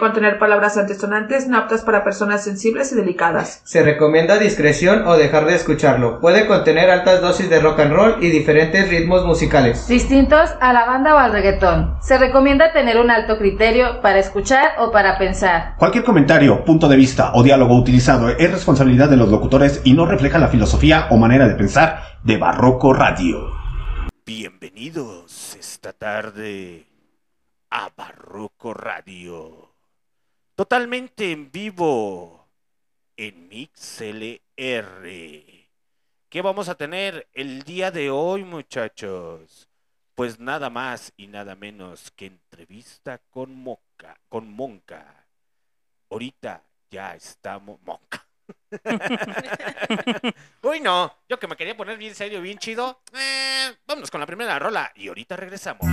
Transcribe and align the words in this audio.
contener 0.00 0.38
palabras 0.38 0.76
antisonantes 0.76 1.46
no 1.46 1.58
aptas 1.58 1.82
para 1.82 2.02
personas 2.02 2.42
sensibles 2.42 2.90
y 2.90 2.96
delicadas. 2.96 3.60
Se 3.64 3.84
recomienda 3.84 4.38
discreción 4.38 5.06
o 5.06 5.16
dejar 5.16 5.44
de 5.44 5.54
escucharlo. 5.54 6.18
Puede 6.18 6.46
contener 6.46 6.90
altas 6.90 7.20
dosis 7.20 7.48
de 7.48 7.60
rock 7.60 7.80
and 7.80 7.92
roll 7.92 8.16
y 8.20 8.30
diferentes 8.30 8.88
ritmos 8.88 9.24
musicales. 9.24 9.86
Distintos 9.86 10.50
a 10.60 10.72
la 10.72 10.86
banda 10.86 11.14
o 11.14 11.18
al 11.18 11.32
reggaetón. 11.32 11.96
Se 12.00 12.18
recomienda 12.18 12.72
tener 12.72 12.98
un 12.98 13.10
alto 13.10 13.38
criterio 13.38 14.00
para 14.00 14.18
escuchar 14.18 14.72
o 14.78 14.90
para 14.90 15.18
pensar. 15.18 15.74
Cualquier 15.76 16.02
comentario, 16.02 16.64
punto 16.64 16.88
de 16.88 16.96
vista 16.96 17.32
o 17.34 17.42
diálogo 17.42 17.78
utilizado 17.78 18.30
es 18.30 18.50
responsabilidad 18.50 19.08
de 19.08 19.18
los 19.18 19.28
locutores 19.28 19.82
y 19.84 19.92
no 19.92 20.06
refleja 20.06 20.38
la 20.38 20.48
filosofía 20.48 21.06
o 21.10 21.18
manera 21.18 21.46
de 21.46 21.54
pensar 21.54 22.02
de 22.24 22.38
Barroco 22.38 22.94
Radio. 22.94 23.52
Bienvenidos 24.24 25.56
esta 25.58 25.92
tarde 25.92 26.86
a 27.70 27.90
Barroco 27.96 28.74
Radio. 28.74 29.69
Totalmente 30.60 31.32
en 31.32 31.50
vivo 31.50 32.46
en 33.16 33.48
MixLR. 33.48 34.42
¿Qué 36.28 36.42
vamos 36.42 36.68
a 36.68 36.74
tener 36.74 37.26
el 37.32 37.62
día 37.62 37.90
de 37.90 38.10
hoy, 38.10 38.44
muchachos? 38.44 39.70
Pues 40.14 40.38
nada 40.38 40.68
más 40.68 41.14
y 41.16 41.28
nada 41.28 41.54
menos 41.54 42.10
que 42.10 42.26
entrevista 42.26 43.22
con 43.30 43.54
Moca, 43.54 44.20
con 44.28 44.52
Monca. 44.52 45.24
Ahorita 46.10 46.62
ya 46.90 47.14
estamos 47.14 47.80
Monca. 47.80 48.26
Uy, 50.62 50.80
no, 50.80 51.10
yo 51.26 51.38
que 51.38 51.48
me 51.48 51.56
quería 51.56 51.74
poner 51.74 51.96
bien 51.96 52.14
serio, 52.14 52.42
bien 52.42 52.58
chido. 52.58 53.00
Eh, 53.14 53.78
vámonos 53.86 54.10
con 54.10 54.20
la 54.20 54.26
primera 54.26 54.58
rola 54.58 54.92
y 54.94 55.08
ahorita 55.08 55.36
regresamos. 55.38 55.86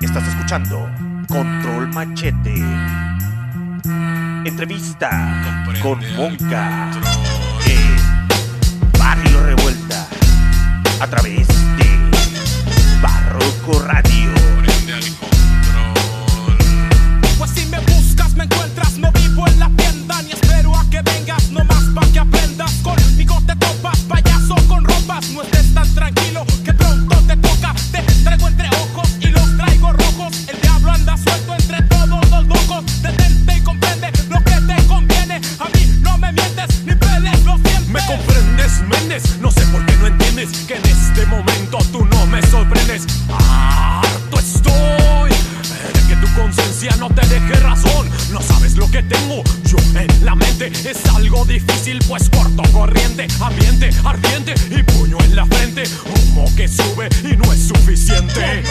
Estás 0.00 0.26
escuchando 0.26 0.88
Control 1.28 1.88
Machete. 1.88 2.62
Entrevista 4.44 5.10
con 5.82 5.98
Monca 6.16 6.90
en 7.66 8.98
Barrio 8.98 9.42
Revuelta 9.42 10.06
a 11.00 11.06
través 11.06 11.46
de 11.48 11.98
Barroco 13.00 13.80
Radio. 13.86 14.32
Pues 17.38 17.50
si 17.50 17.66
me 17.66 17.78
buscas, 17.80 18.34
me 18.34 18.44
encuentras, 18.44 18.98
no 18.98 19.12
vivo 19.12 19.46
en 19.46 19.58
la 19.60 19.70
tienda, 19.70 20.22
ni 20.22 20.32
espero 20.32 20.76
a 20.76 20.88
que 20.90 21.02
vengas, 21.02 21.50
nomás 21.50 21.84
pa' 21.94 22.06
que 22.12 22.18
aprendas. 22.18 22.72
Conmigo 22.82 23.42
te 23.46 23.56
topas, 23.56 23.98
payaso 24.00 24.56
con 24.68 24.84
ropas, 24.84 25.28
no 25.30 25.42
estés 25.42 25.63
Me 37.94 38.04
comprendes, 38.06 38.82
Méndez, 38.88 39.38
no 39.40 39.52
sé 39.52 39.64
por 39.66 39.86
qué 39.86 39.96
no 39.98 40.08
entiendes 40.08 40.50
que 40.66 40.74
en 40.74 40.84
este 40.84 41.24
momento 41.26 41.78
tú 41.92 42.04
no 42.04 42.26
me 42.26 42.42
sorprendes. 42.42 43.06
Harto 43.28 44.36
estoy 44.36 45.30
de 45.30 46.08
que 46.08 46.16
tu 46.16 46.26
conciencia 46.34 46.96
no 46.96 47.08
te 47.10 47.24
deje 47.28 47.54
razón. 47.60 48.10
No 48.32 48.42
sabes 48.42 48.74
lo 48.74 48.90
que 48.90 49.00
tengo 49.04 49.44
yo 49.66 49.76
en 49.94 50.24
la 50.24 50.34
mente. 50.34 50.72
Es 50.84 51.06
algo 51.14 51.44
difícil, 51.44 52.00
pues 52.08 52.28
corto 52.30 52.64
corriente, 52.72 53.28
ambiente 53.40 53.90
ardiente 54.04 54.54
y 54.70 54.82
puño 54.82 55.16
en 55.20 55.36
la 55.36 55.46
frente. 55.46 55.84
Humo 56.04 56.52
que 56.56 56.66
sube 56.66 57.08
y 57.22 57.36
no 57.36 57.52
es 57.52 57.68
suficiente. 57.68 58.64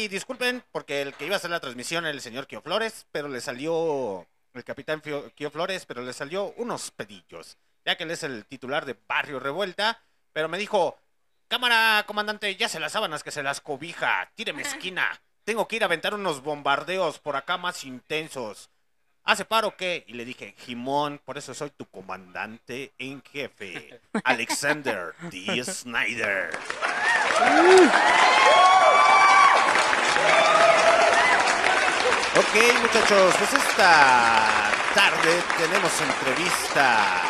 Y 0.00 0.08
disculpen 0.08 0.64
porque 0.72 1.02
el 1.02 1.12
que 1.12 1.26
iba 1.26 1.34
a 1.34 1.36
hacer 1.36 1.50
la 1.50 1.60
transmisión 1.60 2.06
era 2.06 2.14
el 2.14 2.22
señor 2.22 2.46
Kio 2.46 2.62
Flores, 2.62 3.06
pero 3.12 3.28
le 3.28 3.42
salió 3.42 4.26
el 4.54 4.64
capitán 4.64 5.02
Kio 5.34 5.50
Flores, 5.50 5.84
pero 5.84 6.00
le 6.00 6.14
salió 6.14 6.54
unos 6.56 6.90
pedillos, 6.90 7.58
ya 7.84 7.98
que 7.98 8.04
él 8.04 8.10
es 8.10 8.22
el 8.22 8.46
titular 8.46 8.86
de 8.86 8.96
Barrio 9.06 9.40
Revuelta, 9.40 10.02
pero 10.32 10.48
me 10.48 10.56
dijo, 10.56 10.98
cámara, 11.48 12.02
comandante, 12.06 12.56
ya 12.56 12.70
se 12.70 12.80
las 12.80 12.92
sábanas 12.92 13.22
que 13.22 13.30
se 13.30 13.42
las 13.42 13.60
cobija, 13.60 14.32
tíreme 14.34 14.62
esquina. 14.62 15.20
tengo 15.44 15.68
que 15.68 15.76
ir 15.76 15.82
a 15.82 15.86
aventar 15.86 16.14
unos 16.14 16.42
bombardeos 16.42 17.18
por 17.18 17.36
acá 17.36 17.58
más 17.58 17.84
intensos. 17.84 18.70
¿Hace 19.24 19.44
paro 19.44 19.76
qué? 19.76 20.04
Y 20.06 20.14
le 20.14 20.24
dije, 20.24 20.54
Jimón, 20.60 21.20
por 21.26 21.36
eso 21.36 21.52
soy 21.52 21.68
tu 21.68 21.84
comandante 21.84 22.94
en 22.96 23.22
jefe, 23.22 24.00
Alexander 24.24 25.12
D. 25.30 25.62
Snyder. 25.62 26.58
Ok, 32.36 32.80
muchachos, 32.82 33.34
pues 33.38 33.52
esta 33.52 34.72
tarde 34.94 35.42
tenemos 35.58 36.00
entrevista 36.00 37.22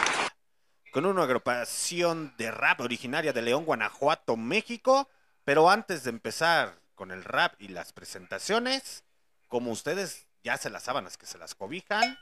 con 0.92 1.06
una 1.06 1.22
agrupación 1.22 2.34
de 2.37 2.50
rap 2.50 2.81
originaria 2.81 3.32
de 3.32 3.42
León, 3.42 3.64
Guanajuato, 3.64 4.37
México. 4.37 5.08
Pero 5.44 5.70
antes 5.70 6.04
de 6.04 6.10
empezar 6.10 6.81
con 6.94 7.10
el 7.10 7.25
rap 7.25 7.54
y 7.58 7.69
las 7.69 7.92
presentaciones, 7.92 9.04
como 9.48 9.70
ustedes 9.70 10.26
ya 10.44 10.56
se 10.56 10.70
las 10.70 10.84
sábanas 10.84 11.16
que 11.16 11.26
se 11.26 11.38
las 11.38 11.54
cobijan, 11.54 12.19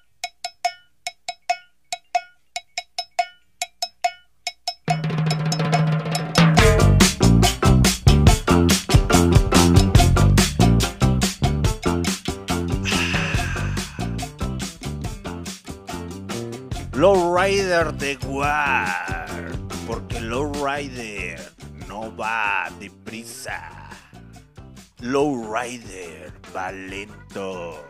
Lowrider 16.99 17.95
de 17.95 18.19
War. 18.27 19.53
Porque 19.87 20.21
Lowrider 20.21 21.39
no 21.87 22.15
va 22.17 22.69
deprisa. 22.81 23.89
Lowrider 24.99 26.33
va 26.55 26.73
lento. 26.73 27.85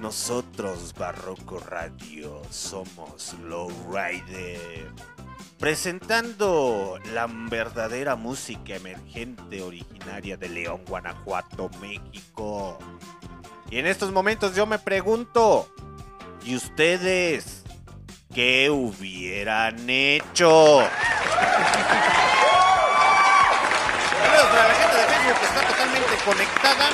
Nosotros, 0.00 0.92
Barroco 0.98 1.60
Radio, 1.60 2.42
somos 2.50 3.36
Lowrider. 3.44 4.90
Presentando 5.60 6.98
la 7.14 7.28
verdadera 7.28 8.16
música 8.16 8.74
emergente 8.74 9.62
originaria 9.62 10.36
de 10.36 10.48
León, 10.48 10.80
Guanajuato, 10.84 11.70
México. 11.80 12.76
Y 13.70 13.78
en 13.78 13.86
estos 13.86 14.10
momentos 14.10 14.56
yo 14.56 14.66
me 14.66 14.80
pregunto, 14.80 15.68
¿y 16.46 16.54
ustedes 16.54 17.64
qué 18.32 18.70
hubieran 18.70 19.90
hecho? 19.90 20.78
Saludos 24.22 24.46
para 24.50 24.68
la 24.68 24.74
gente 24.74 24.96
de 24.96 25.06
Facebook 25.06 25.38
que 25.40 25.46
está 25.46 25.60
totalmente 25.66 26.16
conectada. 26.24 26.90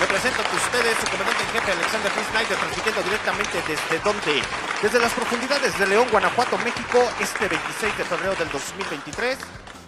Me 0.00 0.06
presento 0.06 0.42
ante 0.42 0.56
ustedes 0.56 0.96
su 0.98 1.06
comandante 1.06 1.42
en 1.42 1.50
jefe 1.50 1.72
Alexander 1.72 2.12
P. 2.12 2.24
Snyder, 2.30 2.58
transmitiendo 2.58 3.02
directamente 3.02 3.62
desde 3.66 3.98
donde? 4.02 4.42
Desde 4.82 4.98
las 4.98 5.12
profundidades 5.12 5.78
de 5.78 5.86
León, 5.86 6.08
Guanajuato, 6.10 6.58
México, 6.58 7.08
este 7.20 7.48
26 7.48 7.98
de 7.98 8.04
febrero 8.04 8.34
del 8.34 8.50
2023, 8.50 9.38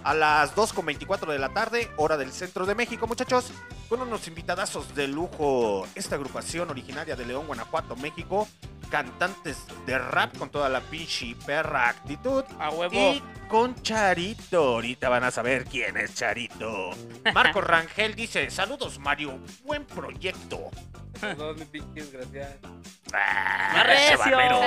a 0.04 0.14
las 0.14 0.54
2.24 0.54 1.30
de 1.30 1.38
la 1.38 1.50
tarde, 1.50 1.90
hora 1.96 2.16
del 2.16 2.32
centro 2.32 2.66
de 2.66 2.74
México, 2.74 3.06
muchachos, 3.06 3.52
con 3.88 4.00
unos 4.00 4.26
invitadazos 4.28 4.94
de 4.94 5.08
lujo. 5.08 5.86
Esta 5.94 6.16
agrupación 6.16 6.70
originaria 6.70 7.16
de 7.16 7.26
León, 7.26 7.46
Guanajuato, 7.46 7.96
México, 7.96 8.48
cantantes 8.90 9.58
de 9.86 9.98
rap 9.98 10.36
con 10.36 10.50
toda 10.50 10.68
la 10.68 10.80
pinche 10.80 11.36
perra 11.46 11.88
actitud. 11.88 12.44
A 12.58 12.70
huevo. 12.70 12.94
Y 12.94 13.22
con 13.48 13.74
Charito. 13.82 14.74
Ahorita 14.74 15.08
van 15.08 15.24
a 15.24 15.30
saber 15.30 15.64
quién 15.64 15.96
es 15.96 16.14
Charito. 16.14 16.90
Marco 17.34 17.60
Rangel 17.60 18.14
dice: 18.14 18.50
Saludos, 18.50 18.98
Mario. 18.98 19.38
Buen 19.64 19.84
proyecto. 19.86 20.70
Saludos, 21.20 21.56
mi 21.58 21.64
pinche 21.66 22.02
desgraciado. 22.02 22.80
Ah, 23.12 23.72
¡Más 23.74 23.82
che 23.84 24.16
recio! 24.16 24.36
barbero. 24.36 24.60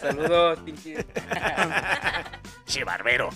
Saludos, 0.00 0.58
pinche. 0.64 1.06
Che 2.66 2.84
barbero. 2.84 3.28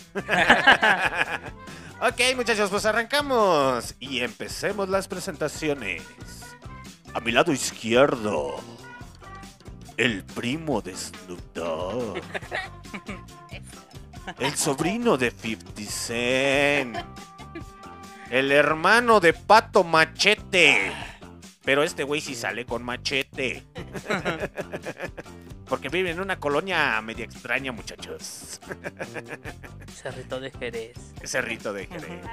ok, 2.00 2.20
muchachos, 2.36 2.70
pues 2.70 2.84
arrancamos. 2.86 3.94
Y 4.00 4.20
empecemos 4.20 4.88
las 4.88 5.08
presentaciones. 5.08 6.02
A 7.14 7.20
mi 7.20 7.32
lado 7.32 7.52
izquierdo. 7.52 8.56
El 9.96 10.24
primo 10.24 10.82
de 10.82 10.94
Snoop 10.94 11.40
Dogg. 11.54 12.20
El 14.38 14.56
sobrino 14.56 15.16
de 15.16 15.30
50 15.30 15.82
Cent. 15.90 16.96
El 18.30 18.52
hermano 18.52 19.20
de 19.20 19.32
Pato 19.32 19.84
Machete. 19.84 20.92
Pero 21.66 21.82
este 21.82 22.04
güey 22.04 22.20
sí 22.20 22.36
sale 22.36 22.64
con 22.64 22.84
machete. 22.84 23.66
Porque 25.68 25.88
vive 25.88 26.12
en 26.12 26.20
una 26.20 26.38
colonia 26.38 27.00
media 27.02 27.24
extraña, 27.24 27.72
muchachos. 27.72 28.60
Cerrito 29.92 30.38
de 30.38 30.52
Jerez. 30.52 30.96
Cerrito 31.24 31.72
de 31.72 31.86
Jerez. 31.88 32.24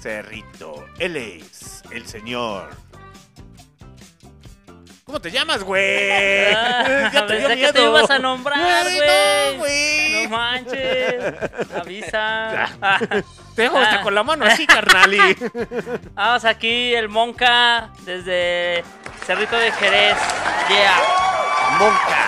Cerrito. 0.00 0.84
Él 0.98 1.16
es 1.16 1.84
el 1.92 2.04
señor. 2.08 2.70
¿Cómo 5.12 5.20
te 5.20 5.30
llamas, 5.30 5.62
güey? 5.62 6.50
Ya 7.12 7.26
te 7.26 7.36
dio 7.36 7.48
que 7.48 7.70
te 7.70 7.82
ibas 7.82 8.08
a 8.08 8.18
nombrar, 8.18 8.84
güey. 8.84 8.98
No, 8.98 9.58
güey. 9.58 10.22
No 10.24 10.30
manches. 10.30 11.34
Avisa. 11.78 12.70
Te 13.54 13.62
dejo 13.62 13.76
hasta 13.76 14.00
con 14.00 14.14
la 14.14 14.22
mano 14.22 14.46
así, 14.46 14.66
carnal. 14.66 15.14
Vamos 16.14 16.46
aquí, 16.46 16.94
el 16.94 17.10
Monca, 17.10 17.90
desde 18.06 18.82
Cerrito 19.26 19.58
de 19.58 19.70
Jerez. 19.72 20.16
Yeah. 20.70 21.02
Monca. 21.78 22.24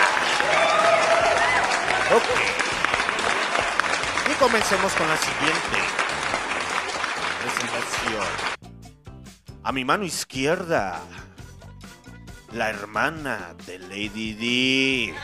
Ok. 2.14 2.24
Y 4.30 4.34
comencemos 4.34 4.92
con 4.92 5.08
la 5.08 5.16
siguiente 5.16 5.78
presentación. 7.40 8.26
A 9.62 9.72
mi 9.72 9.86
mano 9.86 10.04
izquierda, 10.04 11.00
la 12.54 12.70
hermana 12.70 13.54
de 13.66 13.78
Lady 13.80 14.34
D. 14.34 15.14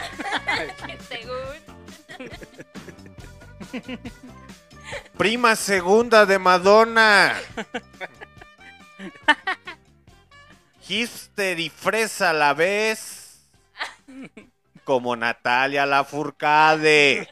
Prima 5.16 5.54
segunda 5.54 6.26
de 6.26 6.38
Madonna. 6.40 7.36
Hister 10.88 11.60
y 11.60 11.70
fresa 11.70 12.30
a 12.30 12.32
la 12.32 12.52
vez. 12.52 13.46
Como 14.82 15.14
Natalia 15.14 15.86
Lafourcade. 15.86 17.28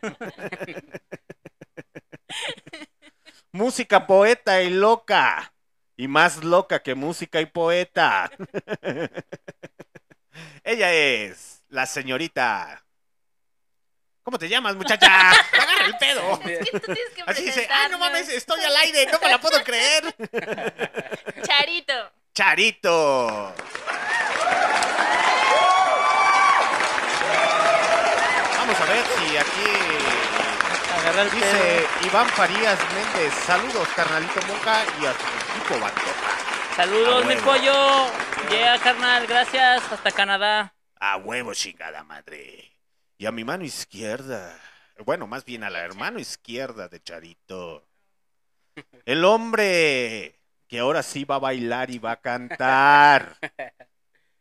música 3.51 4.07
poeta 4.07 4.63
y 4.63 4.71
loca. 4.71 5.53
Y 5.97 6.07
más 6.07 6.45
loca 6.45 6.85
que 6.85 6.95
música 6.95 7.41
y 7.41 7.47
poeta. 7.47 8.31
Ella 10.65 10.93
es 10.93 11.63
la 11.69 11.87
señorita. 11.87 12.85
¿Cómo 14.23 14.39
te 14.39 14.49
llamas, 14.49 14.77
muchacha? 14.77 15.31
Agarra 15.53 15.87
el 15.87 15.97
pedo. 15.97 16.41
Es 16.45 16.71
que 16.71 16.81
tú 16.81 16.93
tienes 16.93 17.15
que 17.15 17.23
Así 17.27 17.45
dice, 17.45 17.67
ah, 17.71 17.89
no 17.91 17.99
mames, 17.99 18.29
estoy 18.29 18.61
al 18.63 18.77
aire, 18.77 19.07
no 19.11 19.19
me 19.19 19.29
la 19.31 19.41
puedo 19.41 19.65
creer. 19.65 20.05
Charito. 21.43 22.13
Charito. 22.35 23.55
Vamos 28.59 28.81
a 28.81 28.85
ver 28.85 29.05
si 29.17 29.37
aquí 29.39 30.09
Agarra 30.99 31.23
el 31.23 31.31
dice 31.31 31.51
pedo. 31.51 32.07
Iván 32.07 32.29
Farías 32.29 32.79
Méndez. 32.93 33.33
Saludos, 33.47 33.89
carnalito 33.97 34.41
Monca 34.47 34.85
y 35.01 35.07
a 35.07 35.13
tu 35.15 35.25
equipo, 35.25 35.81
Bandoja. 35.81 36.48
Saludos, 36.79 37.27
mi 37.27 37.35
pollo. 37.35 38.07
Yeah, 38.51 38.79
carnal, 38.79 39.27
gracias. 39.27 39.83
Hasta 39.91 40.13
Canadá. 40.13 40.73
A 41.01 41.17
huevo, 41.17 41.53
chingada 41.53 42.05
madre. 42.05 42.71
Y 43.17 43.27
a 43.27 43.33
mi 43.33 43.43
mano 43.43 43.65
izquierda. 43.65 44.57
Bueno, 45.05 45.27
más 45.27 45.45
bien 45.45 45.65
a 45.65 45.71
la 45.71 45.81
hermano 45.81 46.21
izquierda 46.21 46.89
de 46.89 47.03
Charito. 47.03 47.85
El 49.05 49.25
hombre 49.25 50.39
que 50.69 50.79
ahora 50.79 51.03
sí 51.03 51.25
va 51.25 51.35
a 51.35 51.41
bailar 51.41 51.91
y 51.91 51.99
va 51.99 52.13
a 52.13 52.21
cantar. 52.21 53.37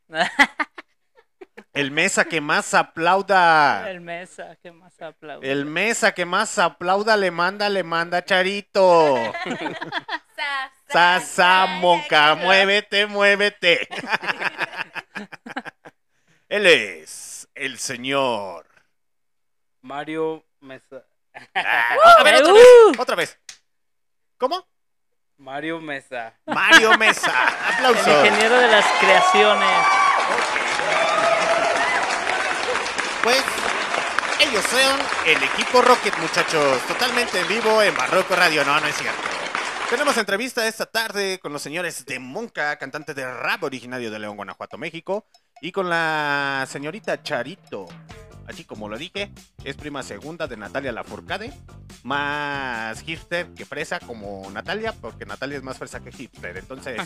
El 1.74 1.90
mesa 1.90 2.26
que 2.26 2.40
más 2.40 2.76
aplauda. 2.76 3.90
El 3.90 4.02
mesa, 4.02 4.56
¿qué 4.62 4.72
más 4.72 5.02
aplaude? 5.02 5.52
El 5.52 5.66
mesa 5.66 6.12
que 6.12 6.26
más 6.26 6.60
aplauda 6.60 7.18
le 7.18 7.32
manda, 7.32 7.68
le 7.68 7.82
manda 7.82 8.24
Charito. 8.24 9.16
Sa, 10.90 11.20
Sa, 11.20 11.26
sa, 11.26 11.66
monca, 11.68 12.36
muévete, 12.36 13.06
muévete. 13.08 13.88
Él 16.50 16.66
es 16.66 17.48
el 17.56 17.78
señor. 17.78 18.66
Mario 19.82 20.46
Mesa. 20.62 21.04
Ah, 21.54 21.96
a 22.20 22.24
ver, 22.24 22.36
otra 22.36 22.54
Uh. 22.54 22.56
vez, 22.56 23.00
otra 23.00 23.16
vez. 23.16 23.38
¿Cómo? 24.38 24.66
Mario 25.38 25.80
Mesa. 25.82 26.34
Mario 26.46 26.98
Mesa. 26.98 27.32
El 27.80 27.86
Aplausos. 27.86 28.08
ingeniero 28.08 28.58
de 28.58 28.68
las 28.70 28.86
creaciones. 29.00 29.70
Pues 33.24 33.44
ellos 34.40 34.64
son 34.66 35.00
el 35.26 35.44
equipo 35.44 35.82
Rocket, 35.82 36.18
muchachos. 36.20 36.82
Totalmente 36.88 37.40
en 37.42 37.48
vivo 37.48 37.82
en 37.82 37.96
Barroco 37.96 38.36
Radio. 38.36 38.64
No, 38.64 38.80
no 38.80 38.88
es 38.88 38.96
cierto. 38.96 39.22
Tenemos 39.90 40.18
entrevista 40.18 40.68
esta 40.68 40.86
tarde 40.86 41.40
con 41.40 41.54
los 41.54 41.62
señores 41.62 42.06
de 42.06 42.20
Monca, 42.20 42.76
cantante 42.78 43.14
de 43.14 43.26
rap 43.32 43.64
originario 43.64 44.12
de 44.12 44.20
León, 44.20 44.36
Guanajuato, 44.36 44.78
México. 44.78 45.26
Y 45.62 45.72
con 45.72 45.90
la 45.90 46.66
señorita 46.70 47.24
Charito. 47.24 47.86
Así 48.48 48.64
como 48.64 48.88
lo 48.90 48.98
dije, 48.98 49.32
es 49.64 49.76
prima 49.76 50.04
segunda 50.04 50.48
de 50.48 50.58
Natalia 50.58 50.92
Lafourcade. 50.92 51.54
Más 52.04 53.02
hipster 53.02 53.48
que 53.54 53.66
fresa 53.66 54.00
como 54.00 54.50
Natalia, 54.52 54.94
porque 54.94 55.26
Natalia 55.26 55.58
es 55.58 55.64
más 55.64 55.78
fresa 55.78 56.00
que 56.02 56.12
hipster. 56.12 56.58
Entonces, 56.58 57.02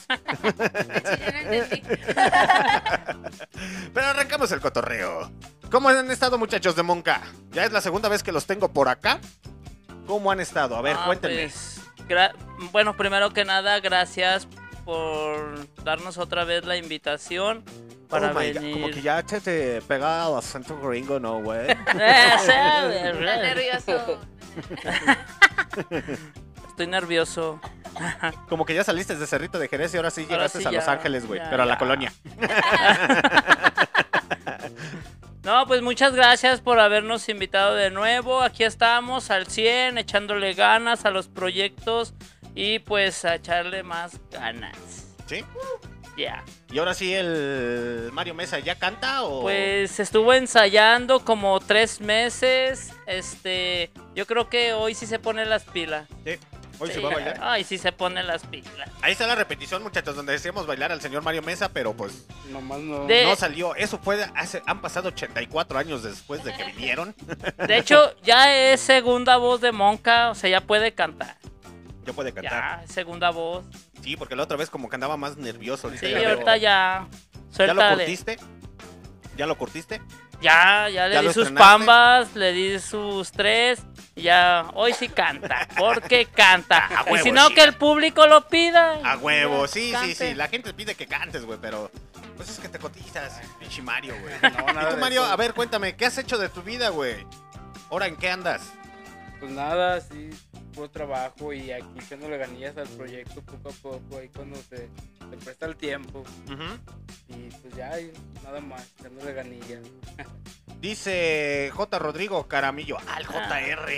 Sí. 1.69 1.81
Pero 3.93 4.07
arrancamos 4.07 4.51
el 4.51 4.59
cotorreo. 4.59 5.31
¿Cómo 5.71 5.89
han 5.89 6.09
estado, 6.11 6.37
muchachos 6.37 6.75
de 6.75 6.83
Monca? 6.83 7.21
Ya 7.51 7.63
es 7.63 7.71
la 7.71 7.81
segunda 7.81 8.09
vez 8.09 8.23
que 8.23 8.31
los 8.31 8.45
tengo 8.45 8.71
por 8.73 8.89
acá. 8.89 9.19
¿Cómo 10.07 10.31
han 10.31 10.39
estado? 10.39 10.75
A 10.75 10.81
ver, 10.81 10.95
Ah, 10.99 11.05
cuéntenme. 11.05 11.43
pues, 11.43 11.80
gra- 12.11 12.33
bueno, 12.71 12.95
primero 12.95 13.31
que 13.31 13.45
nada, 13.45 13.79
gracias 13.79 14.47
por 14.85 15.65
darnos 15.83 16.17
otra 16.17 16.43
vez 16.43 16.65
la 16.65 16.75
invitación 16.77 17.63
para 18.09 18.31
Oh 18.31 18.33
venir. 18.33 18.73
Como 18.73 18.89
que 18.89 19.01
ya 19.01 19.23
te, 19.23 19.39
te 19.41 19.81
pega 19.83 20.27
el 20.27 20.35
acento 20.35 20.77
gringo, 20.79 21.19
¿no, 21.19 21.41
güey? 21.41 21.67
Eh, 21.99 23.13
nervioso. 23.15 24.19
Estoy 26.67 26.87
nervioso. 26.87 27.59
Como 28.49 28.65
que 28.65 28.73
ya 28.73 28.83
saliste 28.83 29.15
de 29.15 29.27
Cerrito 29.27 29.59
de 29.59 29.67
Jerez 29.67 29.93
y 29.93 29.97
ahora 29.97 30.09
sí 30.11 30.21
Ahora 30.21 30.35
llegaste 30.35 30.59
sí 30.59 30.65
a 30.65 30.71
Los 30.71 30.87
Ángeles, 30.87 31.27
güey. 31.27 31.39
ya, 31.39 31.49
Pero 31.49 31.63
a 31.63 31.65
la 31.65 31.77
colonia. 31.77 32.11
No, 35.43 35.65
pues 35.65 35.81
muchas 35.81 36.13
gracias 36.13 36.61
por 36.61 36.79
habernos 36.79 37.27
invitado 37.27 37.73
de 37.73 37.89
nuevo. 37.89 38.43
Aquí 38.43 38.63
estamos 38.63 39.31
al 39.31 39.47
100, 39.47 39.97
echándole 39.97 40.53
ganas 40.53 41.03
a 41.05 41.09
los 41.09 41.27
proyectos 41.29 42.13
y 42.53 42.77
pues 42.79 43.25
a 43.25 43.35
echarle 43.35 43.81
más 43.81 44.19
ganas. 44.29 44.77
¿Sí? 45.25 45.43
Ya. 46.15 46.43
¿Y 46.71 46.77
ahora 46.77 46.93
sí 46.93 47.11
el 47.11 48.09
Mario 48.11 48.35
Mesa 48.35 48.59
ya 48.59 48.75
canta 48.77 49.23
o...? 49.23 49.41
Pues 49.41 49.99
estuvo 49.99 50.31
ensayando 50.31 51.21
como 51.25 51.59
tres 51.59 52.01
meses. 52.01 52.93
Este, 53.07 53.89
yo 54.13 54.27
creo 54.27 54.47
que 54.47 54.73
hoy 54.73 54.93
sí 54.93 55.07
se 55.07 55.17
pone 55.17 55.45
las 55.45 55.63
pilas. 55.63 56.07
Sí, 56.23 56.37
Hoy 56.81 56.87
se 56.89 56.95
Sí. 56.95 57.01
va 57.01 57.09
a 57.09 57.13
bailar. 57.13 57.39
Ay, 57.41 57.63
sí 57.63 57.77
se 57.77 57.91
pone 57.91 58.23
las 58.23 58.43
pilas. 58.45 58.89
Ahí 59.01 59.11
está 59.11 59.27
la 59.27 59.35
repetición, 59.35 59.83
muchachos, 59.83 60.15
donde 60.15 60.33
decíamos 60.33 60.65
bailar 60.65 60.91
al 60.91 60.99
señor 60.99 61.21
Mario 61.21 61.41
Mesa, 61.43 61.69
pero 61.69 61.93
pues 61.93 62.25
Nomás 62.49 62.79
no. 62.79 63.05
De- 63.05 63.23
no 63.25 63.35
salió. 63.35 63.75
Eso 63.75 63.99
fue 63.99 64.25
hace... 64.35 64.61
Han 64.65 64.81
pasado 64.81 65.09
84 65.09 65.77
años 65.77 66.01
después 66.03 66.43
de 66.43 66.53
que 66.53 66.63
vinieron. 66.65 67.15
De 67.67 67.77
hecho, 67.77 68.15
ya 68.23 68.53
es 68.55 68.81
segunda 68.81 69.37
voz 69.37 69.61
de 69.61 69.71
Monca, 69.71 70.31
o 70.31 70.35
sea, 70.35 70.49
ya 70.49 70.61
puede 70.61 70.93
cantar. 70.93 71.37
Ya 72.05 72.13
puede 72.13 72.33
cantar. 72.33 72.79
Ya, 72.79 72.83
es 72.83 72.91
segunda 72.91 73.29
voz. 73.29 73.63
Sí, 74.03 74.17
porque 74.17 74.35
la 74.35 74.43
otra 74.43 74.57
vez 74.57 74.69
como 74.71 74.89
que 74.89 74.95
andaba 74.95 75.15
más 75.17 75.37
nervioso. 75.37 75.89
Sí, 75.91 76.09
ya 76.09 76.17
veo- 76.19 76.29
ahorita 76.31 76.57
ya. 76.57 77.07
¿Ya 77.57 77.73
lo 77.75 77.89
curtiste? 77.95 78.39
¿Ya 79.37 79.45
lo 79.45 79.55
curtiste? 79.57 80.01
Ya, 80.41 80.89
ya 80.89 81.07
le 81.07 81.13
¿Ya 81.13 81.21
di 81.21 81.27
sus 81.27 81.37
estrenaste? 81.47 81.59
pambas, 81.59 82.35
le 82.35 82.51
di 82.53 82.79
sus 82.79 83.31
tres. 83.31 83.83
Ya, 84.21 84.69
hoy 84.73 84.93
sí 84.93 85.09
canta. 85.09 85.67
Porque 85.77 86.25
canta. 86.25 86.87
A 87.05 87.11
y 87.15 87.17
si 87.19 87.31
no, 87.31 87.47
sí. 87.47 87.55
que 87.55 87.63
el 87.63 87.73
público 87.73 88.27
lo 88.27 88.47
pida. 88.47 88.99
A 89.03 89.17
huevo, 89.17 89.65
Ya, 89.65 89.67
sí, 89.67 89.85
sí, 89.87 89.91
cante. 89.91 90.15
sí. 90.15 90.33
La 90.35 90.47
gente 90.47 90.73
pide 90.73 90.95
que 90.95 91.07
cantes, 91.07 91.45
güey, 91.45 91.59
pero 91.61 91.91
pues 92.37 92.49
es 92.49 92.59
que 92.59 92.69
te 92.69 92.79
cotizas, 92.79 93.39
pinche 93.59 93.81
Mario, 93.81 94.15
güey. 94.21 94.33
No, 94.41 94.81
y 94.81 94.93
tú, 94.93 94.97
Mario, 94.97 95.23
a 95.25 95.35
ver, 95.35 95.53
cuéntame, 95.53 95.95
¿qué 95.95 96.05
has 96.05 96.17
hecho 96.17 96.37
de 96.37 96.49
tu 96.49 96.61
vida, 96.63 96.89
güey? 96.89 97.25
¿Ahora 97.89 98.07
en 98.07 98.15
qué 98.15 98.29
andas? 98.31 98.61
Pues 99.39 99.51
nada, 99.51 100.01
sí, 100.01 100.29
puro 100.71 100.89
trabajo 100.89 101.53
y 101.53 101.71
aquí 101.71 101.87
echándole 101.99 102.37
ganillas 102.37 102.75
al 102.77 102.87
proyecto 102.89 103.41
poco 103.41 103.69
a 103.69 103.71
poco, 103.71 104.17
ahí 104.17 104.29
cuando 104.29 104.57
se, 104.57 104.77
se 105.29 105.37
presta 105.43 105.65
el 105.65 105.75
tiempo. 105.75 106.19
Ujú. 106.19 106.63
Y 107.29 107.49
pues 107.61 107.75
ya, 107.75 107.91
nada 108.43 108.59
más, 108.61 108.87
echándole 108.99 109.33
ganillas. 109.33 109.81
Dice 110.81 111.69
J. 111.73 111.99
Rodrigo 111.99 112.47
Caramillo. 112.47 112.97
Ah, 113.07 113.17
el 113.19 113.27
JR. 113.27 113.91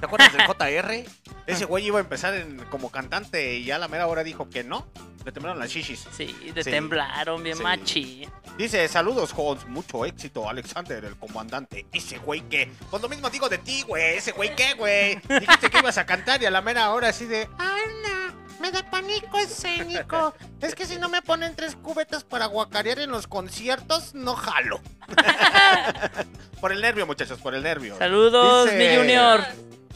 ¿Te 0.00 0.06
acuerdas 0.06 0.32
del 0.32 0.46
JR? 0.46 1.04
Ese 1.46 1.64
güey 1.66 1.86
iba 1.86 1.98
a 1.98 2.00
empezar 2.00 2.34
en- 2.34 2.58
como 2.70 2.90
cantante 2.90 3.56
y 3.56 3.64
ya 3.64 3.76
a 3.76 3.78
la 3.78 3.88
mera 3.88 4.06
hora 4.06 4.24
dijo 4.24 4.48
que 4.48 4.64
no. 4.64 4.86
Le 5.24 5.32
temblaron 5.32 5.58
las 5.58 5.70
shishis. 5.70 6.06
Sí, 6.14 6.26
de 6.54 6.62
Sí. 6.62 6.70
temblaron 6.70 7.42
bien 7.42 7.56
Sí. 7.56 7.62
machi. 7.62 8.28
Dice, 8.58 8.86
saludos, 8.88 9.32
Jones. 9.32 9.66
Mucho 9.66 10.04
éxito, 10.04 10.48
Alexander, 10.50 11.02
el 11.02 11.16
comandante. 11.16 11.86
Ese 11.92 12.18
güey 12.18 12.42
que. 12.42 12.70
Pues 12.90 13.02
lo 13.02 13.08
mismo 13.08 13.30
digo 13.30 13.48
de 13.48 13.56
ti, 13.56 13.82
güey. 13.88 14.16
Ese 14.18 14.32
güey 14.32 14.54
que, 14.54 14.74
güey. 14.74 15.16
Dijiste 15.40 15.70
que 15.70 15.78
ibas 15.78 15.96
a 15.96 16.03
cantar 16.06 16.42
y 16.42 16.46
a 16.46 16.50
la 16.50 16.60
mera 16.60 16.90
hora 16.90 17.08
así 17.08 17.26
de. 17.26 17.48
Ay, 17.58 17.82
no. 18.02 18.60
Me 18.60 18.70
da 18.70 18.88
pánico 18.90 19.38
escénico. 19.38 20.34
Es 20.60 20.74
que 20.74 20.86
si 20.86 20.96
no 20.96 21.10
me 21.10 21.20
ponen 21.20 21.54
tres 21.54 21.76
cubetas 21.76 22.24
para 22.24 22.46
guacarear 22.46 22.98
en 23.00 23.10
los 23.10 23.26
conciertos, 23.26 24.14
no 24.14 24.34
jalo. 24.34 24.80
por 26.60 26.72
el 26.72 26.80
nervio, 26.80 27.06
muchachos, 27.06 27.38
por 27.40 27.54
el 27.54 27.62
nervio. 27.62 27.98
Saludos, 27.98 28.70
Dice- 28.70 28.78
mi 28.78 28.96
junior. 28.96 29.40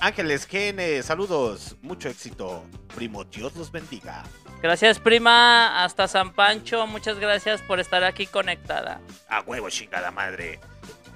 Ángeles 0.01 0.47
GN, 0.47 1.03
saludos. 1.03 1.77
Mucho 1.83 2.09
éxito. 2.09 2.65
Primo, 2.95 3.25
Dios 3.25 3.55
los 3.57 3.73
bendiga. 3.73 4.23
Gracias, 4.63 4.99
prima. 4.99 5.83
Hasta 5.85 6.07
San 6.07 6.33
Pancho. 6.33 6.87
Muchas 6.87 7.19
gracias 7.19 7.63
por 7.63 7.81
estar 7.81 8.05
aquí 8.05 8.27
conectada. 8.27 9.01
A 9.29 9.41
huevo, 9.41 9.71
chingada 9.71 10.11
madre. 10.11 10.61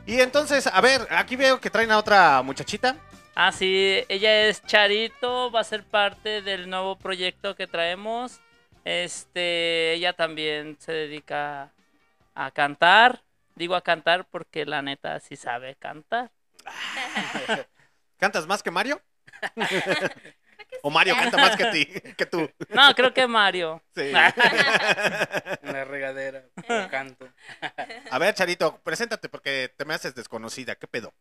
Y 0.07 0.21
entonces, 0.21 0.67
a 0.67 0.81
ver, 0.81 1.07
aquí 1.11 1.37
veo 1.37 1.61
que 1.61 1.71
traen 1.71 1.93
a 1.93 1.99
otra 1.99 2.43
muchachita. 2.43 2.97
Ah, 3.35 3.51
sí, 3.51 4.05
ella 4.09 4.47
es 4.47 4.63
Charito, 4.65 5.51
va 5.51 5.61
a 5.61 5.65
ser 5.65 5.85
parte 5.85 6.43
del 6.43 6.69
nuevo 6.69 6.97
proyecto 6.97 7.57
que 7.57 7.67
traemos. 7.67 8.41
Este, 8.85 9.95
ella 9.95 10.13
también 10.13 10.77
se 10.79 10.93
dedica 10.93 11.73
a 12.35 12.51
cantar. 12.51 13.23
Digo 13.55 13.75
a 13.75 13.83
cantar 13.83 14.27
porque 14.27 14.67
la 14.67 14.83
neta 14.83 15.19
sí 15.21 15.37
sabe 15.37 15.77
cantar. 15.77 16.31
¿Cantas 18.19 18.47
más 18.47 18.63
que 18.63 18.71
Mario? 18.71 19.01
¿O 20.83 20.91
Mario 20.91 21.15
canta 21.17 21.37
más 21.37 21.57
que 21.57 21.67
ti, 21.67 21.87
que 22.17 22.27
tú? 22.27 22.51
No, 22.71 22.95
creo 22.95 23.13
que 23.13 23.27
Mario. 23.27 23.83
Sí. 23.95 24.13
En 25.63 25.73
la 25.73 25.85
regadera, 25.85 26.45
canto. 26.91 27.29
A 28.11 28.19
ver, 28.19 28.35
Charito, 28.35 28.79
preséntate 28.83 29.29
porque 29.29 29.73
te 29.77 29.85
me 29.85 29.95
haces 29.95 30.15
desconocida. 30.15 30.75
¿Qué 30.75 30.87
pedo? 30.89 31.15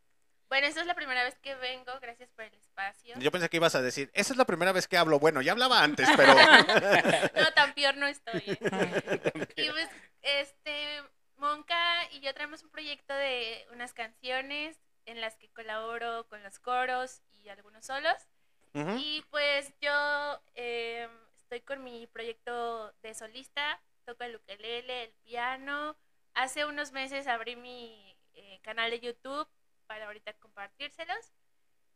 Bueno, 0.52 0.66
esta 0.66 0.82
es 0.82 0.86
la 0.86 0.94
primera 0.94 1.24
vez 1.24 1.34
que 1.38 1.54
vengo. 1.54 1.98
Gracias 2.02 2.30
por 2.32 2.44
el 2.44 2.52
espacio. 2.52 3.14
Yo 3.18 3.32
pensé 3.32 3.48
que 3.48 3.56
ibas 3.56 3.74
a 3.74 3.80
decir, 3.80 4.10
esa 4.12 4.34
es 4.34 4.36
la 4.36 4.44
primera 4.44 4.70
vez 4.70 4.86
que 4.86 4.98
hablo. 4.98 5.18
Bueno, 5.18 5.40
ya 5.40 5.52
hablaba 5.52 5.82
antes, 5.82 6.06
pero... 6.14 6.34
No, 6.34 7.52
tan 7.54 7.72
peor 7.72 7.96
no 7.96 8.06
estoy. 8.06 8.42
¿eh? 8.44 8.58
y 9.56 9.70
pues, 9.70 9.88
este, 10.20 11.02
Monca 11.38 12.06
y 12.10 12.20
yo 12.20 12.34
traemos 12.34 12.62
un 12.62 12.68
proyecto 12.68 13.14
de 13.14 13.66
unas 13.72 13.94
canciones 13.94 14.78
en 15.06 15.22
las 15.22 15.36
que 15.36 15.48
colaboro 15.48 16.28
con 16.28 16.42
los 16.42 16.58
coros 16.58 17.22
y 17.30 17.48
algunos 17.48 17.86
solos. 17.86 18.28
Y 18.74 19.24
pues 19.30 19.72
yo 19.80 20.42
eh, 20.54 21.08
estoy 21.38 21.62
con 21.62 21.82
mi 21.82 22.06
proyecto 22.08 22.92
de 23.02 23.14
solista, 23.14 23.80
toco 24.04 24.24
el 24.24 24.36
ukelele, 24.36 25.04
el 25.04 25.12
piano. 25.24 25.96
Hace 26.34 26.66
unos 26.66 26.92
meses 26.92 27.26
abrí 27.26 27.56
mi 27.56 28.18
eh, 28.34 28.60
canal 28.62 28.90
de 28.90 29.00
YouTube 29.00 29.48
para 29.92 30.06
ahorita 30.06 30.32
compartírselos. 30.40 31.32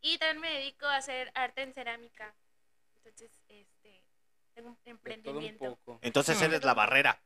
Y 0.02 0.18
también 0.18 0.40
me 0.42 0.50
dedico 0.58 0.84
a 0.84 0.96
hacer 0.98 1.32
arte 1.34 1.62
en 1.62 1.72
cerámica. 1.72 2.34
Entonces, 2.96 3.30
este, 3.48 4.04
tengo 4.54 4.68
un 4.68 4.78
emprendimiento. 4.84 5.76
poco. 5.76 5.98
Entonces 6.02 6.40
eres 6.42 6.62
la 6.62 6.74
barrera. 6.74 7.18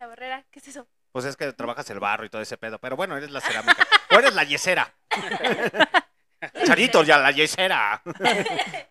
La 0.00 0.06
barrera, 0.06 0.46
¿qué 0.50 0.60
es 0.60 0.68
eso? 0.68 0.88
Pues 1.12 1.26
es 1.26 1.36
que 1.36 1.52
trabajas 1.52 1.90
el 1.90 2.00
barro 2.00 2.24
y 2.24 2.30
todo 2.30 2.40
ese 2.40 2.56
pedo. 2.56 2.78
Pero 2.78 2.96
bueno, 2.96 3.18
eres 3.18 3.30
la 3.30 3.42
cerámica. 3.42 3.86
O 4.10 4.18
eres 4.18 4.34
la 4.34 4.44
yesera. 4.44 4.94
Charito, 6.64 7.02
ya 7.02 7.18
la 7.18 7.30
yesera. 7.32 8.02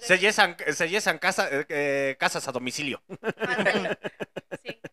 Se 0.00 0.16
yesan, 0.18 0.56
se 0.72 0.88
yesan 0.88 1.18
casa- 1.18 1.48
eh, 1.50 1.66
eh, 1.68 2.16
casas 2.18 2.46
a 2.48 2.52
domicilio. 2.52 3.02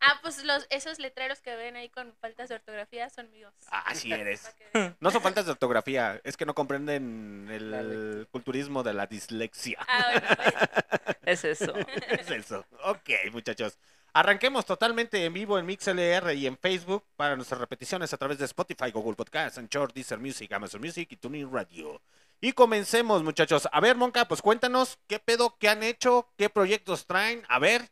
Ah, 0.01 0.19
pues 0.21 0.43
los, 0.43 0.65
esos 0.69 0.97
letreros 0.99 1.41
que 1.41 1.55
ven 1.55 1.75
ahí 1.75 1.89
con 1.89 2.13
faltas 2.21 2.49
de 2.49 2.55
ortografía 2.55 3.09
son 3.09 3.29
míos. 3.31 3.53
Así 3.69 4.11
eres. 4.11 4.55
No 4.99 5.11
son 5.11 5.21
faltas 5.21 5.45
de 5.45 5.51
ortografía, 5.51 6.21
es 6.23 6.37
que 6.37 6.45
no 6.45 6.53
comprenden 6.53 7.47
el 7.51 8.27
culturismo 8.31 8.83
de 8.83 8.93
la 8.93 9.07
dislexia. 9.07 9.79
Ah, 9.87 10.05
bueno, 10.11 10.27
pues, 10.35 11.17
Es 11.25 11.43
eso. 11.43 11.73
Es 12.09 12.29
eso. 12.29 12.65
Ok, 12.83 13.09
muchachos. 13.31 13.77
Arranquemos 14.13 14.65
totalmente 14.65 15.23
en 15.23 15.33
vivo 15.33 15.59
en 15.59 15.65
MixLR 15.65 16.33
y 16.33 16.47
en 16.47 16.57
Facebook 16.57 17.05
para 17.15 17.35
nuestras 17.35 17.61
repeticiones 17.61 18.11
a 18.11 18.17
través 18.17 18.39
de 18.39 18.45
Spotify, 18.45 18.91
Google 18.91 19.15
Podcasts, 19.15 19.59
Anchor, 19.59 19.93
Deezer 19.93 20.17
Music, 20.17 20.51
Amazon 20.51 20.81
Music 20.81 21.07
y 21.11 21.17
Tuning 21.17 21.51
Radio. 21.51 22.01
Y 22.41 22.53
comencemos, 22.53 23.21
muchachos. 23.21 23.67
A 23.71 23.79
ver, 23.81 23.97
Monca, 23.97 24.25
pues 24.25 24.41
cuéntanos 24.41 24.97
qué 25.07 25.19
pedo, 25.19 25.57
qué 25.59 25.69
han 25.69 25.83
hecho, 25.83 26.31
qué 26.37 26.49
proyectos 26.49 27.05
traen. 27.05 27.43
A 27.49 27.59
ver, 27.59 27.89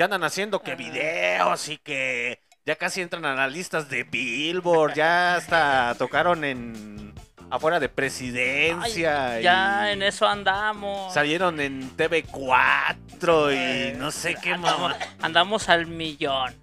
ya 0.00 0.06
andan 0.06 0.24
haciendo 0.24 0.62
que 0.62 0.76
videos 0.76 1.68
y 1.68 1.76
que 1.76 2.40
ya 2.64 2.74
casi 2.76 3.02
entran 3.02 3.22
a 3.26 3.34
las 3.34 3.52
listas 3.52 3.90
de 3.90 4.04
Billboard, 4.04 4.94
ya 4.94 5.34
hasta 5.34 5.94
tocaron 5.98 6.42
en 6.42 7.12
afuera 7.50 7.78
de 7.78 7.90
presidencia. 7.90 9.32
Ay, 9.32 9.42
ya 9.42 9.90
y 9.90 9.92
en 9.92 10.02
eso 10.02 10.26
andamos. 10.26 11.12
Salieron 11.12 11.60
en 11.60 11.94
TV4 11.98 13.50
Eh, 13.52 13.92
y 13.94 13.98
no 13.98 14.10
sé 14.10 14.36
qué 14.42 14.54
andamos, 14.54 14.80
mamá. 14.92 14.96
andamos 15.20 15.68
al 15.68 15.86
millón. 15.86 16.54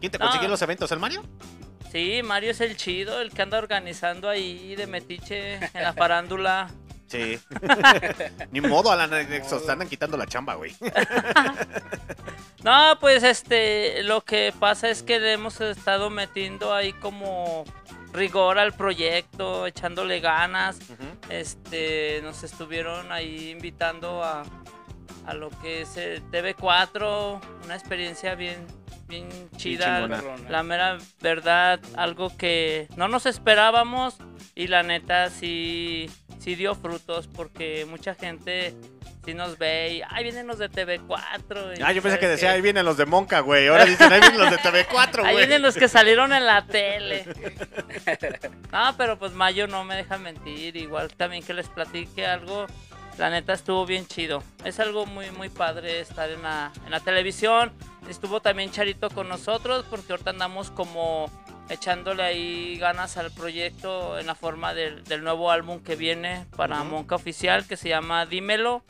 ¿Quién 0.00 0.10
te 0.10 0.16
No. 0.16 0.24
consiguió 0.24 0.48
los 0.48 0.62
eventos, 0.62 0.90
el 0.90 1.00
Mario? 1.00 1.22
Sí, 1.92 2.22
Mario 2.24 2.52
es 2.52 2.62
el 2.62 2.78
chido, 2.78 3.20
el 3.20 3.30
que 3.30 3.42
anda 3.42 3.58
organizando 3.58 4.26
ahí 4.30 4.74
de 4.74 4.86
metiche 4.86 5.56
en 5.56 5.82
la 5.82 5.92
farándula. 5.92 6.70
Sí. 7.08 7.38
Ni 8.52 8.62
modo, 8.62 8.90
Alan 8.90 9.10
te 9.10 9.42
andan 9.70 9.86
quitando 9.86 10.16
la 10.16 10.26
chamba, 10.26 10.54
güey. 10.54 10.74
No, 12.64 12.98
pues 13.00 13.22
este, 13.22 14.02
lo 14.02 14.22
que 14.22 14.52
pasa 14.58 14.90
es 14.90 15.02
que 15.02 15.18
le 15.18 15.32
hemos 15.32 15.60
estado 15.60 16.10
metiendo 16.10 16.74
ahí 16.74 16.92
como 16.92 17.64
rigor 18.12 18.58
al 18.58 18.72
proyecto, 18.72 19.66
echándole 19.66 20.20
ganas. 20.20 20.78
Este, 21.28 22.20
nos 22.22 22.42
estuvieron 22.42 23.12
ahí 23.12 23.50
invitando 23.50 24.22
a, 24.22 24.42
a 25.26 25.34
lo 25.34 25.50
que 25.62 25.82
es 25.82 25.96
el 25.96 26.22
TV4, 26.30 27.40
una 27.64 27.74
experiencia 27.74 28.34
bien, 28.34 28.66
bien 29.08 29.28
chida. 29.56 30.08
la 30.48 30.62
mera 30.62 30.98
verdad, 31.20 31.80
algo 31.96 32.36
que 32.36 32.88
no 32.96 33.08
nos 33.08 33.26
esperábamos 33.26 34.16
y 34.54 34.66
la 34.66 34.82
neta 34.82 35.30
sí, 35.30 36.10
sí 36.38 36.54
dio 36.54 36.74
frutos 36.74 37.28
porque 37.28 37.86
mucha 37.88 38.14
gente 38.14 38.74
sí 39.24 39.34
nos 39.34 39.58
ve 39.58 39.94
y, 39.94 40.02
ay, 40.08 40.22
vienen 40.24 40.46
los 40.46 40.58
de 40.58 40.70
TV4. 40.70 41.78
y 41.78 41.82
Ah, 41.82 41.92
yo 41.92 42.02
pensé 42.02 42.16
¿sabes 42.16 42.18
que 42.18 42.28
decía, 42.28 42.48
qué? 42.50 42.54
ahí 42.56 42.60
vienen 42.62 42.84
los 42.84 42.96
de 42.96 43.06
Monca, 43.06 43.40
güey. 43.40 43.68
Ahora 43.68 43.84
dicen, 43.84 44.12
ahí 44.12 44.20
vienen 44.20 44.40
los 44.40 44.50
de 44.50 44.58
TV4, 44.58 45.18
Ahí 45.24 45.32
güey. 45.34 45.36
vienen 45.36 45.62
los 45.62 45.74
que 45.76 45.88
salieron 45.88 46.32
en 46.32 46.46
la 46.46 46.66
tele. 46.66 47.24
No, 48.72 48.94
pero 48.96 49.18
pues 49.18 49.32
Mayo 49.32 49.66
no 49.66 49.84
me 49.84 49.96
deja 49.96 50.16
mentir. 50.18 50.76
Igual 50.76 51.12
también 51.14 51.42
que 51.42 51.54
les 51.54 51.68
platique 51.68 52.26
algo. 52.26 52.66
La 53.18 53.28
neta 53.30 53.52
estuvo 53.52 53.84
bien 53.84 54.06
chido. 54.06 54.42
Es 54.64 54.78
algo 54.80 55.04
muy, 55.06 55.30
muy 55.32 55.48
padre 55.48 56.00
estar 56.00 56.30
en 56.30 56.42
la, 56.42 56.72
en 56.84 56.90
la 56.90 57.00
televisión. 57.00 57.72
Estuvo 58.08 58.40
también 58.40 58.70
Charito 58.70 59.10
con 59.10 59.28
nosotros 59.28 59.84
porque 59.90 60.12
ahorita 60.12 60.30
andamos 60.30 60.70
como 60.70 61.30
echándole 61.68 62.22
ahí 62.22 62.78
ganas 62.78 63.16
al 63.16 63.30
proyecto 63.32 64.18
en 64.18 64.26
la 64.26 64.34
forma 64.34 64.72
del, 64.74 65.04
del 65.04 65.22
nuevo 65.22 65.50
álbum 65.50 65.82
que 65.82 65.96
viene 65.96 66.46
para. 66.56 66.82
Monca 66.84 67.16
Oficial 67.16 67.66
que 67.66 67.76
se 67.76 67.88
llama 67.88 68.24
Dímelo. 68.26 68.84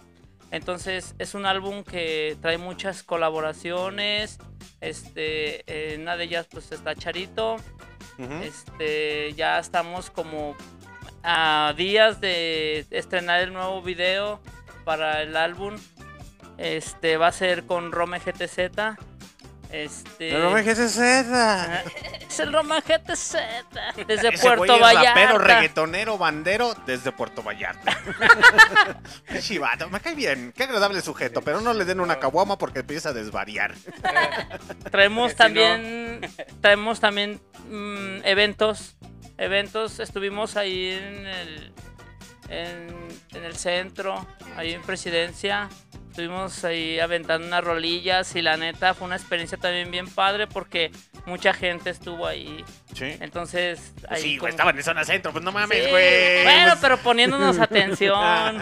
Entonces 0.51 1.15
es 1.19 1.35
un 1.35 1.47
álbum 1.47 1.85
que 1.85 2.37
trae 2.41 2.59
muchas 2.59 3.03
colaboraciones. 3.03 4.39
Este, 4.81 5.95
en 5.95 6.03
una 6.03 6.17
de 6.17 6.25
ellas 6.25 6.47
pues 6.51 6.73
está 6.73 6.95
Charito. 6.95 7.57
Este, 8.43 9.33
ya 9.33 9.59
estamos 9.59 10.11
como 10.11 10.55
a 11.23 11.73
días 11.77 12.21
de 12.21 12.87
estrenar 12.91 13.41
el 13.41 13.53
nuevo 13.53 13.81
video 13.83 14.41
para 14.85 15.23
el 15.23 15.37
álbum. 15.37 15.77
Este 16.59 17.17
va 17.17 17.29
a 17.29 17.33
ser 17.33 17.65
con 17.65 17.93
Rome 17.93 18.19
GTZ. 18.19 18.99
Este 19.73 20.31
Pero 20.31 20.51
me 20.51 20.63
GCZ. 20.63 20.99
es 22.29 22.41
el 22.41 22.53
Rome 22.53 22.81
GTZ 22.81 23.37
desde 24.07 24.29
Ese 24.29 24.39
Puerto 24.47 24.65
güey 24.65 24.71
es 24.77 24.81
Vallarta. 24.81 25.15
rapero, 25.15 25.39
reggaetonero, 25.39 26.19
bandero 26.19 26.75
desde 26.87 27.13
Puerto 27.13 27.43
Vallarta. 27.43 27.97
Qué 29.27 29.41
chivato, 29.41 29.89
me 29.89 30.01
cae 30.01 30.15
bien, 30.15 30.53
qué 30.57 30.65
agradable 30.65 31.01
sujeto, 31.03 31.43
pero 31.43 31.61
no 31.61 31.73
le 31.73 31.85
den 31.85 32.01
una 32.01 32.19
caguama 32.19 32.59
porque 32.59 32.81
empieza 32.81 33.11
a 33.11 33.13
desvariar. 33.13 33.75
Traemos 34.91 35.33
si 35.33 35.37
también 35.37 36.21
traemos 36.61 37.01
también 37.01 37.41
mm, 37.69 38.25
eventos, 38.25 38.97
eventos. 39.39 40.01
Estuvimos 40.01 40.57
ahí 40.57 40.91
en 40.91 41.27
el 41.27 41.73
en, 42.49 42.89
en 43.35 43.45
el 43.45 43.57
centro, 43.57 44.27
ahí 44.57 44.73
en 44.75 44.83
Presidencia. 44.83 45.69
Estuvimos 46.11 46.65
ahí 46.65 46.99
aventando 46.99 47.47
unas 47.47 47.63
rolillas 47.63 48.35
y 48.35 48.43
la 48.43 48.57
neta 48.57 48.95
fue 48.95 49.07
una 49.07 49.15
experiencia 49.17 49.57
también 49.57 49.91
bien 49.93 50.09
padre 50.09 50.49
porque 50.49 50.91
mucha 51.25 51.55
gente 51.55 51.91
estuvo 51.91 52.27
ahí. 52.27 52.65
Sí. 52.95 53.17
Entonces, 53.21 53.93
Pues 54.01 54.11
ahí 54.13 54.23
sí, 54.23 54.29
güey, 54.31 54.39
como- 54.39 54.49
estaban 54.49 54.77
en 54.77 54.83
zona 54.83 55.05
centro, 55.05 55.31
pues 55.33 55.45
no 55.45 55.53
mames, 55.53 55.85
Sí, 55.85 55.89
güey. 55.91 56.43
Bueno, 56.43 56.75
pero 56.81 56.99
poniéndonos 56.99 57.59
atención. 57.61 58.61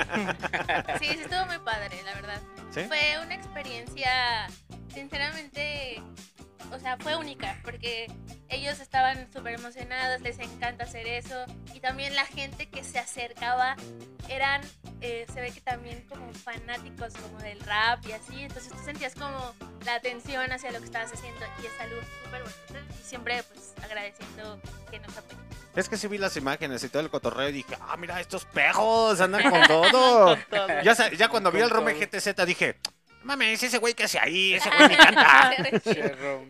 Sí, 1.01 1.07
sí 1.07 1.21
estuvo 1.21 1.47
muy 1.47 1.59
padre, 1.61 2.03
la 2.05 2.15
verdad. 2.15 2.41
¿Sí? 2.71 2.83
Fue 2.87 3.19
una 3.25 3.35
experiencia, 3.35 4.47
sinceramente, 4.93 6.03
o 6.73 6.79
sea, 6.79 6.97
fue 6.99 7.16
única, 7.16 7.59
porque 7.64 8.11
ellos 8.49 8.81
estaban 8.81 9.31
súper 9.33 9.55
emocionados, 9.55 10.21
les 10.21 10.38
encanta 10.38 10.85
hacer 10.85 11.07
eso, 11.07 11.44
y 11.75 11.81
también 11.81 12.14
la 12.14 12.25
gente 12.27 12.68
que 12.68 12.85
se 12.85 12.99
acercaba 12.99 13.77
eran, 14.29 14.61
eh, 15.01 15.27
se 15.33 15.40
ve 15.40 15.51
que 15.53 15.61
también 15.61 16.07
como 16.09 16.33
fanáticos 16.33 17.14
como 17.14 17.38
del 17.38 17.61
rap 17.61 18.05
y 18.07 18.12
así, 18.12 18.42
entonces 18.42 18.73
tú 18.73 18.79
sentías 18.85 19.14
como 19.14 19.55
la 19.85 19.94
atención 19.94 20.51
hacia 20.53 20.71
lo 20.73 20.79
que 20.79 20.87
estabas 20.87 21.12
haciendo, 21.12 21.40
y 21.62 21.66
es 21.66 21.81
algo 21.81 21.97
súper 22.25 22.42
bonito, 22.42 22.94
y 23.01 23.05
siempre 23.05 23.42
pues 23.44 23.75
agradeciendo 23.83 24.61
que 24.90 24.99
nos 25.01 25.16
apoyen. 25.16 25.49
Es 25.77 25.88
que 25.88 25.97
sí 25.97 26.09
vi 26.09 26.18
las 26.18 26.37
imágenes 26.37 26.83
y 26.83 26.88
todo 26.88 27.03
el 27.03 27.11
cotorreo 27.11 27.51
y 27.51 27.53
dije, 27.53 27.77
ah, 27.81 27.97
mira, 27.97 28.21
estos 28.21 28.44
pejos 28.47 29.21
andan 29.21 29.49
con 29.49 29.62
todo. 29.68 30.37
Con 30.51 30.51
todo. 30.51 30.83
ya, 30.83 31.12
ya 31.12 31.29
cuando 31.29 31.53
vi 31.53 31.61
Con 31.61 31.64
el 31.64 31.71
Rome. 31.71 31.94
GTZ 31.94 32.35
dije, 32.44 32.79
mames, 33.23 33.63
ese 33.63 33.79
güey 33.79 33.95
que 33.95 34.05
hace 34.05 34.19
ahí, 34.19 34.55
ese 34.55 34.71
güey 34.71 34.89
me 34.89 34.95
encanta. 34.95 35.55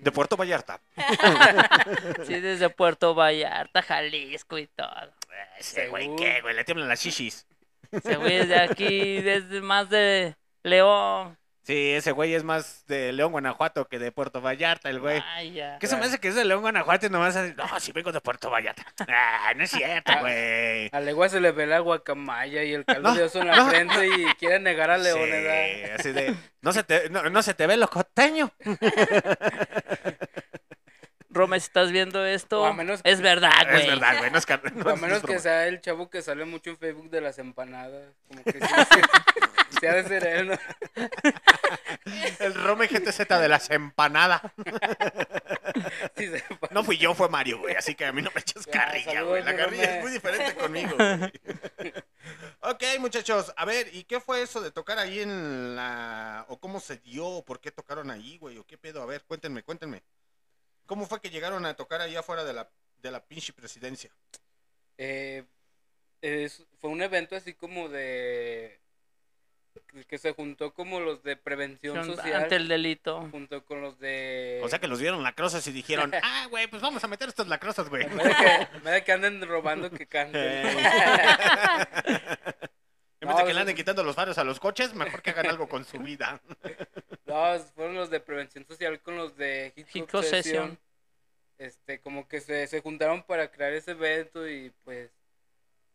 De 0.01 0.13
Puerto 0.13 0.37
Vallarta. 0.37 0.81
Sí, 2.27 2.41
desde 2.41 2.69
Puerto 2.71 3.15
Vallarta, 3.15 3.83
Jalisco 3.83 4.59
y 4.59 4.67
todo. 4.67 5.13
Ese 5.59 5.89
güey. 5.89 6.15
¿qué, 6.17 6.41
güey? 6.43 6.55
Le 6.55 6.65
tiemblan 6.65 6.89
las 6.89 7.01
shishis. 7.01 7.47
Ese 7.91 8.17
güey 8.17 8.37
es 8.37 8.49
de 8.49 8.61
aquí, 8.61 9.23
desde 9.23 9.61
más 9.63 9.89
de 9.89 10.37
León. 10.63 11.39
Sí, 11.69 11.91
ese 11.93 12.13
güey 12.13 12.33
es 12.35 12.45
más 12.45 12.87
de 12.87 13.13
León, 13.13 13.31
Guanajuato 13.31 13.89
que 13.89 13.99
de 13.99 14.11
Puerto 14.11 14.41
Vallarta, 14.41 14.89
el 14.89 15.01
güey. 15.01 15.21
Vaya. 15.21 15.77
¿Qué 15.79 15.87
se 15.87 15.99
me 15.99 16.07
hace 16.07 16.19
que 16.19 16.29
es 16.29 16.35
de 16.35 16.47
León, 16.47 16.63
Guanajuato 16.63 17.05
y 17.05 17.11
nomás 17.11 17.37
hace, 17.37 17.53
no, 17.55 17.79
sí 17.79 17.93
vengo 17.93 18.11
de 18.11 18.23
Puerto 18.23 18.49
Vallarta? 18.49 18.87
Ah, 19.07 19.53
no 19.55 19.65
es 19.65 19.71
cierto, 19.71 20.11
güey. 20.21 20.89
A 20.91 21.01
Legua 21.01 21.29
se 21.29 21.43
le 21.43 21.53
ve 21.53 21.67
la 21.67 21.81
guacamaya 21.81 22.65
y 22.65 22.73
el 22.73 22.87
caldo 22.87 23.13
de 23.13 23.25
oso 23.25 23.43
en 23.43 23.49
la 23.49 23.57
no. 23.57 23.69
frente 23.69 24.07
y 24.07 24.25
quiere 24.39 24.61
negar 24.61 24.91
a 24.91 24.97
León, 24.97 25.21
Sí, 25.23 25.31
¿verdad? 25.31 25.95
así 26.01 26.13
de, 26.13 26.35
no 26.63 26.73
se 26.73 26.85
te, 26.85 27.11
no, 27.11 27.29
no 27.29 27.43
se 27.43 27.53
te 27.53 27.67
ve 27.67 27.77
lo 27.77 27.89
costeño. 27.91 28.51
Rome, 31.38 31.59
si 31.61 31.66
estás 31.66 31.90
viendo 31.92 32.27
esto, 32.27 32.62
O 32.62 32.66
a 32.66 32.72
menos 32.74 33.03
que- 33.03 33.11
es 33.11 33.20
verdad, 33.20 33.51
güey. 33.70 33.81
Es 33.83 33.87
verdad, 33.87 34.18
güey, 34.18 34.31
no 34.31 34.38
es 34.38 34.44
car- 34.46 34.61
no 34.74 34.90
A 34.90 34.96
menos 34.96 35.18
es 35.18 35.24
que 35.24 35.38
sea 35.38 35.66
el 35.68 35.81
chavo 35.81 36.11
que 36.11 36.20
sale 36.20 36.44
mucho 36.44 36.70
en 36.70 36.77
Facebook 36.79 37.09
de 37.11 37.20
las 37.20 37.38
empanadas. 37.38 38.12
Como 38.29 38.42
que 38.44 38.53
sí, 38.53 38.59
sí, 38.61 39.01
sí 39.81 39.87
ha 39.87 39.94
de 39.94 40.05
ser 40.05 40.27
él, 40.27 40.48
¿no? 40.48 40.59
El 42.40 42.55
Rome 42.55 42.87
GTZ 42.88 43.29
de 43.29 43.48
las 43.48 43.70
empanadas. 43.70 44.40
Sí, 46.16 46.27
se 46.29 46.42
No 46.70 46.83
fui 46.83 46.96
yo, 46.96 47.14
fue 47.14 47.29
Mario, 47.29 47.59
güey, 47.59 47.74
así 47.77 47.94
que 47.94 48.05
a 48.07 48.12
mí 48.12 48.22
no 48.22 48.31
me 48.35 48.40
echas 48.40 48.66
carrilla, 48.66 49.22
güey. 49.22 49.42
La 49.44 49.55
carrilla 49.57 49.85
Rome. 49.87 49.96
es 49.98 50.03
muy 50.03 50.12
diferente 50.12 50.55
conmigo, 50.55 50.94
güey. 50.96 51.33
Ok, 52.61 52.83
muchachos, 52.98 53.53
a 53.57 53.64
ver, 53.64 53.88
¿y 53.94 54.05
qué 54.05 54.20
fue 54.20 54.42
eso 54.42 54.61
de 54.61 54.70
tocar 54.70 54.98
ahí 54.98 55.20
en 55.20 55.77
la... 55.77 56.44
o 56.48 56.59
cómo 56.59 56.81
se 56.81 56.96
dio, 56.96 57.27
o 57.27 57.44
por 57.44 57.61
qué 57.61 57.70
tocaron 57.70 58.11
ahí, 58.11 58.38
güey, 58.38 58.59
o 58.59 58.66
qué 58.66 58.77
pedo? 58.79 59.03
A 59.03 59.07
ver, 59.07 59.22
cuéntenme, 59.24 59.62
cuéntenme. 59.62 60.03
¿Cómo 60.88 61.07
fue 61.07 61.20
que 61.20 61.29
llegaron 61.29 61.66
a 61.66 61.74
tocar 61.74 62.01
ahí 62.01 62.16
afuera 62.16 62.44
de 62.44 62.55
la, 62.55 62.70
de 63.03 63.11
la 63.11 63.22
pinche 63.22 63.53
presidencia? 63.53 64.11
Eh, 64.96 65.44
es- 66.22 66.64
fue 66.81 66.88
un 66.88 67.03
evento 67.03 67.37
así 67.37 67.53
como 67.53 67.90
de... 67.90 68.81
que- 70.09 70.16
se 70.18 70.33
juntó 70.33 70.72
como 70.72 70.98
los 70.98 71.22
de 71.22 71.37
prevención 71.37 72.03
social. 72.07 72.42
Ante 72.44 72.57
el 72.57 72.68
delito. 72.68 73.29
Junto 73.31 73.66
con 73.66 73.83
los 73.83 73.98
de... 74.01 74.62
O 74.64 74.68
sea 74.70 74.79
que 74.79 74.88
los 74.88 74.98
vieron 74.98 75.22
lacrosas 75.22 75.66
y 75.66 75.72
dijeron, 75.72 76.11
ah, 76.22 76.46
güey, 76.48 76.66
pues 76.68 76.81
vamos 76.81 77.05
a 77.05 77.07
meter 77.07 77.29
estos 77.29 77.48
lacrosas, 77.48 77.90
güey. 77.90 78.05
Vez 78.07 78.24
de 78.24 78.90
que, 78.94 79.05
que 79.05 79.12
anden 79.12 79.46
robando, 79.46 79.90
que 79.90 80.07
canten. 80.07 80.42
Vez 83.29 83.37
de 83.37 83.45
que 83.45 83.55
le 83.55 83.61
anden 83.61 83.77
quitando 83.77 84.03
los 84.03 84.17
faros 84.17 84.38
a 84.38 84.45
los 84.45 84.59
coches, 84.59 84.95
mejor 84.95 85.23
que 85.23 85.31
hagan 85.31 85.47
algo 85.47 85.69
con 85.69 85.85
su 85.85 85.99
vida. 85.99 86.41
No, 87.27 87.59
fueron 87.75 87.95
los 87.95 88.09
de 88.09 88.21
prevención 88.21 88.67
social 88.67 89.03
con 89.03 89.19
los 89.19 89.37
de 89.37 89.71
Hit 89.77 89.87
Hit 89.88 90.07
Club 90.07 90.23
Session. 90.23 90.43
Session. 90.43 90.79
Este, 91.59 92.01
como 92.01 92.27
que 92.27 92.41
se, 92.41 92.67
se 92.67 92.81
juntaron 92.81 93.23
para 93.23 93.51
crear 93.51 93.75
ese 93.75 93.91
evento 93.91 94.49
y 94.49 94.73
pues, 94.83 95.11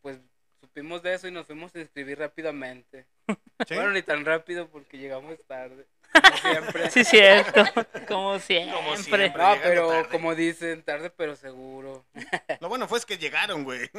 pues 0.03 0.19
supimos 0.61 1.01
de 1.01 1.15
eso 1.15 1.27
y 1.27 1.31
nos 1.31 1.47
fuimos 1.47 1.73
a 1.73 1.79
inscribir 1.79 2.19
rápidamente. 2.19 3.07
¿Sí? 3.67 3.73
Bueno, 3.73 3.89
ni 3.91 4.03
tan 4.03 4.25
rápido 4.25 4.67
porque 4.67 4.99
llegamos 4.99 5.37
tarde. 5.47 5.87
Como 6.13 6.37
siempre. 6.37 6.91
Sí, 6.91 7.03
cierto. 7.03 7.63
Como 8.07 8.39
siempre. 8.39 8.97
siempre. 8.97 9.29
No, 9.29 9.55
pero 9.61 9.87
tarde. 9.89 10.09
como 10.09 10.35
dicen, 10.35 10.83
tarde 10.83 11.09
pero 11.09 11.35
seguro. 11.35 12.05
Lo 12.61 12.69
bueno 12.69 12.87
fue 12.87 12.99
es 12.99 13.05
que 13.05 13.17
llegaron, 13.17 13.63
güey. 13.63 13.89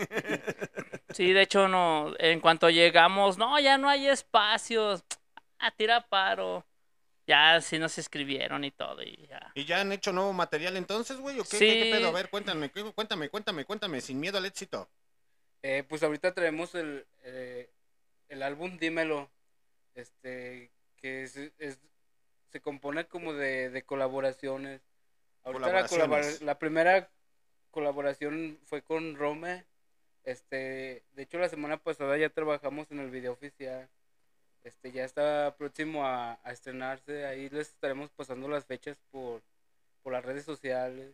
Sí, 1.10 1.32
de 1.32 1.42
hecho, 1.42 1.68
no. 1.68 2.12
En 2.18 2.40
cuanto 2.40 2.70
llegamos, 2.70 3.38
no, 3.38 3.58
ya 3.60 3.78
no 3.78 3.88
hay 3.88 4.08
espacios. 4.08 5.04
A 5.58 5.70
tira 5.70 6.06
paro. 6.08 6.64
Ya 7.26 7.58
sí 7.62 7.78
nos 7.78 7.96
escribieron 7.96 8.64
y 8.64 8.70
todo. 8.70 9.02
Y 9.02 9.26
ya. 9.28 9.50
¿Y 9.54 9.64
ya 9.64 9.80
han 9.80 9.92
hecho 9.92 10.12
nuevo 10.12 10.32
material 10.34 10.76
entonces, 10.76 11.16
güey? 11.18 11.40
¿O 11.40 11.44
qué, 11.44 11.56
Sí. 11.56 11.66
qué- 11.66 11.82
qué 11.84 11.90
pedo? 11.92 12.08
A 12.08 12.12
ver, 12.12 12.28
cuéntame, 12.28 12.70
cuéntame, 12.70 13.28
cuéntame, 13.30 13.64
cuéntame, 13.64 14.00
sin 14.02 14.20
miedo 14.20 14.36
al 14.36 14.44
éxito. 14.44 14.90
Eh, 15.62 15.84
pues 15.88 16.02
ahorita 16.02 16.34
traemos 16.34 16.74
el, 16.74 17.06
eh, 17.22 17.70
el 18.28 18.42
álbum 18.42 18.76
Dímelo, 18.76 19.30
este, 19.94 20.70
que 20.98 21.22
es, 21.22 21.36
es- 21.58 21.80
se 22.54 22.60
compone 22.60 23.04
como 23.06 23.32
de, 23.32 23.68
de 23.68 23.82
colaboraciones. 23.82 24.80
Ahorita 25.42 25.66
la, 25.72 25.88
Colaboraciones. 25.88 26.36
colabora- 26.38 26.44
la 26.46 26.58
primera 26.60 27.10
colaboración 27.72 28.58
fue 28.64 28.80
con 28.80 29.16
Rome. 29.16 29.64
Este, 30.22 31.02
de 31.14 31.22
hecho 31.24 31.38
la 31.38 31.48
semana 31.48 31.78
pasada 31.78 32.16
ya 32.16 32.30
trabajamos 32.30 32.88
en 32.92 33.00
el 33.00 33.10
video 33.10 33.32
oficial. 33.32 33.88
Este, 34.62 34.92
ya 34.92 35.04
está 35.04 35.56
próximo 35.58 36.06
a, 36.06 36.38
a 36.44 36.52
estrenarse. 36.52 37.26
Ahí 37.26 37.48
les 37.50 37.70
estaremos 37.70 38.10
pasando 38.10 38.46
las 38.46 38.64
fechas 38.66 38.96
por, 39.10 39.42
por 40.04 40.12
las 40.12 40.24
redes 40.24 40.44
sociales. 40.44 41.12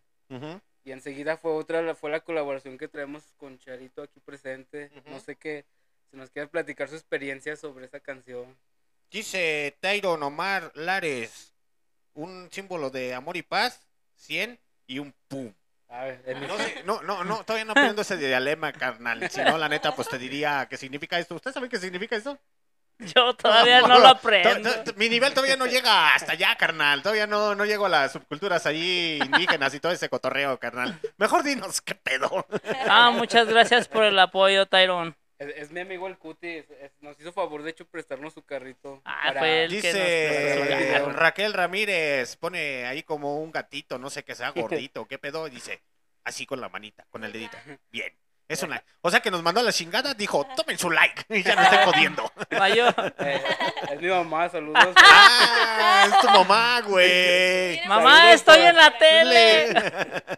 Y 0.85 0.93
enseguida 0.93 1.39
fue 1.39 1.53
otra, 1.53 1.81
la- 1.81 1.95
fue 1.95 2.11
la 2.11 2.21
colaboración 2.21 2.77
que 2.77 2.87
traemos 2.87 3.25
con 3.39 3.59
Charito 3.59 4.03
aquí 4.03 4.21
presente. 4.21 4.91
No 5.07 5.21
sé 5.21 5.37
qué, 5.37 5.65
si 6.11 6.19
nos 6.19 6.29
quiere 6.29 6.49
platicar 6.49 6.87
su 6.91 6.97
experiencia 6.97 7.57
sobre 7.57 7.87
esa 7.87 7.99
canción. 8.01 8.55
Dice 9.11 9.77
Tyron 9.81 10.23
Omar 10.23 10.71
Lares, 10.75 11.55
un 12.15 12.49
símbolo 12.53 12.91
de 12.91 13.15
amor 13.15 13.37
y 13.37 13.43
paz, 13.43 13.87
100 14.15 14.59
y 14.87 14.99
un 14.99 15.15
pum. 15.29 15.53
A 15.89 16.05
ver, 16.05 16.23
en 16.27 16.47
No 16.47 16.57
sé, 16.57 16.83
no, 16.85 17.03
no, 17.03 17.25
no, 17.25 17.43
todavía 17.45 17.65
no 17.65 17.73
aprendo 17.73 18.03
ese 18.03 18.17
dialema, 18.17 18.73
carnal. 18.73 19.29
Si 19.29 19.41
no, 19.43 19.59
la 19.59 19.69
neta, 19.69 19.95
pues 19.97 20.09
te 20.09 20.19
diría 20.19 20.67
qué 20.71 20.77
significa 20.77 21.19
esto. 21.19 21.35
¿Usted 21.35 21.53
sabe 21.53 21.69
qué 21.69 21.79
significa 21.79 22.15
esto? 22.15 22.39
Yo 23.01 23.35
todavía 23.35 23.81
no 23.81 23.99
lo 23.99 24.07
aprendo. 24.09 24.71
To- 24.73 24.85
to- 24.85 24.95
Mi 24.97 25.09
nivel 25.09 25.33
todavía 25.35 25.57
no 25.57 25.67
llega 25.67 26.15
hasta 26.15 26.33
allá, 26.33 26.55
carnal. 26.57 27.03
Todavía 27.03 27.27
no, 27.27 27.55
no 27.57 27.65
llego 27.65 27.87
a 27.87 27.89
las 27.89 28.13
subculturas 28.13 28.67
allí 28.67 29.19
indígenas 29.25 29.75
y 29.75 29.81
todo 29.81 29.91
ese 29.91 30.09
cotorreo, 30.11 30.59
carnal. 30.61 31.01
Mejor 31.17 31.43
dinos 31.43 31.81
qué 31.81 31.95
pedo. 31.97 32.47
Ah, 32.87 33.11
muchas 33.11 33.49
gracias 33.49 33.89
por 33.89 34.05
el 34.05 34.19
apoyo, 34.19 34.67
Tyron. 34.67 35.17
Es, 35.41 35.49
es 35.57 35.71
mi 35.73 35.81
amigo 35.81 36.07
el 36.07 36.19
Cuti, 36.19 36.49
es- 36.49 36.71
es- 36.71 36.93
nos 37.01 37.19
hizo 37.19 37.33
favor 37.33 37.63
de 37.63 37.71
hecho 37.71 37.87
prestarnos 37.89 38.35
su 38.35 38.43
carrito. 38.45 39.01
Ah, 39.07 39.33
fue 39.39 39.65
el 39.65 39.71
que 39.71 39.77
nos 39.93 39.95
Dice 39.95 40.77
video. 40.77 41.11
Raquel 41.13 41.55
Ramírez, 41.55 42.37
pone 42.37 42.85
ahí 42.87 43.03
como 43.03 43.41
un 43.43 43.51
gatito, 43.51 43.99
no 43.99 44.11
sé 44.11 44.23
qué 44.23 44.35
sea, 44.35 44.51
gordito, 44.51 45.07
qué 45.09 45.19
pedo, 45.19 45.47
y 45.47 45.51
dice, 45.51 45.83
así 46.25 46.45
con 46.45 46.61
la 46.61 46.69
manita, 46.69 47.07
con 47.09 47.25
el 47.25 47.33
dedito. 47.33 47.57
Bien. 47.91 48.13
Es 48.51 48.65
una, 48.65 48.83
o 49.01 49.11
sea 49.13 49.21
que 49.21 49.31
nos 49.31 49.45
mandó 49.45 49.61
a 49.61 49.63
la 49.63 49.73
chingada, 49.73 50.13
dijo, 50.13 50.45
tomen 50.57 50.77
su 50.77 50.91
like, 50.91 51.23
y 51.29 51.41
ya 51.45 51.55
no 51.55 51.63
estoy 51.63 51.79
jodiendo. 51.85 52.33
Mayo. 52.59 52.89
Eh, 53.19 53.41
es 53.93 54.01
mi 54.01 54.09
mamá, 54.09 54.49
saludos. 54.49 54.93
Ah, 54.97 56.07
es 56.09 56.19
tu 56.21 56.27
mamá, 56.31 56.81
güey. 56.81 57.81
Mamá, 57.87 58.17
Saludos 58.17 58.35
estoy 58.35 58.57
para- 58.57 58.71
en 58.71 58.77
la 58.77 58.99
tele. 58.99 59.93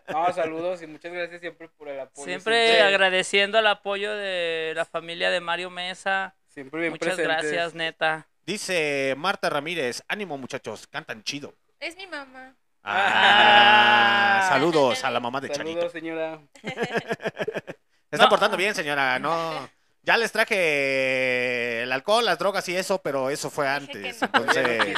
No, 0.08 0.30
saludos 0.34 0.82
y 0.82 0.86
muchas 0.88 1.10
gracias 1.10 1.40
siempre 1.40 1.70
por 1.70 1.88
el 1.88 2.00
apoyo. 2.00 2.26
Siempre 2.26 2.82
agradeciendo 2.82 3.58
el 3.60 3.66
apoyo 3.66 4.14
de 4.14 4.74
la 4.76 4.84
familia 4.84 5.30
de 5.30 5.40
Mario 5.40 5.70
Mesa. 5.70 6.34
Siempre 6.48 6.80
bien 6.80 6.92
Muchas 6.92 7.14
presentes. 7.14 7.42
gracias, 7.50 7.74
neta. 7.74 8.28
Dice 8.44 9.14
Marta 9.16 9.48
Ramírez, 9.48 10.02
ánimo 10.06 10.36
muchachos, 10.36 10.86
cantan 10.86 11.22
chido. 11.24 11.54
Es 11.80 11.96
mi 11.96 12.06
mamá. 12.06 12.56
Ah, 12.84 14.44
saludos 14.50 15.02
a 15.04 15.10
la 15.10 15.20
mamá 15.20 15.40
de 15.40 15.48
Saludos, 15.54 15.74
Charito. 15.74 15.90
señora. 15.90 16.40
Se 18.12 18.16
está 18.16 18.26
No. 18.26 18.28
portando 18.28 18.58
bien, 18.58 18.74
señora. 18.74 19.18
No. 19.18 19.70
Ya 20.02 20.18
les 20.18 20.30
traje 20.32 21.82
el 21.82 21.90
alcohol, 21.92 22.26
las 22.26 22.38
drogas 22.38 22.68
y 22.68 22.76
eso, 22.76 23.00
pero 23.00 23.30
eso 23.30 23.48
fue 23.48 23.66
antes. 23.66 24.20
no. 24.20 24.28
Entonces, 24.34 24.96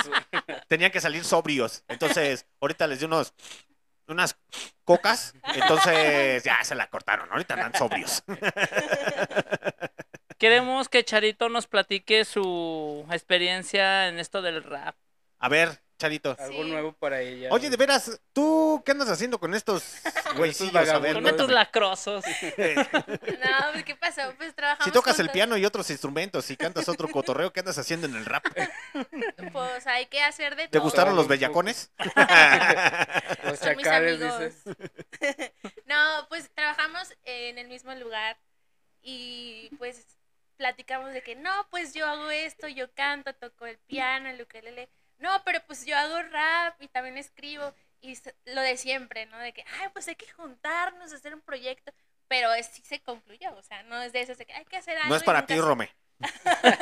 tenían 0.67 0.91
que 0.91 1.01
salir 1.01 1.25
sobrios. 1.25 1.85
Entonces, 1.87 2.45
ahorita 2.61 2.89
les 2.89 2.99
di 2.99 3.05
unos 3.05 3.33
unas 4.09 4.37
cocas, 4.85 5.33
entonces 5.55 6.43
ya 6.43 6.59
se 6.65 6.75
la 6.75 6.89
cortaron. 6.89 7.31
Ahorita 7.31 7.55
andan 7.55 7.75
sobrios. 7.75 8.25
Queremos 10.39 10.89
que 10.89 11.05
Charito 11.05 11.49
nos 11.49 11.69
platique 11.69 12.25
su 12.25 13.07
experiencia 13.11 14.09
en 14.09 14.19
esto 14.19 14.43
del 14.43 14.65
rap. 14.65 14.97
A 15.39 15.49
ver, 15.49 15.81
Charito. 16.05 16.37
Algo 16.39 16.65
nuevo 16.65 16.93
para 16.93 17.21
ella. 17.23 17.49
Oye, 17.51 17.71
de 17.71 17.77
veras, 17.79 18.21
¿tú 18.35 18.83
qué 18.85 18.93
andas 18.93 19.09
haciendo 19.09 19.39
con 19.41 19.55
estos 19.55 19.83
güeycillos? 20.37 20.75
A 20.77 20.99
ver, 20.99 21.15
vagabundos. 21.15 21.15
Con 21.15 21.27
estos 21.27 21.47
cuéntame. 21.47 21.55
lacrosos. 21.55 22.25
No, 23.45 23.73
pues, 23.73 23.85
¿qué 23.85 23.97
pasó? 23.97 24.35
Pues 24.37 24.55
trabajamos 24.55 24.85
Si 24.85 24.91
tocas 24.91 25.19
el 25.19 25.27
juntos. 25.27 25.33
piano 25.33 25.57
y 25.57 25.65
otros 25.65 25.89
instrumentos, 25.91 26.45
si 26.45 26.57
cantas 26.57 26.89
otro 26.89 27.09
cotorreo, 27.09 27.53
¿qué 27.53 27.61
andas 27.61 27.79
haciendo 27.79 28.07
en 28.07 28.17
el 28.17 28.25
rap? 28.27 28.45
Pues 29.53 29.87
hay 29.87 30.07
que 30.07 30.21
hacer 30.23 30.57
de 30.57 30.65
¿Te 30.65 30.73
todo. 30.79 30.83
gustaron 30.83 31.17
los 31.17 31.27
bellacones? 31.29 31.91
Los 33.45 33.59
Son 33.59 33.77
mis 33.77 33.85
chacales, 33.85 34.21
amigos. 34.23 34.41
dices. 34.41 35.53
no, 35.87 36.27
pues 36.29 36.51
trabajamos 36.55 37.09
en 37.25 37.59
el 37.59 37.69
mismo 37.69 37.95
lugar 37.95 38.37
y 39.03 39.71
pues 39.79 40.07
platicamos 40.57 41.13
de 41.13 41.23
que 41.23 41.35
no, 41.37 41.51
pues 41.71 41.95
yo 41.95 42.07
hago 42.07 42.31
esto, 42.31 42.69
yo 42.69 42.93
canto, 42.95 43.35
toco 43.35 43.67
el 43.67 43.79
piano, 43.79 44.29
el 44.29 44.41
ukelele. 44.43 44.89
No, 45.19 45.43
pero 45.45 45.61
pues 45.67 45.85
yo 45.87 45.97
hago 45.97 46.23
rap 46.31 46.81
y 46.83 46.89
también 46.89 47.17
escribo 47.19 47.75
y 48.01 48.19
lo 48.47 48.61
de 48.61 48.77
siempre, 48.77 49.27
¿no? 49.27 49.39
De 49.39 49.53
que, 49.53 49.65
ay, 49.81 49.89
pues 49.93 50.07
hay 50.09 50.17
que 50.17 50.31
juntarnos, 50.33 51.13
hacer 51.13 51.35
un 51.35 51.41
proyecto. 51.41 51.93
Pero 52.29 52.53
es- 52.55 52.67
sí 52.69 52.83
se 52.85 53.01
concluyó, 53.01 53.55
o 53.55 53.63
sea, 53.63 53.83
no 53.85 54.01
es 54.03 54.13
de 54.13 54.21
eso, 54.23 54.35
de 54.35 54.47
que 54.47 54.53
hay 54.55 54.65
que 54.65 54.77
hacer 54.79 54.97
algo. 54.97 55.09
No 55.11 55.17
es 55.17 55.23
para 55.23 55.47
ti, 55.47 55.55
se- 55.55 55.61
Rome. 55.61 55.91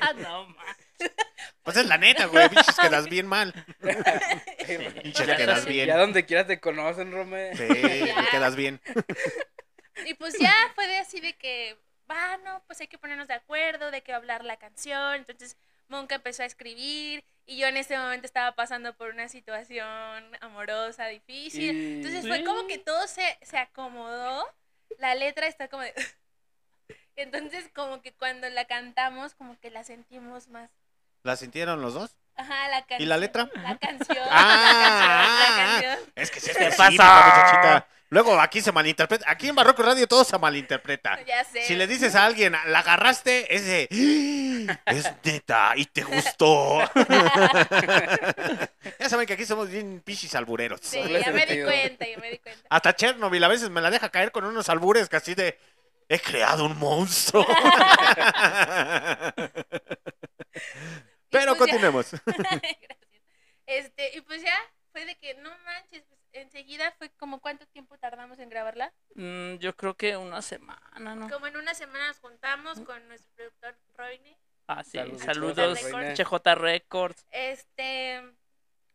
Ah, 0.00 0.12
no, 0.14 0.46
ma. 0.48 0.64
Pues 1.62 1.76
es 1.76 1.86
la 1.86 1.96
neta, 1.96 2.26
güey. 2.26 2.48
Bichos 2.48 2.76
quedas 2.80 3.06
bien 3.10 3.26
mal. 3.26 3.52
Bichos 5.04 5.26
Ya 5.26 5.36
quedas 5.36 5.64
bien. 5.64 5.86
Ya 5.86 5.96
donde 5.96 6.26
quiera 6.26 6.46
te 6.46 6.60
conocen, 6.60 7.12
Rome. 7.12 7.54
Sí, 7.56 7.66
te 7.68 8.26
quedas 8.30 8.56
bien. 8.56 8.80
Y 10.06 10.14
pues 10.14 10.34
ya 10.38 10.54
fue 10.74 10.86
de 10.88 10.98
así 10.98 11.20
de 11.20 11.34
que, 11.34 11.78
va, 12.10 12.36
no, 12.38 12.62
pues 12.66 12.80
hay 12.80 12.88
que 12.88 12.98
ponernos 12.98 13.28
de 13.28 13.34
acuerdo 13.34 13.90
de 13.90 14.02
que 14.02 14.12
hablar 14.12 14.44
la 14.44 14.56
canción. 14.56 15.14
Entonces 15.14 15.56
Monka 15.88 16.16
empezó 16.16 16.42
a 16.42 16.46
escribir 16.46 17.24
y 17.46 17.56
yo 17.58 17.66
en 17.66 17.76
ese 17.76 17.98
momento 17.98 18.26
estaba 18.26 18.52
pasando 18.52 18.94
por 18.94 19.10
una 19.10 19.28
situación 19.28 19.84
amorosa 20.40 21.06
difícil. 21.06 21.62
Y- 21.76 21.92
Entonces 21.96 22.26
fue 22.26 22.44
como 22.44 22.66
que 22.66 22.78
todo 22.78 23.06
se, 23.08 23.38
se 23.42 23.58
acomodó. 23.58 24.46
La 24.98 25.14
letra 25.14 25.46
está 25.46 25.68
como 25.68 25.82
de... 25.82 25.94
Entonces 27.16 27.68
como 27.74 28.00
que 28.00 28.12
cuando 28.12 28.48
la 28.48 28.64
cantamos 28.64 29.34
como 29.34 29.58
que 29.60 29.70
la 29.70 29.84
sentimos 29.84 30.48
más. 30.48 30.70
¿La 31.24 31.36
sintieron 31.36 31.80
los 31.82 31.94
dos? 31.94 32.16
Ajá, 32.34 32.68
la 32.68 32.78
canción. 32.80 33.02
¿Y 33.02 33.06
la 33.06 33.16
letra? 33.18 33.50
La 33.54 33.76
canción. 33.76 34.18
Ah, 34.30 35.38
la 35.40 35.56
canción. 35.56 35.90
la 35.90 35.96
canción. 35.96 36.12
Es 36.16 36.30
que 36.30 36.40
sí 36.40 36.50
es 36.50 36.56
¿Qué 36.56 36.66
específica, 36.68 37.04
pasa? 37.04 37.26
muchachita. 37.26 37.86
Luego 38.12 38.38
aquí 38.38 38.60
se 38.60 38.72
malinterpreta. 38.72 39.24
Aquí 39.26 39.48
en 39.48 39.54
Barroco 39.54 39.82
Radio 39.82 40.06
todo 40.06 40.22
se 40.22 40.38
malinterpreta. 40.38 41.18
Ya 41.26 41.42
sé. 41.44 41.62
Si 41.62 41.74
le 41.74 41.86
dices 41.86 42.14
a 42.14 42.26
alguien, 42.26 42.52
la 42.66 42.80
agarraste, 42.80 43.54
es 43.54 43.64
de. 43.64 44.68
"Ah, 44.68 44.78
Es 44.92 45.10
neta, 45.24 45.72
y 45.76 45.86
te 45.86 46.02
gustó. 46.02 46.80
ya 49.00 49.08
saben 49.08 49.26
que 49.26 49.32
aquí 49.32 49.46
somos 49.46 49.70
bien 49.70 50.02
pichis 50.04 50.34
albureros. 50.34 50.80
Sí, 50.82 51.00
ya 51.00 51.32
me 51.32 51.46
di 51.46 51.62
cuenta, 51.62 52.06
ya 52.06 52.18
me 52.18 52.32
di 52.32 52.38
cuenta. 52.38 52.60
Hasta 52.68 52.94
Chernobyl 52.94 53.42
a 53.44 53.48
veces 53.48 53.70
me 53.70 53.80
la 53.80 53.90
deja 53.90 54.10
caer 54.10 54.30
con 54.30 54.44
unos 54.44 54.68
albures 54.68 55.08
casi 55.08 55.34
de. 55.34 55.58
He 56.08 56.20
creado 56.20 56.66
un 56.66 56.78
monstruo. 56.78 57.46
Pero 61.30 61.54
pues 61.56 61.58
continuemos. 61.58 62.10
Gracias. 62.26 62.76
Este, 63.64 64.18
y 64.18 64.20
pues 64.20 64.42
ya 64.42 64.54
fue 64.90 65.06
de 65.06 65.16
que 65.16 65.32
no 65.36 65.48
manches, 65.64 66.02
pues 66.08 66.20
enseguida 66.32 66.90
fue 66.92 67.10
como 67.10 67.40
cuánto 67.40 67.66
tiempo 67.66 67.98
tardamos 67.98 68.38
en 68.38 68.48
grabarla. 68.48 68.92
Mm, 69.14 69.56
yo 69.56 69.76
creo 69.76 69.94
que 69.96 70.16
una 70.16 70.42
semana, 70.42 71.14
¿no? 71.14 71.28
Como 71.30 71.46
en 71.46 71.56
una 71.56 71.74
semana 71.74 72.08
nos 72.08 72.18
juntamos 72.20 72.80
con 72.80 73.06
nuestro 73.08 73.32
productor 73.60 73.76
Roine. 73.96 74.38
Ah, 74.66 74.84
sí. 74.84 74.92
Saludos, 74.98 75.20
Saludos, 75.22 75.82
Records. 75.82 76.20
CJ 76.20 76.54
Records. 76.54 77.26
Este, 77.30 78.22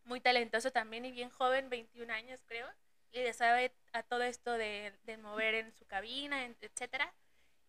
muy 0.06 0.22
talentoso 0.22 0.72
también 0.72 1.06
y 1.06 1.12
bien 1.12 1.30
joven, 1.30 1.70
21 1.70 2.12
años 2.14 2.42
creo. 2.46 2.68
Y 3.12 3.20
le 3.20 3.34
sabe 3.34 3.74
a 3.94 4.04
todo 4.04 4.24
esto 4.24 4.54
de, 4.54 4.94
de 5.04 5.18
mover 5.18 5.56
en 5.56 5.72
su 5.74 5.86
cabina, 5.86 6.44
en- 6.46 6.58
etcétera. 6.62 7.14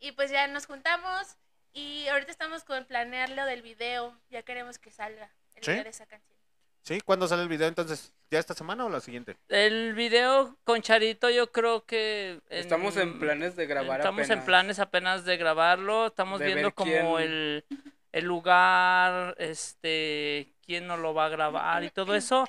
Y 0.01 0.13
pues 0.13 0.31
ya 0.31 0.47
nos 0.49 0.67
juntamos 0.67 1.37
y 1.73 2.07
ahorita 2.09 2.31
estamos 2.31 2.65
con 2.65 2.85
planear 2.87 3.31
lo 3.31 3.45
del 3.45 3.63
video. 3.63 4.19
Ya 4.31 4.43
queremos 4.43 4.79
que 4.79 4.91
salga 4.91 5.31
el 5.57 5.65
¿Sí? 5.65 5.71
video 5.73 5.85
de 5.85 5.91
esa 5.91 6.07
canción. 6.07 6.38
¿Sí? 6.83 7.01
¿Cuándo 7.03 7.29
sale 7.29 7.43
el 7.43 7.49
video 7.49 7.69
entonces? 7.69 8.15
¿Ya 8.31 8.39
esta 8.39 8.55
semana 8.55 8.85
o 8.87 8.89
la 8.89 9.01
siguiente? 9.01 9.37
El 9.49 9.95
video 9.95 10.57
con 10.65 10.81
Charito 10.83 11.29
yo 11.31 11.51
creo 11.53 11.85
que... 11.85 12.41
Estamos 12.49 12.97
en 12.97 13.19
planes 13.19 13.57
de 13.57 13.67
grabar 13.67 14.01
Estamos 14.01 14.29
en 14.31 14.45
planes 14.45 14.79
apenas 14.79 15.25
de 15.25 15.37
grabarlo. 15.37 16.07
Estamos 16.07 16.39
De 16.41 16.47
viendo 16.47 16.69
ver 16.69 16.75
como 16.75 16.91
quién- 17.17 17.29
el, 17.29 17.65
el 18.13 18.25
lugar, 18.25 19.35
este, 19.39 20.55
quién 20.65 20.87
nos 20.87 20.99
lo 20.99 21.13
va 21.15 21.27
a 21.27 21.31
grabar 21.31 21.85
y 21.85 21.91
todo 21.91 22.15
eso. 22.15 22.49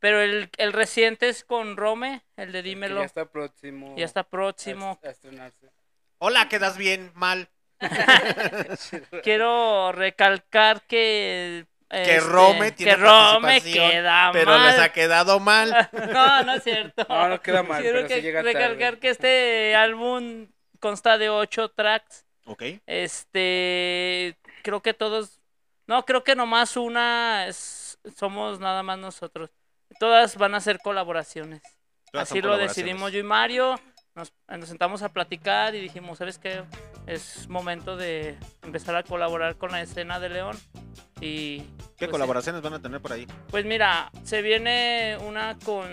Pero 0.00 0.20
el, 0.20 0.50
el 0.58 0.72
reciente 0.72 1.28
es 1.28 1.42
con 1.44 1.76
Rome, 1.76 2.22
el 2.36 2.52
de 2.52 2.62
Que 2.62 2.68
Dímelo. 2.68 3.00
Ya 3.00 3.06
está 3.06 3.24
próximo. 3.24 3.94
Ya 3.96 4.04
está 4.04 4.22
próximo. 4.22 5.00
A, 5.02 5.08
a 5.08 5.10
estrenarse. 5.10 5.70
Hola, 6.18 6.48
quedas 6.48 6.76
bien, 6.76 7.10
mal. 7.14 7.48
Quiero 9.22 9.92
recalcar 9.92 10.82
que. 10.82 11.66
Que 11.90 12.16
este, 12.16 12.20
Rome 12.20 12.72
tiene 12.72 12.92
que 12.96 13.00
Rome 13.00 13.40
participación, 13.40 13.90
queda 13.90 14.30
Pero 14.32 14.50
mal. 14.52 14.66
les 14.66 14.78
ha 14.78 14.92
quedado 14.92 15.40
mal. 15.40 15.88
No, 16.12 16.42
no 16.42 16.52
es 16.54 16.62
cierto. 16.64 17.06
No, 17.08 17.28
no 17.28 17.40
queda 17.40 17.62
mal, 17.62 17.80
Quiero 17.82 17.98
pero 17.98 18.08
sí 18.08 18.14
que- 18.14 18.22
llega 18.22 18.42
recalcar 18.42 18.78
tarde. 18.78 18.98
que 19.00 19.08
este 19.10 19.74
álbum 19.74 20.48
consta 20.80 21.16
de 21.18 21.30
ocho 21.30 21.70
tracks. 21.70 22.26
Ok. 22.44 22.62
Este, 22.86 24.36
creo 24.62 24.80
que 24.82 24.94
todos, 24.94 25.40
no, 25.86 26.04
creo 26.04 26.24
que 26.24 26.34
nomás 26.34 26.76
una 26.76 27.46
es- 27.46 27.98
somos 28.16 28.60
nada 28.60 28.82
más 28.82 28.98
nosotros. 28.98 29.50
Todas 29.98 30.36
van 30.36 30.54
a 30.54 30.60
ser 30.60 30.78
colaboraciones. 30.80 31.62
Todas 32.12 32.30
Así 32.30 32.38
lo 32.40 32.48
colaboraciones. 32.48 32.76
decidimos 32.76 33.12
yo 33.12 33.18
y 33.20 33.22
Mario. 33.22 33.80
Nos, 34.14 34.32
nos 34.48 34.68
sentamos 34.68 35.02
a 35.02 35.10
platicar 35.10 35.74
y 35.74 35.80
dijimos, 35.80 36.18
¿sabes 36.18 36.38
qué? 36.38 36.62
Es 37.06 37.48
momento 37.48 37.96
de 37.96 38.36
empezar 38.62 38.96
a 38.96 39.02
colaborar 39.04 39.56
con 39.56 39.70
la 39.72 39.80
escena 39.80 40.18
de 40.20 40.28
León. 40.28 40.58
Y 41.20 41.58
¿Qué 41.96 42.06
pues, 42.06 42.10
colaboraciones 42.10 42.62
van 42.62 42.74
a 42.74 42.82
tener 42.82 43.00
por 43.00 43.12
ahí? 43.12 43.26
Pues 43.50 43.64
mira, 43.64 44.10
se 44.22 44.42
viene 44.42 45.18
una 45.26 45.58
con 45.64 45.86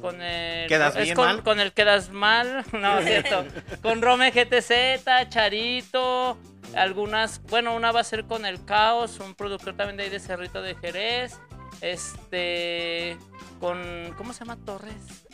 con 0.00 0.20
el 0.22 0.68
¿Quedas 0.68 0.96
es 0.96 1.04
bien 1.04 1.16
con, 1.16 1.26
mal? 1.26 1.42
con 1.42 1.60
el 1.60 1.72
quedas 1.72 2.10
mal, 2.10 2.64
no 2.72 2.98
es 2.98 3.06
cierto. 3.06 3.44
con 3.82 4.02
Rome 4.02 4.30
GTZ, 4.30 5.28
Charito, 5.28 6.38
algunas, 6.74 7.42
bueno, 7.44 7.74
una 7.74 7.92
va 7.92 8.00
a 8.00 8.04
ser 8.04 8.24
con 8.24 8.46
el 8.46 8.64
Caos, 8.64 9.18
un 9.20 9.34
productor 9.34 9.76
también 9.76 9.96
de 9.96 10.04
ahí 10.04 10.10
de 10.10 10.20
Cerrito 10.20 10.62
de 10.62 10.74
Jerez. 10.76 11.38
Este 11.80 13.16
con 13.60 14.14
¿cómo 14.16 14.32
se 14.32 14.40
llama 14.40 14.56
Torres? 14.64 15.26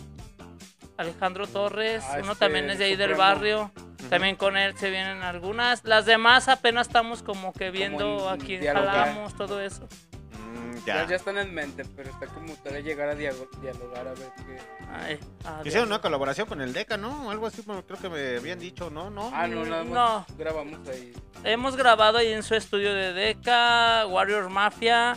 Alejandro 0.97 1.47
Torres, 1.47 2.03
Ah, 2.09 2.19
uno 2.23 2.33
este, 2.33 2.45
también 2.45 2.71
es 2.71 2.79
de 2.79 2.87
ahí 2.87 2.97
del 2.97 3.15
barrio. 3.15 3.71
También 4.11 4.37
con 4.37 4.57
él 4.57 4.77
se 4.77 4.91
vienen 4.91 5.23
algunas. 5.23 5.85
Las 5.85 6.07
demás 6.07 6.49
apenas 6.49 6.87
estamos 6.87 7.23
como 7.23 7.53
que 7.53 7.71
viendo 7.71 8.33
en 8.33 8.41
a 8.41 8.45
quién 8.45 8.65
jalamos, 8.65 9.35
todo 9.37 9.61
eso. 9.61 9.89
Mm, 10.33 10.77
Ya. 10.87 10.95
ya. 11.03 11.07
ya 11.09 11.17
están 11.17 11.39
en 11.39 11.53
mente, 11.53 11.85
pero 11.97 12.11
está 12.11 12.27
como 12.27 12.55
todavía 12.55 12.81
llegar 12.83 13.09
a 13.09 13.15
dialogar 13.17 14.07
a 14.07 14.13
ver 14.15 14.29
qué. 14.37 14.59
Ay, 14.93 15.19
ah, 15.45 15.61
Hicieron 15.65 15.89
una 15.89 16.01
colaboración 16.01 16.47
con 16.47 16.61
el 16.61 16.73
Deca, 16.73 16.97
¿no? 16.97 17.31
Algo 17.33 17.47
así, 17.49 17.63
bueno, 17.67 17.85
creo 17.85 17.99
que 17.99 18.09
me 18.09 18.37
habían 18.37 18.61
dicho, 18.61 18.91
¿no? 18.91 19.11
¿No? 19.11 19.31
Ah, 19.35 19.49
no, 19.49 19.65
nada 19.65 19.83
más 19.83 19.93
No. 19.93 20.27
grabamos 20.39 20.87
ahí. 20.89 21.13
Hemos 21.43 21.77
grabado 21.77 22.19
ahí 22.19 22.33
en 22.33 22.45
su 22.45 22.55
estudio 22.55 22.95
de 22.95 23.13
Deca, 23.13 24.07
Warrior 24.07 24.49
Mafia. 24.51 25.17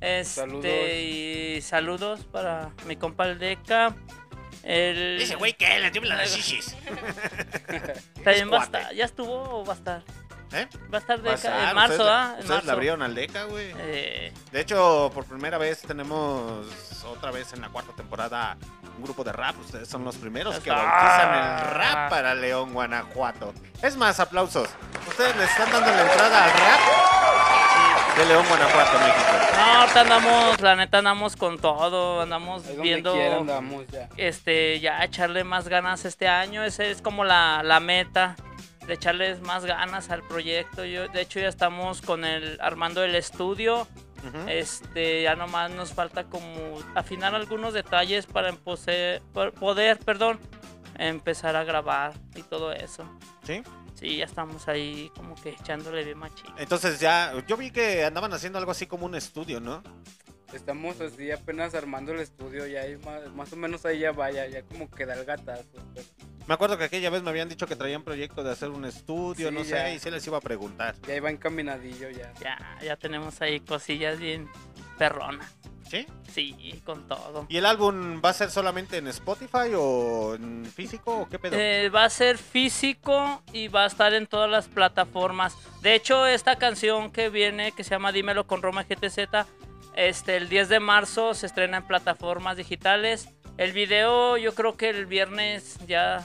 Este, 0.00 0.24
Saludos. 0.24 0.66
y 0.66 1.60
saludos 1.62 2.24
para 2.24 2.70
mi 2.86 2.96
compa 2.96 3.26
el 3.26 3.38
Deca. 3.38 3.94
El, 4.64 5.20
Ese 5.20 5.34
güey 5.36 5.52
que 5.52 5.78
le 5.78 5.90
tiemblan 5.90 6.16
las 6.18 6.30
shishis. 6.34 6.74
también 8.24 8.50
va 8.50 8.56
a 8.56 8.60
cuate. 8.60 8.78
estar. 8.78 8.94
¿Ya 8.94 9.04
estuvo 9.04 9.60
o 9.60 9.64
va 9.64 9.74
a 9.74 9.76
estar? 9.76 10.02
¿Eh? 10.52 10.68
Va 10.92 10.98
a 10.98 11.00
estar 11.00 11.26
estar, 11.26 11.68
en 11.68 11.74
marzo, 11.74 11.92
ustedes, 11.94 12.10
¿ah? 12.10 12.24
En 12.24 12.30
ustedes 12.40 12.48
marzo. 12.50 12.66
le 12.66 12.72
abrieron 12.72 13.02
al 13.02 13.14
Deca, 13.14 13.44
güey. 13.44 13.74
Eh, 13.76 14.32
De 14.52 14.60
hecho, 14.60 15.10
por 15.12 15.24
primera 15.24 15.58
vez 15.58 15.80
tenemos 15.82 16.66
otra 17.04 17.30
vez 17.32 17.52
en 17.52 17.60
la 17.60 17.68
cuarta 17.70 17.92
temporada 17.96 18.56
un 18.96 19.02
grupo 19.02 19.24
de 19.24 19.32
rap. 19.32 19.58
Ustedes 19.60 19.88
son 19.88 20.04
los 20.04 20.14
primeros 20.16 20.60
que 20.60 20.70
Ah. 20.70 20.74
bautizan 20.76 21.34
el 21.68 21.74
rap 21.74 22.08
para 22.10 22.34
León, 22.34 22.72
Guanajuato. 22.72 23.52
Es 23.82 23.96
más, 23.96 24.20
aplausos. 24.20 24.68
Ustedes 25.08 25.34
le 25.36 25.44
están 25.44 25.70
dando 25.72 25.90
la 25.90 26.02
entrada 26.02 26.44
al 26.44 26.50
rap 26.52 26.80
de 28.16 28.26
León, 28.26 28.44
Guanajuato, 28.48 28.98
México. 28.98 29.32
no, 29.56 29.80
ahorita 29.80 30.00
andamos, 30.00 30.60
la 30.60 30.76
neta 30.76 30.98
andamos 30.98 31.36
con 31.36 31.58
todo. 31.58 32.20
Andamos 32.22 32.66
donde 32.66 32.82
viendo. 32.82 33.12
quiera 33.14 33.36
andamos 33.38 33.86
ya. 33.88 34.08
este, 34.16 34.80
ya 34.80 35.02
echarle 35.04 35.44
más 35.44 35.68
ganas 35.68 36.04
este 36.04 36.28
año. 36.28 36.62
Esa 36.64 36.84
es 36.84 37.02
como 37.02 37.24
la, 37.24 37.62
la 37.64 37.80
meta, 37.80 38.36
de 38.86 38.94
echarles 38.94 39.40
más 39.42 39.64
ganas 39.64 40.10
al 40.10 40.22
proyecto. 40.22 40.84
Yo, 40.84 41.08
de 41.08 41.20
hecho, 41.22 41.40
ya 41.40 41.48
estamos 41.48 42.00
con 42.02 42.24
el 42.24 42.58
armando 42.60 43.02
el 43.02 43.14
estudio. 43.14 43.86
Ujú. 44.26 44.48
Este, 44.48 45.22
ya 45.22 45.34
nomás 45.36 45.70
nos 45.70 45.92
falta 45.92 46.24
como 46.24 46.48
afinar 46.94 47.34
algunos 47.34 47.74
detalles 47.74 48.24
para 48.26 48.50
empose- 48.50 49.20
por- 49.34 49.52
poder, 49.52 49.98
perdón, 49.98 50.40
empezar 50.98 51.56
a 51.56 51.64
grabar 51.64 52.12
y 52.34 52.42
todo 52.42 52.72
eso. 52.72 53.04
¿Sí? 53.42 53.62
Sí, 53.94 54.16
ya 54.16 54.24
estamos 54.24 54.66
ahí 54.68 55.10
como 55.16 55.34
que 55.36 55.50
echándole 55.50 56.04
bien 56.04 56.18
machín. 56.18 56.50
Entonces 56.58 57.00
ya, 57.00 57.32
yo 57.46 57.56
vi 57.56 57.70
que 57.70 58.04
andaban 58.04 58.32
haciendo 58.32 58.58
algo 58.58 58.72
así 58.72 58.86
como 58.86 59.06
un 59.06 59.14
estudio, 59.14 59.60
¿no? 59.60 59.82
Estamos 60.52 61.00
así 61.00 61.30
apenas 61.30 61.74
armando 61.74 62.12
el 62.12 62.20
estudio, 62.20 62.66
ya 62.66 62.82
hay 62.82 62.96
más, 62.98 63.32
más 63.32 63.52
o 63.52 63.56
menos 63.56 63.84
ahí 63.86 64.00
ya 64.00 64.12
vaya, 64.12 64.46
ya 64.46 64.62
como 64.62 64.90
que 64.90 65.06
da 65.06 65.14
el 65.14 65.24
gatazo. 65.24 65.64
pero 65.94 66.06
Me 66.46 66.54
acuerdo 66.54 66.76
que 66.76 66.84
aquella 66.84 67.08
vez 67.10 67.22
me 67.22 67.30
habían 67.30 67.48
dicho 67.48 67.66
que 67.66 67.74
traían 67.76 68.02
proyecto 68.02 68.42
de 68.42 68.52
hacer 68.52 68.68
un 68.70 68.84
estudio, 68.84 69.48
Sí, 69.48 69.54
no 69.54 69.64
sé, 69.64 69.70
ya. 69.70 69.90
y 69.94 69.98
se 69.98 70.10
les 70.10 70.26
iba 70.26 70.38
a 70.38 70.40
preguntar. 70.42 70.94
ya 71.06 71.16
iba 71.16 71.30
encaminadillo 71.30 72.10
ya. 72.10 72.32
Ya, 72.40 72.58
ya 72.82 72.96
tenemos 72.96 73.40
ahí 73.40 73.60
cosillas 73.60 74.18
bien 74.18 74.48
perronas. 74.98 75.54
¿Sí? 75.90 76.06
Sí, 76.32 76.82
con 76.84 77.06
todo. 77.06 77.46
¿Y 77.48 77.58
el 77.58 77.66
álbum 77.66 78.20
va 78.24 78.30
a 78.30 78.32
ser 78.32 78.50
solamente 78.50 78.96
en 78.96 79.06
Spotify 79.08 79.70
o 79.76 80.34
en 80.34 80.64
físico 80.64 81.20
o 81.20 81.28
qué 81.28 81.38
pedo? 81.38 81.56
Eh, 81.58 81.88
va 81.90 82.04
a 82.04 82.10
ser 82.10 82.36
físico 82.38 83.42
y 83.52 83.68
va 83.68 83.84
a 83.84 83.86
estar 83.86 84.12
en 84.14 84.26
todas 84.26 84.50
las 84.50 84.66
plataformas. 84.66 85.54
De 85.82 85.94
hecho, 85.94 86.26
esta 86.26 86.56
canción 86.56 87.12
que 87.12 87.28
viene, 87.28 87.72
que 87.72 87.84
se 87.84 87.90
llama 87.90 88.12
Dímelo 88.12 88.46
con 88.46 88.62
Roma 88.62 88.84
GTZ, 88.84 89.46
este, 89.94 90.36
el 90.36 90.48
10 90.48 90.68
de 90.70 90.80
marzo 90.80 91.34
se 91.34 91.46
estrena 91.46 91.76
en 91.76 91.86
plataformas 91.86 92.56
digitales. 92.56 93.28
El 93.56 93.72
video, 93.72 94.36
yo 94.36 94.54
creo 94.54 94.76
que 94.76 94.90
el 94.90 95.06
viernes 95.06 95.76
ya. 95.86 96.22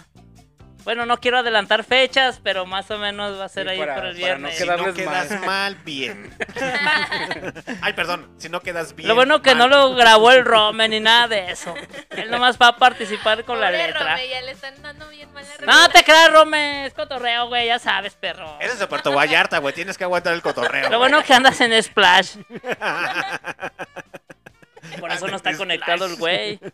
Bueno, 0.85 1.05
no 1.05 1.19
quiero 1.19 1.37
adelantar 1.37 1.83
fechas, 1.83 2.39
pero 2.41 2.65
más 2.65 2.89
o 2.89 2.97
menos 2.97 3.37
va 3.39 3.45
a 3.45 3.49
ser 3.49 3.65
Sí, 3.65 3.71
ahí 3.73 3.79
para- 3.79 3.95
por 3.95 4.05
el 4.05 4.19
para 4.19 4.37
no 4.39 4.47
viernes. 4.47 4.57
si 4.57 4.65
no 4.65 4.93
quedas 4.93 5.29
mal. 5.31 5.45
mal, 5.45 5.75
bien. 5.83 6.33
Ay, 7.81 7.93
perdón, 7.93 8.33
si 8.37 8.47
no 8.49 8.61
quedas 8.61 8.95
bien. 8.95 9.07
Lo 9.09 9.13
bueno 9.13 9.41
que 9.41 9.53
no 9.55 9.67
lo 9.67 9.93
grabó 9.93 10.31
el 10.31 10.45
Rome 10.45 10.87
ni 10.87 10.99
nada 11.01 11.27
de 11.27 11.51
eso. 11.51 11.75
Él 12.11 12.31
nomás 12.31 12.57
va 12.57 12.69
a 12.69 12.77
participar 12.77 13.43
con 13.43 13.59
la 13.59 13.69
letra. 13.69 14.11
Rome, 14.15 14.29
ya 14.29 14.41
le 14.41 14.51
están 14.51 14.81
dando 14.81 15.07
bien 15.09 15.31
mal 15.33 15.43
la 15.59 15.65
No 15.67 15.89
te 15.89 16.03
creas, 16.03 16.31
Rome, 16.31 16.85
es 16.87 16.93
cotorreo, 16.93 17.47
güey, 17.49 17.67
ya 17.67 17.77
sabes, 17.77 18.15
perro. 18.15 18.57
Eres 18.61 18.79
de 18.79 18.87
Puerto 18.87 19.11
Vallarta, 19.13 19.57
güey, 19.59 19.75
tienes 19.75 19.97
que 19.97 20.05
aguantar 20.05 20.33
el 20.33 20.41
cotorreo. 20.41 20.89
Lo 20.89 20.97
bueno 20.97 21.21
que 21.23 21.33
andas 21.33 21.59
en 21.61 21.83
Splash. 21.83 22.37
Por 24.99 25.11
eso 25.11 25.27
no 25.27 25.35
está 25.37 25.55
conectado 25.57 26.05
el 26.05 26.15
güey. 26.15 26.59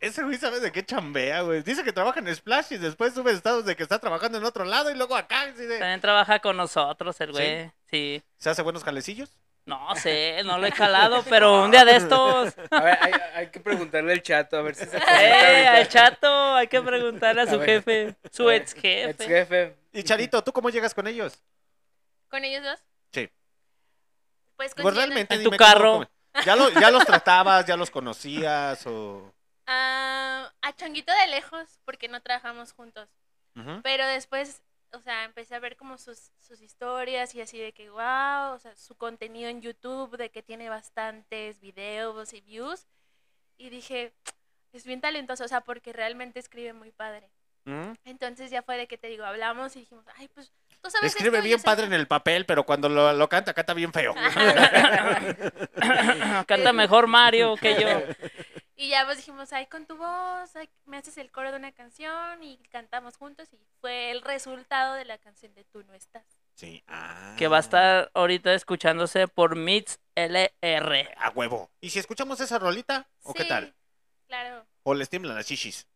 Ese 0.00 0.22
güey 0.22 0.36
sabe 0.36 0.60
de 0.60 0.70
qué 0.70 0.84
chambea, 0.84 1.40
güey. 1.42 1.62
Dice 1.62 1.82
que 1.82 1.92
trabaja 1.92 2.20
en 2.20 2.34
Splash 2.34 2.66
y 2.72 2.76
después 2.76 3.14
sube 3.14 3.32
estados 3.32 3.64
de 3.64 3.74
que 3.74 3.82
está 3.82 3.98
trabajando 3.98 4.36
en 4.36 4.44
otro 4.44 4.64
lado 4.66 4.90
y 4.90 4.94
luego 4.94 5.16
acá. 5.16 5.42
así 5.42 5.64
de- 5.64 5.78
También 5.78 6.00
trabaja 6.02 6.40
con 6.40 6.58
nosotros 6.58 7.18
el 7.22 7.32
güey. 7.32 7.70
Sí. 7.90 8.22
¿Se 8.36 8.50
hace 8.50 8.60
buenos 8.60 8.84
jalecillos? 8.84 9.30
No 9.64 9.94
sé, 9.96 10.42
no 10.44 10.58
lo 10.58 10.66
he 10.66 10.72
jalado, 10.72 11.22
pero 11.28 11.62
un 11.64 11.70
día 11.70 11.84
de 11.86 11.96
estos. 11.96 12.54
A 12.70 12.80
ver, 12.82 12.98
hay, 13.02 13.12
hay 13.34 13.50
que 13.50 13.60
preguntarle 13.60 14.12
al 14.12 14.22
chato 14.22 14.56
a 14.56 14.62
ver 14.62 14.74
si 14.74 14.86
se 14.86 14.96
¡Eh! 14.96 15.66
Al 15.66 15.86
chato, 15.88 16.54
hay 16.54 16.68
que 16.68 16.80
preguntarle 16.80 17.42
a 17.42 17.46
su 17.46 17.56
A 17.56 17.58
ver. 17.58 17.66
jefe, 17.68 18.14
su 18.32 18.50
ex 18.50 18.72
Ex 18.72 18.80
jefe. 18.80 19.24
jefe. 19.26 19.76
Y 19.92 20.02
Charito, 20.04 20.42
¿tú 20.42 20.52
cómo 20.54 20.70
llegas 20.70 20.94
con 20.94 21.06
ellos? 21.06 21.42
¿Con 22.30 22.44
ellos 22.44 22.62
dos? 22.64 22.78
Sí. 23.12 23.28
Pues 24.56 24.74
con 24.74 24.84
Pues 24.84 24.94
realmente 24.96 25.34
En 25.34 25.42
tu 25.44 25.50
carro. 25.50 25.92
cómo- 25.92 26.10
¿Ya, 26.44 26.56
lo- 26.56 26.70
¿Ya 26.70 26.90
los 26.90 27.04
tratabas? 27.04 27.66
¿Ya 27.66 27.76
los 27.76 27.90
conocías? 27.90 28.86
O... 28.86 29.32
Ah, 29.66 30.50
a 30.62 30.72
Changuito 30.74 31.12
de 31.12 31.26
lejos, 31.28 31.80
porque 31.84 32.08
no 32.08 32.20
trabajamos 32.22 32.72
juntos. 32.72 33.08
Pero 33.82 34.06
después, 34.06 34.62
o 34.92 35.00
sea, 35.00 35.24
empecé 35.24 35.56
a 35.56 35.58
ver 35.58 35.76
como 35.76 35.98
sus, 35.98 36.30
sus 36.38 36.60
historias 36.60 37.34
y 37.34 37.40
así 37.40 37.58
de 37.58 37.72
que, 37.72 37.90
wow, 37.90 38.52
o 38.54 38.58
sea, 38.60 38.76
su 38.76 38.94
contenido 38.96 39.48
en 39.50 39.60
YouTube, 39.60 40.16
de 40.16 40.30
que 40.30 40.44
tiene 40.44 40.68
bastantes 40.68 41.58
videos 41.58 42.32
y 42.34 42.40
views. 42.40 42.86
Y 43.56 43.70
dije, 43.70 44.14
es 44.72 44.84
bien 44.86 45.00
talentoso, 45.00 45.42
o 45.44 45.48
sea, 45.48 45.62
porque 45.62 45.92
realmente 45.92 46.38
escribe 46.38 46.72
muy 46.72 46.92
padre. 46.92 47.30
Entonces 48.04 48.50
ya 48.52 48.62
fue 48.62 48.76
de 48.78 48.86
que 48.86 48.96
te 48.96 49.08
digo, 49.08 49.24
hablamos 49.24 49.74
y 49.74 49.80
dijimos, 49.80 50.04
ay, 50.16 50.28
pues, 50.28 50.52
tú 50.82 50.90
sabes 50.90 51.12
Escribe 51.12 51.38
esto, 51.38 51.46
bien 51.46 51.62
padre 51.62 51.84
esto". 51.84 51.94
en 51.94 52.00
el 52.00 52.06
papel, 52.06 52.46
pero 52.46 52.64
cuando 52.64 52.88
lo, 52.88 53.12
lo 53.12 53.28
canta, 53.28 53.54
canta 53.54 53.74
bien 53.74 53.92
feo. 53.92 54.14
Canta 56.46 56.72
mejor 56.72 57.06
Mario 57.06 57.56
que 57.56 57.80
yo. 57.80 57.88
Y 58.80 58.90
ya 58.90 59.04
pues 59.04 59.16
dijimos, 59.16 59.52
ay, 59.52 59.66
con 59.66 59.86
tu 59.86 59.96
voz, 59.96 60.54
ay, 60.54 60.70
me 60.86 60.98
haces 60.98 61.18
el 61.18 61.32
coro 61.32 61.50
de 61.50 61.56
una 61.56 61.72
canción 61.72 62.40
y 62.44 62.58
cantamos 62.70 63.16
juntos 63.16 63.48
y 63.52 63.58
fue 63.80 64.12
el 64.12 64.22
resultado 64.22 64.94
de 64.94 65.04
la 65.04 65.18
canción 65.18 65.52
de 65.54 65.64
Tú 65.64 65.82
no 65.82 65.94
estás. 65.94 66.22
Sí. 66.54 66.84
Ah. 66.86 67.34
Que 67.36 67.48
va 67.48 67.56
a 67.56 67.60
estar 67.60 68.08
ahorita 68.14 68.54
escuchándose 68.54 69.26
por 69.26 69.56
Mix 69.56 69.98
LR. 70.14 71.12
A 71.16 71.30
huevo. 71.30 71.72
¿Y 71.80 71.90
si 71.90 71.98
escuchamos 71.98 72.40
esa 72.40 72.60
rolita? 72.60 73.08
¿O 73.24 73.34
qué 73.34 73.44
tal? 73.44 73.74
Claro. 74.28 74.64
¿O 74.84 74.94
les 74.94 75.08
tiemblan 75.08 75.34
las 75.34 75.46
chichis? 75.46 75.88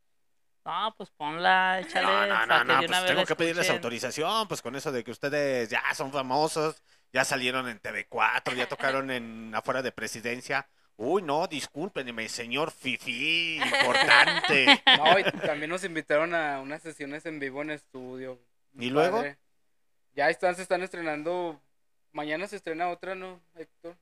No, 0.64 0.94
pues 0.96 1.11
ponla, 1.11 1.81
échale. 1.81 2.07
No, 2.07 2.27
no, 2.27 2.46
no, 2.46 2.64
no, 2.64 2.87
pues 2.87 3.07
tengo 3.07 3.27
que 3.27 3.37
pedirles 3.37 3.68
autorización, 3.70 4.46
pues 4.48 4.62
con 4.62 4.77
eso 4.77 4.92
de 4.92 5.03
que 5.03 5.11
ustedes 5.11 5.68
ya 5.68 5.83
son 5.94 6.12
famosos 6.12 6.83
ya 7.12 7.25
salieron 7.25 7.68
en 7.68 7.81
TV4, 7.81 8.55
ya 8.55 8.68
tocaron 8.68 9.11
en 9.11 9.55
afuera 9.55 9.83
de 9.83 9.92
presidencia. 9.92 10.66
Uy, 10.96 11.22
no, 11.22 11.46
discúlpenme, 11.46 12.29
señor 12.29 12.70
Fifi, 12.70 13.57
importante. 13.57 14.83
No, 14.98 15.18
y 15.18 15.25
también 15.25 15.70
nos 15.70 15.85
invitaron 15.85 16.35
a 16.35 16.61
unas 16.61 16.83
sesiones 16.83 17.27
en 17.27 17.38
vivo 17.38 17.62
en 17.62 17.70
estudio. 17.70 18.38
¿Y 18.79 18.90
luego? 18.90 19.18
Padre. 19.18 19.38
Ya 20.14 20.29
están, 20.31 20.55
se 20.55 20.62
están 20.62 20.83
estrenando. 20.83 21.61
Mañana 22.12 22.46
se 22.46 22.57
estrena 22.57 22.88
otra, 22.90 23.14
¿no, 23.14 23.40
Héctor? 23.57 23.96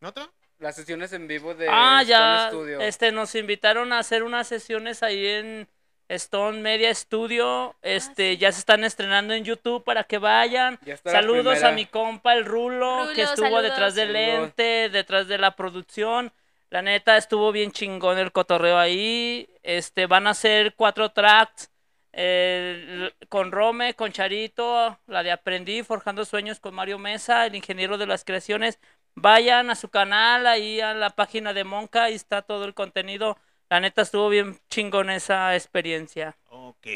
¿Otra? 0.00 0.30
Las 0.62 0.76
sesiones 0.76 1.12
en 1.12 1.26
vivo 1.26 1.54
de 1.54 1.66
Ah, 1.68 1.98
Stone 2.02 2.08
ya, 2.08 2.46
Studio. 2.48 2.80
este, 2.80 3.10
nos 3.12 3.34
invitaron 3.34 3.92
a 3.92 3.98
hacer 3.98 4.22
unas 4.22 4.46
sesiones 4.46 5.02
ahí 5.02 5.26
en 5.26 5.68
Stone 6.08 6.60
Media 6.60 6.94
Studio, 6.94 7.74
este, 7.82 8.36
ya 8.36 8.52
se 8.52 8.60
están 8.60 8.84
estrenando 8.84 9.34
en 9.34 9.44
YouTube 9.44 9.82
para 9.82 10.04
que 10.04 10.18
vayan. 10.18 10.78
Saludos 11.04 11.62
a 11.64 11.72
mi 11.72 11.86
compa 11.86 12.34
el 12.34 12.44
Rulo, 12.44 13.08
que 13.14 13.22
estuvo 13.22 13.46
saludos. 13.46 13.62
detrás 13.64 13.94
del 13.94 14.12
Saludos. 14.12 14.40
lente, 14.40 14.88
detrás 14.90 15.26
de 15.26 15.38
la 15.38 15.56
producción. 15.56 16.32
La 16.70 16.80
neta 16.80 17.16
estuvo 17.16 17.50
bien 17.50 17.72
chingón 17.72 18.18
el 18.18 18.30
cotorreo 18.32 18.78
ahí. 18.78 19.48
Este, 19.62 20.06
van 20.06 20.26
a 20.26 20.34
ser 20.34 20.74
cuatro 20.74 21.10
tracks. 21.10 21.70
el- 22.14 23.14
con 23.30 23.50
Rome, 23.52 23.94
con 23.94 24.12
Charito, 24.12 24.98
la 25.06 25.22
de 25.22 25.32
Aprendí, 25.32 25.82
Forjando 25.82 26.26
Sueños 26.26 26.60
con 26.60 26.74
Mario 26.74 26.98
Mesa, 26.98 27.46
el 27.46 27.54
ingeniero 27.54 27.96
de 27.96 28.06
las 28.06 28.22
creaciones. 28.22 28.78
Vayan 29.14 29.70
a 29.70 29.74
su 29.74 29.88
canal, 29.90 30.46
ahí 30.46 30.80
a 30.80 30.94
la 30.94 31.10
página 31.10 31.52
de 31.52 31.64
Monca, 31.64 32.04
ahí 32.04 32.14
está 32.14 32.42
todo 32.42 32.64
el 32.64 32.74
contenido. 32.74 33.36
La 33.68 33.80
neta 33.80 34.02
estuvo 34.02 34.28
bien 34.28 34.58
chingón 34.70 35.10
esa 35.10 35.54
experiencia. 35.54 36.36
Ok. 36.50 36.86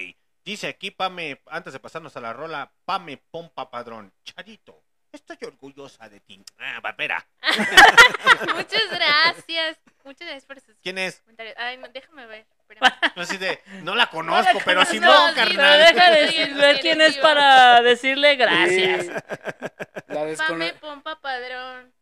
Dice 0.44 0.68
aquí, 0.68 0.90
Pame, 0.90 1.40
antes 1.46 1.72
de 1.72 1.80
pasarnos 1.80 2.16
a 2.16 2.20
la 2.20 2.32
rola, 2.32 2.70
Pame 2.84 3.16
Pompa 3.30 3.70
Padrón. 3.70 4.12
Charito, 4.24 4.82
estoy 5.12 5.36
orgullosa 5.42 6.08
de 6.08 6.20
ti. 6.20 6.42
Ah, 6.58 6.78
Barbera. 6.82 7.26
Muchas 8.54 8.90
gracias. 8.90 9.78
Muchas 10.04 10.26
gracias 10.28 10.44
por 10.46 10.60
sus 10.60 10.76
¿Quién 10.82 10.98
es? 10.98 11.20
comentarios. 11.22 11.56
Ay, 11.58 11.78
no, 11.78 11.88
déjame 11.88 12.26
ver. 12.26 12.46
espérame. 12.60 12.92
Así 13.16 13.36
de, 13.38 13.60
no 13.82 13.94
la 13.94 14.06
conozco, 14.08 14.58
pero 14.64 14.84
si 14.84 15.00
no, 15.00 15.08
conozco, 15.08 15.34
Pero 15.34 15.48
carnal. 15.48 15.78
deja 15.94 16.10
de 16.12 16.20
decir- 16.26 16.54
ver 16.54 16.80
quién 16.80 17.00
es 17.00 17.16
para 17.18 17.82
decirle 17.82 18.36
gracias. 18.36 19.06
Sí. 19.06 19.12
La 20.08 20.34
Pame 20.46 20.72
Pompa 20.74 21.20
Padrón. 21.20 21.92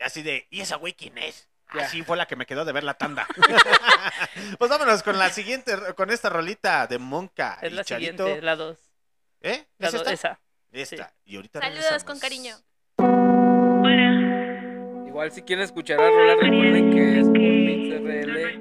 Así 0.00 0.22
de, 0.22 0.46
¿y 0.50 0.60
esa 0.60 0.76
güey 0.76 0.92
quién 0.94 1.16
es? 1.18 1.48
Ya. 1.74 1.86
Así 1.86 2.02
fue 2.02 2.16
la 2.16 2.26
que 2.26 2.36
me 2.36 2.46
quedó 2.46 2.64
de 2.64 2.72
ver 2.72 2.84
la 2.84 2.94
tanda. 2.94 3.26
pues 4.58 4.70
vámonos 4.70 5.02
con 5.02 5.18
la 5.18 5.30
siguiente, 5.30 5.76
con 5.96 6.10
esta 6.10 6.28
rolita 6.28 6.86
de 6.86 6.98
Monca 6.98 7.58
Es 7.62 7.72
y 7.72 7.74
la 7.74 7.84
Charito. 7.84 8.24
siguiente, 8.24 8.42
la 8.44 8.56
dos. 8.56 8.78
¿Eh? 9.40 9.66
La 9.78 9.88
¿Es 9.88 9.92
dos, 9.92 10.02
esta? 10.02 10.12
esa. 10.12 10.40
Esta. 10.72 11.14
Y 11.24 11.36
ahorita 11.36 11.60
Saludos 11.60 11.76
regresamos. 11.84 12.04
con 12.04 12.18
cariño. 12.20 12.56
Igual 15.06 15.30
si 15.32 15.42
quieren 15.42 15.64
escuchar 15.64 15.98
la 16.00 16.10
rola, 16.10 16.34
recuerden 16.34 16.90
que 16.92 17.20
es 17.20 17.26
por 17.26 17.38
MixRL. 17.38 18.54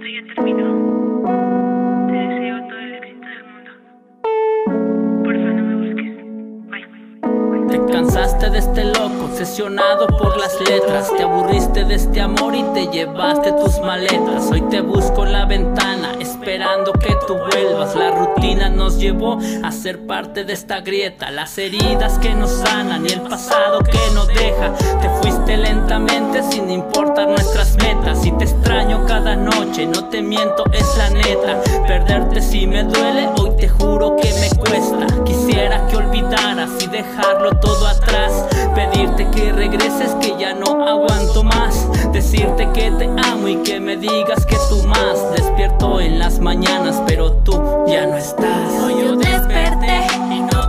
Te 7.74 7.84
cansaste 7.92 8.52
de 8.52 8.60
este 8.60 8.84
loco, 8.84 9.26
obsesionado 9.32 10.06
por 10.06 10.38
las 10.38 10.60
letras. 10.70 11.12
Te 11.18 11.24
aburriste 11.24 11.84
de 11.84 11.96
este 11.96 12.22
amor 12.22 12.54
y 12.54 12.62
te 12.76 12.86
llevaste 12.86 13.52
tus 13.54 13.80
maletas. 13.80 14.52
Hoy 14.52 14.62
te 14.70 14.82
busco 14.82 15.26
en 15.26 15.32
la 15.32 15.46
ventana, 15.46 16.14
esperando 16.44 16.92
que 16.92 17.16
tú 17.26 17.38
vuelvas. 17.38 17.96
La 17.96 18.12
rutina 18.12 18.68
nos 18.68 18.98
llevó 18.98 19.40
a 19.64 19.72
ser 19.72 20.06
parte 20.06 20.44
de 20.44 20.52
esta 20.52 20.82
grieta. 20.82 21.32
Las 21.32 21.58
heridas 21.58 22.20
que 22.20 22.34
nos 22.36 22.52
sanan 22.52 23.06
y 23.06 23.14
el 23.14 23.22
pasado 23.22 23.80
que 23.80 23.98
nos 24.14 24.28
deja. 24.28 24.74
Te 25.02 25.10
fuiste 25.22 25.56
lentamente 25.56 26.44
sin 26.52 26.70
importar 26.70 27.30
nuestras 27.30 27.78
metas. 27.78 28.26
Y 28.26 28.32
te 28.34 28.44
extraño 28.44 29.06
cada 29.06 29.38
noche, 29.38 29.86
no 29.86 30.10
te 30.10 30.22
miento, 30.22 30.66
es 30.74 30.98
la 30.98 31.10
neta. 31.12 31.62
Perderte 31.88 32.42
si 32.42 32.68
me 32.68 32.84
duele, 32.84 33.30
hoy 33.40 33.52
te 33.56 33.70
juro 33.70 34.18
que 34.18 34.34
me 34.34 34.50
cuesta. 34.50 35.24
Quisiera 35.24 35.88
que 35.88 35.96
olvidaras 35.96 36.72
y 36.82 36.88
dejarlo 36.88 37.52
todo 37.62 37.88
atrás. 37.88 38.48
Pedirte 38.76 39.30
que 39.32 39.54
regreses, 39.54 40.14
que 40.20 40.36
ya 40.38 40.54
no 40.54 40.86
aguanto 40.86 41.42
más. 41.46 41.88
Decirte 42.12 42.70
que 42.74 42.92
te 42.92 43.06
amo 43.06 43.48
y 43.48 43.56
que 43.64 43.80
me 43.80 43.96
digas 43.96 44.46
que 44.46 44.58
tú 44.70 44.86
más. 44.88 45.32
Despierto 45.32 46.00
en 46.00 46.20
las 46.20 46.33
mañanas, 46.40 47.02
pero 47.08 47.32
tú 47.44 47.54
ya 47.88 48.06
no 48.06 48.18
estás. 48.18 48.74
Hoy 48.84 48.94
yo 49.04 49.16
desperté 49.16 50.08
y 50.32 50.42
no 50.42 50.63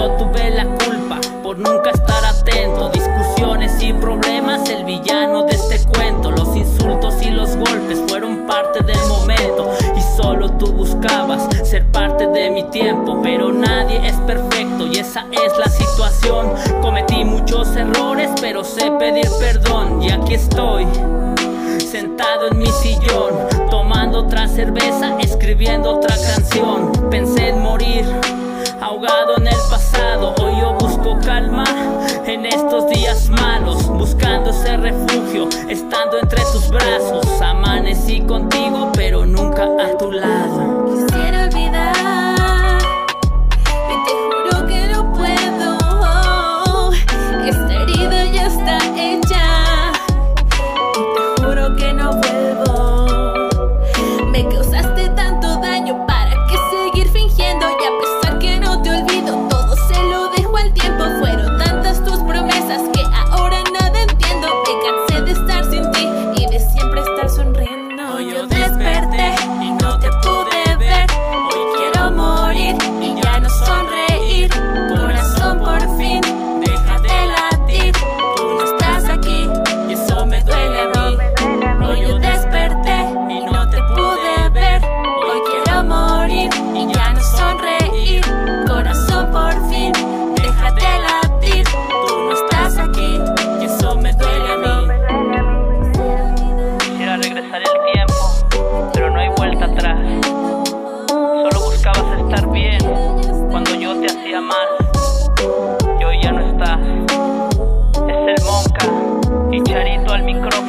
yo 0.00 0.10
tuve 0.12 0.50
la 0.50 0.64
culpa 0.64 1.20
por 1.42 1.58
nunca 1.58 1.90
estar 1.90 2.24
atento. 2.24 2.88
Discusiones 2.88 3.82
y 3.82 3.92
problemas, 3.92 4.68
el 4.70 4.84
villano 4.84 5.44
de 5.44 5.54
este 5.54 5.78
cuento. 5.88 6.30
Los 6.30 6.56
insultos 6.56 7.14
y 7.22 7.30
los 7.30 7.54
golpes 7.56 8.00
fueron 8.08 8.46
parte 8.46 8.82
del 8.82 8.98
momento. 9.08 9.70
Y 9.94 10.00
solo 10.16 10.50
tú 10.52 10.72
buscabas 10.72 11.48
ser 11.68 11.84
parte 11.86 12.26
de 12.28 12.50
mi 12.50 12.62
tiempo. 12.70 13.20
Pero 13.22 13.52
nadie 13.52 14.06
es 14.06 14.16
perfecto 14.26 14.86
y 14.86 14.98
esa 14.98 15.26
es 15.32 15.58
la 15.58 15.68
situación. 15.68 16.54
Cometí 16.80 17.22
muchos 17.24 17.76
errores 17.76 18.30
pero 18.40 18.64
sé 18.64 18.90
pedir 18.92 19.28
perdón. 19.38 20.02
Y 20.02 20.10
aquí 20.10 20.34
estoy 20.34 20.86
Sentado 21.90 22.48
en 22.52 22.58
mi 22.58 22.68
sillón, 22.68 23.34
tomando 23.68 24.20
otra 24.20 24.46
cerveza, 24.46 25.18
escribiendo 25.18 25.96
otra 25.96 26.14
canción. 26.14 26.92
Pensé 27.10 27.48
en 27.48 27.60
morir, 27.62 28.04
ahogado 28.90 29.36
en 29.36 29.46
el 29.46 29.58
pasado. 29.70 30.34
Hoy 30.40 30.52
yo 30.60 30.74
busco 30.74 31.16
calma 31.24 31.64
en 32.26 32.44
estos 32.44 32.90
días 32.90 33.28
malos, 33.28 33.86
buscando 33.86 34.50
ese 34.50 34.76
refugio, 34.76 35.48
estando 35.68 36.18
entre 36.18 36.42
tus 36.52 36.68
brazos. 36.70 37.24
Amanecí 37.40 38.20
contigo, 38.22 38.90
pero 38.94 39.24
nunca 39.24 39.64
a 39.64 39.96
tu 39.96 40.10
lado. 40.10 40.79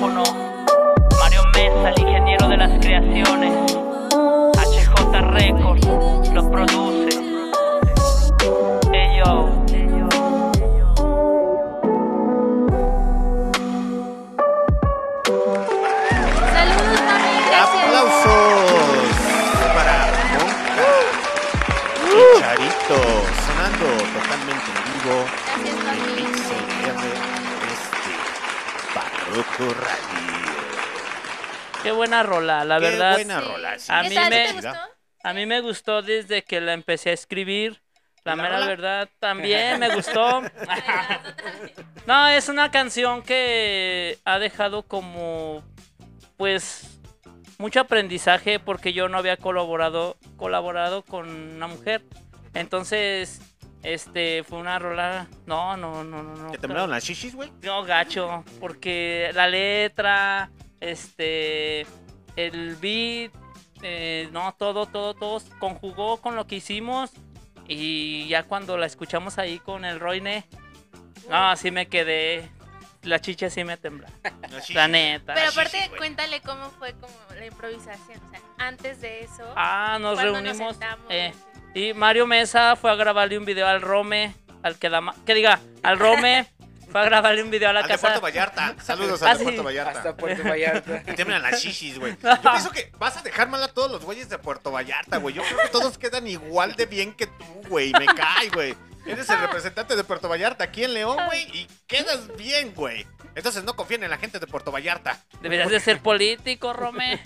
Micrófono. 0.02 0.24
Mario 1.20 1.44
Mesa 1.54 1.88
al 1.90 2.00
ingeniero 2.00 2.48
de 2.48 2.58
las 2.58 2.80
creaciones. 2.80 3.54
HJ 4.58 5.22
Records 5.32 5.88
lo 6.34 6.52
produce. 6.52 7.12
Yo. 9.18 9.50
Saludos, 16.54 17.02
Mami, 17.06 17.34
gracias. 17.48 17.86
¡Aplausos 17.86 18.32
para 19.76 19.96
Monca 20.34 20.90
y 22.08 22.40
Charito! 22.40 22.98
Sonando 23.46 23.86
totalmente 24.14 24.70
en 24.72 24.82
vivo 24.94 25.16
Gracias, 25.46 25.78
Mami. 25.86 26.61
Radio. 29.32 29.76
Qué 31.84 31.92
buena 31.92 32.22
rola, 32.24 32.64
la 32.66 32.80
Qué 32.80 32.86
verdad. 32.86 33.14
buena 33.14 33.40
Sí. 33.42 33.48
rola. 33.48 33.80
sí. 33.80 33.92
A 33.92 34.02
¿Qué 34.04 34.10
mí 34.10 34.16
me- 34.16 34.30
te 34.30 34.54
gustó? 34.54 34.74
A 35.24 35.34
mí 35.34 35.46
me 35.46 35.62
gustó 35.62 36.02
desde 36.02 36.44
que 36.44 36.60
la 36.62 36.74
empecé 36.74 37.12
a 37.12 37.14
escribir. 37.14 37.82
La, 38.24 38.36
¿La 38.36 38.44
mera 38.44 38.56
rola? 38.58 38.68
verdad 38.68 39.10
también 39.20 39.80
me 39.80 39.96
gustó. 39.96 40.42
no, 42.06 42.28
es 42.28 42.50
una 42.50 42.70
canción 42.72 43.22
que 43.24 44.20
ha 44.26 44.38
dejado 44.38 44.84
como 44.84 45.64
pues 46.38 47.00
mucho 47.58 47.80
aprendizaje 47.80 48.60
porque 48.60 48.94
yo 48.94 49.08
no 49.10 49.18
había 49.18 49.38
colaborado 49.38 50.18
colaborado 50.38 51.04
con 51.04 51.30
una 51.30 51.68
mujer. 51.68 52.04
Entonces, 52.54 53.40
este 53.84 54.44
fue 54.44 54.60
una 54.60 54.78
rola 54.80 55.28
no, 55.46 55.76
no, 55.78 56.04
no, 56.04 56.22
no, 56.24 56.36
no. 56.36 56.52
¿Te 56.52 56.58
temblaron 56.60 56.90
las 56.90 57.04
shishis, 57.04 57.36
güey? 57.36 57.52
No, 57.62 57.84
gacho, 57.84 58.44
porque 58.60 59.32
la 59.34 59.48
letra, 59.48 60.52
este, 60.80 61.86
el 62.36 62.76
beat, 62.76 63.32
eh, 63.82 64.30
no, 64.32 64.54
todo, 64.54 64.86
todo, 64.86 65.14
todo 65.14 65.42
conjugó 65.60 66.18
con 66.18 66.36
lo 66.36 66.46
que 66.46 66.56
hicimos 66.56 67.12
y 67.68 68.28
ya 68.28 68.44
cuando 68.44 68.78
la 68.78 68.86
escuchamos 68.86 69.38
ahí 69.38 69.60
con 69.60 69.86
el 69.86 70.00
Roine, 70.00 70.46
no, 71.30 71.50
así 71.50 71.72
me 71.72 71.88
quedé, 71.88 72.52
la 73.04 73.20
chicha 73.20 73.50
sí 73.50 73.64
me 73.64 73.78
tembla, 73.78 74.10
la 74.74 74.88
neta. 74.88 75.34
Pero 75.34 75.52
sí, 75.52 75.60
aparte, 75.60 75.84
sí, 75.84 75.90
cuéntale 75.98 76.42
cómo 76.42 76.70
fue 76.72 76.94
como 76.94 77.14
la 77.36 77.46
improvisación. 77.46 78.22
O 78.26 78.30
sea, 78.30 78.42
antes 78.58 79.02
de 79.02 79.22
eso. 79.22 79.44
Ah, 79.56 79.98
nos 80.00 80.22
reunimos. 80.22 80.58
sentamos, 80.58 81.06
eh, 81.10 81.32
sí. 81.34 81.51
Y 81.74 81.94
Mario 81.94 82.28
Mesa 82.28 82.76
fue 82.76 82.92
a 82.92 82.96
grabarle 82.96 83.38
un 83.38 83.46
video 83.46 83.68
al 83.68 83.82
Rome, 83.82 84.34
al 84.64 84.78
que 84.78 84.90
da 84.90 85.02
que 85.26 85.34
diga, 85.34 85.60
al 85.84 85.98
Rome, 86.00 86.46
fue 86.92 87.00
a 87.02 87.06
grabarle 87.06 87.42
un 87.44 87.50
video 87.52 87.70
a 87.70 87.74
la 87.74 87.80
Al 87.82 87.88
de 87.88 87.94
casa. 87.94 88.08
Puerto 88.08 88.22
Vallarta. 88.22 88.76
Saludos 88.84 89.22
Ah, 89.24 89.32
al 89.32 89.38
de 89.38 89.40
sí. 89.40 89.44
Puerto 89.46 89.64
Vallarta. 89.64 89.92
Hasta 90.00 90.18
Puerto 90.18 90.44
Vallarta. 90.44 91.04
Te 91.06 91.14
temblan 91.14 91.42
las 91.42 91.62
shishis, 91.64 91.98
güey. 92.00 92.18
Yo 92.22 92.42
pienso 92.42 92.72
que 92.72 92.92
vas 93.00 93.16
a 93.18 93.22
dejar 93.22 93.48
mal 93.48 93.64
a 93.64 93.70
todos 93.70 93.90
los 93.90 94.04
güeyes 94.04 94.28
de 94.28 94.38
Puerto 94.38 94.72
Vallarta, 94.72 95.18
güey. 95.18 95.34
Yo 95.34 95.42
creo 95.44 95.58
que 95.60 95.70
todos 95.70 95.98
quedan 95.98 96.28
igual 96.28 96.76
de 96.76 96.86
bien 96.88 97.14
que 97.14 97.28
tú, 97.28 97.46
güey. 97.70 97.94
Me 97.94 98.06
cae, 98.08 98.50
güey. 98.50 98.76
Eres 99.06 99.30
el 99.30 99.40
representante 99.40 99.96
de 99.96 100.04
Puerto 100.04 100.30
Vallarta 100.30 100.64
aquí 100.66 100.84
en 100.84 100.94
León, 100.94 101.18
güey, 101.28 101.44
y 101.58 101.68
quedas 101.88 102.36
bien, 102.38 102.74
güey. 102.76 103.06
Entonces 103.36 103.64
no 103.64 103.76
confíen 103.76 104.04
en 104.04 104.10
la 104.12 104.18
gente 104.18 104.40
de 104.40 104.48
Puerto 104.48 104.72
Vallarta. 104.72 105.20
Deberías 105.42 105.70
de 105.70 105.80
ser 105.80 106.00
político, 106.02 106.74
Rome. 106.74 107.22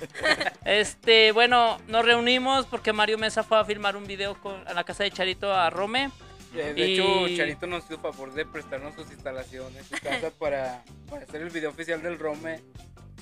Este, 0.63 1.31
bueno, 1.31 1.79
nos 1.87 2.05
reunimos 2.05 2.65
porque 2.67 2.93
Mario 2.93 3.17
Mesa 3.17 3.43
fue 3.43 3.59
a 3.59 3.65
filmar 3.65 3.95
un 3.97 4.05
video 4.05 4.39
con, 4.39 4.67
a 4.67 4.73
la 4.73 4.83
casa 4.83 5.03
de 5.03 5.11
Charito 5.11 5.53
a 5.53 5.69
Rome. 5.69 6.11
Eh, 6.55 6.73
De 6.73 6.87
Y- 6.87 6.93
hecho, 6.93 7.35
Charito 7.37 7.67
nos 7.67 7.83
hizo 7.85 7.99
favor 7.99 8.33
de 8.33 8.45
prestarnos 8.45 8.95
sus 8.95 9.11
instalaciones, 9.11 9.85
su 9.87 9.95
casa 10.01 10.29
para, 10.39 10.83
para 11.09 11.23
hacer 11.23 11.41
el 11.41 11.49
video 11.49 11.69
oficial 11.71 12.01
del 12.01 12.17
Rome. 12.19 12.61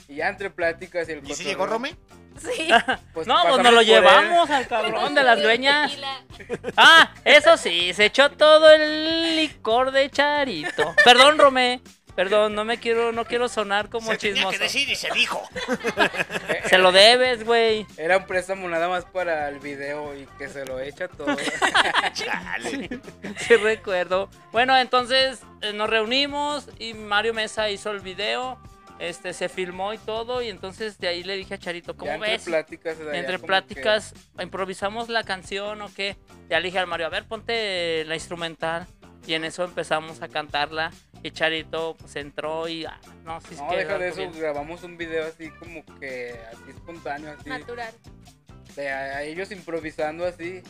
Y 0.08 0.16
ya 0.16 0.28
entre 0.30 0.50
pláticas 0.50 1.08
y 1.10 1.14
el 1.14 1.28
¿Y 1.30 1.34
si 1.34 1.44
llegó 1.46 1.66
Rome? 1.66 1.96
Sí. 2.40 2.70
pues, 3.14 3.28
no, 3.28 3.42
pues 3.44 3.58
nos 3.58 3.72
lo 3.72 3.72
por 3.72 3.82
él. 3.82 3.86
llevamos 3.86 4.50
al 4.50 4.68
cabrón 4.68 5.16
de 5.16 5.24
las 5.24 5.42
dueñas. 5.42 5.92
Tequila. 5.92 6.22
Ah, 6.78 7.12
eso 7.24 7.58
sí, 7.58 7.94
se 7.94 8.06
echó 8.06 8.32
todo 8.32 8.72
el 8.72 9.36
licor 9.38 9.92
de 9.92 10.10
Charito. 10.10 10.96
Perdón, 11.04 11.38
Rome. 11.38 11.82
Perdón, 12.16 12.54
no 12.54 12.64
me 12.64 12.78
quiero, 12.78 13.12
no 13.12 13.26
quiero 13.26 13.50
sonar 13.50 13.90
como 13.90 14.12
se 14.12 14.18
tenía 14.18 14.36
chismoso. 14.36 14.58
que 14.58 14.64
decir 14.64 14.90
y 14.90 14.96
se 14.96 15.10
dijo. 15.12 15.42
Se 16.70 16.78
lo 16.78 16.92
debes, 16.92 17.44
güey. 17.44 17.88
Era 17.98 18.18
un 18.18 18.26
préstamo 18.28 18.68
nada 18.70 18.88
más 18.88 19.06
para 19.06 19.50
el 19.50 19.60
video 19.60 20.16
y 20.16 20.28
que 20.38 20.48
se 20.48 20.66
lo 20.66 20.80
echa 20.80 21.08
todo. 21.08 21.36
Chale. 22.14 23.00
Sí 23.38 23.56
recuerdo. 23.56 24.30
Bueno, 24.52 24.78
entonces 24.78 25.42
eh, 25.62 25.74
nos 25.74 25.90
reunimos 25.90 26.70
y 26.78 26.94
Mario 26.94 27.34
Mesa 27.34 27.70
hizo 27.70 27.92
el 27.92 28.00
video. 28.00 28.60
Este 29.04 29.34
se 29.34 29.50
filmó 29.50 29.94
y 29.94 29.98
todo 29.98 30.42
y 30.42 30.48
entonces 30.48 30.98
de 30.98 31.10
ahí 31.10 31.24
le 31.24 31.36
dije 31.36 31.56
a 31.56 31.58
Charito, 31.58 31.98
¿cómo 31.98 32.08
Ya 32.10 32.16
entre 32.16 32.32
ves? 32.32 32.44
pláticas, 32.46 32.98
Entre 33.12 33.38
pláticas 33.38 34.14
improvisamos 34.40 35.10
la 35.10 35.24
canción 35.24 35.82
o 35.82 35.94
qué. 35.94 36.16
Ya 36.50 36.60
le 36.62 36.68
dije 36.68 36.80
al 36.80 36.88
Mario, 36.88 37.08
a 37.08 37.10
ver, 37.10 37.26
ponte 37.26 38.06
la 38.06 38.16
instrumental. 38.16 38.88
Y 39.28 39.34
en 39.34 39.44
eso 39.44 39.64
empezamos 39.66 40.22
a 40.22 40.30
cantarla. 40.30 40.92
Y 41.22 41.32
Charito 41.32 41.96
pues 42.00 42.16
entró 42.16 42.68
y 42.70 42.86
ah, 42.86 43.00
no, 43.26 43.40
que- 43.42 43.54
es 43.56 43.62
No, 43.62 43.68
que 43.70 43.76
deja 43.78 43.98
de 43.98 44.08
eso, 44.08 44.18
bien. 44.20 44.32
grabamos 44.40 44.84
un 44.84 44.96
video 44.98 45.26
así 45.28 45.50
como 45.52 45.84
que 46.00 46.40
así 46.54 46.70
espontáneo, 46.70 47.32
así. 47.38 47.50
Natural. 47.50 47.94
De 48.76 48.90
a, 48.92 48.98
a 49.18 49.24
ellos 49.24 49.52
improvisando 49.52 50.26
así. 50.26 50.62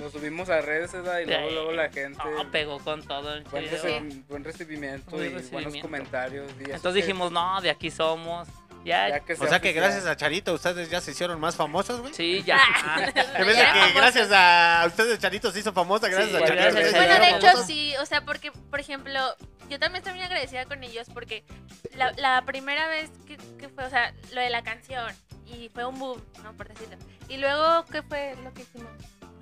Lo 0.00 0.10
subimos 0.10 0.48
a 0.48 0.60
redes, 0.62 0.92
¿verdad? 0.92 1.18
Y 1.20 1.26
luego, 1.26 1.48
Sí. 1.48 1.54
luego 1.54 1.72
la 1.72 1.90
gente. 1.90 2.18
No, 2.24 2.50
pegó 2.50 2.78
con 2.78 3.02
todo 3.06 3.34
el 3.34 3.44
Buen, 3.44 4.24
buen 4.28 4.44
recibimiento 4.44 5.10
Buen 5.10 5.38
y 5.38 5.42
buenos 5.50 5.76
comentarios. 5.76 6.50
y 6.58 6.64
Entonces 6.70 6.92
que- 7.02 7.06
dijimos, 7.06 7.30
no, 7.32 7.60
de 7.60 7.70
aquí 7.70 7.90
somos. 7.90 8.48
Ya, 8.82 9.10
ya 9.10 9.20
que 9.20 9.34
O 9.34 9.36
sea 9.36 9.60
que 9.60 9.68
oficial. 9.68 9.74
gracias 9.74 10.06
a 10.06 10.16
Charito 10.16 10.54
ustedes 10.54 10.88
ya 10.88 11.02
se 11.02 11.10
hicieron 11.10 11.38
más 11.38 11.54
famosos, 11.54 12.00
güey. 12.00 12.14
sí, 12.14 12.42
ya. 12.46 12.58
En 13.36 13.46
vez 13.46 13.54
de 13.54 13.62
Ya 13.62 13.72
que 13.74 13.78
famosos. 13.78 13.94
gracias 13.94 14.30
a 14.32 14.84
ustedes 14.86 15.18
Charito 15.18 15.52
se 15.52 15.58
hizo 15.58 15.74
famosa, 15.74 16.08
gracias 16.08 16.30
Sí, 16.30 16.36
a 16.42 16.46
Charito. 16.46 16.72
gracias 16.76 16.92
Bueno, 16.94 17.14
de 17.26 17.30
hecho 17.36 17.62
sí, 17.64 17.92
o 18.00 18.06
sea, 18.06 18.22
porque, 18.24 18.50
por 18.52 18.80
ejemplo, 18.80 19.20
yo 19.68 19.78
también 19.78 19.96
estoy 20.02 20.14
muy 20.14 20.22
agradecida 20.22 20.64
con 20.64 20.82
ellos 20.82 21.08
porque 21.12 21.44
la, 21.94 22.12
la 22.12 22.42
primera 22.46 22.88
vez 22.88 23.10
que, 23.26 23.36
que 23.58 23.68
fue, 23.68 23.84
o 23.84 23.90
sea, 23.90 24.14
lo 24.32 24.40
de 24.40 24.48
la 24.48 24.62
canción 24.62 25.12
y 25.54 25.68
fue 25.72 25.84
un 25.84 25.98
boom, 25.98 26.22
¿no? 26.42 26.52
Por 26.56 26.68
decirlo. 26.68 26.96
Y 27.28 27.36
luego, 27.38 27.84
¿qué 27.86 28.02
fue 28.02 28.36
lo 28.42 28.52
que 28.54 28.62
hicimos? 28.62 28.90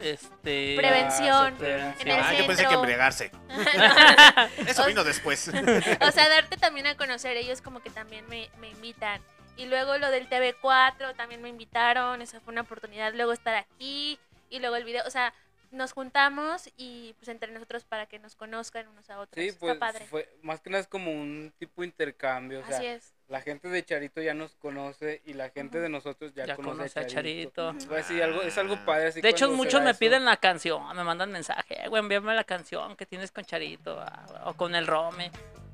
Este. 0.00 0.76
Prevención. 0.76 1.56
Ah, 1.60 1.94
En 1.98 2.08
el 2.08 2.20
Ah, 2.20 2.34
yo 2.34 2.46
pensé 2.46 2.66
que 2.66 2.74
embriagarse. 2.74 3.30
Eso 4.66 4.86
vino 4.86 5.04
después. 5.04 5.48
O 6.00 6.10
sea, 6.12 6.28
darte 6.28 6.56
también 6.56 6.86
a 6.86 6.96
conocer, 6.96 7.36
ellos 7.36 7.60
como 7.62 7.80
que 7.80 7.90
también 7.90 8.26
me, 8.28 8.48
me 8.60 8.68
invitan. 8.68 9.20
Y 9.56 9.66
luego 9.66 9.98
lo 9.98 10.10
del 10.10 10.28
TV4 10.30 11.16
también 11.16 11.42
me 11.42 11.48
invitaron, 11.48 12.22
esa 12.22 12.40
fue 12.40 12.52
una 12.52 12.60
oportunidad. 12.60 13.12
Luego 13.14 13.32
estar 13.32 13.54
aquí 13.56 14.18
y 14.50 14.60
luego 14.60 14.76
el 14.76 14.84
video, 14.84 15.02
o 15.04 15.10
sea, 15.10 15.34
nos 15.72 15.92
juntamos 15.92 16.70
y 16.76 17.14
pues 17.18 17.28
entre 17.28 17.50
nosotros 17.52 17.84
para 17.84 18.06
que 18.06 18.18
nos 18.20 18.36
conozcan 18.36 18.86
unos 18.88 19.10
a 19.10 19.18
otros. 19.18 19.42
Sí, 19.42 19.48
Está 19.48 19.60
pues 19.60 19.78
padre. 19.78 20.06
fue, 20.06 20.28
más 20.42 20.60
que 20.60 20.70
nada 20.70 20.80
es 20.80 20.86
como 20.88 21.10
un 21.10 21.52
tipo 21.58 21.82
de 21.82 21.88
intercambio. 21.88 22.60
O 22.60 22.66
sea, 22.66 22.76
Así 22.76 22.86
es. 22.86 23.12
La 23.28 23.40
gente 23.42 23.68
de 23.68 23.84
Charito 23.84 24.20
ya 24.22 24.32
nos 24.34 24.54
conoce 24.56 25.20
y 25.26 25.34
la 25.34 25.50
gente 25.50 25.78
de 25.80 25.88
nosotros 25.88 26.32
ya, 26.34 26.46
Ya 26.46 26.56
conoce 26.56 26.98
a 26.98 27.06
Charito. 27.06 27.74
Pues 27.86 28.06
sí, 28.06 28.20
algo, 28.20 28.40
es 28.42 28.56
algo 28.56 28.76
padre. 28.86 29.08
así 29.08 29.20
De 29.20 29.28
hecho, 29.28 29.50
muchos 29.50 29.82
me 29.82 29.90
eso. 29.90 29.98
piden 29.98 30.24
la 30.24 30.38
canción, 30.38 30.82
me 30.96 31.04
mandan 31.04 31.30
mensaje, 31.30 31.84
"Eh, 31.84 31.88
güey, 31.88 32.00
envíame 32.02 32.34
la 32.34 32.44
canción 32.44 32.96
que 32.96 33.04
tienes 33.06 33.30
con 33.30 33.44
Charito 33.44 34.00
ah, 34.00 34.42
o 34.46 34.54
con 34.54 34.74
el 34.74 34.86
Rome. 34.86 35.30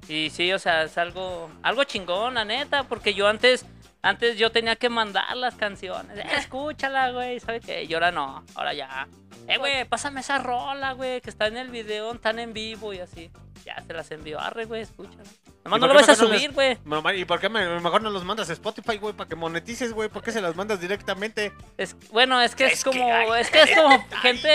Y 0.08 0.30
sí, 0.30 0.52
o 0.52 0.58
sea, 0.58 0.82
es 0.82 0.98
algo, 0.98 1.50
algo 1.62 1.84
chingón, 1.84 2.34
la 2.34 2.44
neta, 2.44 2.82
porque 2.84 3.14
yo 3.14 3.26
antes, 3.28 3.64
antes 4.02 4.36
yo 4.36 4.50
tenía 4.50 4.76
que 4.76 4.88
mandar 4.88 5.34
las 5.36 5.54
canciones. 5.54 6.18
"Eh, 6.18 6.24
escúchala, 6.36 7.12
güey, 7.12 7.38
¿sabe 7.40 7.60
qué? 7.60 7.84
Y 7.84 7.94
ahora 7.94 8.10
no, 8.10 8.44
ahora 8.56 8.74
ya. 8.74 9.08
Eh, 9.48 9.58
güey, 9.58 9.84
pásame 9.84 10.20
esa 10.20 10.38
rola, 10.38 10.92
güey, 10.92 11.20
que 11.20 11.30
está 11.30 11.46
en 11.46 11.56
el 11.56 11.70
video, 11.70 12.12
están 12.12 12.38
en 12.40 12.52
vivo 12.52 12.92
y 12.92 12.98
así. 12.98 13.30
Ya 13.64 13.82
se 13.86 13.92
las 13.92 14.10
envió, 14.10 14.40
arre, 14.40 14.64
güey, 14.66 14.82
escúchala. 14.82 15.22
Nomás 15.64 15.80
no 15.80 15.86
lo 15.86 15.94
vas 15.94 16.08
a 16.08 16.12
no 16.12 16.16
subir, 16.16 16.52
güey. 16.52 16.76
¿y 17.16 17.24
por 17.24 17.40
qué 17.40 17.48
me- 17.48 17.80
mejor 17.80 18.02
no 18.02 18.10
los 18.10 18.24
mandas 18.24 18.50
a 18.50 18.52
Spotify, 18.52 18.98
güey? 18.98 19.14
Para 19.14 19.28
que 19.28 19.34
monetices, 19.34 19.92
güey. 19.92 20.10
¿Por 20.10 20.22
qué 20.22 20.30
se 20.30 20.42
las 20.42 20.54
mandas 20.54 20.78
directamente? 20.80 21.52
Es, 21.78 21.96
bueno, 22.10 22.40
es 22.42 22.54
que 22.54 22.66
es, 22.66 22.72
Es 22.74 22.84
que, 22.84 22.90
como, 22.90 23.34
es 23.34 23.50
que 23.50 23.62
es 23.62 23.70
como 23.74 24.06
gente 24.20 24.48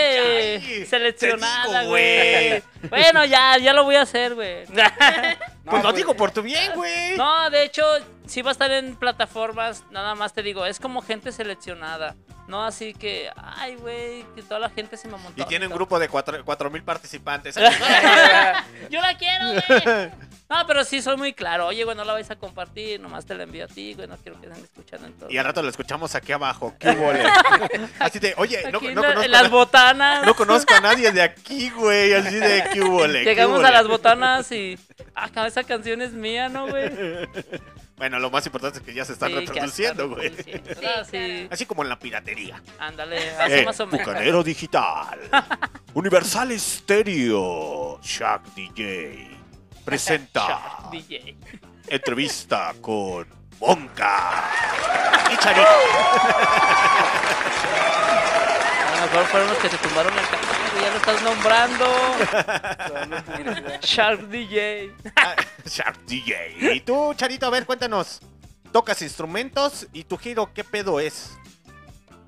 ay, 0.64 0.86
seleccionada, 0.86 1.84
güey. 1.84 2.62
Bueno, 2.88 3.24
ya, 3.24 3.58
ya 3.58 3.72
lo 3.72 3.82
voy 3.84 3.96
a 3.96 4.02
hacer, 4.02 4.34
güey. 4.34 4.64
No, 5.62 5.72
pues 5.72 5.82
lo 5.84 5.90
pues, 5.90 5.96
digo 5.96 6.14
por 6.16 6.30
tu 6.30 6.42
bien, 6.42 6.72
güey. 6.74 7.16
No, 7.16 7.50
de 7.50 7.64
hecho, 7.64 7.84
sí 8.26 8.40
va 8.42 8.50
a 8.50 8.52
estar 8.52 8.70
en 8.72 8.96
plataformas, 8.96 9.84
nada 9.90 10.14
más 10.14 10.32
te 10.32 10.42
digo, 10.42 10.64
es 10.64 10.80
como 10.80 11.02
gente 11.02 11.32
seleccionada. 11.32 12.16
No 12.50 12.64
así 12.64 12.94
que, 12.94 13.30
ay, 13.36 13.76
güey, 13.76 14.24
que 14.34 14.42
toda 14.42 14.58
la 14.58 14.70
gente 14.70 14.96
se 14.96 15.06
me 15.06 15.16
montó. 15.16 15.40
Y 15.40 15.44
tiene 15.46 15.68
un 15.68 15.72
grupo 15.72 16.00
de 16.00 16.08
cuatro 16.08 16.44
cuatro 16.44 16.68
mil 16.68 16.82
participantes. 16.82 17.54
Yo 18.90 19.00
la 19.00 19.16
quiero, 19.16 19.52
güey. 19.52 20.10
No, 20.48 20.66
pero 20.66 20.82
sí 20.82 21.00
soy 21.00 21.16
muy 21.16 21.32
claro. 21.32 21.68
Oye, 21.68 21.84
güey, 21.84 21.96
no 21.96 22.02
la 22.04 22.12
vais 22.12 22.28
a 22.28 22.34
compartir, 22.34 22.98
nomás 23.00 23.24
te 23.24 23.36
la 23.36 23.44
envío 23.44 23.66
a 23.66 23.68
ti, 23.68 23.94
güey, 23.94 24.08
no 24.08 24.16
quiero 24.16 24.40
que 24.40 24.48
estén 24.48 24.64
escuchando 24.64 25.06
en 25.06 25.12
todo. 25.12 25.30
y 25.30 25.38
al 25.38 25.44
rato 25.44 25.62
lo 25.62 25.68
escuchamos 25.68 26.16
aquí 26.16 26.32
abajo. 26.32 26.74
¿Qué 26.76 26.90
huele? 26.90 27.22
Así 28.00 28.18
de, 28.18 28.34
oye, 28.36 28.60
no, 28.64 28.80
la- 28.80 28.94
conozco, 29.12 29.28
las 29.28 29.48
botanas. 29.48 30.26
no 30.26 30.34
conozco 30.34 30.74
a 30.74 30.80
nadie 30.80 31.12
de 31.12 31.22
aquí, 31.22 31.70
güey. 31.70 32.14
Así 32.14 32.34
de, 32.34 32.64
¿qué? 32.72 32.80
¿Qué 32.80 33.22
Llegamos 33.24 33.62
a 33.62 33.70
las 33.70 33.86
botanas 33.86 34.50
y. 34.50 34.76
Ah, 35.14 35.30
esa 35.46 35.62
canción 35.62 36.02
es 36.02 36.10
mía, 36.12 36.48
¿no, 36.48 36.66
güey? 36.66 36.90
Bueno, 38.00 38.18
lo 38.18 38.30
más 38.30 38.46
importante 38.46 38.78
es 38.78 38.84
que 38.84 38.94
ya 38.94 39.04
se 39.04 39.12
están 39.12 39.28
Sí, 39.28 39.34
reproduciendo, 39.36 40.08
güey. 40.08 40.30
Sí, 40.34 40.52
Ah, 40.86 41.04
sí. 41.04 41.46
Así 41.50 41.66
como 41.66 41.82
en 41.82 41.90
la 41.90 41.98
piratería. 41.98 42.62
Ándale, 42.78 43.30
así 43.36 43.52
Eh, 43.52 43.64
más 43.66 43.78
o 43.78 43.86
menos. 43.86 44.06
Bucanero 44.06 44.42
Digital. 44.42 45.20
Universal 45.92 46.58
Stereo. 46.58 48.00
Shaq 48.02 48.42
DJ. 48.54 49.36
Presenta 49.84 50.88
DJ. 50.90 51.36
entrevista 51.88 52.72
con 52.80 53.26
Monka. 53.60 54.44
Y 55.30 55.36
Charito. 55.36 55.68
A 58.88 58.96
lo 58.96 59.06
mejor 59.12 59.26
fueron 59.26 59.48
los 59.50 59.58
que 59.58 59.68
se 59.68 59.76
tumbaron 59.76 60.12
el 60.18 60.24
ya 60.80 60.90
lo 60.90 60.96
estás 60.96 61.22
nombrando. 61.22 61.86
Shark 63.82 64.28
DJ. 64.28 64.94
Ah, 65.16 65.36
Shark 65.66 65.98
DJ. 66.06 66.74
Y 66.74 66.80
tú, 66.80 67.14
Charito, 67.14 67.46
a 67.46 67.50
ver, 67.50 67.66
cuéntanos. 67.66 68.20
Tocas 68.72 69.02
instrumentos 69.02 69.86
y 69.92 70.04
tu 70.04 70.16
giro, 70.16 70.52
¿qué 70.54 70.62
pedo 70.62 71.00
es? 71.00 71.36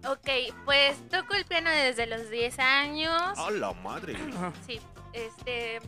Ok, 0.08 0.28
pues 0.64 0.96
toco 1.08 1.34
el 1.34 1.44
piano 1.44 1.70
desde 1.70 2.06
los 2.06 2.28
10 2.30 2.58
años. 2.58 3.38
¡A 3.38 3.50
la 3.52 3.72
madre! 3.72 4.16
Sí, 4.66 4.80
este. 5.12 5.80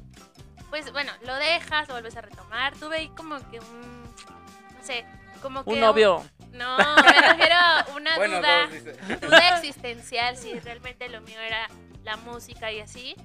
Pues 0.70 0.92
bueno, 0.92 1.10
lo 1.22 1.34
dejas, 1.36 1.88
lo 1.88 1.94
vuelves 1.94 2.16
a 2.16 2.20
retomar. 2.20 2.74
Tuve 2.76 2.98
ahí 2.98 3.08
como 3.16 3.36
que 3.50 3.58
un. 3.58 4.02
No 4.04 4.82
sé, 4.84 5.04
como 5.42 5.64
que. 5.64 5.70
Un 5.70 5.80
novio. 5.80 6.24
No, 6.52 6.76
me 6.78 7.20
refiero 7.20 7.54
a 7.56 7.86
una 7.96 8.16
Bueno, 8.16 8.38
duda. 8.38 8.68
dos, 8.68 9.20
duda 9.22 9.58
existencial 9.58 10.36
si 10.36 10.56
realmente 10.60 11.08
lo 11.08 11.20
mío 11.22 11.40
era 11.40 11.68
la 12.04 12.16
música 12.18 12.70
y 12.72 12.80
así. 12.80 13.16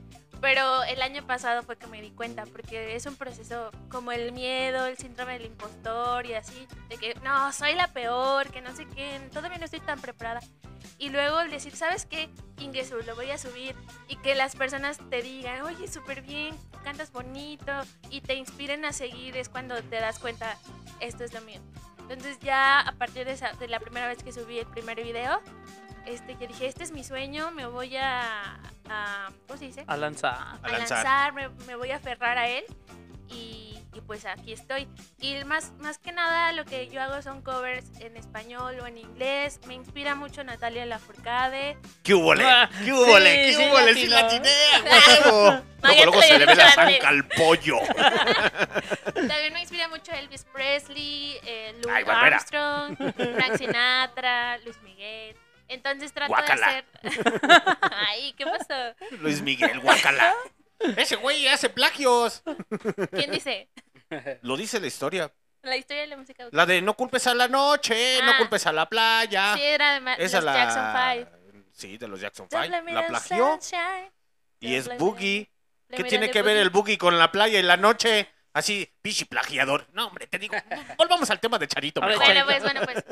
Pero 0.41 0.83
el 0.83 1.01
año 1.01 1.27
pasado 1.27 1.63
fue 1.63 1.77
que 1.77 1.85
me 1.87 2.01
di 2.01 2.11
cuenta, 2.11 2.45
porque 2.45 2.95
es 2.95 3.05
un 3.05 3.17
proceso 3.17 3.71
como 3.89 4.13
el 4.13 4.31
miedo, 4.31 4.85
el 4.85 4.97
síndrome 4.97 5.33
del 5.33 5.47
impostor 5.47 6.25
y 6.25 6.33
así, 6.33 6.65
de 6.87 6.95
que 6.97 7.13
no, 7.15 7.51
soy 7.51 7.73
la 7.75 7.89
peor, 7.89 8.49
que 8.49 8.61
no 8.61 8.73
sé 8.73 8.85
qué, 8.87 9.19
todavía 9.33 9.57
no 9.57 9.65
estoy 9.65 9.81
tan 9.81 9.99
preparada. 9.99 10.39
Y 10.97 11.09
luego 11.09 11.41
el 11.41 11.51
decir, 11.51 11.75
¿sabes 11.75 12.05
qué? 12.05 12.29
Ingesu, 12.57 12.95
lo 13.05 13.15
voy 13.15 13.31
a 13.31 13.37
subir. 13.37 13.75
Y 14.07 14.15
que 14.17 14.33
las 14.33 14.55
personas 14.55 14.97
te 15.09 15.21
digan, 15.21 15.61
oye, 15.63 15.89
súper 15.89 16.21
bien, 16.21 16.57
cantas 16.85 17.11
bonito, 17.11 17.73
y 18.09 18.21
te 18.21 18.35
inspiren 18.35 18.85
a 18.85 18.93
seguir, 18.93 19.35
es 19.35 19.49
cuando 19.49 19.75
te 19.83 19.97
das 19.99 20.19
cuenta, 20.19 20.57
esto 21.01 21.25
es 21.25 21.33
lo 21.33 21.41
mío. 21.41 21.59
Entonces 21.99 22.39
ya 22.39 22.79
a 22.79 22.93
partir 22.93 23.25
de, 23.25 23.33
esa- 23.33 23.51
de 23.53 23.67
la 23.67 23.81
primera 23.81 24.07
vez 24.07 24.23
que 24.23 24.31
subí 24.31 24.57
el 24.57 24.67
primer 24.67 25.03
video, 25.03 25.41
este, 26.05 26.35
yo 26.39 26.47
dije, 26.47 26.67
este 26.67 26.83
es 26.83 26.91
mi 26.91 27.03
sueño, 27.03 27.51
me 27.51 27.65
voy 27.65 27.95
a, 27.97 28.59
a 28.89 29.31
¿cómo 29.47 29.57
se 29.59 29.65
dice? 29.65 29.83
A 29.87 29.97
lanzar. 29.97 30.33
A 30.35 30.59
a 30.61 30.69
lanzar. 30.69 31.03
lanzar, 31.03 31.33
me, 31.33 31.49
me 31.65 31.75
voy 31.75 31.91
a 31.91 31.97
aferrar 31.97 32.37
a 32.37 32.47
él 32.47 32.63
y, 33.27 33.77
y 33.93 34.01
pues 34.01 34.25
aquí 34.25 34.53
estoy. 34.53 34.87
Y 35.19 35.43
más, 35.45 35.71
más 35.79 35.97
que 35.99 36.11
nada 36.11 36.51
lo 36.53 36.65
que 36.65 36.87
yo 36.89 37.01
hago 37.01 37.21
son 37.21 37.41
covers 37.41 37.85
en 37.99 38.17
español 38.17 38.79
o 38.81 38.87
en 38.87 38.97
inglés. 38.97 39.59
Me 39.67 39.75
inspira 39.75 40.15
mucho 40.15 40.43
Natalia 40.43 40.85
Lafourcade. 40.85 41.77
¿Qué 42.03 42.13
hubo, 42.13 42.33
Ah, 42.33 42.69
¿Qué 42.83 42.91
hubo, 42.91 43.17
sí, 43.17 43.23
¿Qué 43.23 43.53
sí, 43.53 43.63
hubo, 43.67 43.77
latino. 43.79 43.93
Sí, 43.99 44.07
latiné, 44.07 44.49
a 44.49 44.81
huevo. 45.25 45.51
No, 45.51 45.63
Luego, 45.83 46.03
luego 46.05 46.21
se 46.23 46.39
le 46.39 46.45
ve 46.45 46.55
la 46.55 46.71
zanca 46.71 47.07
al 47.09 47.27
pollo. 47.29 47.77
También 49.13 49.53
me 49.53 49.61
inspira 49.61 49.87
mucho 49.87 50.11
Elvis 50.11 50.45
Presley, 50.51 51.37
eh, 51.43 51.73
Louis 51.83 51.95
Ay. 51.95 52.03
Armstrong, 52.07 52.97
Frank 52.97 53.57
Sinatra, 53.57 54.57
Luis 54.59 54.81
Miguel. 54.81 55.35
Entonces 55.69 56.11
trato 56.13 56.33
Guácala. 56.33 56.67
de 57.01 57.09
hacer... 57.09 57.41
Ay, 58.09 58.33
¿qué 58.33 58.45
pasó? 58.45 58.95
Luis 59.21 59.41
Miguel, 59.41 59.79
guacala. 59.79 60.33
Ese 60.97 61.15
güey 61.15 61.47
hace 61.47 61.69
plagios. 61.69 62.41
¿Quién 63.11 63.31
dice? 63.31 63.69
Lo 64.41 64.57
dice 64.57 64.79
la 64.79 64.87
historia. 64.87 65.31
La 65.61 65.75
historia 65.75 66.03
de 66.03 66.07
la 66.07 66.17
música. 66.17 66.47
La 66.51 66.65
de 66.65 66.81
no 66.81 66.93
culpes 66.95 67.27
a 67.27 67.33
la 67.35 67.47
noche, 67.47 68.19
no 68.23 68.31
Ah. 68.31 68.37
culpes 68.37 68.65
a 68.65 68.71
la 68.71 68.87
playa. 68.87 69.55
Sí, 69.55 69.61
era 69.63 69.99
de 69.99 70.23
Esa 70.23 70.37
los 70.37 70.45
la... 70.45 70.53
Jackson 70.53 71.27
5. 71.53 71.67
Sí, 71.73 71.97
de 71.97 72.07
los 72.07 72.19
Jackson 72.21 72.47
Don't 72.49 72.63
5. 72.65 72.69
blame 72.69 72.93
La 72.93 73.01
the 73.01 73.07
plagió. 73.09 73.59
sunshine. 73.61 74.11
Y 74.61 74.75
es 74.75 74.97
Boogie. 74.97 75.51
¿Qué 75.89 76.03
tiene 76.05 76.29
que 76.31 76.41
ver 76.41 76.53
boogie. 76.55 76.61
el 76.61 76.69
Boogie 76.69 76.97
con 76.97 77.17
la 77.19 77.31
playa 77.31 77.59
y 77.59 77.63
la 77.63 77.77
noche? 77.77 78.29
Así, 78.53 78.89
pichi 79.01 79.25
plagiador. 79.25 79.87
No, 79.93 80.07
hombre, 80.07 80.27
te 80.27 80.39
digo. 80.39 80.55
Volvamos 80.97 81.29
al 81.29 81.39
tema 81.39 81.57
de 81.59 81.67
Charito 81.67 82.01
mejor. 82.01 82.23
Bueno, 82.23 82.45
pues, 82.45 82.63
bueno, 82.63 82.81
pues. 82.85 83.03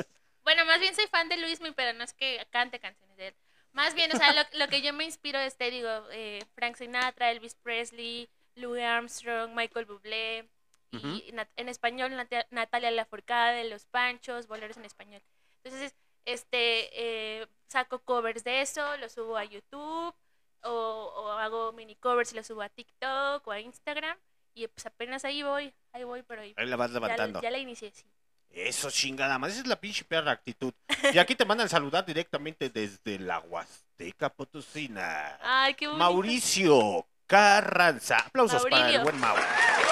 Bueno, 0.48 0.64
más 0.64 0.80
bien 0.80 0.96
soy 0.96 1.08
fan 1.08 1.28
de 1.28 1.36
Luismi, 1.36 1.72
pero 1.72 1.92
no 1.92 2.06
es 2.06 2.14
que 2.14 2.48
cante 2.52 2.80
canciones 2.80 3.18
de 3.18 3.28
él. 3.28 3.36
Más 3.74 3.94
bien, 3.96 4.10
o 4.14 4.16
sea, 4.16 4.32
lo, 4.32 4.44
lo 4.54 4.70
que 4.70 4.82
yo 4.82 4.94
me 4.94 5.04
inspiro 5.04 5.38
es, 5.40 5.58
te 5.58 5.70
digo, 5.70 5.90
eh, 6.10 6.40
Frank 6.56 6.78
Sinatra, 6.78 7.32
Elvis 7.32 7.56
Presley, 7.56 8.30
Louis 8.56 8.82
Armstrong, 8.82 9.54
Michael 9.54 9.86
Bublé. 9.88 10.50
Y 10.94 10.96
Ujú. 10.98 11.36
nat- 11.36 11.50
en 11.58 11.68
español, 11.68 12.12
Nat- 12.14 12.48
Natalia 12.50 12.92
Lafourcade, 12.92 13.66
Los 13.66 13.88
Panchos, 13.88 14.48
boleros 14.48 14.78
en 14.78 14.86
español. 14.86 15.22
Entonces, 15.66 15.94
este, 16.24 17.42
eh, 17.42 17.48
saco 17.68 18.00
covers 18.00 18.46
de 18.46 18.62
eso, 18.62 18.96
los 18.98 19.12
subo 19.12 19.36
a 19.36 19.44
YouTube, 19.44 20.16
o, 20.64 20.72
o 20.72 21.32
hago 21.34 21.74
mini 21.74 21.98
covers 21.98 22.32
y 22.32 22.38
los 22.38 22.48
subo 22.48 22.62
a 22.62 22.70
TikTok 22.70 23.46
o 23.46 23.52
a 23.52 23.60
Instagram. 23.60 24.18
Y 24.54 24.66
pues 24.70 24.86
apenas 24.86 25.26
ahí 25.26 25.44
voy, 25.44 25.74
ahí 25.92 26.06
voy, 26.06 26.24
pero 26.24 26.42
ahí, 26.42 26.54
Ahí 26.56 26.68
la 26.68 26.78
vas 26.78 26.90
ya, 26.92 26.96
levantando. 27.02 27.42
ya 27.42 27.52
la 27.52 27.58
inicié, 27.58 27.92
sí. 27.92 28.06
Eso, 28.52 28.90
chingada 28.90 29.38
más. 29.38 29.52
Esa 29.52 29.62
es 29.62 29.68
la 29.68 29.80
pinche 29.80 30.04
perra 30.04 30.32
actitud. 30.32 30.74
Y 31.14 31.18
aquí 31.20 31.36
te 31.36 31.46
mandan 31.46 31.70
saludar 31.70 32.06
directamente 32.06 32.70
desde 32.70 33.20
la 33.20 33.40
Huasteca 33.40 34.30
Potosina. 34.30 35.38
Ay, 35.42 35.76
qué 35.76 35.88
bonito. 35.88 36.04
Mauricio 36.04 37.06
Carranza. 37.28 38.18
Aplausos 38.18 38.64
para 38.70 38.90
el 38.90 39.02
buen 39.02 39.20
Mau. 39.20 39.36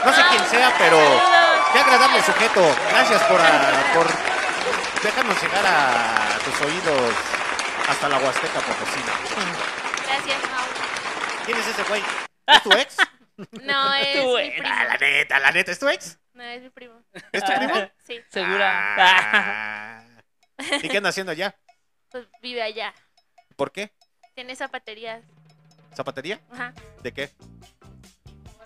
No 0.03 0.13
sé 0.13 0.21
quién 0.29 0.45
sea, 0.45 0.73
pero 0.77 0.97
qué 1.73 1.79
agradable 1.79 2.21
sujeto. 2.23 2.75
Gracias 2.89 3.21
por, 3.23 3.39
ah, 3.39 3.93
por 3.93 4.07
dejarnos 5.03 5.41
llegar 5.41 5.65
a 5.65 6.39
tus 6.43 6.61
oídos 6.61 7.13
hasta 7.87 8.09
la 8.09 8.17
Huasteca 8.17 8.59
Potosina. 8.61 9.13
Gracias, 10.05 10.41
Mau. 10.51 10.65
¿Quién 11.45 11.57
es 11.57 11.67
ese 11.67 11.83
güey? 11.83 12.03
¿Es 12.47 12.63
tu 12.63 12.71
ex? 12.71 12.97
No, 13.61 13.93
es 13.95 14.15
mi 14.15 14.49
primo. 14.49 14.67
Ah, 14.69 14.85
la 14.85 14.97
neta, 14.97 15.39
la 15.39 15.51
neta, 15.51 15.71
¿es 15.71 15.79
tu 15.79 15.87
ex? 15.89 16.17
No, 16.33 16.43
es 16.43 16.61
mi 16.61 16.69
primo. 16.69 17.01
¿Es 17.31 17.43
tu 17.43 17.53
primo? 17.53 17.91
Sí, 18.05 18.21
Segura. 18.29 18.95
Ah. 18.97 20.03
¿Y 20.81 20.87
qué 20.87 20.97
anda 20.97 21.09
haciendo 21.09 21.31
allá? 21.31 21.55
pues 22.11 22.27
vive 22.41 22.61
allá. 22.61 22.93
¿Por 23.55 23.71
qué? 23.71 23.91
Tiene 24.33 24.55
zapaterías. 24.55 25.23
¿Zapatería? 25.95 26.39
Ajá. 26.51 26.73
¿De 27.03 27.13
qué? 27.13 27.31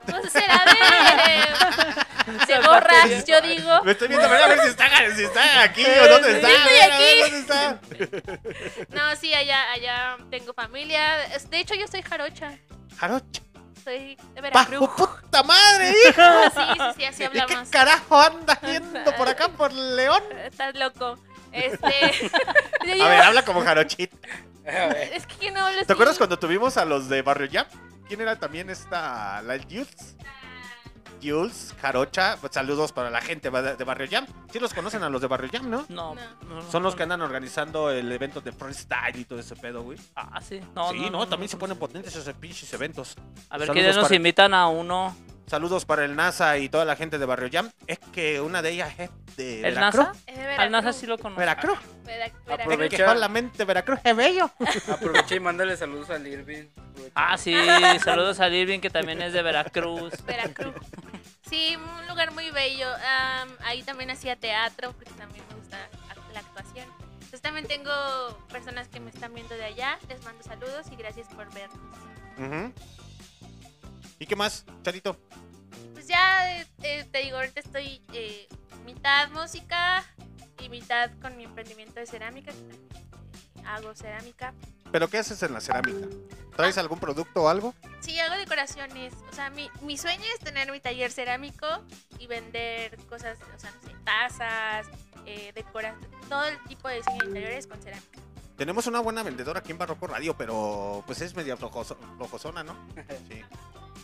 Pues 0.05 0.31
será 0.31 0.65
de, 0.65 2.53
de 2.53 2.59
gorras, 2.67 3.25
yo 3.25 3.41
digo. 3.41 3.83
Me 3.83 3.91
estoy 3.91 4.07
viendo 4.07 4.25
a 4.25 4.47
ver 4.47 4.59
si 4.61 4.69
está, 4.69 5.15
si 5.15 5.23
está 5.23 5.61
aquí 5.61 5.85
o 5.85 6.07
dónde 6.07 6.37
está. 6.37 6.47
Sí, 6.47 6.55
estoy 6.55 6.79
aquí. 6.79 7.21
¿Dónde 7.21 7.39
está? 7.39 7.79
No, 8.89 9.15
sí, 9.15 9.33
allá, 9.33 9.71
allá 9.71 10.17
tengo 10.31 10.53
familia. 10.53 11.17
De 11.49 11.59
hecho, 11.59 11.75
yo 11.75 11.87
soy 11.87 12.01
jarocha. 12.01 12.57
Jarocha. 12.97 13.41
Soy 13.89 14.15
de 14.35 14.41
¡Bajo 14.51 14.69
Veracruz. 14.69 14.89
puta 14.95 15.41
madre, 15.41 15.89
hijo! 16.09 16.21
Ah, 16.21 16.51
sí, 16.53 16.61
sí, 16.61 16.93
sí, 16.97 17.05
así 17.05 17.23
¿Y 17.23 17.29
qué 17.29 17.41
hablamos. 17.41 17.69
carajo 17.69 18.21
anda 18.21 18.53
haciendo 18.53 19.15
por 19.15 19.27
acá, 19.27 19.47
por 19.49 19.73
León? 19.73 20.21
Estás 20.45 20.75
loco. 20.75 21.17
Este. 21.51 22.29
A 23.03 23.09
ver, 23.09 23.21
habla 23.21 23.43
como 23.43 23.61
jarochita. 23.61 24.15
Es 25.11 25.25
que 25.25 25.47
yo 25.47 25.51
no 25.53 25.65
hablo 25.65 25.83
¿Te 25.83 25.93
acuerdas 25.93 26.19
cuando 26.19 26.37
tuvimos 26.37 26.77
a 26.77 26.85
los 26.85 27.09
de 27.09 27.23
Barrio 27.23 27.49
Jam? 27.51 27.65
¿Quién 28.07 28.21
era 28.21 28.35
también 28.35 28.69
esta? 28.69 29.41
¿La 29.41 29.57
Jules? 29.57 30.15
Jules, 31.21 31.75
Jarocha. 31.81 32.37
Pues 32.39 32.53
saludos 32.53 32.91
para 32.91 33.09
la 33.09 33.21
gente 33.21 33.49
de 33.51 33.83
Barrio 33.83 34.07
Jam. 34.09 34.25
Sí 34.51 34.59
los 34.59 34.73
conocen 34.73 35.03
a 35.03 35.09
los 35.09 35.21
de 35.21 35.27
Barrio 35.27 35.49
Jam, 35.51 35.69
¿no? 35.69 35.85
No, 35.89 36.15
Son 36.71 36.83
los 36.83 36.95
que 36.95 37.03
andan 37.03 37.21
organizando 37.21 37.91
el 37.91 38.11
evento 38.11 38.41
de 38.41 38.51
freestyle 38.51 39.17
y 39.19 39.25
todo 39.25 39.39
ese 39.39 39.55
pedo, 39.55 39.83
güey. 39.83 39.97
Ah, 40.15 40.39
sí. 40.41 40.59
No, 40.75 40.91
sí, 40.91 41.09
no, 41.09 41.27
también 41.27 41.49
se 41.49 41.57
ponen 41.57 41.77
potentes 41.77 42.15
esos 42.15 42.33
pinches 42.35 42.71
eventos. 42.73 43.15
A 43.49 43.57
ver, 43.57 43.73
ya 43.73 43.93
nos 43.93 43.97
para- 44.03 44.15
invitan 44.15 44.53
a 44.53 44.67
uno. 44.67 45.15
Saludos 45.49 45.83
para 45.85 46.05
el 46.05 46.15
NASA 46.15 46.57
y 46.59 46.69
toda 46.69 46.85
la 46.85 46.95
gente 46.95 47.17
de 47.17 47.25
Barrio 47.25 47.49
Jam. 47.51 47.71
Es 47.87 47.97
que 48.13 48.39
una 48.39 48.61
de 48.61 48.69
ellas 48.69 48.93
es 48.99 49.09
de 49.35 49.55
¿El 49.67 49.73
Veracruz. 49.75 50.05
NASA? 50.05 50.19
Es 50.27 50.37
de 50.37 50.43
Al 50.43 50.69
NASA 50.71 50.81
Veracruz. 50.81 50.95
sí 50.95 51.07
lo 51.07 51.17
conozco. 51.17 51.39
Veracruz. 51.39 51.79
Vera- 52.05 52.25
Es 52.27 52.33
Veracruz. 52.45 52.73
Aprovecha. 52.73 52.97
que 52.97 53.05
solamente 53.05 53.65
Veracruz 53.65 53.99
es 54.03 54.15
bello. 54.15 54.51
Aprovecha 54.91 55.35
y 55.35 55.39
mándale 55.39 55.75
saludos 55.75 56.09
al 56.11 56.27
Irving. 56.27 56.65
Aprovecha. 56.77 57.11
Ah, 57.15 57.37
sí. 57.37 57.55
Saludos 58.03 58.39
a 58.39 58.47
Irving, 58.49 58.79
que 58.79 58.91
también 58.91 59.21
es 59.23 59.33
de 59.33 59.41
Veracruz. 59.41 60.13
Veracruz. 60.25 60.75
Sí, 61.49 61.75
un 61.75 62.07
lugar 62.07 62.31
muy 62.33 62.51
bello. 62.51 62.87
Am, 62.87 63.49
ahí 63.65 63.81
también 63.81 64.11
hacía 64.11 64.35
teatro, 64.35 64.91
porque 64.93 65.09
también 65.17 65.43
me 65.49 65.55
gusta 65.55 65.77
la 66.31 66.41
actuación. 66.41 66.87
Entonces 67.15 67.41
también 67.41 67.65
tengo 67.67 67.91
personas 68.51 68.87
que 68.87 68.99
me 68.99 69.09
están 69.09 69.33
viendo 69.33 69.55
de 69.55 69.63
allá. 69.63 69.97
Les 70.09 70.23
mando 70.23 70.43
saludos 70.43 70.85
y 70.91 70.95
gracias 70.95 71.27
por 71.29 71.51
vernos. 71.53 71.79
Ujú. 72.37 72.71
¿Y 74.19 74.25
qué 74.25 74.35
más, 74.35 74.65
Charito? 74.83 75.17
Pues 75.93 76.07
ya 76.07 76.59
eh, 76.61 76.67
eh, 76.83 77.07
te 77.11 77.19
digo, 77.19 77.37
ahorita 77.37 77.59
estoy 77.61 78.01
eh, 78.13 78.47
mitad 78.85 79.29
música 79.31 80.03
y 80.61 80.69
mitad 80.69 81.09
con 81.21 81.37
mi 81.37 81.45
emprendimiento 81.45 81.99
de 81.99 82.05
cerámica. 82.05 82.51
que 82.51 82.57
eh, 82.57 83.63
hago 83.65 83.93
cerámica. 83.95 84.53
¿Pero 84.91 85.07
qué 85.07 85.19
haces 85.19 85.41
en 85.43 85.53
la 85.53 85.61
cerámica? 85.61 86.07
¿Traes 86.55 86.77
algún 86.77 86.99
producto 86.99 87.43
o 87.43 87.49
algo? 87.49 87.73
Sí, 88.01 88.19
hago 88.19 88.35
decoraciones. 88.35 89.13
O 89.31 89.33
sea, 89.33 89.49
mi, 89.51 89.69
mi 89.81 89.97
sueño 89.97 90.23
es 90.33 90.39
tener 90.39 90.71
mi 90.71 90.79
taller 90.79 91.11
cerámico 91.11 91.67
y 92.17 92.27
vender 92.27 92.97
cosas, 93.05 93.37
o 93.55 93.59
sea, 93.59 93.71
no 93.71 93.81
sé, 93.87 93.95
tazas, 94.03 94.87
eh, 95.25 95.53
todo 96.27 96.45
el 96.45 96.61
tipo 96.63 96.87
de 96.89 96.95
diseño 96.97 97.19
de 97.19 97.25
interiores 97.27 97.67
con 97.67 97.81
cerámica. 97.81 98.19
Tenemos 98.57 98.87
una 98.87 98.99
buena 98.99 99.23
vendedora 99.23 99.59
aquí 99.59 99.71
en 99.71 99.77
Barroco 99.77 100.07
Radio, 100.07 100.35
pero 100.35 101.03
pues 101.05 101.21
es 101.21 101.33
media 101.35 101.55
flojoso- 101.55 101.97
flojosona, 102.17 102.63
¿no? 102.63 102.75
Sí. 103.29 103.41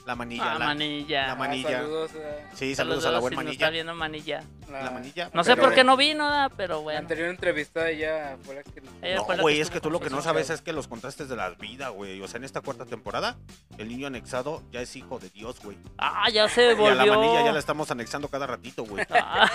La 0.05 0.15
manilla. 0.15 0.51
Ah, 0.53 0.59
la, 0.59 0.65
manilla. 0.65 1.25
la 1.27 1.31
Ah, 1.31 1.35
manilla. 1.35 1.69
saludos 1.81 2.11
eh, 2.15 2.45
Sí, 2.53 2.75
saludos, 2.75 3.05
a 3.05 3.11
la 3.11 3.19
buena 3.19 3.33
si 3.33 3.37
manilla. 3.37 3.53
está 3.53 3.69
viendo 3.71 3.95
manilla. 3.95 4.43
La 4.71 4.91
manilla. 4.91 5.29
No 5.33 5.43
sé 5.43 5.51
pero- 5.55 5.63
por 5.63 5.73
qué 5.75 5.83
no 5.83 5.97
vino, 5.97 6.25
¿verdad? 6.25 6.51
pero 6.55 6.75
La 6.75 6.81
bueno. 6.81 6.99
anterior 6.99 7.29
entrevista 7.29 7.89
ella 7.89 8.37
fue 8.43 8.55
la 8.55 8.63
que... 8.63 8.81
No, 8.81 9.41
güey, 9.41 9.61
es 9.61 9.69
que 9.71 9.79
tú 9.81 9.89
lo 9.89 9.99
que 9.99 10.09
no 10.11 10.21
sabes 10.21 10.49
es 10.51 10.61
que 10.61 10.73
los 10.73 10.87
contrastes 10.87 11.27
de 11.27 11.35
la 11.35 11.49
vida, 11.51 11.89
güey. 11.89 12.21
O 12.21 12.27
sea, 12.27 12.37
en 12.37 12.43
esta 12.43 12.61
cuarta 12.61 12.85
temporada, 12.85 13.37
el 13.79 13.87
niño 13.87 14.05
anexado 14.07 14.61
ya 14.71 14.81
es 14.81 14.95
hijo 14.95 15.17
de 15.17 15.29
Dios, 15.29 15.59
güey. 15.63 15.77
Ah, 15.97 16.29
ya 16.31 16.47
se 16.49 16.67
Y 16.67 16.71
a 16.71 16.75
volvió. 16.75 16.95
la 17.05 17.15
manilla 17.17 17.43
ya 17.45 17.51
la 17.51 17.59
estamos 17.59 17.89
anexando 17.89 18.27
cada 18.27 18.45
ratito, 18.47 18.83
güey. 18.85 19.05
Ah, 19.17 19.49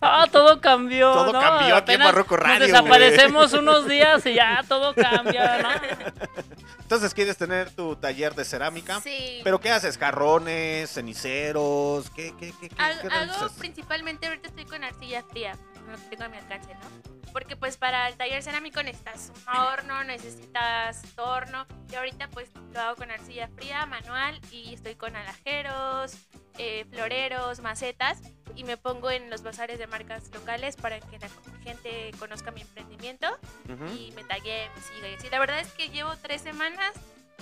ah, 0.00 0.26
todo 0.32 0.60
cambió. 0.60 1.12
Todo 1.12 1.32
¿no? 1.32 1.40
cambió 1.40 1.76
aquí 1.76 1.92
en 1.92 2.00
Barroco 2.00 2.36
Radio, 2.36 2.60
Nos 2.60 2.68
desaparecemos 2.68 3.52
unos 3.52 3.88
días 3.88 4.24
y 4.26 4.34
ya 4.34 4.62
todo 4.68 4.94
cambia, 4.94 5.58
¿no? 5.62 5.68
Entonces, 6.80 7.14
¿quieres 7.14 7.36
tener 7.38 7.70
tu 7.70 7.96
taller 7.96 8.34
de 8.34 8.44
cerámica? 8.44 9.00
Sí. 9.00 9.40
¿Pero 9.42 9.58
qué 9.60 9.70
haces? 9.70 9.81
¿Jarrones? 9.98 10.90
¿Ceniceros? 10.90 12.08
¿Qué, 12.10 12.32
qué, 12.38 12.52
qué, 12.60 12.68
qué, 12.68 12.74
Hago, 12.82 13.00
qué 13.00 13.06
hago 13.08 13.32
realizas? 13.32 13.52
principalmente, 13.58 14.26
ahorita 14.28 14.48
estoy 14.48 14.64
con 14.64 14.84
arcilla 14.84 15.22
fría, 15.24 15.56
lo 15.90 15.96
que 15.96 16.16
tengo 16.16 16.24
a 16.24 16.28
mi 16.28 16.36
alcance, 16.36 16.72
¿no? 16.74 17.12
Porque 17.32 17.56
pues 17.56 17.76
para 17.78 18.08
el 18.08 18.16
taller 18.16 18.42
cerámico 18.42 18.82
necesitas 18.82 19.32
un 19.34 19.56
horno, 19.56 20.04
necesitas 20.04 21.02
torno, 21.16 21.66
y 21.90 21.94
ahorita 21.96 22.28
pues 22.28 22.50
lo 22.72 22.80
hago 22.80 22.96
con 22.96 23.10
arcilla 23.10 23.48
fría, 23.48 23.86
manual, 23.86 24.40
y 24.50 24.74
estoy 24.74 24.94
con 24.94 25.16
alajeros, 25.16 26.14
eh, 26.58 26.84
floreros, 26.90 27.60
macetas, 27.60 28.20
y 28.54 28.64
me 28.64 28.76
pongo 28.76 29.10
en 29.10 29.30
los 29.30 29.42
bazares 29.42 29.78
de 29.78 29.86
marcas 29.86 30.30
locales 30.34 30.76
para 30.76 31.00
que 31.00 31.18
la 31.18 31.28
gente 31.64 32.10
conozca 32.18 32.50
mi 32.50 32.60
emprendimiento 32.60 33.26
Ujú. 33.64 33.86
y 33.96 34.12
me 34.12 34.24
tagué, 34.24 34.68
me 34.76 34.82
siga 34.82 35.08
y 35.08 35.14
así. 35.14 35.30
La 35.30 35.38
verdad 35.40 35.58
es 35.60 35.72
que 35.72 35.88
llevo 35.88 36.14
tres 36.20 36.42
semanas 36.42 36.92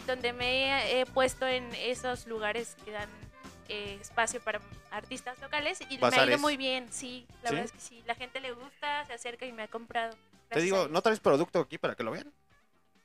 donde 0.07 0.33
me 0.33 0.91
he, 0.93 1.01
he 1.01 1.07
puesto 1.07 1.47
en 1.47 1.69
esos 1.75 2.27
lugares 2.27 2.77
que 2.85 2.91
dan 2.93 3.09
eh, 3.69 3.99
espacio 4.01 4.41
para 4.41 4.61
artistas 4.91 5.39
locales 5.41 5.81
y 5.89 5.99
me 5.99 6.07
ha 6.09 6.27
ido 6.27 6.39
muy 6.39 6.57
bien, 6.57 6.89
sí, 6.93 7.27
la 7.43 7.51
¿Sí? 7.51 7.55
verdad 7.55 7.65
es 7.67 7.73
que 7.73 7.81
sí, 7.81 8.03
la 8.07 8.15
gente 8.15 8.41
le 8.41 8.53
gusta, 8.53 9.05
se 9.07 9.13
acerca 9.13 9.47
y 9.47 9.53
me 9.53 9.63
ha 9.63 9.69
comprado. 9.69 10.13
Te 10.13 10.57
Gracias 10.57 10.65
digo. 10.65 10.89
¿no 10.89 11.01
traes 11.03 11.21
producto 11.21 11.61
aquí 11.61 11.79
para 11.79 11.95
que 11.95 12.03
lo 12.03 12.11
vean? 12.11 12.33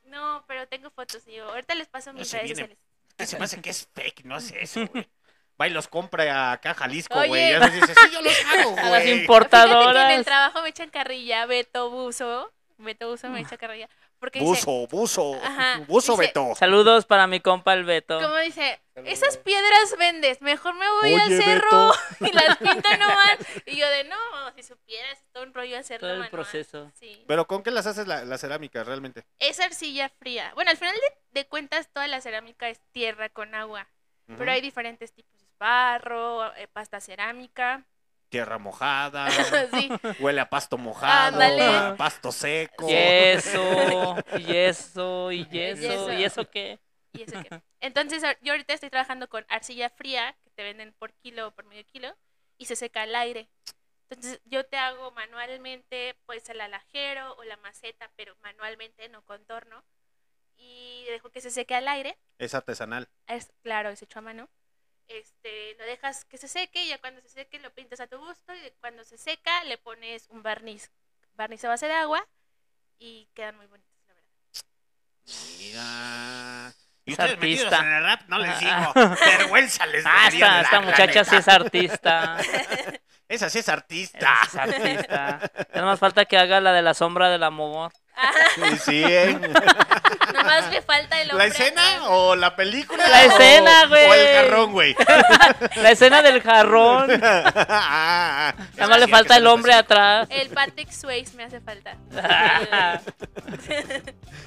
No, 0.05 0.43
pero 0.47 0.67
tengo 0.67 0.89
fotos, 0.89 1.25
digo, 1.25 1.45
ahorita 1.49 1.75
les 1.75 1.87
paso 1.87 2.13
mis 2.13 2.31
redes 2.31 2.45
viene. 2.45 2.55
sociales. 2.61 2.77
Que 3.17 3.25
se 3.27 3.37
me 3.39 3.45
hace 3.45 3.61
que 3.61 3.69
es 3.69 3.87
fake, 3.93 4.25
no 4.25 4.37
es 4.37 4.51
eso, 4.51 4.85
güey. 4.87 5.07
Va 5.61 5.67
y 5.67 5.69
los 5.69 5.87
compra 5.87 6.51
acá 6.51 6.71
a 6.71 6.73
Jalisco, 6.73 7.15
güey. 7.27 7.51
Ya 7.51 7.59
nos 7.59 7.71
dice, 7.71 7.93
sí, 7.95 8.09
yo 8.11 8.21
los 8.21 8.33
hago, 8.45 8.71
A 8.77 8.81
las 8.81 8.89
güey. 8.89 9.03
Que 9.03 9.11
en 9.13 9.19
importadoras. 9.19 10.11
el 10.11 10.25
trabajo 10.25 10.61
me 10.61 10.69
echan 10.69 10.89
carrilla, 10.89 11.45
Beto 11.45 11.89
Buzo, 11.89 12.51
Beto 12.77 13.09
Buzo 13.09 13.29
me 13.29 13.39
echa 13.39 13.55
carrilla, 13.57 13.87
porque 14.19 14.39
dice, 14.39 14.49
Buzo, 14.65 14.87
buzo, 14.87 15.35
Ajá, 15.43 15.79
buzo 15.87 16.13
dice- 16.13 16.27
Beto. 16.27 16.55
Saludos 16.55 17.05
para 17.05 17.27
mi 17.27 17.39
compa 17.39 17.73
el 17.73 17.83
Beto. 17.85 18.19
como 18.21 18.37
dice, 18.37 18.79
Saludos. 18.93 19.13
esas 19.13 19.37
piedras 19.37 19.95
vendes, 19.99 20.41
mejor 20.41 20.73
me 20.75 20.89
voy 21.01 21.13
al 21.15 21.27
Oye, 21.31 21.41
cerro 21.41 21.87
Beto. 21.89 21.93
y 22.31 22.31
las 22.33 22.57
pinto 22.57 22.89
nomás. 22.97 23.37
Y 23.65 23.77
yo 23.77 23.89
de, 23.89 24.03
no, 24.05 24.15
si 24.55 24.63
supieras, 24.63 25.23
todo 25.31 25.43
un 25.43 25.53
rollo 25.53 25.77
hacerlo 25.77 26.07
Todo 26.07 26.11
el 26.13 26.19
manual". 26.19 26.31
proceso. 26.31 26.91
Sí. 26.99 27.23
Pero 27.27 27.45
¿con 27.47 27.61
qué 27.63 27.71
las 27.71 27.85
haces 27.87 28.07
la, 28.07 28.23
la 28.25 28.37
cerámica 28.37 28.83
realmente? 28.83 29.23
Es 29.39 29.59
arcilla 29.59 30.09
fría. 30.09 30.51
Bueno, 30.55 30.71
al 30.71 30.77
final 30.77 30.95
de, 30.95 31.39
de 31.41 31.47
cuentas, 31.47 31.89
toda 31.91 32.07
la 32.07 32.21
cerámica 32.21 32.69
es 32.69 32.79
tierra 32.91 33.29
con 33.29 33.53
agua. 33.55 33.87
Ujú. 34.27 34.37
Pero 34.39 34.51
hay 34.51 34.61
diferentes 34.61 35.13
tipos. 35.13 35.41
Barro, 35.59 36.53
eh, 36.55 36.67
pasta 36.67 36.99
cerámica. 36.99 37.85
Tierra 38.35 38.57
mojada, 38.57 39.29
sí. 39.71 39.89
huele 40.19 40.41
a 40.41 40.49
pasto 40.49 40.77
mojado, 40.77 41.41
a 41.41 41.95
pasto 41.95 42.33
seco. 42.33 42.85
Yeso, 42.85 44.17
yeso, 44.37 45.31
y 45.31 45.47
yeso, 45.47 45.81
Yeso. 45.81 46.11
¿y 46.11 46.23
eso 46.25 46.49
qué? 46.49 46.81
¿Y 47.13 47.21
eso 47.21 47.41
qué? 47.41 47.61
Entonces, 47.79 48.21
yo 48.41 48.51
ahorita 48.51 48.73
estoy 48.73 48.89
trabajando 48.89 49.29
con 49.29 49.45
arcilla 49.47 49.89
fría, 49.89 50.35
que 50.43 50.49
te 50.49 50.63
venden 50.63 50.91
por 50.99 51.13
kilo 51.13 51.47
o 51.47 51.51
por 51.51 51.63
medio 51.63 51.85
kilo, 51.85 52.13
y 52.57 52.65
se 52.65 52.75
seca 52.75 53.03
al 53.03 53.15
aire. 53.15 53.47
Entonces, 54.09 54.41
yo 54.43 54.65
te 54.65 54.75
hago 54.75 55.11
manualmente, 55.11 56.17
pues, 56.25 56.49
el 56.49 56.59
alajero 56.59 57.35
o 57.37 57.45
la 57.45 57.55
maceta, 57.55 58.11
pero 58.17 58.35
manualmente, 58.43 59.07
no 59.07 59.21
con 59.23 59.45
torno. 59.45 59.85
Y 60.57 61.05
dejo 61.07 61.29
que 61.29 61.39
se 61.39 61.51
seque 61.51 61.73
al 61.73 61.87
aire. 61.87 62.17
Es 62.37 62.53
artesanal. 62.53 63.07
Es 63.27 63.53
claro, 63.63 63.91
es 63.91 64.01
hecho 64.01 64.19
a 64.19 64.23
mano. 64.23 64.49
Este, 65.07 65.75
lo 65.77 65.85
dejas 65.85 66.25
que 66.25 66.37
se 66.37 66.47
seque 66.47 66.83
y 66.83 66.89
ya 66.89 66.97
cuando 66.99 67.21
se 67.21 67.29
seque 67.29 67.59
lo 67.59 67.71
pintas 67.73 67.99
a 67.99 68.07
tu 68.07 68.17
gusto 68.17 68.53
y 68.55 68.71
cuando 68.79 69.03
se 69.03 69.17
seca 69.17 69.63
le 69.65 69.77
pones 69.77 70.27
un 70.29 70.41
barniz. 70.43 70.91
Barniz 71.35 71.63
a 71.65 71.69
base 71.69 71.87
de 71.87 71.93
agua 71.93 72.25
y 72.97 73.27
quedan 73.35 73.55
muy 73.57 73.67
bonitos, 73.67 73.91
la 74.07 74.13
verdad. 74.15 74.29
Mira. 75.59 76.73
Y 77.07 77.11
Es 77.13 77.19
ustedes 77.19 77.37
metidos 77.39 77.65
artista. 77.73 77.85
en 77.87 77.93
el 77.93 78.03
rap, 78.03 78.21
no 78.29 78.39
les 78.39 78.51
Ah. 78.63 78.91
digo. 78.95 79.15
Vergüenza 79.25 79.85
les 79.85 80.03
Ah, 80.07 80.23
debería 80.25 80.61
esta, 80.61 80.61
esta 80.61 80.81
muchacha 80.81 81.23
sí 81.29 81.35
es 81.35 81.47
artista. 81.47 82.37
Esa 83.27 83.49
sí 83.49 83.59
es 83.59 83.65
Esa 83.65 83.73
artista. 83.73 84.37
sí 84.43 84.47
es 84.47 84.55
artista. 84.55 85.51
Ya 85.73 85.81
más 85.83 85.99
falta 85.99 86.25
que 86.25 86.37
haga 86.37 86.59
la 86.61 86.73
de 86.73 86.81
la 86.81 86.93
sombra 86.95 87.29
del 87.29 87.43
amor. 87.43 87.91
Sí, 88.55 88.77
sí, 88.83 89.03
¿eh? 89.05 89.37
Nomás 90.33 90.69
me 90.69 90.81
falta 90.81 91.21
el 91.21 91.27
¿La 91.27 91.33
hombre 91.33 91.47
escena 91.47 91.93
atrás. 91.95 92.07
o 92.09 92.35
la 92.35 92.55
película? 92.55 93.07
La 93.07 93.25
escena, 93.25 93.85
güey. 93.87 94.05
O 94.05 94.13
el 94.13 94.33
garrón, 94.33 94.71
güey. 94.71 94.95
La 95.77 95.91
escena 95.91 96.21
del 96.21 96.41
jarrón. 96.41 97.09
Ah, 97.77 98.53
ah, 98.57 98.63
Nada 98.75 98.89
más 98.89 98.99
le 98.99 99.07
falta 99.07 99.35
que 99.35 99.39
el 99.39 99.47
hombre 99.47 99.73
atrás. 99.73 100.27
El 100.29 100.49
Patrick 100.49 100.91
Swayze 100.91 101.35
me 101.35 101.43
hace 101.43 101.59
falta. 101.61 101.97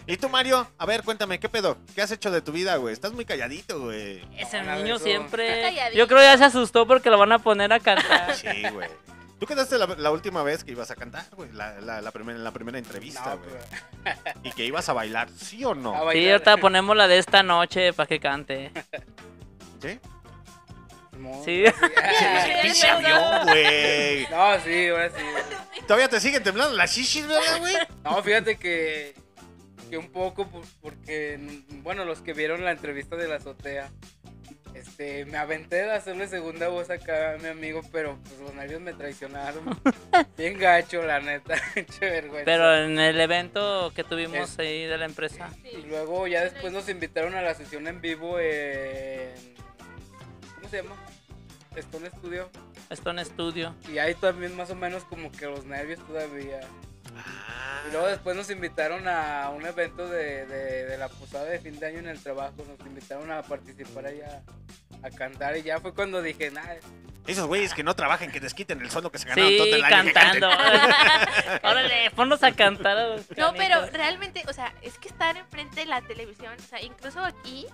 ¿Y 0.07 0.17
tú, 0.17 0.29
Mario? 0.29 0.71
A 0.79 0.87
ver, 0.87 1.03
cuéntame, 1.03 1.39
¿qué 1.39 1.49
pedo? 1.49 1.79
¿Qué 1.95 2.03
has 2.03 2.11
hecho 2.11 2.31
de 2.31 2.41
tu 2.41 2.53
vida, 2.53 2.77
güey? 2.77 2.93
Estás 2.93 3.13
muy 3.13 3.25
calladito, 3.25 3.81
güey. 3.81 4.23
Ese 4.37 4.63
niño 4.63 4.99
siempre. 4.99 5.73
Yo 5.95 6.07
creo 6.09 6.21
ya 6.21 6.37
se 6.39 6.45
asustó 6.45 6.87
porque 6.87 7.11
lo 7.11 7.19
van 7.19 7.33
a 7.33 7.39
poner 7.39 7.73
a 7.73 7.81
cantar. 7.81 8.35
Sí, 8.35 8.49
güey. 8.73 8.89
¿Tú 9.39 9.47
quedaste 9.47 9.79
la, 9.79 9.87
la 9.87 10.11
última 10.11 10.43
vez 10.43 10.65
que 10.65 10.73
ibas 10.73 10.91
a 10.91 10.97
cantar, 10.97 11.25
güey? 11.37 11.53
La, 11.53 11.81
la, 11.81 12.01
la 12.03 12.11
primera, 12.11 12.37
en 12.37 12.45
la 12.45 12.51
primera 12.53 12.79
entrevista, 12.79 13.37
No, 13.37 13.39
güey. 13.39 13.51
pero- 14.05 14.17
Y 14.43 14.51
que 14.53 14.65
ibas 14.65 14.89
a 14.89 14.93
bailar, 14.93 15.29
¿sí 15.31 15.65
o 15.65 15.73
a 15.73 15.75
no? 15.75 15.93
Sí, 16.13 16.29
ahorita 16.31 16.57
ponemos 16.57 16.97
la 16.97 17.07
de 17.07 17.19
esta 17.19 17.43
noche 17.43 17.93
para 17.93 18.07
que 18.09 18.19
cante. 18.21 18.73
¿Sí? 19.81 20.01
No, 21.19 21.43
Sí. 21.45 21.65
sí. 21.67 22.73
Sí, 22.75 22.87
avión, 22.87 23.45
güey. 23.45 24.27
No, 24.29 24.61
sí, 24.65 24.89
ahora 24.89 25.11
sí. 25.11 25.83
¿Todavía 25.87 26.09
te 26.09 26.21
siguen 26.21 26.43
temblando 26.43 26.77
las 26.77 26.91
shishis, 26.95 27.27
verdad, 27.27 27.59
güey? 27.61 27.75
No, 28.05 28.23
fíjate 28.23 28.57
que, 28.59 29.15
que 29.91 29.99
un 29.99 30.11
poco 30.11 30.47
por- 30.49 30.65
porque, 30.81 31.63
bueno, 31.83 32.05
los 32.05 32.21
que 32.21 32.33
vieron 32.35 32.65
la 32.65 32.73
entrevista 32.73 33.17
de 33.17 33.27
la 33.29 33.37
azotea, 33.37 33.91
este, 34.75 35.25
me 35.27 35.39
aventé 35.39 35.77
de 35.77 35.93
hacerle 35.93 36.29
segunda 36.29 36.69
voz 36.69 36.91
acá 36.91 37.35
a 37.35 37.39
mi 37.39 37.47
amigo, 37.49 37.81
pero 37.93 38.19
pues 38.23 38.39
los 38.41 38.55
nervios 38.55 38.81
me 38.81 38.93
traicionaron. 38.95 39.65
Bien 40.37 40.59
gacho, 40.59 41.03
la 41.03 41.21
neta, 41.21 41.55
Qué 41.75 42.07
vergüenza. 42.11 42.45
Pero 42.45 42.77
en 42.85 42.99
el 42.99 43.21
evento 43.21 43.93
que 43.95 44.05
tuvimos 44.05 44.51
Es- 44.51 44.59
ahí 44.59 44.85
de 44.85 44.99
la 44.99 45.05
empresa. 45.07 45.51
Y 45.65 45.83
luego 45.87 46.27
ya 46.27 46.43
después 46.45 46.73
nos 46.73 46.89
invitaron 46.89 47.35
a 47.35 47.43
la 47.43 47.55
sesión 47.55 47.87
en 47.87 48.01
vivo 48.01 48.39
en... 48.39 49.31
¿Cómo 50.57 50.69
se 50.69 50.83
llama? 50.83 50.97
Stone 51.77 52.11
Studio. 52.11 52.51
Stone 52.91 53.25
Studio. 53.25 53.75
Y 53.93 53.99
ahí 53.99 54.15
también 54.15 54.57
más 54.57 54.71
o 54.71 54.75
menos 54.75 55.05
como 55.05 55.31
que 55.31 55.47
los 55.47 55.65
nervios 55.65 56.05
todavía. 56.07 56.61
Y 57.89 57.93
luego 57.93 58.07
después 58.07 58.37
nos 58.37 58.51
invitaron 58.51 59.07
a 59.09 59.51
un 59.51 59.65
evento 59.65 60.09
de, 60.09 60.47
de, 60.47 60.87
de 60.87 60.99
la 60.99 61.09
posada 61.09 61.45
de 61.45 61.59
fin 61.61 61.79
de 61.79 61.87
año 61.87 61.99
en 61.99 62.09
el 62.09 62.23
trabajo. 62.23 62.55
Nos 62.67 62.87
invitaron 62.87 63.31
a 63.31 63.43
participar 63.43 64.07
allá 64.07 64.43
a 65.03 65.11
cantar. 65.11 65.57
Y 65.57 65.63
ya 65.63 65.81
fue 65.81 65.95
cuando 65.95 66.21
dije, 66.23 66.51
nada, 66.51 66.77
Esos 67.27 67.47
güeyes 67.47 67.75
que 67.75 67.83
no 67.83 67.95
trabajen, 67.95 68.31
que 68.31 68.41
desquiten 68.41 68.81
el 68.81 68.91
sueldo 68.91 69.11
que 69.11 69.19
se 69.19 69.29
ganaron 69.29 69.57
todo 69.57 69.67
el 69.67 69.85
año. 69.85 70.13
cantando. 70.13 70.49
Órale, 71.63 72.11
ponnos 72.13 72.43
a 72.43 72.53
cantar. 72.53 72.97
a 72.99 73.07
los 73.09 73.31
No, 73.37 73.53
pero 73.55 73.87
realmente, 73.87 74.43
o 74.49 74.53
sea, 74.53 74.75
es 74.83 74.99
que 74.99 75.09
estar 75.09 75.37
enfrente 75.37 75.81
de 75.81 75.87
la 75.87 76.03
televisión, 76.03 76.55
o 76.59 76.69
sea, 76.69 76.83
incluso 76.83 77.25
aquí, 77.25 77.67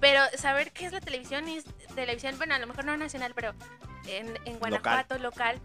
pero 0.00 0.22
saber 0.36 0.72
qué 0.72 0.86
es 0.86 0.92
la 0.92 1.00
televisión 1.00 1.48
y 1.48 1.58
es 1.58 1.64
televisión, 1.94 2.36
bueno, 2.38 2.54
a 2.54 2.58
lo 2.58 2.66
mejor 2.66 2.84
no 2.84 2.96
nacional, 2.96 3.32
pero 3.34 3.54
en, 4.06 4.38
en 4.44 4.58
Guanajuato, 4.58 5.18
local, 5.18 5.60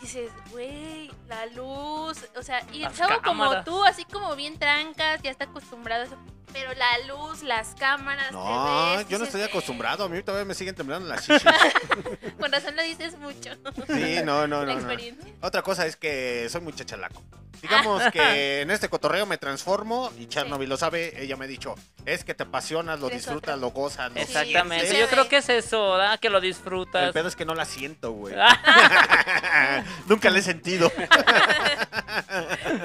dices, 0.00 0.30
güey, 0.50 1.10
la 1.28 1.46
luz, 1.46 2.24
o 2.36 2.42
sea, 2.42 2.64
y 2.72 2.76
el 2.76 2.82
Las 2.82 2.96
chavo 2.96 3.22
como 3.22 3.62
tú, 3.64 3.84
así 3.84 4.04
como 4.04 4.34
bien 4.36 4.58
trancas, 4.58 5.22
ya 5.22 5.30
está 5.30 5.44
acostumbrado 5.44 6.02
a 6.02 6.06
eso, 6.06 6.16
pero 6.52 6.72
la 6.74 6.98
luz, 7.06 7.42
las 7.42 7.74
cámaras, 7.74 8.32
No, 8.32 8.96
ves, 8.96 9.08
yo 9.08 9.18
no 9.18 9.24
estoy 9.24 9.42
acostumbrado. 9.42 10.04
A 10.04 10.08
mí 10.08 10.22
todavía 10.22 10.44
me 10.44 10.54
siguen 10.54 10.74
temblando 10.74 11.08
las 11.08 11.26
shishis. 11.26 11.42
Con 12.38 12.52
razón 12.52 12.76
lo 12.76 12.82
dices 12.82 13.18
mucho. 13.18 13.50
Sí, 13.88 14.20
no, 14.24 14.46
no, 14.46 14.64
La 14.64 14.74
no. 14.74 14.94
Otra 15.40 15.62
cosa 15.62 15.86
es 15.86 15.96
que 15.96 16.46
soy 16.50 16.60
muy 16.60 16.72
chachalaco. 16.72 17.22
Digamos 17.64 18.02
que 18.12 18.60
en 18.62 18.70
este 18.70 18.88
cotorreo 18.90 19.24
me 19.24 19.38
transformo 19.38 20.12
y 20.18 20.26
Chernobyl 20.26 20.68
lo 20.68 20.76
sabe. 20.76 21.22
Ella 21.22 21.36
me 21.36 21.46
ha 21.46 21.48
dicho, 21.48 21.74
es 22.04 22.22
que 22.22 22.34
te 22.34 22.42
apasionas, 22.42 23.00
lo 23.00 23.08
disfrutas, 23.08 23.58
lo 23.58 23.70
gozas. 23.70 24.12
lo 24.12 24.20
Exactamente. 24.20 24.86
sientes". 24.86 25.00
Yo 25.00 25.08
creo 25.08 25.28
que 25.28 25.38
es 25.38 25.48
eso, 25.48 25.92
¿verdad? 25.92 26.20
Que 26.20 26.28
lo 26.28 26.40
disfrutas. 26.42 27.04
El 27.04 27.12
pedo 27.14 27.28
es 27.28 27.36
que 27.36 27.46
no 27.46 27.54
la 27.54 27.64
siento, 27.64 28.12
güey. 28.12 28.34
Nunca 30.06 30.28
la 30.30 30.38
he 30.38 30.42
sentido. 30.42 30.92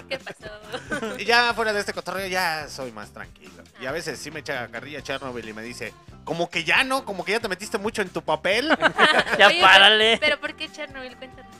¿Qué 0.07 0.19
pasó? 0.19 1.17
Y 1.17 1.25
ya 1.25 1.53
fuera 1.53 1.73
de 1.73 1.81
este 1.81 1.93
cotorreo 1.93 2.27
ya 2.27 2.67
soy 2.69 2.91
más 2.91 3.11
tranquilo. 3.11 3.48
Y 3.81 3.85
a 3.85 3.91
veces 3.91 4.19
sí 4.19 4.31
me 4.31 4.39
echa 4.41 4.67
carrilla 4.69 5.01
Chernobyl 5.01 5.47
y 5.47 5.53
me 5.53 5.61
dice, 5.61 5.93
como 6.25 6.49
que 6.49 6.63
ya 6.63 6.83
no, 6.83 7.05
como 7.05 7.23
que 7.23 7.31
ya 7.33 7.39
te 7.39 7.47
metiste 7.47 7.77
mucho 7.77 8.01
en 8.01 8.09
tu 8.09 8.21
papel. 8.23 8.67
ya 9.37 9.47
Oye, 9.47 9.61
párale. 9.61 10.17
Pero, 10.19 10.37
pero 10.37 10.41
¿por 10.41 10.55
qué 10.55 10.69
Chernobyl? 10.71 11.15
Cuéntanos. 11.17 11.51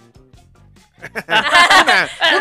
Una- 1.00 2.10
No 2.32 2.38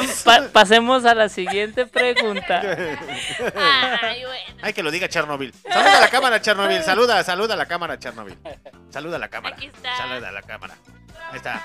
unos 0.00 0.22
pa- 0.24 0.48
pasemos 0.52 1.04
a 1.04 1.14
la 1.14 1.28
siguiente 1.28 1.86
pregunta. 1.86 2.60
Ay, 4.02 4.24
bueno. 4.24 4.56
Ay, 4.62 4.72
que 4.72 4.82
lo 4.82 4.90
diga 4.90 5.08
Chernobyl. 5.08 5.54
Saluda 5.62 5.98
a 5.98 6.00
la 6.00 6.08
cámara, 6.10 6.40
Chernobyl. 6.42 6.82
Saluda, 6.82 7.22
saluda 7.22 7.54
a 7.54 7.56
la 7.56 7.66
cámara, 7.66 7.98
Chernobyl. 8.00 8.36
Saluda 8.90 9.14
a 9.16 9.18
la 9.20 9.28
cámara. 9.28 9.54
Aquí 9.56 9.66
está. 9.66 9.96
Saluda 9.96 10.28
a 10.28 10.32
la 10.32 10.42
cámara. 10.42 10.74
Ahí 11.30 11.36
está. 11.36 11.62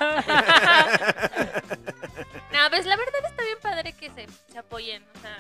No, 2.51 2.69
pues 2.69 2.85
la 2.85 2.95
verdad 2.95 3.25
está 3.27 3.43
bien 3.43 3.57
padre 3.61 3.93
que 3.93 4.09
se, 4.11 4.27
se 4.51 4.57
apoyen. 4.59 5.03
O 5.15 5.21
sea, 5.21 5.35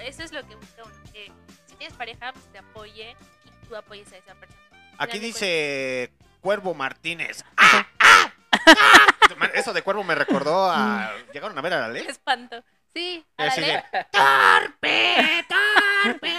eso 0.00 0.22
es 0.22 0.32
lo 0.32 0.46
que 0.46 0.54
busca 0.56 0.82
uno. 0.84 0.94
Que 1.12 1.30
si 1.66 1.74
tienes 1.76 1.96
pareja, 1.96 2.32
pues 2.32 2.44
te 2.52 2.58
apoye 2.58 3.16
y 3.44 3.66
tú 3.68 3.76
apoyes 3.76 4.12
a 4.12 4.16
esa 4.16 4.34
persona. 4.34 4.60
Aquí 4.98 5.18
dice 5.18 6.12
Cuervo 6.40 6.74
Martínez. 6.74 7.44
¡Ah! 7.56 7.86
¡Ah! 7.98 8.32
¡Ah! 8.52 9.06
Eso 9.54 9.72
de 9.72 9.82
Cuervo 9.82 10.04
me 10.04 10.14
recordó 10.14 10.70
a. 10.70 11.12
¿Llegaron 11.32 11.56
a 11.56 11.60
ver 11.60 11.74
a 11.74 11.80
la 11.80 11.88
ley? 11.88 12.04
Qué 12.04 12.10
espanto. 12.12 12.62
Sí, 12.94 13.24
a 13.36 13.44
la 13.44 13.52
Así 13.52 13.60
ley. 13.60 13.70
de, 13.72 14.06
¡Torpe! 14.10 15.46
¡Torpe! 15.46 16.32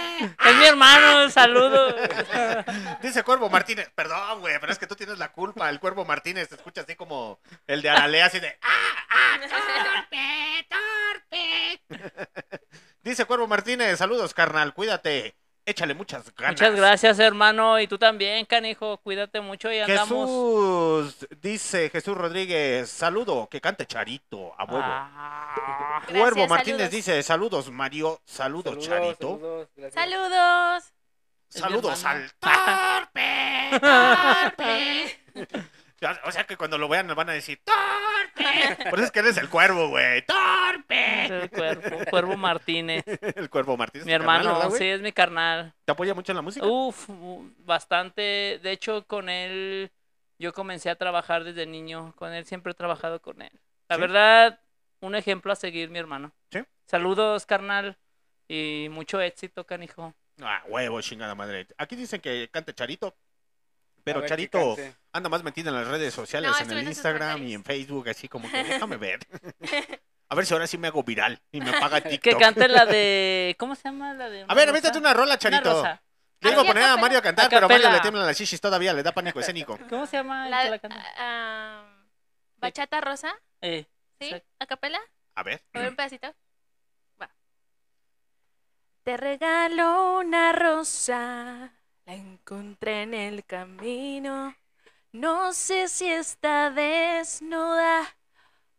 Es 0.44 0.56
mi 0.56 0.64
hermano, 0.66 1.30
saludos. 1.30 1.94
Dice 3.02 3.22
Cuervo 3.22 3.48
Martínez. 3.48 3.88
Perdón, 3.94 4.40
güey, 4.40 4.58
pero 4.60 4.72
es 4.72 4.78
que 4.78 4.86
tú 4.88 4.96
tienes 4.96 5.18
la 5.18 5.30
culpa. 5.32 5.70
El 5.70 5.78
Cuervo 5.80 6.04
Martínez 6.04 6.48
te 6.48 6.56
escucha 6.56 6.80
así 6.82 6.96
como 6.96 7.38
el 7.66 7.80
de 7.82 7.90
Aralea, 7.90 8.26
así 8.26 8.40
de. 8.40 8.58
¡Ah! 8.62 9.06
¡Ah! 9.08 9.38
¡Torpe! 9.88 10.66
¡Torpe! 11.88 12.10
Dice 13.02 13.24
Cuervo 13.24 13.46
Martínez. 13.46 13.98
Saludos, 13.98 14.34
carnal. 14.34 14.74
Cuídate. 14.74 15.34
Échale 15.66 15.94
muchas 15.94 16.34
ganas. 16.34 16.52
Muchas 16.60 16.74
gracias, 16.74 17.18
hermano. 17.18 17.78
Y 17.78 17.86
tú 17.86 17.98
también, 17.98 18.44
canijo. 18.46 18.96
Cuídate 18.98 19.40
mucho 19.40 19.70
y 19.70 19.78
andamos. 19.78 20.08
Jesús, 21.12 21.28
dice 21.40 21.90
Jesús 21.90 22.16
Rodríguez, 22.16 22.90
saludo, 22.90 23.46
que 23.48 23.60
cante 23.60 23.86
Charito, 23.86 24.52
a 24.58 24.64
huevo. 24.64 24.82
Ah, 24.82 26.02
Cuervo 26.08 26.24
Gracias, 26.24 26.48
Martínez 26.48 26.78
saludos. 26.78 26.90
dice, 26.96 27.22
saludos 27.22 27.70
Mario, 27.70 28.20
saludos, 28.24 28.78
Charito, 28.78 29.38
Saludos. 29.38 29.92
Saludos. 29.92 30.92
Saludos 31.48 32.04
al 32.04 32.32
torpe, 32.34 33.80
torpe. 33.80 35.20
O 36.24 36.32
sea 36.32 36.44
que 36.44 36.56
cuando 36.56 36.78
lo 36.78 36.88
vean 36.88 37.06
van 37.14 37.28
a 37.28 37.32
decir, 37.32 37.60
torpe. 37.64 38.84
Por 38.88 38.98
eso 38.98 39.06
es 39.06 39.10
que 39.10 39.18
eres 39.18 39.36
el 39.36 39.48
cuervo, 39.50 39.88
güey, 39.88 40.24
torpe. 40.24 41.26
el 41.26 41.50
cuervo, 41.50 41.98
Cuervo 42.10 42.36
Martínez. 42.36 43.04
El 43.36 43.50
cuervo 43.50 43.76
Martínez. 43.76 44.06
Mi 44.06 44.12
carnal, 44.12 44.46
hermano, 44.46 44.70
sí, 44.70 44.84
es 44.84 45.00
mi 45.02 45.12
carnal. 45.12 45.74
¿Te 45.84 45.92
apoya 45.92 46.14
mucho 46.14 46.32
en 46.32 46.36
la 46.36 46.42
música? 46.42 46.66
Uf, 46.66 47.06
bastante. 47.58 48.60
De 48.62 48.72
hecho, 48.72 49.06
con 49.06 49.28
él 49.28 49.90
yo 50.38 50.52
comencé 50.54 50.88
a 50.88 50.96
trabajar 50.96 51.44
desde 51.44 51.66
niño. 51.66 52.14
Con 52.16 52.32
él 52.32 52.46
siempre 52.46 52.72
he 52.72 52.74
trabajado 52.74 53.20
con 53.20 53.42
él. 53.42 53.52
La 53.88 53.96
¿Sí? 53.96 54.00
verdad, 54.00 54.60
un 55.00 55.14
ejemplo 55.14 55.52
a 55.52 55.56
seguir, 55.56 55.90
mi 55.90 55.98
hermano. 55.98 56.32
¿Sí? 56.50 56.60
Saludos, 56.86 57.44
carnal. 57.44 57.98
Y 58.48 58.88
mucho 58.90 59.20
éxito, 59.20 59.66
canijo. 59.66 60.14
Ah, 60.42 60.62
huevo, 60.66 61.00
chingada 61.02 61.34
madre. 61.34 61.66
Aquí 61.76 61.94
dicen 61.94 62.20
que 62.20 62.48
cante 62.50 62.72
Charito. 62.74 63.14
Pero 64.04 64.20
ver, 64.20 64.28
Charito 64.28 64.76
anda 65.12 65.28
más 65.28 65.42
metido 65.42 65.68
en 65.70 65.76
las 65.76 65.86
redes 65.88 66.12
sociales, 66.14 66.50
No, 66.50 66.58
en 66.58 66.70
el 66.78 66.84
Instagram 66.88 67.42
y 67.46 67.54
en 67.54 67.64
Facebook, 67.64 68.08
así 68.08 68.28
como 68.28 68.50
que 68.50 68.62
déjame 68.64 68.96
ver. 68.96 69.20
A 70.28 70.34
ver 70.34 70.46
si 70.46 70.52
ahora 70.54 70.66
sí 70.66 70.78
me 70.78 70.88
hago 70.88 71.02
viral 71.02 71.40
y 71.50 71.60
me 71.60 71.72
paga 71.72 72.00
TikTok. 72.00 72.20
Que 72.32 72.36
cante 72.38 72.68
la 72.68 72.86
de. 72.86 73.56
¿Cómo 73.58 73.74
se 73.74 73.82
llama 73.84 74.14
la 74.14 74.28
de.? 74.28 74.44
A 74.48 74.54
ver, 74.54 74.68
avéntate 74.68 74.98
una 74.98 75.12
rola, 75.12 75.32
Una 75.34 75.38
Charito. 75.38 75.72
rosa. 75.72 76.02
Le 76.40 76.52
iba 76.52 76.62
a 76.62 76.64
poner 76.64 76.82
a. 76.84 76.96
Mario 76.96 77.18
a 77.18 77.22
cantar, 77.22 77.46
A 77.46 77.48
pero 77.48 77.66
a 77.66 77.68
Mario 77.68 77.90
le 77.90 78.00
tiemblan 78.00 78.24
las 78.26 78.36
chichis 78.36 78.60
todavía, 78.60 78.92
le 78.94 79.02
da 79.02 79.12
pánico 79.12 79.40
escénico. 79.40 79.78
¿Cómo 79.90 80.06
se 80.06 80.16
llama 80.16 80.48
La- 80.48 80.62
que 80.62 80.70
la 80.70 80.78
canta? 80.78 81.04
ah, 81.18 81.84
Bachata 82.56 83.00
Rosa, 83.00 83.34
Eh, 83.60 83.86
¿sí? 84.20 84.34
¿A 84.58 84.66
capela? 84.66 85.00
A 85.34 85.42
ver. 85.42 85.62
A 85.74 85.78
ver 85.80 85.88
un 85.90 85.96
pedacito. 85.96 86.32
Va. 87.20 87.28
Te 89.02 89.16
regalo 89.16 90.18
una 90.18 90.52
rosa, 90.52 91.72
encontré 92.14 93.02
en 93.02 93.14
el 93.14 93.44
camino. 93.44 94.54
No 95.12 95.52
sé 95.52 95.88
si 95.88 96.10
está 96.10 96.70
desnuda 96.70 98.16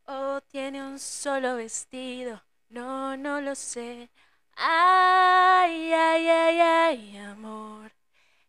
o 0.06 0.42
tiene 0.42 0.84
un 0.84 1.00
solo 1.00 1.56
vestido. 1.56 2.42
No, 2.70 3.18
no 3.18 3.42
lo 3.42 3.56
sé. 3.56 4.10
Ay, 4.56 5.92
ay, 5.94 6.28
ay, 6.28 6.60
ay, 6.60 7.18
amor. 7.18 7.92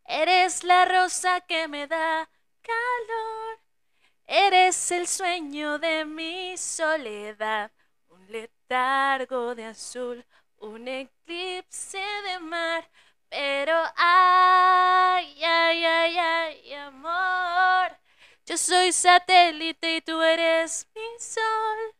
Eres 0.05 0.64
la 0.64 0.85
rosa 0.85 1.41
que 1.41 1.68
me 1.68 1.87
da 1.87 2.28
calor. 2.62 3.59
Eres 4.26 4.91
el 4.93 5.07
sueño 5.07 5.78
de 5.78 6.05
mi 6.05 6.57
soledad. 6.57 7.70
Un 8.09 8.30
letargo 8.30 9.55
de 9.55 9.66
azul, 9.66 10.24
un 10.59 10.87
eclipse 10.89 11.99
de 11.99 12.39
mar. 12.41 12.89
Pero 13.33 13.74
ay, 13.97 15.43
ay, 15.43 15.85
ay, 15.87 16.18
ay, 16.18 16.74
amor. 16.74 17.97
Yo 18.45 18.59
soy 18.59 18.93
satélite 18.93 19.97
y 19.97 20.01
tú 20.03 20.20
eres 20.20 20.87
mi 20.95 21.18
sol. 21.18 21.95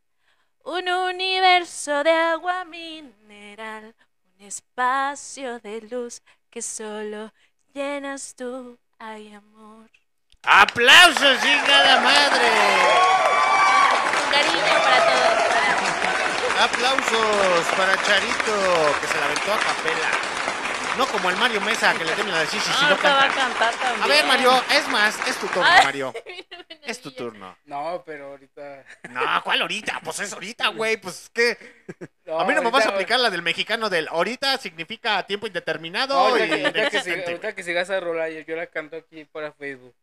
Un 0.64 0.91
universo 0.91 2.05
de 2.05 2.11
agua 2.11 2.66
mineral. 2.66 3.95
Un 4.37 4.47
espacio 4.47 5.59
de 5.61 5.80
luz 5.80 6.20
que 6.51 6.61
solo 6.61 7.33
llenas 7.72 8.35
tú. 8.37 8.78
Ay, 8.99 9.33
amor. 9.33 9.89
¡Aplausos, 10.43 11.41
chingada 11.41 11.99
madre! 12.03 12.51
Un 14.22 14.30
cariño 14.33 14.83
para 14.85 15.07
todos. 15.07 15.33
¡Aplausos 16.61 17.66
para 17.74 17.95
Charito, 18.03 19.01
que 19.01 19.07
se 19.07 19.18
la 19.18 19.24
aventó 19.24 19.53
a 19.55 19.59
capela! 19.59 20.32
No 20.99 21.07
como 21.07 21.30
el 21.30 21.36
Mario 21.36 21.61
Mesa, 21.62 21.95
que 21.97 22.05
le 22.05 22.12
tiemblan 22.12 22.38
las 22.38 22.51
chichis 22.51 22.68
Ah, 22.78 22.90
no 22.90 22.97
te 22.97 23.09
va 23.09 23.18
a 23.24 23.28
canta. 23.28 23.40
cantar 23.40 23.74
también. 23.76 24.03
A 24.03 24.07
ver, 24.07 24.26
Mario, 24.26 24.62
es 24.72 24.88
más, 24.88 25.26
es 25.26 25.36
tu 25.38 25.47
turno, 25.47 25.64
Ay, 25.64 25.84
Mario. 25.84 26.12
mira, 26.26 26.47
mira, 26.68 26.80
Es 26.84 27.01
tu 27.01 27.09
mira. 27.09 27.18
turno. 27.18 27.59
No, 27.64 28.03
pero 28.05 28.26
ahorita. 28.32 28.84
No, 29.11 29.20
¿cuál 29.43 29.62
ahorita? 29.62 30.01
Pues 30.05 30.20
es 30.20 30.32
ahorita, 30.34 30.68
güey. 30.68 30.99
Pues 30.99 31.30
qué. 31.32 31.57
No, 32.26 32.40
A 32.40 32.45
mí 32.45 32.53
no 32.55 32.62
me 32.62 32.70
vas 32.70 32.84
a 32.86 32.90
aplicar 32.90 33.18
la 33.20 33.30
del 33.30 33.40
mexicano 33.43 33.88
del 33.88 34.07
ahorita 34.09 34.59
significa 34.59 35.22
tiempo 35.26 35.47
indeterminado 35.47 36.14
No, 36.14 36.20
ahorita, 36.28 36.45
y 36.45 36.49
que- 36.49 36.55
ahorita 36.55 36.72
que, 36.72 36.78
inexistente, 36.80 37.03
siga, 37.11 37.22
güey. 37.24 37.34
ahorita 37.36 37.55
que 37.55 37.62
siga 37.62 37.80
esa 37.80 38.01
rola, 38.01 38.28
yo, 38.28 38.40
yo 38.40 38.57
la 38.57 38.66
canto 38.66 38.97
aquí 38.97 39.24
para 39.24 39.53
Facebook. 39.53 39.95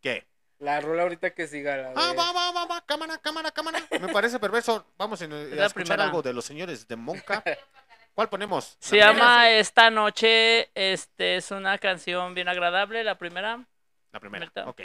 ¿Qué? 0.00 0.26
La 0.60 0.80
rola 0.80 1.02
ahorita 1.02 1.30
que 1.34 1.46
siga. 1.46 1.76
La 1.76 1.88
Ah, 1.94 2.12
va, 2.16 2.32
va, 2.32 2.52
va, 2.52 2.64
va, 2.66 2.86
cámara, 2.86 3.18
cámara, 3.18 3.50
cámara. 3.50 3.80
Me 4.00 4.08
parece 4.08 4.38
perverso. 4.38 4.86
Vamos 4.96 5.20
a, 5.20 5.26
a 5.26 5.28
la 5.28 5.66
escuchar 5.66 5.72
primera. 5.74 6.04
algo 6.04 6.22
de 6.22 6.32
los 6.32 6.44
señores 6.44 6.88
de 6.88 6.96
Monca. 6.96 7.42
¿Cuál 8.14 8.28
ponemos? 8.28 8.76
Se 8.78 8.96
¿La 8.96 9.12
llama 9.12 9.50
Esta 9.50 9.90
Noche. 9.90 10.70
Este 10.74 11.36
es 11.36 11.50
una 11.50 11.78
canción 11.78 12.34
bien 12.34 12.48
agradable. 12.48 13.04
La 13.04 13.16
primera 13.16 13.64
La 14.12 14.20
primera. 14.20 14.44
Ahorita. 14.44 14.68
Ok. 14.68 14.82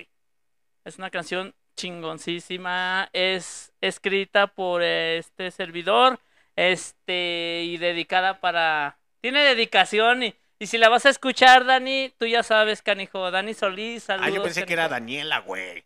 es 0.85 0.97
una 0.97 1.09
canción 1.09 1.53
chingoncísima. 1.75 3.09
Es 3.11 3.73
escrita 3.81 4.47
por 4.47 4.81
este 4.81 5.51
servidor. 5.51 6.19
Este 6.55 7.63
y 7.65 7.77
dedicada 7.77 8.39
para. 8.39 8.97
Tiene 9.21 9.43
dedicación 9.43 10.23
y. 10.23 10.35
Y 10.59 10.65
si 10.65 10.79
la 10.79 10.89
vas 10.89 11.05
a 11.05 11.09
escuchar, 11.09 11.65
Dani, 11.65 12.11
tú 12.17 12.25
ya 12.25 12.41
sabes, 12.41 12.81
canijo. 12.81 13.29
Dani 13.29 13.53
Solís, 13.53 14.03
saludos. 14.03 14.27
Ah, 14.27 14.33
yo 14.35 14.41
pensé 14.41 14.65
que 14.65 14.73
era. 14.73 14.89
Daniela, 14.89 15.39
güey. 15.41 15.83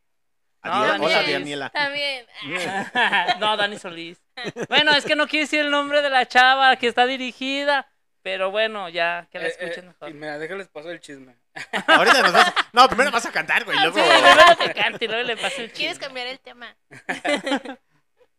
No, 0.63 0.71
Adiós. 0.73 0.87
Dani 0.91 1.05
Hola. 1.05 1.23
Daniela. 1.23 1.69
También. 1.69 2.25
no, 3.39 3.57
Dani 3.57 3.77
Solís. 3.79 4.21
Bueno, 4.69 4.91
es 4.93 5.05
que 5.05 5.15
no 5.15 5.27
quiere 5.27 5.45
decir 5.45 5.59
el 5.61 5.71
nombre 5.71 6.01
de 6.01 6.09
la 6.09 6.27
chava 6.27 6.75
que 6.77 6.87
está 6.87 7.05
dirigida. 7.05 7.87
Pero 8.23 8.51
bueno, 8.51 8.87
ya 8.89 9.27
que 9.31 9.39
la 9.39 9.45
Eh, 9.47 9.49
escuchen 9.49 9.85
eh, 9.85 9.87
mejor. 9.87 10.09
y 10.09 10.13
mira, 10.13 10.37
déjales 10.37 10.67
paso 10.67 10.91
el 10.91 10.99
chisme. 10.99 11.35
Ahorita 11.87 12.21
nos 12.21 12.33
vas. 12.33 12.53
No, 12.71 12.87
primero 12.87 13.09
vas 13.11 13.25
a 13.25 13.31
cantar, 13.31 13.65
güey. 13.65 13.75
Luego. 13.79 13.97
Sí, 13.97 14.03
primero 14.03 14.57
que 14.59 14.73
cante 14.79 15.05
y 15.05 15.07
luego 15.07 15.23
le 15.23 15.37
paso 15.37 15.61
el 15.61 15.71
¿Quieres 15.71 15.97
chisme. 15.97 16.05
cambiar 16.05 16.27
el 16.27 16.39
tema? 16.39 16.75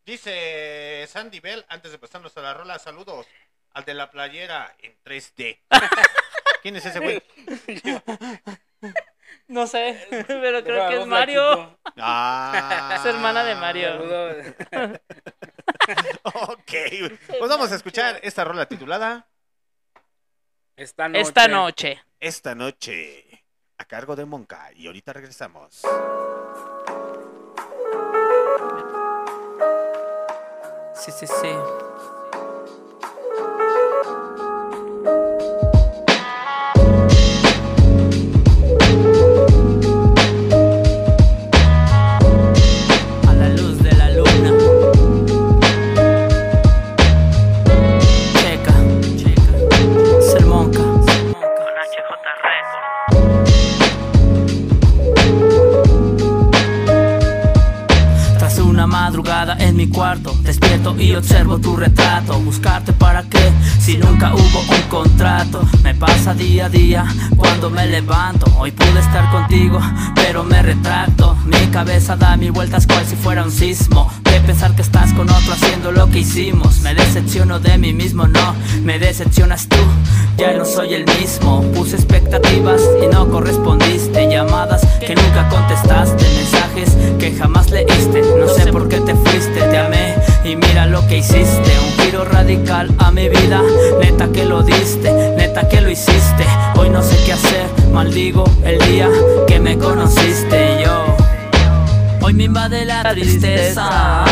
Dice 0.05 1.05
Sandy 1.09 1.41
Bell, 1.41 1.65
antes 1.69 1.91
de 1.93 1.99
pasarnos 1.99 2.37
a 2.37 2.41
la 2.43 2.55
rola, 2.55 2.79
saludos 2.79 3.27
al 3.73 3.85
de 3.85 3.95
la 3.95 4.11
playera 4.11 4.75
en 4.79 4.97
3D. 5.05 5.61
¿Quién 6.63 6.77
es 6.77 6.87
ese 6.87 6.99
güey? 7.01 7.23
No 9.49 9.67
sé, 9.67 10.07
pero 10.29 10.63
creo 10.63 10.77
Deja, 10.77 10.89
que 10.89 11.01
es 11.01 11.07
Mario. 11.07 11.79
Ah. 11.97 12.95
Es 12.97 13.05
hermana 13.05 13.45
de 13.45 13.55
Mario. 13.55 13.91
Ok, 16.25 16.73
pues 17.39 17.51
vamos 17.51 17.73
a 17.73 17.75
escuchar 17.75 18.21
esta 18.23 18.45
rola 18.45 18.67
titulada 18.67 19.29
Esta 20.77 21.09
noche. 21.09 21.21
Esta 21.21 21.49
noche. 21.49 22.03
Esta 22.21 22.55
noche 22.55 23.45
a 23.79 23.85
cargo 23.85 24.15
de 24.15 24.25
Monca 24.25 24.71
y 24.75 24.87
ahorita 24.87 25.13
regresamos. 25.13 25.83
Sí, 30.95 31.11
sí, 31.11 31.27
sí. 31.27 31.92
Observo 61.15 61.59
tu 61.59 61.77
retrato. 61.77 62.39
Buscarte 62.41 62.93
para 62.93 63.23
qué, 63.25 63.53
si 63.81 63.97
nunca 63.97 64.35
hubo 64.35 64.61
un 64.61 64.83
contrato. 64.89 65.63
Me 65.83 65.95
pasa 65.95 66.35
día 66.35 66.67
a 66.67 66.69
día 66.69 67.07
cuando 67.37 67.71
me 67.71 67.87
levanto. 67.87 68.47
Hoy 68.59 68.73
pude 68.73 69.01
estar 69.01 69.31
contigo, 69.31 69.81
pero 70.15 70.45
me 70.45 70.63
retracto. 70.63 71.37
Mi 71.45 71.67
cabeza 71.69 72.17
da 72.17 72.37
mil 72.37 72.53
vueltas 72.53 72.87
cual 72.87 73.05
si 73.07 73.17
fuera 73.17 73.43
un 73.43 73.51
sismo. 73.51 74.11
De 74.25 74.41
pensar 74.41 74.75
que 74.75 74.83
estás 74.83 75.13
con 75.13 75.29
otro 75.29 75.53
haciendo 75.53 75.93
lo 75.93 76.09
que 76.09 76.21
hicimos. 76.21 76.81
Me 76.81 76.95
decepciono 76.95 77.61
de 77.61 77.79
mí 77.79 77.93
mismo, 77.93 78.27
no, 78.27 78.55
me 78.83 78.99
decepcionas 78.99 79.69
tú. 79.69 79.79
Ya 80.39 80.53
no 80.55 80.65
soy 80.65 80.95
el 80.95 81.05
mismo. 81.19 81.63
Puse 81.75 81.97
expectativas 81.97 82.81
y 83.03 83.07
no 83.13 83.29
correspondiste. 83.29 84.29
Llamadas 84.29 84.87
que 85.01 85.15
nunca 85.15 85.49
contestaste. 85.49 86.25
Mensajes 86.37 86.97
que 87.19 87.37
jamás 87.37 87.71
leíste. 87.71 88.23
No 88.39 88.49
sé 88.49 88.73
por 88.73 88.89
qué 88.89 89.01
te 89.01 89.15
fuiste, 89.15 89.61
te 89.61 89.79
amé 89.79 90.13
y 90.45 90.57
mira 90.57 90.87
lo 90.87 91.07
que 91.07 91.19
hiciste. 91.19 91.71
Un 91.79 92.05
giro 92.05 92.25
radical 92.25 92.91
a 92.99 93.11
mi 93.11 93.29
vida. 93.29 93.61
Neta 94.01 94.31
que 94.33 94.45
lo 94.45 94.63
diste, 94.63 95.13
neta 95.37 95.69
que 95.69 95.81
lo 95.81 95.91
hiciste. 95.91 96.45
Hoy 96.77 96.91
no 96.91 97.03
sé 97.03 97.17
qué 97.25 97.33
hacer, 97.33 97.67
maldigo 97.91 98.45
el 98.65 98.79
día 98.81 99.09
que 99.47 99.61
me 99.61 99.79
conociste 99.79 100.83
yo. 100.85 101.17
Hoy 102.21 102.35
me 102.35 102.45
invade 102.45 102.85
la 102.85 103.03
tristeza. 103.11 104.25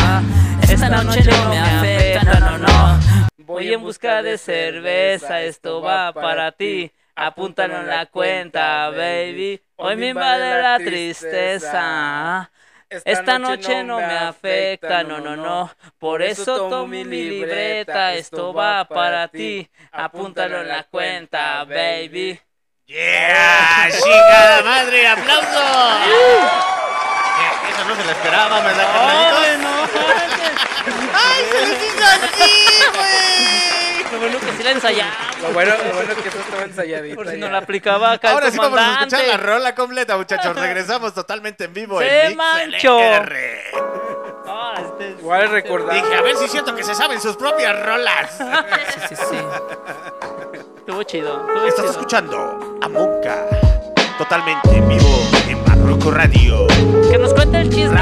Esta 0.61 0.89
noche 0.89 1.23
no 1.23 1.49
me 1.49 1.59
afecta, 1.59 2.39
no, 2.39 2.57
no, 2.57 2.57
no. 2.57 3.27
Voy 3.39 3.73
en 3.73 3.81
busca 3.81 4.21
de 4.21 4.37
cerveza, 4.37 5.41
esto 5.41 5.81
va 5.81 6.13
para 6.13 6.51
ti. 6.51 6.91
Apúntalo 7.15 7.81
en 7.81 7.87
la 7.87 8.05
cuenta, 8.05 8.89
baby. 8.89 9.61
Hoy 9.75 9.95
me 9.97 10.09
invade 10.09 10.61
la 10.61 10.77
tristeza. 10.77 12.49
Esta 13.05 13.39
noche 13.39 13.85
no 13.85 13.97
me 13.97 14.17
afecta, 14.17 15.03
no, 15.03 15.21
no, 15.21 15.37
no. 15.37 15.71
Por 15.97 16.21
eso 16.21 16.67
tomo 16.69 16.87
mi 16.87 17.05
libreta, 17.05 18.13
esto 18.13 18.53
va 18.53 18.85
para 18.85 19.29
ti. 19.29 19.69
Apúntalo 19.93 20.61
en 20.61 20.67
la 20.67 20.83
cuenta, 20.83 21.63
baby. 21.63 22.39
¡Yeah! 22.85 23.87
¡Chingada 24.03 24.61
madre! 24.63 25.07
¡Aplauso! 25.07 25.61
Eso 27.69 27.85
no 27.87 27.95
se 27.95 28.03
lo 28.03 28.11
esperaba, 28.11 28.59
¿verdad, 28.59 28.87
carnalitos? 28.93 29.89
¡Ay, 31.13 31.45
se 31.49 31.67
les 31.67 31.83
hizo 31.83 32.05
así, 32.05 32.83
güey! 32.93 33.50
Lo 34.21 34.27
bueno 34.29 34.39
que 34.39 34.51
sí 34.57 34.63
la 34.63 34.71
ensayamos. 34.71 35.15
Lo 35.41 35.49
bueno, 35.53 35.73
lo 35.87 35.93
bueno 35.95 36.15
que 36.21 36.29
eso 36.29 36.39
estaba 36.39 36.63
ensayadito. 36.63 37.15
Por 37.15 37.27
si 37.27 37.33
ya. 37.33 37.39
no 37.39 37.49
la 37.51 37.57
aplicaba 37.57 38.11
acá 38.11 38.31
Ahora 38.31 38.45
el 38.47 38.51
sí 38.51 38.57
vamos 38.59 38.79
a 38.79 38.93
escuchar 38.93 39.25
la 39.27 39.37
rola 39.37 39.73
completa, 39.75 40.15
muchachos. 40.17 40.55
Regresamos 40.59 41.13
totalmente 41.13 41.63
en 41.65 41.73
vivo 41.73 41.99
¡Se 41.99 42.25
en! 42.27 42.37
MixLR. 42.37 43.35
Ah, 44.53 44.73
este 44.85 45.11
es- 45.13 45.19
Igual 45.19 45.49
recordar. 45.49 45.95
Dije, 45.95 46.13
a 46.15 46.21
ver 46.21 46.35
si 46.35 46.47
siento 46.49 46.75
que 46.75 46.83
se 46.83 46.93
saben 46.93 47.21
sus 47.21 47.35
propias 47.37 47.83
rolas. 47.85 48.37
Sí, 49.09 49.15
sí, 49.15 49.23
sí. 49.29 49.37
Estuvo 50.77 51.03
chido. 51.03 51.39
Estuvo 51.47 51.65
Estás 51.67 51.75
chido. 51.85 51.91
escuchando 51.91 52.77
a 52.81 52.87
Monca. 52.89 53.45
Totalmente 54.17 54.69
en 54.75 54.87
vivo 54.89 55.23
en 55.47 55.63
Barroco 55.65 56.11
Radio 56.11 56.67
Que 57.09 57.17
nos 57.17 57.33
cuente 57.33 57.61
el 57.61 57.69
chisme. 57.69 58.01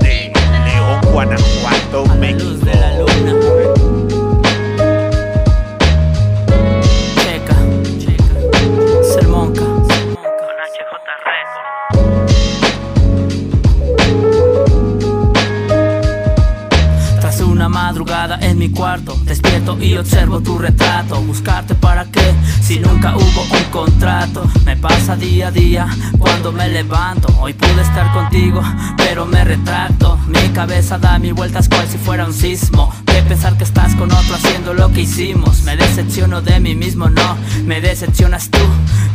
de 0.00 0.32
León, 0.64 1.00
Guanajuato, 1.12 2.04
A 2.04 2.08
la 2.08 2.14
México. 2.14 2.44
luz 2.44 2.60
de 2.64 2.74
la 2.74 2.98
luna. 2.98 3.93
Mi 18.64 18.70
cuarto, 18.70 19.14
despierto 19.26 19.76
y 19.78 19.94
observo 19.98 20.40
tu 20.40 20.58
retrato. 20.58 21.20
Buscarte 21.20 21.74
para 21.74 22.06
qué, 22.06 22.32
si 22.62 22.78
nunca 22.78 23.14
hubo 23.14 23.42
un 23.42 23.64
contrato. 23.70 24.42
Me 24.64 24.74
pasa 24.74 25.16
día 25.16 25.48
a 25.48 25.50
día 25.50 25.86
cuando 26.18 26.50
me 26.50 26.68
levanto. 26.68 27.28
Hoy 27.40 27.52
pude 27.52 27.82
estar 27.82 28.10
contigo, 28.14 28.62
pero 28.96 29.26
me 29.26 29.44
retracto. 29.44 30.18
Mi 30.28 30.48
cabeza 30.54 30.96
da 30.96 31.18
mil 31.18 31.34
vueltas 31.34 31.68
cual 31.68 31.86
si 31.88 31.98
fuera 31.98 32.24
un 32.24 32.32
sismo. 32.32 32.90
De 33.04 33.22
pensar 33.22 33.58
que 33.58 33.64
estás 33.64 33.94
con 33.96 34.10
otro 34.10 34.34
haciendo 34.34 34.72
lo 34.72 34.90
que 34.90 35.02
hicimos. 35.02 35.62
Me 35.64 35.76
decepciono 35.76 36.40
de 36.40 36.58
mí 36.58 36.74
mismo, 36.74 37.10
no, 37.10 37.36
me 37.66 37.82
decepcionas 37.82 38.48
tú. 38.48 38.60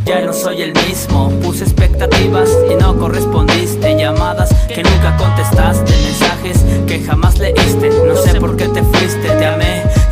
Ya 0.06 0.20
no 0.20 0.32
soy 0.32 0.62
el 0.62 0.72
mismo. 0.86 1.30
Puse 1.40 1.64
expectativas 1.64 2.48
y 2.70 2.74
no 2.80 2.96
correspondiste. 2.96 3.96
Llamadas 3.96 4.54
que 4.68 4.82
nunca 4.82 5.16
contestaste. 5.16 5.92
Mensajes 6.04 6.64
que 6.86 7.00
jamás 7.04 7.38
leíste. 7.38 7.90
No 8.06 8.16
sé 8.16 8.40
por 8.40 8.56
qué 8.56 8.68
te 8.68 8.82
fuiste, 8.82 9.28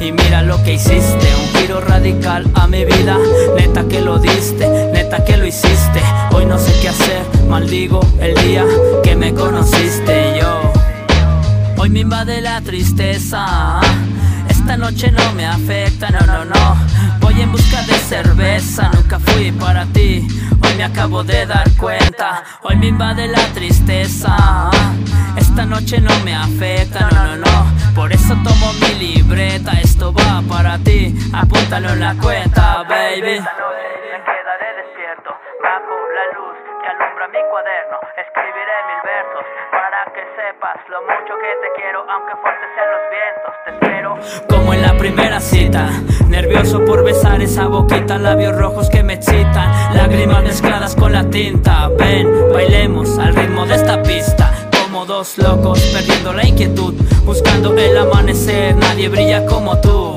y 0.00 0.12
mira 0.12 0.42
lo 0.42 0.62
que 0.62 0.74
hiciste. 0.74 1.26
Un 1.40 1.60
giro 1.60 1.80
radical 1.80 2.46
a 2.54 2.66
mi 2.66 2.84
vida. 2.84 3.18
Neta 3.56 3.84
que 3.86 4.00
lo 4.00 4.18
diste, 4.18 4.66
neta 4.92 5.22
que 5.24 5.36
lo 5.36 5.46
hiciste. 5.46 6.00
Hoy 6.32 6.46
no 6.46 6.58
sé 6.58 6.72
qué 6.80 6.88
hacer, 6.88 7.22
maldigo 7.46 8.00
el 8.20 8.34
día 8.36 8.64
que 9.02 9.14
me 9.16 9.34
conociste 9.34 10.38
yo. 10.40 10.72
Hoy 11.76 11.90
me 11.90 12.00
invade 12.00 12.40
la 12.40 12.60
tristeza. 12.62 13.80
Esta 14.68 14.76
noche 14.76 15.10
no 15.10 15.32
me 15.32 15.46
afecta, 15.46 16.10
no, 16.10 16.20
no, 16.26 16.44
no. 16.44 16.76
Voy 17.20 17.40
en 17.40 17.50
busca 17.50 17.80
de 17.84 17.94
cerveza, 17.94 18.90
nunca 18.92 19.18
fui 19.18 19.50
para 19.50 19.86
ti. 19.86 20.28
Hoy 20.62 20.74
me 20.76 20.84
acabo 20.84 21.24
de 21.24 21.46
dar 21.46 21.64
cuenta. 21.78 22.44
Hoy 22.60 22.76
me 22.76 22.88
invade 22.88 23.28
la 23.28 23.40
tristeza. 23.54 24.36
Esta 25.38 25.64
noche 25.64 26.02
no 26.02 26.10
me 26.22 26.34
afecta, 26.34 27.08
no, 27.08 27.24
no, 27.28 27.36
no. 27.36 27.94
Por 27.94 28.12
eso 28.12 28.36
tomo 28.44 28.74
mi 28.74 29.06
libreta, 29.06 29.72
esto 29.80 30.12
va 30.12 30.42
para 30.46 30.76
ti. 30.80 31.16
Apúntalo 31.32 31.88
en 31.94 32.00
la 32.00 32.14
cuenta, 32.16 32.82
baby. 32.86 33.40
Me 33.40 34.20
quedaré 34.20 34.68
despierto 34.84 35.30
bajo 35.62 35.94
la 36.12 36.24
luz 36.36 36.56
que 36.82 36.88
alumbra 36.90 37.26
mi 37.28 37.40
cuaderno. 37.50 37.96
Escribiré 38.18 38.76
mil 38.84 39.00
versos 39.02 39.57
que 40.06 40.22
sepas 40.36 40.78
lo 40.88 41.02
mucho 41.02 41.34
que 41.40 41.50
te 41.62 41.80
quiero, 41.80 42.04
aunque 42.08 42.32
fuertes 42.40 42.68
sean 42.74 42.88
los 42.94 43.04
vientos. 43.10 43.52
Te 43.64 43.70
espero 43.72 44.48
como 44.48 44.72
en 44.72 44.82
la 44.82 44.96
primera 44.96 45.40
cita. 45.40 45.90
Nervioso 46.28 46.84
por 46.84 47.02
besar 47.02 47.42
esa 47.42 47.66
boquita, 47.66 48.18
labios 48.18 48.56
rojos 48.56 48.88
que 48.90 49.02
me 49.02 49.14
excitan, 49.14 49.94
lágrimas 49.94 50.44
mezcladas 50.44 50.94
con 50.94 51.12
la 51.12 51.28
tinta. 51.28 51.88
Ven, 51.98 52.52
bailemos 52.52 53.18
al 53.18 53.34
ritmo 53.34 53.66
de 53.66 53.74
esta 53.74 54.02
pista. 54.02 54.52
Como 54.82 55.04
dos 55.04 55.36
locos 55.38 55.80
perdiendo 55.92 56.32
la 56.32 56.46
inquietud, 56.46 56.94
buscando 57.24 57.76
el 57.76 57.96
amanecer. 57.98 58.76
Nadie 58.76 59.08
brilla 59.08 59.46
como 59.46 59.80
tú. 59.80 60.14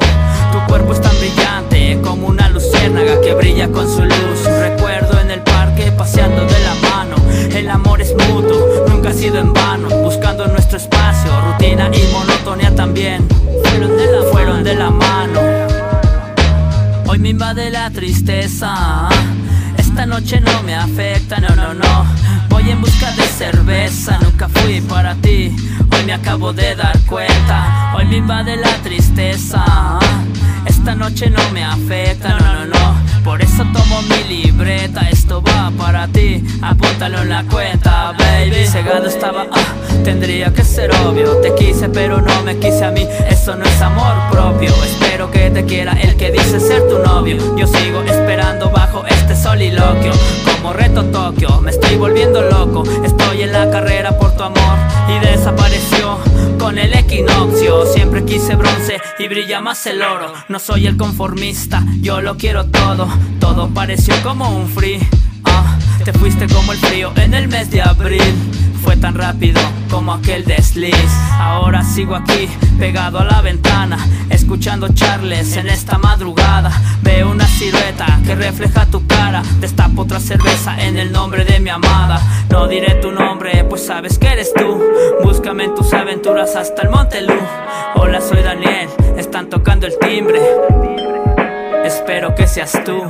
Tu 0.52 0.60
cuerpo 0.68 0.94
es 0.94 1.02
tan 1.02 1.18
brillante 1.18 2.00
como 2.04 2.28
una 2.28 2.50
luciérnaga 2.50 3.20
que 3.22 3.34
brilla 3.34 3.72
con 3.72 3.90
su 3.90 4.04
luz. 4.04 4.46
Recuerdo 4.60 5.20
en 5.20 5.32
el 5.32 5.42
parque 5.42 5.92
paseando 5.98 6.42
de 6.46 6.60
la. 6.60 6.91
El 7.54 7.70
amor 7.70 8.02
es 8.02 8.14
mutuo, 8.14 8.86
nunca 8.88 9.10
ha 9.10 9.14
sido 9.14 9.38
en 9.38 9.54
vano. 9.54 9.90
Buscando 10.04 10.48
nuestro 10.48 10.78
espacio, 10.78 11.32
rutina 11.42 11.90
y 11.94 12.12
monotonía 12.14 12.74
también. 12.74 13.28
Fueron 13.66 13.98
de 13.98 14.06
la, 14.08 14.24
fueron 14.32 14.64
de 14.64 14.76
la 14.76 14.90
mano. 14.90 15.40
Hoy 17.08 17.20
me 17.20 17.30
invade 17.30 17.70
la 17.70 17.90
tristeza. 17.90 19.10
Esta 19.78 20.06
noche 20.06 20.40
no 20.40 20.64
me 20.64 20.74
afecta, 20.74 21.40
no, 21.40 21.56
no, 21.56 21.74
no. 21.74 22.06
Voy 22.50 22.70
en 22.70 22.80
busca 22.80 23.12
de 23.12 23.24
cerveza, 23.24 24.18
nunca 24.22 24.48
fui 24.48 24.80
para 24.82 25.16
ti. 25.16 25.56
Hoy 25.92 26.06
me 26.06 26.14
acabo 26.14 26.54
de 26.54 26.76
dar 26.76 26.98
cuenta. 27.02 27.94
Hoy 27.96 28.06
me 28.06 28.18
invade 28.18 28.56
la 28.56 28.74
tristeza. 28.84 30.00
Esta 30.66 30.96
noche 30.96 31.30
no 31.30 31.42
me 31.52 31.64
afecta, 31.64 32.30
no, 32.40 32.54
no, 32.54 32.66
no. 32.68 33.01
Por 33.24 33.42
eso 33.42 33.64
tomo 33.72 34.02
mi 34.04 34.24
libreta, 34.24 35.08
esto 35.10 35.44
va 35.44 35.72
para 35.78 36.08
ti. 36.08 36.44
Apúntalo 36.62 37.22
en 37.22 37.30
la 37.30 37.44
cuenta, 37.44 38.14
baby. 38.18 38.66
Cegado 38.66 39.08
estaba, 39.08 39.46
ah, 39.52 39.74
tendría 40.04 40.52
que 40.52 40.64
ser 40.64 40.92
obvio. 41.06 41.38
Te 41.38 41.54
quise, 41.54 41.90
pero 41.90 42.20
no 42.20 42.42
me 42.44 42.58
quise 42.58 42.84
a 42.84 42.92
mí. 42.92 43.08
Eso 43.30 43.56
no 43.56 43.64
es 43.66 43.82
amor 43.82 44.16
propio. 44.32 44.70
Espero 44.84 45.30
que 45.30 45.52
te 45.52 45.66
quiera 45.66 45.94
el 46.02 46.16
que 46.16 46.32
dice 46.32 46.60
ser 46.60 46.88
tu 46.88 46.98
novio. 47.00 47.38
Yo 47.58 47.68
sigo 47.68 48.02
esperando 48.02 48.70
bajo 48.72 49.06
este 49.06 49.36
soliloquio. 49.36 50.12
Como 50.44 50.74
reto 50.74 51.06
Tokio, 51.06 51.62
me 51.62 51.72
estoy 51.72 51.98
volviendo 51.98 52.42
loco. 52.42 52.84
Estoy 53.06 53.44
en 53.44 53.52
la 53.52 53.70
carrera 53.70 54.18
por 54.18 54.36
tu 54.36 54.44
amor 54.44 54.78
y 55.10 55.26
desapareció 55.26 56.18
con 56.62 56.78
el 56.78 56.94
equinoccio. 56.94 57.86
Siempre 57.88 58.24
quise 58.24 58.56
bronce 58.56 59.02
y 59.20 59.28
brilla 59.28 59.60
más 59.62 59.86
el 59.88 60.02
oro. 60.02 60.32
No 60.48 60.60
soy 60.60 60.86
el 60.86 60.96
conformista, 60.96 61.84
yo 62.02 62.22
lo 62.22 62.38
quiero 62.38 62.66
todo. 62.68 63.08
Todo 63.40 63.70
pareció 63.70 64.14
como 64.24 64.56
un 64.56 64.70
free. 64.70 65.00
Ah, 65.44 65.78
te 66.04 66.14
fuiste 66.14 66.48
como 66.48 66.72
el 66.72 66.80
frío 66.80 67.12
en 67.16 67.34
el 67.34 67.48
mes 67.48 67.70
de 67.70 67.82
abril. 67.82 68.34
Fue 68.84 68.98
tan 68.98 69.14
rápido 69.14 69.62
como 69.90 70.14
aquel 70.14 70.44
desliz. 70.46 70.96
Ahora 71.34 71.84
sigo 71.84 72.16
aquí, 72.16 72.50
pegado 72.80 73.20
a 73.20 73.26
la 73.26 73.42
ventana, 73.42 73.98
escuchando 74.30 74.88
charles 74.94 75.56
en 75.58 75.68
esta 75.68 75.98
madrugada. 76.00 76.72
Veo 77.04 77.30
una 77.30 77.48
silueta 77.48 78.20
que 78.26 78.36
refleja 78.36 78.86
tu 78.88 79.06
cara. 79.06 79.44
Destapo 79.60 80.02
otra 80.02 80.20
cerveza 80.20 80.82
en 80.82 80.98
el 80.98 81.12
nombre 81.12 81.46
de 81.46 81.60
mi 81.60 81.70
amada. 81.70 82.20
No 82.50 82.68
diré 82.68 82.96
tu 82.96 83.12
nombre, 83.12 83.64
pues 83.66 83.86
sabes 83.86 84.18
que 84.18 84.28
eres 84.28 84.52
tú. 84.54 84.82
Búscame 85.24 85.66
en 85.66 85.76
tus 85.76 85.94
aventuras 85.94 86.56
hasta 86.56 86.82
el 86.82 86.90
Montelú. 86.90 87.38
Hola, 87.96 88.20
soy 88.22 88.42
Daniel, 88.42 88.90
están 89.18 89.50
tocando 89.50 89.86
el 89.86 89.94
timbre. 90.00 90.42
Espero 91.86 92.34
que 92.34 92.48
seas 92.48 92.72
tú. 92.84 93.04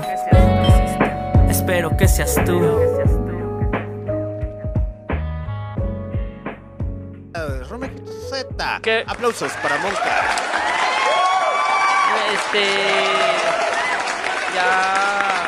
Espero 1.61 1.95
que 1.95 2.07
seas 2.07 2.33
tú. 2.43 2.59
Z. 8.29 8.79
¿Qué? 8.81 9.03
Aplausos 9.07 9.51
para 9.61 9.77
Monca. 9.77 10.21
Este. 12.33 12.63
Ya. 14.55 15.43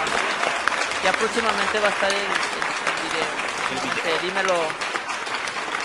Ya 1.03 1.11
próximamente 1.13 1.79
va 1.79 1.87
a 1.87 1.91
estar 1.91 2.09
el, 2.11 2.15
el- 2.15 2.21
el 2.21 2.95
video. 3.01 3.27
El 3.71 3.79
video. 3.89 4.15
Este, 4.15 4.25
dímelo. 4.27 4.53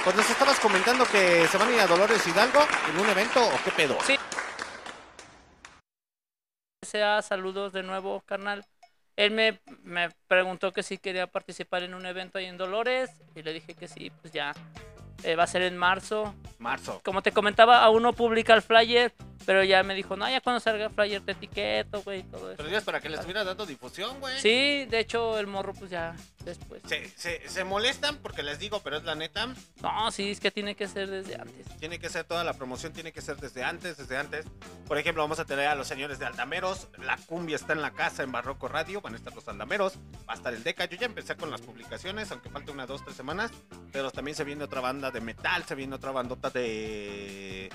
Pues 0.05 0.15
nos 0.15 0.29
estabas 0.29 0.61
comentando 0.61 1.07
que 1.07 1.49
se 1.49 1.57
van 1.57 1.69
a 1.69 1.73
ir 1.73 1.81
a 1.81 1.87
Dolores 1.87 2.27
Hidalgo 2.27 2.61
en 2.91 3.01
un 3.01 3.09
evento 3.09 3.43
o 3.43 3.59
qué 3.65 3.71
pedo. 3.71 3.97
Sí. 4.05 4.19
Sea 6.87 7.23
saludos 7.23 7.73
de 7.73 7.83
nuevo, 7.83 8.21
carnal. 8.27 8.67
Él 9.19 9.33
me, 9.33 9.59
me 9.83 10.11
preguntó 10.29 10.73
que 10.73 10.85
si 10.85 10.97
quería 10.97 11.27
participar 11.27 11.83
en 11.83 11.93
un 11.93 12.07
evento 12.07 12.39
ahí 12.39 12.45
en 12.45 12.57
Dolores 12.57 13.11
y 13.35 13.43
le 13.43 13.53
dije 13.53 13.75
que 13.75 13.89
sí, 13.89 14.13
pues 14.23 14.33
ya. 14.33 14.55
Eh, 15.25 15.35
va 15.35 15.43
a 15.43 15.49
ser 15.49 15.63
en 15.63 15.77
marzo. 15.77 16.37
Marzo. 16.61 17.01
Como 17.05 17.21
te 17.21 17.33
comentaba, 17.33 17.83
aún 17.83 18.05
no 18.05 18.13
publica 18.13 18.55
el 18.55 18.63
flyer, 18.63 19.13
pero 19.49 19.65
ya 19.65 19.83
me 19.83 19.95
dijo, 19.95 20.15
no, 20.15 20.29
ya 20.29 20.43
cuando 20.43 20.61
salga 20.61 20.85
el 20.85 20.93
flyer 20.93 21.23
te 21.23 21.33
etiqueto, 21.33 22.03
güey, 22.03 22.21
y 22.21 22.23
todo 22.25 22.49
eso. 22.49 22.59
Pero 22.59 22.69
digas 22.69 22.85
para 22.85 23.01
que 23.01 23.09
les 23.09 23.21
estuviera 23.21 23.45
dando 23.45 23.65
difusión, 23.65 24.21
güey. 24.21 24.39
Sí, 24.41 24.85
de 24.85 24.99
hecho, 24.99 25.39
el 25.39 25.47
morro, 25.47 25.73
pues 25.73 25.91
ya 25.91 26.15
después. 26.45 26.83
Se, 26.87 27.09
se, 27.17 27.49
se 27.49 27.65
molestan 27.65 28.19
porque 28.19 28.43
les 28.43 28.59
digo, 28.59 28.83
pero 28.85 28.99
es 28.99 29.05
la 29.05 29.15
neta. 29.15 29.55
No, 29.81 30.11
sí, 30.11 30.33
es 30.33 30.41
que 30.41 30.51
tiene 30.51 30.75
que 30.75 30.87
ser 30.87 31.09
desde 31.09 31.37
antes. 31.37 31.67
Tiene 31.79 31.99
que 31.99 32.11
ser 32.11 32.25
toda 32.25 32.45
la 32.45 32.53
promoción, 32.53 32.93
tiene 32.93 33.11
que 33.11 33.23
ser 33.23 33.39
desde 33.39 33.65
antes, 33.65 33.97
desde 33.97 34.19
antes. 34.19 34.45
Por 34.87 34.99
ejemplo, 34.99 35.23
vamos 35.23 35.41
a 35.41 35.47
tener 35.47 35.67
a 35.67 35.75
los 35.75 35.89
señores 35.89 36.19
de 36.19 36.27
Altameros. 36.27 36.89
La 36.99 37.17
cumbia 37.17 37.57
está 37.57 37.73
en 37.73 37.81
la 37.81 37.93
casa 37.93 38.23
en 38.25 38.33
Barroco 38.33 38.69
Radio. 38.69 39.01
Van 39.01 39.15
a 39.15 39.17
estar 39.17 39.35
los 39.35 39.49
Altameros. 39.49 39.95
Va 40.29 40.35
a 40.35 40.37
estar 40.37 40.53
el 40.53 40.63
Deca. 40.63 40.85
Yo 40.85 40.99
ya 40.99 41.07
empecé 41.07 41.37
con 41.39 41.51
las 41.51 41.63
publicaciones, 41.63 42.31
aunque 42.33 42.51
falte 42.51 42.71
unas 42.71 42.87
dos, 42.87 43.03
tres 43.03 43.17
semanas. 43.17 43.51
Pero 43.93 44.11
también 44.11 44.35
se 44.35 44.45
viene 44.45 44.63
otra 44.65 44.83
banda 44.83 45.11
de 45.11 45.23
metal. 45.23 45.65
Se 45.65 45.75
viene 45.75 45.95
otra 45.95 46.11
bandota 46.11 46.51
de. 46.51 47.71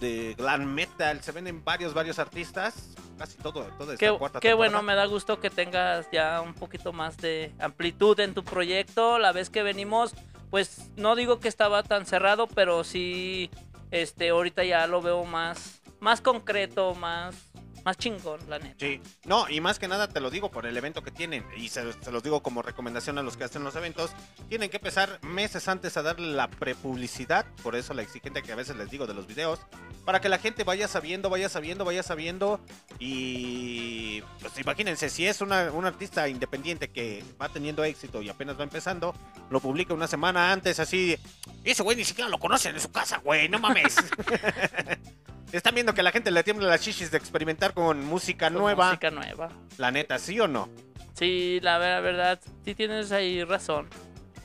De 0.00 0.34
glam 0.34 0.64
metal. 0.64 1.22
Se 1.22 1.32
vienen 1.32 1.64
varios, 1.64 1.94
varios 1.94 2.18
artistas. 2.18 2.94
Casi 3.18 3.36
todo, 3.36 3.64
toda 3.78 3.94
esta 3.94 4.06
Qué, 4.06 4.16
cuarta 4.16 4.40
qué 4.40 4.54
bueno, 4.54 4.82
me 4.82 4.94
da 4.94 5.06
gusto 5.06 5.40
que 5.40 5.50
tengas 5.50 6.08
ya 6.12 6.40
un 6.40 6.54
poquito 6.54 6.92
más 6.92 7.16
de 7.16 7.52
amplitud 7.58 8.18
en 8.20 8.34
tu 8.34 8.44
proyecto. 8.44 9.18
La 9.18 9.32
vez 9.32 9.50
que 9.50 9.62
venimos, 9.62 10.14
pues 10.50 10.90
no 10.96 11.16
digo 11.16 11.40
que 11.40 11.48
estaba 11.48 11.82
tan 11.82 12.06
cerrado, 12.06 12.46
pero 12.46 12.84
sí, 12.84 13.50
este, 13.90 14.28
ahorita 14.28 14.64
ya 14.64 14.86
lo 14.86 15.02
veo 15.02 15.24
más, 15.24 15.80
más 15.98 16.20
concreto, 16.20 16.94
más, 16.94 17.47
más 17.84 17.96
chingón, 17.96 18.40
la 18.48 18.58
neta. 18.58 18.76
Sí, 18.78 19.00
no, 19.24 19.48
y 19.48 19.60
más 19.60 19.78
que 19.78 19.88
nada 19.88 20.08
te 20.08 20.20
lo 20.20 20.30
digo 20.30 20.50
por 20.50 20.66
el 20.66 20.76
evento 20.76 21.02
que 21.02 21.10
tienen, 21.10 21.44
y 21.56 21.68
se, 21.68 21.92
se 21.92 22.10
los 22.10 22.22
digo 22.22 22.42
como 22.42 22.62
recomendación 22.62 23.18
a 23.18 23.22
los 23.22 23.36
que 23.36 23.44
hacen 23.44 23.64
los 23.64 23.76
eventos, 23.76 24.10
tienen 24.48 24.70
que 24.70 24.76
empezar 24.76 25.18
meses 25.22 25.68
antes 25.68 25.96
a 25.96 26.02
darle 26.02 26.28
la 26.28 26.48
prepublicidad, 26.48 27.46
por 27.62 27.76
eso 27.76 27.94
la 27.94 28.02
exigente 28.02 28.42
que 28.42 28.52
a 28.52 28.56
veces 28.56 28.76
les 28.76 28.90
digo 28.90 29.06
de 29.06 29.14
los 29.14 29.26
videos, 29.26 29.60
para 30.04 30.20
que 30.20 30.28
la 30.28 30.38
gente 30.38 30.64
vaya 30.64 30.88
sabiendo, 30.88 31.30
vaya 31.30 31.48
sabiendo, 31.48 31.84
vaya 31.84 32.02
sabiendo, 32.02 32.60
y 32.98 34.22
pues 34.40 34.58
imagínense, 34.58 35.10
si 35.10 35.26
es 35.26 35.40
una, 35.40 35.70
un 35.70 35.84
artista 35.84 36.28
independiente 36.28 36.88
que 36.88 37.24
va 37.40 37.48
teniendo 37.48 37.84
éxito 37.84 38.22
y 38.22 38.28
apenas 38.28 38.58
va 38.58 38.64
empezando, 38.64 39.14
lo 39.50 39.60
publica 39.60 39.94
una 39.94 40.06
semana 40.06 40.52
antes, 40.52 40.80
así, 40.80 41.18
ese 41.64 41.82
güey 41.82 41.96
ni 41.96 42.04
siquiera 42.04 42.30
lo 42.30 42.38
conocen 42.38 42.74
en 42.74 42.80
su 42.80 42.90
casa, 42.90 43.18
güey, 43.18 43.48
no 43.48 43.58
mames. 43.58 43.96
Están 45.52 45.74
viendo 45.74 45.94
que 45.94 46.02
la 46.02 46.12
gente 46.12 46.30
le 46.30 46.42
tiembla 46.44 46.68
las 46.68 46.82
chichis 46.82 47.10
de 47.10 47.16
experimentar 47.16 47.72
con 47.78 48.04
música 48.06 48.46
Con 48.50 48.58
nueva. 48.58 48.86
Música 48.86 49.10
nueva. 49.12 49.50
La 49.76 49.92
neta, 49.92 50.18
¿sí 50.18 50.40
o 50.40 50.48
no? 50.48 50.68
Sí, 51.14 51.60
la 51.62 51.78
ver- 51.78 52.02
verdad, 52.02 52.40
sí 52.64 52.74
tienes 52.74 53.12
ahí 53.12 53.44
razón. 53.44 53.88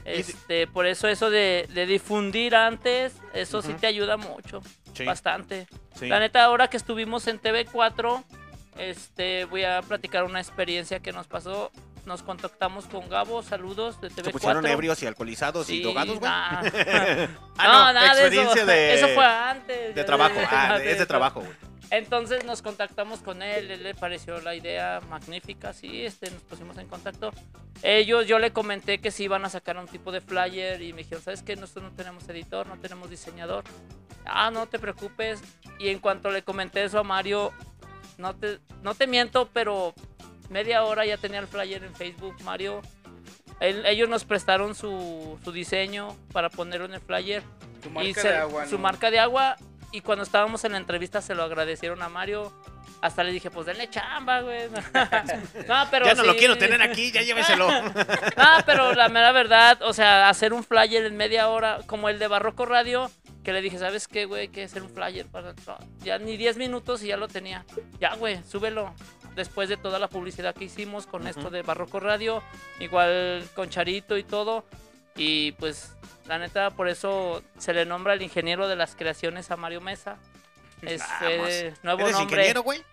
Este, 0.05 0.67
por 0.67 0.85
eso 0.85 1.07
eso 1.07 1.31
de, 1.31 1.67
de 1.73 1.85
difundir 1.87 2.55
antes, 2.55 3.13
eso 3.33 3.63
sí 3.63 3.73
te 3.73 3.87
ayuda 3.87 4.17
mucho, 4.17 4.61
Sí. 4.93 5.03
bastante. 5.05 5.65
Sí. 5.95 6.07
La 6.09 6.19
neta, 6.19 6.43
ahora 6.43 6.67
que 6.69 6.77
estuvimos 6.77 7.25
en 7.27 7.39
TV4, 7.41 8.23
este, 8.77 9.45
voy 9.45 9.63
a 9.63 9.81
platicar 9.81 10.25
una 10.25 10.39
experiencia 10.39 10.99
que 10.99 11.11
nos 11.11 11.25
pasó. 11.25 11.71
Nos 12.05 12.21
contactamos 12.21 12.85
con 12.85 13.07
Gabo, 13.09 13.41
saludos 13.41 13.99
de 14.01 14.09
TV4. 14.09 14.23
Se 14.25 14.31
pusieron 14.31 14.65
ebrios 14.67 15.01
y 15.01 15.07
alcoholizados 15.07 15.69
y 15.71 15.81
drogados, 15.81 16.19
güey. 16.19 16.29
nah. 16.29 16.61
ah, 17.57 17.67
No, 17.67 17.73
no, 17.85 17.93
nada 17.93 18.01
de 18.01 18.07
eso. 18.11 18.19
experiencia 18.27 18.65
de... 18.65 18.93
Eso 18.93 19.07
fue 19.07 19.25
antes. 19.25 19.95
De 19.95 20.03
trabajo. 20.03 20.35
Ah, 20.51 20.75
es 20.79 20.83
de 20.83 20.91
eso. 20.91 21.07
trabajo, 21.07 21.39
güey. 21.39 21.72
Entonces 21.89 22.43
nos 22.45 22.61
contactamos 22.61 23.19
con 23.19 23.41
él, 23.43 23.69
él 23.69 23.83
le 23.83 23.93
pareció 23.93 24.39
la 24.41 24.55
idea 24.55 24.99
magnífica, 25.09 25.73
sí, 25.73 26.05
este, 26.05 26.31
nos 26.31 26.41
pusimos 26.41 26.77
en 26.77 26.87
contacto. 26.87 27.31
Ellos, 27.83 28.25
yo 28.25 28.39
le 28.39 28.51
comenté 28.51 28.99
que 28.99 29.11
sí 29.11 29.25
iban 29.25 29.45
a 29.45 29.49
sacar 29.49 29.77
un 29.77 29.87
tipo 29.87 30.11
de 30.11 30.21
flyer 30.21 30.81
y 30.81 30.93
me 30.93 30.99
dijeron, 31.03 31.23
¿sabes 31.23 31.43
qué? 31.43 31.55
Nosotros 31.55 31.91
no 31.91 31.95
tenemos 31.95 32.27
editor, 32.29 32.65
no 32.67 32.77
tenemos 32.79 33.09
diseñador. 33.09 33.63
Ah, 34.25 34.49
no 34.51 34.65
te 34.67 34.79
preocupes. 34.79 35.41
Y 35.79 35.89
en 35.89 35.99
cuanto 35.99 36.31
le 36.31 36.43
comenté 36.43 36.83
eso 36.83 36.97
a 36.99 37.03
Mario, 37.03 37.51
no 38.17 38.35
te, 38.35 38.59
no 38.81 38.95
te 38.95 39.05
miento, 39.05 39.49
pero 39.53 39.93
media 40.49 40.83
hora 40.85 41.05
ya 41.05 41.17
tenía 41.17 41.39
el 41.39 41.47
flyer 41.47 41.83
en 41.83 41.93
Facebook, 41.93 42.35
Mario. 42.43 42.81
Él- 43.59 43.85
ellos 43.85 44.09
nos 44.09 44.23
prestaron 44.23 44.73
su, 44.75 45.37
su 45.43 45.51
diseño 45.51 46.15
para 46.31 46.49
ponerlo 46.49 46.85
en 46.85 46.93
el 46.95 47.01
flyer. 47.01 47.43
Su 47.83 47.89
y 47.89 47.91
marca 47.91 48.21
se- 48.21 48.29
de 48.29 48.35
agua, 48.37 48.65
Su 48.65 48.75
¿no? 48.75 48.81
marca 48.81 49.11
de 49.11 49.19
agua. 49.19 49.57
Y 49.93 50.01
cuando 50.01 50.23
estábamos 50.23 50.63
en 50.63 50.71
la 50.71 50.79
entrevista 50.79 51.21
se 51.21 51.35
lo 51.35 51.43
agradecieron 51.43 52.01
a 52.01 52.09
Mario. 52.09 52.51
Hasta 52.99 53.23
le 53.23 53.31
dije, 53.31 53.51
pues 53.51 53.67
denle 53.67 53.89
chamba, 53.89 54.41
güey. 54.41 54.69
no, 55.67 55.87
pero 55.91 56.05
ya 56.05 56.15
no 56.15 56.23
lo 56.23 56.35
quiero 56.35 56.57
tener 56.57 56.81
aquí, 56.81 57.11
ya 57.11 57.21
lléveselo. 57.21 57.69
No, 58.37 58.47
pero 58.65 58.93
la 58.95 59.07
mera 59.09 59.31
verdad, 59.31 59.81
o 59.83 59.93
sea, 59.93 60.29
hacer 60.29 60.51
un 60.51 60.63
flyer 60.63 61.05
en 61.05 61.15
media 61.15 61.47
hora, 61.49 61.79
como 61.85 62.09
el 62.09 62.17
de 62.17 62.27
Barroco 62.27 62.65
Radio, 62.65 63.11
que 63.43 63.53
le 63.53 63.61
dije, 63.61 63.77
¿sabes 63.77 64.07
qué, 64.07 64.25
güey? 64.25 64.47
Que 64.47 64.63
hacer 64.63 64.81
un 64.81 64.89
flyer 64.89 65.27
para. 65.27 65.53
ya 66.03 66.17
ni 66.17 66.37
10 66.37 66.57
minutos 66.57 67.03
y 67.03 67.07
ya 67.07 67.17
lo 67.17 67.27
tenía. 67.27 67.65
Ya, 67.99 68.15
güey, 68.15 68.41
súbelo. 68.43 68.95
Después 69.35 69.69
de 69.69 69.77
toda 69.77 69.99
la 69.99 70.07
publicidad 70.07 70.55
que 70.55 70.65
hicimos 70.65 71.05
con 71.05 71.27
esto 71.27 71.51
de 71.51 71.61
Barroco 71.61 71.99
Radio, 71.99 72.41
igual 72.79 73.47
con 73.53 73.69
Charito 73.69 74.17
y 74.17 74.23
todo. 74.23 74.65
Y 75.15 75.51
pues, 75.53 75.93
la 76.27 76.39
neta, 76.39 76.71
por 76.71 76.87
eso 76.89 77.43
se 77.57 77.73
le 77.73 77.85
nombra 77.85 78.13
el 78.13 78.21
ingeniero 78.21 78.67
de 78.67 78.75
las 78.75 78.95
creaciones 78.95 79.51
a 79.51 79.57
Mario 79.57 79.81
Mesa. 79.81 80.17
Es 80.81 81.01
Vamos. 81.21 81.49
eh, 81.49 81.73
nuevo 81.83 82.01
¿Eres 82.01 82.13
nombre 82.13 82.35
ingeniero, 82.35 82.63
güey? 82.63 82.83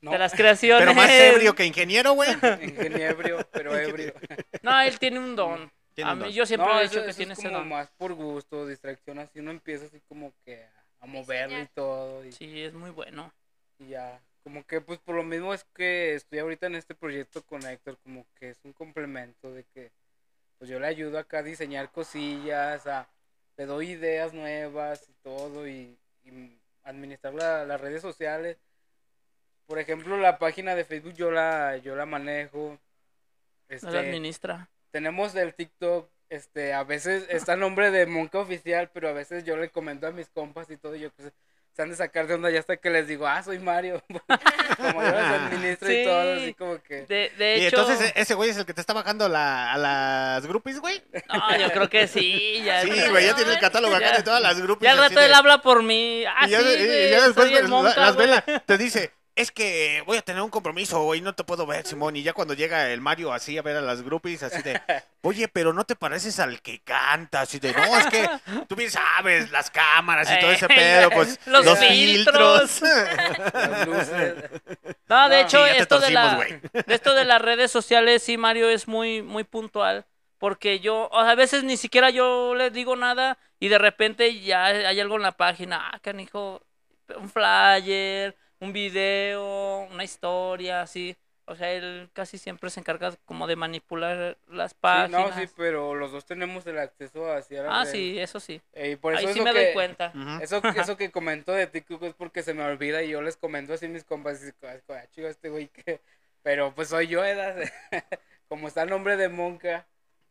No, 0.00 0.12
de 0.12 0.18
las 0.18 0.32
creaciones. 0.32 0.80
Pero 0.80 0.94
más 0.94 1.10
ebrio 1.10 1.54
que 1.54 1.66
ingeniero, 1.66 2.12
güey. 2.12 2.30
ingeniero, 2.62 3.40
pero 3.52 3.76
ebrio. 3.78 4.14
No, 4.62 4.80
él 4.80 4.98
tiene 4.98 5.18
un 5.18 5.34
don. 5.36 5.70
Tiene 5.94 6.10
A 6.10 6.12
un 6.12 6.20
mí, 6.20 6.24
don. 6.26 6.32
yo 6.32 6.46
siempre 6.46 6.72
no, 6.72 6.80
he 6.80 6.84
eso, 6.84 6.94
dicho 6.94 7.04
que 7.04 7.10
eso 7.10 7.16
tiene 7.16 7.32
es 7.32 7.38
ese 7.40 7.48
como 7.48 7.58
don. 7.58 7.68
más 7.68 7.90
por 7.96 8.14
gusto, 8.14 8.66
distracción, 8.66 9.18
así 9.18 9.40
uno 9.40 9.50
empieza 9.50 9.86
así 9.86 10.00
como 10.08 10.32
que 10.44 10.62
a, 10.64 10.84
a 11.00 11.06
moverlo 11.06 11.60
y 11.60 11.66
todo. 11.74 12.24
Y, 12.24 12.32
Sí, 12.32 12.62
es 12.62 12.72
muy 12.74 12.90
bueno. 12.90 13.32
y 13.80 13.88
ya, 13.88 14.20
como 14.44 14.64
que 14.64 14.80
pues 14.80 15.00
por 15.00 15.16
lo 15.16 15.24
mismo 15.24 15.52
es 15.52 15.64
que 15.74 16.14
estoy 16.14 16.38
ahorita 16.38 16.68
en 16.68 16.76
este 16.76 16.94
proyecto 16.94 17.42
con 17.42 17.66
Héctor, 17.66 17.98
como 18.04 18.24
que 18.38 18.50
es 18.50 18.58
un 18.64 18.72
complemento 18.72 19.52
de 19.52 19.64
que 19.74 19.90
pues 20.58 20.70
yo 20.70 20.78
le 20.80 20.86
ayudo 20.88 21.18
acá 21.18 21.38
a 21.38 21.42
diseñar 21.42 21.90
cosillas, 21.92 22.86
a, 22.86 23.08
le 23.56 23.66
doy 23.66 23.90
ideas 23.92 24.32
nuevas 24.34 25.08
y 25.08 25.12
todo 25.22 25.66
y, 25.68 25.96
y 26.24 26.58
administrar 26.84 27.34
la- 27.34 27.64
las 27.64 27.80
redes 27.80 28.02
sociales. 28.02 28.58
Por 29.66 29.78
ejemplo, 29.78 30.16
la 30.16 30.38
página 30.38 30.74
de 30.74 30.84
Facebook 30.84 31.14
yo 31.14 31.30
la, 31.30 31.76
yo 31.78 31.94
la 31.94 32.06
manejo. 32.06 32.78
No 32.78 32.78
Este, 33.68 33.90
la 33.92 34.00
administra. 34.00 34.68
tenemos 34.90 35.34
el 35.34 35.54
TikTok 35.54 36.08
este, 36.30 36.72
a 36.74 36.84
veces 36.84 37.26
está 37.30 37.54
el 37.54 37.60
nombre 37.60 37.90
de 37.90 38.06
Monca 38.06 38.38
Oficial, 38.40 38.90
pero 38.92 39.08
a 39.08 39.12
veces 39.12 39.44
yo 39.44 39.56
le 39.56 39.70
comento 39.70 40.06
a 40.06 40.10
mis 40.10 40.28
compas 40.28 40.70
y 40.70 40.76
todo, 40.76 40.94
y 40.96 41.00
yo 41.00 41.10
pues, 41.12 41.32
se 41.78 41.82
han 41.82 41.90
de 41.90 41.96
sacar 41.96 42.26
de 42.26 42.34
onda 42.34 42.50
ya 42.50 42.58
hasta 42.58 42.76
que 42.76 42.90
les 42.90 43.06
digo, 43.06 43.24
ah, 43.28 43.40
soy 43.40 43.60
Mario. 43.60 44.02
como 44.08 45.00
yo 45.00 45.10
les 45.12 45.14
administro 45.42 45.92
y 45.92 46.02
todo, 46.04 46.32
así 46.34 46.54
como 46.54 46.82
que... 46.82 47.02
De, 47.06 47.30
de 47.38 47.58
Y 47.58 47.66
hecho, 47.66 47.76
entonces 47.80 48.12
e- 48.16 48.20
ese 48.20 48.34
güey 48.34 48.50
es 48.50 48.56
el 48.56 48.66
que 48.66 48.74
te 48.74 48.80
está 48.80 48.94
bajando 48.94 49.28
la, 49.28 49.72
a 49.72 49.78
las 49.78 50.44
groupies, 50.44 50.80
güey. 50.80 51.00
no, 51.32 51.56
yo 51.56 51.70
creo 51.70 51.88
que 51.88 52.08
sí. 52.08 52.62
Ya, 52.64 52.82
Sí, 52.82 52.90
güey, 53.10 53.26
ya 53.26 53.36
tiene 53.36 53.52
el 53.52 53.60
catálogo 53.60 53.94
acá 53.94 54.16
de 54.16 54.24
todas 54.24 54.42
las 54.42 54.60
groupies. 54.60 54.88
Ya 54.88 54.92
al 54.94 54.98
rato 55.08 55.20
de- 55.20 55.26
él 55.26 55.34
habla 55.34 55.62
por 55.62 55.84
mí. 55.84 56.24
Ah, 56.26 56.48
y 56.48 56.50
ya, 56.50 56.62
sí, 56.62 56.66
y- 56.66 56.84
después 56.84 57.96
las 57.96 58.16
vela 58.16 58.40
te 58.66 58.76
dice, 58.76 59.12
es 59.38 59.52
que 59.52 60.02
voy 60.04 60.18
a 60.18 60.22
tener 60.22 60.42
un 60.42 60.50
compromiso, 60.50 61.00
güey, 61.04 61.20
no 61.20 61.32
te 61.32 61.44
puedo 61.44 61.64
ver, 61.64 61.86
Simón. 61.86 62.16
Y 62.16 62.24
ya 62.24 62.32
cuando 62.32 62.54
llega 62.54 62.90
el 62.90 63.00
Mario 63.00 63.32
así 63.32 63.56
a 63.56 63.62
ver 63.62 63.76
a 63.76 63.80
las 63.80 64.02
groupies, 64.02 64.42
así 64.42 64.62
de, 64.62 64.80
oye, 65.22 65.46
pero 65.46 65.72
no 65.72 65.84
te 65.84 65.94
pareces 65.94 66.40
al 66.40 66.60
que 66.60 66.80
canta, 66.80 67.42
así 67.42 67.60
de, 67.60 67.72
no, 67.72 67.98
es 67.98 68.06
que 68.06 68.28
tú 68.68 68.74
bien 68.74 68.90
sabes, 68.90 69.52
las 69.52 69.70
cámaras 69.70 70.28
y 70.28 70.40
todo 70.40 70.50
ese 70.50 70.66
pedo, 70.68 71.10
pues, 71.10 71.38
los 71.46 71.64
los, 71.64 71.78
filtros. 71.78 72.82
No, 75.08 75.28
de 75.28 75.40
hecho, 75.40 75.64
sí, 75.66 75.72
esto, 75.76 76.00
de 76.00 76.10
la, 76.10 76.44
esto 76.88 77.14
de 77.14 77.24
las 77.24 77.40
redes 77.40 77.70
sociales, 77.70 78.24
sí, 78.24 78.36
Mario, 78.36 78.68
es 78.68 78.88
muy, 78.88 79.22
muy 79.22 79.44
puntual. 79.44 80.04
Porque 80.38 80.80
yo, 80.80 81.08
o 81.12 81.22
sea, 81.22 81.30
a 81.30 81.34
veces 81.36 81.62
ni 81.62 81.76
siquiera 81.76 82.10
yo 82.10 82.54
le 82.56 82.70
digo 82.70 82.96
nada 82.96 83.38
y 83.60 83.68
de 83.68 83.78
repente 83.78 84.40
ya 84.40 84.66
hay 84.66 84.98
algo 85.00 85.16
en 85.16 85.22
la 85.22 85.32
página. 85.32 85.90
Ah, 85.92 85.98
canijo, 86.00 86.62
un 87.16 87.28
flyer, 87.28 88.36
un 88.60 88.72
video, 88.72 89.80
una 89.90 90.04
historia, 90.04 90.82
así. 90.82 91.16
O 91.46 91.54
sea, 91.56 91.72
él 91.72 92.10
casi 92.12 92.36
siempre 92.38 92.68
se 92.70 92.80
encarga 92.80 93.16
como 93.24 93.46
de 93.46 93.56
manipular 93.56 94.38
las 94.48 94.74
Sí, 94.74 94.76
páginas. 94.80 95.10
no, 95.10 95.32
sí, 95.32 95.48
pero 95.56 95.94
los 95.94 96.12
dos 96.12 96.24
tenemos 96.26 96.66
el 96.66 96.78
acceso 96.78 97.30
hacia 97.32 97.62
ah, 97.66 97.84
redes. 97.84 97.92
sí, 97.92 98.18
eso 98.18 98.40
sí. 98.40 98.60
Eh, 98.72 98.90
y 98.92 98.96
por 98.96 99.14
eso 99.14 99.28
Ahí 99.28 99.32
sí 99.34 99.40
eso 99.40 99.44
me 99.44 99.52
que, 99.52 99.58
doy 99.66 99.72
cuenta. 99.72 100.12
Eso, 100.40 100.60
eso 100.74 100.96
que 100.96 101.10
comentó 101.10 101.52
de 101.52 101.66
TikTok 101.66 102.02
es 102.04 102.14
porque 102.14 102.42
se 102.42 102.54
me 102.54 102.64
olvida 102.64 103.02
y 103.02 103.10
yo 103.10 103.22
les 103.22 103.36
comento 103.36 103.74
así 103.74 103.86
a 103.86 103.88
mis 103.88 104.04
compas. 104.04 104.42
Y, 104.42 104.66
"Ah, 104.66 104.76
ah, 104.90 105.06
chico, 105.10 105.26
este 105.28 105.48
güey 105.50 105.68
que... 105.68 106.00
Pero 106.42 106.74
pues 106.74 106.88
soy 106.88 107.08
yo, 107.08 107.20
¿verdad? 107.20 107.56
Como 108.48 108.68
está 108.68 108.82
el 108.82 108.90
nombre 108.90 109.16
de 109.16 109.28
Monca 109.28 109.86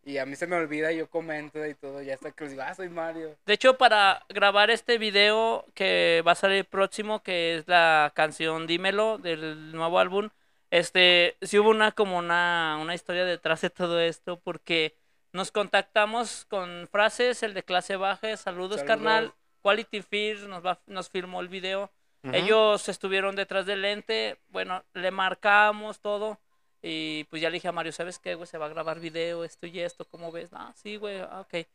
y 0.07 0.19
a 0.19 0.25
mí 0.25 0.37
se 0.37 0.47
me 0.47 0.55
olvida, 0.55 0.93
yo 0.93 1.09
comento 1.09 1.65
y 1.65 1.75
todo. 1.75 2.01
Ya 2.01 2.13
hasta 2.13 2.31
que 2.31 2.47
digo, 2.47 2.61
ah, 2.61 2.73
soy 2.73 2.87
Mario. 2.87 3.35
De 3.45 3.53
hecho, 3.53 3.77
para 3.77 4.25
grabar 4.29 4.69
este 4.69 4.97
video 4.97 5.65
que 5.73 6.23
va 6.25 6.31
a 6.31 6.35
salir 6.35 6.63
próximo, 6.63 7.21
que 7.21 7.57
es 7.57 7.67
la 7.67 8.13
canción 8.15 8.67
Dímelo 8.67 9.17
del 9.17 9.73
nuevo 9.73 9.99
álbum, 9.99 10.29
este, 10.71 11.35
sí 11.41 11.59
hubo 11.59 11.69
una 11.71 11.91
como 11.91 12.17
una, 12.17 12.77
una 12.81 12.95
historia 12.95 13.25
detrás 13.25 13.59
de 13.59 13.69
todo 13.69 13.99
esto, 13.99 14.39
porque 14.39 14.95
nos 15.33 15.51
contactamos 15.51 16.45
con 16.45 16.87
frases, 16.89 17.43
el 17.43 17.53
de 17.53 17.63
clase 17.63 17.97
baja, 17.97 18.37
saludos, 18.37 18.77
Saludos. 18.79 18.83
carnal, 18.83 19.33
Quality 19.61 20.01
Fear 20.03 20.37
nos, 20.47 20.65
va, 20.65 20.79
nos 20.87 21.09
filmó 21.09 21.41
el 21.41 21.49
video, 21.49 21.91
ellos 22.31 22.87
estuvieron 22.89 23.35
detrás 23.35 23.65
del 23.65 23.81
lente, 23.81 24.37
bueno, 24.49 24.83
le 24.93 25.11
marcamos 25.11 25.99
todo. 25.99 26.39
Y 26.81 27.23
pues 27.25 27.41
ya 27.41 27.49
le 27.49 27.55
dije 27.55 27.67
a 27.67 27.71
Mario, 27.71 27.91
¿sabes 27.91 28.19
qué, 28.19 28.35
güey? 28.35 28.47
Se 28.47 28.57
va 28.57 28.67
a 28.67 28.69
grabar 28.69 28.99
video, 28.99 29.43
esto 29.43 29.65
y 29.67 29.79
esto, 29.79 30.05
¿cómo 30.05 30.31
ves? 30.31 30.49
Ah, 30.53 30.73
sí, 30.75 30.97
güey, 30.97 31.19
ah, 31.19 31.41
ok. 31.41 31.65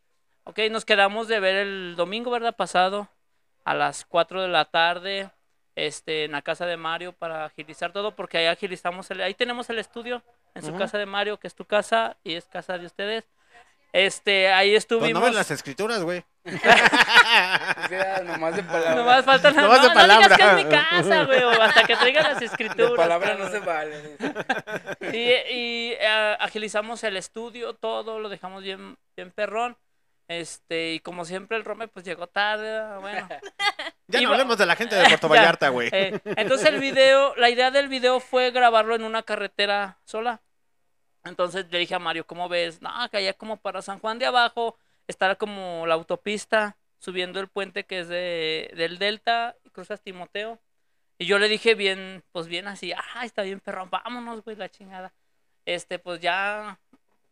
Ok, 0.44 0.59
nos 0.70 0.84
quedamos 0.84 1.28
de 1.28 1.40
ver 1.40 1.57
el 1.57 1.94
domingo, 1.96 2.30
¿verdad? 2.30 2.57
Pasado, 2.57 3.09
a 3.64 3.74
las 3.74 4.05
4 4.05 4.42
de 4.42 4.48
la 4.48 4.64
tarde, 4.64 5.30
este, 5.76 6.24
en 6.24 6.32
la 6.32 6.42
casa 6.42 6.66
de 6.66 6.76
Mario 6.76 7.12
para 7.12 7.44
agilizar 7.46 7.92
todo, 7.92 8.14
porque 8.14 8.38
ahí 8.38 8.46
agilizamos, 8.46 9.11
el, 9.11 9.20
ahí 9.22 9.34
tenemos 9.34 9.70
el 9.70 9.78
estudio, 9.78 10.22
en 10.55 10.62
su 10.62 10.76
casa 10.76 10.98
de 10.98 11.07
Mario, 11.07 11.38
que 11.38 11.46
es 11.46 11.55
tu 11.55 11.64
casa 11.64 12.16
y 12.22 12.34
es 12.34 12.44
casa 12.44 12.76
de 12.76 12.86
ustedes. 12.86 13.24
Este, 13.92 14.53
ahí 14.53 14.70
Pues 14.72 14.84
estuvimos. 14.84 15.12
no 15.12 15.20
ven 15.22 15.34
las 15.34 15.50
escrituras, 15.50 16.03
güey. 16.03 16.24
O 16.45 17.88
sea, 17.88 18.22
nomás 18.24 18.57
de 18.57 18.62
palabra. 18.64 18.95
Nomás 18.97 19.24
falta 19.24 19.51
la 19.51 19.62
Nomás 19.62 19.82
de 19.82 19.88
no, 19.88 19.95
no 19.95 20.01
digas 20.03 20.28
palabra. 20.28 20.36
que 20.36 20.43
es 20.43 20.55
mi 20.66 20.70
casa, 20.70 21.24
güey, 21.24 21.43
o 21.43 21.62
hasta 21.62 21.84
que 21.84 21.97
traigan 21.97 22.24
las 22.24 22.40
De 22.40 22.47
escrituras. 22.47 22.93
palabra 22.97 23.34
no 23.34 23.49
se 23.49 23.59
vale. 23.61 24.16
Y, 25.12 25.16
y, 25.55 25.93
eh, 26.01 26.36
agilizamos 26.40 27.05
el 27.05 27.16
estudio, 27.16 27.74
todo, 27.74 28.18
lo 28.18 28.28
dejamos 28.28 28.62
bien, 28.62 28.97
bien 29.16 29.30
perrón. 29.30 29.76
Este, 30.28 30.95
y 30.95 31.01
como 31.01 31.24
siempre 31.24 31.57
el 31.59 31.64
Rome 31.64 31.88
pues 31.88 32.05
llegó 32.05 32.26
tarde, 32.26 32.99
bueno. 33.01 33.28
Ya 34.09 34.20
no 34.20 34.32
hablemos 34.32 34.59
de 34.59 34.66
la 34.66 34.76
gente 34.76 34.95
de 34.95 35.05
Puerto 35.09 35.28
Vallarta, 35.28 35.68
güey. 35.70 35.88
eh, 35.93 36.20
entonces 36.36 36.68
el 36.68 36.80
video, 36.80 37.34
la 37.36 37.49
idea 37.49 37.70
del 37.70 37.88
video 37.88 38.20
fue 38.20 38.51
grabarlo 38.51 38.95
en 38.95 39.05
una 39.05 39.22
carretera 39.22 39.99
sola. 40.05 40.43
Entonces 41.24 41.66
le 41.70 41.78
dije 41.78 41.95
a 41.95 41.99
Mario, 41.99 42.26
¿cómo 42.26 42.49
ves? 42.49 42.82
No, 42.82 42.90
que 43.11 43.16
allá 43.18 43.32
como 43.32 43.57
para 43.57 43.80
San 43.80 44.01
Juan 44.01 44.18
de 44.18 44.26
abajo, 44.26 44.76
estará 45.07 45.36
como 45.36 45.86
la 45.86 45.94
autopista, 45.94 46.76
subiendo 46.98 47.40
el 47.40 47.48
puente 47.48 47.84
que 47.84 48.00
es 48.00 48.09
de, 48.09 48.72
del 48.76 48.98
Delta, 48.98 49.57
y 49.64 49.70
cruzas 49.70 50.03
Timoteo. 50.03 50.61
Y 51.18 51.26
yo 51.26 51.38
le 51.38 51.48
dije 51.48 51.74
bien, 51.74 52.24
pues 52.32 52.46
bien 52.46 52.66
así, 52.68 52.92
ah, 52.92 53.24
está 53.24 53.42
bien 53.42 53.61
perrón, 53.61 53.90
vámonos, 53.90 54.42
güey, 54.44 54.57
la 54.57 54.68
chingada. 54.68 55.12
Este, 55.64 55.98
pues 55.98 56.20
ya, 56.20 56.80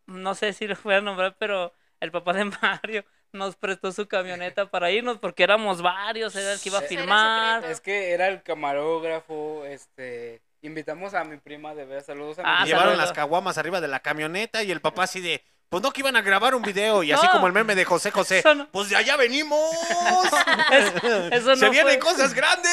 no 0.06 0.34
sé 0.34 0.52
si 0.52 0.66
lo 0.66 0.76
voy 0.82 0.94
a 0.94 1.00
nombrar, 1.00 1.36
pero 1.38 1.72
el 2.00 2.10
papá 2.10 2.32
de 2.32 2.44
Mario 2.62 3.04
nos 3.32 3.56
prestó 3.56 3.92
su 3.92 4.08
camioneta 4.08 4.70
para 4.70 4.90
irnos 4.90 5.18
porque 5.18 5.44
éramos 5.44 5.82
varios, 5.82 6.34
era 6.34 6.52
el 6.52 6.60
que 6.60 6.68
iba 6.68 6.78
a 6.78 6.82
filmar. 6.82 7.64
Es 7.64 7.80
que 7.80 8.10
era 8.12 8.28
el 8.28 8.42
camarógrafo, 8.42 9.64
este... 9.64 10.42
Invitamos 10.62 11.14
a 11.14 11.24
mi 11.24 11.38
prima 11.38 11.74
de 11.74 11.86
ver, 11.86 12.02
saludos 12.02 12.38
a 12.38 12.42
mi 12.42 12.48
Ah, 12.48 12.58
prima. 12.62 12.66
Llevaron 12.66 12.98
las 12.98 13.12
caguamas 13.12 13.56
arriba 13.56 13.80
de 13.80 13.88
la 13.88 14.00
camioneta 14.00 14.62
y 14.62 14.70
el 14.70 14.82
papá 14.82 15.04
así 15.04 15.22
de, 15.22 15.42
pues 15.70 15.82
no 15.82 15.92
que 15.92 16.00
iban 16.00 16.16
a 16.16 16.20
grabar 16.20 16.54
un 16.54 16.62
video 16.62 17.02
y 17.02 17.12
así 17.12 17.24
No. 17.26 17.32
como 17.32 17.46
el 17.46 17.52
meme 17.54 17.74
de 17.74 17.84
José 17.86 18.10
José, 18.10 18.40
Eso 18.40 18.54
no. 18.54 18.68
pues 18.70 18.90
de 18.90 18.96
allá 18.96 19.16
venimos. 19.16 19.58
Es- 20.72 20.92
eso 21.32 21.56
Se 21.56 21.64
no 21.64 21.70
vienen 21.70 22.00
fue- 22.00 22.10
cosas 22.10 22.34
grandes. 22.34 22.70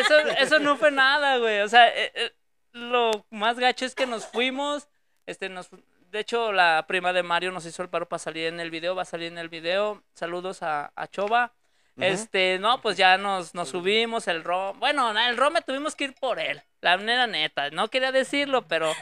Eso, 0.00 0.18
eso 0.38 0.58
no 0.60 0.76
fue 0.76 0.90
nada, 0.90 1.38
güey. 1.38 1.60
O 1.62 1.68
sea, 1.68 1.88
eh, 1.88 2.12
eh, 2.14 2.32
lo 2.72 3.26
más 3.30 3.58
gacho 3.58 3.84
es 3.84 3.94
que 3.94 4.06
nos 4.06 4.26
fuimos. 4.26 4.88
Este, 5.24 5.48
nos, 5.48 5.68
de 6.10 6.20
hecho, 6.20 6.52
la 6.52 6.84
prima 6.86 7.12
de 7.12 7.22
Mario 7.22 7.52
nos 7.52 7.64
hizo 7.66 7.82
el 7.82 7.88
paro 7.88 8.06
para 8.08 8.18
salir 8.18 8.46
en 8.46 8.60
el 8.60 8.70
video. 8.70 8.94
Va 8.94 9.02
a 9.02 9.06
salir 9.06 9.28
en 9.32 9.38
el 9.38 9.48
video. 9.48 10.02
Saludos 10.14 10.62
a, 10.62 10.92
a 10.94 11.06
Choba. 11.08 11.52
Este, 11.98 12.58
no, 12.58 12.80
pues 12.82 12.96
ya 12.96 13.16
nos, 13.16 13.54
nos 13.54 13.68
subimos, 13.70 14.28
el 14.28 14.44
rom. 14.44 14.78
Bueno, 14.78 15.10
el 15.18 15.36
Rome 15.36 15.60
tuvimos 15.62 15.94
que 15.94 16.04
ir 16.04 16.14
por 16.14 16.38
él. 16.38 16.62
La 16.82 16.96
manera 16.96 17.26
neta. 17.26 17.70
No 17.70 17.88
quería 17.88 18.12
decirlo, 18.12 18.66
pero. 18.68 18.92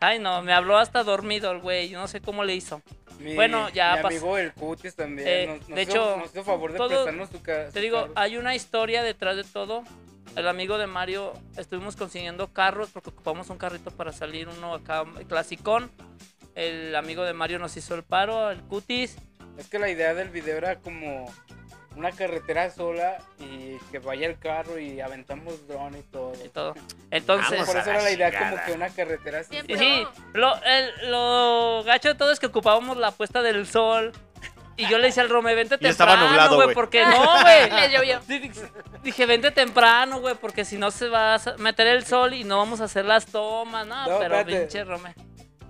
Ay, 0.00 0.18
no, 0.18 0.40
me 0.42 0.52
habló 0.52 0.78
hasta 0.78 1.02
dormido 1.02 1.50
el 1.50 1.58
güey. 1.58 1.90
No 1.90 2.06
sé 2.08 2.20
cómo 2.20 2.44
le 2.44 2.54
hizo. 2.54 2.80
Mi- 3.18 3.34
Bueno, 3.34 3.68
ya 3.70 3.96
Mi 3.96 4.02
pas- 4.02 4.06
amigo 4.06 4.38
el 4.38 4.52
Cutis 4.52 4.94
también. 4.94 5.26
Eh, 5.28 5.46
nos, 5.48 5.58
nos 5.68 5.76
de 5.76 5.82
hizo, 5.82 5.90
hecho, 5.92 6.16
nos 6.16 6.30
hizo 6.30 6.44
favor 6.44 6.72
de 6.72 6.78
todo- 6.78 6.88
prestarnos 6.88 7.28
su 7.30 7.38
Te 7.38 7.72
su 7.72 7.80
digo, 7.80 8.00
carro. 8.02 8.12
hay 8.16 8.36
una 8.36 8.54
historia 8.54 9.02
detrás 9.02 9.36
de 9.36 9.44
todo. 9.44 9.82
El 10.36 10.48
amigo 10.48 10.78
de 10.78 10.86
Mario, 10.88 11.32
estuvimos 11.56 11.94
consiguiendo 11.96 12.52
carros 12.52 12.90
porque 12.90 13.10
ocupamos 13.10 13.50
un 13.50 13.58
carrito 13.58 13.90
para 13.92 14.12
salir 14.12 14.48
uno 14.48 14.74
acá, 14.74 15.04
clasicón. 15.28 15.90
El 16.54 16.94
amigo 16.96 17.24
de 17.24 17.32
Mario 17.34 17.58
nos 17.58 17.76
hizo 17.76 17.94
el 17.94 18.02
paro, 18.04 18.50
el 18.50 18.60
cutis. 18.62 19.16
Es 19.58 19.68
que 19.68 19.78
la 19.78 19.88
idea 19.88 20.14
del 20.14 20.30
video 20.30 20.56
era 20.56 20.76
como 20.80 21.32
una 21.96 22.10
carretera 22.12 22.70
sola 22.70 23.18
y 23.38 23.76
que 23.92 23.98
vaya 24.00 24.26
el 24.26 24.38
carro 24.38 24.78
y 24.78 25.00
aventamos 25.00 25.66
dron 25.68 25.96
y 25.96 26.02
todo. 26.02 26.32
y 26.44 26.48
todo. 26.48 26.74
Entonces, 27.10 27.50
Vamos 27.52 27.66
Por 27.68 27.76
eso 27.78 27.90
era 27.90 28.02
la 28.02 28.10
idea 28.10 28.30
chingada. 28.30 28.50
como 28.52 28.64
que 28.66 28.72
una 28.72 28.88
carretera 28.90 29.40
así. 29.40 29.50
Siempre. 29.50 29.74
y 29.76 29.78
sí, 29.78 30.06
lo, 30.32 30.54
el- 30.64 31.10
lo 31.10 31.82
gacho 31.84 32.08
de 32.08 32.14
todo 32.14 32.32
es 32.32 32.40
que 32.40 32.46
ocupábamos 32.46 32.96
la 32.96 33.10
puesta 33.12 33.42
del 33.42 33.66
sol. 33.66 34.12
Y 34.76 34.88
yo 34.88 34.98
le 34.98 35.06
decía 35.06 35.22
al 35.22 35.28
Rome, 35.28 35.54
vente 35.54 35.76
Y 35.80 35.86
estaba 35.86 36.12
temprano, 36.12 36.30
nublado, 36.32 36.56
güey, 36.56 36.74
porque 36.74 37.04
no, 37.06 37.42
güey. 37.42 37.92
Llovió. 37.92 38.18
Di- 38.26 38.50
Dije, 39.04 39.26
vente 39.26 39.52
temprano, 39.52 40.18
güey, 40.18 40.34
porque 40.34 40.64
si 40.64 40.76
no 40.78 40.90
se 40.90 41.08
va 41.08 41.36
a 41.36 41.40
meter 41.58 41.86
el 41.86 42.04
sol 42.04 42.34
y 42.34 42.42
no 42.42 42.58
vamos 42.58 42.80
a 42.80 42.84
hacer 42.84 43.04
las 43.04 43.26
tomas, 43.26 43.86
no, 43.86 44.08
No, 44.08 44.18
pero 44.18 44.34
espérate. 44.36 44.60
pinche 44.62 44.82
Rome. 44.82 45.14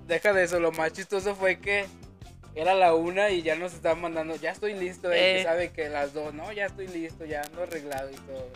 Deja 0.06 0.32
de 0.32 0.44
eso, 0.44 0.58
lo 0.58 0.72
más 0.72 0.92
chistoso 0.94 1.34
fue 1.34 1.58
que 1.58 1.86
era 2.54 2.74
la 2.74 2.94
una 2.94 3.30
y 3.30 3.42
ya 3.42 3.56
nos 3.56 3.74
estaban 3.74 4.00
mandando, 4.00 4.36
ya 4.36 4.50
estoy 4.52 4.74
listo, 4.74 5.10
eh, 5.10 5.16
Eh. 5.16 5.36
que 5.38 5.42
sabe 5.44 5.72
que 5.72 5.88
las 5.88 6.12
dos, 6.14 6.32
no, 6.34 6.52
ya 6.52 6.66
estoy 6.66 6.86
listo, 6.88 7.24
ya 7.24 7.42
ando 7.42 7.62
arreglado 7.62 8.10
y 8.10 8.14
todo. 8.14 8.48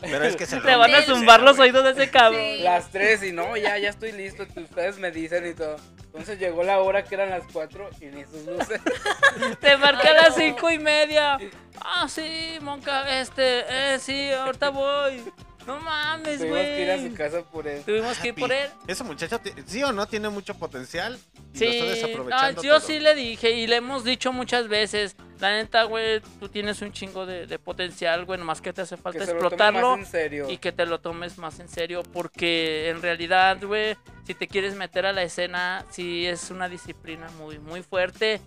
Pero 0.00 0.24
es 0.24 0.34
que 0.36 0.46
se 0.46 0.60
Te 0.60 0.76
van 0.76 0.94
a 0.94 1.02
zumbar 1.02 1.42
los 1.42 1.58
oídos 1.58 1.84
de 1.84 1.90
ese 1.90 2.10
cabrón. 2.10 2.40
Sí. 2.42 2.62
Las 2.62 2.90
tres 2.90 3.22
y 3.22 3.32
no, 3.32 3.56
ya, 3.56 3.78
ya 3.78 3.90
estoy 3.90 4.12
listo, 4.12 4.46
ustedes 4.56 4.98
me 4.98 5.10
dicen 5.10 5.46
y 5.46 5.54
todo. 5.54 5.76
Entonces 6.06 6.40
llegó 6.40 6.64
la 6.64 6.80
hora 6.80 7.04
que 7.04 7.14
eran 7.14 7.30
las 7.30 7.44
cuatro 7.52 7.88
y 8.00 8.06
ni 8.06 8.24
sus 8.24 8.44
luces. 8.44 8.80
Te 9.60 9.76
marqué 9.76 10.08
a 10.08 10.14
las 10.14 10.34
cinco 10.34 10.68
y 10.70 10.78
media. 10.78 11.38
Ah, 11.80 12.08
sí, 12.08 12.58
Monca, 12.62 13.20
este, 13.20 13.64
eh, 13.68 13.98
sí, 14.00 14.30
ahorita 14.32 14.70
voy. 14.70 15.22
No 15.66 15.78
mames, 15.78 16.38
Tuvimos 16.38 16.58
que 16.58 16.82
ir 16.82 16.90
a 16.90 16.96
su 16.96 17.02
güey. 17.02 17.14
casa 17.14 17.42
por 17.42 17.68
él. 17.68 17.82
Tuvimos 17.84 18.18
que 18.18 18.28
ir 18.28 18.34
por 18.34 18.50
él. 18.50 18.68
Ese 18.86 19.04
muchacho, 19.04 19.38
ti- 19.38 19.52
sí 19.66 19.82
o 19.82 19.92
no, 19.92 20.06
tiene 20.06 20.28
mucho 20.28 20.54
potencial 20.54 21.18
y 21.34 21.38
lo 21.38 21.58
Sí, 21.58 21.66
está 21.66 21.84
ah, 21.84 21.88
desaprovechando. 21.94 22.62
yo 22.62 22.78
todo. 22.78 22.86
sí 22.86 22.98
le 23.00 23.14
dije 23.14 23.50
y 23.50 23.66
le 23.66 23.76
hemos 23.76 24.02
dicho 24.04 24.32
muchas 24.32 24.68
veces. 24.68 25.16
La 25.38 25.52
neta, 25.52 25.84
güey, 25.84 26.20
tú 26.38 26.48
tienes 26.50 26.82
un 26.82 26.92
chingo 26.92 27.24
de, 27.24 27.46
de 27.46 27.58
potencial, 27.58 28.26
güey, 28.26 28.38
nomás 28.38 28.60
que 28.60 28.72
te 28.74 28.82
hace 28.82 28.96
Que 28.96 29.02
falta 29.02 29.20
se 29.24 29.32
lo 29.32 29.38
tome 29.38 29.46
explotarlo. 29.48 29.96
más 29.96 30.06
en 30.06 30.12
serio. 30.12 30.50
y 30.50 30.58
que 30.58 30.70
te 30.72 30.84
lo 30.84 31.00
tomes 31.00 31.38
más 31.38 31.60
en 31.60 31.68
serio 31.68 32.02
porque 32.12 32.90
en 32.90 33.00
realidad, 33.00 33.58
güey, 33.62 33.96
si 34.26 34.34
te 34.34 34.46
quieres 34.48 34.74
meter 34.74 35.06
a 35.06 35.12
la 35.12 35.22
escena, 35.22 35.86
sí 35.90 36.26
es 36.26 36.50
una 36.50 36.68
disciplina 36.68 37.26
muy, 37.38 37.58
muy 37.58 37.82
fuerte 37.82 38.40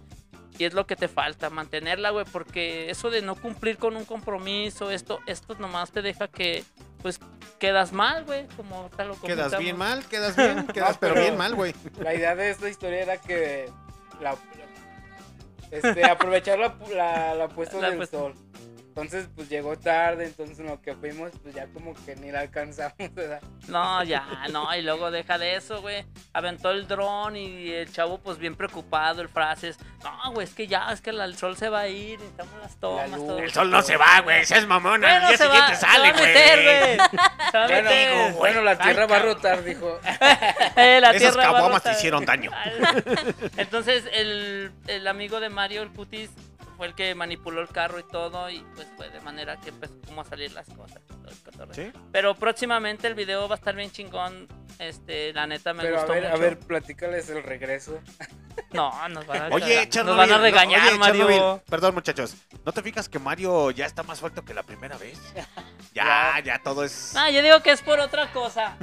Y 0.57 0.65
es 0.65 0.73
lo 0.73 0.85
que 0.85 0.95
te 0.95 1.07
falta, 1.07 1.49
mantenerla, 1.49 2.11
güey, 2.11 2.25
porque 2.31 2.89
eso 2.91 3.09
de 3.09 3.21
no 3.23 3.35
cumplir 3.35 3.77
con 3.77 3.95
un 3.97 4.05
compromiso, 4.05 4.91
esto, 4.91 5.19
esto 5.25 5.55
nomás 5.55 5.91
te 5.91 6.01
deja 6.03 6.27
que, 6.27 6.63
pues, 7.01 7.19
quedas 7.59 7.91
mal, 7.91 8.23
güey, 8.25 8.45
como 8.55 8.89
tal 8.95 9.07
lo 9.09 9.13
Quedas 9.15 9.21
comentamos. 9.51 9.59
bien 9.59 9.77
mal, 9.77 10.05
quedas 10.05 10.35
bien, 10.35 10.67
quedas 10.73 10.91
No, 10.91 10.97
pero 10.99 11.13
pero- 11.15 11.25
bien 11.25 11.38
mal, 11.38 11.55
güey. 11.55 11.73
La 11.99 12.13
idea 12.13 12.35
de 12.35 12.51
esta 12.51 12.69
historia 12.69 13.01
era 13.01 13.17
que 13.17 13.69
la, 14.21 14.35
este, 15.71 16.05
aprovechar 16.05 16.59
la, 16.59 16.77
pu- 16.77 16.89
la, 16.93 17.34
la 17.34 17.47
puesta 17.49 17.80
La 17.80 17.88
del 17.89 17.97
puesta. 17.97 18.17
sol. 18.17 18.35
Entonces, 18.95 19.27
pues 19.35 19.49
llegó 19.49 19.75
tarde, 19.75 20.25
entonces 20.25 20.59
en 20.59 20.67
lo 20.67 20.79
que 20.79 20.93
fuimos, 20.93 21.31
pues 21.41 21.55
ya 21.55 21.65
como 21.73 21.95
que 22.05 22.15
ni 22.15 22.31
la 22.31 22.41
alcanzamos, 22.41 22.95
¿verdad? 23.15 23.41
No, 23.67 24.03
ya, 24.03 24.23
no, 24.51 24.73
y 24.75 24.83
luego 24.83 25.09
deja 25.09 25.39
de 25.39 25.55
eso, 25.55 25.81
güey. 25.81 26.05
Aventó 26.31 26.69
el 26.69 26.87
dron 26.87 27.35
y 27.35 27.71
el 27.71 27.91
chavo, 27.91 28.19
pues 28.19 28.37
bien 28.37 28.55
preocupado, 28.55 29.23
el 29.23 29.29
frases. 29.29 29.79
No, 30.03 30.31
güey, 30.33 30.45
es 30.45 30.53
que 30.53 30.67
ya, 30.67 30.91
es 30.91 31.01
que 31.01 31.09
el 31.09 31.35
sol 31.37 31.57
se 31.57 31.69
va 31.69 31.79
a 31.81 31.87
ir, 31.87 32.19
necesitamos 32.19 32.53
las 32.61 32.75
tomas. 32.79 33.09
luz. 33.09 33.25
todo. 33.27 33.39
El 33.39 33.51
sol 33.51 33.71
no 33.71 33.81
se 33.81 33.97
va, 33.97 34.21
güey, 34.21 34.45
seas 34.45 34.67
mamona, 34.67 35.07
Bueno, 35.09 35.25
al 35.25 35.27
día 35.29 35.37
se 35.37 35.47
va, 35.47 35.53
siguiente 35.53 35.75
se 35.75 35.85
va 35.87 35.91
sale, 35.91 36.07
a 36.09 36.13
meter, 36.13 36.63
güey. 36.63 37.09
Se 37.49 37.57
va 37.57 37.63
a 37.63 37.67
Bueno, 37.67 37.89
meter. 37.89 38.33
bueno, 38.33 38.61
la 38.61 38.77
tierra 38.77 39.07
va 39.07 39.15
a 39.15 39.19
rotar, 39.23 39.63
dijo. 39.63 39.99
Eh, 40.75 40.99
la 41.01 41.09
Esas 41.11 41.19
tierra 41.33 41.37
va 41.37 41.49
a 41.49 41.53
caguamas 41.53 41.83
te 41.83 41.91
hicieron 41.93 42.25
daño. 42.25 42.51
Entonces, 43.57 44.03
el, 44.13 44.71
el 44.87 45.07
amigo 45.07 45.39
de 45.39 45.49
Mario, 45.49 45.81
el 45.83 45.89
putis, 45.89 46.29
fue 46.77 46.87
el 46.87 46.95
que 46.95 47.13
manipuló 47.15 47.61
el 47.61 47.67
carro 47.69 47.99
y 47.99 48.03
todo, 48.03 48.49
y 48.49 48.63
pues 48.75 48.87
fue 48.95 49.09
de 49.09 49.21
manera 49.21 49.59
que 49.59 49.69
empezó 49.69 49.99
como 50.05 50.21
a 50.21 50.25
salir 50.25 50.51
las 50.53 50.67
cosas. 50.69 51.01
Pero 52.11 52.35
próximamente 52.35 53.07
el 53.07 53.15
video 53.15 53.47
va 53.47 53.55
a 53.55 53.57
estar 53.57 53.75
bien 53.75 53.91
chingón. 53.91 54.47
Este, 54.79 55.33
la 55.33 55.47
neta 55.47 55.73
me 55.73 55.83
Pero 55.83 55.95
a 55.95 55.99
gustó 55.99 56.13
ver, 56.13 56.25
a 56.25 56.29
mucho. 56.31 56.41
ver, 56.41 56.59
platícales 56.59 57.29
el 57.29 57.43
regreso. 57.43 57.99
No, 58.71 59.09
nos 59.09 59.25
van 59.27 59.51
a, 59.51 59.55
Oye, 59.55 59.88
nos 59.93 60.17
van 60.17 60.31
a 60.31 60.38
no, 60.38 60.41
regañar, 60.41 60.88
oye, 60.89 60.97
Mario. 60.97 61.27
Chernobyl, 61.27 61.61
Perdón, 61.69 61.93
muchachos. 61.95 62.35
¿No 62.65 62.71
te 62.71 62.81
fijas 62.81 63.07
que 63.09 63.19
Mario 63.19 63.71
ya 63.71 63.85
está 63.85 64.03
más 64.03 64.19
suelto 64.19 64.43
que 64.43 64.53
la 64.53 64.63
primera 64.63 64.97
vez? 64.97 65.19
Ya, 65.93 66.39
ya 66.43 66.57
todo 66.57 66.84
es. 66.84 67.11
No, 67.13 67.30
yo 67.30 67.43
digo 67.43 67.59
que 67.61 67.69
es 67.69 67.84
por 67.84 67.99
otra 67.99 68.31
cosa. 68.34 68.75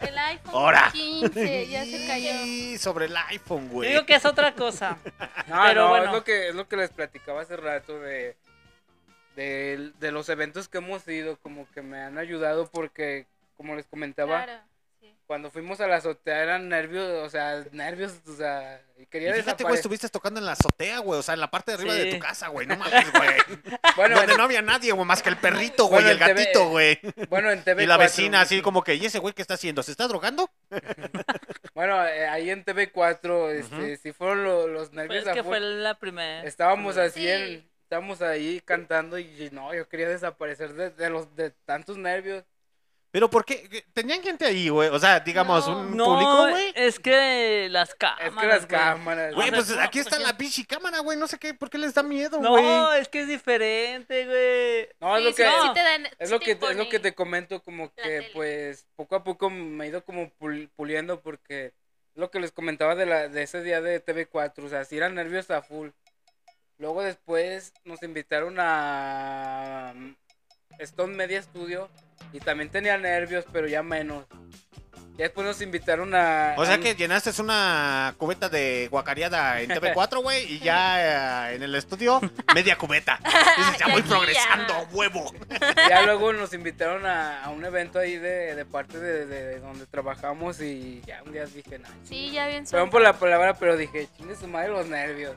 El 0.00 0.18
iPhone 0.18 0.54
Ahora. 0.54 0.90
15 0.92 1.68
ya 1.68 1.84
se 1.86 2.06
cayó. 2.06 2.32
Sí, 2.44 2.76
sobre 2.76 3.06
el 3.06 3.16
iPhone, 3.16 3.66
Yo 3.68 3.72
güey. 3.72 3.88
digo 3.92 4.04
que 4.04 4.14
es 4.16 4.26
otra 4.26 4.52
cosa. 4.54 4.98
No, 5.46 5.62
Pero 5.66 5.82
no, 5.84 5.88
bueno. 5.88 6.04
es 6.04 6.12
lo 6.12 6.24
que 6.24 6.48
es 6.50 6.54
lo 6.54 6.68
que 6.68 6.76
les 6.76 6.90
platicaba 6.90 7.40
hace 7.40 7.56
rato 7.56 7.98
de, 7.98 8.36
de 9.36 9.92
de 9.98 10.12
los 10.12 10.28
eventos 10.28 10.68
que 10.68 10.78
hemos 10.78 11.06
ido, 11.08 11.36
como 11.38 11.66
que 11.72 11.80
me 11.82 11.98
han 12.02 12.18
ayudado 12.18 12.66
porque 12.70 13.26
como 13.56 13.74
les 13.74 13.86
comentaba, 13.86 14.44
Claro. 14.44 14.60
Cuando 15.32 15.50
fuimos 15.50 15.80
a 15.80 15.86
la 15.86 15.96
azotea 15.96 16.42
eran 16.42 16.68
nervios, 16.68 17.08
o 17.24 17.30
sea, 17.30 17.64
nervios, 17.72 18.12
o 18.28 18.36
sea, 18.36 18.82
y 18.98 19.04
Y 19.04 19.06
quería 19.06 19.28
fíjate, 19.32 19.64
güey, 19.64 19.76
desaparecer. 19.76 19.78
estuviste 19.78 20.08
tocando 20.10 20.40
en 20.40 20.44
la 20.44 20.52
azotea, 20.52 20.98
güey. 20.98 21.18
O 21.18 21.22
sea, 21.22 21.32
en 21.32 21.40
la 21.40 21.50
parte 21.50 21.70
de 21.70 21.78
arriba 21.78 21.94
de 21.94 22.12
tu 22.12 22.18
casa, 22.18 22.48
güey. 22.48 22.66
No 22.66 22.76
mames, 22.76 23.10
güey. 23.12 23.30
Bueno, 23.96 24.16
Donde 24.16 24.32
en, 24.32 24.38
no 24.38 24.44
había 24.44 24.60
nadie, 24.60 24.92
güey, 24.92 25.06
más 25.06 25.22
que 25.22 25.30
el 25.30 25.38
perrito, 25.38 25.86
güey, 25.86 26.04
Bueno, 26.04 26.08
y 26.08 26.12
el 26.12 26.18
gatito, 26.18 26.68
güey. 26.68 26.98
bueno, 27.30 27.50
en 27.50 27.62
TV 27.64 27.82
Y 27.82 27.86
la 27.86 27.96
vecina 27.96 28.42
así 28.42 28.60
como 28.60 28.84
que, 28.84 28.94
¿y 28.94 29.06
ese 29.06 29.18
güey 29.20 29.32
qué 29.32 29.40
está 29.40 29.54
haciendo? 29.54 29.82
¿Se 29.82 29.90
está 29.92 30.06
drogando? 30.06 30.50
Bueno, 31.74 32.06
eh, 32.06 32.28
ahí 32.28 32.50
en 32.50 32.64
TV4 32.66 33.50
este 33.52 33.96
sí 33.96 34.12
fueron 34.12 34.44
lo- 34.44 34.66
los 34.66 34.88
Pues 34.90 34.92
nervios 34.96 35.26
es 35.26 35.32
que 35.32 35.40
a 35.40 35.44
fue 35.44 35.58
la 35.58 35.94
primera. 35.98 36.44
Estábamos 36.44 36.98
así 36.98 37.20
Sí. 37.20 37.28
en 37.28 37.70
estábamos 37.84 38.20
ahí 38.22 38.60
cantando 38.64 39.18
y 39.18 39.48
no, 39.52 39.74
yo 39.74 39.88
quería 39.88 40.08
desaparecer 40.08 40.74
de, 40.74 40.90
de 40.90 41.08
los 41.10 41.34
de 41.34 41.50
tantos 41.64 41.96
nervios. 41.96 42.44
Pero 43.12 43.28
¿por 43.28 43.44
qué? 43.44 43.84
Tenían 43.92 44.22
gente 44.22 44.46
ahí, 44.46 44.70
güey. 44.70 44.88
O 44.88 44.98
sea, 44.98 45.20
digamos, 45.20 45.68
No. 45.68 45.78
un 45.80 45.96
No, 45.96 46.04
público, 46.06 46.48
güey. 46.48 46.72
es 46.74 46.98
que 46.98 47.68
las 47.70 47.94
cámaras. 47.94 48.26
Es 48.32 48.34
que 48.40 48.46
las 48.46 48.66
güey. 48.66 48.80
cámaras. 48.80 49.34
Güey, 49.34 49.50
pues 49.50 49.68
no, 49.68 49.82
aquí 49.82 49.98
está 49.98 50.16
pues, 50.16 50.22
la 50.26 50.36
pinche 50.38 50.64
cámara, 50.66 51.00
güey. 51.00 51.18
No 51.18 51.26
sé 51.28 51.38
qué, 51.38 51.52
¿por 51.52 51.68
qué 51.68 51.76
les 51.76 51.92
da 51.92 52.02
miedo, 52.02 52.40
No, 52.40 52.52
güey? 52.52 53.00
es 53.00 53.08
que 53.08 53.20
es 53.20 53.28
diferente, 53.28 54.24
güey. 54.26 54.88
No, 54.98 55.16
es 55.18 55.22
Sí, 55.22 55.28
lo 55.28 55.34
que 55.36 55.44
sí 55.62 55.72
te 55.74 55.82
dan- 55.82 56.06
Es 56.18 56.28
sí 56.28 56.32
lo 56.34 56.38
te 56.40 56.44
que, 56.46 56.66
es 56.70 56.76
lo 56.76 56.88
que 56.88 56.98
te 57.00 57.14
comento, 57.14 57.62
como 57.62 57.92
que 57.94 58.30
pues 58.32 58.86
poco 58.96 59.14
a 59.16 59.22
poco 59.22 59.50
me 59.50 59.84
he 59.84 59.88
ido 59.88 60.02
como 60.04 60.30
pul- 60.40 60.70
puliendo 60.74 61.20
porque 61.20 61.74
lo 62.14 62.30
que 62.30 62.40
les 62.40 62.50
comentaba 62.50 62.94
de, 62.94 63.04
la, 63.04 63.28
de 63.28 63.42
ese 63.42 63.62
día 63.62 63.82
de 63.82 64.00
TV4, 64.02 64.64
o 64.64 64.68
sea, 64.70 64.86
si 64.86 64.96
eran 64.96 65.14
nervios 65.14 65.50
a 65.50 65.60
full. 65.60 65.90
Luego 66.78 67.02
después 67.02 67.74
nos 67.84 68.02
invitaron 68.02 68.56
a 68.58 69.94
Stone 70.78 71.14
Media 71.14 71.42
Studio 71.42 71.88
y 72.32 72.40
también 72.40 72.70
tenía 72.70 72.96
nervios, 72.98 73.44
pero 73.52 73.66
ya 73.66 73.82
menos. 73.82 74.24
Ya 75.18 75.24
después 75.24 75.46
nos 75.46 75.60
invitaron 75.60 76.14
a... 76.14 76.54
O 76.56 76.64
sea 76.64 76.78
que 76.78 76.94
llenaste 76.94 77.30
una 77.42 78.14
cubeta 78.16 78.48
de 78.48 78.88
guacareada 78.90 79.60
en 79.60 79.68
TV4, 79.68 80.22
güey, 80.22 80.54
y 80.54 80.58
ya 80.60 81.50
eh, 81.50 81.56
en 81.56 81.62
el 81.62 81.74
estudio, 81.74 82.18
media 82.54 82.78
cubeta. 82.78 83.20
Dices, 83.58 83.78
ya 83.78 83.88
voy 83.88 84.00
progresando, 84.02 84.72
ya. 84.72 84.88
huevo. 84.90 85.30
Ya 85.86 86.02
luego 86.06 86.32
nos 86.32 86.54
invitaron 86.54 87.04
a, 87.04 87.44
a 87.44 87.50
un 87.50 87.62
evento 87.62 87.98
ahí 87.98 88.16
de, 88.16 88.54
de 88.54 88.64
parte 88.64 88.98
de, 88.98 89.26
de 89.26 89.60
donde 89.60 89.84
trabajamos 89.84 90.62
y 90.62 91.02
ya 91.06 91.22
un 91.26 91.32
día 91.32 91.44
dije, 91.44 91.78
no, 91.78 91.88
Sí, 92.04 92.30
ya 92.30 92.46
bien 92.46 92.64
Perdón 92.64 92.88
por 92.88 93.02
la 93.02 93.12
palabra, 93.12 93.52
pero 93.54 93.76
dije, 93.76 94.08
chingue 94.16 94.34
su 94.34 94.48
madre 94.48 94.70
los 94.70 94.86
nervios. 94.86 95.36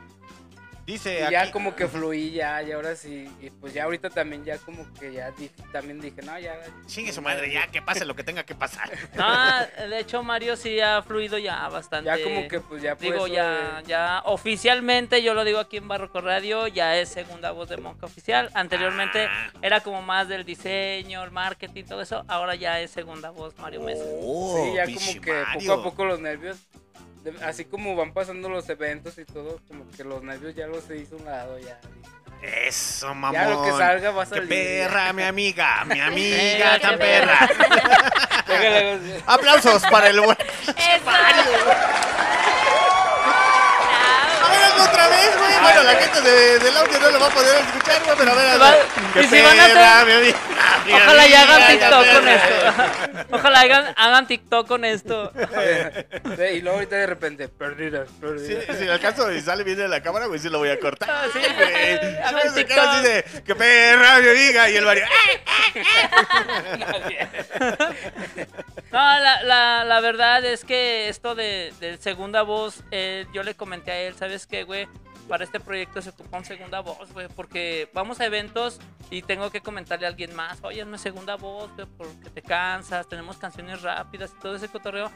Dice 0.85 1.19
Y 1.19 1.23
aquí. 1.23 1.31
ya 1.31 1.51
como 1.51 1.75
que 1.75 1.87
fluí 1.87 2.31
ya, 2.31 2.61
y 2.61 2.71
ahora 2.71 2.95
sí, 2.95 3.27
y 3.41 3.49
pues 3.49 3.73
ya 3.73 3.85
ahorita 3.85 4.11
también 4.11 4.45
ya 4.45 4.59
como 4.59 4.85
que 4.93 5.11
ya 5.13 5.31
dije, 5.31 5.51
también 5.71 5.99
dije, 5.99 6.21
no, 6.21 6.37
ya. 6.37 6.55
Chingue 6.85 7.11
su 7.11 7.23
madre, 7.23 7.51
ya, 7.51 7.65
que 7.67 7.81
pase 7.81 8.05
lo 8.05 8.15
que 8.15 8.23
tenga 8.23 8.43
que 8.43 8.53
pasar. 8.53 8.91
No, 9.15 9.87
de 9.89 9.99
hecho 9.99 10.21
Mario 10.21 10.55
sí 10.55 10.79
ha 10.79 11.01
fluido 11.01 11.39
ya 11.39 11.67
bastante. 11.69 12.05
Ya 12.05 12.23
como 12.23 12.47
que 12.47 12.59
pues 12.59 12.83
ya 12.83 12.93
Digo, 12.95 13.25
ya, 13.25 13.81
de- 13.81 13.87
ya 13.87 14.21
oficialmente, 14.25 15.23
yo 15.23 15.33
lo 15.33 15.43
digo 15.43 15.57
aquí 15.59 15.77
en 15.77 15.87
Barroco 15.87 16.21
Radio, 16.21 16.67
ya 16.67 16.95
es 16.97 17.09
segunda 17.09 17.49
voz 17.51 17.69
de 17.69 17.77
Monca 17.77 18.05
Oficial. 18.05 18.51
Anteriormente 18.53 19.25
Ah. 19.27 19.51
era 19.63 19.79
como 19.79 20.03
más 20.03 20.27
del 20.27 20.45
diseño, 20.45 21.23
el 21.23 21.31
marketing, 21.31 21.85
todo 21.85 22.01
eso. 22.01 22.23
Ahora 22.27 22.53
ya 22.53 22.79
es 22.79 22.91
segunda 22.91 23.31
voz 23.31 23.57
Mario 23.57 23.81
Mesa. 23.81 24.03
Oh, 24.21 24.63
sí, 24.63 24.73
ya 24.75 24.85
como 24.85 25.21
que 25.21 25.33
Mario. 25.33 25.69
poco 25.69 25.81
a 25.81 25.83
poco 25.83 26.05
los 26.05 26.19
nervios, 26.19 26.57
así 27.43 27.65
como 27.65 27.95
van 27.95 28.13
pasando 28.13 28.49
los 28.49 28.67
eventos 28.69 29.17
y 29.17 29.25
todo, 29.25 29.59
como 29.67 29.89
que 29.91 30.03
los 30.03 30.21
nervios 30.23 30.55
ya 30.55 30.67
los 30.67 30.83
se 30.83 30.97
hizo 30.97 31.15
un 31.17 31.25
lado, 31.25 31.57
ya. 31.59 31.79
Eso, 32.41 33.13
mamón. 33.15 33.33
Ya 33.33 33.49
lo 33.49 33.63
que 33.63 33.71
salga 33.71 34.11
va 34.11 34.23
a 34.23 34.25
Qué 34.25 34.35
salir. 34.35 34.49
perra, 34.49 35.13
mi 35.13 35.23
amiga, 35.23 35.85
mi 35.85 35.99
amiga 36.01 36.79
tan 36.79 36.97
perra. 36.99 37.49
Aplausos 39.25 39.83
para 39.87 40.09
el 40.09 40.19
buen. 40.21 40.37
Eso. 40.67 41.11
A 44.75 44.77
ver, 44.77 44.89
otra 44.89 45.07
vez, 45.07 45.37
güey. 45.37 45.59
Bueno, 45.61 45.83
la 45.83 45.95
gente 45.95 46.21
de- 46.21 46.59
del 46.59 46.77
audio 46.77 46.99
no 46.99 47.09
lo 47.11 47.19
va 47.19 47.27
a 47.27 47.29
poder 47.29 47.55
escuchar, 47.65 48.01
güey, 48.03 48.17
pero 48.17 48.31
a 48.31 48.35
ver. 48.35 48.61
Va- 48.61 48.75
Qué 49.13 49.21
y 49.21 49.27
si 49.27 49.41
van 49.41 49.59
a 49.59 49.65
hacer- 49.65 50.35
Ojalá 50.93 51.27
ya 51.27 51.41
hagan 51.41 51.67
TikTok 51.67 52.05
con 52.13 52.27
esto. 52.27 52.55
Ojalá 53.31 53.59
hagan, 53.61 53.93
hagan 53.97 54.27
TikTok 54.27 54.67
con 54.67 54.85
esto. 54.85 55.31
Y 56.53 56.61
luego 56.61 56.77
ahorita 56.77 56.95
de 56.97 57.07
repente, 57.07 57.47
perdidas, 57.49 58.07
Sí, 58.09 58.15
perdidas. 58.21 58.77
si 58.77 58.83
en 58.83 58.89
el 58.89 58.99
caso 58.99 59.31
y 59.31 59.41
sale 59.41 59.63
bien 59.63 59.77
de 59.77 59.87
la 59.87 60.01
cámara, 60.03 60.25
güey, 60.27 60.39
sí 60.39 60.49
lo 60.49 60.59
voy 60.59 60.69
a 60.69 60.79
cortar. 60.79 61.09
Ah, 61.11 61.25
sí. 61.33 61.39
güey. 61.39 62.17
Hagan 62.25 62.41
Se 62.43 62.49
me 62.51 62.65
queda 62.65 62.91
así 62.91 63.03
TikTok. 63.03 63.33
de, 63.35 63.43
qué 63.43 63.55
perra, 63.55 64.19
mi 64.19 64.29
amiga. 64.29 64.69
Y 64.69 64.75
el 64.77 64.85
Mario, 64.85 65.05
No, 68.91 68.99
la, 69.19 69.43
la, 69.43 69.83
la 69.83 69.99
verdad 69.99 70.45
es 70.45 70.63
que 70.63 71.09
esto 71.09 71.35
de, 71.35 71.73
de 71.79 71.97
segunda 71.97 72.43
voz, 72.43 72.75
eh, 72.91 73.25
yo 73.33 73.43
le 73.43 73.55
comenté 73.55 73.91
a 73.91 73.97
él, 73.99 74.15
¿sabes 74.17 74.47
qué, 74.47 74.63
güey? 74.65 74.87
Para 75.27 75.43
este 75.43 75.59
proyecto 75.59 76.01
se 76.01 76.09
ocupa 76.09 76.37
un 76.37 76.45
segunda 76.45 76.81
voz, 76.81 77.11
güey, 77.13 77.27
porque 77.29 77.89
vamos 77.93 78.19
a 78.19 78.25
eventos 78.25 78.79
y 79.09 79.21
tengo 79.21 79.49
que 79.49 79.61
comentarle 79.61 80.05
a 80.05 80.09
alguien 80.09 80.35
más, 80.35 80.63
oye, 80.63 80.81
es 80.81 80.87
mi 80.87 80.97
segunda 80.97 81.35
voz, 81.35 81.71
güey, 81.75 81.87
porque 81.97 82.29
te 82.29 82.41
cansas, 82.41 83.07
tenemos 83.07 83.37
canciones 83.37 83.81
rápidas 83.81 84.33
y 84.37 84.41
todo 84.41 84.55
ese 84.55 84.67
cotorreo. 84.67 85.09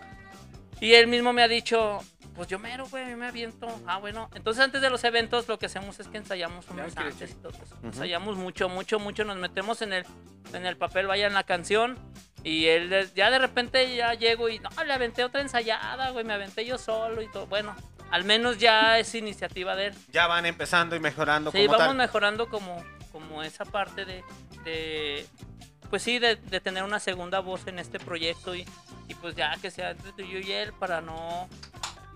Y 0.82 0.94
él 0.94 1.08
mismo 1.08 1.34
me 1.34 1.44
ha 1.44 1.48
dicho, 1.48 2.00
pues 2.36 2.48
yo 2.48 2.58
mero, 2.58 2.88
güey, 2.88 3.16
me 3.16 3.28
aviento. 3.28 3.68
Ah, 3.86 3.98
bueno. 3.98 4.30
Entonces 4.34 4.64
antes 4.64 4.82
de 4.82 4.90
los 4.90 5.04
eventos 5.04 5.48
lo 5.50 5.60
que 5.60 5.66
hacemos 5.66 6.00
es 6.00 6.08
que 6.08 6.18
ensayamos 6.18 6.66
Ya 6.68 6.74
unos 6.74 6.94
quiere 6.94 7.10
antes 7.12 7.32
y 7.32 7.34
todo 7.34 7.52
eso. 7.52 7.76
Ujú. 7.76 7.88
Ensayamos 7.88 8.38
mucho, 8.38 8.70
mucho, 8.70 8.98
mucho. 8.98 9.26
Nos 9.26 9.36
metemos 9.36 9.82
en 9.82 9.92
el, 9.92 10.06
en 10.54 10.66
el 10.66 10.78
papel, 10.78 11.08
vaya 11.08 11.28
en 11.28 11.34
la 11.34 11.44
canción. 11.44 11.98
Y 12.44 12.68
él 12.68 13.12
ya 13.14 13.30
de 13.30 13.40
repente 13.40 13.94
ya 13.94 14.14
llego 14.14 14.48
y 14.48 14.60
no, 14.60 14.70
le 14.86 14.94
aventé 14.94 15.26
otra 15.26 15.42
ensayada, 15.42 16.12
güey, 16.12 16.24
me 16.24 16.34
aventé 16.34 16.66
yo 16.66 16.78
solo 16.78 17.22
y 17.22 17.30
todo. 17.30 17.46
Bueno, 17.48 17.76
al 18.11 18.23
menos 18.23 18.57
ya 18.57 18.98
es 18.99 19.14
iniciativa 19.15 19.76
de 19.76 19.88
él. 19.88 19.94
ya 20.11 20.27
van 20.27 20.45
empezando 20.45 20.95
y 20.95 20.99
mejorando 20.99 21.52
Sí, 21.52 21.60
como 21.65 21.72
vamos 21.77 21.88
tal. 21.88 21.98
mejorando 21.98 22.49
como, 22.49 22.84
como 23.11 23.44
esa 23.44 23.65
parte 23.65 24.06
de, 24.06 24.23
de- 24.64 25.26
pues 25.90 26.03
sí, 26.03 26.19
de, 26.19 26.36
de 26.36 26.60
tener 26.61 26.84
una 26.84 26.99
segunda 26.99 27.40
voz 27.40 27.65
en 27.68 27.80
este 27.80 27.99
proyecto 27.99 28.53
y, 28.56 28.65
y 29.07 29.15
pues 29.15 29.36
ya 29.36 29.56
que 29.61 29.72
sea 29.72 29.91
entre 29.91 30.11
tú 30.14 30.22
y 30.22 30.31
yo 30.31 30.40
y 30.40 30.52
él 30.52 30.73
para 30.73 31.02
no... 31.02 31.48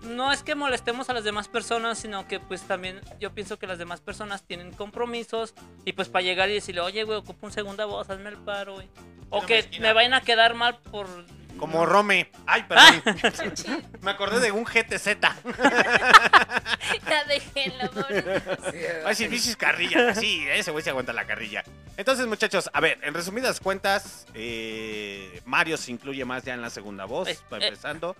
No 0.02 0.30
es 0.32 0.42
que 0.42 0.54
molestemos 0.54 1.08
a 1.08 1.14
las 1.14 1.24
demás 1.24 1.48
personas, 1.48 1.98
sino 1.98 2.28
que 2.28 2.38
pues 2.38 2.60
también 2.62 3.00
yo 3.20 3.32
pienso 3.32 3.58
que 3.58 3.66
las 3.66 3.78
demás 3.78 4.02
personas 4.02 4.42
tienen 4.42 4.70
compromisos 4.72 5.54
y 5.86 5.94
pues 5.94 6.10
para 6.10 6.22
llegar 6.22 6.50
y 6.50 6.54
decirle, 6.54 6.82
oye, 6.82 7.04
güey, 7.04 7.16
ocupo 7.18 7.46
un 7.46 7.52
segunda 7.52 7.86
voz, 7.86 8.10
hazme 8.10 8.28
el 8.28 8.36
paro, 8.36 8.74
güey. 8.74 8.88
O 9.30 9.40
que 9.46 9.66
me 9.80 9.94
vayan 9.94 10.12
a 10.12 10.20
quedar 10.20 10.52
mal 10.54 10.76
por 10.78 11.06
Como 11.58 11.86
Rome. 11.86 12.30
Ay, 12.46 12.64
perdón. 12.64 13.02
Me 14.02 14.10
acordé 14.10 14.40
de 14.40 14.50
un 14.52 14.64
GTZ. 14.64 15.06
ya 17.08 17.24
déjenlo, 17.28 17.90
pobre. 17.90 18.22
Va 19.02 19.06
a 19.06 19.08
decir 19.10 19.28
bichis 19.28 19.56
carrilla. 19.56 20.14
Sí, 20.14 20.44
ese 20.50 20.70
güey 20.70 20.82
se 20.82 20.90
aguanta 20.90 21.12
la 21.12 21.26
carrilla. 21.26 21.64
Entonces, 21.96 22.26
muchachos, 22.26 22.68
a 22.72 22.80
ver, 22.80 22.98
en 23.02 23.14
resumidas 23.14 23.60
cuentas, 23.60 24.26
eh, 24.34 25.40
Mario 25.44 25.76
se 25.76 25.92
incluye 25.92 26.24
más 26.24 26.44
ya 26.44 26.54
en 26.54 26.62
la 26.62 26.70
segunda 26.70 27.04
voz, 27.04 27.28
Eh, 27.28 27.38
va 27.52 27.58
eh. 27.58 27.66
empezando. 27.66 28.16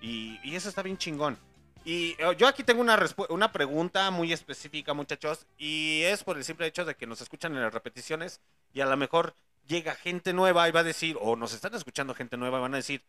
Y, 0.00 0.40
y 0.42 0.56
eso 0.56 0.68
está 0.68 0.82
bien 0.82 0.96
chingón. 0.98 1.38
Y 1.84 2.10
eh, 2.18 2.34
yo 2.36 2.46
aquí 2.48 2.62
tengo 2.62 2.80
una, 2.80 2.98
una 3.28 3.52
pregunta 3.52 4.10
muy 4.10 4.32
específica, 4.32 4.94
muchachos. 4.94 5.46
Y 5.58 6.02
es 6.02 6.24
por 6.24 6.36
el 6.36 6.44
simple 6.44 6.66
hecho 6.66 6.84
de 6.84 6.94
que 6.94 7.06
nos 7.06 7.20
escuchan 7.20 7.54
en 7.54 7.62
las 7.62 7.72
repeticiones 7.72 8.40
y 8.72 8.80
a 8.80 8.86
lo 8.86 8.96
mejor 8.96 9.34
llega 9.70 9.94
gente 9.94 10.32
nueva 10.32 10.68
y 10.68 10.72
va 10.72 10.80
a 10.80 10.84
decir, 10.84 11.16
o 11.20 11.36
nos 11.36 11.52
están 11.54 11.74
escuchando 11.74 12.14
gente 12.14 12.36
nueva 12.36 12.58
y 12.58 12.60
van 12.62 12.74
a 12.74 12.78
decir, 12.78 13.02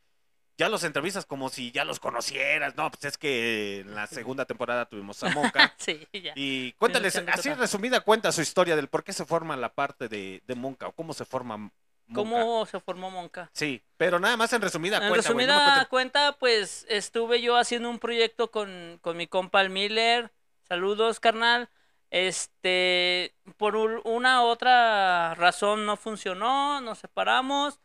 ya 0.58 0.70
los 0.70 0.84
entrevistas 0.84 1.26
como 1.26 1.50
si 1.50 1.72
ya 1.72 1.84
los 1.86 2.00
conocieras. 2.00 2.76
No, 2.76 2.92
pues 2.92 3.04
es 3.06 3.18
que 3.18 3.80
en 3.80 3.96
la 3.96 4.06
segunda 4.06 4.46
temporada 4.46 4.86
tuvimos 4.86 5.22
a 5.24 5.30
Monca. 5.30 5.74
Sí, 5.78 6.08
ya. 6.14 6.34
Y 6.36 6.74
cuéntales, 6.74 7.16
así 7.16 7.24
anécdota. 7.28 7.56
resumida 7.56 8.02
cuenta 8.02 8.32
su 8.32 8.42
historia 8.42 8.76
del 8.76 8.88
por 8.88 9.04
qué 9.04 9.12
se 9.12 9.26
forma 9.26 9.58
la 9.58 9.74
parte 9.74 10.08
de, 10.08 10.44
de 10.46 10.56
Monca 10.56 10.88
o 10.88 10.92
cómo 10.92 11.14
se 11.14 11.26
forma 11.26 11.58
Monca. 11.58 11.76
¿Cómo 12.14 12.66
se 12.66 12.80
formó 12.82 13.10
Monca? 13.10 13.50
Sí, 13.54 13.82
pero 13.98 14.20
nada 14.20 14.36
más 14.38 14.52
en 14.54 14.62
resumida 14.62 14.98
En 14.98 15.08
cuenta, 15.10 15.16
me 15.16 15.18
resumida 15.18 15.56
cuentes- 15.56 15.88
cuenta, 15.88 16.38
pues 16.38 16.86
estuve 16.90 17.42
yo 17.42 17.56
haciendo 17.58 17.90
un 17.90 18.00
proyecto 18.00 18.52
con, 18.52 19.00
con 19.02 19.16
mi 19.18 19.28
compa 19.28 19.62
el 19.62 19.70
Miller. 19.70 20.32
Saludos, 20.68 21.20
carnal. 21.22 21.70
Este, 22.12 23.34
por 23.58 23.76
un- 23.76 24.02
una 24.04 24.44
otra 24.44 25.34
razón 25.36 25.86
no 25.86 25.98
funcionó, 25.98 26.80
nos 26.82 27.00
separamos. 27.00 27.80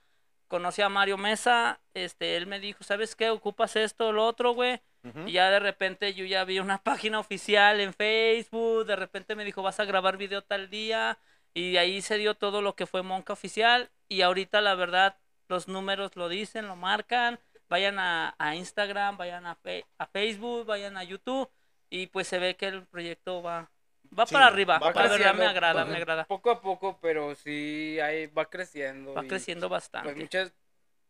Conocí 0.48 0.80
a 0.82 0.88
Mario 0.88 1.16
Mesa, 1.16 1.80
este, 1.94 2.36
él 2.36 2.46
me 2.46 2.60
dijo, 2.60 2.84
¿sabes 2.84 3.16
qué? 3.16 3.30
Ocupas 3.30 3.74
esto, 3.76 4.12
lo 4.12 4.24
otro, 4.26 4.52
güey. 4.52 4.80
Y 5.28 5.32
ya 5.32 5.50
de 5.50 5.60
repente 5.60 6.14
yo 6.14 6.24
ya 6.24 6.44
vi 6.44 6.58
una 6.60 6.78
página 6.82 7.18
oficial 7.20 7.80
en 7.80 7.94
Facebook, 7.94 8.86
de 8.86 8.96
repente 8.96 9.34
me 9.36 9.44
dijo, 9.44 9.62
vas 9.62 9.78
a 9.80 9.84
grabar 9.84 10.16
video 10.16 10.42
tal 10.42 10.68
día, 10.70 11.18
y 11.54 11.72
de 11.72 11.78
ahí 11.78 12.02
se 12.02 12.18
dio 12.18 12.34
todo 12.34 12.60
lo 12.62 12.74
que 12.76 12.86
fue 12.86 13.02
Monca 13.02 13.32
Oficial, 13.32 13.90
y 14.08 14.22
ahorita 14.22 14.60
la 14.60 14.74
verdad 14.74 15.16
los 15.48 15.68
números 15.68 16.16
lo 16.16 16.28
dicen, 16.28 16.66
lo 16.66 16.74
marcan, 16.76 17.38
vayan 17.68 17.98
a, 18.00 18.34
a 18.38 18.56
Instagram, 18.56 19.16
vayan 19.16 19.46
a, 19.46 19.54
Fe- 19.56 19.86
a 19.98 20.06
Facebook, 20.06 20.66
vayan 20.66 20.96
a 20.96 21.04
YouTube, 21.04 21.48
y 21.88 22.08
pues 22.08 22.26
se 22.28 22.38
ve 22.40 22.56
que 22.56 22.66
el 22.66 22.84
proyecto 22.86 23.42
va, 23.42 23.70
va 24.18 24.26
Sí, 24.26 24.34
para 24.34 24.46
arriba, 24.46 24.78
va 24.78 24.92
la 24.92 25.02
verdad 25.02 25.16
creciendo, 25.16 25.42
me 25.42 25.46
agrada, 25.46 25.82
pues, 25.82 25.92
me 25.92 25.96
agrada, 25.96 26.24
Poco 26.24 26.50
a 26.50 26.60
poco, 26.60 26.98
pero 27.00 27.34
sí 27.34 27.98
ahí 28.00 28.26
va 28.26 28.46
creciendo. 28.46 29.14
va 29.14 29.24
y, 29.24 29.28
creciendo 29.28 29.68
bastante. 29.68 30.08
Pues 30.08 30.16
muchas, 30.16 30.52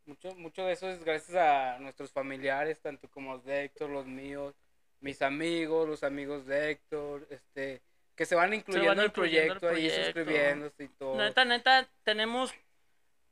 mucho, 0.04 0.34
mucho 0.36 0.64
de 0.64 0.72
eso 0.72 0.88
es 0.88 1.04
gracias 1.04 1.36
a 1.36 1.78
nuestros 1.78 2.10
familiares, 2.12 2.80
tanto 2.80 3.08
como 3.08 3.34
los 3.34 3.44
de 3.44 3.64
Héctor, 3.64 3.90
los 3.90 4.06
míos, 4.06 4.54
mis 5.00 5.22
amigos, 5.22 5.88
los 5.88 6.02
amigos 6.02 6.46
de 6.46 6.70
Héctor, 6.70 7.26
este, 7.30 7.82
que 8.14 8.26
se 8.26 8.34
van 8.34 8.54
incluyendo 8.54 8.92
en 8.92 8.98
el 9.00 9.06
incluyendo 9.06 9.52
al 9.52 9.60
proyecto, 9.60 9.68
ahí 9.68 9.88
proyecto. 9.88 10.20
suscribiéndose 10.20 10.84
y 10.84 10.88
todo. 10.88 11.16
Neta, 11.16 11.44
neta, 11.44 11.88
tenemos 12.02 12.52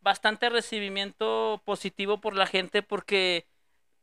bastante 0.00 0.50
recibimiento 0.50 1.62
positivo 1.64 2.20
por 2.20 2.36
la 2.36 2.46
gente 2.46 2.82
porque 2.82 3.46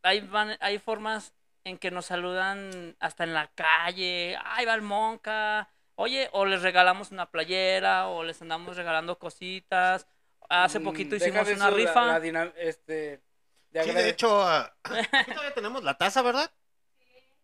hay, 0.01 0.21
van, 0.21 0.57
hay 0.59 0.79
formas 0.79 1.33
en 1.63 1.77
que 1.77 1.91
nos 1.91 2.07
saludan 2.07 2.95
hasta 2.99 3.23
en 3.23 3.33
la 3.33 3.47
calle, 3.53 4.37
ay, 4.43 4.65
va 4.65 4.73
el 4.73 4.81
Monca, 4.81 5.69
oye, 5.95 6.29
o 6.33 6.45
les 6.45 6.61
regalamos 6.61 7.11
una 7.11 7.29
playera, 7.29 8.07
o 8.07 8.23
les 8.23 8.41
andamos 8.41 8.75
regalando 8.75 9.19
cositas. 9.19 10.07
Hace 10.49 10.79
Mm, 10.79 10.83
poquito 10.83 11.15
hicimos 11.15 11.43
una 11.47 11.51
eso, 11.51 11.63
la- 11.63 11.69
rifa. 11.69 12.05
la 12.07 12.19
dinam- 12.19 12.53
este, 12.57 13.21
de 13.69 13.83
Sí, 13.83 13.89
agrade- 13.89 14.03
de 14.03 14.09
hecho, 14.09 14.41
ah, 14.43 14.73
aquí 14.83 15.31
todavía 15.31 15.53
tenemos 15.53 15.83
la 15.83 15.97
taza, 15.97 16.21
¿verdad? 16.21 16.51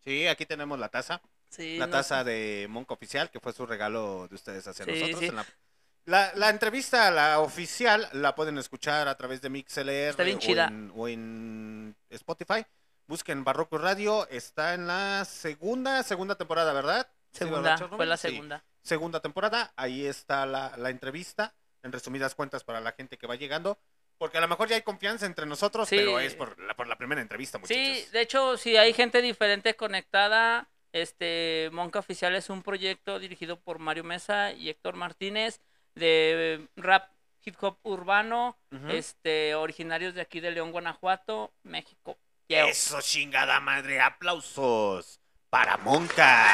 Sí, 0.04 0.28
aquí 0.28 0.46
tenemos 0.46 0.80
la 0.80 0.90
taza. 0.90 1.22
Sí, 1.50 1.78
la 1.78 1.86
no- 1.88 1.92
taza 1.92 2.24
de 2.24 2.68
Monca 2.70 2.94
Oficial, 2.94 3.30
que 3.30 3.40
fue 3.40 3.54
su 3.54 3.66
regalo 3.66 4.28
de 4.28 4.36
ustedes 4.36 4.68
hacia 4.68 4.84
Sí, 4.86 4.92
nosotros. 4.92 5.20
sí. 5.20 5.26
en 5.28 5.36
la, 5.38 5.46
la, 6.06 6.32
la 6.36 6.50
entrevista, 6.50 7.10
la 7.12 7.40
oficial, 7.40 8.10
la 8.14 8.34
pueden 8.36 8.58
escuchar 8.58 9.08
a 9.08 9.16
través 9.16 9.42
de 9.42 9.50
MixLR 9.50 10.10
Está 10.10 10.24
bien 10.24 10.38
o, 10.38 10.40
chida. 10.42 10.68
en, 10.68 10.92
o 10.96 11.08
en 11.08 11.96
Spotify. 12.10 12.66
Busquen 13.08 13.44
Barroco 13.46 13.78
Radio, 13.78 14.28
está 14.30 14.74
en 14.74 14.86
la 14.86 15.24
segunda, 15.26 16.04
segunda 16.04 16.36
temporada, 16.36 16.74
¿verdad? 16.74 17.08
Sí, 17.32 17.40
segunda, 17.40 17.78
fue 17.78 18.06
la 18.06 18.18
Sí. 18.18 18.30
segunda. 18.30 18.64
segunda 18.82 19.20
temporada. 19.22 19.72
Ahí 19.78 20.06
está 20.06 20.46
la, 20.46 20.76
la 20.78 20.90
entrevista, 20.90 21.56
en 21.84 21.92
resumidas 21.94 22.36
cuentas 22.36 22.64
para 22.66 22.82
la 22.82 22.92
gente 22.92 23.18
que 23.18 23.28
va 23.28 23.36
llegando. 23.36 23.80
Porque 24.18 24.40
a 24.40 24.42
lo 24.42 24.48
mejor 24.48 24.68
ya 24.68 24.76
hay 24.76 24.82
confianza 24.82 25.26
entre 25.26 25.46
nosotros, 25.46 25.88
Sí. 25.88 25.96
pero 25.96 26.20
es 26.20 26.36
por 26.36 26.60
la, 26.60 26.76
por 26.76 26.88
la 26.88 26.98
primera 26.98 27.22
entrevista, 27.22 27.60
muchachos. 27.60 27.78
Sí, 27.82 28.06
de 28.12 28.22
hecho, 28.22 28.58
si 28.58 28.76
hay 28.76 28.92
gente 28.94 29.22
diferente 29.22 29.76
conectada, 29.76 30.68
este 30.92 31.70
Monca 31.72 32.00
Oficial 32.00 32.36
es 32.36 32.50
un 32.50 32.64
proyecto 32.64 33.20
dirigido 33.20 33.60
por 33.60 33.78
Mario 33.80 34.04
Mesa 34.04 34.52
y 34.52 34.70
Héctor 34.70 34.96
Martínez 34.96 35.62
de 35.96 36.68
rap 36.76 37.12
hip 37.46 37.56
hop 37.62 37.78
urbano, 37.84 38.58
este 38.90 39.56
originarios 39.56 40.14
de 40.14 40.22
aquí 40.22 40.40
de 40.42 40.52
León, 40.52 40.72
Guanajuato, 40.72 41.54
México. 41.64 42.18
Yeo. 42.48 42.68
Eso, 42.68 43.02
chingada 43.02 43.60
madre. 43.60 44.00
Aplausos 44.02 45.20
para 45.50 45.78
Monca. 45.78 46.46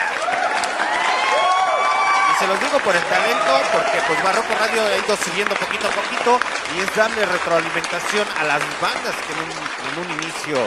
Y 2.31 2.39
se 2.39 2.47
los 2.47 2.59
digo 2.59 2.79
por 2.79 2.95
el 2.95 3.03
talento, 3.03 3.61
porque 3.71 3.99
pues 4.07 4.23
Barroco 4.23 4.53
Radio 4.59 4.81
ha 4.81 4.97
ido 4.97 5.15
subiendo 5.17 5.55
poquito 5.55 5.87
a 5.87 5.91
poquito 5.91 6.39
y 6.75 6.79
es 6.81 6.95
darle 6.95 7.25
retroalimentación 7.25 8.27
a 8.39 8.43
las 8.43 8.59
bandas 8.81 9.15
que 9.27 9.33
en 9.33 9.39
un, 9.39 9.51
en 9.51 10.11
un 10.11 10.21
inicio 10.21 10.57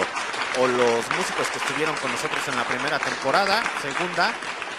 o 0.59 0.67
los 0.69 1.11
músicos 1.17 1.49
que 1.49 1.59
estuvieron 1.59 1.95
con 1.97 2.11
nosotros 2.13 2.47
en 2.49 2.57
la 2.57 2.65
primera 2.65 2.99
temporada, 2.99 3.63
segunda, 3.83 4.33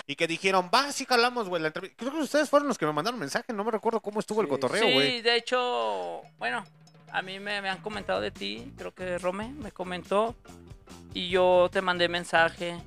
y 0.07 0.15
que 0.15 0.25
dijeron, 0.27 0.71
va, 0.73 0.91
sí 0.93 1.05
jalamos, 1.07 1.49
güey, 1.49 1.61
la 1.61 1.67
entrevista. 1.67 1.97
Creo 1.99 2.13
que 2.13 2.19
ustedes 2.19 2.49
fueron 2.49 2.67
los 2.69 2.77
que 2.77 2.85
me 2.85 2.93
mandaron 2.93 3.19
mensaje, 3.19 3.51
no 3.53 3.63
me 3.65 3.71
recuerdo 3.71 3.99
cómo 3.99 4.19
estuvo 4.21 4.41
el 4.41 4.47
Sí. 4.47 4.51
cotorreo, 4.51 4.83
Sí, 4.87 4.93
güey. 4.93 5.21
de 5.21 5.35
hecho, 5.35 6.21
bueno, 6.39 6.65
a 7.11 7.21
mí 7.21 7.39
me, 7.39 7.61
me 7.61 7.69
han 7.69 7.79
comentado 7.79 8.21
de 8.21 8.31
ti, 8.31 8.71
creo 8.77 8.93
que 8.93 9.17
Rome 9.17 9.53
me 9.53 9.71
comentó 9.71 10.35
y 11.13 11.29
yo 11.29 11.69
te 11.71 11.81
mandé 11.81 12.07
mensaje 12.09 12.77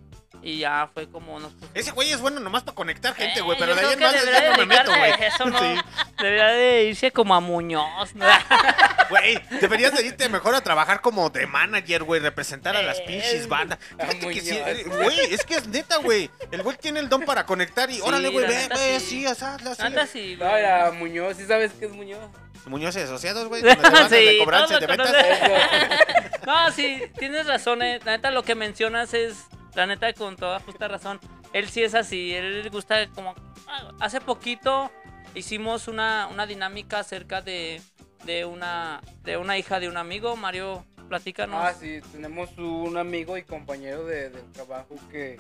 y 0.43 0.59
ya 0.59 0.89
fue 0.95 1.09
como 1.11 1.39
nos 1.39 1.53
Ese 1.75 1.91
güey 1.93 2.11
es 2.13 2.21
bueno 2.21 2.41
nomás 2.41 2.63
para 2.63 2.75
conectar 2.75 3.15
gente, 3.15 3.41
Eh, 3.41 3.43
güey, 3.43 3.59
pero 3.59 3.75
de 3.75 3.81
ahí 3.81 3.93
en 3.95 4.01
más 4.01 4.13
debería 4.13 4.41
ya 4.43 4.51
no 4.53 4.57
me 4.59 4.67
meto, 4.67 4.91
güey. 4.97 5.13
Eso 5.21 5.45
no, 5.47 5.59
Sí. 5.59 5.81
debería 6.19 6.47
de 6.49 6.85
irse 6.85 7.11
como 7.13 7.35
a 7.35 7.41
Muñoz. 7.41 8.15
¿no? 8.15 8.27
Güey, 9.11 9.41
deberías 9.61 9.93
de 9.93 10.07
irte 10.07 10.29
mejor 10.29 10.55
a 10.55 10.61
trabajar 10.61 11.01
como 11.01 11.31
de 11.31 11.45
manager, 11.49 12.05
güey, 12.05 12.21
representar 12.21 12.77
a 12.77 12.83
las 12.83 12.99
Eh, 13.01 13.05
pinches 13.09 13.49
bandas. 13.49 13.79
a 13.99 14.07
Fíjate 14.07 14.29
que 14.35 14.41
sí, 14.41 14.61
Muñoz. 14.87 14.97
güey, 15.05 15.21
es 15.35 15.45
que 15.45 15.55
es 15.57 15.67
neta, 15.67 15.97
güey. 15.97 16.31
El 16.53 16.63
güey 16.63 16.77
tiene 16.77 17.01
el 17.01 17.09
don 17.09 17.23
para 17.23 17.45
conectar 17.45 17.91
y 17.91 17.95
Sí, 17.95 18.01
órale, 18.05 18.29
güey, 18.29 18.47
ve, 18.47 18.69
ve, 18.69 19.01
sí. 19.01 19.07
sí, 19.23 19.27
así, 19.27 19.45
así. 19.45 19.83
Neta 19.83 20.07
sí, 20.07 20.37
No, 20.39 20.57
era 20.57 20.93
Muñoz, 20.93 21.37
¿sí 21.39 21.45
sabes 21.45 21.73
qué 21.73 21.87
es 21.87 21.91
Muñoz? 21.93 22.21
Muñoz 22.67 22.95
y 22.95 23.01
Asociados, 23.01 23.49
güey, 23.49 23.63
donde 23.63 23.83
te 23.83 23.91
van 23.91 24.09
Sí, 24.11 24.15
de 24.17 24.39
cobranza 24.39 24.79
de 24.79 24.87
ventas. 24.87 25.13
No, 26.47 26.71
sí, 26.73 27.03
tienes 27.19 27.47
razón. 27.47 27.83
eh. 27.83 28.01
La 28.05 28.13
neta, 28.13 28.31
lo 28.31 28.43
que 28.45 28.55
mencionas 28.55 29.13
es, 29.15 29.35
la 29.75 29.87
neta, 29.87 30.13
con 30.13 30.37
toda 30.37 30.61
justa 30.61 30.89
razón. 30.89 31.21
Él 31.53 31.69
sí 31.69 31.83
es 31.83 31.95
así. 31.95 32.33
Él 32.35 32.63
le 32.63 32.69
gusta 32.71 33.09
como... 33.09 33.35
ah, 33.67 33.93
Hace 34.01 34.21
poquito 34.21 34.91
hicimos 35.35 35.89
una, 35.89 36.29
una 36.31 36.47
dinámica 36.47 36.99
acerca 37.01 37.41
de, 37.43 37.81
de, 38.25 38.45
una, 38.45 39.01
de 39.23 39.37
una 39.37 39.59
hija 39.59 39.81
de 39.81 39.89
un 39.89 39.97
amigo. 39.97 40.37
Mario, 40.37 40.85
platícanos. 41.09 41.61
Ah, 41.63 41.75
sí, 41.75 42.01
tenemos 42.13 42.51
un 42.59 42.97
amigo 42.97 43.37
y 43.37 43.43
compañero 43.43 44.05
de, 44.05 44.31
del 44.31 44.53
trabajo 44.53 44.95
que... 45.11 45.37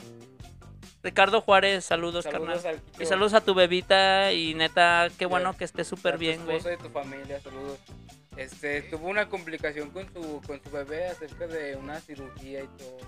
Ricardo 1.02 1.40
Juárez, 1.40 1.86
saludos, 1.86 2.24
Saludos 2.24 2.62
carnal. 2.62 2.82
Y 3.00 3.06
saludos 3.06 3.32
a 3.32 3.40
tu 3.40 3.54
bebita 3.54 4.32
y 4.34 4.52
neta, 4.54 5.08
qué 5.18 5.24
a- 5.24 5.28
bueno 5.28 5.56
que 5.56 5.64
esté 5.64 5.82
súper 5.84 6.14
a 6.14 6.16
bien, 6.18 6.44
güey. 6.44 6.58
y 6.58 6.76
tu 6.76 6.90
familia, 6.90 7.40
saludos. 7.40 7.78
Este, 8.36 8.82
tuvo 8.82 9.08
una 9.08 9.28
complicación 9.28 9.90
con 9.90 10.06
su, 10.12 10.40
con 10.46 10.62
su 10.62 10.70
bebé 10.70 11.08
acerca 11.08 11.46
de 11.46 11.76
una 11.76 12.00
cirugía 12.00 12.62
y 12.62 12.68
todo. 12.78 12.98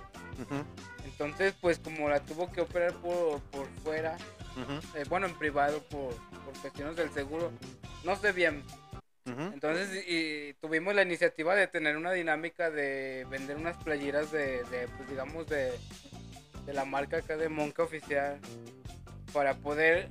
Entonces, 1.04 1.54
pues 1.60 1.78
como 1.78 2.08
la 2.08 2.20
tuvo 2.20 2.50
que 2.50 2.60
operar 2.60 2.92
por, 2.94 3.40
por 3.42 3.66
fuera, 3.84 4.16
eh, 4.96 5.04
bueno, 5.08 5.26
en 5.26 5.34
privado 5.34 5.80
por, 5.84 6.14
por 6.44 6.52
cuestiones 6.60 6.96
del 6.96 7.10
seguro, 7.12 7.52
no 8.04 8.16
sé 8.16 8.32
bien. 8.32 8.62
Entonces, 9.24 10.04
y, 10.08 10.54
tuvimos 10.54 10.94
la 10.96 11.02
iniciativa 11.02 11.54
de 11.54 11.68
tener 11.68 11.96
una 11.96 12.10
dinámica 12.10 12.70
de 12.70 13.24
vender 13.30 13.56
unas 13.56 13.76
playeras 13.84 14.32
de, 14.32 14.64
de, 14.64 14.88
pues 14.96 15.08
digamos, 15.08 15.46
de, 15.46 15.72
de 16.66 16.72
la 16.74 16.84
marca 16.84 17.18
acá 17.18 17.36
de 17.36 17.48
Monca 17.48 17.84
Oficial 17.84 18.40
para 19.32 19.54
poder 19.54 20.08
eh, 20.08 20.10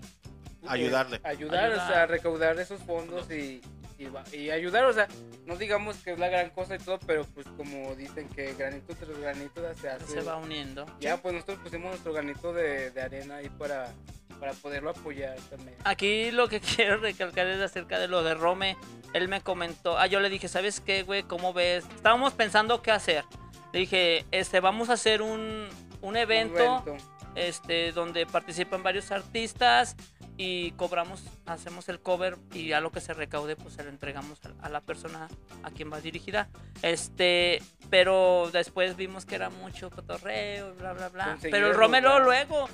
Ayudarle. 0.67 1.19
ayudar, 1.23 1.71
o 1.71 1.75
sea, 1.75 1.83
Ayudar. 1.85 2.09
recaudar 2.09 2.59
esos 2.59 2.81
fondos 2.83 3.29
y, 3.29 3.61
y, 4.01 4.35
y 4.37 4.51
ayudar, 4.51 4.85
o 4.85 4.93
sea, 4.93 5.07
no 5.45 5.55
digamos 5.55 5.97
que 5.97 6.13
es 6.13 6.19
la 6.19 6.29
gran 6.29 6.49
cosa 6.51 6.75
y 6.75 6.79
todo, 6.79 6.99
pero 7.05 7.25
pues 7.25 7.47
como 7.57 7.95
dicen 7.95 8.27
que 8.29 8.53
granito 8.53 8.95
tras 8.95 9.17
granito 9.17 9.61
se 9.75 9.89
hace. 9.89 10.07
Se 10.07 10.21
va 10.21 10.37
uniendo. 10.37 10.85
Ya, 10.99 11.17
pues 11.17 11.33
nosotros 11.33 11.59
pusimos 11.59 11.89
nuestro 11.91 12.13
granito 12.13 12.53
de, 12.53 12.91
de 12.91 13.01
arena 13.01 13.35
ahí 13.37 13.49
para, 13.49 13.91
para 14.39 14.53
poderlo 14.53 14.89
apoyar 14.89 15.35
también. 15.49 15.75
Aquí 15.83 16.31
lo 16.31 16.47
que 16.49 16.59
quiero 16.75 16.97
recalcar 16.97 17.47
es 17.47 17.61
acerca 17.61 17.99
de 17.99 18.07
lo 18.07 18.23
de 18.23 18.33
Rome. 18.33 18.77
Él 19.13 19.27
me 19.27 19.41
comentó, 19.41 19.97
ah, 19.97 20.07
yo 20.07 20.19
le 20.19 20.29
dije, 20.29 20.47
¿sabes 20.47 20.79
qué, 20.79 21.03
güey? 21.03 21.23
¿Cómo 21.23 21.53
ves? 21.53 21.85
Estábamos 21.95 22.33
pensando 22.33 22.81
qué 22.81 22.91
hacer. 22.91 23.25
Le 23.73 23.81
dije, 23.81 24.25
este, 24.31 24.59
vamos 24.59 24.89
a 24.89 24.93
hacer 24.93 25.21
un, 25.21 25.67
un 26.01 26.17
evento, 26.17 26.83
evento. 26.85 26.97
este, 27.35 27.91
donde 27.91 28.25
participan 28.25 28.83
varios 28.83 29.11
artistas 29.11 29.95
y 30.37 30.71
cobramos, 30.71 31.23
hacemos 31.45 31.89
el 31.89 31.99
cover 31.99 32.37
y 32.53 32.71
a 32.71 32.81
lo 32.81 32.91
que 32.91 33.01
se 33.01 33.13
recaude, 33.13 33.55
pues 33.55 33.75
se 33.75 33.83
lo 33.83 33.89
entregamos 33.89 34.39
a, 34.45 34.65
a 34.65 34.69
la 34.69 34.81
persona 34.81 35.27
a 35.63 35.71
quien 35.71 35.91
va 35.91 36.01
dirigida. 36.01 36.49
Este, 36.81 37.61
pero 37.89 38.49
después 38.51 38.95
vimos 38.95 39.25
que 39.25 39.35
era 39.35 39.49
mucho 39.49 39.89
cotorreo, 39.89 40.73
bla, 40.75 40.93
bla, 40.93 41.09
bla. 41.09 41.37
Pero 41.41 41.71
el 41.71 41.77
lugar. 41.77 42.21
luego, 42.21 42.67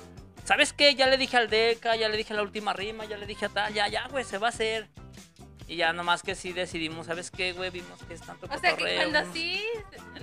¿sabes 0.44 0.72
qué? 0.72 0.94
Ya 0.94 1.06
le 1.08 1.18
dije 1.18 1.36
al 1.36 1.50
Deca, 1.50 1.96
ya 1.96 2.08
le 2.08 2.16
dije 2.16 2.32
a 2.32 2.36
la 2.36 2.42
última 2.42 2.72
rima, 2.72 3.04
ya 3.04 3.16
le 3.18 3.26
dije 3.26 3.46
a 3.46 3.48
tal, 3.48 3.74
ya, 3.74 3.88
ya, 3.88 4.08
güey, 4.08 4.24
se 4.24 4.38
va 4.38 4.46
a 4.46 4.50
hacer. 4.50 4.88
Y 5.68 5.76
ya 5.76 5.92
nomás 5.92 6.22
que 6.22 6.34
sí 6.34 6.52
decidimos, 6.54 7.06
¿sabes 7.06 7.30
qué, 7.30 7.52
güey? 7.52 7.68
Vimos 7.70 8.02
que 8.08 8.14
es 8.14 8.22
tanto 8.22 8.46
O 8.50 8.58
sea 8.58 8.74
que 8.74 8.96
cuando 8.96 9.32
sí, 9.34 9.62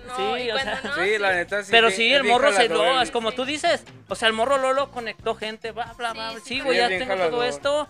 no, 0.08 0.16
Sí, 0.16 0.42
y 0.44 0.50
o 0.50 0.54
cuando 0.54 0.72
sea- 0.82 0.82
no, 0.98 1.04
Sí, 1.04 1.18
la 1.20 1.34
neta 1.34 1.64
sí. 1.64 1.68
Pero 1.70 1.92
sí, 1.92 2.12
el 2.12 2.24
bien 2.24 2.34
morro 2.34 2.50
se 2.52 2.64
jalador 2.68 2.78
lo, 2.88 2.98
el- 2.98 3.04
es 3.04 3.12
como 3.12 3.32
tú 3.32 3.46
dices. 3.46 3.84
O 4.08 4.16
sea, 4.16 4.28
el 4.28 4.34
morro 4.34 4.58
Lolo 4.58 4.90
conectó 4.90 5.36
gente, 5.36 5.72
bla, 5.72 5.94
bla, 5.98 6.14
bla. 6.14 6.32
Sí, 6.34 6.40
Sí, 6.40 6.42
sí, 6.56 6.62
güey, 6.62 6.78
ya 6.80 6.88
bien 6.88 7.00
tengo 7.02 7.14
todo 7.14 7.24
jalador. 7.26 7.46
esto. 7.46 7.88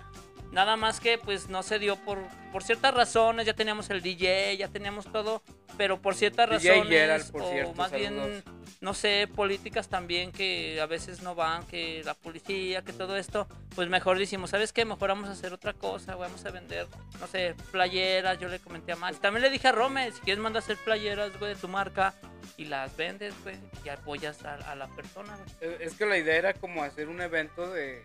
Nada 0.55 0.77
más 0.77 1.01
que 1.01 1.17
pues 1.17 1.49
no 1.49 1.63
se 1.63 1.79
dio 1.79 1.97
por, 1.97 2.17
por 2.53 2.63
ciertas 2.63 2.93
razones, 2.93 3.45
ya 3.45 3.53
teníamos 3.53 3.89
el 3.89 4.01
DJ, 4.01 4.55
ya 4.55 4.69
teníamos 4.69 5.05
todo, 5.11 5.43
pero 5.75 6.01
por 6.01 6.15
ciertas 6.15 6.49
DJ 6.49 6.69
razones, 6.69 6.89
Gerald, 6.89 7.31
por 7.33 7.41
o 7.41 7.51
cierto, 7.51 7.73
más 7.73 7.91
bien, 7.91 8.41
no 8.79 8.93
sé, 8.93 9.27
políticas 9.35 9.89
también 9.89 10.31
que 10.31 10.79
a 10.79 10.85
veces 10.85 11.21
no 11.21 11.35
van, 11.35 11.67
que 11.67 12.03
la 12.05 12.13
policía, 12.13 12.83
que 12.83 12.93
todo 12.93 13.17
esto, 13.17 13.49
pues 13.75 13.89
mejor 13.89 14.17
decimos, 14.17 14.51
¿sabes 14.51 14.71
qué? 14.71 14.85
Mejor 14.85 15.09
vamos 15.09 15.27
a 15.27 15.33
hacer 15.33 15.51
otra 15.51 15.73
cosa, 15.73 16.15
vamos 16.15 16.45
a 16.45 16.51
vender, 16.51 16.87
no 17.19 17.27
sé, 17.27 17.53
playeras, 17.73 18.39
yo 18.39 18.47
le 18.47 18.59
comenté 18.59 18.93
a 18.93 18.95
Max. 18.95 19.19
También 19.19 19.41
le 19.41 19.49
dije 19.49 19.67
a 19.67 19.73
Rome, 19.73 20.09
si 20.13 20.21
quieres 20.21 20.41
manda 20.41 20.59
a 20.59 20.63
hacer 20.63 20.77
playeras, 20.77 21.37
güey, 21.37 21.53
de 21.53 21.59
tu 21.59 21.67
marca 21.67 22.13
y 22.55 22.63
las 22.63 22.95
vendes, 22.95 23.33
güey, 23.43 23.57
y 23.83 23.89
apoyas 23.89 24.45
a, 24.45 24.53
a 24.71 24.75
la 24.75 24.87
persona, 24.87 25.35
güey. 25.35 25.75
Es 25.81 25.95
que 25.95 26.05
la 26.05 26.17
idea 26.17 26.37
era 26.37 26.53
como 26.53 26.81
hacer 26.81 27.09
un 27.09 27.19
evento 27.19 27.69
de 27.73 28.01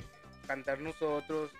cantar 0.48 0.80
nosotros, 0.80 1.52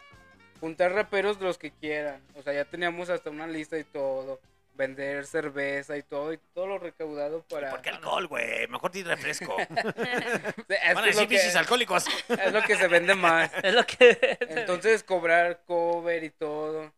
juntar 0.61 0.93
raperos 0.93 1.41
los 1.41 1.59
que 1.59 1.71
quieran. 1.71 2.23
O 2.37 2.43
sea, 2.43 2.53
ya 2.53 2.65
teníamos 2.65 3.09
hasta 3.11 3.31
una 3.31 3.47
lista 3.47 3.79
y 3.79 3.85
todo. 3.85 4.41
Vender 4.75 5.27
cerveza 5.27 5.99
y 5.99 6.03
todo, 6.03 6.33
y 6.33 6.39
todo 6.55 6.67
lo 6.67 6.79
recaudado 6.79 7.43
para. 7.43 7.71
¿Por 7.71 7.83
qué 7.83 7.91
alcohol, 7.91 8.27
güey? 8.29 8.67
Mejor 8.69 8.91
di 8.91 9.03
refresco. 9.03 9.55
Es, 10.69 10.95
Van 10.95 11.05
a 11.05 11.07
decir 11.07 11.29
bichis 11.29 11.57
alcohólicos. 11.57 12.07
es 12.29 12.53
lo 12.53 12.63
que 12.63 12.77
se 12.77 12.89
vende 12.89 13.15
más. 13.15 13.51
Es 13.63 13.75
lo 13.75 13.85
que... 13.85 14.39
Entonces 14.41 15.03
cobrar 15.03 15.61
cover 15.67 16.25
y 16.25 16.31
todo. 16.31 16.93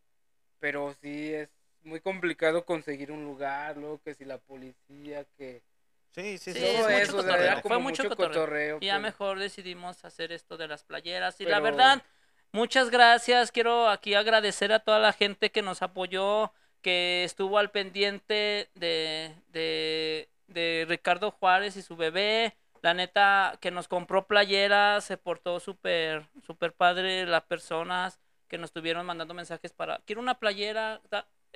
Pero 0.60 0.94
sí 1.00 1.32
es 1.34 1.48
muy 1.82 1.98
complicado 2.00 2.64
conseguir 2.64 3.10
un 3.10 3.24
lugar, 3.24 3.76
luego 3.76 4.00
que 4.04 4.14
si 4.14 4.24
la 4.24 4.38
policía, 4.38 5.24
que 5.36 5.62
Sí, 6.14 6.36
sí, 6.38 6.52
Sí, 6.52 6.60
sí. 6.60 6.64
es 6.66 6.74
todo 6.76 6.88
mucho 6.90 7.02
eso, 7.02 7.16
cotorreo, 7.16 7.60
fue 7.62 7.78
mucho 7.78 8.02
mucho 8.04 8.08
cotorreo. 8.10 8.32
cotorreo. 8.42 8.78
Y 8.82 8.86
ya 8.86 8.98
mejor 8.98 9.38
decidimos 9.38 10.04
hacer 10.04 10.30
esto 10.30 10.56
de 10.58 10.68
las 10.68 10.84
playeras. 10.84 11.40
Y 11.40 11.46
la 11.46 11.58
verdad, 11.58 12.02
muchas 12.52 12.90
gracias. 12.90 13.52
Quiero 13.52 13.88
aquí 13.88 14.14
agradecer 14.14 14.72
a 14.72 14.80
toda 14.80 14.98
la 14.98 15.12
gente 15.12 15.50
que 15.50 15.62
nos 15.62 15.82
apoyó, 15.82 16.52
que 16.82 17.24
estuvo 17.24 17.58
al 17.58 17.70
pendiente 17.70 18.70
de, 18.74 19.34
de, 19.48 20.28
de 20.48 20.86
Ricardo 20.88 21.30
Juárez 21.30 21.76
y 21.76 21.82
su 21.82 21.96
bebé. 21.96 22.56
La 22.82 22.94
neta, 22.94 23.58
que 23.60 23.70
nos 23.70 23.86
compró 23.88 24.26
playeras, 24.26 25.04
se 25.04 25.16
portó 25.16 25.60
súper, 25.60 26.26
súper 26.44 26.72
padre 26.72 27.26
las 27.26 27.42
personas 27.44 28.18
que 28.48 28.58
nos 28.58 28.68
estuvieron 28.68 29.06
mandando 29.06 29.34
mensajes 29.34 29.72
para, 29.72 30.00
quiero 30.04 30.20
una 30.20 30.38
playera. 30.38 31.00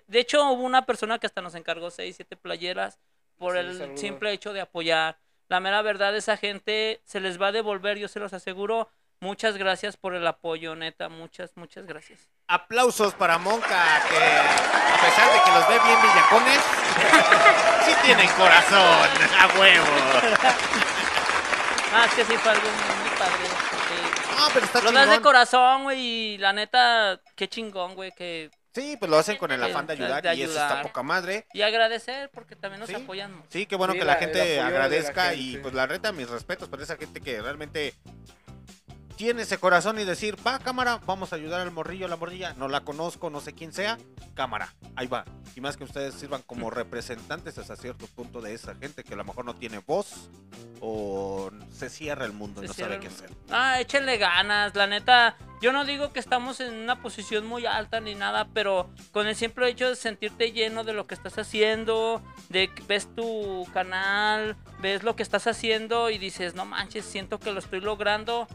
De 0.07 0.21
hecho, 0.21 0.51
hubo 0.53 0.63
una 0.63 0.87
persona 0.87 1.19
que 1.19 1.27
hasta 1.27 1.43
nos 1.43 1.55
encargó 1.57 1.91
seis, 1.91 2.17
siete 2.17 2.37
playeras 2.37 3.01
por 3.37 3.57
Sí, 3.57 3.59
el 3.59 3.79
saludos. 3.79 4.01
simple 4.01 4.33
hecho 4.33 4.53
de 4.53 4.61
apoyar. 4.61 5.19
La 5.49 5.61
mera 5.61 5.83
verdad, 5.83 6.17
esa 6.17 6.37
gente 6.37 7.01
se 7.05 7.21
les 7.21 7.41
va 7.41 7.49
a 7.49 7.53
devolver, 7.53 7.99
yo 7.99 8.09
se 8.09 8.21
los 8.21 8.33
aseguro. 8.33 8.89
Muchas 9.21 9.57
gracias 9.57 9.97
por 9.97 10.15
el 10.15 10.27
apoyo, 10.27 10.75
neta. 10.77 11.09
Muchas, 11.09 11.51
muchas 11.57 11.87
gracias. 11.87 12.21
Aplausos 12.49 13.15
para 13.15 13.39
Monca, 13.39 14.03
que 14.09 14.17
a 14.17 15.01
pesar 15.01 15.33
de 15.33 15.41
que 15.45 15.51
los 15.51 15.69
ve 15.69 15.79
bien 15.85 15.99
villacones, 16.03 16.61
sí 17.87 17.93
tienen 18.05 18.29
corazón, 18.29 19.09
a 19.41 19.59
huevo. 19.59 19.87
Ah, 21.93 22.05
es 22.07 22.15
que 22.15 22.25
sí 22.25 22.37
fue 22.37 22.53
algo 22.53 22.69
muy, 22.69 23.09
muy 23.09 23.19
padre. 23.19 23.47
sí. 23.89 24.37
No, 24.39 24.49
pero 24.53 24.67
está 24.67 24.81
Lo 24.83 24.93
das 24.93 25.09
de 25.11 25.21
corazón, 25.23 25.85
güey, 25.85 25.99
y 26.35 26.39
la 26.39 26.53
neta, 26.53 27.21
qué 27.35 27.49
chingón, 27.49 27.95
güey, 27.95 28.13
que... 28.13 28.51
Sí, 28.75 28.99
pues 28.99 29.11
lo 29.11 29.17
hacen 29.17 29.39
con 29.39 29.51
el 29.51 29.63
afán 29.63 29.87
de 29.87 29.97
De- 29.97 30.05
ayudar 30.05 30.37
y 30.37 30.43
eso 30.43 30.53
está 30.53 30.83
poca 30.83 31.03
madre. 31.03 31.47
Y 31.55 31.63
agradecer, 31.63 32.29
porque 32.35 32.55
también 32.55 32.81
nos 32.81 32.91
Sí. 32.91 32.95
apoyan. 32.95 33.43
Sí, 33.49 33.65
qué 33.65 33.75
bueno 33.77 33.95
Sí, 33.95 33.99
que 34.01 34.05
la, 34.05 34.17
gente 34.17 34.57
la 34.59 34.67
agradezca 34.67 35.33
y 35.33 35.57
pues 35.57 35.73
la 35.73 35.87
reta 35.87 36.13
mis 36.13 36.29
respetos 36.29 36.69
para 36.69 36.83
esa 36.83 36.97
gente 36.99 37.23
que 37.23 37.41
realmente 37.41 37.95
tiene 39.17 39.43
ese 39.43 39.59
corazón 39.59 39.99
y 39.99 40.05
decir, 40.05 40.37
va 40.47 40.59
cámara, 40.59 41.01
vamos 41.07 41.33
a 41.33 41.37
ayudar 41.37 41.63
al 41.63 41.71
morrillo, 41.71 42.07
a 42.07 42.09
la 42.09 42.17
morrilla, 42.17 42.55
no 42.55 42.69
la 42.69 42.83
conozco, 42.83 43.31
no 43.31 43.41
sé 43.41 43.55
quién 43.55 43.73
sea, 43.73 43.99
cámara, 44.35 44.75
ahí 44.95 45.07
va. 45.07 45.25
Y 45.55 45.61
más 45.61 45.77
que 45.77 45.85
ustedes 45.85 46.15
sirvan 46.15 46.43
como 46.43 46.71
representantes 46.71 47.59
hasta 47.59 47.77
cierto 47.77 48.07
punto 48.07 48.41
de 48.41 48.55
esa 48.55 48.75
gente 48.75 49.03
que 49.03 49.15
a 49.15 49.17
lo 49.17 49.25
mejor 49.25 49.45
no 49.45 49.55
tiene 49.55 49.79
voz 49.79 50.29
o 50.81 51.51
se 51.73 51.89
cierra 51.89 52.27
el 52.27 52.33
mundo 52.33 52.63
y 52.63 52.67
Se 52.67 52.69
no 52.69 52.75
cierra 52.75 52.95
sabe 52.95 53.01
qué 53.01 53.09
hacer. 53.09 53.31
Ah, 53.51 53.81
échenle 53.81 54.19
ganas, 54.19 54.75
la 54.75 54.87
neta. 54.87 55.37
Yo 55.63 55.73
no 55.73 55.87
digo 55.87 56.13
que 56.13 56.21
estamos 56.21 56.61
en 56.61 56.75
una 56.75 57.01
posición 57.01 57.47
muy 57.47 57.65
alta 57.65 58.01
ni 58.01 58.15
nada, 58.15 58.49
pero 58.53 58.91
con 59.13 59.27
el 59.27 59.35
simple 59.35 59.69
hecho 59.71 59.89
de 59.89 59.97
sentirte 59.97 60.53
lleno 60.53 60.85
de 60.85 60.93
lo 60.93 61.07
que 61.07 61.15
estás 61.15 61.39
haciendo, 61.39 62.23
de 62.51 62.69
que 62.69 62.83
ves 62.83 63.09
tu 63.15 63.67
canal, 63.73 64.57
ves 64.81 65.03
lo 65.03 65.17
que 65.17 65.23
estás 65.23 65.47
haciendo 65.47 66.11
y 66.11 66.19
dices, 66.19 66.55
no 66.55 66.67
manches, 66.67 67.07
siento 67.07 67.41
que 67.41 67.53
lo 67.53 67.59
estoy 67.59 67.81
logrando. 67.81 68.47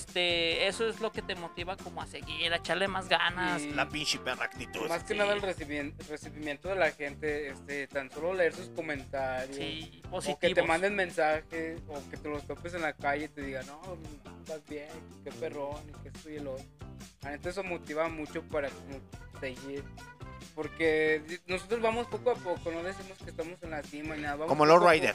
Este, 0.00 0.66
eso 0.66 0.88
es 0.88 1.00
lo 1.00 1.12
que 1.12 1.20
te 1.20 1.34
motiva 1.34 1.76
como 1.76 2.00
a 2.00 2.06
seguir, 2.06 2.52
a 2.52 2.56
echarle 2.56 2.88
más 2.88 3.06
ganas. 3.08 3.60
Y 3.60 3.70
La 3.72 3.86
pinche 3.88 4.18
perra 4.18 4.46
actitud. 4.46 4.88
más 4.88 5.02
que 5.04 5.12
sí. 5.12 5.18
nada 5.18 5.34
el 5.34 5.42
recibimiento, 5.42 6.02
recibimiento 6.08 6.68
de 6.70 6.76
la 6.76 6.90
gente, 6.90 7.50
este, 7.50 7.86
tan 7.86 8.10
solo 8.10 8.32
leer 8.32 8.54
sus 8.54 8.70
comentarios. 8.70 9.56
Sí, 9.56 10.02
O 10.10 10.20
que 10.38 10.54
te 10.54 10.62
manden 10.62 10.94
mensajes, 10.96 11.82
o 11.86 12.10
que 12.10 12.16
te 12.16 12.28
los 12.30 12.46
topes 12.46 12.72
en 12.74 12.82
la 12.82 12.94
calle 12.94 13.26
y 13.26 13.28
te 13.28 13.42
digan, 13.42 13.66
no, 13.66 13.80
estás 14.38 14.64
bien, 14.66 14.88
qué 15.22 15.30
perrón, 15.32 15.76
y 15.88 16.02
que 16.02 16.08
esto 16.08 16.30
y 16.30 16.36
el 16.36 16.46
otro. 16.48 16.64
Neta 17.22 17.50
eso 17.50 17.62
motiva 17.62 18.08
mucho 18.08 18.42
para 18.44 18.70
como 18.70 19.00
seguir. 19.38 19.84
Porque 20.54 21.40
nosotros 21.46 21.80
vamos 21.80 22.06
poco 22.08 22.30
a 22.30 22.34
poco, 22.34 22.70
no 22.70 22.82
decimos 22.82 23.16
que 23.18 23.30
estamos 23.30 23.62
en 23.62 23.70
la 23.70 23.82
cima 23.82 24.16
y 24.16 24.20
nada. 24.20 24.34
Vamos 24.36 24.48
Como 24.48 24.66
Lord 24.66 24.88
Rider. 24.88 25.14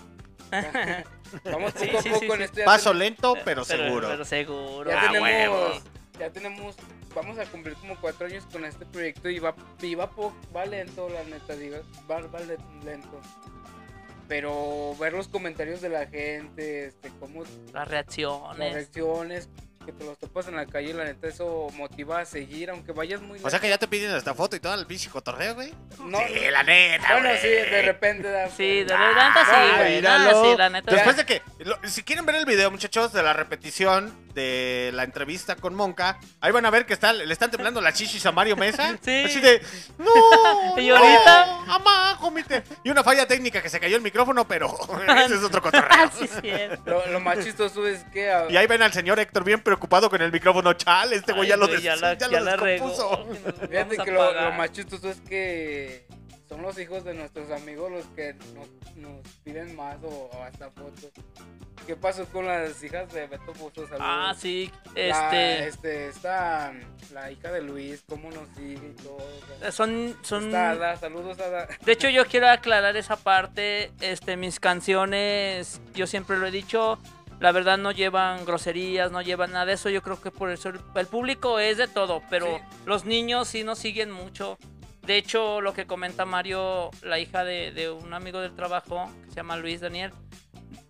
Vamos 1.43 1.73
poco 1.73 2.02
Sí, 2.02 2.10
a 2.10 2.14
poco 2.14 2.19
sí, 2.19 2.26
en 2.31 2.38
sí. 2.38 2.43
esto. 2.43 2.57
ya 2.60 2.65
Paso 2.65 2.89
ten- 2.91 2.99
lento, 2.99 3.35
pero 3.43 3.64
seguro. 3.65 4.07
Pero 4.07 4.26
seguro. 4.26 4.89
ya 4.91 4.99
Ah, 5.02 5.07
tenemos, 5.07 5.30
huevo. 5.30 5.69
ya 6.19 6.30
tenemos, 6.31 6.76
vamos 7.14 7.38
a 7.39 7.45
cumplir 7.45 7.76
como 7.76 7.99
cuatro 7.99 8.27
años 8.27 8.45
con 8.52 8.64
este 8.65 8.85
proyecto 8.85 9.30
y 9.30 9.39
va, 9.39 9.56
y 9.81 9.95
va, 9.95 10.10
po- 10.10 10.34
va 10.56 10.65
lento, 10.65 11.10
la 11.10 11.23
neta, 11.23 11.56
digo, 11.56 11.77
va, 12.10 12.22
va 12.27 12.39
le- 12.41 12.57
lento. 12.84 13.19
Pero 14.27 14.95
ver 14.99 15.14
los 15.14 15.27
comentarios 15.27 15.81
de 15.81 15.89
la 15.89 16.07
gente, 16.07 16.88
este, 16.88 17.11
cómo 17.19 17.43
Las 17.73 17.88
las 18.57 18.73
reacciones. 18.73 19.49
Que 19.85 19.91
te 19.91 20.03
los 20.03 20.17
topas 20.17 20.47
en 20.47 20.55
la 20.55 20.65
calle, 20.65 20.93
la 20.93 21.03
neta, 21.05 21.27
eso 21.27 21.67
motiva 21.75 22.19
a 22.19 22.25
seguir, 22.25 22.69
aunque 22.69 22.91
vayas 22.91 23.21
muy 23.21 23.39
O 23.43 23.49
sea 23.49 23.59
que 23.59 23.69
ya 23.69 23.77
te 23.77 23.87
piden 23.87 24.15
esta 24.15 24.33
foto 24.33 24.55
y 24.55 24.59
todo 24.59 24.73
el 24.73 24.85
pinche 24.85 25.09
cotorreo, 25.09 25.55
güey. 25.55 25.73
No, 26.03 26.17
sí, 26.27 26.33
la 26.51 26.63
neta, 26.63 27.13
bueno, 27.13 27.29
sí, 27.41 27.47
de 27.47 27.81
repente 27.83 28.29
da. 28.29 28.49
Sí, 28.49 28.83
de 28.83 28.85
neta 28.85 29.45
sí, 29.45 29.77
güey. 29.77 30.01
sí, 30.51 30.57
la 30.57 30.69
neta. 30.69 30.91
Después 30.91 31.15
de 31.17 31.25
que, 31.25 31.41
lo- 31.59 31.77
si 31.87 32.03
quieren 32.03 32.25
ver 32.25 32.35
el 32.35 32.45
video, 32.45 32.71
muchachos, 32.71 33.13
de 33.13 33.21
la 33.23 33.33
repetición 33.33 34.24
de 34.35 34.91
la 34.93 35.03
entrevista 35.03 35.55
con 35.55 35.73
Monca, 35.73 36.19
ahí 36.41 36.51
van 36.51 36.65
a 36.65 36.69
ver 36.69 36.85
que 36.85 36.93
está, 36.93 37.13
le 37.13 37.31
están 37.33 37.49
temblando 37.49 37.81
las 37.81 37.95
chichis 37.95 38.23
a 38.27 38.31
Mario 38.31 38.55
Mesa. 38.55 38.95
Sí. 39.05 39.23
Así 39.25 39.39
de, 39.39 39.61
no, 39.97 40.11
Y 40.77 40.89
ahorita- 40.89 41.45
no, 41.65 41.73
amá. 41.73 42.01
Y 42.83 42.89
una 42.89 43.03
falla 43.03 43.27
técnica 43.27 43.61
que 43.61 43.69
se 43.69 43.79
cayó 43.79 43.95
el 43.95 44.01
micrófono, 44.01 44.47
pero 44.47 44.75
ese 45.25 45.35
es 45.35 45.43
otro 45.43 45.61
cotorreo. 45.61 46.11
sí, 46.19 46.27
sí. 46.27 46.49
Lo, 46.85 47.05
lo 47.07 47.19
más 47.19 47.39
chistoso 47.43 47.87
es 47.87 48.03
que 48.05 48.31
ah, 48.31 48.45
Y 48.49 48.57
ahí 48.57 48.67
ven 48.67 48.81
al 48.81 48.91
señor 48.93 49.19
Héctor 49.19 49.43
bien 49.43 49.61
preocupado 49.61 50.09
con 50.09 50.21
el 50.21 50.31
micrófono. 50.31 50.73
Chale, 50.73 51.15
este 51.15 51.33
güey 51.33 51.47
ya 51.49 51.55
lo, 51.57 51.67
des- 51.67 51.81
ya 51.83 51.95
la, 51.95 52.13
ya 52.15 52.29
ya 52.29 52.39
lo 52.39 52.45
descompuso. 52.65 53.27
Fíjate 53.69 53.97
que 53.97 54.11
lo, 54.11 54.33
lo 54.33 54.51
más 54.53 54.71
chistoso 54.71 55.09
es 55.09 55.17
que 55.21 56.05
son 56.47 56.61
los 56.61 56.77
hijos 56.80 57.03
de 57.03 57.13
nuestros 57.13 57.49
amigos 57.51 57.91
los 57.91 58.05
que 58.15 58.34
nos, 58.53 58.95
nos 58.97 59.27
piden 59.43 59.76
más 59.76 59.97
o, 60.03 60.30
o 60.34 60.43
hasta 60.43 60.69
fotos. 60.72 61.11
¿Qué 61.88 61.95
pasó 61.95 62.26
con 62.27 62.47
las 62.47 62.81
hijas 62.84 63.11
de 63.13 63.27
Beto? 63.27 63.53
Saludos. 63.73 63.89
Ah, 63.99 64.34
sí. 64.38 64.72
La, 64.95 65.09
Este. 65.09 65.67
este, 65.67 66.07
esta, 66.07 66.73
la 67.13 67.31
hija 67.31 67.51
de 67.51 67.61
Luis, 67.61 68.03
cómo 68.09 68.31
nos 68.31 68.47
sigue 68.55 68.93
y 68.97 69.03
todo. 69.03 69.17
o 69.17 69.59
sea, 69.59 69.72
Son. 69.72 70.15
son 70.23 70.45
está 70.45 70.72
Ada, 70.72 70.95
saludos 70.97 71.39
Ada. 71.39 71.67
de 71.85 71.91
hecho, 71.91 72.09
yo 72.09 72.26
quiero 72.26 72.49
aclarar 72.49 72.95
esa 72.97 73.15
parte. 73.17 73.91
Este, 74.01 74.35
mis 74.38 74.59
canciones, 74.59 75.80
yo 75.93 76.07
siempre 76.07 76.38
lo 76.38 76.47
he 76.47 76.51
dicho. 76.51 76.97
la 77.39 77.51
verdad 77.51 77.77
no 77.77 77.91
llevan 77.91 78.45
groserías, 78.45 79.11
no 79.11 79.22
llevan 79.22 79.51
nada 79.51 79.65
de 79.65 79.73
eso. 79.73 79.89
Yo 79.89 80.01
creo 80.01 80.19
que 80.22 80.31
por 80.31 80.49
eso 80.51 80.69
el, 80.69 80.80
el 80.95 81.05
público 81.07 81.59
es 81.59 81.77
de 81.77 81.88
todo, 81.88 82.23
pero 82.30 82.45
Sí. 82.57 82.63
los 82.85 83.05
niños 83.05 83.47
sí 83.49 83.63
nos 83.63 83.77
siguen 83.77 84.09
mucho. 84.09 84.57
De 85.06 85.18
hecho, 85.18 85.61
lo 85.61 85.73
que 85.73 85.86
comenta 85.86 86.26
Mario, 86.26 86.90
la 87.03 87.19
hija 87.19 87.44
de, 87.44 87.72
de 87.72 87.90
un 87.91 88.14
amigo 88.14 88.40
del 88.41 88.56
trabajo, 88.56 89.10
que 89.26 89.30
se 89.30 89.36
llama 89.36 89.56
Luis 89.57 89.82
Daniel, 89.82 90.11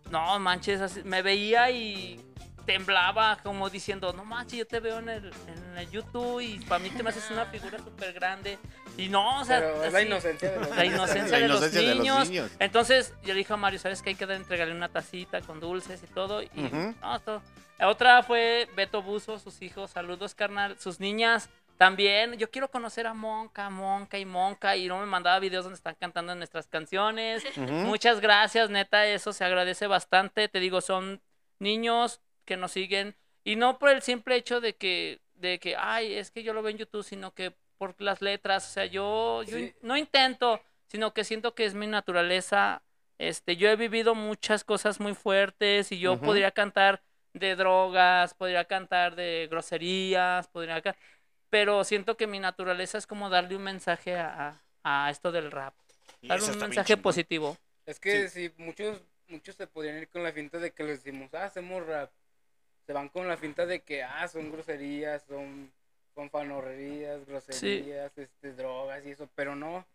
no 0.09 0.39
manches, 0.39 0.79
así- 0.81 1.03
me 1.03 1.21
veía 1.21 1.69
y 1.71 2.19
temblaba 2.65 3.37
como 3.43 3.69
diciendo, 3.69 4.13
no 4.13 4.25
manches, 4.25 4.59
yo 4.59 4.65
te 4.67 4.79
veo 4.79 4.99
en 4.99 5.09
el, 5.09 5.31
en 5.47 5.77
el 5.77 5.89
YouTube 5.91 6.39
y 6.41 6.59
para 6.61 6.79
mí 6.79 6.89
te 6.89 7.03
me 7.03 7.09
haces 7.09 7.29
una 7.29 7.45
figura 7.51 7.77
súper 7.77 8.13
grande. 8.13 8.57
Y 8.97 9.09
no, 9.09 9.41
o 9.41 9.45
sea, 9.45 9.59
Pero 9.59 9.83
es 9.83 9.93
la 9.93 10.01
inocencia 10.01 10.49
de 10.51 10.59
los 10.59 10.69
la 10.69 10.83
niños. 10.83 10.95
inocencia, 10.95 11.31
La 11.31 11.39
de, 11.39 11.45
inocencia 11.45 11.81
los 11.81 11.83
de 11.83 11.95
los 11.95 12.29
niños. 12.29 12.51
Entonces 12.59 13.13
yo 13.23 13.33
le 13.33 13.39
dije 13.39 13.51
a 13.53 13.57
Mario, 13.57 13.77
¿sabes 13.79 14.01
qué? 14.01 14.11
Hay 14.11 14.15
que 14.15 14.23
entregarle 14.23 14.73
una 14.73 14.87
tacita 14.89 15.41
con 15.41 15.59
dulces 15.59 16.01
y 16.03 16.07
todo. 16.07 16.41
Y 16.41 16.49
Ujú. 16.55 16.95
no, 17.01 17.19
todo. 17.19 17.41
La 17.77 17.89
otra 17.89 18.23
fue 18.23 18.69
Beto 18.75 19.01
Buzo, 19.01 19.37
sus 19.37 19.61
hijos. 19.61 19.91
Saludos, 19.91 20.33
carnal. 20.33 20.77
Sus 20.79 21.01
niñas 21.01 21.49
también. 21.77 22.33
Yo 22.37 22.49
quiero 22.49 22.69
conocer 22.71 23.07
a 23.07 23.13
Monca, 23.13 23.69
Monca 23.69 24.17
y 24.17 24.25
Monca. 24.25 24.75
Y 24.75 24.87
no 24.87 24.99
me 24.99 25.05
mandaba 25.05 25.39
videos 25.39 25.63
donde 25.65 25.77
están 25.77 25.95
cantando 25.99 26.33
nuestras 26.35 26.67
canciones. 26.67 27.43
Muchas 27.57 28.21
gracias, 28.21 28.69
neta. 28.69 29.05
Eso 29.07 29.33
se 29.33 29.43
agradece 29.45 29.87
bastante. 29.87 30.47
Te 30.47 30.59
digo, 30.59 30.81
son 30.81 31.21
niños 31.59 32.21
que 32.45 32.57
nos 32.57 32.71
siguen. 32.71 33.15
Y 33.43 33.55
no 33.55 33.77
por 33.79 33.89
el 33.89 34.01
simple 34.01 34.35
hecho 34.35 34.61
de 34.61 34.75
que, 34.75 35.21
de 35.35 35.59
que, 35.59 35.75
ay, 35.77 36.13
es 36.13 36.31
que 36.31 36.43
yo 36.43 36.53
lo 36.53 36.61
veo 36.63 36.71
en 36.71 36.77
YouTube, 36.77 37.03
sino 37.03 37.33
que 37.33 37.53
por 37.77 37.99
las 38.01 38.21
letras. 38.21 38.67
O 38.67 38.71
sea, 38.73 38.85
yo, 38.85 39.43
yo 39.43 39.57
Sí. 39.57 39.73
no 39.81 39.97
intento, 39.97 40.61
sino 40.87 41.13
que 41.13 41.23
siento 41.23 41.53
que 41.55 41.65
es 41.65 41.73
mi 41.73 41.87
naturaleza. 41.87 42.81
Este, 43.17 43.55
yo 43.55 43.69
he 43.69 43.75
vivido 43.75 44.13
muchas 44.15 44.63
cosas 44.63 44.99
muy 44.99 45.13
fuertes 45.13 45.91
y 45.91 45.99
yo 45.99 46.19
podría 46.19 46.51
cantar 46.51 47.01
de 47.33 47.55
drogas, 47.55 48.33
podría 48.33 48.65
cantar 48.65 49.15
de 49.15 49.47
groserías, 49.51 50.47
podría 50.47 50.81
ca- 50.81 50.95
pero 51.55 51.85
siento 51.85 52.17
que 52.17 52.27
mi 52.27 52.37
naturaleza 52.37 52.97
es 52.97 53.07
como 53.07 53.29
darle 53.29 53.55
un 53.55 53.63
mensaje 53.63 54.17
a, 54.17 54.59
a- 54.83 55.05
a 55.05 55.09
esto 55.09 55.31
del 55.31 55.51
rap. 55.51 55.73
Darle 56.21 56.51
un 56.51 56.59
mensaje 56.59 56.87
chingón. 56.95 57.01
positivo. 57.03 57.57
Es 57.85 57.97
que 57.97 58.27
si 58.27 58.51
muchos, 58.57 59.01
muchos 59.29 59.55
se 59.55 59.65
podrían 59.65 59.97
ir 59.99 60.09
con 60.09 60.21
la 60.21 60.33
finta 60.33 60.59
de 60.59 60.71
que 60.71 60.83
les 60.83 61.01
decimos, 61.01 61.33
ah, 61.33 61.45
hacemos 61.45 61.87
rap. 61.87 62.11
Se 62.85 62.91
van 62.91 63.07
con 63.07 63.29
la 63.29 63.37
finta 63.37 63.65
de 63.65 63.79
que, 63.83 64.03
ah, 64.03 64.27
son 64.27 64.51
groserías, 64.51 65.23
son, 65.29 65.71
son 66.13 66.29
fanorrerías, 66.29 67.25
groserías, 67.25 68.11
este, 68.17 68.51
drogas 68.51 69.05
y 69.05 69.11
eso, 69.11 69.29
pero 69.33 69.55
no. 69.55 69.85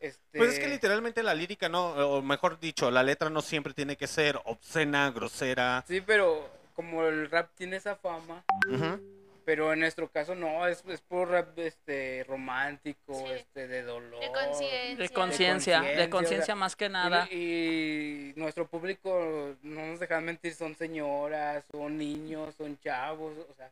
Este, 0.00 0.38
Pues 0.38 0.54
es 0.54 0.58
que 0.58 0.66
literalmente 0.66 1.22
la 1.22 1.34
lírica 1.34 1.68
no, 1.68 1.90
o 1.92 2.20
mejor 2.20 2.58
dicho, 2.58 2.90
la 2.90 3.04
letra 3.04 3.30
no 3.30 3.42
siempre 3.42 3.74
tiene 3.74 3.96
que 3.96 4.08
ser 4.08 4.40
obscena, 4.44 5.08
grosera. 5.12 5.84
Sí, 5.86 6.00
pero 6.00 6.50
como 6.74 7.04
el 7.04 7.30
rap 7.30 7.50
tiene 7.54 7.76
esa 7.76 7.94
fama, 7.94 8.42
Ujú. 8.68 9.15
Pero 9.46 9.72
en 9.72 9.78
nuestro 9.78 10.10
caso 10.10 10.34
no, 10.34 10.66
es, 10.66 10.84
es 10.88 11.00
por 11.02 11.30
rap 11.30 11.56
este, 11.60 12.24
romántico, 12.28 13.14
Sí. 13.14 13.32
este, 13.32 13.68
de 13.68 13.82
dolor. 13.84 14.18
De 14.20 14.32
conciencia. 14.32 14.96
De 14.96 15.08
conciencia, 15.08 15.80
de 15.82 15.86
conciencia, 15.86 16.10
conciencia 16.10 16.42
o 16.42 16.46
sea, 16.46 16.54
más 16.56 16.74
que 16.74 16.88
nada. 16.88 17.28
Y, 17.30 18.32
nuestro 18.34 18.66
público, 18.66 19.54
no 19.62 19.86
nos 19.86 20.00
dejan 20.00 20.24
mentir, 20.24 20.52
son 20.52 20.74
señoras, 20.74 21.64
son 21.70 21.96
niños, 21.96 22.56
son 22.56 22.76
chavos, 22.80 23.34
o 23.48 23.54
sea, 23.54 23.70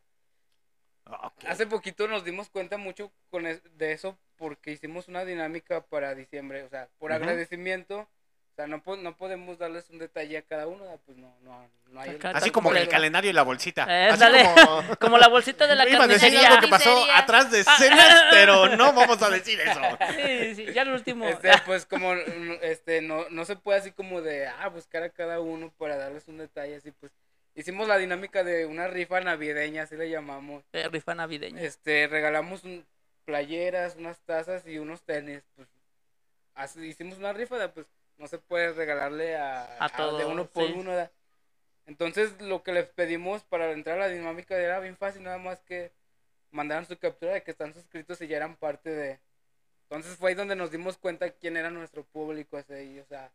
Ok. 1.07 1.43
hace 1.45 1.67
poquito 1.67 2.07
nos 2.07 2.23
dimos 2.23 2.49
cuenta 2.49 2.77
mucho 2.77 3.11
con 3.29 3.45
es- 3.45 3.61
de 3.77 3.91
eso 3.91 4.17
porque 4.37 4.71
hicimos 4.71 5.09
una 5.09 5.25
dinámica 5.25 5.81
para 5.81 6.15
diciembre, 6.15 6.63
o 6.63 6.69
sea, 6.69 6.87
por 6.99 7.11
agradecimiento, 7.11 8.07
o 8.55 8.57
sea, 8.57 8.67
no, 8.67 8.81
po- 8.81 8.95
no 8.95 9.17
podemos 9.17 9.57
darles 9.57 9.89
un 9.89 9.99
detalle 9.99 10.37
a 10.37 10.41
cada 10.41 10.65
uno, 10.65 10.85
pues 11.05 11.17
no, 11.17 11.35
no, 11.41 11.69
no 11.89 11.99
hay... 11.99 12.11
Acá 12.11 12.29
Así 12.35 12.51
como 12.51 12.71
que 12.71 12.79
el 12.79 12.87
calendario 12.87 13.29
y 13.29 13.33
la 13.33 13.41
bolsita. 13.43 13.85
Eh, 13.89 14.07
Así 14.11 14.19
dale. 14.21 14.45
como... 14.55 14.95
Como 14.97 15.17
la 15.17 15.27
bolsita 15.27 15.67
de 15.67 15.75
la 15.75 15.85
Iba 15.89 16.05
a 16.05 16.07
decir 16.07 16.21
carnicería. 16.29 16.47
algo 16.47 16.61
que 16.61 16.67
pasó 16.69 16.85
Carnicería. 16.89 17.17
atrás 17.19 17.51
de 17.51 17.59
escenas, 17.59 18.23
pero 18.31 18.69
no 18.77 18.93
vamos 18.93 19.21
a 19.21 19.29
decir 19.29 19.59
eso. 19.59 19.81
Sí, 20.15 20.55
sí, 20.55 20.73
ya 20.73 20.83
el 20.83 20.91
último. 20.93 21.27
Este, 21.27 21.51
pues 21.65 21.85
como 21.85 22.15
no- 22.15 22.53
este 22.61 23.01
no, 23.01 23.29
no 23.29 23.43
se 23.43 23.57
puede 23.57 23.79
así 23.79 23.91
como 23.91 24.21
de 24.21 24.47
ah 24.47 24.69
buscar 24.69 25.03
a 25.03 25.09
cada 25.09 25.41
uno 25.41 25.69
para 25.77 25.97
darles 25.97 26.25
un 26.29 26.37
detalle 26.37 26.77
así 26.77 26.91
pues 26.91 27.11
hicimos 27.55 27.89
la 27.89 27.97
dinámica 27.97 28.45
de 28.45 28.65
una 28.65 28.87
rifa 28.87 29.19
navideña 29.19 29.83
así 29.83 29.97
le 29.97 30.09
llamamos 30.09 30.63
Eh, 30.71 30.87
rifa 30.89 31.13
navideña. 31.13 31.61
este 31.61 32.07
regalamos 32.07 32.63
un- 32.63 32.85
playeras 33.25 33.95
unas 33.97 34.17
tazas 34.21 34.65
y 34.65 34.77
unos 34.77 35.01
tenis 35.01 35.41
pues 35.57 35.67
así 36.53 36.79
hicimos 36.85 37.17
una 37.17 37.33
rifa 37.33 37.57
de, 37.57 37.67
pues 37.69 37.85
no 38.17 38.27
se 38.27 38.37
puede 38.37 38.73
regalarle 38.73 39.35
a, 39.35 39.63
A 39.79 39.85
a- 39.85 39.89
de 39.89 39.95
todos, 39.97 40.31
uno 40.31 40.45
por 40.47 40.67
sí. 40.67 40.73
uno 40.73 40.91
¿verdad? 40.91 41.11
entonces 41.85 42.41
lo 42.41 42.63
que 42.63 42.73
les 42.73 42.87
pedimos 42.87 43.43
para 43.43 43.71
entrar 43.71 43.97
a 43.97 44.07
la 44.07 44.09
dinámica 44.09 44.57
era 44.57 44.79
bien 44.79 44.97
fácil 44.97 45.23
nada 45.23 45.37
más 45.37 45.59
que 45.61 45.91
mandaran 46.51 46.85
su 46.85 46.97
captura 46.97 47.33
de 47.33 47.43
que 47.43 47.51
están 47.51 47.73
suscritos 47.73 48.21
y 48.21 48.27
ya 48.27 48.37
eran 48.37 48.55
parte 48.55 48.89
de 48.89 49.19
entonces 49.89 50.17
fue 50.17 50.29
ahí 50.29 50.35
donde 50.35 50.55
nos 50.55 50.71
dimos 50.71 50.97
cuenta 50.97 51.29
quién 51.29 51.57
era 51.57 51.69
nuestro 51.69 52.03
público 52.03 52.57
ese 52.57 52.85
y, 52.85 52.99
o 52.99 53.05
sea 53.05 53.31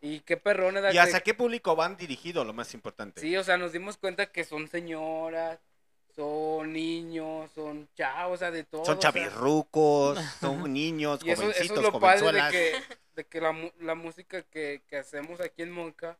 y 0.00 0.20
qué 0.20 0.36
perrones 0.36 0.82
¿Y 0.94 0.98
hacia 0.98 1.20
qué 1.20 1.34
público 1.34 1.76
van 1.76 1.96
dirigidos? 1.96 2.46
Lo 2.46 2.54
más 2.54 2.72
importante. 2.72 3.20
Sí, 3.20 3.36
o 3.36 3.44
sea, 3.44 3.58
nos 3.58 3.72
dimos 3.72 3.98
cuenta 3.98 4.32
que 4.32 4.44
son 4.44 4.66
señoras, 4.66 5.58
son 6.14 6.72
niños, 6.72 7.50
son 7.54 7.86
chavos, 7.94 8.34
o 8.34 8.38
sea, 8.38 8.50
de 8.50 8.64
todo. 8.64 8.84
Son 8.84 8.96
o 8.96 9.00
sea, 9.00 9.10
chavirrucos, 9.12 10.18
son 10.40 10.72
niños, 10.72 11.20
y 11.22 11.30
eso, 11.30 11.42
eso 11.42 11.50
jovencitos, 11.50 11.76
es 11.78 11.92
lo 11.92 12.00
padre 12.00 12.32
de 12.32 12.50
que, 12.50 12.82
de 13.20 13.26
que 13.26 13.40
la, 13.40 13.54
la 13.80 13.94
música 13.94 14.42
que, 14.42 14.82
que 14.88 14.96
hacemos 14.96 15.40
aquí 15.40 15.62
en 15.62 15.70
Monca 15.70 16.16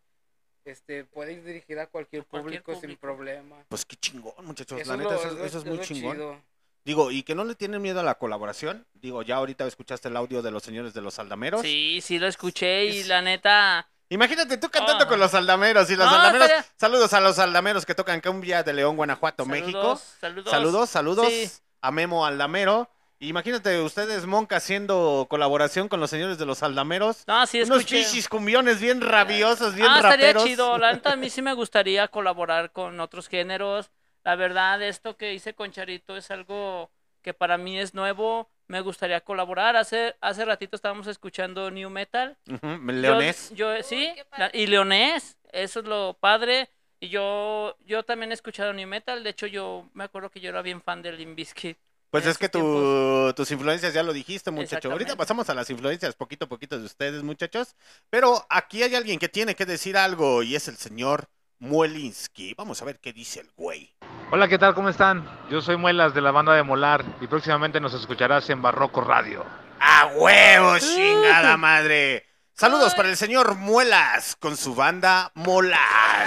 este, 0.65 1.05
puede 1.05 1.33
ir 1.33 1.45
dirigida 1.45 1.85
a 1.85 1.87
cualquier, 1.87 2.25
Cualquier 2.27 2.63
público, 2.63 2.81
sin 2.87 2.97
problema. 2.97 3.57
Pues 3.69 3.85
qué 3.87 3.97
chingón, 3.97 4.35
muchachos. 4.45 4.81
Eso 4.81 4.91
la 4.91 4.97
neta, 4.99 5.11
lo- 5.15 5.17
eso, 5.21 5.29
es 5.29 5.35
lo- 5.35 5.45
eso 5.45 5.59
es 5.59 5.65
es 5.65 5.71
muy 5.71 5.81
chingón. 5.81 6.17
chido. 6.17 6.43
Digo, 6.85 7.11
y 7.11 7.23
que 7.23 7.35
no 7.35 7.45
le 7.45 7.55
tienen 7.55 7.81
miedo 7.83 8.01
a 8.01 8.03
la 8.03 8.17
colaboración. 8.17 8.87
Digo, 8.95 9.23
ya 9.23 9.37
ahorita 9.37 9.67
escuchaste 9.67 10.09
el 10.09 10.17
audio 10.17 10.43
de 10.43 10.51
los 10.51 10.63
señores 10.63 10.93
de 10.95 11.01
los 11.01 11.19
aldameros. 11.19 11.63
Sí, 11.63 12.01
sí 12.03 12.19
lo 12.19 12.27
escuché 12.27 12.87
y 12.87 13.01
Es- 13.01 13.09
la 13.09 13.23
neta. 13.23 13.89
Imagínate 14.11 14.57
tú 14.59 14.69
cantando 14.71 15.05
Ah. 15.05 15.09
con 15.09 15.21
los 15.21 15.33
aldameros 15.35 15.89
y 15.91 15.97
los 15.97 16.07
No, 16.11 16.15
aldameros. 16.19 16.51
Saludos 16.77 17.13
a 17.15 17.21
los 17.21 17.39
aldameros 17.39 17.87
que 17.87 17.95
tocan 17.95 18.21
Cumbia 18.21 18.63
de 18.63 18.73
León, 18.73 18.97
Guanajuato, 18.97 19.47
México. 19.47 19.97
Saludos. 20.21 20.51
Saludos, 20.51 20.91
saludos 20.91 21.29
Sí. 21.29 21.51
a 21.81 21.91
Memo 21.91 22.27
Aldamero. 22.27 22.91
Imagínate 23.23 23.79
ustedes, 23.81 24.25
Monca, 24.25 24.57
haciendo 24.57 25.27
colaboración 25.29 25.89
con 25.89 26.01
los 26.01 26.09
señores 26.09 26.39
de 26.39 26.47
los 26.47 26.63
aldameros. 26.63 27.25
No, 27.27 27.47
sí 27.47 27.61
Unos 27.61 27.81
escuché. 27.81 27.99
pichis 27.99 28.29
cumbiones 28.31 28.81
bien 28.81 29.03
rabiosos, 29.03 29.75
bien 29.75 29.89
ah, 29.91 29.97
estaría 29.99 30.35
chido. 30.37 30.79
La 30.79 30.93
neta, 30.95 31.13
a 31.13 31.17
mí 31.17 31.29
sí 31.29 31.43
me 31.43 31.53
gustaría 31.53 32.09
colaborar 32.09 32.73
con 32.73 32.99
otros 32.99 33.29
géneros. 33.29 33.91
La 34.25 34.37
verdad, 34.37 34.83
esto 34.83 35.19
que 35.19 35.35
hice 35.35 35.55
con 35.55 35.71
Charito 35.71 36.17
es 36.17 36.31
algo 36.31 36.91
que 37.21 37.35
para 37.35 37.59
mí 37.59 37.79
es 37.79 37.93
nuevo. 37.95 38.49
Me 38.69 38.81
gustaría 38.81 39.21
colaborar. 39.21 39.77
Hace, 39.77 40.17
hace 40.23 40.45
ratito 40.47 40.75
estábamos 40.77 41.07
escuchando 41.07 41.71
New 41.71 41.91
Metal. 41.91 42.39
Yo- 42.47 42.59
Leonés. 42.91 43.51
Yo, 43.55 43.83
sí, 43.83 44.15
y 44.55 44.67
Leonés, 44.67 45.37
eso 45.53 45.81
es 45.81 45.87
lo 45.87 46.17
padre. 46.19 46.71
Y 47.01 47.09
yo, 47.11 47.77
yo 47.85 48.03
también 48.03 48.31
he 48.31 48.35
escuchado 48.35 48.73
New 48.73 48.89
Metal. 48.89 49.23
De 49.23 49.29
hecho, 49.31 49.47
yo 49.47 49.91
me 49.93 50.05
acuerdo 50.05 50.31
que 50.31 50.41
yo 50.41 50.49
era 50.49 50.63
bien 50.63 50.81
fan 50.81 51.03
de 51.03 51.13
Limp 51.13 51.37
Bizkit. 51.37 51.77
Pues 52.11 52.27
es 52.27 52.39
que 52.39 52.49
tu, 52.49 53.33
tus 53.37 53.51
influencias 53.53 53.95
ya 53.95 54.03
lo 54.03 54.13
dijiste, 54.13 54.51
muchacho. 54.51 54.91
Ahorita 54.91 55.15
pasamos 55.15 55.49
a 55.49 55.55
las 55.55 55.71
influencias 55.71 56.17
poquito 56.17 56.47
a 56.47 56.49
poquito 56.49 56.77
de 56.77 56.85
ustedes, 56.85 57.23
muchachos. 57.23 57.77
Pero 58.11 58.45
aquí 58.51 58.83
hay 58.83 58.97
alguien 58.97 59.21
que 59.21 59.29
tiene 59.29 59.55
que 59.55 59.65
decir 59.65 59.97
algo 59.97 60.43
y 60.43 60.57
es 60.57 60.67
el 60.67 60.77
señor 60.77 61.29
Muelinsky. 61.61 62.55
Vamos 62.55 62.83
a 62.83 62.85
ver 62.85 62.99
qué 62.99 63.13
dice 63.13 63.41
el 63.41 63.51
güey. 63.57 63.95
Hola, 64.33 64.49
¿qué 64.49 64.59
tal? 64.59 64.75
¿Cómo 64.75 64.89
están? 64.89 65.29
Yo 65.51 65.61
soy 65.61 65.77
Muelas 65.77 66.13
de 66.13 66.21
la 66.21 66.33
banda 66.33 66.55
de 66.55 66.65
Molar 66.65 67.05
y 67.21 67.29
próximamente 67.29 67.79
nos 67.81 67.95
escucharás 67.95 68.51
en 68.51 68.61
Barroco 68.61 69.03
Radio. 69.03 69.47
¡A 69.79 70.07
huevos, 70.07 70.81
chingada 70.97 71.57
madre! 71.57 72.27
Saludos 72.55 72.95
para 72.95 73.09
el 73.09 73.17
señor 73.17 73.55
Muelas 73.55 74.35
con 74.35 74.57
su 74.57 74.75
banda 74.75 75.31
Molar. 75.35 76.27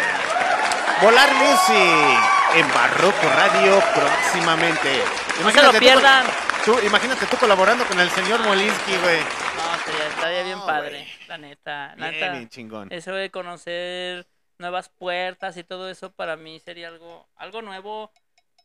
Molar 1.01 1.29
Music 1.35 2.42
en 2.55 2.67
Barroco 2.73 3.27
Radio 3.35 3.81
próximamente. 3.95 5.01
No 5.41 5.51
se 5.51 5.61
lo 5.63 5.73
pierdan. 5.79 6.25
Tú, 6.65 6.77
imagínate 6.85 7.25
tú 7.25 7.37
colaborando 7.37 7.85
con 7.85 7.99
el 7.99 8.09
señor 8.09 8.39
Molinsky, 8.45 8.95
güey. 8.97 9.19
No, 9.19 9.75
estaría, 9.75 10.07
estaría 10.07 10.43
bien 10.43 10.59
No, 10.59 10.65
padre, 10.65 11.07
la 11.27 11.37
neta. 11.37 11.95
la 11.97 12.09
Bien, 12.09 12.33
neta, 12.33 12.49
chingón. 12.49 12.87
Eso 12.91 13.11
de 13.13 13.29
conocer 13.31 14.27
nuevas 14.59 14.89
puertas 14.89 15.57
y 15.57 15.63
todo 15.63 15.89
eso 15.89 16.11
para 16.13 16.37
mí 16.37 16.59
sería 16.59 16.87
algo, 16.87 17.27
algo 17.35 17.61
nuevo 17.61 18.11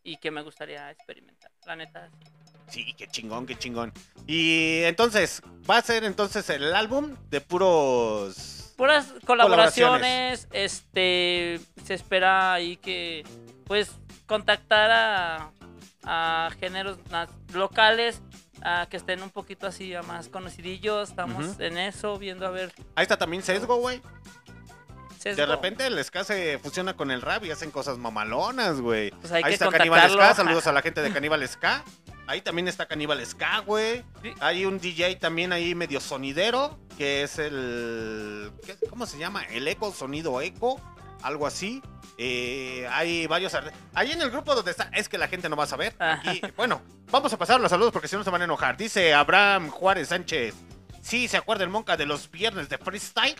y 0.04 0.18
que 0.18 0.30
me 0.30 0.42
gustaría 0.42 0.90
experimentar. 0.90 1.50
La 1.66 1.76
neta. 1.76 2.08
sí. 2.10 2.84
Sí, 2.84 2.94
qué 2.98 3.06
chingón, 3.08 3.46
qué 3.46 3.56
chingón. 3.56 3.94
Y 4.26 4.82
entonces, 4.84 5.40
va 5.68 5.78
a 5.78 5.82
ser 5.82 6.04
entonces 6.04 6.50
el 6.50 6.74
álbum 6.74 7.16
de 7.30 7.40
puros... 7.40 8.74
Puras 8.76 9.06
Colaboraciones. 9.24 10.46
colaboraciones, 10.46 10.48
este, 10.52 11.60
se 11.84 11.94
espera 11.94 12.52
ahí 12.52 12.76
que, 12.76 13.24
pues, 13.68 13.92
contactar 14.26 14.90
a, 14.90 15.50
a 16.04 16.50
géneros 16.58 16.98
locales 17.54 18.20
a 18.62 18.88
que 18.90 18.96
estén 18.96 19.22
un 19.22 19.30
poquito 19.30 19.68
así 19.68 19.94
a 19.94 20.02
más 20.02 20.28
conocidillos. 20.28 21.10
Estamos 21.10 21.60
en 21.60 21.78
eso, 21.78 22.18
viendo 22.18 22.46
a 22.46 22.50
ver. 22.50 22.72
Ahí 22.96 23.02
está 23.02 23.16
también 23.16 23.42
Sesgo, 23.44 23.76
güey. 23.76 24.02
De 25.24 25.46
repente 25.46 25.86
el 25.86 26.02
ska 26.04 26.24
se 26.24 26.58
fusiona 26.58 26.94
con 26.96 27.10
el 27.10 27.20
rap 27.22 27.44
y 27.44 27.50
hacen 27.50 27.70
cosas 27.70 27.98
mamalonas, 27.98 28.80
güey. 28.80 29.10
Pues 29.10 29.32
Ahí 29.32 29.52
está 29.52 29.68
Caníbal. 29.70 30.10
Ska, 30.10 30.34
saludos 30.34 30.66
a 30.66 30.72
la 30.72 30.80
gente 30.82 31.02
de 31.02 31.12
Caníbal 31.12 31.46
Ska. 31.46 31.84
Ahí 32.28 32.40
también 32.40 32.68
está 32.68 32.86
Caníbal 32.86 33.24
Ska, 33.26 33.60
güey. 33.60 34.04
Hay 34.40 34.64
un 34.64 34.78
DJ 34.78 35.16
también 35.16 35.52
ahí 35.52 35.74
medio 35.74 35.98
sonidero, 36.00 36.78
que 36.96 37.22
es 37.22 37.38
el... 37.38 38.52
¿qué- 38.64 38.76
¿Cómo 38.88 39.06
se 39.06 39.18
llama? 39.18 39.44
El 39.46 39.66
Eco, 39.66 39.92
Sonido 39.92 40.40
Eco, 40.40 40.80
algo 41.22 41.46
así. 41.46 41.82
Eh, 42.16 42.88
hay 42.90 43.26
varios... 43.26 43.54
ar- 43.54 43.72
Ahí 43.94 44.10
en 44.12 44.20
el 44.22 44.30
grupo 44.30 44.54
donde 44.54 44.72
está, 44.72 44.90
es 44.92 45.08
que 45.08 45.18
la 45.18 45.28
gente 45.28 45.48
no 45.48 45.56
va 45.56 45.64
a 45.64 45.68
saber. 45.68 45.94
Aquí, 45.98 46.40
bueno, 46.56 46.82
vamos 47.10 47.32
a 47.32 47.36
pasar 47.38 47.60
los 47.60 47.70
saludos 47.70 47.92
porque 47.92 48.08
si 48.08 48.16
no 48.16 48.24
se 48.24 48.30
van 48.30 48.40
a 48.42 48.44
enojar. 48.44 48.76
Dice 48.76 49.14
Abraham 49.14 49.70
Juárez 49.70 50.08
Sánchez. 50.08 50.54
Sí, 51.00 51.28
¿se 51.28 51.36
acuerda 51.38 51.62
el 51.64 51.70
Monca 51.70 51.96
de 51.96 52.04
los 52.04 52.28
viernes 52.30 52.68
de 52.68 52.76
freestyle? 52.76 53.36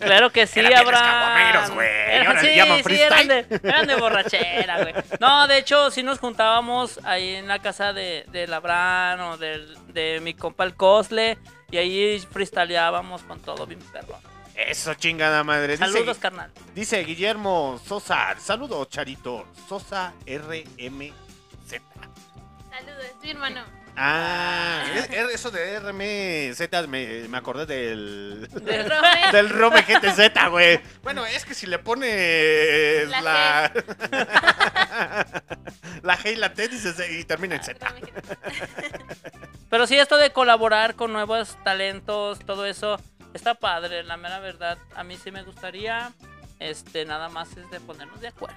Claro 0.00 0.30
que 0.30 0.46
sí, 0.46 0.58
Eran 0.60 0.74
Abraham. 0.74 1.04
caguameros, 1.04 1.70
güey. 1.70 1.88
Eran- 1.88 2.26
Ahora 2.26 2.42
le 2.42 2.82
sí, 2.82 3.00
eran 3.00 3.28
de, 3.28 3.60
eran 3.62 3.86
de 3.86 3.94
borrachera, 3.94 4.82
güey. 4.82 4.94
No, 5.20 5.46
de 5.46 5.58
hecho, 5.58 5.90
sí 5.92 6.02
nos 6.02 6.18
juntábamos 6.18 6.98
ahí 7.04 7.36
en 7.36 7.46
la 7.48 7.60
casa 7.60 7.92
de, 7.92 8.26
de 8.32 8.46
Labran 8.48 9.20
o 9.20 9.36
del- 9.38 9.78
de 9.94 10.20
mi 10.20 10.34
compa 10.34 10.64
el 10.64 10.74
Cosle. 10.74 11.38
Y 11.70 11.78
ahí 11.78 12.18
freestyleábamos 12.30 13.22
con 13.22 13.40
todo 13.40 13.66
bien 13.66 13.80
perro. 13.92 14.18
Eso, 14.56 14.94
chingada 14.94 15.44
madre. 15.44 15.76
Dice- 15.76 15.84
Saludos, 15.92 16.18
carnal. 16.18 16.50
Dice 16.74 17.02
Guillermo 17.04 17.80
Sosa. 17.86 18.34
Saludos, 18.38 18.88
Charito. 18.88 19.46
Sosa 19.68 20.12
RMZ. 20.26 21.12
Saludos, 22.70 23.04
es 23.04 23.14
mi 23.22 23.30
hermano. 23.30 23.64
Ah, 23.98 24.82
es- 24.94 25.08
es- 25.10 25.34
eso 25.34 25.50
de 25.50 25.76
RMZ 25.80 26.86
me, 26.86 27.28
me 27.28 27.38
acordé 27.38 27.64
del. 27.66 28.46
Del 28.64 28.88
Rome. 28.90 29.08
del 29.32 29.48
Rome 29.50 29.82
GTZ, 29.82 30.48
güey. 30.50 30.80
Bueno, 31.02 31.24
es 31.24 31.44
que 31.46 31.54
si 31.54 31.66
le 31.66 31.78
pones 31.78 33.08
La 33.08 33.20
la. 33.22 33.72
La 36.02 36.16
G 36.18 36.32
y 36.32 36.36
la 36.36 36.52
T 36.52 36.68
dices, 36.68 36.96
y 37.10 37.24
termina 37.24 37.56
en 37.56 37.64
Z. 37.64 37.86
Pero 39.70 39.86
sí, 39.86 39.96
esto 39.98 40.16
de 40.18 40.30
colaborar 40.32 40.94
con 40.94 41.12
nuevos 41.12 41.56
talentos, 41.64 42.38
todo 42.40 42.66
eso, 42.66 43.00
está 43.36 43.54
padre, 43.54 44.02
la 44.02 44.16
mera 44.16 44.40
verdad. 44.40 44.78
A 44.94 45.04
mí 45.04 45.16
sí 45.16 45.30
me 45.30 45.42
gustaría. 45.42 46.12
Este, 46.58 47.04
nada 47.04 47.28
más 47.28 47.56
es 47.56 47.70
de 47.70 47.80
ponernos 47.80 48.20
de 48.20 48.28
acuerdo. 48.28 48.56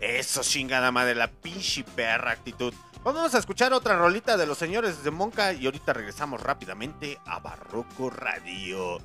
Eso, 0.00 0.42
chingada 0.42 0.90
madre, 0.90 1.14
la 1.14 1.28
pinche 1.28 1.84
perra 1.84 2.32
actitud. 2.32 2.72
Vamos 3.04 3.34
a 3.34 3.38
escuchar 3.38 3.72
otra 3.72 3.96
rolita 3.96 4.36
de 4.36 4.46
los 4.46 4.58
señores 4.58 5.02
de 5.04 5.10
Monca 5.10 5.52
y 5.52 5.66
ahorita 5.66 5.92
regresamos 5.92 6.42
rápidamente 6.42 7.18
a 7.26 7.38
Barroco 7.38 8.10
Radio. 8.10 8.98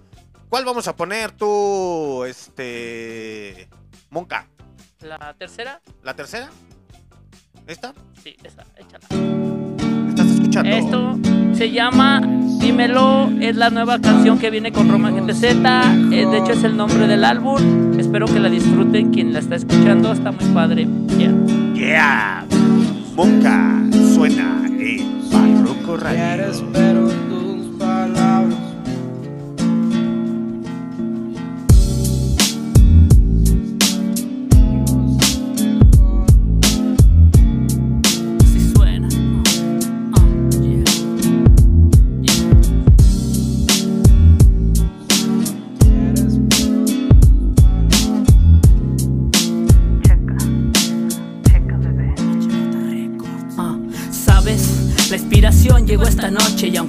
¿Cuál 0.49 0.65
vamos 0.65 0.88
a 0.88 0.95
poner 0.95 1.31
tú, 1.31 2.23
este. 2.25 3.69
Monca? 4.09 4.47
La 4.99 5.34
tercera, 5.34 5.81
¿La 6.01 6.15
tercera? 6.15 6.49
¿Esta? 7.67 7.93
sí, 8.21 8.38
esa, 8.43 8.63
échala. 8.77 9.62
Esto 10.61 11.17
se 11.53 11.71
llama 11.71 12.21
Dímelo, 12.59 13.30
es 13.41 13.55
la 13.55 13.71
nueva 13.71 13.99
canción 13.99 14.38
que 14.38 14.51
viene 14.51 14.71
con 14.71 14.88
Roma 14.88 15.09
GTZ. 15.11 15.43
eh, 15.43 16.27
de 16.30 16.38
hecho, 16.38 16.51
es 16.51 16.63
el 16.63 16.77
nombre 16.77 17.07
del 17.07 17.25
álbum. 17.25 17.99
Espero 17.99 18.27
que 18.27 18.39
la 18.39 18.49
disfruten. 18.49 19.11
Quien 19.11 19.34
la 19.34 19.39
está 19.39 19.55
escuchando 19.55 20.11
está 20.11 20.31
muy 20.31 20.45
padre. 20.53 20.88
Yeah. 21.17 21.34
Yeah. 21.73 22.45
Monca 23.15 23.81
suena 24.13 24.63
en 24.67 25.30
Barroco 25.31 25.97
Radio. 25.97 27.23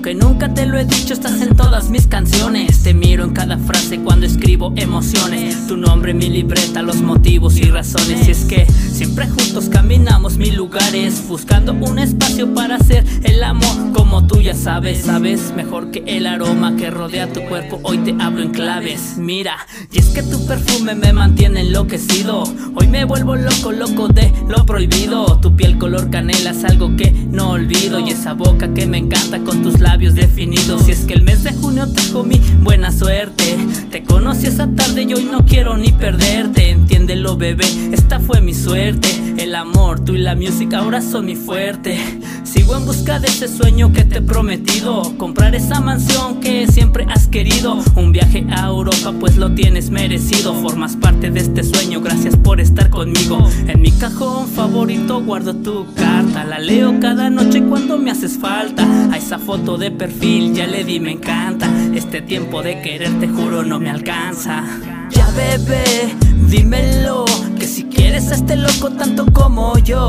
Aunque 0.05 0.23
nunca 0.23 0.53
te 0.53 0.67
lo 0.67 0.77
he 0.77 0.85
dicho, 0.85 1.15
estás 1.15 1.41
en 1.41 1.57
todas 1.57 1.89
mis 1.89 2.07
canciones. 2.07 2.83
Te 2.83 2.93
miro 2.93 3.25
en 3.25 3.33
cada 3.33 3.57
frase 3.57 4.01
cuando 4.01 4.27
escribo 4.27 4.71
emociones. 4.77 5.67
Tu 5.67 5.79
nombre, 5.79 6.13
mi 6.13 6.29
libreta, 6.29 6.83
los 6.83 7.01
motivos 7.01 7.57
y 7.57 7.71
razones. 7.71 8.29
Y 8.29 8.33
es 8.33 8.45
que 8.45 8.67
siempre 8.67 9.27
juntos 9.27 9.71
caminamos 9.71 10.37
mil 10.37 10.57
lugares, 10.57 11.27
buscando 11.27 11.73
un 11.73 11.99
espacio 11.99 12.53
para 12.53 12.77
hacer 12.77 13.03
el 13.23 13.43
amor 13.43 13.93
como 13.95 14.27
tú 14.27 14.43
ya 14.43 14.53
sabes. 14.53 15.07
Sabes 15.07 15.55
mejor 15.57 15.91
que 15.91 16.05
el 16.07 16.27
aroma 16.27 16.77
que 16.77 16.91
rodea 16.91 17.33
tu 17.33 17.41
cuerpo. 17.45 17.81
Hoy 17.83 17.97
te 17.97 18.15
hablo 18.21 18.43
en 18.43 18.51
claves. 18.51 19.15
Mira, 19.17 19.57
y 19.91 20.01
es 20.01 20.09
que 20.09 20.23
tu 20.23 20.47
perfume 20.47 20.95
me 20.95 21.15
mantiene 21.15 21.63
enloquecido. 21.63 22.45
Hoy 22.75 22.89
me 22.89 23.07
vuelvo 23.07 23.37
loco, 23.37 23.73
loco 23.73 24.09
de 24.09 24.31
lo 24.51 24.67
prohibido. 24.67 25.41
Tu 25.41 25.57
piel 25.57 25.79
color 25.79 26.11
canela 26.11 26.51
es 26.51 26.63
algo 26.63 26.95
que 26.95 27.11
no 27.11 27.53
olvido. 27.53 28.01
Y 28.01 28.11
esa 28.11 28.35
boca 28.35 28.75
que 28.75 28.85
me 28.85 28.99
encanta 28.99 29.39
con 29.39 29.63
tus 29.63 29.81
labios 29.81 29.94
definidos. 29.99 30.89
Y 30.89 30.93
es 30.93 31.01
que 31.01 31.15
el 31.15 31.23
mes 31.23 31.45
de 31.45 31.53
junio 31.53 31.91
trajo 31.91 32.25
mi 32.25 32.41
buena 32.63 32.91
suerte. 32.91 33.57
Te 33.91 34.03
conocí 34.03 34.47
esa 34.47 34.69
tarde 34.69 35.03
y 35.03 35.15
hoy 35.15 35.25
no 35.25 35.47
quiero 35.47 35.77
ni 35.77 35.93
perderte. 35.93 36.71
Entiéndelo, 36.71 37.37
bebé, 37.37 37.65
esta 37.93 38.19
fue 38.19 38.41
mi 38.41 38.55
suerte. 38.55 39.09
El 39.39 39.55
amor, 39.55 40.05
tú 40.05 40.15
y 40.15 40.19
la 40.19 40.35
música 40.35 40.79
ahora 40.79 41.01
son 41.01 41.27
mi 41.27 41.37
fuerte. 41.37 41.99
Sigo 42.43 42.77
en 42.77 42.87
busca 42.87 43.19
de 43.19 43.29
ese 43.29 43.49
sueño 43.49 43.93
que 43.93 44.05
te 44.05 44.19
he 44.19 44.23
prometido. 44.23 45.17
Comprar 45.17 45.55
esa 45.55 45.81
mansión 45.81 46.41
que 46.41 46.67
siempre 46.67 47.07
has 47.09 47.29
querido. 47.29 47.79
Un 47.95 48.13
viaje 48.13 48.47
a 48.51 48.67
Europa, 48.67 49.13
pues 49.19 49.37
lo 49.37 49.53
tienes 49.55 49.91
merecido. 49.91 50.55
Formas 50.55 50.97
parte 50.97 51.31
de 51.31 51.41
este 51.41 51.63
sueño, 51.63 52.01
gracias 52.01 52.37
por 52.37 52.61
estar 52.61 52.91
conmigo. 52.91 53.49
En 53.67 53.81
mi 53.81 53.93
cajón 53.93 54.49
favorito 54.49 55.23
guardo 55.23 55.55
tu 55.55 55.87
carta. 55.95 56.45
La 56.45 56.59
leo 56.59 56.99
cada 57.01 57.31
noche 57.31 57.63
cuando 57.63 57.99
me 57.99 58.11
haces 58.11 58.39
falta. 58.39 58.85
A 59.13 59.17
esa 59.17 59.39
foto 59.39 59.77
perfil 59.91 60.55
ya 60.55 60.67
le 60.67 60.85
di 60.85 61.01
me 61.01 61.13
encanta. 61.13 61.69
Este 61.95 62.21
tiempo 62.23 62.63
de 62.63 62.81
querer, 62.81 63.19
te 63.21 63.29
juro, 63.29 63.63
no 63.63 63.79
me 63.79 63.91
alcanza. 63.91 64.65
Ya 65.11 65.29
bebé, 65.31 66.15
dímelo, 66.49 67.25
que 67.59 67.67
si 67.67 67.85
quieres 67.85 68.31
a 68.31 68.35
este 68.35 68.57
loco 68.57 68.91
tanto 68.91 69.27
como 69.33 69.79
yo, 69.79 70.09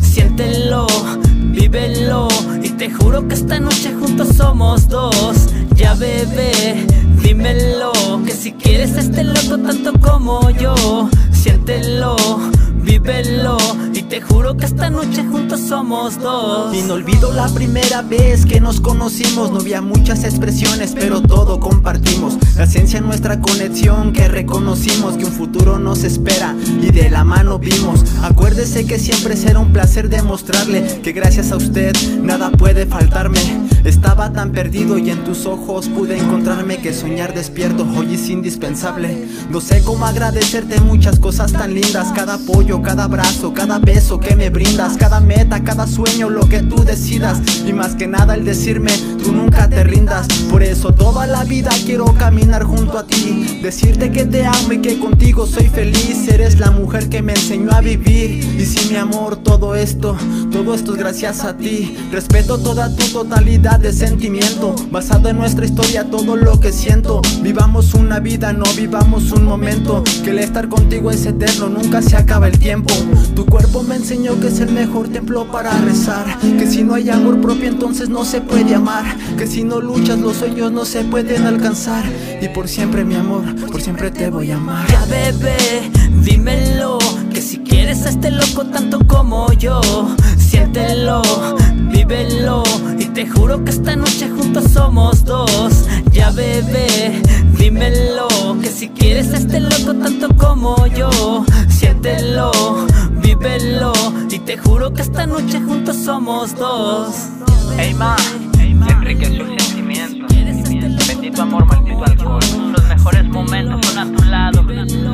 siéntelo, 0.00 0.86
vívelo, 1.52 2.28
y 2.62 2.70
te 2.70 2.90
juro 2.90 3.26
que 3.28 3.34
esta 3.34 3.60
noche 3.60 3.94
juntos 3.94 4.36
somos 4.36 4.88
dos. 4.88 5.48
Ya 5.74 5.94
bebé, 5.94 6.86
dímelo, 7.22 7.92
que 8.24 8.32
si 8.32 8.52
quieres 8.52 8.96
a 8.96 9.00
este 9.00 9.24
loco 9.24 9.58
tanto 9.58 9.92
como 10.00 10.50
yo, 10.50 10.74
siéntelo, 11.42 12.14
vívelo, 12.84 13.56
y 13.92 14.02
te 14.02 14.20
juro 14.20 14.56
que 14.56 14.64
esta 14.64 14.90
noche 14.90 15.24
juntos 15.24 15.60
somos 15.60 16.20
dos. 16.20 16.72
Y 16.72 16.82
no 16.82 16.94
olvido 16.94 17.32
la 17.32 17.48
primera 17.48 18.02
vez 18.02 18.46
que 18.46 18.60
nos 18.60 18.80
conocimos. 18.80 19.50
No 19.50 19.58
había 19.58 19.80
muchas 19.80 20.22
expresiones 20.22 20.92
pero 20.94 21.20
todo 21.20 21.58
compartimos. 21.58 22.34
La 22.56 22.64
esencia 22.64 23.00
nuestra 23.00 23.40
conexión 23.40 24.12
que 24.12 24.28
reconocimos 24.28 25.16
Que 25.16 25.24
un 25.24 25.32
futuro 25.32 25.78
nos 25.78 26.04
espera 26.04 26.54
y 26.80 26.90
de 26.92 27.10
la 27.10 27.24
mano 27.24 27.58
vimos. 27.58 28.04
Acuérdese 28.22 28.86
que 28.86 28.98
siempre 28.98 29.36
será 29.36 29.58
un 29.58 29.72
placer 29.72 30.08
demostrarle 30.08 31.00
Que 31.02 31.12
gracias 31.12 31.50
a 31.50 31.56
usted 31.56 31.92
nada 32.22 32.50
puede 32.52 32.86
faltarme. 32.86 33.40
Estaba 33.84 34.32
tan 34.32 34.52
perdido 34.52 34.96
y 34.96 35.10
en 35.10 35.24
tus 35.24 35.46
ojos 35.46 35.88
pude 35.88 36.18
encontrarme 36.18 36.78
Que 36.78 36.92
soñar 36.92 37.34
despierto 37.34 37.84
hoy 37.96 38.14
es 38.14 38.28
indispensable. 38.28 39.26
No 39.50 39.60
sé 39.60 39.82
cómo 39.82 40.06
agradecerte 40.06 40.80
muchas 40.80 41.18
cosas 41.18 41.31
tan 41.36 41.74
lindas 41.74 42.12
Cada 42.14 42.34
apoyo, 42.34 42.82
cada 42.82 43.04
abrazo, 43.04 43.54
cada 43.54 43.78
beso 43.78 44.18
que 44.18 44.36
me 44.36 44.50
brindas 44.50 44.96
Cada 44.96 45.20
meta, 45.20 45.64
cada 45.64 45.86
sueño, 45.86 46.28
lo 46.28 46.48
que 46.48 46.60
tú 46.60 46.84
decidas. 46.84 47.40
Y 47.66 47.72
más 47.72 47.94
que 47.94 48.06
nada 48.06 48.34
el 48.34 48.44
decirme, 48.44 48.92
tú 49.22 49.32
nunca 49.32 49.68
te 49.68 49.82
rindas 49.84 50.26
Por 50.50 50.62
eso 50.62 50.92
toda 50.92 51.26
la 51.26 51.44
vida 51.44 51.70
quiero 51.86 52.04
caminar 52.14 52.64
junto 52.64 52.98
a 52.98 53.06
ti 53.06 53.60
Decirte 53.62 54.10
que 54.10 54.24
te 54.24 54.44
amo 54.44 54.72
y 54.72 54.78
que 54.78 54.98
contigo 54.98 55.46
soy 55.46 55.68
feliz. 55.68 56.26
Eres 56.28 56.58
la 56.58 56.72
mujer 56.72 57.08
que 57.08 57.22
me 57.22 57.32
enseñó 57.32 57.70
a 57.70 57.80
vivir. 57.80 58.44
Y 58.58 58.64
si 58.66 58.88
mi 58.88 58.96
amor, 58.96 59.36
todo 59.36 59.76
esto, 59.76 60.16
todo 60.50 60.74
esto 60.74 60.92
es 60.92 60.98
gracias 60.98 61.44
a 61.44 61.56
ti. 61.56 61.96
Respeto 62.10 62.58
toda 62.58 62.94
tu 62.94 63.06
totalidad 63.12 63.78
de 63.78 63.92
sentimiento. 63.92 64.74
Basado 64.90 65.28
en 65.28 65.36
nuestra 65.36 65.64
historia, 65.64 66.10
todo 66.10 66.36
lo 66.36 66.58
que 66.58 66.72
siento. 66.72 67.22
Vivamos 67.40 67.94
una 67.94 68.18
vida, 68.18 68.52
no 68.52 68.64
vivamos 68.76 69.30
un 69.30 69.44
momento. 69.44 70.02
Que 70.24 70.30
el 70.30 70.40
estar 70.40 70.68
contigo 70.68 71.10
es 71.10 71.21
eterno, 71.26 71.68
nunca 71.68 72.02
se 72.02 72.16
acaba 72.16 72.48
el 72.48 72.58
tiempo 72.58 72.92
Tu 73.34 73.46
cuerpo 73.46 73.82
me 73.82 73.96
enseñó 73.96 74.38
que 74.40 74.48
es 74.48 74.60
el 74.60 74.72
mejor 74.72 75.08
templo 75.08 75.50
para 75.50 75.72
rezar. 75.78 76.38
Que 76.58 76.66
si 76.66 76.82
no 76.82 76.94
hay 76.94 77.10
amor 77.10 77.40
propio, 77.40 77.68
entonces 77.68 78.08
no 78.08 78.24
se 78.24 78.40
puede 78.40 78.74
amar. 78.74 79.04
Que 79.36 79.46
si 79.46 79.62
no 79.64 79.80
luchas, 79.80 80.18
los 80.18 80.36
sueños 80.36 80.72
no 80.72 80.84
se 80.84 81.02
pueden 81.04 81.46
alcanzar. 81.46 82.04
Y 82.40 82.48
por 82.48 82.68
siempre, 82.68 83.04
mi 83.04 83.14
amor, 83.14 83.42
por 83.70 83.80
siempre 83.80 84.10
te 84.10 84.30
voy 84.30 84.50
a 84.50 84.56
amar. 84.56 84.86
Ya 84.90 85.04
bebé, 85.06 85.90
dímelo 86.22 86.98
Que 87.32 87.40
si 87.40 87.58
quieres 87.58 88.04
a 88.06 88.10
este 88.10 88.30
loco 88.30 88.64
tanto 88.66 88.98
como 89.06 89.52
yo 89.54 89.80
Siéntelo, 90.38 91.22
vívelo 91.90 92.62
Y 92.98 93.06
te 93.06 93.26
juro 93.26 93.64
que 93.64 93.70
esta 93.70 93.96
noche 93.96 94.28
juntos 94.28 94.64
somos 94.72 95.24
dos 95.24 95.86
Ya 96.12 96.30
bebé, 96.30 97.22
dímelo 97.62 98.28
Que 98.60 98.68
si 98.68 98.88
quieres 98.88 99.32
a 99.32 99.36
este 99.36 99.60
loco 99.60 99.94
tanto 99.94 100.28
como 100.36 100.86
yo 100.88 101.44
Siéntelo, 101.68 102.50
vívelo 103.22 103.92
Y 104.30 104.38
te 104.40 104.58
juro 104.58 104.92
que 104.92 105.02
esta 105.02 105.26
noche 105.26 105.60
juntos 105.60 105.96
somos 105.96 106.54
dos 106.56 107.28
Hey 107.78 107.94
ma, 107.94 108.16
enriquece 108.88 109.38
sus 109.38 109.48
sentimientos. 109.48 110.28
Bendito 111.08 111.42
amor, 111.42 111.64
maldito 111.66 112.04
alcohol. 112.04 112.40
Los 112.72 112.84
mejores 112.84 113.24
momentos 113.24 113.86
son 113.86 113.98
a 113.98 114.16
tu 114.16 114.22
lado. 114.24 114.66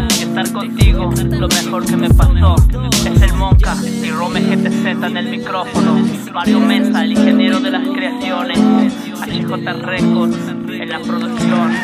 Estar 0.09 0.53
contigo, 0.53 1.11
lo 1.15 1.49
mejor 1.49 1.87
que 1.87 1.97
me 1.97 2.11
pasó. 2.11 2.57
Es 3.05 3.23
el 3.23 3.33
Monca 3.35 3.77
y 3.85 4.11
Rome 4.11 4.41
GTZ 4.41 5.05
en 5.05 5.17
el 5.17 5.29
micrófono. 5.29 6.05
Mario 6.33 6.61
Mesa, 6.61 7.05
el 7.05 7.13
ingeniero 7.13 7.61
de 7.61 7.71
las 7.71 7.87
creaciones. 7.89 8.59
HJ 9.25 9.73
Records 9.83 10.58
en 10.81 10.89
la 10.91 10.99
producción. 11.01 11.77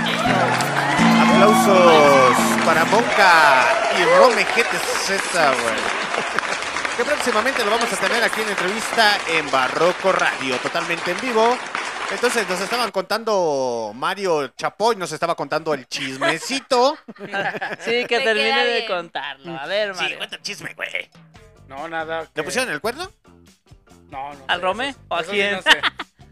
Aplausos 1.21 2.37
para 2.65 2.85
Monca 2.87 3.65
y 3.99 4.05
Rome 4.19 4.45
GTZ, 4.45 5.33
güey. 5.33 5.75
Que 6.97 7.05
próximamente 7.05 7.65
lo 7.65 7.71
vamos 7.73 7.93
a 7.93 7.97
tener 7.97 8.23
aquí 8.23 8.41
en 8.43 8.49
entrevista 8.51 9.19
en 9.29 9.51
Barroco 9.51 10.13
Radio, 10.13 10.57
totalmente 10.59 11.11
en 11.11 11.21
vivo. 11.21 11.57
Entonces 12.11 12.49
nos 12.49 12.61
estaban 12.61 12.91
contando 12.93 13.93
Mario 13.95 14.49
Chapoy, 14.57 14.95
nos 14.95 15.11
estaba 15.11 15.35
contando 15.35 15.75
el 15.75 15.87
chismecito. 15.89 16.97
Sí, 17.81 18.05
que 18.07 18.19
Me 18.19 18.25
termine 18.25 18.65
de 18.65 18.87
contarlo. 18.87 19.59
A 19.59 19.67
ver, 19.67 19.95
Sí, 19.95 20.01
Mario. 20.03 20.17
cuenta 20.19 20.37
el 20.37 20.43
chisme, 20.43 20.75
güey. 20.75 21.11
No, 21.67 21.89
nada. 21.89 22.29
¿Le 22.35 22.43
pusieron 22.43 22.73
el 22.73 22.81
cuerno? 22.81 23.11
No, 24.11 24.33
no. 24.35 24.45
¿Al 24.47 24.61
sé, 24.61 24.63
Rome 24.65 24.89
eso- 24.91 24.99
o 25.09 25.17
a 25.17 25.25
sí 25.25 25.31
quién? 25.31 25.55
no 25.57 25.63
sé. 25.63 25.81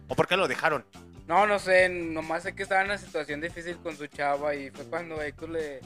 ¿O 0.09 0.15
por 0.15 0.29
qué 0.29 0.37
lo 0.37 0.47
dejaron? 0.47 0.85
No, 1.27 1.47
no 1.47 1.59
sé, 1.59 1.89
nomás 1.89 2.43
sé 2.43 2.55
que 2.55 2.63
estaba 2.65 2.81
en 2.83 2.89
una 2.89 2.99
situación 2.99 3.41
difícil 3.41 3.77
con 3.79 3.97
su 3.97 4.07
chava 4.09 4.55
y 4.55 4.71
fue 4.71 4.85
cuando 4.87 5.21
Héctor 5.23 5.51
le 5.51 5.81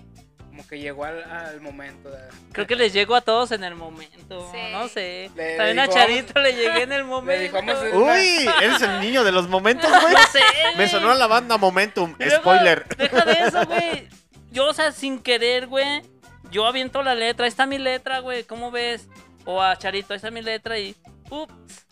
como 0.48 0.66
que 0.66 0.78
llegó 0.78 1.04
al, 1.04 1.22
al 1.30 1.60
momento. 1.60 2.08
de- 2.10 2.28
Creo 2.52 2.66
que 2.66 2.76
les 2.76 2.94
llego 2.94 3.14
a 3.14 3.20
todos 3.20 3.52
en 3.52 3.62
el 3.62 3.74
momento. 3.74 4.50
Sí. 4.52 4.58
No 4.72 4.88
sé. 4.88 5.30
Le 5.36 5.56
También 5.58 5.78
a 5.80 5.88
Charito 5.88 6.40
le 6.40 6.54
llegué 6.54 6.82
en 6.84 6.92
el 6.92 6.98
Le 7.02 7.04
momento. 7.04 7.42
dijo, 7.42 7.56
vamos 7.56 7.74
a- 7.74 7.94
Uy, 7.94 8.48
eres 8.62 8.80
el 8.80 9.00
niño 9.00 9.22
de 9.22 9.32
los 9.32 9.48
momentos, 9.48 9.90
güey. 10.02 10.14
No 10.14 10.26
sé. 10.32 10.40
Me 10.78 10.88
sonó 10.88 11.10
a 11.10 11.14
la 11.14 11.26
banda 11.26 11.58
Momentum. 11.58 12.14
Luego, 12.18 12.36
Spoiler. 12.36 12.86
Deja 12.96 13.24
de 13.26 13.32
eso, 13.32 13.66
güey. 13.66 14.08
Yo, 14.50 14.68
o 14.68 14.72
sea, 14.72 14.92
sin 14.92 15.18
querer, 15.18 15.66
güey. 15.66 16.00
Yo 16.50 16.64
aviento 16.64 17.02
la 17.02 17.14
letra. 17.14 17.44
Ahí 17.44 17.48
está 17.50 17.66
mi 17.66 17.76
letra, 17.76 18.20
güey. 18.20 18.44
¿Cómo 18.44 18.70
ves? 18.70 19.08
O 19.44 19.60
a 19.60 19.76
Charito, 19.76 20.14
ahí 20.14 20.16
está 20.16 20.30
mi 20.30 20.40
letra 20.40 20.78
y. 20.78 20.96
Ups. 21.28 21.85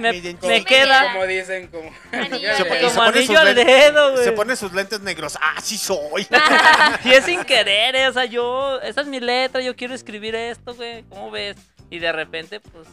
Me, 0.00 0.12
Me 0.12 0.36
me 0.42 0.64
queda. 0.64 1.12
Como 1.12 1.26
dicen, 1.26 1.68
como. 1.68 1.90
Anillo 2.12 2.54
Se 2.56 2.62
al 2.62 2.68
pone- 2.68 2.78
dedo. 2.80 2.88
se 2.90 2.94
Como 2.94 3.04
pone 3.06 3.54
lentes- 3.54 3.66
dedo, 3.66 4.12
güey. 4.12 4.24
Se 4.24 4.32
pone 4.32 4.56
sus 4.56 4.72
lentes 4.72 5.00
negros. 5.00 5.38
Ah, 5.40 5.60
sí 5.62 5.78
soy. 5.78 6.26
Y 7.04 7.10
es 7.12 7.24
sin 7.24 7.44
querer, 7.44 7.96
eh, 7.96 8.08
o 8.08 8.12
sea, 8.12 8.24
yo. 8.26 8.80
Esa 8.82 9.00
es 9.02 9.06
mi 9.06 9.20
letra, 9.20 9.60
yo 9.60 9.74
quiero 9.76 9.94
escribir 9.94 10.34
esto, 10.34 10.74
güey. 10.74 11.02
¿Cómo 11.04 11.30
ves? 11.30 11.56
Y 11.90 11.98
de 11.98 12.12
repente, 12.12 12.60
pues. 12.60 12.86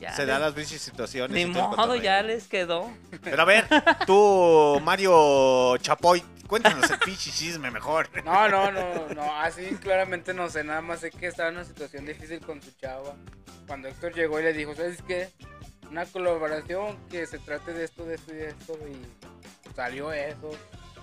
Ya. 0.00 0.14
Se 0.14 0.22
les- 0.22 0.28
da 0.28 0.38
las 0.38 0.54
bicis 0.54 0.80
situaciones. 0.80 1.30
Ni 1.34 1.44
modo, 1.44 1.94
ya 1.96 2.22
les 2.22 2.46
quedó. 2.46 2.90
Pero 3.22 3.42
a 3.42 3.44
ver, 3.44 3.66
tú, 4.06 4.80
Mario 4.82 5.76
Chapoy, 5.76 6.22
cuéntanos 6.46 6.90
el 6.90 6.98
pinche 7.00 7.30
chisme 7.30 7.70
mejor. 7.70 8.08
No, 8.24 8.48
no, 8.48 8.72
no, 8.72 8.82
no, 9.14 9.40
así 9.40 9.62
claramente 9.82 10.32
no 10.32 10.48
sé, 10.48 10.64
nada 10.64 10.80
más 10.80 11.00
sé 11.00 11.10
que 11.10 11.26
estaba 11.26 11.50
en 11.50 11.56
una 11.56 11.64
situación 11.66 12.06
difícil 12.06 12.40
con 12.40 12.62
su 12.62 12.70
chava. 12.80 13.14
Cuando 13.66 13.88
Héctor 13.88 14.14
llegó 14.14 14.40
y 14.40 14.44
le 14.44 14.52
dijo, 14.54 14.74
¿sabes 14.74 15.02
qué? 15.06 15.28
Una 15.90 16.06
colaboración 16.06 16.96
que 17.10 17.26
se 17.26 17.38
trate 17.38 17.72
de 17.72 17.84
esto, 17.84 18.04
de 18.04 18.14
esto 18.14 18.32
y 18.32 18.36
de 18.36 18.48
esto, 18.48 18.78
y 18.88 19.74
salió 19.74 20.12
eso. 20.12 20.50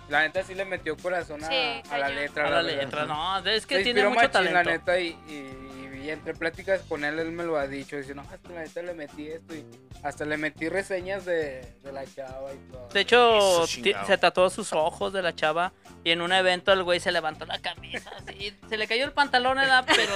La 0.09 0.22
neta 0.22 0.41
sí 0.43 0.55
le 0.55 0.64
metió 0.64 0.95
corazón 0.95 1.43
a, 1.43 1.47
Sí, 1.49 1.81
a 1.91 1.97
la 1.97 2.07
letra. 2.09 2.47
A 2.47 2.49
la 2.49 2.61
verdad. 2.61 2.81
letra, 2.84 3.05
no, 3.05 3.39
es 3.45 3.65
que 3.65 3.77
Se 3.77 3.84
tiene 3.84 4.03
mucho 4.03 4.15
machín, 4.15 4.31
talento. 4.31 4.53
la 4.55 4.64
neta, 4.64 4.99
y, 4.99 5.07
y- 5.27 5.86
y 6.07 6.11
entre 6.11 6.34
pláticas 6.34 6.81
con 6.88 7.03
él, 7.03 7.19
él 7.19 7.31
me 7.31 7.43
lo 7.43 7.57
ha 7.57 7.67
dicho. 7.67 7.97
Dice, 7.97 8.15
no, 8.15 8.23
que 8.29 8.53
la 8.53 8.61
neta 8.61 8.81
le 8.81 8.93
metí 8.93 9.27
esto 9.27 9.53
y 9.53 9.65
hasta 10.03 10.23
le 10.25 10.38
metí 10.38 10.69
reseñas 10.69 11.25
de, 11.25 11.61
de 11.84 11.91
la 11.91 12.05
chava 12.05 12.53
y 12.53 12.71
todo. 12.71 12.88
De 12.93 12.99
hecho, 13.01 13.67
se 13.67 14.17
tatuó 14.17 14.49
sus 14.49 14.71
ojos 14.73 15.11
de 15.13 15.21
la 15.21 15.35
chava 15.35 15.73
y 16.03 16.11
en 16.11 16.21
un 16.21 16.31
evento 16.31 16.71
el 16.71 16.84
güey 16.84 16.99
se 16.99 17.11
levantó 17.11 17.45
la 17.45 17.59
camisa 17.59 18.09
así, 18.17 18.57
se 18.69 18.77
le 18.77 18.88
cayó 18.88 19.03
el 19.05 19.11
pantalón, 19.11 19.59
era, 19.59 19.84
pero 19.85 20.13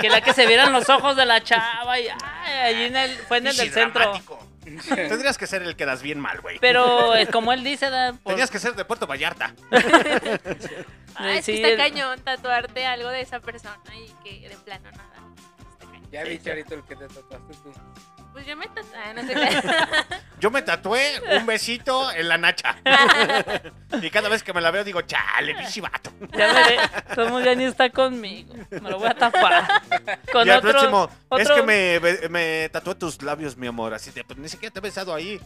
quería 0.00 0.20
que 0.22 0.32
se 0.32 0.46
vieran 0.46 0.72
los 0.72 0.88
ojos 0.88 1.14
de 1.16 1.26
la 1.26 1.42
chava 1.42 2.00
y 2.00 2.08
ay, 2.08 2.74
allí 2.74 2.84
en 2.84 2.96
el, 2.96 3.10
fue 3.18 3.38
en 3.38 3.48
el 3.48 3.56
del 3.56 3.70
centro. 3.70 4.12
Tendrías 4.94 5.36
que 5.36 5.46
ser 5.46 5.62
el 5.62 5.76
que 5.76 5.84
das 5.84 6.00
bien 6.00 6.18
mal, 6.18 6.40
güey. 6.40 6.58
Pero 6.58 7.14
eh, 7.14 7.26
como 7.26 7.52
él 7.52 7.62
dice, 7.62 7.90
da, 7.90 8.14
por- 8.14 8.32
Tenías 8.32 8.50
que 8.50 8.58
ser 8.58 8.74
de 8.74 8.84
Puerto 8.86 9.06
Vallarta. 9.06 9.54
Ah, 11.16 11.34
es 11.34 11.46
que 11.46 11.52
sí, 11.52 11.62
está 11.62 11.68
el- 11.68 11.76
cañón 11.76 12.20
tatuarte 12.22 12.86
algo 12.86 13.08
de 13.08 13.20
esa 13.20 13.38
persona 13.38 13.78
y 13.96 14.10
que 14.24 14.48
de 14.48 14.56
plano 14.56 14.90
nada. 14.90 15.13
Ya 16.14 16.22
vi, 16.22 16.38
Charito, 16.38 16.76
el 16.76 16.84
que 16.84 16.94
te 16.94 17.08
tatuaste 17.08 17.54
tú. 17.54 17.72
Pues 18.34 18.46
yo 18.46 18.56
me 18.56 18.66
tatué, 18.66 18.96
ah, 18.96 19.12
no 19.14 19.22
sé 19.22 19.32
qué. 19.32 19.62
Yo 20.40 20.50
me 20.50 20.60
tatué 20.60 21.22
un 21.38 21.46
besito 21.46 22.10
en 22.12 22.28
la 22.28 22.36
nacha. 22.36 22.76
y 24.02 24.10
cada 24.10 24.28
vez 24.28 24.42
que 24.42 24.52
me 24.52 24.60
la 24.60 24.70
veo 24.70 24.84
digo, 24.84 25.00
chale, 25.02 25.54
pinche 25.54 25.80
vato. 25.80 26.12
ya 26.36 26.52
veré, 26.52 26.76
Tomo 27.14 27.40
ya 27.40 27.54
ni 27.54 27.64
está 27.64 27.88
conmigo, 27.88 28.52
me 28.70 28.90
lo 28.90 28.98
voy 28.98 29.08
a 29.08 29.14
tapar. 29.14 29.64
Con 30.30 30.46
y 30.46 30.50
al 30.50 30.58
otro, 30.58 30.72
próximo, 30.72 31.08
es 31.38 31.48
que 31.50 31.62
me, 31.62 32.28
me 32.28 32.68
tatué 32.68 32.94
tus 32.96 33.22
labios, 33.22 33.56
mi 33.56 33.68
amor. 33.68 33.94
Así 33.94 34.10
de, 34.10 34.22
pues 34.24 34.38
ni 34.38 34.48
siquiera 34.50 34.70
te 34.72 34.80
he 34.80 34.82
besado 34.82 35.14
ahí. 35.14 35.40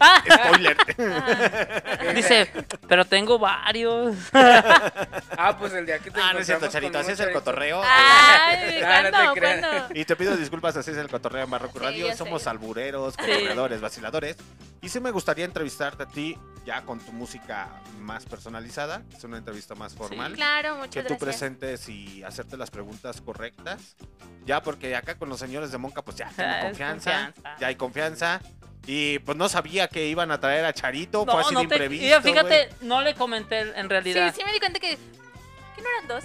Ah. 0.00 0.22
Spoiler. 0.46 0.76
Dice, 2.14 2.50
pero 2.88 3.04
tengo 3.04 3.38
varios. 3.38 4.16
Ah, 4.32 5.56
pues 5.58 5.74
el 5.74 5.84
día 5.84 5.98
que 5.98 6.10
te 6.10 6.20
ah, 6.20 6.32
no 6.32 6.38
es 6.38 6.46
cierto, 6.46 6.68
Charito. 6.68 6.98
Así 6.98 7.12
es 7.12 7.20
el 7.20 7.32
cotorreo. 7.32 7.82
Ay, 7.84 8.80
Ah, 8.82 9.02
no 9.02 9.10
te 9.10 9.10
¿cuándo? 9.10 9.34
creas. 9.34 9.60
¿Cuándo? 9.60 9.88
Y 9.94 10.04
te 10.06 10.16
pido 10.16 10.36
disculpas, 10.36 10.76
así 10.76 10.90
es 10.92 10.96
el 10.96 11.08
cotorreo 11.08 11.44
en 11.44 11.50
Barroco 11.50 11.80
Sí, 11.80 11.95
Radio. 12.02 12.12
sé. 12.12 12.18
Somos 12.18 12.46
albureros, 12.46 13.16
cotorreadores, 13.16 13.80
vaciladores. 13.80 14.36
Y 14.82 14.88
sí 14.88 15.00
me 15.00 15.10
gustaría 15.10 15.44
entrevistarte 15.44 16.02
a 16.04 16.06
ti 16.06 16.38
ya 16.64 16.82
con 16.82 17.00
tu 17.00 17.12
música 17.12 17.80
más 17.98 18.24
personalizada. 18.26 19.02
Es 19.16 19.24
una 19.24 19.38
entrevista 19.38 19.74
más 19.74 19.94
formal. 19.94 20.34
Claro, 20.34 20.74
que 20.74 20.78
muchas 20.80 20.92
tú 20.92 21.00
gracias. 21.14 21.18
presentes 21.20 21.88
y 21.88 22.22
hacerte 22.22 22.56
las 22.56 22.70
preguntas 22.70 23.20
correctas. 23.20 23.96
Ya 24.44 24.62
porque 24.62 24.94
acá 24.94 25.16
con 25.16 25.28
los 25.28 25.40
señores 25.40 25.72
de 25.72 25.78
Monca, 25.78 26.02
pues 26.02 26.16
ya 26.16 26.28
tengo 26.36 26.50
confianza, 26.62 27.32
confianza. 27.32 27.56
Ya 27.60 27.66
hay 27.68 27.74
confianza. 27.76 28.40
Y 28.88 29.18
pues 29.20 29.36
no 29.36 29.48
sabía 29.48 29.88
que 29.88 30.06
iban 30.06 30.30
a 30.30 30.38
traer 30.38 30.64
a 30.64 30.72
Charito. 30.72 31.24
fue 31.24 31.34
No, 31.34 31.40
así 31.40 31.54
no 31.54 31.60
de 31.62 31.66
te, 31.66 31.74
imprevisto. 31.74 32.04
mira, 32.04 32.22
fíjate, 32.22 32.68
no 32.82 33.00
le 33.02 33.14
comenté 33.16 33.60
en 33.60 33.74
Sí, 33.82 33.88
realidad. 33.88 34.34
sí 34.36 34.44
me 34.44 34.52
di 34.52 34.60
cuenta 34.60 34.78
que, 34.78 34.96
que 34.96 34.98
eran 35.94 36.08
dos. 36.08 36.24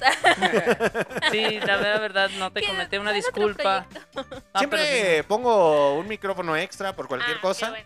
Sí, 1.31 1.59
la 1.59 1.77
verdad, 1.77 2.29
no 2.37 2.51
te 2.51 2.61
comenté 2.65 2.99
una 2.99 3.11
disculpa. 3.11 3.85
No, 4.15 4.25
Siempre 4.59 5.17
sí. 5.17 5.23
pongo 5.27 5.97
un 5.97 6.07
micrófono 6.07 6.55
extra 6.57 6.95
por 6.95 7.07
cualquier 7.07 7.37
Ah, 7.37 7.39
qué 7.39 7.41
cosa. 7.41 7.69
bueno. 7.69 7.85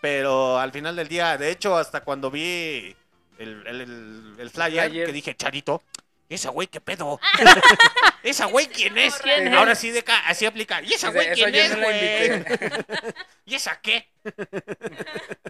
Pero 0.00 0.58
al 0.58 0.72
final 0.72 0.94
del 0.96 1.08
día, 1.08 1.36
de 1.36 1.50
hecho, 1.50 1.76
hasta 1.76 2.02
cuando 2.02 2.30
vi 2.30 2.94
el, 3.38 3.66
el, 3.66 3.80
el- 3.80 4.34
el 4.38 4.50
flyer, 4.50 4.88
flyer. 4.90 5.06
que 5.06 5.12
dije, 5.12 5.34
Charito, 5.34 5.82
esa 6.28 6.50
güey, 6.50 6.68
¿qué 6.68 6.80
pedo? 6.80 7.18
¿Esa 8.22 8.46
güey 8.46 8.66
quién 8.66 8.98
es? 8.98 9.16
¿Quién 9.18 9.54
Ahora 9.54 9.72
es? 9.72 9.78
sí, 9.78 9.90
de 9.90 10.04
así 10.26 10.44
aplica. 10.46 10.82
¿Y 10.82 10.92
esa 10.92 11.10
güey 11.10 11.32
quién 11.32 11.54
es, 11.54 11.76
güey? 11.76 12.44
¿Y 13.46 13.54
esa 13.54 13.80
qué? 13.80 14.08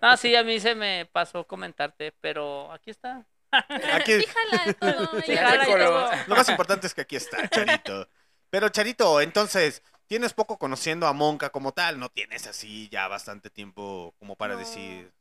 Ah, 0.03 0.17
sí, 0.17 0.37
a 0.37 0.45
mí 0.45 0.61
se 0.61 0.75
me 0.75 1.07
pasó 1.11 1.45
comentarte, 1.47 2.13
pero 2.21 2.71
aquí 2.73 2.91
está. 2.91 3.25
Aquí, 3.51 4.21
Sí, 4.21 4.27
jala 4.27 4.65
de 4.67 4.75
todo. 4.75 5.23
Sí, 5.27 5.37
jala 5.37 5.65
todo. 5.65 6.11
Lo 6.27 6.37
más 6.37 6.49
importante 6.49 6.87
es 6.87 6.95
que 6.95 7.03
aquí 7.03 7.17
está, 7.17 7.49
Charito. 7.49 8.09
Pero 8.51 8.69
Charito, 8.69 9.21
entonces, 9.21 9.83
tienes 10.07 10.33
poco 10.35 10.59
conociendo 10.59 11.07
a 11.07 11.13
Monca 11.13 11.51
como 11.51 11.73
tal, 11.73 11.99
no 11.99 12.09
tienes 12.09 12.47
así 12.47 12.89
ya 12.91 13.09
bastante 13.09 13.51
tiempo 13.51 14.15
como 14.19 14.37
para 14.37 14.55
No. 14.55 14.61
decir. 14.61 15.13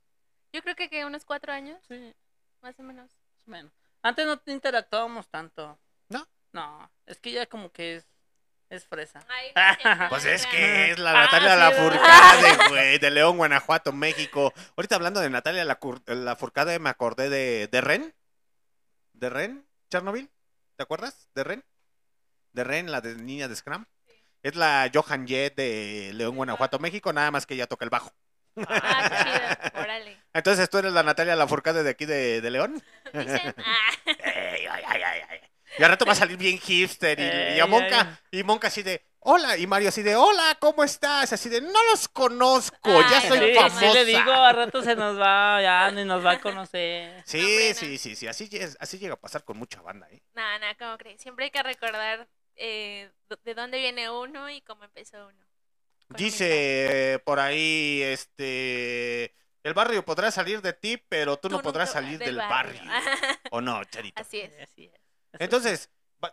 Yo 0.53 0.61
creo 0.61 0.75
que, 0.75 0.89
que 0.89 1.05
unos 1.05 1.25
cuatro 1.25 1.51
años, 1.51 1.79
Sí, 1.87 2.13
más 2.61 2.79
o 2.79 2.83
menos. 2.83 3.09
más 3.11 3.47
o 3.47 3.51
menos. 3.51 3.71
Antes 4.01 4.25
no 4.25 4.41
interactuábamos 4.45 5.27
tanto. 5.29 5.77
¿No? 6.09 6.27
No, 6.53 6.89
es 7.05 7.19
que 7.19 7.31
ya 7.31 7.45
como 7.47 7.71
que 7.71 7.95
es, 7.97 8.05
es 8.69 8.85
fresa. 8.85 9.23
Ay, 9.29 9.51
Pues 10.09 10.25
es 10.25 10.45
que 10.47 10.91
es 10.91 10.99
la 10.99 11.11
Ah, 11.11 11.25
Natalia 11.25 11.53
sí, 11.53 11.59
Lafourcade, 11.59 12.69
güey, 12.69 12.97
de 12.99 13.11
León, 13.11 13.37
Guanajuato, 13.37 13.91
México. 13.93 14.53
Ahorita 14.75 14.95
hablando 14.95 15.19
de 15.19 15.29
Natalia 15.29 15.65
Lafourcade, 15.65 16.79
me 16.79 16.89
acordé 16.89 17.29
de, 17.29 17.67
de 17.67 17.81
Ren. 17.81 18.13
¿De 19.13 19.29
Ren? 19.29 19.65
¿Chernobyl? 19.89 20.29
¿Te 20.75 20.83
acuerdas? 20.83 21.29
¿De 21.35 21.43
Ren? 21.43 21.63
¿De 22.51 22.63
Ren, 22.63 22.91
la 22.91 23.01
de 23.01 23.15
niña 23.15 23.47
de 23.47 23.55
Scrum? 23.55 23.85
Es 24.43 24.55
la 24.55 24.89
Johan 24.93 25.27
Jett 25.27 25.55
de 25.55 26.11
León, 26.13 26.35
Guanajuato, 26.35 26.79
México, 26.79 27.11
nada 27.13 27.31
más 27.31 27.45
que 27.45 27.53
ella 27.55 27.67
toca 27.67 27.85
el 27.85 27.89
bajo. 27.89 28.11
Ah, 28.67 29.09
chido. 29.73 29.81
Órale. 29.81 30.17
Entonces 30.33 30.69
tú 30.69 30.77
eres 30.77 30.93
la 30.93 31.03
Natalia 31.03 31.35
Lafourcade 31.35 31.83
de 31.83 31.89
aquí 31.89 32.05
de, 32.05 32.41
de 32.41 32.51
León. 32.51 32.81
Dicen, 33.13 33.55
ah. 33.57 33.89
Ey, 34.05 34.65
ay, 34.67 34.83
ay, 34.87 35.01
ay, 35.03 35.21
ay. 35.29 35.39
Y 35.77 35.83
al 35.83 35.89
rato 35.89 36.05
va 36.05 36.13
a 36.13 36.15
salir 36.15 36.37
bien 36.37 36.57
hipster 36.57 37.19
y, 37.19 37.23
y 37.23 37.59
a 37.59 37.63
Ey, 37.65 37.69
Monca, 37.69 38.21
y 38.31 38.43
Monca 38.43 38.67
así 38.67 38.83
de, 38.83 39.05
hola, 39.19 39.57
y 39.57 39.67
Mario 39.67 39.89
así 39.89 40.03
de, 40.03 40.15
hola, 40.15 40.57
¿cómo 40.59 40.83
estás? 40.83 41.33
Así 41.33 41.49
de, 41.49 41.61
no 41.61 41.83
los 41.91 42.07
conozco, 42.07 43.01
ya 43.01 43.19
Ay, 43.19 43.27
soy 43.27 43.39
Sí, 43.39 43.53
famosa. 43.55 43.79
sí 43.79 43.93
le 43.93 44.05
digo, 44.05 44.31
a 44.31 44.53
rato 44.53 44.81
se 44.81 44.95
nos 44.95 45.19
va, 45.19 45.61
ya 45.61 45.91
ni 45.91 46.05
nos 46.05 46.25
va 46.25 46.33
a 46.33 46.39
conocer. 46.39 47.23
Sí, 47.25 47.73
sí, 47.73 47.97
sí, 47.97 48.15
sí, 48.15 48.27
así, 48.27 48.49
así 48.79 48.99
llega 48.99 49.15
a 49.15 49.19
pasar 49.19 49.43
con 49.43 49.57
mucha 49.57 49.81
banda, 49.81 50.07
¿eh? 50.11 50.21
Nada, 50.33 50.59
nada, 50.59 50.75
¿cómo 50.75 50.97
crees? 50.97 51.21
Siempre 51.21 51.45
hay 51.45 51.51
que 51.51 51.63
recordar 51.63 52.27
eh, 52.55 53.11
de 53.43 53.53
dónde 53.53 53.79
viene 53.79 54.09
uno 54.09 54.49
y 54.49 54.61
cómo 54.61 54.83
empezó 54.83 55.27
uno. 55.27 55.45
Dice 56.09 57.13
eh, 57.15 57.19
por 57.19 57.39
ahí, 57.39 58.01
este, 58.03 59.35
el 59.63 59.73
barrio 59.73 60.05
podrá 60.05 60.29
salir 60.29 60.61
de 60.61 60.73
ti, 60.73 60.97
pero 61.09 61.37
tú, 61.37 61.49
no 61.49 61.61
podrás 61.61 61.91
salir 61.91 62.19
del 62.19 62.35
del 62.35 62.37
barrio. 62.37 62.79
¿O 63.51 63.61
no, 63.61 63.83
Charito? 63.85 64.21
Así 64.21 64.39
es. 64.39 64.53
Así 64.61 64.85
es. 64.93 65.04
Entonces, 65.39 65.89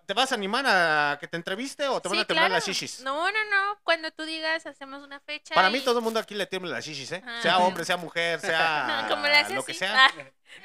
¿te 0.07 0.15
vas 0.15 0.33
a 0.33 0.35
animar 0.37 0.65
a 0.67 1.19
que 1.21 1.29
te 1.29 1.37
entreviste 1.37 1.87
o 1.89 2.01
te 2.01 2.09
van 2.09 2.17
Sí, 2.19 2.23
a 2.23 2.25
temblar 2.27 2.47
claro. 2.49 2.55
las 2.55 2.67
shishis? 2.67 3.01
No, 3.01 3.31
no, 3.31 3.45
no. 3.51 3.79
Cuando 3.83 4.11
tú 4.11 4.25
digas, 4.25 4.65
hacemos 4.67 5.03
una 5.03 5.21
fecha. 5.21 5.55
Para 5.55 5.71
mí 5.71 5.81
todo 5.81 5.99
el 5.99 6.05
mundo 6.05 6.21
aquí 6.21 6.35
le 6.35 6.47
tiembla 6.47 6.71
las 6.73 6.85
shishis, 6.85 7.13
¿eh? 7.13 7.23
Ah. 7.27 7.41
Sea 7.43 7.59
hombre, 7.59 7.85
sea 7.85 7.97
mujer, 7.97 8.41
sea 8.41 9.07
¿Cómo 9.11 9.27
le 9.27 9.35
haces 9.37 9.55
lo 9.57 9.65
que 9.65 9.73
así? 9.73 9.79
sea. 9.81 10.07
Ah, 10.07 10.11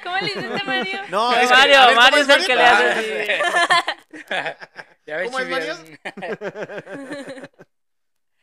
¿Cómo 0.02 0.16
le 0.18 0.26
hiciste, 0.26 0.64
Mario? 0.64 1.02
No, 1.08 1.30
No, 1.32 1.36
es 1.36 1.48
que- 1.48 1.54
Mario, 1.54 1.78
ver, 1.78 1.88
¿cómo 1.88 2.00
Mario 2.00 2.18
es 2.20 2.28
el 2.28 2.46
que 2.46 2.54
le 2.56 2.64
hace 2.64 3.40
Ah, 4.30 4.56
Ya 5.06 5.24
¿Cómo 5.24 5.38
es, 5.38 5.44
chiviaron. 5.46 5.98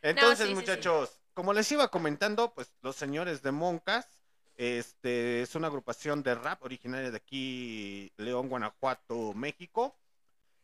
Entonces, 0.02 0.38
sí, 0.38 0.44
sí, 0.44 0.48
sí. 0.48 0.54
muchachos, 0.54 1.20
como 1.34 1.52
les 1.52 1.70
iba 1.72 1.88
comentando, 1.88 2.52
pues 2.54 2.72
los 2.82 2.96
señores 2.96 3.42
de 3.42 3.50
Moncas, 3.52 4.08
este, 4.56 5.42
es 5.42 5.54
una 5.54 5.68
agrupación 5.68 6.22
de 6.22 6.34
rap 6.34 6.62
originaria 6.62 7.10
de 7.10 7.16
aquí, 7.16 8.12
León, 8.16 8.48
Guanajuato, 8.48 9.34
México, 9.34 9.96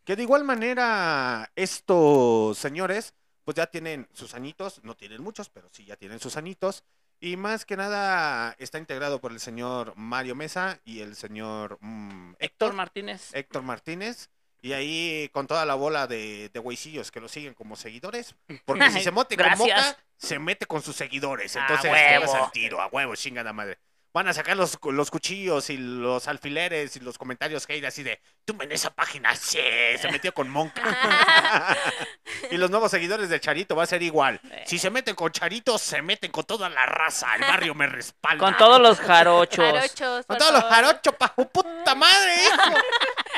que 0.04 0.16
de 0.16 0.22
igual 0.22 0.44
manera 0.44 1.50
estos 1.54 2.58
señores, 2.58 3.14
pues 3.44 3.56
ya 3.56 3.66
tienen 3.66 4.08
sus 4.12 4.34
añitos, 4.34 4.82
no 4.84 4.96
tienen 4.96 5.22
muchos, 5.22 5.48
pero 5.48 5.68
sí 5.70 5.84
ya 5.84 5.96
tienen 5.96 6.20
sus 6.20 6.36
añitos, 6.36 6.84
y 7.20 7.36
más 7.36 7.64
que 7.64 7.76
nada 7.76 8.56
está 8.58 8.78
integrado 8.78 9.20
por 9.20 9.30
el 9.30 9.38
señor 9.38 9.94
Mario 9.96 10.34
Mesa 10.34 10.80
y 10.84 11.00
el 11.00 11.14
señor 11.14 11.78
mm, 11.80 12.34
Héctor 12.40 12.72
Martínez. 12.72 13.32
Héctor 13.32 13.62
Martínez. 13.62 14.28
Y 14.64 14.72
ahí 14.74 15.28
con 15.32 15.48
toda 15.48 15.66
la 15.66 15.74
bola 15.74 16.06
de, 16.06 16.48
de 16.48 16.60
güeycillos 16.60 17.10
que 17.10 17.20
lo 17.20 17.28
siguen 17.28 17.52
como 17.52 17.74
seguidores. 17.74 18.36
Porque 18.64 18.90
si 18.92 19.00
se 19.02 19.10
mete 19.10 19.36
con 19.36 19.46
Gracias. 19.46 19.58
Moca, 19.58 19.98
se 20.16 20.38
mete 20.38 20.66
con 20.66 20.82
sus 20.82 20.94
seguidores. 20.94 21.56
A 21.56 21.62
Entonces, 21.62 21.90
huevo. 21.90 22.24
todas 22.26 22.42
al 22.44 22.52
tiro, 22.52 22.80
a 22.80 22.86
huevo, 22.86 23.16
chingada 23.16 23.52
madre. 23.52 23.78
Van 24.14 24.28
a 24.28 24.34
sacar 24.34 24.56
los, 24.56 24.78
los 24.82 25.10
cuchillos 25.10 25.70
y 25.70 25.78
los 25.78 26.28
alfileres 26.28 26.96
y 26.96 27.00
los 27.00 27.16
comentarios 27.16 27.64
hate 27.66 27.84
así 27.84 28.02
de, 28.02 28.20
tú 28.44 28.54
en 28.60 28.70
esa 28.70 28.90
página, 28.90 29.34
sí, 29.34 29.58
se 29.98 30.10
metió 30.10 30.34
con 30.34 30.50
Monca. 30.50 30.82
y 32.50 32.58
los 32.58 32.70
nuevos 32.70 32.90
seguidores 32.90 33.30
de 33.30 33.40
Charito 33.40 33.74
va 33.74 33.84
a 33.84 33.86
ser 33.86 34.02
igual. 34.02 34.40
Si 34.66 34.78
se 34.78 34.90
meten 34.90 35.14
con 35.14 35.32
Charito, 35.32 35.78
se 35.78 36.02
meten 36.02 36.30
con 36.30 36.44
toda 36.44 36.68
la 36.68 36.84
raza. 36.84 37.34
El 37.36 37.42
barrio 37.42 37.74
me 37.74 37.86
respalda. 37.86 38.44
Con 38.44 38.56
todos 38.58 38.80
los 38.80 39.00
jarochos. 39.00 39.64
Jarochos, 39.64 40.26
Con 40.26 40.36
todos 40.36 40.52
los 40.52 40.64
jarochos, 40.64 41.14
pa' 41.14 41.32
su 41.34 41.48
puta 41.48 41.94
madre, 41.94 42.34
hijo. 42.44 42.78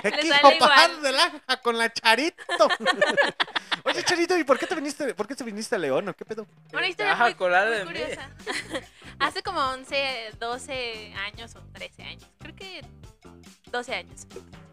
Aquí 0.05 0.31
pajar 0.59 0.97
de 1.01 1.13
lanja 1.13 1.57
con 1.63 1.79
la 1.79 1.93
Charito. 1.93 2.69
Oye, 3.85 4.03
Charito, 4.03 4.37
¿y 4.37 4.45
por 4.45 4.59
qué 4.59 4.67
te 4.67 4.75
viniste, 4.75 5.15
por 5.15 5.27
qué 5.29 5.35
te 5.35 5.45
viniste 5.45 5.77
a 5.77 5.79
León 5.79 6.09
o 6.09 6.15
qué 6.15 6.25
pedo? 6.25 6.47
Una 6.73 6.89
historia 6.89 7.15
muy, 7.17 7.35
muy 7.35 7.85
curiosa. 7.85 8.31
Hace 9.19 9.43
como 9.43 9.61
11, 9.61 10.33
12 10.39 11.15
años 11.15 11.55
o 11.57 11.61
13 11.73 12.03
años. 12.03 12.29
Creo 12.39 12.55
que 12.57 12.83
12 13.71 13.95
años. 13.95 14.27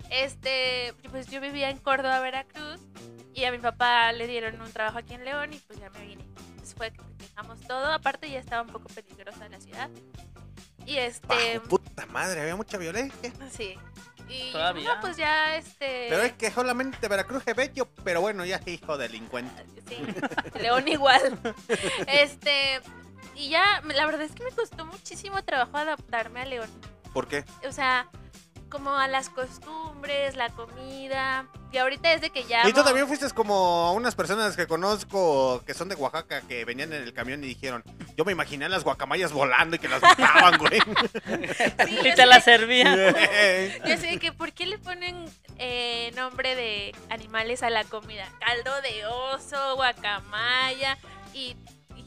Este, 0.10 0.94
pues 1.10 1.28
yo 1.28 1.40
vivía 1.42 1.70
en 1.70 1.78
Córdoba, 1.78 2.20
Veracruz. 2.20 2.82
Y 3.34 3.46
a 3.46 3.52
mi 3.52 3.60
papá 3.60 4.12
le 4.12 4.28
dieron 4.28 4.62
un 4.62 4.72
trabajo 4.72 4.98
aquí 4.98 5.14
en 5.14 5.24
León 5.24 5.54
y 5.54 5.58
pues 5.60 5.80
ya 5.80 5.90
me 5.92 6.06
vine. 6.06 6.26
Pues 6.58 6.74
fue 6.76 6.92
que 6.92 7.02
dejamos 7.18 7.62
todo. 7.62 7.88
Aparte 7.94 8.30
ya 8.30 8.40
estaba 8.40 8.62
un 8.64 8.70
poco 8.70 8.88
peligrosa 8.90 9.48
la 9.48 9.60
ciudad. 9.62 9.90
Y 10.86 10.98
este, 10.98 11.58
Bajo 11.60 11.70
puta 11.70 12.06
madre, 12.08 12.42
había 12.42 12.56
mucha 12.56 12.78
violencia. 12.78 13.32
sí. 13.52 13.76
Y 14.28 14.52
Todavía. 14.54 14.96
no, 14.96 15.02
pues 15.02 15.18
ya 15.18 15.58
este... 15.58 16.08
Pero 16.10 16.22
es 16.24 16.32
que 16.34 16.50
solamente 16.52 17.06
Veracruz 17.10 17.44
es 17.46 17.54
bello, 17.56 17.90
pero 18.06 18.22
bueno, 18.22 18.46
ya 18.46 18.58
es 18.58 18.68
hijo 18.68 18.98
delincuente. 18.98 19.66
Sí, 19.90 19.98
León 20.62 20.88
igual. 20.88 21.38
Este, 22.08 22.80
y 23.36 23.50
ya, 23.50 23.82
la 23.94 24.06
verdad 24.06 24.22
es 24.24 24.34
que 24.34 24.44
me 24.44 24.52
costó 24.52 24.86
muchísimo 24.86 25.42
trabajo 25.44 25.78
adaptarme 25.78 26.42
a 26.42 26.46
León. 26.46 26.70
¿Por 27.14 27.28
qué? 27.28 27.44
O 27.68 27.72
sea, 27.72 28.08
como 28.70 28.96
a 28.96 29.08
las 29.08 29.30
costumbres, 29.30 30.36
la 30.38 30.50
comida. 30.50 31.48
Y 31.74 31.78
ahorita 31.78 32.10
desde 32.10 32.30
que 32.32 32.44
ya. 32.46 32.68
Y 32.68 32.74
tú 32.74 32.84
también 32.84 33.08
fuiste 33.08 33.30
como 33.32 33.94
unas 33.94 34.14
personas 34.16 34.56
que 34.58 34.68
conozco 34.68 35.62
que 35.66 35.74
son 35.74 35.88
de 35.90 35.96
Oaxaca 35.96 36.42
que 36.42 36.66
venían 36.66 36.92
en 36.94 37.02
el 37.04 37.14
camión 37.14 37.44
y 37.44 37.48
dijeron, 37.48 37.84
yo 38.18 38.26
me 38.26 38.32
imaginé 38.34 38.66
a 38.66 38.70
las 38.70 38.84
guacamayas 38.84 39.32
volando 39.32 39.76
y 39.76 39.80
que 39.80 39.88
las 39.90 40.02
mataban, 40.02 40.58
güey. 40.58 40.80
Sí, 41.88 42.00
Y 42.04 42.14
te 42.16 42.26
la 42.26 42.36
sé- 42.42 42.58
servían. 42.58 42.98
Yo 43.86 43.98
sé 43.98 44.18
que, 44.20 44.32
¿por 44.34 44.52
qué 44.54 44.66
le 44.66 44.78
ponen 44.80 45.26
eh, 45.58 46.12
nombre 46.16 46.56
de 46.56 46.94
animales 47.10 47.64
a 47.64 47.70
la 47.70 47.84
comida? 47.86 48.28
Caldo 48.40 48.82
de 48.82 49.06
oso, 49.06 49.76
guacamaya. 49.76 50.98
Y 51.34 51.56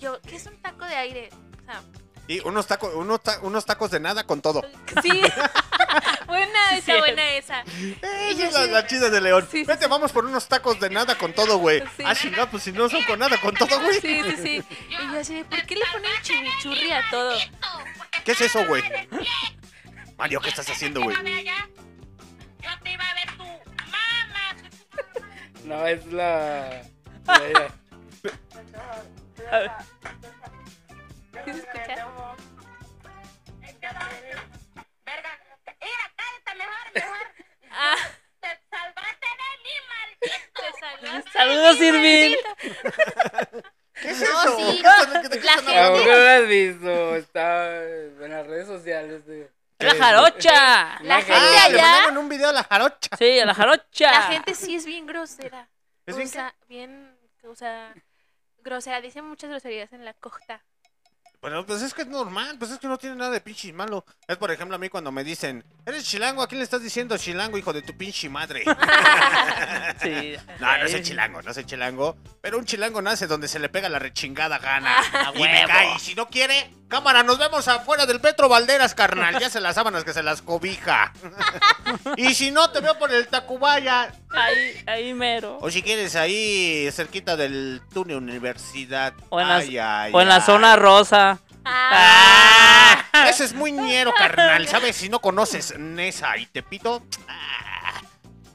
yo, 0.04 0.20
¿qué 0.22 0.36
es 0.36 0.46
un 0.46 0.56
taco 0.60 0.84
de 0.84 0.94
aire? 0.94 1.28
O 1.32 1.64
sea, 1.64 1.82
y 2.26 2.40
unos 2.40 2.66
tacos, 2.66 2.94
unos, 2.94 3.22
ta- 3.22 3.38
unos 3.42 3.64
tacos 3.66 3.90
de 3.90 4.00
nada 4.00 4.24
con 4.24 4.40
todo. 4.40 4.62
sí. 5.02 5.10
buena 6.26 6.76
esa, 6.76 6.92
Sí. 6.94 6.98
buena 6.98 7.28
esa. 7.34 7.60
Esa 7.62 8.32
yo 8.38 8.44
es 8.64 8.70
la, 8.70 8.86
chida 8.86 9.10
de 9.10 9.20
León. 9.20 9.46
Sí, 9.50 9.58
sí, 9.58 9.64
Vete, 9.64 9.86
vamos 9.88 10.10
por 10.12 10.24
unos 10.24 10.48
tacos 10.48 10.80
de 10.80 10.88
nada 10.90 11.16
con 11.18 11.32
todo, 11.34 11.58
güey. 11.58 11.80
Sí. 11.96 12.02
Ah, 12.06 12.14
chingada, 12.14 12.50
pues 12.50 12.62
si 12.62 12.72
no 12.72 12.88
son 12.88 13.02
con 13.04 13.18
nada 13.18 13.38
con 13.40 13.54
todo, 13.54 13.78
güey. 13.80 14.00
Sí, 14.00 14.22
sí, 14.24 14.36
sí. 14.42 14.62
Y 14.88 15.12
yo 15.12 15.20
así, 15.20 15.44
¿por 15.44 15.64
qué 15.66 15.76
le 15.76 15.84
ponen 15.92 16.10
chimichurri 16.22 16.90
a 16.92 17.02
todo? 17.10 17.36
¿Qué 18.24 18.32
es 18.32 18.40
eso, 18.40 18.64
güey? 18.66 18.82
Mario, 20.16 20.40
¿qué 20.40 20.48
estás 20.48 20.68
haciendo, 20.70 21.02
güey? 21.02 21.16
No, 25.64 25.86
es 25.86 26.06
la. 26.06 26.82
la- 27.26 27.74
¿Sí 31.44 31.52
se 31.52 31.58
escucha? 31.58 32.06
Ah. 37.70 37.96
Te 38.40 38.58
salvaste. 41.00 41.30
Saludos, 41.32 41.80
Irving. 41.80 42.36
¿Qué 43.94 44.10
es 44.10 44.20
No, 44.20 44.26
eso? 44.26 44.56
sí. 44.58 44.82
¿Qué 44.82 44.88
están- 45.02 45.22
de 45.22 45.38
qué 45.40 45.44
La 45.44 45.52
gente- 45.54 45.74
no 45.74 46.16
lo 46.16 46.28
has 46.28 46.48
visto? 46.48 47.16
Está 47.16 47.84
en 47.84 48.30
las 48.30 48.46
redes 48.46 48.66
sociales. 48.66 49.26
De... 49.26 49.50
La 49.78 49.94
jarocha. 49.94 50.52
La 50.52 50.98
Una 51.02 51.16
gente 51.22 51.32
Ah, 51.34 51.68
le 51.68 51.78
allá- 51.80 51.82
mandaron 51.92 52.18
un 52.18 52.28
video 52.28 52.48
a 52.48 52.52
la 52.52 52.64
jarocha. 52.64 53.16
Sí, 53.18 53.38
a 53.40 53.46
la 53.46 53.54
jarocha. 53.54 54.10
La 54.10 54.22
gente 54.22 54.54
sí 54.54 54.74
es 54.76 54.84
bien 54.86 55.06
grosera. 55.06 55.68
¿Es 56.06 56.14
o 56.14 56.18
bien 56.18 56.28
sea, 56.28 56.54
bien, 56.68 57.16
o 57.48 57.54
sea, 57.54 57.94
grosera. 58.64 59.00
Dicen 59.00 59.24
muchas 59.26 59.50
groserías 59.50 59.92
en 59.92 60.04
la 60.04 60.14
costa. 60.14 60.64
Bueno, 61.44 61.66
pues 61.66 61.82
es 61.82 61.92
que 61.92 62.00
es 62.00 62.08
normal, 62.08 62.56
pues 62.58 62.70
es 62.70 62.78
que 62.78 62.86
no 62.88 62.96
tiene 62.96 63.16
nada 63.16 63.30
de 63.30 63.38
pinche 63.42 63.70
malo. 63.70 64.06
Es 64.26 64.38
por 64.38 64.50
ejemplo 64.50 64.76
a 64.76 64.78
mí 64.78 64.88
cuando 64.88 65.12
me 65.12 65.22
dicen, 65.22 65.62
eres 65.84 66.04
chilango, 66.04 66.40
¿a 66.42 66.48
quién 66.48 66.58
le 66.58 66.64
estás 66.64 66.80
diciendo 66.82 67.18
chilango, 67.18 67.58
hijo 67.58 67.70
de 67.74 67.82
tu 67.82 67.94
pinche 67.94 68.30
madre? 68.30 68.64
Sí. 70.02 70.34
No, 70.58 70.78
no 70.78 70.88
soy 70.88 71.02
chilango, 71.02 71.40
no 71.42 71.54
soy 71.54 71.64
chilango. 71.64 72.16
Pero 72.40 72.58
un 72.58 72.64
chilango 72.64 73.00
nace 73.00 73.26
donde 73.26 73.48
se 73.48 73.58
le 73.58 73.68
pega 73.68 73.88
la 73.88 73.98
rechingada 73.98 74.58
gana. 74.58 74.96
Y 75.34 75.38
me 75.38 75.48
huevo. 75.48 75.68
cae. 75.68 75.94
Y 75.96 75.98
si 76.00 76.14
no 76.14 76.28
quiere, 76.28 76.70
cámara, 76.88 77.22
nos 77.22 77.38
vemos 77.38 77.66
afuera 77.68 78.04
del 78.06 78.20
Petro 78.20 78.48
Valderas, 78.48 78.94
carnal. 78.94 79.38
Ya 79.38 79.48
se 79.50 79.60
las 79.60 79.74
sábanas 79.76 80.04
que 80.04 80.12
se 80.12 80.22
las 80.22 80.42
cobija. 80.42 81.12
y 82.16 82.34
si 82.34 82.50
no, 82.50 82.70
te 82.70 82.80
veo 82.80 82.98
por 82.98 83.12
el 83.12 83.28
Tacubaya. 83.28 84.12
Ahí, 84.30 84.82
ahí 84.86 85.14
mero. 85.14 85.58
O 85.60 85.70
si 85.70 85.82
quieres, 85.82 86.16
ahí 86.16 86.88
cerquita 86.92 87.36
del 87.36 87.80
túnel 87.92 88.16
Universidad. 88.16 89.14
O 89.30 89.40
en, 89.40 89.48
la, 89.48 89.56
Ay, 89.56 89.78
ay, 89.78 90.12
o 90.14 90.20
en 90.20 90.28
la 90.28 90.36
ay. 90.36 90.42
zona 90.42 90.76
rosa. 90.76 91.33
Ah, 91.64 93.04
Ah, 93.12 93.28
Ese 93.28 93.44
es 93.44 93.54
muy 93.54 93.72
ñero, 93.72 94.12
carnal. 94.16 94.66
¿Sabes? 94.68 94.96
Si 94.96 95.08
no 95.08 95.20
conoces 95.20 95.78
Nesa 95.78 96.36
y 96.36 96.46
Tepito, 96.46 97.02
ah, 97.28 98.00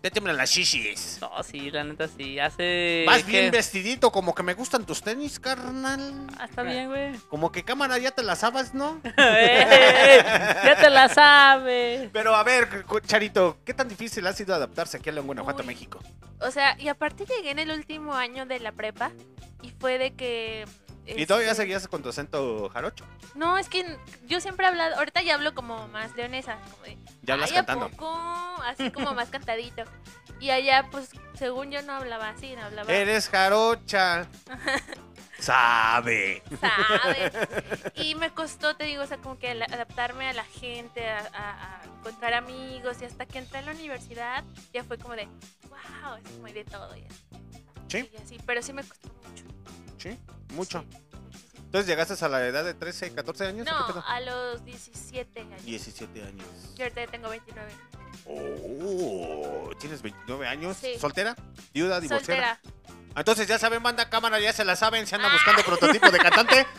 te 0.02 0.12
tiemblan 0.12 0.36
las 0.38 0.50
shishis. 0.52 1.18
No, 1.22 1.32
sí, 1.44 1.72
la 1.72 1.84
neta 1.84 2.08
sí. 2.08 2.40
Hace. 2.40 3.04
Vas 3.08 3.24
¿qué? 3.24 3.32
bien 3.32 3.52
vestidito, 3.52 4.12
como 4.12 4.36
que 4.36 4.44
me 4.44 4.54
gustan 4.54 4.86
tus 4.86 5.02
tenis, 5.02 5.40
carnal. 5.40 6.28
Ah, 6.38 6.46
está 6.46 6.64
bien, 6.64 6.88
güey. 6.90 7.16
Como 7.30 7.52
que 7.52 7.64
cámara 7.64 7.98
ya 7.98 8.12
te 8.12 8.22
la 8.24 8.36
sabes, 8.36 8.74
¿no? 8.74 9.02
Ey, 9.18 10.20
ya 10.66 10.78
te 10.80 10.90
la 10.90 11.10
sabes. 11.10 12.10
Pero 12.14 12.36
a 12.36 12.44
ver, 12.44 12.86
Charito, 13.06 13.58
¿qué 13.66 13.74
tan 13.74 13.88
difícil 13.88 14.28
ha 14.28 14.34
sido 14.34 14.54
adaptarse 14.54 14.98
aquí 14.98 15.10
a 15.10 15.14
León, 15.14 15.26
Guanajuato, 15.28 15.62
Uy. 15.62 15.68
México? 15.68 16.00
o 16.42 16.52
sea, 16.52 16.76
y 16.80 16.88
aparte 16.88 17.26
llegué 17.26 17.52
en 17.52 17.60
el 17.60 17.72
último 17.72 18.14
año 18.14 18.46
de 18.46 18.60
la 18.60 18.72
prepa. 18.72 19.12
Y 19.62 19.72
fue 19.72 19.98
de 19.98 20.12
que... 20.12 20.66
¿Y 21.18 21.26
todavía 21.26 21.52
este, 21.52 21.64
seguías 21.64 21.88
con 21.88 22.02
tu 22.04 22.10
acento 22.10 22.70
jarocho? 22.70 23.06
No, 23.36 23.58
es 23.58 23.70
que 23.70 23.98
yo 24.28 24.40
siempre 24.42 24.66
he 24.66 24.70
hablado, 24.70 24.96
ahorita 24.98 25.22
ya 25.22 25.36
hablo 25.36 25.54
como 25.56 25.88
más 25.88 26.16
leonesa, 26.16 26.58
como 26.72 26.84
de, 26.84 26.98
Ya 27.24 27.34
hablas 27.36 27.52
"Ay, 27.52 27.58
¿a 27.58 27.66
cantando. 27.66 27.90
poco?", 27.90 28.10
así 28.66 28.92
como 28.92 29.14
más 29.14 29.30
cantadito. 29.30 29.84
Y 30.40 30.52
allá, 30.52 30.88
pues, 30.92 31.10
según 31.36 31.70
yo 31.72 31.82
no 31.82 31.94
hablaba 31.94 32.30
así, 32.30 32.56
no 32.56 32.64
hablaba... 32.64 32.92
Eres 32.94 33.28
jarocha. 33.30 34.26
Sabe. 35.40 36.44
¿sabes? 36.60 37.32
Y 37.96 38.16
me 38.16 38.30
costó, 38.32 38.76
te 38.76 38.84
digo, 38.86 39.04
o 39.04 39.08
sea, 39.08 39.18
como 39.18 39.38
que 39.40 39.52
adaptarme 39.52 40.28
a 40.30 40.34
la 40.34 40.44
gente, 40.46 41.08
a, 41.10 41.20
a- 41.34 41.82
a 41.82 41.84
encontrar 41.86 42.34
amigos, 42.34 42.98
y 43.02 43.06
hasta 43.06 43.26
que 43.26 43.40
entré 43.40 43.60
a 43.60 43.62
la 43.64 43.72
universidad, 43.72 44.44
ya 44.74 44.84
fue 44.84 44.98
como 44.98 45.16
de, 45.16 45.26
wow, 45.70 46.16
es 46.24 46.32
como 46.32 46.48
de 46.48 46.64
todo, 46.66 46.96
ya. 46.96 47.08
Sí. 47.88 48.10
Y 48.14 48.18
así, 48.22 48.38
pero 48.46 48.62
sí 48.62 48.74
me 48.74 48.84
costó 48.84 49.08
mucho. 49.30 49.46
Sí, 50.00 50.18
mucho. 50.54 50.84
Entonces 51.58 51.88
llegaste 51.88 52.26
a 52.26 52.28
la 52.30 52.46
edad 52.48 52.64
de 52.64 52.74
13, 52.74 53.14
14 53.14 53.46
años. 53.46 53.68
o 53.68 53.72
No, 53.72 53.86
qué 53.86 53.94
pedo? 53.94 54.04
a 54.08 54.20
los 54.22 54.66
17 54.66 55.42
años. 55.42 55.64
17 55.64 56.24
años. 56.24 56.48
Yo 56.76 56.86
ahorita 56.86 57.06
ya 57.06 57.12
tengo 57.12 57.30
29. 57.30 57.72
Oh, 58.26 59.70
tienes 59.80 60.02
29 60.02 60.48
años. 60.48 60.78
Sí. 60.82 60.98
¿Soltera? 61.00 61.36
¿Viuda? 61.74 62.00
¿Divorciada? 62.00 62.60
Soltera. 62.64 62.80
Entonces 63.16 63.48
ya 63.48 63.60
saben, 63.60 63.84
banda 63.84 64.10
cámara, 64.10 64.40
ya 64.40 64.54
se 64.54 64.66
la 64.66 64.76
saben, 64.76 65.06
se 65.06 65.16
andan 65.16 65.32
buscando 65.32 65.62
prototipo 65.64 66.10
de 66.10 66.18
cantante. 66.20 66.66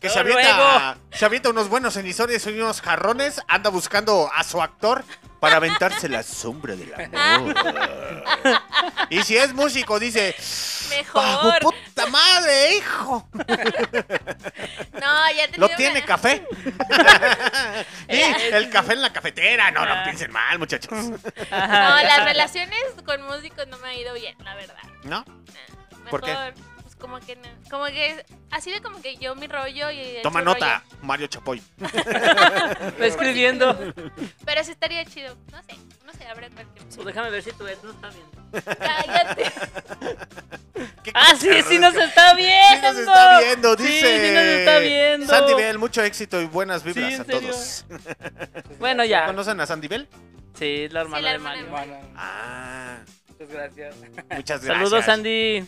Que 0.00 0.10
se 0.10 0.18
avienta, 0.18 0.98
se 1.12 1.24
avienta 1.24 1.48
unos 1.48 1.70
buenos 1.70 1.96
emisores 1.96 2.46
y 2.46 2.50
unos 2.50 2.82
jarrones, 2.82 3.40
anda 3.48 3.70
buscando 3.70 4.30
a 4.34 4.44
su 4.44 4.60
actor 4.60 5.02
para 5.40 5.56
aventarse 5.56 6.10
la 6.10 6.22
sombra 6.22 6.76
del 6.76 6.92
amor. 6.92 7.54
y 9.08 9.22
si 9.22 9.38
es 9.38 9.54
músico, 9.54 9.98
dice, 9.98 10.36
Mejor. 10.90 11.74
"Bajo 12.04 12.10
puta 12.10 12.10
madre, 12.10 12.76
hijo! 12.76 13.28
No, 15.00 15.30
ya 15.32 15.48
te 15.50 15.58
¿Lo 15.58 15.68
tiene 15.70 16.04
café? 16.04 16.46
y 18.08 18.20
el 18.52 18.70
café 18.70 18.92
en 18.94 19.02
la 19.02 19.12
cafetera. 19.12 19.70
No, 19.70 19.84
no 19.84 20.04
piensen 20.04 20.30
mal, 20.32 20.58
muchachos. 20.58 20.92
No, 20.92 21.18
las 21.50 22.24
relaciones 22.24 22.80
con 23.04 23.22
músicos 23.22 23.66
no 23.68 23.78
me 23.78 23.88
ha 23.88 23.94
ido 23.94 24.14
bien, 24.14 24.36
la 24.44 24.54
verdad. 24.54 24.82
¿No? 25.04 25.24
Mejor, 26.04 26.10
¿Por 26.10 26.22
qué? 26.22 26.36
pues 26.82 26.96
como 26.96 27.18
que 27.20 27.36
no. 27.36 27.48
Como 27.70 27.86
que 27.86 28.24
así 28.50 28.70
de 28.70 28.80
como 28.80 29.00
que 29.00 29.16
yo 29.16 29.34
mi 29.34 29.46
rollo 29.46 29.90
y 29.90 30.20
Toma 30.22 30.42
nota, 30.42 30.82
Mario 31.02 31.26
Chapoy. 31.26 31.62
Escribiendo. 33.00 33.76
Pero 34.44 34.64
sí 34.64 34.70
estaría 34.70 35.04
chido. 35.04 35.36
No 35.50 35.62
sé, 35.62 35.76
no 36.04 36.12
sé, 36.12 36.26
habrá 36.26 36.50
cualquier. 36.50 36.84
Pues 36.86 37.06
déjame 37.06 37.30
ver 37.30 37.42
si 37.42 37.52
tu 37.52 37.66
ex 37.66 37.82
no 37.82 37.90
está 37.90 38.10
viendo. 38.10 38.78
Cállate. 38.78 39.52
Ah, 41.14 41.34
sí, 41.38 41.48
sí 41.68 41.78
nos 41.78 41.94
está 41.94 42.34
viendo. 42.34 42.54
Sí 42.70 42.82
nos 42.82 42.96
está 42.98 43.40
viendo, 43.40 43.76
Sí, 43.76 43.82
dice. 43.84 44.28
sí 44.28 44.34
nos 44.34 44.44
está 44.44 44.78
viendo. 44.78 45.26
Sandy 45.26 45.54
Bell, 45.54 45.78
mucho 45.78 46.02
éxito 46.02 46.40
y 46.40 46.46
buenas 46.46 46.82
vibras 46.84 47.08
Sí, 47.08 47.14
¿en 47.14 47.20
a 47.20 47.24
serio? 47.24 47.40
todos. 47.50 47.84
Bueno, 48.78 49.04
ya. 49.04 49.26
¿Conocen 49.26 49.60
a 49.60 49.66
Sandy 49.66 49.88
Bell? 49.88 50.08
Sí, 50.58 50.88
la 50.90 51.00
hermana 51.02 51.20
la 51.22 51.28
de 51.30 51.34
hermana 51.34 51.66
Mario. 51.70 51.94
de 51.94 52.00
Ah, 52.16 52.98
Muchas 53.38 53.48
gracias. 53.50 53.96
muchas 53.96 54.64
gracias. 54.64 54.64
Saludos, 54.64 55.04
Sandy. 55.04 55.64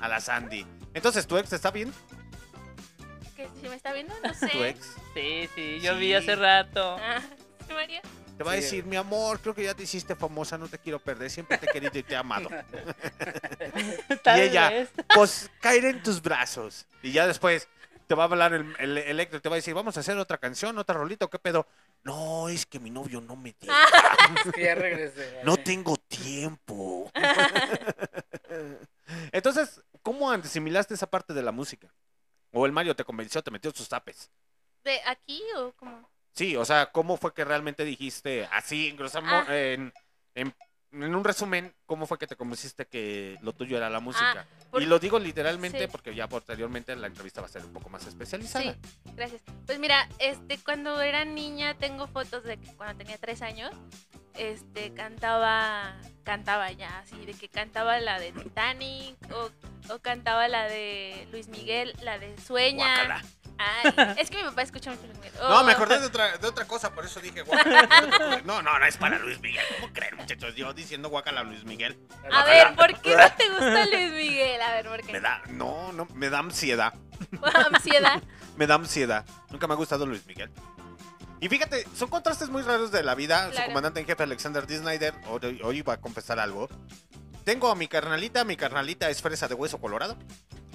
A 0.00 0.08
la 0.08 0.20
Sandy. 0.20 0.66
Entonces, 0.94 1.26
¿tu 1.26 1.36
ex 1.38 1.52
está 1.52 1.70
bien? 1.70 1.92
¿Que 3.36 3.48
si 3.60 3.68
me 3.68 3.76
está 3.76 3.92
viendo? 3.92 4.14
No 4.22 4.32
sé. 4.34 4.48
¿Tu 4.48 4.64
ex? 4.64 4.94
Sí, 5.14 5.48
sí, 5.54 5.80
yo 5.80 5.94
Sí. 5.94 5.98
vi 6.00 6.14
hace 6.14 6.34
rato. 6.36 6.96
Ah, 7.00 7.20
¿sí, 7.66 7.72
María? 7.74 8.00
Te 8.36 8.42
va 8.42 8.52
a 8.52 8.56
decir, 8.56 8.84
mi 8.84 8.96
amor, 8.96 9.40
creo 9.40 9.54
que 9.54 9.62
ya 9.62 9.74
te 9.74 9.84
hiciste 9.84 10.16
famosa, 10.16 10.58
no 10.58 10.66
te 10.66 10.78
quiero 10.78 10.98
perder, 10.98 11.30
siempre 11.30 11.56
te 11.56 11.66
he 11.66 11.72
querido 11.72 11.98
y 11.98 12.02
te 12.02 12.14
he 12.14 12.16
amado. 12.16 12.48
Y 14.36 14.40
ella, 14.40 14.70
vez. 14.70 14.90
pues, 15.14 15.50
caeré 15.60 15.90
en 15.90 16.02
tus 16.02 16.20
brazos. 16.20 16.86
Y 17.02 17.12
ya 17.12 17.26
después 17.26 17.68
te 18.06 18.14
va 18.14 18.24
a 18.24 18.26
hablar 18.26 18.52
el, 18.52 18.74
el 18.78 18.98
electro, 18.98 19.40
te 19.40 19.48
va 19.48 19.54
a 19.54 19.56
decir, 19.56 19.74
vamos 19.74 19.96
a 19.96 20.00
hacer 20.00 20.16
otra 20.18 20.38
canción, 20.38 20.76
otra 20.78 20.96
rolita, 20.96 21.26
¿o 21.26 21.30
¿qué 21.30 21.38
pedo? 21.38 21.66
No, 22.02 22.48
es 22.48 22.66
que 22.66 22.78
mi 22.78 22.90
novio 22.90 23.20
no 23.20 23.36
me 23.36 23.54
deja. 23.58 23.74
Es 24.44 24.52
que 24.52 24.64
ya 24.64 24.74
regresé. 24.74 25.40
No 25.44 25.56
tengo 25.56 25.96
tiempo. 25.96 27.10
Entonces, 29.32 29.82
¿cómo 30.02 30.30
asimilaste 30.30 30.94
esa 30.94 31.06
parte 31.06 31.34
de 31.34 31.42
la 31.42 31.52
música? 31.52 31.92
¿O 32.52 32.66
el 32.66 32.72
Mario 32.72 32.96
te 32.96 33.04
convenció, 33.04 33.42
te 33.42 33.50
metió 33.50 33.70
sus 33.70 33.88
tapes? 33.88 34.30
¿De 34.84 35.00
aquí 35.06 35.42
o 35.56 35.72
cómo? 35.72 36.08
Sí, 36.34 36.56
o 36.56 36.64
sea, 36.64 36.86
¿cómo 36.86 37.16
fue 37.16 37.32
que 37.32 37.44
realmente 37.44 37.84
dijiste 37.84 38.48
así, 38.50 38.88
en, 38.88 38.96
Ah. 39.26 39.44
en, 39.48 39.92
en- 40.34 40.54
en 40.92 41.14
un 41.14 41.24
resumen, 41.24 41.74
cómo 41.86 42.06
fue 42.06 42.18
que 42.18 42.26
te 42.26 42.36
convenciste 42.36 42.86
que 42.86 43.36
lo 43.42 43.52
tuyo 43.52 43.76
era 43.76 43.88
la 43.90 44.00
música? 44.00 44.46
Ah, 44.48 44.66
por- 44.70 44.82
Y 44.82 44.86
lo 44.86 44.98
digo 44.98 45.18
literalmente 45.18 45.78
Sí. 45.82 45.86
porque 45.90 46.14
ya 46.14 46.28
posteriormente 46.28 46.94
la 46.96 47.06
entrevista 47.08 47.40
va 47.40 47.46
a 47.46 47.50
ser 47.50 47.64
un 47.64 47.72
poco 47.72 47.88
más 47.88 48.06
especializada. 48.06 48.64
Sí, 48.72 48.78
gracias. 49.14 49.42
Pues 49.66 49.78
mira, 49.78 50.08
este, 50.18 50.58
cuando 50.58 51.00
era 51.00 51.24
niña 51.24 51.74
tengo 51.78 52.06
fotos 52.08 52.42
de 52.44 52.56
que 52.58 52.72
cuando 52.76 52.96
tenía 52.98 53.18
tres 53.18 53.40
años, 53.42 53.72
este, 54.34 54.92
cantaba, 54.94 55.96
cantaba 56.24 56.70
ya, 56.72 56.98
así, 56.98 57.24
de 57.26 57.34
que 57.34 57.48
cantaba 57.48 57.98
la 58.00 58.18
de 58.18 58.32
Titanic 58.32 59.16
o, 59.32 59.50
o 59.94 59.98
cantaba 60.00 60.48
la 60.48 60.64
de 60.64 61.28
Luis 61.30 61.46
Miguel, 61.48 61.94
la 62.02 62.18
de 62.18 62.36
Sueña. 62.38 62.94
Guácala. 63.06 63.22
Ay, 63.58 64.14
es 64.18 64.30
que 64.30 64.36
mi 64.38 64.42
papá 64.44 64.62
escucha 64.62 64.90
mucho 64.90 65.02
Luis 65.06 65.16
Miguel. 65.18 65.32
No, 65.40 65.62
me 65.64 65.72
Oh. 65.72 65.76
acordé 65.76 66.00
de 66.00 66.06
otra, 66.06 66.36
de 66.38 66.46
otra 66.48 66.64
cosa, 66.66 66.92
por 66.94 67.04
eso 67.04 67.20
dije 67.20 67.42
guacala. 67.42 68.42
No, 68.44 68.62
no, 68.62 68.78
no 68.78 68.84
es 68.86 68.96
para 68.96 69.18
Luis 69.18 69.40
Miguel. 69.40 69.62
¿Cómo 69.80 69.92
creen, 69.92 70.16
muchachos? 70.16 70.54
Yo 70.54 70.72
diciendo 70.74 71.08
guacala 71.08 71.40
a 71.40 71.44
Luis 71.44 71.64
Miguel. 71.64 71.98
A 72.32 72.44
ver, 72.44 72.74
¿por 72.74 73.00
qué 73.00 73.16
no 73.16 73.32
te 73.32 73.48
gusta 73.48 73.86
Luis 73.86 74.12
Miguel? 74.12 74.60
A 74.60 74.70
ver, 74.72 74.86
¿por 74.88 75.02
qué? 75.02 75.12
Me 75.12 75.20
da, 75.20 75.42
no, 75.48 75.92
no, 75.92 76.06
me 76.14 76.30
da 76.30 76.38
ansiedad. 76.40 76.94
Ansiedad. 77.72 78.22
Me 78.56 78.66
da 78.66 78.74
ansiedad. 78.74 79.24
Nunca 79.50 79.66
me 79.66 79.74
ha 79.74 79.76
gustado 79.76 80.04
Luis 80.06 80.26
Miguel. 80.26 80.50
Y 81.40 81.48
fíjate, 81.48 81.86
son 81.94 82.08
contrastes 82.08 82.48
muy 82.48 82.62
raros 82.62 82.90
de 82.90 83.02
la 83.02 83.14
vida. 83.14 83.50
Su 83.52 83.62
comandante 83.66 84.00
en 84.00 84.06
jefe 84.06 84.22
Alexander 84.22 84.66
D. 84.66 84.78
Snyder, 84.78 85.14
hoy, 85.28 85.60
hoy 85.62 85.82
va 85.82 85.94
a 85.94 86.00
confesar 86.00 86.38
algo. 86.40 86.68
Tengo 87.44 87.70
a 87.70 87.74
mi 87.74 87.88
carnalita, 87.88 88.42
mi 88.44 88.56
carnalita 88.56 89.10
es 89.10 89.20
fresa 89.20 89.48
de 89.48 89.54
hueso 89.54 89.78
colorado. 89.78 90.16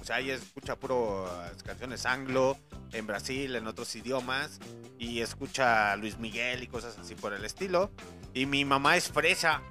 O 0.02 0.06
sea, 0.06 0.20
ella 0.20 0.36
escucha 0.36 0.76
puro 0.76 1.28
canciones 1.66 2.06
anglo, 2.06 2.58
en 2.94 3.08
Brasil, 3.08 3.56
en 3.56 3.66
otros 3.66 3.96
idiomas. 3.96 4.60
Y 5.00 5.22
escucha 5.22 5.96
Luis 5.96 6.20
Miguel 6.20 6.62
y 6.62 6.68
cosas 6.68 6.98
así 7.00 7.16
por 7.16 7.34
el 7.34 7.44
estilo. 7.44 7.91
Y 8.36 8.46
mi 8.46 8.66
mamá 8.66 8.98
es 8.98 9.10
fresa. 9.10 9.64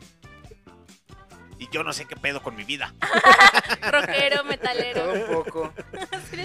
Y 1.58 1.68
yo 1.70 1.82
no 1.82 1.92
sé 1.92 2.04
qué 2.04 2.14
pedo 2.16 2.42
con 2.42 2.54
mi 2.54 2.64
vida. 2.64 2.94
Rockero, 3.90 4.44
metalero. 4.44 5.02
Todo 5.02 5.12
un 5.12 5.44
poco. 5.44 5.72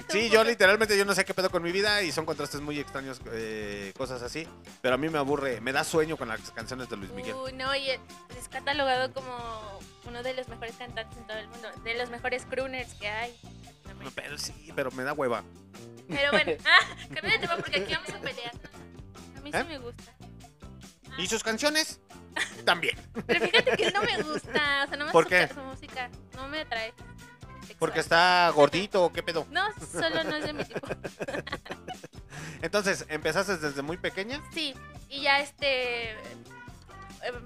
Sí, 0.10 0.26
un 0.26 0.30
yo 0.30 0.40
poco. 0.40 0.44
literalmente 0.46 0.98
yo 0.98 1.06
no 1.06 1.14
sé 1.14 1.24
qué 1.24 1.34
pedo 1.34 1.50
con 1.52 1.62
mi 1.62 1.72
vida 1.72 2.02
y 2.02 2.12
son 2.12 2.26
contrastes 2.26 2.62
muy 2.62 2.80
extraños, 2.80 3.22
eh, 3.32 3.94
cosas 3.96 4.22
así. 4.24 4.48
Pero 4.82 4.96
a 4.96 4.98
mí 4.98 5.10
me 5.10 5.20
aburre, 5.20 5.62
me 5.62 5.72
da 5.72 5.84
sueño 5.84 6.18
con 6.18 6.28
las 6.30 6.52
canciones 6.52 6.90
de 6.90 6.98
Luis 6.98 7.12
Miguel. 7.12 7.36
Uy, 7.36 7.54
no, 7.54 7.76
y 7.76 7.90
es 7.92 8.00
catalogado 8.50 9.14
como 9.14 9.80
uno 10.06 10.24
de 10.24 10.34
los 10.34 10.48
mejores 10.48 10.76
cantantes 10.76 11.18
en 11.18 11.28
todo 11.28 11.38
el 11.38 11.48
mundo, 11.48 11.70
de 11.84 11.96
los 11.96 12.10
mejores 12.10 12.46
crooners 12.46 12.94
que 12.96 13.08
hay. 13.08 13.40
No, 14.04 14.10
Pero 14.16 14.38
sí, 14.38 14.72
pero 14.76 14.92
me 14.92 15.04
da 15.04 15.14
hueva. 15.14 15.44
Pero 16.10 16.32
bueno, 16.32 16.52
ah, 16.66 16.96
cambia 17.14 17.34
de 17.34 17.40
tema 17.40 17.56
porque 17.58 17.78
aquí 17.82 17.94
vamos 17.94 18.10
a 18.10 18.20
pelear. 18.20 18.52
A 19.38 19.42
mí 19.42 19.52
¿Eh? 19.54 19.60
sí 19.62 19.68
me 19.68 19.78
gusta. 19.78 20.14
¿Y 21.18 21.28
sus 21.28 21.44
canciones? 21.44 22.00
También. 22.66 22.98
Pero 23.28 23.46
fíjate 23.46 23.78
que 23.78 23.92
no 23.92 24.02
me 24.02 24.22
gusta, 24.24 24.84
o 24.86 24.88
sea, 24.88 24.98
no 24.98 25.06
me 25.06 25.12
¿Por 25.12 25.26
gusta 25.26 25.48
qué? 25.48 25.54
su 25.54 25.60
música, 25.62 26.10
no 26.36 26.48
me 26.48 26.62
atrae. 26.62 26.94
Porque 27.80 28.00
está 28.00 28.50
gordito, 28.50 29.04
¿o 29.06 29.12
¿qué 29.14 29.24
pedo? 29.24 29.46
No, 29.50 29.64
solo 29.92 30.24
no 30.24 30.36
es 30.36 30.46
de 30.46 30.54
mi 30.54 30.64
tipo. 30.64 30.88
Entonces, 32.62 33.06
¿empezaste 33.10 33.58
desde 33.58 33.82
muy 33.82 33.98
pequeña? 33.98 34.42
Sí, 34.54 34.74
y 35.10 35.22
ya 35.22 35.40
este 35.40 36.12
eh, 36.12 36.18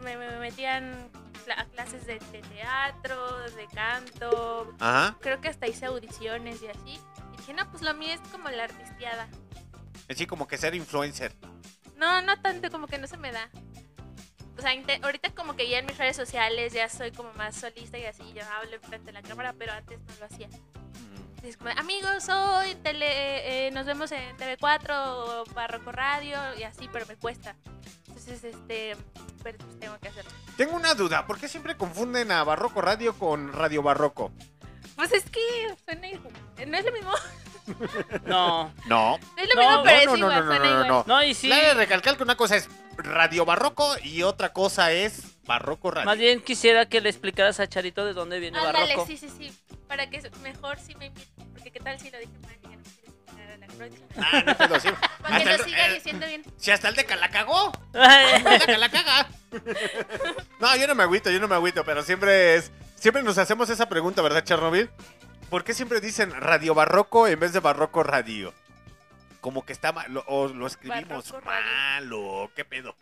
me, 0.04 0.16
me 0.18 0.38
metían 0.40 1.10
a 1.56 1.66
clases 1.66 2.06
de, 2.06 2.20
de 2.32 2.42
teatro, 2.42 3.40
de 3.52 3.68
canto. 3.74 4.74
Ajá. 4.80 5.16
Creo 5.22 5.40
que 5.42 5.48
hasta 5.48 5.68
hice 5.68 5.86
audiciones 5.86 6.62
y 6.62 6.68
así. 6.68 7.00
Y 7.34 7.38
dije, 7.38 7.54
no, 7.54 7.70
pues 7.72 7.82
lo 7.82 7.94
mío 7.94 8.14
es 8.14 8.20
como 8.32 8.50
la 8.50 8.66
artisteada. 8.66 9.28
Así 10.10 10.28
como 10.28 10.48
que 10.48 10.58
ser 10.58 10.76
influencer. 10.76 11.34
No, 11.96 12.22
no 12.22 12.40
tanto, 12.42 12.70
como 12.70 12.88
que 12.88 12.98
no 12.98 13.08
se 13.08 13.18
me 13.18 13.32
da. 13.32 13.50
O 14.58 14.62
sea, 14.62 14.72
ahorita 15.04 15.32
como 15.36 15.56
que 15.56 15.70
ya 15.70 15.80
en 15.80 15.86
mis 15.86 15.98
redes 15.98 16.16
sociales 16.16 16.74
ya 16.74 16.90
soy 16.90 17.12
como 17.12 17.32
más 17.34 17.56
solista 17.56 17.98
y 17.98 18.06
así, 18.06 18.24
yo 18.34 18.42
hablo 18.58 18.80
frente 18.82 19.12
a 19.12 19.14
la 19.14 19.22
cámara, 19.22 19.54
pero 19.58 19.74
antes 19.74 20.00
no 20.00 20.14
lo 20.20 20.26
hacía. 20.26 20.50
Es 21.44 21.58
como, 21.58 21.70
amigos, 21.70 22.28
hoy 22.30 22.76
tele, 22.76 23.68
eh, 23.68 23.72
nos 23.72 23.86
vemos 23.86 24.12
en 24.12 24.36
TV4 24.38 24.90
o 24.90 25.44
Barroco 25.54 25.92
Radio 25.92 26.38
y 26.58 26.64
así, 26.64 26.90
pero 26.92 27.06
me 27.06 27.16
cuesta. 27.16 27.56
Entonces, 28.08 28.44
este, 28.44 28.98
pero 29.44 29.58
pues 29.60 29.80
tengo 29.80 29.98
que 30.00 30.08
hacerlo. 30.08 30.32
Tengo 30.58 30.76
una 30.76 30.96
duda, 30.96 31.28
¿por 31.28 31.40
qué 31.40 31.48
siempre 31.48 31.78
confunden 31.78 32.32
a 32.32 32.44
Barroco 32.44 32.82
Radio 32.82 33.14
con 33.18 33.54
Radio 33.54 33.84
Barroco? 33.84 34.32
Pues 34.96 35.14
es 35.14 35.30
que 35.30 35.76
suena 35.86 36.08
igual. 36.08 36.34
No 36.68 36.78
es 36.78 36.86
lo 36.86 36.92
mismo. 36.92 37.12
No. 38.26 38.74
No. 38.86 39.18
No 39.18 39.20
es 39.36 39.50
lo 39.54 39.62
mismo, 39.62 39.84
pero 39.84 40.14
es 40.14 40.18
igual, 40.18 40.46
suena 40.46 40.68
igual. 40.68 41.04
No, 41.06 41.24
y 41.24 41.34
sí. 41.34 41.50
Cabe 41.50 41.74
recalcar 41.74 42.16
que 42.16 42.24
una 42.24 42.38
cosa 42.38 42.56
es 42.56 42.70
Radio 42.98 43.46
Barroco 43.46 43.96
y 44.04 44.24
otra 44.24 44.54
cosa 44.54 44.92
es 44.92 45.24
Barroco 45.46 45.92
Radio. 45.92 46.06
Más 46.06 46.18
bien 46.18 46.42
quisiera 46.42 46.88
que 46.88 47.00
le 47.02 47.10
explicaras 47.10 47.60
a 47.60 47.68
Charito 47.68 48.06
de 48.06 48.14
dónde 48.14 48.40
viene 48.40 48.58
Ándale, 48.58 48.80
Barroco. 48.96 49.06
sí, 49.08 49.18
sí, 49.18 49.30
sí. 49.38 49.52
para 49.88 50.10
que 50.10 50.22
mejor 50.42 50.80
sí 50.80 50.96
me 50.96 51.08
inviten. 51.08 51.48
Porque 51.54 51.72
qué 51.72 51.80
tal 51.80 52.00
si 52.00 52.10
lo 52.12 52.18
dije 52.20 52.32
mal 52.42 52.56
y 52.62 52.70
ya 52.70 52.76
no 52.76 52.84
me 52.84 52.90
quiero 52.90 53.14
invitar 53.14 53.52
a 53.52 53.58
la 53.58 53.68
próxima. 53.68 54.08
Ah, 54.18 54.44
no 54.46 54.58
pedo, 54.58 54.80
sí. 54.80 54.90
Para 55.22 55.38
que 55.38 55.44
Hasta 55.44 55.58
lo 55.58 55.64
el- 55.64 55.70
siga 55.70 55.86
el- 55.86 55.94
diciendo 55.96 56.28
bien. 56.28 56.44
Si 56.58 56.72
hasta 56.72 56.90
el 56.90 56.96
de 56.96 57.16
la 57.16 57.30
cagó. 57.30 57.72
El 57.94 58.44
de 58.68 58.78
la 58.78 58.90
caga. 58.90 59.28
No, 60.60 60.76
yo 60.76 60.88
no 60.88 60.96
me 60.96 61.04
agüito, 61.04 61.30
yo 61.32 61.40
no 61.40 61.48
me 61.48 61.56
agüito, 61.56 61.84
pero 61.86 62.04
siempre 62.04 62.56
es. 62.56 62.72
Siempre 62.96 63.22
nos 63.24 63.38
hacemos 63.38 63.70
esa 63.70 63.88
pregunta, 63.88 64.22
¿verdad, 64.22 64.44
Chernobyl? 64.44 64.90
¿Por 65.50 65.64
qué 65.64 65.74
siempre 65.74 66.02
dicen 66.02 66.32
radio 66.32 66.74
barroco 66.74 67.28
en 67.28 67.40
vez 67.40 67.54
de 67.54 67.60
barroco 67.60 68.02
radio? 68.04 68.54
Como 69.42 69.66
que 69.66 69.74
está 69.74 69.92
mal, 69.92 70.12
lo- 70.12 70.24
o 70.28 70.48
lo 70.48 70.68
escribimos 70.68 71.34
mal, 71.44 72.12
o 72.14 72.52
qué 72.56 72.66
pedo. 72.66 72.96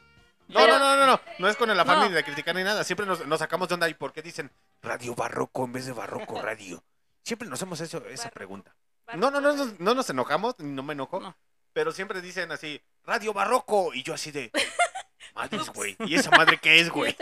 No, 0.48 0.60
Pero- 0.60 0.78
no, 0.78 0.96
no, 0.96 0.98
no, 0.98 1.06
no, 1.08 1.22
no 1.40 1.48
es 1.48 1.56
con 1.58 1.70
el 1.72 1.80
afán 1.80 2.00
No. 2.00 2.08
ni 2.10 2.14
de 2.14 2.24
criticar 2.24 2.56
ni 2.56 2.64
nada. 2.64 2.84
Siempre 2.84 3.06
nos, 3.06 3.26
nos 3.26 3.40
sacamos 3.40 3.68
de 3.68 3.74
onda. 3.74 3.90
¿Y 3.90 3.94
por 3.96 4.14
qué 4.14 4.22
dicen 4.22 4.52
radio 4.82 5.16
barroco 5.16 5.66
en 5.66 5.74
vez 5.74 5.86
de 5.88 5.92
barroco 5.94 6.40
radio? 6.42 6.84
Siempre 7.24 7.48
nos 7.50 7.58
hacemos 7.60 7.82
eso, 7.82 7.98
esa 8.08 8.26
Barroco. 8.26 8.36
pregunta. 8.36 8.76
No, 9.16 9.32
no, 9.32 9.42
no, 9.42 9.54
no, 9.56 9.74
no 9.80 9.96
nos 9.96 10.10
enojamos, 10.10 10.60
no 10.60 10.84
me 10.84 10.94
enojo. 10.94 11.20
No. 11.20 11.36
Pero 11.74 11.92
siempre 11.92 12.22
dicen 12.22 12.52
así, 12.52 12.82
radio 13.04 13.34
barroco. 13.34 13.94
Y 13.94 14.04
yo 14.04 14.14
así 14.14 14.32
de, 14.32 14.52
madres, 15.36 15.70
güey. 15.70 15.96
¿Y 16.00 16.16
esa 16.16 16.30
madre 16.32 16.60
qué 16.62 16.80
es, 16.80 16.90
güey? 16.92 17.16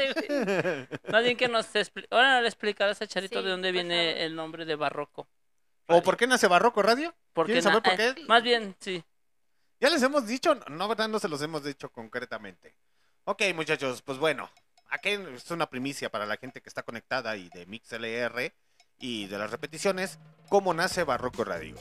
Más 1.10 1.24
bien 1.24 1.38
que 1.38 1.48
nos 1.48 1.74
expli- 1.76 2.08
Ahora 2.12 2.42
le 2.42 2.48
explicarás 2.48 3.02
a 3.02 3.08
Charito 3.08 3.40
Sí, 3.40 3.46
de 3.46 3.52
dónde 3.52 3.72
viene 3.72 4.24
el 4.26 4.36
nombre 4.36 4.66
de 4.66 4.76
barroco. 4.76 5.28
¿O 5.88 6.02
por 6.02 6.18
qué 6.18 6.28
nace 6.28 6.48
barroco 6.48 6.82
radio? 6.82 7.14
Porque 7.34 7.54
¿Quieren 7.54 7.64
saber 7.64 7.84
por 7.84 7.96
qué? 7.96 8.08
eh, 8.10 8.16
más 8.28 8.44
bien, 8.44 8.76
sí. 8.80 9.04
Ya 9.80 9.90
les 9.90 10.02
hemos 10.02 10.26
dicho, 10.28 10.56
no, 10.70 10.88
verdad, 10.88 11.10
no 11.10 11.20
se 11.20 11.28
los 11.28 11.42
hemos 11.42 11.64
dicho 11.64 11.90
concretamente. 11.90 12.76
Ok, 13.26 13.42
muchachos, 13.54 14.02
pues 14.02 14.18
bueno, 14.18 14.50
aquí 14.90 15.10
es 15.10 15.52
una 15.52 15.70
primicia 15.70 16.10
para 16.10 16.26
la 16.26 16.38
gente 16.38 16.62
que 16.62 16.70
está 16.70 16.84
conectada 16.84 17.36
y 17.36 17.50
de 17.50 17.66
MixLR 17.66 18.54
y 19.00 19.28
de 19.28 19.38
las 19.38 19.52
repeticiones, 19.52 20.20
cómo 20.48 20.74
nace 20.74 21.04
Barroco 21.04 21.44
Radio. 21.44 21.76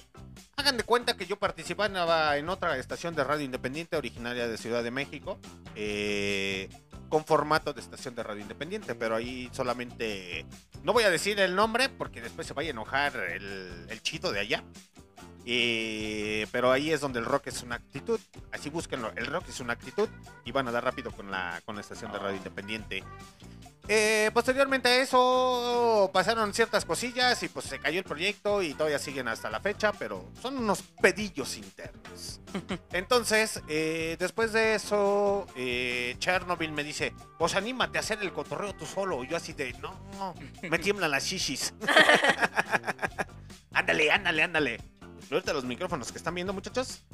Hagan 0.56 0.76
de 0.76 0.84
cuenta 0.84 1.16
que 1.16 1.26
yo 1.26 1.38
participaba 1.38 2.36
en 2.36 2.48
otra 2.48 2.76
estación 2.78 3.14
de 3.14 3.22
radio 3.24 3.44
independiente 3.44 3.96
originaria 3.96 4.48
de 4.48 4.58
Ciudad 4.58 4.82
de 4.82 4.90
México, 4.90 5.38
eh, 5.76 6.68
con 7.12 7.26
formato 7.26 7.74
de 7.74 7.82
estación 7.82 8.14
de 8.14 8.22
radio 8.22 8.40
independiente, 8.40 8.94
pero 8.94 9.16
ahí 9.16 9.50
solamente, 9.52 10.46
no 10.82 10.94
voy 10.94 11.04
a 11.04 11.10
decir 11.10 11.38
el 11.40 11.54
nombre 11.54 11.90
porque 11.90 12.22
después 12.22 12.46
se 12.46 12.54
vaya 12.54 12.70
a 12.70 12.72
enojar 12.72 13.14
el, 13.16 13.84
el 13.90 14.00
chido 14.00 14.32
de 14.32 14.40
allá. 14.40 14.64
Eh, 15.44 16.46
pero 16.52 16.72
ahí 16.72 16.90
es 16.90 17.02
donde 17.02 17.18
el 17.18 17.26
rock 17.26 17.48
es 17.48 17.62
una 17.62 17.74
actitud. 17.74 18.18
Así 18.50 18.70
búsquenlo. 18.70 19.12
El 19.14 19.26
rock 19.26 19.44
es 19.50 19.60
una 19.60 19.74
actitud. 19.74 20.08
Y 20.46 20.52
van 20.52 20.66
a 20.68 20.72
dar 20.72 20.84
rápido 20.84 21.10
con 21.10 21.30
la, 21.30 21.60
con 21.66 21.74
la 21.74 21.82
estación 21.82 22.12
de 22.12 22.18
radio 22.18 22.36
independiente. 22.38 23.04
Eh, 23.88 24.30
posteriormente 24.32 24.88
a 24.88 25.02
eso 25.02 26.08
pasaron 26.12 26.54
ciertas 26.54 26.84
cosillas 26.84 27.42
y 27.42 27.48
pues 27.48 27.66
se 27.66 27.80
cayó 27.80 27.98
el 27.98 28.04
proyecto 28.04 28.62
y 28.62 28.74
todavía 28.74 28.98
siguen 28.98 29.26
hasta 29.26 29.50
la 29.50 29.60
fecha, 29.60 29.92
pero 29.92 30.30
son 30.40 30.58
unos 30.58 30.82
pedillos 31.00 31.56
internos. 31.56 32.40
Entonces, 32.92 33.60
eh, 33.68 34.16
después 34.18 34.52
de 34.52 34.76
eso, 34.76 35.46
eh, 35.56 36.14
Chernobyl 36.18 36.70
me 36.72 36.84
dice, 36.84 37.12
pues 37.38 37.56
anímate 37.56 37.98
a 37.98 38.00
hacer 38.00 38.20
el 38.22 38.32
cotorreo 38.32 38.74
tú 38.74 38.86
solo. 38.86 39.24
Y 39.24 39.28
yo 39.28 39.36
así 39.36 39.52
de, 39.52 39.72
no, 39.74 40.34
me 40.62 40.78
tiemblan 40.78 41.10
las 41.10 41.24
shishis. 41.24 41.74
ándale, 43.72 44.10
ándale, 44.10 44.42
ándale. 44.42 44.80
Ahorita 45.30 45.52
los 45.52 45.64
micrófonos 45.64 46.12
que 46.12 46.18
están 46.18 46.34
viendo, 46.34 46.52
muchachos, 46.52 47.04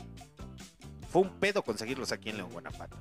fue 1.10 1.22
un 1.22 1.30
pedo 1.38 1.62
conseguirlos 1.62 2.12
aquí 2.12 2.28
en 2.30 2.38
León, 2.38 2.50
Guanajuato. 2.52 2.96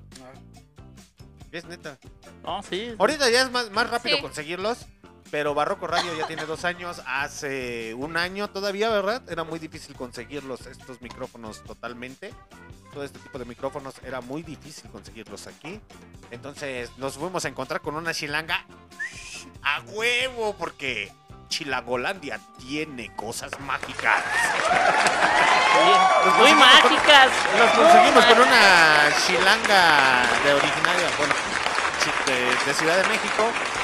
Es 1.57 1.65
neta. 1.65 1.97
No, 2.43 2.61
sí. 2.63 2.93
Ahorita 2.97 3.29
ya 3.29 3.41
es 3.43 3.51
más, 3.51 3.71
más 3.71 3.89
rápido 3.89 4.17
Sí. 4.17 4.21
conseguirlos, 4.21 4.85
pero 5.31 5.53
Barroco 5.53 5.88
Radio 5.88 6.15
ya 6.15 6.27
tiene 6.27 6.45
dos 6.45 6.65
años. 6.65 7.01
Hace 7.05 7.93
un 7.95 8.15
año 8.17 8.49
todavía, 8.49 8.89
¿verdad? 8.89 9.21
Era 9.29 9.43
muy 9.43 9.59
difícil 9.59 9.95
conseguirlos, 9.95 10.65
estos 10.67 11.01
micrófonos 11.01 11.63
totalmente. 11.63 12.34
Todo 12.93 13.03
este 13.03 13.19
tipo 13.19 13.38
de 13.38 13.45
micrófonos 13.45 13.95
era 14.05 14.21
muy 14.21 14.43
difícil 14.43 14.89
conseguirlos 14.89 15.47
aquí. 15.47 15.79
Entonces 16.31 16.89
nos 16.97 17.15
fuimos 17.17 17.43
a 17.45 17.47
encontrar 17.49 17.81
con 17.81 17.95
una 17.95 18.13
chilanga 18.13 18.65
a 19.63 19.81
huevo, 19.81 20.55
porque 20.57 21.11
Chilangolandia 21.47 22.39
tiene 22.59 23.15
cosas 23.15 23.51
mágicas. 23.61 24.23
Los 26.25 26.35
Muy 26.35 26.51
conseguimos 26.51 26.81
con- 26.81 26.91
mágicas. 26.93 27.31
Los 27.57 27.69
conseguimos 27.71 28.25
con 28.25 28.39
una 28.39 29.09
chilanga 29.25 30.23
de 30.43 30.53
originaria, 30.53 31.07
bueno, 31.17 31.33
de, 32.25 32.65
de 32.65 32.73
Ciudad 32.73 32.97
de 32.97 33.07
México, 33.09 33.43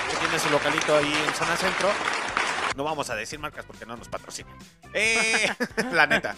que 0.09 0.17
tiene 0.17 0.39
su 0.39 0.49
localito 0.49 0.97
ahí 0.97 1.13
en 1.27 1.33
zona 1.35 1.55
centro. 1.57 1.89
No 2.75 2.83
vamos 2.83 3.09
a 3.09 3.15
decir 3.15 3.39
marcas 3.39 3.65
porque 3.65 3.85
no 3.85 3.95
nos 3.95 4.07
patrocinan. 4.09 4.57
Eh, 4.93 5.49
la 5.91 6.07
neta. 6.07 6.35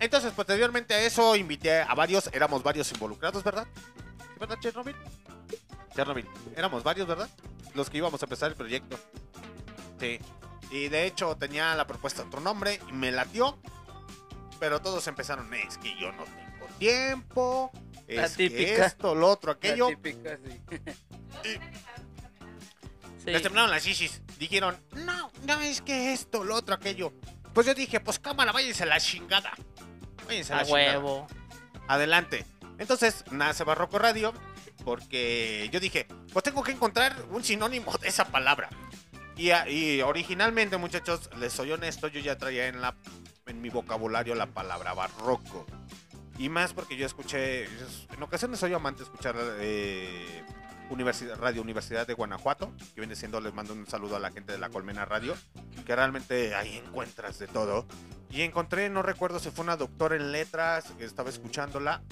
Entonces, 0.00 0.32
posteriormente 0.32 0.94
a 0.94 1.00
eso, 1.00 1.36
invité 1.36 1.80
a 1.80 1.94
varios, 1.94 2.28
éramos 2.32 2.62
varios 2.62 2.90
involucrados, 2.92 3.42
¿verdad? 3.44 3.66
¿Sí, 3.74 4.24
¿Verdad, 4.40 4.58
Chernobyl? 4.60 4.96
Chernobyl. 5.94 6.28
Éramos 6.56 6.82
varios, 6.82 7.06
¿verdad? 7.06 7.28
Los 7.74 7.88
que 7.88 7.98
íbamos 7.98 8.20
a 8.20 8.26
empezar 8.26 8.50
el 8.50 8.56
proyecto. 8.56 8.98
Sí. 10.00 10.18
Y 10.70 10.88
de 10.88 11.06
hecho 11.06 11.36
tenía 11.36 11.74
la 11.74 11.86
propuesta 11.86 12.22
otro 12.22 12.40
nombre 12.40 12.80
y 12.88 12.92
me 12.92 13.12
latió. 13.12 13.58
Pero 14.58 14.80
todos 14.80 15.06
empezaron, 15.06 15.52
es 15.54 15.78
que 15.78 15.98
yo 15.98 16.12
no 16.12 16.24
tengo 16.24 16.66
tiempo. 16.78 17.70
La 18.08 18.24
Es 18.24 18.36
que 18.36 18.76
esto, 18.76 19.14
lo 19.14 19.28
otro, 19.28 19.52
aquello. 19.52 19.90
La 19.90 19.96
típica, 19.96 20.38
sí. 20.38 20.62
sí. 21.42 21.58
Les 23.24 23.42
temblaron 23.42 23.70
las 23.70 23.84
shishis. 23.84 24.22
Dijeron, 24.38 24.76
no, 24.92 25.30
no 25.44 25.60
es 25.60 25.82
que 25.82 26.12
esto, 26.12 26.44
lo 26.44 26.54
otro, 26.54 26.74
aquello. 26.74 27.12
Pues 27.52 27.66
yo 27.66 27.74
dije, 27.74 28.00
pues 28.00 28.18
cámara, 28.18 28.52
váyanse 28.52 28.84
a 28.84 28.86
la 28.86 29.00
chingada. 29.00 29.52
Váyanse 30.26 30.52
a 30.52 30.56
la 30.56 30.62
A 30.62 30.64
chingada. 30.64 30.98
huevo. 31.00 31.26
Adelante. 31.88 32.44
Entonces 32.78 33.24
nace 33.30 33.64
Barroco 33.64 33.98
Radio 33.98 34.32
porque 34.84 35.68
yo 35.72 35.80
dije, 35.80 36.06
pues 36.32 36.42
tengo 36.44 36.62
que 36.62 36.72
encontrar 36.72 37.16
un 37.30 37.42
sinónimo 37.42 37.96
de 37.98 38.08
esa 38.08 38.26
palabra. 38.26 38.68
Y, 39.36 39.52
y 39.52 40.02
originalmente, 40.02 40.76
muchachos, 40.76 41.30
les 41.38 41.52
soy 41.52 41.72
honesto, 41.72 42.08
yo 42.08 42.20
ya 42.20 42.38
traía 42.38 42.68
en, 42.68 42.80
la, 42.80 42.96
en 43.46 43.60
mi 43.60 43.68
vocabulario 43.68 44.34
la 44.34 44.46
palabra 44.46 44.94
barroco. 44.94 45.66
Y 46.38 46.48
más 46.48 46.72
porque 46.72 46.96
yo 46.96 47.06
escuché, 47.06 47.64
en 47.64 48.22
ocasiones 48.22 48.60
soy 48.60 48.72
amante 48.74 49.00
de 49.00 49.04
escuchar 49.04 49.36
eh, 49.58 50.44
Universidad, 50.90 51.38
Radio 51.38 51.62
Universidad 51.62 52.06
de 52.06 52.14
Guanajuato, 52.14 52.72
que 52.94 53.00
viene 53.00 53.16
siendo, 53.16 53.40
les 53.40 53.54
mando 53.54 53.72
un 53.72 53.86
saludo 53.86 54.16
a 54.16 54.20
la 54.20 54.30
gente 54.30 54.52
de 54.52 54.58
la 54.58 54.68
Colmena 54.68 55.04
Radio, 55.04 55.34
que 55.84 55.96
realmente 55.96 56.54
ahí 56.54 56.76
encuentras 56.76 57.38
de 57.38 57.46
todo. 57.46 57.86
Y 58.30 58.42
encontré, 58.42 58.90
no 58.90 59.02
recuerdo 59.02 59.38
si 59.38 59.50
fue 59.50 59.64
una 59.64 59.76
doctora 59.76 60.16
en 60.16 60.32
letras, 60.32 60.92
que 60.98 61.04
estaba 61.04 61.30
escuchándola, 61.30 62.02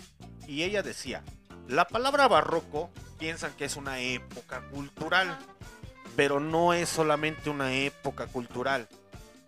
y 0.46 0.62
ella 0.62 0.82
decía, 0.82 1.22
la 1.68 1.86
palabra 1.86 2.28
barroco 2.28 2.90
piensan 3.18 3.52
que 3.52 3.66
es 3.66 3.76
una 3.76 4.00
época 4.00 4.62
cultural, 4.70 5.38
pero 6.16 6.40
no 6.40 6.72
es 6.72 6.88
solamente 6.88 7.50
una 7.50 7.72
época 7.72 8.26
cultural, 8.26 8.88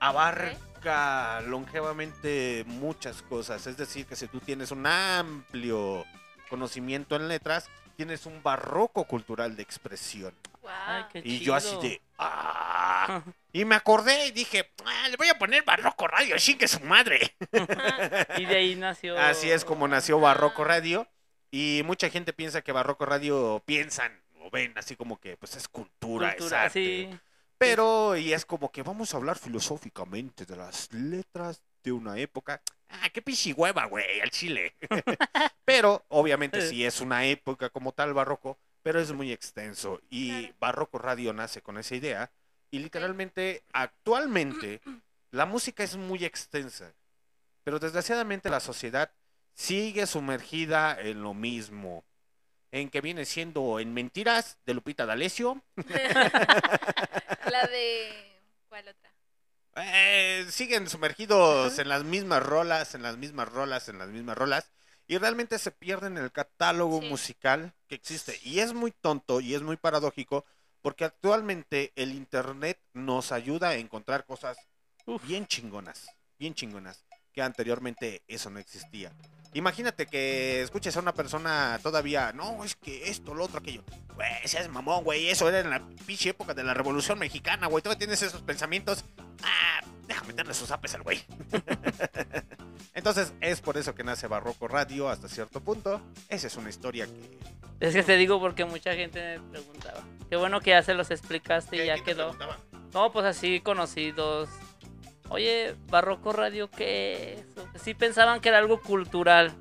abarca 0.01 1.41
longevamente 1.43 2.65
muchas 2.67 3.23
cosas, 3.23 3.67
es 3.67 3.77
decir, 3.77 4.07
que 4.07 4.17
si 4.17 4.29
tú 4.29 4.41
tienes 4.41 4.71
un 4.71 4.87
amplio 4.87 6.05
conocimiento 6.49 7.17
en 7.17 7.29
letras, 7.29 7.69
tienes 7.97 8.27
un 8.27 8.43
barroco 8.43 9.05
cultural 9.05 9.57
de 9.57 9.63
expresión. 9.63 10.35
Ay, 10.69 11.05
qué 11.13 11.23
Y 11.25 11.39
yo 11.41 11.55
así 11.55 11.77
de, 11.81 12.01
ah. 12.19 13.23
Y 13.53 13.65
me 13.65 13.75
acordé 13.75 14.27
y 14.27 14.31
dije, 14.33 14.71
"Ah, 14.85 15.09
le 15.09 15.17
voy 15.17 15.29
a 15.29 15.39
poner 15.39 15.65
Barroco 15.65 16.07
Radio, 16.07 16.37
que 16.59 16.69
su 16.69 16.81
madre. 16.81 17.35
Y 18.37 18.45
de 18.45 18.57
ahí 18.57 18.77
nació. 18.77 19.19
Así 19.19 19.51
es 19.51 19.65
como 19.65 19.89
nació 19.89 20.21
Barroco 20.21 20.65
Radio. 20.65 21.09
Y 21.51 21.83
mucha 21.87 22.11
gente 22.11 22.33
piensa 22.33 22.61
que 22.63 22.73
Barroco 22.73 23.07
Radio 23.07 23.63
piensan 23.65 24.21
ven 24.51 24.73
así 24.77 24.97
como 24.97 25.19
que 25.19 25.37
pues 25.37 25.57
es 25.57 25.69
cultura, 25.69 26.31
es 26.31 26.37
Cultura, 26.37 26.63
arte. 26.65 26.73
sí. 26.73 27.19
Pero, 27.59 28.17
y 28.17 28.35
es 28.35 28.45
como 28.45 28.71
que 28.71 28.83
vamos 28.83 29.15
a 29.15 29.17
hablar 29.17 29.39
filosóficamente 29.39 30.45
de 30.45 30.57
las 30.57 30.93
letras 30.93 31.63
de 31.83 31.91
una 31.93 32.19
época. 32.19 32.61
Ah, 32.89 33.09
qué 33.11 33.23
pichihueva, 33.23 33.87
güey, 33.87 34.21
al 34.21 34.31
chile. 34.31 34.77
pero, 35.65 36.05
obviamente, 36.09 36.61
sí 36.69 36.85
es 36.85 37.01
una 37.01 37.25
época 37.25 37.71
como 37.71 37.93
tal 37.93 38.13
barroco, 38.13 38.59
pero 38.83 39.01
es 39.01 39.11
muy 39.13 39.33
extenso. 39.33 40.01
Y 40.11 40.53
Barroco 40.61 40.99
Radio 40.99 41.33
nace 41.33 41.63
con 41.63 41.79
esa 41.79 41.95
idea. 41.97 42.31
Y 42.71 42.79
literalmente, 42.81 43.65
actualmente, 43.73 44.83
la 45.31 45.47
música 45.47 45.83
es 45.83 45.97
muy 45.97 46.25
extensa. 46.27 46.95
Pero 47.65 47.79
desgraciadamente 47.79 48.51
la 48.51 48.61
sociedad 48.61 49.11
sigue 49.55 50.07
sumergida 50.07 51.01
en 51.01 51.23
lo 51.23 51.33
mismo. 51.33 52.05
En 52.73 52.91
que 52.91 53.01
viene 53.01 53.25
siendo 53.25 53.81
en 53.81 53.95
mentiras 53.95 54.59
de 54.67 54.75
Lupita 54.75 55.07
D'Alessio. 55.07 55.63
La 57.51 57.67
de. 57.67 58.41
¿Cuál 58.69 58.89
otra? 58.89 59.13
Eh, 59.77 60.47
siguen 60.51 60.89
sumergidos 60.89 61.79
en 61.79 61.89
las 61.89 62.05
mismas 62.05 62.43
rolas, 62.43 62.95
en 62.95 63.03
las 63.03 63.17
mismas 63.19 63.49
rolas, 63.49 63.89
en 63.89 63.99
las 63.99 64.09
mismas 64.09 64.37
rolas. 64.37 64.73
Y 65.07 65.19
realmente 65.19 65.59
se 65.59 65.71
pierden 65.71 66.19
el 66.19 66.33
catálogo 66.33 67.01
musical 67.01 67.73
que 67.87 67.95
existe. 67.95 68.41
Y 68.43 68.61
es 68.61 68.73
muy 68.75 68.91
tonto 68.91 69.41
y 69.41 69.55
es 69.55 69.63
muy 69.63 69.77
paradójico 69.77 70.45
porque 70.87 71.05
actualmente 71.05 71.93
el 71.97 72.13
Internet 72.15 72.81
nos 72.93 73.33
ayuda 73.33 73.71
a 73.71 73.75
encontrar 73.75 74.25
cosas 74.25 74.57
bien 75.25 75.47
chingonas, 75.47 76.07
bien 76.39 76.55
chingonas, 76.55 77.05
que 77.33 77.43
anteriormente 77.43 78.23
eso 78.29 78.51
no 78.51 78.59
existía. 78.59 79.13
Imagínate 79.57 80.07
que 80.07 80.61
escuches 80.61 80.95
a 80.99 81.01
una 81.01 81.15
persona 81.15 81.81
todavía, 81.83 82.31
no, 82.35 82.63
es 82.63 82.77
que 82.77 83.09
esto, 83.09 83.33
lo 83.33 83.45
otro, 83.45 83.59
aquello. 83.59 83.83
Güey, 84.15 84.29
seas 84.45 84.69
mamón, 84.69 85.03
güey, 85.03 85.31
eso 85.31 85.49
era 85.49 85.61
en 85.61 85.71
la 85.71 85.83
pinche 86.07 86.29
época 86.29 86.53
de 86.53 86.63
la 86.63 86.75
Revolución 86.75 87.19
Mexicana, 87.19 87.67
güey. 87.67 87.83
Todavía 87.83 88.01
tienes 88.01 88.21
esos 88.21 88.43
pensamientos. 88.43 89.03
Ah, 89.43 89.81
déjame 90.07 90.35
darle 90.35 90.53
sus 90.53 90.71
apes 90.71 90.95
al 90.95 91.03
güey. 91.03 91.25
Entonces, 92.93 93.33
es 93.41 93.63
por 93.63 93.79
eso 93.79 93.95
que 93.95 94.05
nace 94.05 94.27
Barroco 94.27 94.69
Radio 94.69 95.09
hasta 95.09 95.27
cierto 95.27 95.63
punto. 95.63 96.03
Esa 96.29 96.49
es 96.49 96.57
una 96.57 96.69
historia 96.69 97.07
que... 97.07 97.39
Es 97.81 97.95
que 97.95 98.03
te 98.03 98.19
digo 98.19 98.39
porque 98.39 98.67
mucha 98.67 98.95
gente 98.95 99.39
me 99.39 99.51
preguntaba. 99.53 100.03
Qué 100.29 100.37
bueno 100.37 100.61
que 100.61 100.71
ya 100.71 100.83
se 100.83 100.93
los 100.93 101.11
explicaste 101.11 101.83
y 101.83 101.87
ya 101.87 102.03
quedó. 102.05 102.37
No, 102.93 103.11
pues 103.11 103.25
así 103.25 103.61
conocidos. 103.61 104.51
Oye, 105.29 105.75
Barroco 105.89 106.33
Radio, 106.33 106.71
¿qué 106.71 107.45
es? 107.75 107.83
Sí 107.83 107.95
pensaban 107.95 108.41
que 108.41 108.49
era 108.49 108.59
algo 108.59 108.81
cultural. 108.81 109.53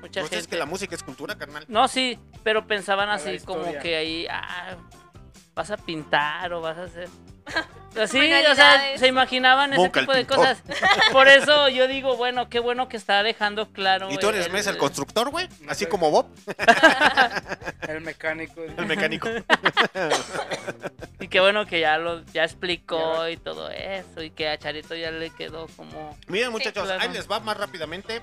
Mucha 0.00 0.22
gente. 0.22 0.38
es 0.38 0.46
que 0.46 0.56
la 0.56 0.66
música 0.66 0.94
es 0.94 1.02
cultura, 1.02 1.36
carnal. 1.36 1.64
No, 1.68 1.88
sí, 1.88 2.18
pero 2.42 2.66
pensaban 2.66 3.08
así 3.10 3.38
como 3.40 3.78
que 3.78 3.96
ahí 3.96 4.26
ah, 4.30 4.76
vas 5.54 5.70
a 5.70 5.76
pintar 5.76 6.52
o 6.52 6.60
vas 6.60 6.78
a 6.78 6.84
hacer. 6.84 7.08
Así, 8.00 8.18
o 8.18 8.54
sea, 8.54 8.96
se 8.96 9.08
imaginaban 9.08 9.72
ese 9.72 9.88
tipo 9.88 10.12
de 10.12 10.24
cosas. 10.24 10.62
Por 11.10 11.26
eso 11.26 11.68
yo 11.68 11.88
digo, 11.88 12.16
bueno, 12.16 12.48
qué 12.48 12.60
bueno 12.60 12.88
que 12.88 12.96
está 12.96 13.24
dejando 13.24 13.72
claro. 13.72 14.08
¿Y 14.12 14.16
tú 14.18 14.28
eres 14.28 14.46
el- 14.46 14.52
Mesa 14.52 14.70
el 14.70 14.78
constructor, 14.78 15.30
güey? 15.30 15.48
Así 15.68 15.86
como 15.86 16.08
Bob. 16.10 16.26
El 17.88 18.02
mecánico. 18.02 18.62
El 18.62 18.86
mecánico. 18.86 19.28
Y 21.20 21.28
qué 21.28 21.38
bueno 21.40 21.66
que 21.66 21.80
ya 21.80 21.98
lo 21.98 22.24
ya 22.32 22.44
explicó 22.44 23.28
y 23.28 23.36
todo 23.36 23.68
eso 23.70 24.22
y 24.22 24.30
que 24.30 24.48
a 24.48 24.58
Charito 24.58 24.94
ya 24.94 25.10
le 25.10 25.28
quedó 25.28 25.66
como 25.76 26.16
Miren, 26.28 26.50
muchachos, 26.50 26.84
claro. 26.84 27.02
ahí 27.02 27.10
les 27.10 27.30
va 27.30 27.40
más 27.40 27.58
rápidamente. 27.58 28.22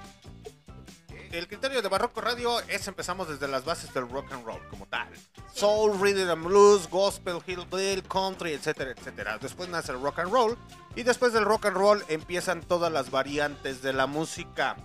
El 1.32 1.48
criterio 1.48 1.82
de 1.82 1.90
Barroco 1.90 2.22
Radio 2.22 2.60
es 2.62 2.88
empezamos 2.88 3.28
desde 3.28 3.48
las 3.48 3.66
bases 3.66 3.94
del 3.94 4.10
rock 4.10 4.32
and 4.32 4.46
roll 4.46 4.62
como 4.70 4.86
tal. 4.86 5.08
Soul, 5.54 6.00
rhythm 6.00 6.30
and 6.30 6.46
blues, 6.46 6.90
gospel, 6.90 7.42
hillbilly, 7.46 8.02
country, 8.04 8.54
etcétera, 8.54 8.92
etcétera. 8.92 9.38
Después 9.38 9.70
nace 9.70 9.92
el 9.92 10.02
rock 10.02 10.20
and 10.20 10.32
roll 10.32 10.58
y 10.96 11.04
después 11.04 11.34
del 11.34 11.46
rock 11.46 11.66
and 11.66 11.78
roll 11.78 12.04
empiezan 12.08 12.62
todas 12.62 12.92
las 12.92 13.12
variantes 13.12 13.82
de 13.82 13.94
la 13.94 14.08
música. 14.08 14.78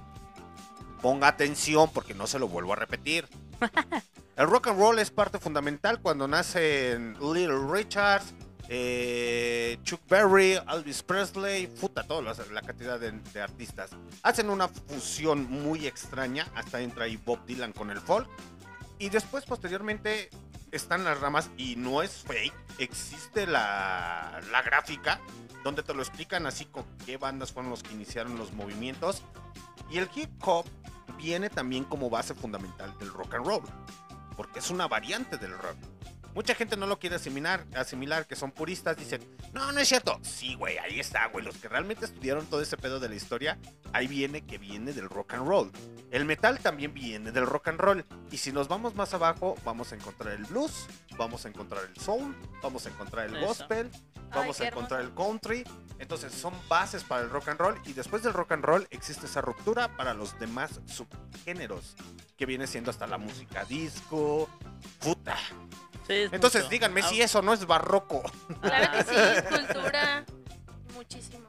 Ponga 1.01 1.29
atención 1.29 1.91
porque 1.93 2.15
no 2.15 2.27
se 2.27 2.39
lo 2.39 2.49
vuelvo 2.49 2.73
a 2.73 2.77
repetir. 2.77 3.29
El 4.37 4.49
rock 4.49 4.69
and 4.69 4.79
roll 4.79 4.99
es 4.99 5.11
parte 5.11 5.39
fundamental 5.39 6.01
cuando 6.01 6.27
nacen 6.27 7.15
Little 7.21 7.67
Richards, 7.71 8.33
eh, 8.75 9.79
Chuck 9.83 10.01
Berry, 10.09 10.59
Elvis 10.67 11.03
Presley, 11.03 11.67
puta, 11.67 12.05
toda 12.05 12.23
la, 12.23 12.63
cantidad 12.63 12.99
de, 12.99 13.13
de 13.13 13.43
artistas. 13.43 13.91
Hacen 14.23 14.49
una 14.49 14.67
fusión 14.67 15.45
muy 15.51 15.87
extraña, 15.87 16.47
hasta 16.55 16.81
entra 16.81 17.05
ahí 17.05 17.19
Bob 17.19 17.45
Dylan 17.45 17.73
con 17.73 17.91
el 17.91 18.01
folk. 18.01 18.27
Y 18.99 19.11
después, 19.11 19.45
posteriormente, 19.45 20.31
están 20.71 21.05
las 21.05 21.21
ramas 21.21 21.51
y 21.59 21.77
no 21.77 22.03
es 22.03 22.23
fake, 22.27 22.55
existe 22.79 23.47
la, 23.47 24.41
la 24.51 24.63
gráfica 24.63 25.21
donde 25.65 25.83
te 25.83 25.93
lo 25.93 26.01
explican 26.01 26.47
así 26.47 26.65
con 26.65 26.85
qué 27.05 27.19
bandas 27.19 27.53
fueron 27.53 27.71
los 27.71 27.83
que 27.83 27.93
iniciaron 27.93 28.39
los 28.39 28.53
movimientos. 28.53 29.23
Y 29.91 29.99
el 29.99 30.09
hip 30.15 30.31
hop 30.47 30.65
viene 31.19 31.51
también 31.51 31.85
como 31.85 32.09
base 32.09 32.35
fundamental 32.35 32.97
del 32.99 33.13
rock 33.13 33.35
and 33.35 33.47
roll, 33.47 33.63
porque 34.35 34.61
es 34.61 34.71
una 34.71 34.89
variante 34.89 35.37
del 35.37 35.59
rock. 35.59 35.77
Mucha 36.35 36.55
gente 36.55 36.77
no 36.77 36.87
lo 36.87 36.99
quiere 36.99 37.17
asimilar, 37.17 37.67
asimilar, 37.75 38.27
que 38.27 38.37
son 38.37 38.53
puristas, 38.53 38.97
dicen, 38.97 39.21
no, 39.53 39.71
no 39.71 39.81
es 39.81 39.89
cierto. 39.89 40.19
Sí, 40.23 40.55
güey, 40.55 40.79
ahí 40.79 40.99
está, 40.99 41.27
güey. 41.27 41.45
Los 41.45 41.57
que 41.59 41.69
realmente 41.69 42.07
estudiaron 42.07 42.47
todo 42.47 42.63
ese 42.63 42.77
pedo 42.77 43.01
de 43.01 43.09
la 43.09 43.15
historia, 43.15 43.59
ahí 43.93 44.07
viene 44.07 44.43
que 44.43 44.57
viene 44.59 44.93
del 44.93 45.11
rock 45.11 45.35
and 45.35 45.47
roll. 45.47 45.71
El 46.11 46.25
metal 46.25 46.59
también 46.59 46.95
viene 46.95 47.33
del 47.33 47.47
rock 47.47 47.69
and 47.69 47.81
roll. 47.81 48.05
Y 48.31 48.39
si 48.39 48.51
nos 48.51 48.69
vamos 48.69 48.95
más 48.95 49.13
abajo, 49.13 49.57
vamos 49.65 49.93
a 49.93 49.97
encontrar 49.97 50.33
el 50.35 50.45
blues, 50.45 50.87
vamos 51.19 51.45
a 51.45 51.49
encontrar 51.49 51.85
el 51.85 52.01
soul, 52.01 52.35
vamos 52.63 52.87
a 52.87 52.89
encontrar 52.89 53.27
el 53.27 53.37
Eso. 53.37 53.47
gospel, 53.47 53.91
vamos 54.31 54.61
a 54.61 54.69
encontrar 54.69 55.03
el 55.03 55.15
country. 55.15 55.65
Entonces 55.99 56.33
son 56.33 56.55
bases 56.69 57.05
para 57.05 57.23
el 57.23 57.31
rock 57.31 57.49
and 57.49 57.61
roll. 57.61 57.81
Y 57.85 57.93
después 57.93 58.23
del 58.23 58.33
rock 58.33 58.53
and 58.53 58.65
roll 58.65 58.87
existe 58.91 59.27
esa 59.27 59.43
ruptura 59.43 59.95
para 59.97 60.15
los 60.15 60.39
demás 60.39 60.81
subgéneros, 60.87 61.95
que 62.37 62.47
viene 62.47 62.67
siendo 62.67 62.91
hasta 62.91 63.07
la 63.07 63.19
música 63.19 63.65
disco. 63.65 64.49
Puta. 64.99 65.37
Sí, 66.07 66.13
es 66.15 66.33
Entonces 66.33 66.63
mucho. 66.63 66.71
díganme 66.71 67.01
Ah, 67.03 67.09
si 67.09 67.23
eso 67.23 67.43
no 67.43 67.53
es 67.53 67.67
barroco. 67.67 68.23
Claro 68.61 68.93
que 68.93 69.05
sí, 69.05 69.15
es 69.15 69.43
cultura. 69.73 70.25
Muchísimo. 70.95 71.49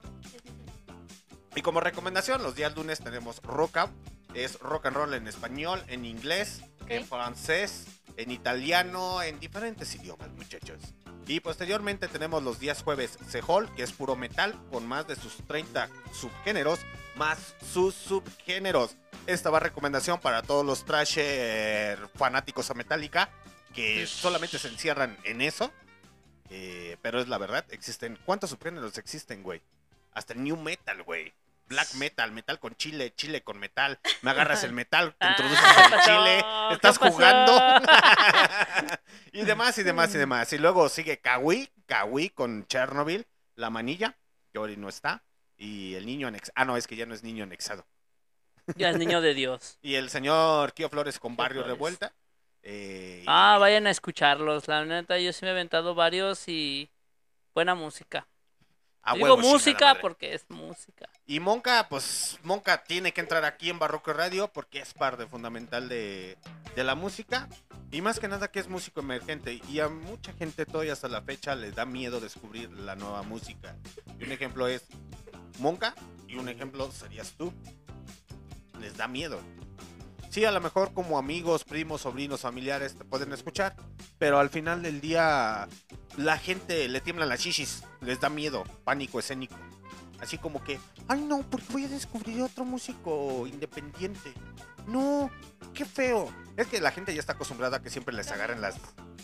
Y 1.56 1.62
como 1.62 1.80
recomendación, 1.80 2.42
los 2.42 2.56
días 2.56 2.76
lunes 2.76 3.00
tenemos 3.00 3.42
Rock 3.44 3.78
Up. 3.86 3.90
Es 4.34 4.60
rock 4.60 4.88
and 4.88 4.96
roll 4.96 5.14
en 5.14 5.28
español, 5.28 5.84
en 5.88 6.06
inglés, 6.06 6.62
en 6.88 7.06
francés, 7.06 7.86
en 8.18 8.32
italiano, 8.32 9.22
en 9.22 9.40
diferentes 9.40 9.94
idiomas, 9.94 10.30
muchachos. 10.32 10.80
Y 11.28 11.40
posteriormente 11.40 12.08
tenemos 12.08 12.42
los 12.42 12.60
días 12.60 12.82
jueves 12.82 13.20
Sehol, 13.30 13.74
que 13.76 13.84
es 13.84 13.92
puro 13.92 14.16
metal, 14.16 14.60
con 14.72 14.88
más 14.88 15.08
de 15.08 15.16
sus 15.16 15.38
30 15.48 15.88
subgéneros, 16.12 16.80
más 17.16 17.54
sus 17.72 17.94
subgéneros. 17.94 18.96
Esta 19.28 19.52
va 19.52 19.60
recomendación 19.60 20.20
para 20.20 20.42
todos 20.42 20.66
los 20.66 20.84
trasher 20.84 22.00
fanáticos 22.16 22.72
a 22.72 22.74
Metallica, 22.74 23.30
que 23.74 24.08
solamente 24.08 24.60
se 24.60 24.68
encierran 24.68 25.18
en 25.24 25.41
eso. 25.41 25.72
Eh, 26.50 26.98
pero 27.02 27.20
es 27.20 27.28
la 27.28 27.38
verdad, 27.38 27.66
existen. 27.70 28.18
¿Cuántos 28.26 28.52
subgéneros 28.52 28.98
existen, 28.98 29.44
güey? 29.44 29.62
Hasta 30.12 30.34
el 30.34 30.44
new 30.44 30.58
metal, 30.58 31.02
güey. 31.04 31.34
Black 31.66 31.94
metal, 31.95 32.32
metal 32.32 32.60
con 32.60 32.76
chile, 32.76 33.14
chile 33.16 33.41
con 33.41 33.58
metal. 33.58 34.00
Me 34.22 34.32
agarras 34.32 34.64
el 34.64 34.74
metal, 34.74 35.16
te 35.18 35.28
introduces 35.28 35.60
¿qué 35.60 35.95
el 35.95 36.02
chile, 36.02 36.45
¿Qué 36.70 36.76
estás 36.76 36.98
jugando. 36.98 37.58
y 39.32 39.44
demás, 39.44 39.78
y 39.78 39.84
demás, 39.84 40.14
y 40.14 40.18
demás. 40.18 40.54
Y 40.54 40.58
luego 40.60 40.90
sigue 40.90 41.20
Kawi, 41.20 41.70
Kawi 41.88 42.30
con 42.30 42.68
Chernobyl, 42.68 43.26
la 43.56 43.70
manilla, 43.70 44.18
que 44.52 44.60
hoy 44.60 44.78
no 44.78 44.90
está. 44.90 45.24
Y 45.58 45.95
el 45.95 46.06
niño 46.06 46.28
anexado. 46.28 46.54
Ah, 46.56 46.66
no, 46.66 46.78
es 46.78 46.88
que 46.88 46.95
ya 46.95 47.06
no 47.06 47.14
es 47.14 47.24
niño 47.24 47.44
anexado. 47.44 47.88
Ya 48.76 48.90
es 48.90 48.98
niño 48.98 49.22
de 49.22 49.34
Dios. 49.34 49.78
Y 49.82 49.95
el 49.95 50.10
señor 50.10 50.74
Kio 50.74 50.90
Flores 50.90 51.20
con 51.20 51.36
Barrio 51.36 51.64
Revuelta. 51.64 52.14
Eh, 52.64 53.23
Ah, 53.27 53.57
vayan 53.60 53.88
a 53.88 53.91
escucharlos. 53.91 54.68
La 54.68 54.85
neta, 54.85 55.19
yo 55.19 55.34
sí 55.34 55.45
me 55.45 55.49
he 55.49 55.52
aventado 55.52 55.95
varios 55.95 56.48
y 56.48 56.90
buena 57.53 57.76
música. 57.76 58.27
Digo 59.14 59.35
huevo, 59.35 59.38
música 59.38 59.95
porque 59.99 60.34
es 60.34 60.49
música. 60.49 61.10
Y 61.26 61.41
Monca, 61.41 61.88
pues 61.90 62.40
Monca 62.44 62.84
tiene 62.85 63.11
que 63.11 63.19
entrar 63.19 63.44
aquí 63.44 63.69
en 63.69 63.77
Barroco 63.77 64.14
Radio 64.14 64.48
porque 64.48 64.80
es 64.80 64.94
parte 64.94 65.27
fundamental 65.27 65.90
de, 65.90 66.38
de 66.76 66.84
la 66.85 66.95
música. 66.95 67.49
Y 67.91 68.02
más 68.02 68.19
que 68.19 68.30
nada 68.30 68.49
que 68.49 68.60
es 68.60 68.69
músico 68.69 69.02
emergente. 69.02 69.60
Y 69.69 69.80
a 69.81 69.90
mucha 69.90 70.31
gente 70.34 70.65
todavía 70.65 70.94
hasta 70.94 71.10
la 71.10 71.22
fecha 71.22 71.53
le 71.56 71.72
da 71.72 71.85
miedo 71.85 72.22
descubrir 72.22 72.72
la 72.72 72.95
nueva 72.95 73.23
música. 73.23 73.76
Y 74.19 74.23
un 74.23 74.31
ejemplo 74.31 74.68
es 74.68 74.85
Monca 75.60 75.94
y 76.27 76.35
un 76.38 76.48
ejemplo 76.48 76.90
serías 76.91 77.34
tú. 77.34 77.53
Les 78.80 78.95
da 78.95 79.07
miedo. 79.10 79.41
Sí, 80.34 80.45
a 80.45 80.51
lo 80.51 80.60
mejor 80.61 80.95
como 80.95 81.19
amigos, 81.19 81.64
primos, 81.64 82.01
sobrinos, 82.01 82.41
familiares 82.41 82.95
te 82.97 83.05
pueden 83.05 83.31
escuchar. 83.34 83.76
Pero 84.18 84.39
al 84.39 84.49
final 84.49 84.81
del 84.81 84.99
día 84.99 85.68
la 86.18 86.39
gente 86.39 86.88
le 86.88 87.01
tiemblan 87.01 87.30
las 87.30 87.39
chichis. 87.39 87.84
Les 88.01 88.19
da 88.19 88.30
miedo, 88.30 88.64
pánico 88.84 89.19
escénico. 89.19 89.55
Así 90.19 90.39
como 90.39 90.64
que, 90.64 90.80
ay 91.07 91.22
no, 91.22 91.43
porque 91.43 91.68
voy 91.72 91.85
a 91.85 91.88
descubrir 91.88 92.41
otro 92.41 92.65
músico 92.65 93.45
independiente. 93.45 94.34
No, 94.88 95.30
qué 95.72 95.85
feo. 95.85 96.34
Es 96.57 96.65
que 96.65 96.81
la 96.81 96.89
gente 96.89 97.14
ya 97.14 97.19
está 97.19 97.34
acostumbrada 97.34 97.77
a 97.77 97.81
que 97.84 97.91
siempre 97.91 98.15
les 98.15 98.31
agarren 98.31 98.60
las, 98.60 98.73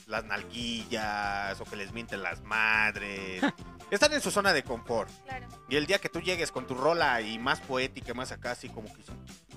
las 0.09 0.25
nalguillas 0.25 1.61
o 1.61 1.65
que 1.65 1.75
les 1.75 1.93
mienten 1.93 2.21
las 2.21 2.41
madres. 2.41 3.41
Están 3.91 4.11
en 4.13 4.21
su 4.21 4.31
zona 4.31 4.53
de 4.53 4.63
confort. 4.63 5.09
Claro. 5.23 5.47
Y 5.69 5.75
el 5.75 5.85
día 5.85 5.99
que 5.99 6.09
tú 6.09 6.19
llegues 6.19 6.51
con 6.51 6.67
tu 6.67 6.73
rola 6.75 7.21
y 7.21 7.39
más 7.39 7.59
poética, 7.61 8.13
más 8.13 8.31
acá, 8.31 8.51
así 8.51 8.69
como 8.69 8.93
que 8.93 9.03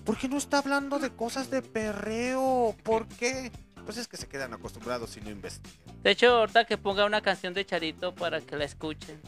¿por 0.05 0.17
qué 0.17 0.29
no 0.29 0.37
está 0.37 0.59
hablando 0.59 0.99
de 0.99 1.11
cosas 1.11 1.51
de 1.51 1.63
perreo? 1.63 2.77
¿Por 2.83 3.09
qué? 3.09 3.51
Pues 3.85 3.97
es 3.97 4.07
que 4.07 4.17
se 4.17 4.29
quedan 4.29 4.53
acostumbrados 4.53 5.17
y 5.17 5.21
no 5.23 5.31
investigan. 5.31 6.03
De 6.03 6.11
hecho, 6.13 6.39
ahorita 6.39 6.65
que 6.67 6.79
ponga 6.79 7.05
una 7.05 7.21
canción 7.21 7.53
de 7.53 7.65
Charito 7.67 8.15
para 8.15 8.41
que 8.41 8.57
la 8.57 8.65
escuchen. 8.65 9.21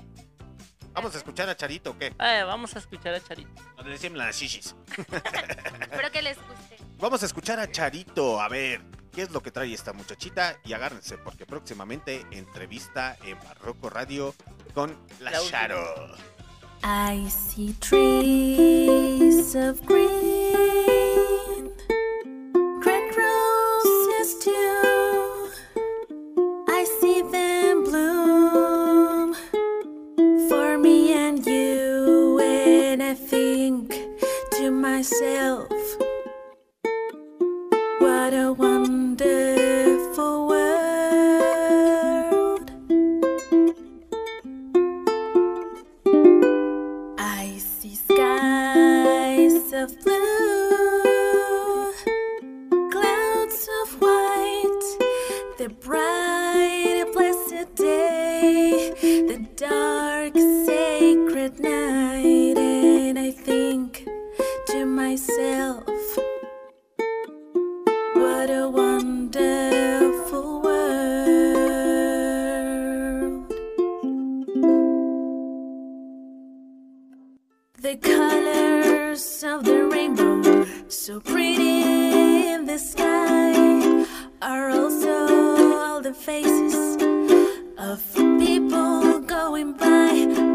Vamos 0.93 1.15
a 1.15 1.19
escuchar 1.19 1.49
a 1.49 1.57
Charito, 1.57 1.91
¿o 1.91 1.99
¿qué? 1.99 2.07
Eh, 2.07 2.43
vamos 2.45 2.77
a 2.77 2.79
escuchar 2.79 3.15
a 3.15 3.21
Charito. 3.21 3.51
Donde 3.77 4.11
las 4.11 4.39
chichis. 4.39 4.77
Espero 4.97 6.13
que 6.13 6.23
les 6.23 6.37
guste. 6.37 6.84
Vamos 7.05 7.23
a 7.23 7.27
escuchar 7.27 7.61
a 7.61 7.71
Charito, 7.71 8.41
a 8.41 8.49
ver 8.49 8.81
qué 9.13 9.21
es 9.21 9.31
lo 9.31 9.43
que 9.43 9.51
trae 9.51 9.75
esta 9.75 9.93
muchachita 9.93 10.59
y 10.65 10.73
agárrense 10.73 11.19
porque 11.19 11.45
próximamente 11.45 12.25
entrevista 12.31 13.19
en 13.27 13.39
Barroco 13.41 13.91
Radio 13.91 14.35
con 14.73 14.97
La, 15.21 15.33
la 15.33 15.41
Charo. 15.43 15.85
I 16.83 17.29
see 17.29 17.75
trees 17.79 19.55
of 19.55 19.83
green, 19.85 21.71
red 22.83 23.15
roses 23.15 24.39
too. 24.43 25.51
I 26.69 26.87
see 27.03 27.21
them 27.31 27.85
bloom 27.85 29.35
for 30.49 30.79
me 30.79 31.13
and 31.13 31.45
you, 31.45 32.41
and 32.41 33.03
I 33.03 33.13
think 33.13 33.95
to 34.53 34.71
myself. 34.71 35.74
Going 89.45 89.75
by. 89.75 90.54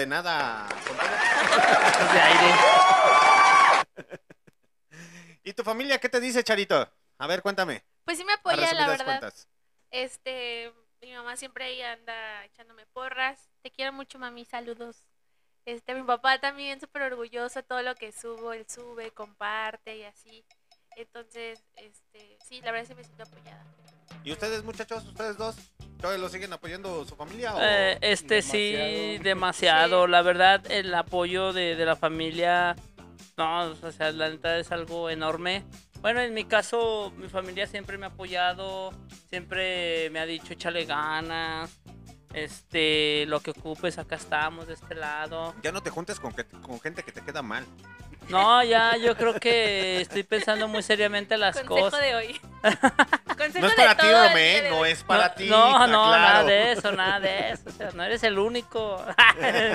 De 0.00 0.06
nada. 0.06 0.66
de 2.12 2.20
aire. 2.20 2.54
¿Y 5.44 5.52
tu 5.52 5.62
familia 5.62 5.98
qué 5.98 6.08
te 6.08 6.20
dice, 6.20 6.42
Charito? 6.42 6.90
A 7.18 7.26
ver, 7.26 7.42
cuéntame. 7.42 7.84
Pues 8.04 8.16
sí 8.16 8.24
me 8.24 8.32
apoya, 8.32 8.72
la 8.72 8.88
verdad. 8.88 9.04
cuentas. 9.04 9.48
Este, 9.90 10.72
mi 11.02 11.12
mamá 11.12 11.36
siempre 11.36 11.64
ahí 11.64 11.82
anda 11.82 12.44
echándome 12.46 12.86
porras. 12.86 13.50
Te 13.62 13.70
quiero 13.70 13.92
mucho, 13.92 14.18
mami, 14.18 14.46
saludos. 14.46 15.06
Este, 15.66 15.94
mi 15.94 16.02
papá 16.02 16.40
también 16.40 16.80
súper 16.80 17.02
orgulloso 17.02 17.62
todo 17.62 17.82
lo 17.82 17.94
que 17.94 18.12
subo, 18.12 18.54
él 18.54 18.66
sube, 18.68 19.10
comparte 19.10 19.98
y 19.98 20.04
así. 20.04 20.46
Entonces, 20.96 21.62
este, 21.76 22.38
sí, 22.48 22.62
la 22.62 22.72
verdad 22.72 22.88
sí 22.88 22.94
me 22.94 23.04
siento 23.04 23.24
apoyada. 23.24 23.66
¿Y 24.24 24.32
ustedes, 24.32 24.64
muchachos, 24.64 25.04
ustedes 25.04 25.36
dos? 25.36 25.56
¿Todavía 26.00 26.22
lo 26.22 26.28
siguen 26.28 26.52
apoyando 26.52 27.04
su 27.04 27.14
familia? 27.16 27.52
Eh, 27.60 27.98
este 28.00 28.42
sí, 28.42 29.18
demasiado. 29.22 30.06
La 30.08 30.22
verdad, 30.22 30.62
el 30.70 30.94
apoyo 30.94 31.52
de, 31.52 31.76
de 31.76 31.84
la 31.84 31.96
familia, 31.96 32.74
no, 33.36 33.70
o 33.82 33.92
sea, 33.92 34.10
la 34.12 34.28
neta 34.30 34.58
es 34.58 34.72
algo 34.72 35.10
enorme. 35.10 35.64
Bueno, 36.00 36.20
en 36.20 36.32
mi 36.32 36.44
caso, 36.44 37.12
mi 37.18 37.28
familia 37.28 37.66
siempre 37.66 37.98
me 37.98 38.06
ha 38.06 38.08
apoyado, 38.08 38.92
siempre 39.28 40.08
me 40.10 40.18
ha 40.20 40.24
dicho 40.26 40.54
échale 40.54 40.86
ganas, 40.86 41.70
este, 42.32 43.26
lo 43.26 43.40
que 43.40 43.50
ocupes, 43.50 43.98
acá 43.98 44.16
estamos, 44.16 44.66
de 44.68 44.74
este 44.74 44.94
lado. 44.94 45.54
Ya 45.62 45.72
no 45.72 45.82
te 45.82 45.90
juntes 45.90 46.18
con, 46.18 46.32
que- 46.32 46.46
con 46.46 46.80
gente 46.80 47.02
que 47.02 47.12
te 47.12 47.20
queda 47.20 47.42
mal. 47.42 47.66
No, 48.30 48.62
ya, 48.62 48.96
yo 48.96 49.16
creo 49.16 49.34
que 49.34 50.00
estoy 50.00 50.22
pensando 50.22 50.68
muy 50.68 50.82
seriamente 50.82 51.36
las 51.36 51.56
Consejo 51.56 51.90
cosas. 51.90 52.00
de 52.00 52.14
hoy. 52.14 52.40
Consejo 53.36 53.60
No 53.60 53.66
es 53.66 53.76
de 53.76 53.82
para 53.82 53.96
ti, 53.96 54.06
Romé, 54.06 54.70
no 54.70 54.84
es 54.84 55.02
para 55.02 55.28
no, 55.28 55.34
ti. 55.34 55.48
No, 55.48 55.86
no, 55.86 56.10
nada 56.12 56.44
de 56.44 56.72
eso, 56.72 56.92
nada 56.92 57.20
de 57.20 57.50
eso. 57.50 57.62
O 57.68 57.72
sea, 57.72 57.90
no 57.92 58.04
eres 58.04 58.22
el 58.22 58.38
único. 58.38 59.04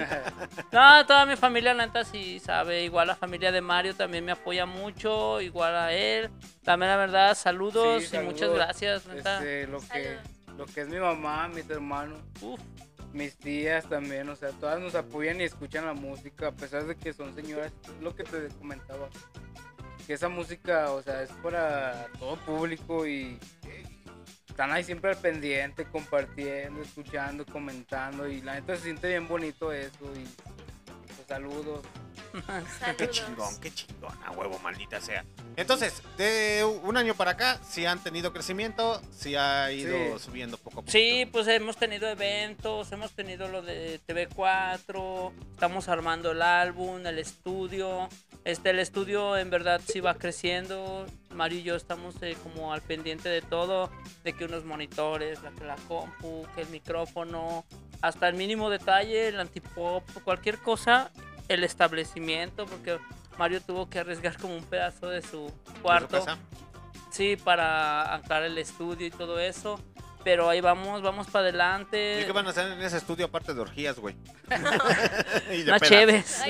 no, 0.71 1.05
toda 1.05 1.25
mi 1.25 1.35
familia, 1.35 1.73
neta, 1.73 2.03
sí 2.03 2.39
sabe. 2.39 2.83
Igual 2.83 3.07
la 3.07 3.15
familia 3.15 3.51
de 3.51 3.61
Mario 3.61 3.95
también 3.95 4.23
me 4.23 4.31
apoya 4.31 4.65
mucho. 4.65 5.41
Igual 5.41 5.75
a 5.75 5.93
él. 5.93 6.29
También, 6.63 6.91
la 6.91 6.97
verdad, 6.97 7.35
saludos 7.35 8.05
Sí, 8.05 8.15
y 8.17 8.19
muchas 8.19 8.49
gracias, 8.49 9.05
neta. 9.07 9.37
Este, 9.37 9.67
lo, 9.67 9.79
que, 9.79 10.17
lo 10.57 10.65
que 10.65 10.81
es 10.81 10.87
mi 10.87 10.97
mamá, 10.97 11.47
mis 11.47 11.69
hermanos, 11.69 12.19
mis 13.15 13.37
tías 13.37 13.87
también, 13.87 14.27
o 14.27 14.35
sea, 14.35 14.49
todas 14.49 14.79
nos 14.79 14.93
apoyan 14.93 15.39
y 15.39 15.45
escuchan 15.45 15.85
la 15.85 15.93
música, 15.93 16.49
a 16.49 16.51
pesar 16.51 16.85
de 16.85 16.95
que 16.95 17.13
son 17.13 17.33
señoras, 17.33 17.71
lo 18.01 18.13
que 18.13 18.23
te 18.23 18.49
comentaba. 18.59 19.09
Que 20.05 20.13
esa 20.13 20.29
música, 20.29 20.91
o 20.91 21.01
sea, 21.01 21.23
es 21.23 21.31
para 21.41 22.07
todo 22.19 22.35
público 22.41 23.07
y 23.07 23.39
están 24.49 24.71
ahí 24.71 24.83
siempre 24.83 25.11
al 25.11 25.17
pendiente, 25.17 25.85
compartiendo, 25.85 26.81
escuchando, 26.81 27.45
comentando 27.45 28.27
y 28.27 28.41
la 28.41 28.55
neta 28.55 28.75
se 28.75 28.83
siente 28.83 29.07
bien 29.07 29.27
bonito 29.27 29.71
eso 29.71 30.05
y 30.13 30.25
pues, 31.15 31.27
saludos. 31.27 31.81
Qué 32.97 33.09
chingón, 33.09 33.59
qué 33.61 33.71
chingón, 33.73 34.17
a 34.25 34.31
huevo, 34.31 34.59
maldita 34.59 34.99
sea. 35.01 35.25
Entonces, 35.55 36.01
de 36.17 36.63
un 36.83 36.97
año 36.97 37.15
para 37.15 37.31
acá, 37.31 37.59
sí 37.67 37.85
han 37.85 38.01
tenido 38.03 38.33
crecimiento, 38.33 39.01
sí 39.11 39.35
ha 39.35 39.71
ido 39.71 40.17
Sí. 40.19 40.25
subiendo 40.25 40.57
poco 40.57 40.79
a 40.79 40.81
poco. 40.81 40.91
Sí, 40.91 41.27
pues 41.31 41.47
hemos 41.47 41.77
tenido 41.77 42.07
eventos, 42.09 42.91
hemos 42.91 43.11
tenido 43.13 43.47
lo 43.47 43.61
de 43.61 43.99
TV4, 44.07 45.31
estamos 45.53 45.87
armando 45.89 46.31
el 46.31 46.41
álbum, 46.41 47.05
el 47.05 47.19
estudio. 47.19 48.09
Este, 48.43 48.69
el 48.69 48.79
estudio 48.79 49.37
en 49.37 49.49
verdad 49.49 49.81
sí 49.85 49.99
va 50.01 50.13
creciendo. 50.15 51.05
Mario 51.31 51.59
y 51.59 51.63
yo 51.63 51.75
estamos 51.75 52.15
eh, 52.21 52.37
como 52.43 52.71
al 52.73 52.81
pendiente 52.81 53.27
de 53.27 53.41
todo, 53.41 53.89
de 54.23 54.33
que 54.33 54.45
unos 54.45 54.63
monitores, 54.65 55.41
la, 55.41 55.51
que 55.51 55.63
la 55.65 55.75
compu, 55.87 56.45
que 56.55 56.61
el 56.61 56.69
micrófono, 56.69 57.65
hasta 58.01 58.27
el 58.27 58.35
mínimo 58.35 58.69
detalle, 58.69 59.27
el 59.29 59.39
antipop, 59.39 60.03
cualquier 60.23 60.59
cosa, 60.59 61.11
el 61.47 61.63
establecimiento, 61.63 62.65
porque 62.65 62.99
Mario 63.37 63.61
tuvo 63.61 63.89
que 63.89 63.99
arriesgar 63.99 64.37
como 64.37 64.55
un 64.55 64.63
pedazo 64.63 65.09
de 65.09 65.21
su 65.21 65.51
cuarto. 65.81 66.25
Sí, 67.11 67.37
para 67.37 68.13
anclar 68.13 68.43
el 68.43 68.57
estudio 68.57 69.07
y 69.07 69.11
todo 69.11 69.39
eso. 69.39 69.79
Pero 70.25 70.49
ahí 70.49 70.59
vamos, 70.59 71.03
vamos 71.03 71.27
para 71.27 71.43
adelante. 71.43 72.19
¿Y 72.21 72.25
qué 72.25 72.31
van 72.31 72.47
a 72.47 72.49
hacer 72.49 72.71
en 72.71 72.81
ese 72.81 72.97
estudio 72.97 73.27
aparte 73.27 73.53
de 73.53 73.61
orgías, 73.61 73.97
güey? 73.99 74.15
Y 75.51 75.61
de 75.61 75.69
Una 75.71 75.77
pedas. 75.79 75.87
cheves. 75.87 76.41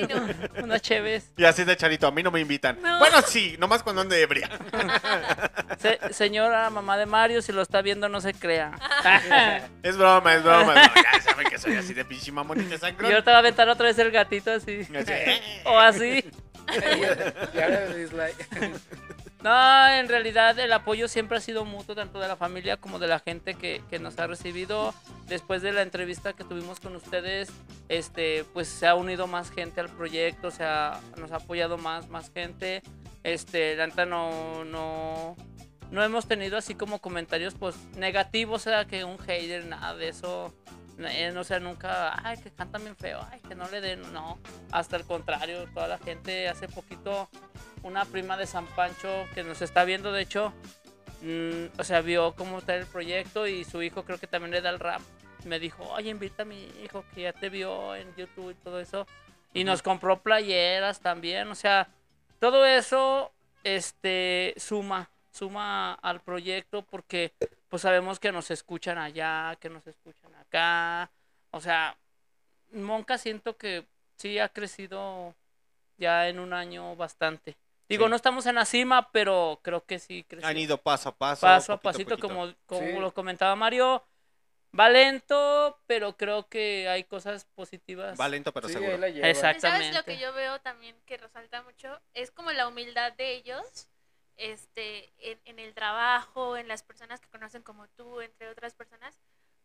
Una 0.64 0.80
cheves. 0.80 1.32
Y 1.36 1.44
así 1.44 1.66
de 1.66 1.76
charito, 1.76 2.08
a 2.08 2.12
mí 2.12 2.24
no 2.24 2.32
me 2.32 2.40
invitan. 2.40 2.82
No. 2.82 3.00
Bueno, 3.00 3.22
sí, 3.22 3.58
nomás 3.60 3.84
cuando 3.84 4.02
ande 4.02 4.22
ebria. 4.22 4.50
Se- 5.78 6.00
señora 6.14 6.70
mamá 6.70 6.98
de 6.98 7.06
Mario, 7.06 7.42
si 7.42 7.52
lo 7.52 7.62
está 7.62 7.82
viendo, 7.82 8.08
no 8.08 8.22
se 8.22 8.34
crea. 8.34 8.72
es 9.84 9.98
broma, 9.98 10.34
es 10.36 10.44
broma. 10.44 10.74
No, 10.74 10.82
ya 11.14 11.22
saben 11.22 11.48
que 11.50 11.58
soy 11.60 11.76
así 11.76 11.94
de 11.94 12.06
pinche 12.06 12.32
mamón 12.32 12.62
y 12.62 12.64
de 12.64 12.76
y 12.76 12.78
sangrón. 12.78 13.12
ahorita 13.12 13.32
va 13.32 13.38
a 13.38 13.40
aventar 13.42 13.68
otra 13.68 13.88
vez 13.88 14.00
el 14.00 14.10
gatito 14.10 14.54
así. 14.54 14.88
Así, 14.96 15.14
o 15.66 15.78
así. 15.78 16.32
Y 17.54 17.60
ahora 17.60 17.86
dislike. 17.88 18.48
No, 19.46 19.88
en 19.90 20.08
realidad 20.08 20.58
el 20.58 20.74
apoyo 20.74 21.08
siempre 21.08 21.38
ha 21.38 21.40
sido 21.40 21.66
mutuo, 21.66 21.94
tanto 21.94 22.20
de 22.20 22.28
la 22.28 22.36
familia 22.36 22.78
como 22.78 22.98
de 22.98 23.06
la 23.08 23.20
gente 23.20 23.54
que, 23.54 23.84
que 23.92 24.00
nos 24.00 24.18
ha 24.18 24.26
recibido. 24.26 24.92
Después 25.28 25.62
de 25.62 25.72
la 25.72 25.84
entrevista 25.84 26.34
que 26.34 26.44
tuvimos 26.44 26.80
con 26.80 26.96
ustedes, 26.96 27.52
este, 27.88 28.44
pues 28.56 28.68
se 28.68 28.88
ha 28.88 28.96
unido 28.96 29.28
más 29.28 29.52
gente 29.52 29.82
al 29.82 29.90
proyecto, 29.90 30.50
se 30.50 30.64
ha, 30.64 31.00
nos 31.18 31.32
ha 31.32 31.36
apoyado 31.36 31.78
más, 31.78 32.10
más 32.10 32.32
gente. 32.32 32.82
Este, 33.22 33.76
la 33.76 33.86
neta 33.86 34.08
no, 34.08 34.66
no, 34.66 35.36
no 35.92 36.04
hemos 36.04 36.28
tenido 36.28 36.58
así 36.58 36.74
como 36.74 36.98
comentarios 36.98 37.54
pues 37.54 37.76
negativos, 37.98 38.62
o 38.62 38.64
sea, 38.72 38.86
que 38.86 39.04
un 39.04 39.20
hater, 39.20 39.64
nada 39.68 39.94
de 39.96 40.10
eso. 40.10 40.56
Eh, 40.98 41.32
no 41.34 41.44
sé, 41.44 41.60
nunca, 41.60 42.16
ay, 42.26 42.38
que 42.38 42.52
cantan 42.52 42.84
bien 42.84 42.96
feo, 42.96 43.20
ay, 43.30 43.42
que 43.42 43.56
no 43.56 43.70
le 43.70 43.82
den, 43.82 44.02
no. 44.14 44.40
Hasta 44.72 44.96
el 44.96 45.04
contrario, 45.04 45.68
toda 45.74 45.88
la 45.88 45.98
gente 45.98 46.48
hace 46.48 46.68
poquito, 46.68 47.30
una 47.84 48.06
prima 48.06 48.38
de 48.38 48.48
San 48.48 48.66
Pancho 48.68 49.26
que 49.34 49.44
nos 49.44 49.62
está 49.62 49.84
viendo, 49.84 50.12
de 50.12 50.22
hecho, 50.22 50.54
mm, 51.22 51.80
o 51.80 51.84
sea, 51.84 52.02
vio 52.02 52.34
cómo 52.36 52.60
está 52.60 52.76
el 52.76 52.86
proyecto 52.86 53.46
y 53.48 53.66
su 53.66 53.82
hijo 53.82 54.06
creo 54.06 54.18
que 54.20 54.28
también 54.28 54.52
le 54.52 54.62
da 54.62 54.70
el 54.70 54.80
rap. 54.80 55.02
Me 55.44 55.60
dijo, 55.60 55.84
oye, 55.90 56.10
invita 56.10 56.44
a 56.44 56.46
mi 56.46 56.64
hijo 56.84 57.06
que 57.14 57.24
ya 57.24 57.34
te 57.34 57.50
vio 57.50 57.96
en 57.96 58.16
YouTube 58.16 58.52
y 58.52 58.56
todo 58.56 58.80
eso. 58.80 59.06
Y 59.54 59.64
nos 59.64 59.82
compró 59.82 60.22
playeras 60.22 61.02
también, 61.02 61.50
o 61.50 61.56
sea, 61.56 61.90
todo 62.40 62.66
eso, 62.66 63.32
este, 63.64 64.54
suma, 64.58 65.10
suma 65.32 65.94
al 65.94 66.22
proyecto 66.22 66.84
porque 66.84 67.34
pues 67.70 67.82
sabemos 67.82 68.20
que 68.20 68.32
nos 68.32 68.52
escuchan 68.52 68.98
allá, 68.98 69.56
que 69.60 69.70
nos 69.70 69.86
escuchan 69.88 70.34
acá. 70.36 71.12
O 71.52 71.60
sea, 71.62 71.98
Monca 72.72 73.18
siento 73.18 73.58
que 73.58 73.86
sí 74.18 74.40
ha 74.40 74.50
crecido 74.50 75.36
ya 75.98 76.28
en 76.28 76.40
un 76.40 76.54
año 76.54 76.96
bastante. 76.96 77.58
Digo, 77.88 78.06
Sí. 78.06 78.10
no 78.10 78.16
estamos 78.16 78.46
en 78.48 78.56
la 78.56 78.66
cima, 78.66 79.12
pero 79.12 79.60
creo 79.62 79.86
que 79.86 80.00
sí 80.00 80.24
creció. 80.28 80.48
Han 80.48 80.58
ido 80.58 80.78
paso 80.78 81.10
a 81.10 81.16
paso. 81.16 81.42
Paso 81.42 81.74
a 81.74 81.78
pasito, 81.78 82.12
poquito. 82.18 82.28
como, 82.28 82.54
como 82.66 82.82
Sí. 82.88 82.94
lo 83.00 83.14
comentaba 83.14 83.56
Mario. 83.56 84.04
Va 84.78 84.90
lento, 84.90 85.80
pero 85.88 86.18
creo 86.18 86.50
que 86.50 86.90
hay 86.90 87.06
cosas 87.06 87.46
positivas. 87.56 88.20
Va 88.20 88.28
lento, 88.28 88.52
pero 88.52 88.68
Sí, 88.68 88.74
seguro. 88.74 89.02
ahí 89.06 89.14
¿Sabes 89.14 89.38
Exactamente. 89.38 89.94
lo 89.98 90.04
que 90.04 90.18
yo 90.18 90.34
veo 90.34 90.60
también 90.60 90.98
que 91.06 91.16
resalta 91.16 91.62
mucho? 91.64 92.02
Es 92.14 92.32
como 92.32 92.52
la 92.52 92.68
humildad 92.68 93.14
de 93.14 93.36
ellos 93.36 93.88
este, 94.38 95.14
en, 95.20 95.40
en 95.46 95.60
el 95.60 95.74
trabajo, 95.74 96.58
en 96.58 96.68
las 96.68 96.84
personas 96.84 97.20
que 97.22 97.30
conocen 97.30 97.64
como 97.64 97.88
tú, 97.90 98.22
entre 98.22 98.50
otras 98.50 98.74
personas, 98.74 99.18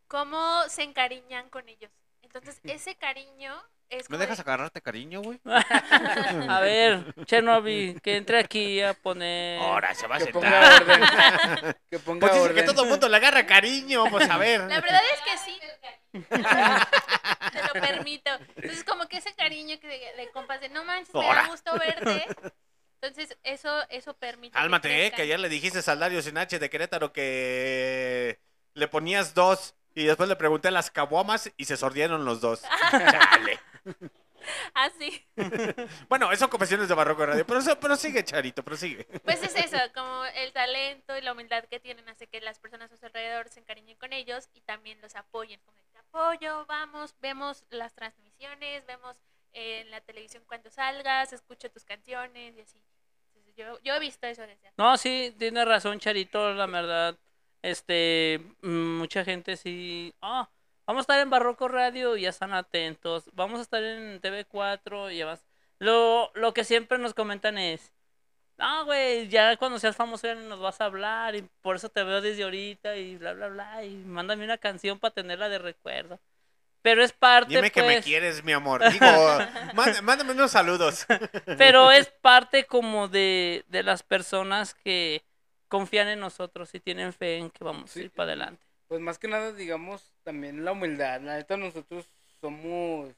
cómo 0.07 0.63
se 0.69 0.83
encariñan 0.83 1.49
con 1.49 1.67
ellos. 1.69 1.91
Entonces, 2.21 2.59
ese 2.63 2.95
cariño 2.95 3.61
es 3.89 4.09
¿Me 4.09 4.17
dejas 4.17 4.37
de- 4.37 4.41
agarrarte 4.43 4.81
cariño, 4.81 5.21
güey? 5.21 5.39
A 5.45 6.59
ver, 6.61 7.13
Chernobyl, 7.25 8.01
que 8.01 8.15
entre 8.15 8.39
aquí 8.39 8.81
a 8.81 8.93
poner. 8.93 9.59
Ahora 9.61 9.93
se 9.93 10.07
va 10.07 10.15
a 10.15 10.19
Que 10.19 10.25
sentar. 10.25 10.41
ponga 10.41 10.75
orden. 10.75 11.75
Que 11.89 11.99
ponga 11.99 12.19
Pues 12.27 12.33
dice 12.33 12.45
que 12.53 12.59
orden. 12.61 12.65
todo 12.67 12.83
el 12.83 12.89
mundo 12.89 13.09
le 13.09 13.17
agarra 13.17 13.45
cariño, 13.45 14.05
pues 14.09 14.29
a 14.29 14.37
ver. 14.37 14.61
La 14.61 14.79
verdad 14.79 15.01
es 15.13 15.21
que 15.21 15.37
sí. 15.39 15.59
Te 17.51 17.61
lo 17.63 17.73
permito. 17.81 18.31
Entonces, 18.55 18.83
como 18.83 19.07
que 19.07 19.17
ese 19.17 19.33
cariño 19.35 19.79
que 19.79 19.87
de, 19.87 20.13
de 20.23 20.31
compas 20.31 20.61
de 20.61 20.69
no 20.69 20.83
manches, 20.85 21.13
me 21.13 21.25
da 21.25 21.47
gusto 21.47 21.77
verte. 21.77 22.25
Entonces, 23.01 23.35
eso, 23.43 23.69
eso 23.89 24.13
permite. 24.13 24.51
que 24.53 24.59
Cálmate, 24.59 25.07
eh, 25.07 25.11
que 25.11 25.23
ayer 25.23 25.39
le 25.39 25.49
dijiste 25.49 25.79
al 25.89 25.99
Dario 25.99 26.21
Sinache 26.21 26.59
de 26.59 26.69
Querétaro 26.69 27.11
que 27.11 28.39
le 28.75 28.87
ponías 28.87 29.33
dos 29.33 29.73
y 29.95 30.03
después 30.05 30.29
le 30.29 30.35
pregunté 30.35 30.67
a 30.67 30.71
las 30.71 30.91
caguamas 30.91 31.51
y 31.57 31.65
se 31.65 31.77
sordieron 31.77 32.25
los 32.25 32.41
dos. 32.41 32.61
Chale. 32.91 33.59
Ah. 34.75 34.89
Bueno, 36.09 36.31
eso 36.31 36.49
confesiones 36.49 36.87
de 36.87 36.95
Barroco 36.95 37.25
Radio, 37.25 37.45
pero, 37.45 37.59
eso- 37.59 37.79
pero 37.79 37.95
sigue, 37.95 38.23
Charito, 38.23 38.63
pero 38.63 38.75
sigue. 38.77 39.05
Pues 39.23 39.41
es 39.43 39.55
eso, 39.55 39.77
como 39.93 40.25
el 40.25 40.51
talento 40.53 41.17
y 41.17 41.21
la 41.21 41.33
humildad 41.33 41.65
que 41.65 41.79
tienen 41.79 42.07
hace 42.09 42.27
que 42.27 42.41
las 42.41 42.59
personas 42.59 42.91
a 42.91 42.97
su 42.97 43.05
alrededor 43.05 43.49
se 43.49 43.59
encariñen 43.59 43.97
con 43.97 44.13
ellos 44.13 44.49
y 44.53 44.61
también 44.61 44.99
los 45.01 45.15
apoyen. 45.15 45.59
Como 45.65 45.77
te 45.91 45.99
apoyo, 45.99 46.65
vamos, 46.65 47.13
vemos 47.21 47.63
las 47.69 47.93
transmisiones, 47.93 48.85
vemos 48.85 49.15
eh, 49.53 49.81
en 49.81 49.91
la 49.91 50.01
televisión 50.01 50.43
cuando 50.47 50.69
salgas, 50.71 51.33
escucho 51.33 51.69
tus 51.69 51.83
canciones 51.85 52.55
y 52.57 52.61
así. 52.61 52.81
Yo, 53.55 53.77
he 53.83 53.99
visto 53.99 54.27
eso 54.27 54.43
No, 54.77 54.97
sí, 54.97 55.35
tiene 55.37 55.65
razón, 55.65 55.99
Charito, 55.99 56.53
la 56.53 56.65
verdad. 56.65 57.17
Este, 57.61 58.41
mm, 58.61 58.97
mucha 58.99 59.23
gente 59.23 59.57
sí. 59.57 60.13
Ah, 60.21 60.49
vamos 60.85 61.01
a 61.01 61.03
estar 61.03 61.19
en 61.19 61.29
Barroco 61.29 61.67
Radio 61.67 62.17
y 62.17 62.23
ya 62.23 62.29
están 62.29 62.53
atentos. 62.53 63.29
Vamos 63.33 63.59
a 63.59 63.63
estar 63.63 63.83
en 63.83 64.19
TV4 64.21 65.11
y 65.11 65.23
vas. 65.23 65.45
Lo, 65.79 66.31
lo 66.35 66.53
que 66.53 66.63
siempre 66.63 66.97
nos 66.97 67.13
comentan 67.13 67.57
es. 67.57 67.93
No, 68.57 68.85
güey, 68.85 69.27
ya 69.29 69.57
cuando 69.57 69.79
seas 69.79 69.95
famoso 69.95 70.27
ya 70.27 70.35
nos 70.35 70.59
vas 70.59 70.81
a 70.81 70.85
hablar 70.85 71.35
y 71.35 71.43
por 71.61 71.75
eso 71.75 71.89
te 71.89 72.03
veo 72.03 72.21
desde 72.21 72.43
ahorita 72.43 72.95
y 72.97 73.17
bla, 73.17 73.33
bla, 73.33 73.49
bla. 73.49 73.83
Y 73.85 73.95
mándame 73.97 74.45
una 74.45 74.57
canción 74.57 74.99
para 74.99 75.13
tenerla 75.13 75.49
de 75.49 75.59
recuerdo. 75.59 76.19
Pero 76.81 77.03
es 77.03 77.13
parte, 77.13 77.49
Dime 77.49 77.71
que 77.71 77.81
me 77.81 77.95
pues. 77.95 78.05
quieres, 78.05 78.43
mi 78.43 78.51
amor. 78.53 78.81
Digo, 78.91 79.05
mánd- 79.73 80.01
mándame 80.01 80.31
unos 80.33 80.51
saludos. 80.51 81.05
Pero 81.55 81.91
es 81.91 82.07
parte 82.09 82.65
como 82.65 83.07
de, 83.07 83.63
de 83.67 83.83
las 83.83 84.03
personas 84.03 84.73
que 84.73 85.23
confían 85.67 86.07
en 86.07 86.19
nosotros 86.19 86.73
y 86.75 86.79
tienen 86.79 87.13
fe 87.13 87.37
en 87.37 87.49
que 87.49 87.63
vamos 87.63 87.95
a 87.95 87.99
ir 87.99 88.11
para 88.11 88.29
adelante. 88.33 88.65
Pues 88.87 88.99
más 89.01 89.17
que 89.17 89.27
nada, 89.27 89.53
digamos, 89.53 90.13
también 90.23 90.65
la 90.65 90.73
humildad. 90.73 91.21
La 91.21 91.37
neta, 91.37 91.57
nosotros 91.57 92.05
somos 92.41 93.13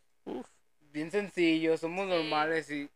bien 0.92 1.12
sencillos, 1.12 1.80
somos 1.80 2.08
normales 2.08 2.70
y 2.70 2.90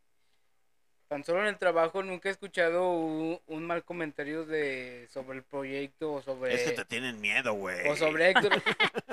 tan 1.07 1.23
solo 1.23 1.41
en 1.41 1.47
el 1.47 1.57
trabajo 1.57 2.03
nunca 2.03 2.29
he 2.29 2.31
escuchado 2.31 2.89
un, 2.91 3.39
un 3.47 3.65
mal 3.65 3.83
comentario 3.83 4.45
de 4.45 5.07
sobre 5.11 5.37
el 5.37 5.43
proyecto 5.43 6.13
o 6.13 6.21
sobre... 6.21 6.53
Es 6.53 6.63
que 6.63 6.71
te 6.71 6.85
tienen 6.85 7.19
miedo, 7.21 7.53
güey. 7.53 7.87
O 7.87 7.95
sobre 7.95 8.29
Héctor. 8.31 8.61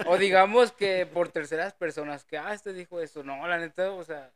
o 0.06 0.16
digamos 0.18 0.72
que 0.72 1.06
por 1.06 1.28
terceras 1.28 1.72
personas, 1.74 2.24
que, 2.24 2.36
ah, 2.38 2.52
este 2.52 2.72
dijo 2.72 3.00
eso. 3.00 3.22
No, 3.22 3.46
la 3.46 3.58
neta, 3.58 3.92
o 3.92 4.02
sea, 4.04 4.30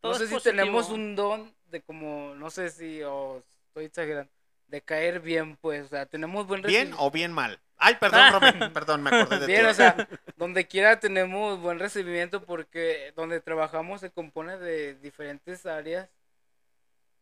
Todo 0.00 0.12
no 0.12 0.18
sé 0.18 0.26
si 0.26 0.34
positivo. 0.34 0.56
tenemos 0.62 0.90
un 0.90 1.16
don 1.16 1.54
de 1.70 1.80
como, 1.80 2.34
no 2.34 2.50
sé 2.50 2.70
si, 2.70 3.02
o 3.02 3.42
estoy 3.68 3.86
exagerando, 3.86 4.30
de 4.68 4.80
caer 4.82 5.20
bien, 5.20 5.56
pues, 5.56 5.84
o 5.84 5.88
sea, 5.88 6.06
tenemos 6.06 6.46
buen 6.46 6.62
¿Bien 6.62 6.92
recibi- 6.92 6.96
o 6.98 7.10
bien 7.10 7.32
mal? 7.32 7.58
Ay, 7.76 7.96
perdón, 7.98 8.32
Robin, 8.32 8.72
perdón, 8.72 9.02
me 9.02 9.10
acordé 9.10 9.40
de 9.40 9.46
Bien, 9.46 9.62
ti. 9.62 9.66
o 9.66 9.74
sea, 9.74 10.08
donde 10.36 10.66
quiera 10.66 11.00
tenemos 11.00 11.60
buen 11.60 11.78
recibimiento 11.78 12.44
porque 12.44 13.12
donde 13.16 13.40
trabajamos 13.40 14.00
se 14.00 14.10
compone 14.10 14.56
de 14.58 14.94
diferentes 14.96 15.66
áreas 15.66 16.08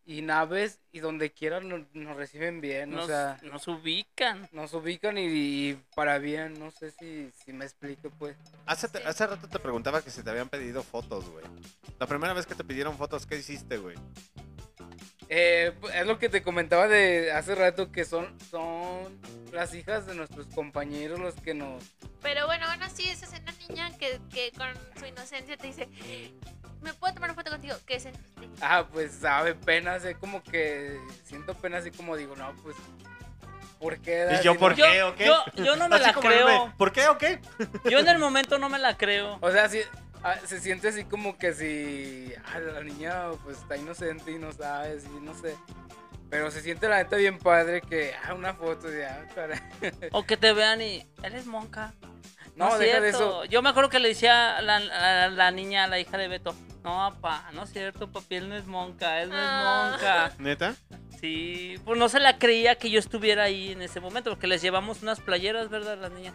y 0.05 0.23
naves 0.23 0.81
y 0.91 1.01
donde 1.01 1.31
quiera 1.31 1.61
nos, 1.61 1.83
nos 1.95 2.17
reciben 2.17 2.61
bien, 2.61 2.91
Nos, 2.91 3.05
o 3.05 3.07
sea, 3.07 3.39
nos 3.43 3.69
ubican. 3.69 4.49
nos 4.53 4.75
ubican 4.75 5.17
y, 5.19 5.27
y 5.27 5.83
para 5.95 6.19
bien, 6.19 6.59
no 6.59 6.71
sé 6.71 6.91
si, 6.91 7.31
si 7.45 7.53
me 7.53 7.65
explico, 7.65 8.11
pues. 8.19 8.37
Hace, 8.67 8.89
hace 9.07 9.27
rato 9.27 9.49
te 9.49 9.59
preguntaba 9.59 10.03
que 10.03 10.11
si 10.11 10.23
te 10.23 10.31
habían 10.31 10.49
pedido 10.49 10.83
fotos, 10.83 11.29
güey. 11.31 11.45
La 11.99 12.07
primera 12.07 12.33
vez 12.33 12.47
que 12.47 12.55
te 12.55 12.65
pidieron 12.65 12.97
fotos, 12.99 13.27
¿qué 13.27 13.37
hiciste, 13.37 13.79
güey? 13.79 13.97
Eh, 15.29 15.73
pues, 15.81 15.95
es 15.95 16.07
lo 16.07 16.19
que 16.19 16.29
te 16.29 16.43
comentaba 16.43 16.89
de 16.89 17.33
hace 17.33 17.55
rato 17.55 17.91
que 17.91 18.05
son, 18.05 18.37
son 18.51 19.19
las 19.53 19.75
hijas 19.75 20.07
de 20.07 20.15
nuestros 20.15 20.47
compañeros 20.49 21.19
los 21.21 21.35
que 21.37 21.55
nos... 21.55 21.83
Pero 22.21 22.47
bueno, 22.47 22.67
aún 22.67 22.83
así, 22.83 23.09
esa 23.09 23.27
es 23.27 23.41
una 23.41 23.53
niña 23.69 23.97
que, 23.99 24.21
que 24.31 24.53
con 24.53 24.69
su 24.99 25.07
inocencia 25.07 25.57
te 25.57 25.69
dice, 25.69 25.89
¿me 26.83 26.93
puedo 26.95 27.15
tomar 27.15 27.31
una 27.31 27.35
foto 27.35 27.51
contigo? 27.51 27.77
¿Qué 27.87 27.99
sentiste? 28.01 28.49
Ah, 28.61 28.87
pues 28.91 29.13
sabe 29.13 29.55
pena, 29.55 29.99
sé 30.01 30.15
como 30.15 30.43
que 30.43 30.99
siento 31.25 31.55
pena 31.55 31.79
así 31.79 31.91
como 31.91 32.17
digo, 32.17 32.37
no, 32.37 32.53
pues... 32.63 32.77
¿Por 33.79 33.99
qué? 33.99 34.39
¿Y 34.41 34.45
yo 34.45 34.57
por 34.57 34.71
no- 34.71 34.77
qué 34.77 35.03
o 35.03 35.15
qué? 35.17 35.25
Yo, 35.27 35.45
yo 35.57 35.75
no 35.75 35.89
me 35.89 35.97
Así 35.97 36.05
la 36.05 36.13
creo. 36.13 36.73
¿Por 36.79 36.93
qué 36.93 37.09
o 37.09 37.19
qué? 37.19 37.41
Yo 37.91 37.99
en 37.99 38.07
el 38.07 38.19
momento 38.21 38.57
no 38.59 38.69
me 38.69 38.79
la 38.79 38.97
creo. 38.97 39.39
O 39.41 39.51
sea, 39.51 39.69
sí, 39.69 39.81
ah, 40.23 40.37
se 40.45 40.61
siente 40.61 40.87
así 40.89 41.05
como 41.05 41.37
que 41.37 41.53
si 41.53 42.33
ah, 42.45 42.61
la 42.61 42.83
niña 42.85 43.31
pues 43.43 43.59
está 43.59 43.77
inocente 43.77 44.31
y 44.31 44.39
no 44.39 44.53
sabe, 44.53 45.01
sí, 45.01 45.09
no 45.21 45.35
sé. 45.35 45.57
Pero 46.31 46.53
se 46.53 46.63
siente 46.63 46.89
la 46.89 46.99
neta 46.99 47.17
bien 47.17 47.39
padre 47.41 47.81
que, 47.83 48.15
ah, 48.25 48.35
una 48.35 48.55
foto 48.55 48.89
ya, 48.89 49.27
caray. 49.35 49.59
O 50.13 50.25
que 50.25 50.37
te 50.37 50.53
vean 50.53 50.81
y 50.81 51.05
él 51.25 51.35
es 51.35 51.47
monca. 51.47 51.93
No, 52.57 52.73
es 52.75 52.79
deja 52.81 53.01
de 53.01 53.09
eso. 53.11 53.45
Yo 53.47 53.63
me 53.63 53.71
acuerdo 53.71 53.89
que 53.89 53.99
le 53.99 54.09
decía 54.09 54.57
a 54.59 54.63
la, 54.63 54.77
a 54.77 55.29
la 55.31 55.51
niña, 55.51 55.85
a 55.85 55.87
la 55.87 55.99
hija 55.99 56.17
de 56.19 56.29
Beto, 56.29 56.55
no, 56.85 57.15
papá, 57.15 57.49
no 57.55 57.63
es 57.63 57.73
cierto, 57.73 58.11
papi, 58.11 58.37
él 58.37 58.49
no 58.49 58.57
es 58.57 58.67
monca, 58.67 59.23
él 59.23 59.31
no 59.31 59.37
Ah. 59.39 59.93
es 59.95 60.01
monca. 60.03 60.33
¿Neta? 60.39 60.75
Sí, 61.21 61.77
pues 61.85 61.99
no 61.99 62.09
se 62.09 62.19
la 62.21 62.39
creía 62.39 62.75
que 62.75 62.91
yo 62.91 62.99
estuviera 62.99 63.45
ahí 63.45 63.73
en 63.73 63.81
ese 63.83 64.01
momento, 64.01 64.31
porque 64.31 64.47
les 64.49 64.61
llevamos 64.61 65.03
unas 65.03 65.21
playeras, 65.21 65.69
¿verdad, 65.71 65.97
la 65.99 66.09
niña? 66.09 66.33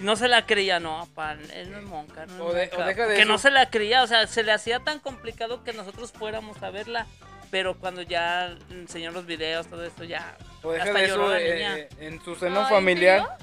No 0.00 0.14
se 0.14 0.28
la 0.28 0.46
creía, 0.46 0.78
no, 0.78 1.06
papá, 1.14 1.36
él 1.54 1.72
no 1.72 1.78
es 1.78 1.84
monca, 1.84 2.26
no 2.26 2.34
es 2.34 2.40
O 2.40 2.52
de- 2.52 2.66
monca. 2.68 2.84
o 2.84 2.86
deja 2.86 3.06
de 3.06 3.16
que 3.16 3.24
no 3.24 3.38
se 3.38 3.50
la 3.50 3.68
creía, 3.70 4.02
o 4.02 4.06
sea, 4.06 4.26
se 4.28 4.42
le 4.44 4.52
hacía 4.52 4.80
tan 4.80 5.00
complicado 5.00 5.64
que 5.64 5.72
nosotros 5.72 6.12
fuéramos 6.12 6.62
a 6.62 6.70
verla, 6.70 7.06
pero 7.50 7.78
cuando 7.78 8.02
ya 8.02 8.54
enseñó 8.70 9.10
los 9.10 9.26
videos, 9.26 9.66
todo 9.66 9.82
eso, 9.84 10.04
ya 10.04 10.36
O 10.62 10.70
deja 10.72 10.84
hasta 10.84 10.98
de 10.98 11.08
lloró 11.08 11.24
eso, 11.24 11.32
la 11.34 11.40
eh, 11.40 11.54
niña. 11.54 11.76
eh, 11.78 11.88
en 12.00 12.22
su 12.22 12.36
seno 12.36 12.60
Ay, 12.60 12.64
¿en 12.66 12.70
familiar. 12.70 13.38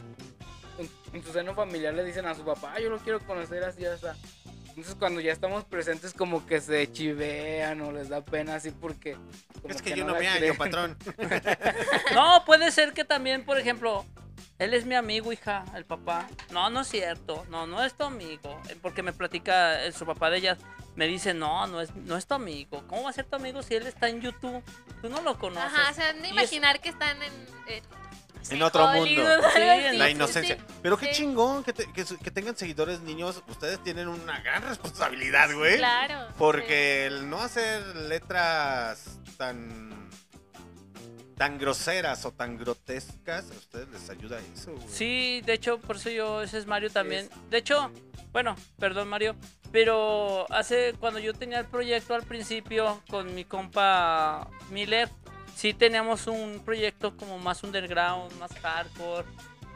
En 1.16 1.24
su 1.24 1.32
seno 1.32 1.54
familiar 1.56 1.94
le 1.94 2.04
dicen 2.04 2.26
a 2.26 2.36
su 2.36 2.44
papá, 2.44 2.74
"Ah, 2.76 2.80
yo 2.80 2.90
lo 2.90 3.00
quiero 3.00 3.20
conocer 3.26 3.64
así, 3.64 3.82
sea. 3.82 4.16
Entonces 4.70 4.96
cuando 4.96 5.22
ya 5.22 5.32
estamos 5.32 5.64
presentes 5.64 6.14
como 6.14 6.46
que 6.46 6.60
se 6.60 6.92
chivean 6.92 7.80
o 7.82 7.94
les 7.94 8.10
da 8.10 8.24
pena 8.26 8.56
así 8.56 8.72
porque... 8.72 9.14
como 9.62 9.74
Es 9.74 9.82
que 9.82 9.96
yo 9.96 10.04
no 10.06 10.14
me 10.16 10.28
hallo, 10.28 10.54
patrón. 10.58 10.98
No, 12.14 12.44
puede 12.46 12.72
ser 12.72 12.92
que 12.94 13.06
también, 13.06 13.46
por 13.46 13.58
ejemplo, 13.58 14.06
él 14.60 14.74
es 14.74 14.86
mi 14.86 14.96
amigo, 14.96 15.32
hija, 15.32 15.64
el 15.76 15.86
papá. 15.86 16.28
No, 16.52 16.70
no 16.70 16.82
es 16.82 16.88
cierto. 16.90 17.46
No, 17.50 17.66
no 17.68 17.84
es 17.86 17.94
tu 17.94 18.04
amigo. 18.04 18.62
Eh, 18.70 18.78
Porque 18.82 19.02
me 19.02 19.14
platica 19.14 19.86
eh, 19.86 19.94
su 19.94 20.06
papá 20.06 20.30
de 20.30 20.38
ella. 20.40 20.58
Me 20.96 21.08
dice, 21.08 21.34
no, 21.34 21.68
no 21.68 21.80
es, 21.82 21.94
no 21.96 22.16
es 22.18 22.26
tu 22.28 22.36
amigo. 22.36 22.84
¿Cómo 22.88 23.04
va 23.04 23.10
a 23.10 23.14
ser 23.14 23.26
tu 23.26 23.36
amigo 23.38 23.62
si 23.64 23.76
él 23.76 23.86
está 23.88 24.10
en 24.10 24.20
YouTube? 24.22 24.62
Tú 25.02 25.10
no 25.10 25.22
lo 25.22 25.38
conoces. 25.40 25.72
Ajá, 25.74 25.92
o 25.92 25.94
sea, 25.94 26.14
no 26.14 26.24
es- 26.26 26.32
imaginar 26.32 26.80
que 26.82 26.90
están 26.90 27.16
en... 27.24 27.32
en- 27.68 27.84
En 28.50 28.62
otro 28.62 28.86
mundo. 28.88 29.02
Hollywood, 29.02 29.94
la 29.98 30.06
sí, 30.06 30.12
inocencia. 30.12 30.56
sí, 30.58 30.62
Pero 30.82 30.98
qué 30.98 31.08
sí. 31.08 31.22
chingón 31.22 31.64
que, 31.64 31.74
te- 31.74 31.92
que 31.92 32.32
tengan 32.32 32.56
seguidores 32.56 33.02
niños. 33.02 33.42
Ustedes 33.48 33.82
tienen 33.84 34.08
una 34.08 34.40
gran 34.42 34.64
responsabilidad, 34.64 35.54
güey. 35.54 35.78
Claro, 35.78 36.28
Porque 36.38 37.06
el 37.08 37.30
no 37.30 37.42
hacer 37.42 37.84
letras 37.96 39.20
tan 39.38 39.96
tan 41.38 41.58
groseras 41.58 42.24
o 42.24 42.32
tan 42.32 42.58
grotescas, 42.58 43.52
a 43.52 43.54
ustedes 43.56 43.90
les 43.90 44.10
ayuda 44.10 44.40
eso, 44.54 44.72
güey. 44.74 44.88
Sí, 44.88 45.42
de 45.46 45.54
hecho, 45.54 45.80
por 45.82 45.98
eso 45.98 46.10
yo, 46.10 46.42
ese 46.42 46.58
es 46.58 46.66
Mario 46.66 46.90
también. 46.90 47.30
De 47.50 47.58
hecho, 47.58 47.92
bueno, 48.32 48.56
perdón 48.80 49.10
Mario, 49.10 49.36
pero 49.70 50.46
hace, 50.50 50.94
cuando 50.98 51.20
yo 51.20 51.34
tenía 51.34 51.60
el 51.60 51.66
proyecto 51.66 52.16
al 52.16 52.24
principio 52.24 53.02
con 53.10 53.36
mi 53.36 53.44
compa 53.44 54.48
Miller, 54.70 55.10
sí 55.56 55.74
teníamos 55.74 56.28
un 56.28 56.62
proyecto 56.64 57.16
como 57.18 57.40
más 57.40 57.64
underground, 57.64 58.38
más 58.40 58.52
hardcore. 58.60 59.26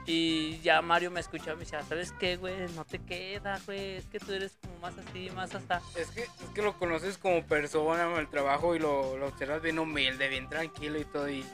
Y 0.05 0.59
ya 0.61 0.81
Mario 0.81 1.11
me 1.11 1.19
escuchaba 1.19 1.53
y 1.53 1.57
me 1.57 1.63
decía, 1.65 1.83
¿sabes 1.83 2.11
qué, 2.13 2.35
güey? 2.35 2.55
No 2.75 2.83
te 2.83 2.97
queda, 2.99 3.59
güey. 3.65 3.97
Es 3.97 4.05
que 4.07 4.19
tú 4.19 4.33
eres 4.33 4.57
como 4.61 4.77
más 4.79 4.95
así, 4.97 5.29
más 5.29 5.53
hasta... 5.53 5.81
Es 5.95 6.09
que, 6.09 6.21
es 6.23 6.49
que 6.55 6.61
lo 6.63 6.73
conoces 6.79 7.17
como 7.19 7.45
persona 7.45 8.11
en 8.11 8.17
el 8.17 8.27
trabajo 8.27 8.75
y 8.75 8.79
lo, 8.79 9.17
lo 9.17 9.27
observas 9.27 9.61
bien 9.61 9.77
humilde, 9.77 10.27
bien 10.27 10.49
tranquilo 10.49 10.99
y 10.99 11.05
todo. 11.05 11.29
Y 11.29 11.45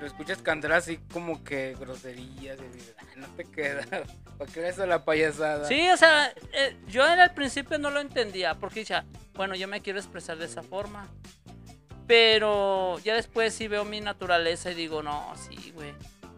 lo 0.00 0.06
escuchas 0.06 0.40
cantar 0.40 0.72
así 0.72 0.98
como 1.12 1.44
que 1.44 1.76
groserías 1.78 2.58
y 2.60 2.76
dices, 2.76 2.94
"Ah, 2.98 3.04
no 3.16 3.26
te 3.36 3.44
queda. 3.44 3.84
¿Para 4.38 4.52
qué 4.52 4.60
le 4.62 4.68
haces 4.68 4.88
la 4.88 5.04
payasada? 5.04 5.66
Sí, 5.66 5.88
o 5.90 5.96
sea, 5.96 6.32
eh, 6.52 6.76
yo 6.86 7.06
el 7.06 7.30
principio 7.32 7.78
no 7.78 7.90
lo 7.90 8.00
entendía, 8.00 8.54
porque 8.54 8.80
decía, 8.80 9.04
bueno, 9.34 9.54
yo 9.54 9.68
me 9.68 9.82
quiero 9.82 9.98
expresar 9.98 10.38
de 10.38 10.46
esa 10.46 10.62
forma. 10.62 11.08
Pero 12.08 12.98
ya 13.00 13.14
después 13.14 13.52
sí 13.52 13.68
veo 13.68 13.84
mi 13.84 14.00
naturaleza 14.00 14.70
y 14.70 14.74
digo, 14.74 15.02
no, 15.02 15.32
sí, 15.36 15.72
güey. 15.72 15.92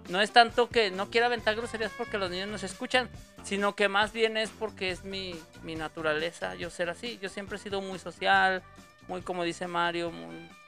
No 0.09 0.20
es 0.20 0.32
tanto 0.32 0.68
que 0.68 0.90
no 0.90 1.09
quiera 1.09 1.28
aventar 1.28 1.55
groserías 1.55 1.92
porque 1.97 2.18
los 2.18 2.28
niños 2.28 2.48
nos 2.48 2.64
escuchan, 2.64 3.09
sino 3.44 3.76
que 3.76 3.88
más 3.88 4.12
bien 4.12 4.36
es 4.36 4.51
porque 4.51 4.90
es 4.90 5.05
mi, 5.05 5.36
mi 5.62 5.76
naturaleza, 5.76 6.56
yo 6.56 6.68
ser 6.70 6.90
así. 6.90 7.20
Yo 7.22 7.28
siempre 7.28 7.56
he 7.56 7.60
sido 7.60 7.80
muy 7.80 8.01
social, 8.01 8.64
muy 9.06 9.22
como 9.22 9.44
dice 9.44 9.68
Mario, 9.68 10.12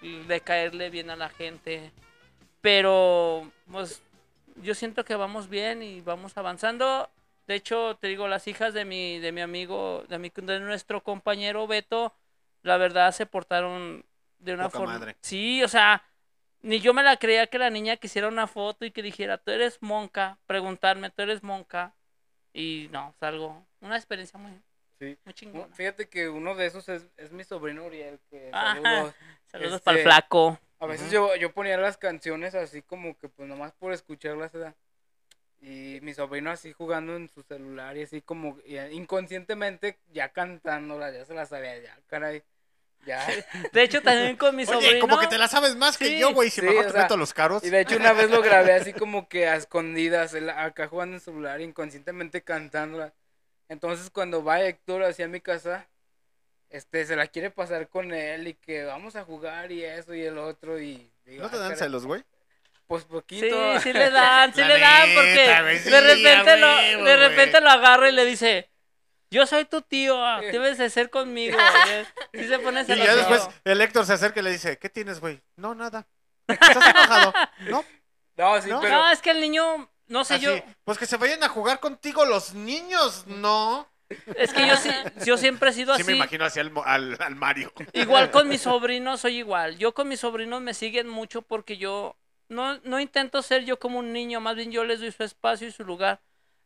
de 0.00 0.40
caerle 0.40 0.88
bien 0.88 1.10
a 1.10 1.16
la 1.16 1.28
gente. 1.28 1.90
Pero, 2.60 3.50
pues, 3.72 4.00
yo 4.62 4.76
siento 4.76 5.04
que 5.04 5.16
vamos 5.16 5.48
bien 5.48 5.82
y 5.82 6.00
vamos 6.00 6.38
avanzando. 6.38 7.10
De 7.48 7.56
hecho, 7.56 7.96
te 8.00 8.06
digo, 8.06 8.28
las 8.28 8.46
hijas 8.46 8.72
de 8.72 8.84
mi, 8.84 9.18
de 9.18 9.32
mi 9.32 9.40
amigo, 9.40 10.04
de, 10.08 10.20
mi, 10.20 10.30
de 10.32 10.60
nuestro 10.60 11.02
compañero 11.02 11.66
Beto, 11.66 12.14
la 12.62 12.76
verdad 12.76 13.10
se 13.10 13.26
portaron 13.26 14.04
de 14.42 14.54
una 14.54 14.64
Poca 14.64 14.78
forma. 14.78 14.98
madre. 14.98 15.16
Sí, 15.22 15.62
o 15.62 15.68
sea, 15.68 16.02
ni 16.60 16.80
yo 16.80 16.94
me 16.94 17.02
la 17.02 17.16
creía 17.16 17.46
que 17.46 17.58
la 17.58 17.70
niña 17.70 17.96
quisiera 17.96 18.28
una 18.28 18.46
foto 18.46 18.84
y 18.84 18.90
que 18.90 19.02
dijera, 19.02 19.38
tú 19.38 19.50
eres 19.50 19.78
monca, 19.80 20.38
preguntarme, 20.46 21.10
tú 21.10 21.22
eres 21.22 21.42
monca. 21.42 21.94
Y 22.52 22.88
no, 22.92 23.14
es 23.16 23.22
algo, 23.22 23.66
una 23.80 23.96
experiencia 23.96 24.38
muy, 24.38 24.52
Sí. 24.98 25.16
muy 25.24 25.34
chingona. 25.34 25.74
Fíjate 25.74 26.08
que 26.08 26.28
uno 26.28 26.54
de 26.54 26.66
esos 26.66 26.88
es, 26.88 27.06
es 27.16 27.32
mi 27.32 27.44
sobrino 27.44 27.84
Uriel. 27.86 28.20
Que 28.30 28.50
Ajá. 28.52 28.74
saludos. 28.76 29.14
Saludos 29.46 29.72
Este, 29.74 29.84
para 29.84 29.96
el 29.98 30.02
flaco. 30.04 30.58
A 30.78 30.86
veces 30.86 31.10
yo, 31.10 31.34
yo 31.36 31.52
ponía 31.52 31.76
las 31.78 31.96
canciones 31.96 32.54
así 32.54 32.82
como 32.82 33.16
que 33.16 33.28
pues 33.28 33.48
nomás 33.48 33.72
por 33.72 33.92
escucharlas. 33.92 34.52
¿verdad? 34.52 34.74
Y 35.60 36.00
mi 36.02 36.12
sobrino 36.12 36.50
así 36.50 36.72
jugando 36.72 37.14
en 37.16 37.28
su 37.28 37.42
celular 37.42 37.96
y 37.96 38.02
así 38.02 38.20
como 38.20 38.58
y, 38.66 38.76
eh, 38.76 38.92
inconscientemente 38.92 39.98
ya 40.12 40.28
cantándolas, 40.30 41.14
ya 41.14 41.24
se 41.24 41.34
las 41.34 41.48
sabía, 41.50 41.78
ya 41.78 41.96
caray. 42.08 42.42
Ya. 43.04 43.26
De 43.72 43.82
hecho, 43.82 44.00
también 44.00 44.36
con 44.36 44.54
mi 44.54 44.62
Oye, 44.66 44.72
sobrino. 44.72 45.00
como 45.00 45.18
que 45.18 45.26
te 45.26 45.38
la 45.38 45.48
sabes 45.48 45.74
más 45.76 45.98
que 45.98 46.06
Sí. 46.06 46.18
yo, 46.18 46.32
güey. 46.32 46.50
Si 46.50 46.60
Sí, 46.60 46.66
mejor 46.66 46.84
o 46.84 46.86
te 46.86 46.92
sea, 46.92 47.02
meto 47.02 47.16
los 47.16 47.34
caros. 47.34 47.64
Y 47.64 47.70
de 47.70 47.80
hecho 47.80 47.96
una 47.96 48.12
vez 48.12 48.30
lo 48.30 48.40
grabé 48.42 48.72
así 48.74 48.92
como 48.92 49.28
que 49.28 49.48
a 49.48 49.56
escondidas, 49.56 50.34
acá 50.56 50.86
jugando 50.88 51.12
en 51.12 51.16
el 51.16 51.20
celular, 51.20 51.60
inconscientemente 51.60 52.42
cantándola. 52.42 53.12
Entonces 53.68 54.10
cuando 54.10 54.44
va 54.44 54.60
Héctor 54.62 55.02
hacia 55.02 55.26
mi 55.28 55.40
casa, 55.40 55.88
este, 56.70 57.04
se 57.04 57.16
la 57.16 57.26
quiere 57.26 57.50
pasar 57.50 57.88
con 57.88 58.12
él 58.12 58.48
y 58.48 58.54
que 58.54 58.84
vamos 58.84 59.16
a 59.16 59.24
jugar 59.24 59.72
y 59.72 59.84
eso 59.84 60.14
y 60.14 60.22
el 60.22 60.38
otro 60.38 60.80
y... 60.80 61.10
digo, 61.24 61.42
¿No 61.42 61.50
te 61.50 61.56
"Ah, 61.56 61.60
dan 61.60 61.68
caray". 61.70 61.78
celos, 61.84 62.06
güey? 62.06 62.22
Pues 62.86 63.02
Sí, 63.02 63.08
poquito. 63.10 63.80
sí 63.80 63.92
le 63.92 64.10
dan, 64.10 64.54
sí 64.54 64.60
La 64.62 64.68
le 64.68 64.78
dan, 64.78 65.08
neta, 65.08 65.20
porque 65.20 65.78
sí, 65.78 65.90
de 65.90 65.96
a 65.96 66.00
repente 66.00 66.56
lo, 66.58 66.66
huevo, 66.76 67.04
de 67.04 67.16
repente 67.28 67.60
lo 67.60 67.70
agarra 67.70 68.08
y 68.08 68.12
le 68.12 68.24
dice, 68.26 68.68
yo 69.32 69.46
soy 69.46 69.64
tu 69.64 69.82
tío, 69.82 70.16
debes 70.40 70.78
de 70.78 70.88
ser 70.90 71.10
conmigo. 71.10 71.56
Sí 72.34 72.46
se 72.48 72.58
pone 72.58 72.82
Y 72.82 72.86
ya 72.86 73.14
después 73.16 73.48
el 73.64 73.80
Héctor 73.80 74.06
se 74.06 74.12
acerca 74.14 74.40
y 74.40 74.42
le 74.42 74.50
dice, 74.50 74.78
¿qué 74.78 74.88
tienes, 74.88 75.20
güey? 75.20 75.40
No, 75.56 75.74
nada. 75.74 76.06
¿Estás 76.46 76.76
enojado? 76.76 77.32
No. 77.68 77.84
No, 78.36 78.62
sí, 78.62 78.70
¿No? 78.70 78.80
pero... 78.80 78.94
No, 78.96 79.10
es 79.10 79.20
que 79.20 79.30
el 79.30 79.40
niño, 79.40 79.90
no 80.08 80.24
sé, 80.24 80.34
Así, 80.34 80.44
yo, 80.44 80.52
Pues 80.84 80.98
que 80.98 81.06
se 81.06 81.16
vayan 81.18 81.42
a 81.44 81.48
jugar 81.48 81.80
contigo 81.80 82.24
los 82.24 82.54
niños, 82.54 83.26
¿no? 83.26 83.86
es 84.36 84.52
que 84.52 84.66
yo, 84.66 84.76
sí- 84.76 84.90
yo 85.24 85.36
siempre 85.38 85.70
he 85.70 85.72
sido 85.72 85.94
Sí 85.96 86.04
me 86.04 86.12
así. 86.12 86.16
imagino 86.16 86.44
así 86.44 86.60
al, 86.60 86.70
mo- 86.70 86.84
al, 86.84 87.16
al 87.20 87.34
Mario. 87.34 87.72
Igual 87.94 88.30
con 88.30 88.48
mis 88.48 88.60
sobrinos 88.62 89.20
soy 89.20 89.38
igual. 89.38 89.76
Yo 89.78 89.92
con 89.94 90.08
mis 90.08 90.20
sobrinos 90.20 90.60
me 90.60 90.74
siguen 90.74 91.08
mucho 91.08 91.42
porque 91.42 91.76
yo 91.78 92.16
no, 92.48 92.78
no 92.84 93.00
intento 93.00 93.40
ser 93.42 93.64
yo 93.64 93.78
como 93.78 93.98
un 93.98 94.12
niño, 94.12 94.40
más 94.40 94.56
bien 94.56 94.70
yo 94.72 94.84
les 94.84 95.00
doy 95.00 95.12
su 95.12 95.22
espacio 95.24 95.68
y 95.68 95.72
su 95.72 95.84
lugar. 95.84 96.20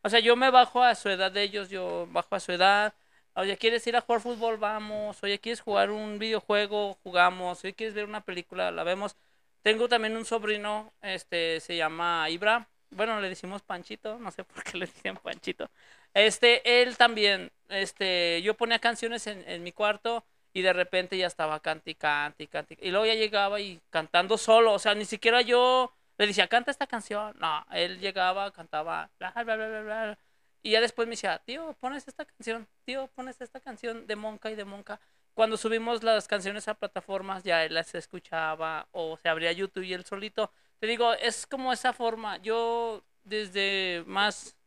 O 0.07 0.09
sea, 0.09 0.21
yo 0.21 0.37
me 0.37 0.49
bajo 0.51 0.81
a 0.83 0.95
su 0.95 1.09
edad 1.09 1.33
de 1.33 1.43
ellos, 1.43 1.69
yo 1.69 2.07
bajo 2.11 2.33
a 2.33 2.39
su 2.39 2.53
edad. 2.53 2.93
Oye, 3.35 3.57
¿quieres 3.57 3.85
ir 3.87 3.97
a 3.97 4.01
jugar 4.01 4.21
fútbol? 4.21 4.55
Vamos. 4.57 5.21
Oye, 5.21 5.37
¿quieres 5.37 5.59
jugar 5.59 5.91
un 5.91 6.17
videojuego? 6.17 6.97
Jugamos. 7.03 7.61
Oye, 7.65 7.73
¿quieres 7.73 7.93
ver 7.93 8.05
una 8.05 8.21
película? 8.21 8.71
La 8.71 8.85
vemos. 8.85 9.17
Tengo 9.63 9.89
también 9.89 10.15
un 10.15 10.23
sobrino, 10.23 10.93
este, 11.01 11.59
se 11.59 11.75
llama 11.75 12.29
Ibra. 12.29 12.69
Bueno, 12.89 13.19
le 13.19 13.27
decimos 13.27 13.63
Panchito, 13.63 14.17
no 14.17 14.31
sé 14.31 14.45
por 14.45 14.63
qué 14.63 14.77
le 14.77 14.85
dicen 14.85 15.17
Panchito. 15.17 15.69
Este, 16.13 16.81
él 16.81 16.95
también, 16.95 17.51
este, 17.67 18.41
yo 18.43 18.53
ponía 18.55 18.79
canciones 18.79 19.27
en, 19.27 19.43
en 19.45 19.61
mi 19.61 19.73
cuarto 19.73 20.23
y 20.53 20.61
de 20.61 20.71
repente 20.71 21.17
ya 21.17 21.27
estaba 21.27 21.59
cante 21.59 21.91
y 21.91 21.95
cante 21.95 22.45
y 22.45 22.47
cante. 22.47 22.77
Y 22.81 22.91
luego 22.91 23.05
ya 23.07 23.15
llegaba 23.15 23.59
y 23.59 23.81
cantando 23.89 24.37
solo, 24.37 24.71
o 24.73 24.79
sea, 24.79 24.95
ni 24.95 25.03
siquiera 25.03 25.41
yo 25.41 25.91
le 26.17 26.27
decía, 26.27 26.47
canta 26.47 26.71
esta 26.71 26.87
canción. 26.87 27.35
No, 27.39 27.65
él 27.71 27.99
llegaba, 27.99 28.51
cantaba, 28.51 29.09
bla, 29.19 29.31
bla, 29.31 29.43
bla, 29.43 29.67
bla, 29.67 29.81
bla. 29.81 30.19
Y 30.63 30.71
ya 30.71 30.81
después 30.81 31.07
me 31.07 31.11
decía, 31.11 31.39
tío, 31.45 31.73
pones 31.79 32.07
esta 32.07 32.25
canción, 32.25 32.67
tío, 32.83 33.07
pones 33.15 33.39
esta 33.41 33.59
canción 33.59 34.07
de 34.07 34.15
Monca 34.15 34.51
y 34.51 34.55
de 34.55 34.65
Monca. 34.65 34.99
Cuando 35.33 35.55
subimos 35.55 36.03
las 36.03 36.27
canciones 36.27 36.67
a 36.67 36.73
plataformas, 36.73 37.43
ya 37.43 37.63
él 37.63 37.75
las 37.75 37.93
escuchaba 37.95 38.87
o 38.91 39.17
se 39.17 39.29
abría 39.29 39.51
YouTube 39.51 39.83
y 39.83 39.93
él 39.93 40.03
solito. 40.03 40.51
Te 40.79 40.87
digo, 40.87 41.13
es 41.13 41.45
como 41.45 41.71
esa 41.71 41.93
forma. 41.93 42.37
Yo 42.37 43.03
desde 43.23 44.03
más 44.07 44.57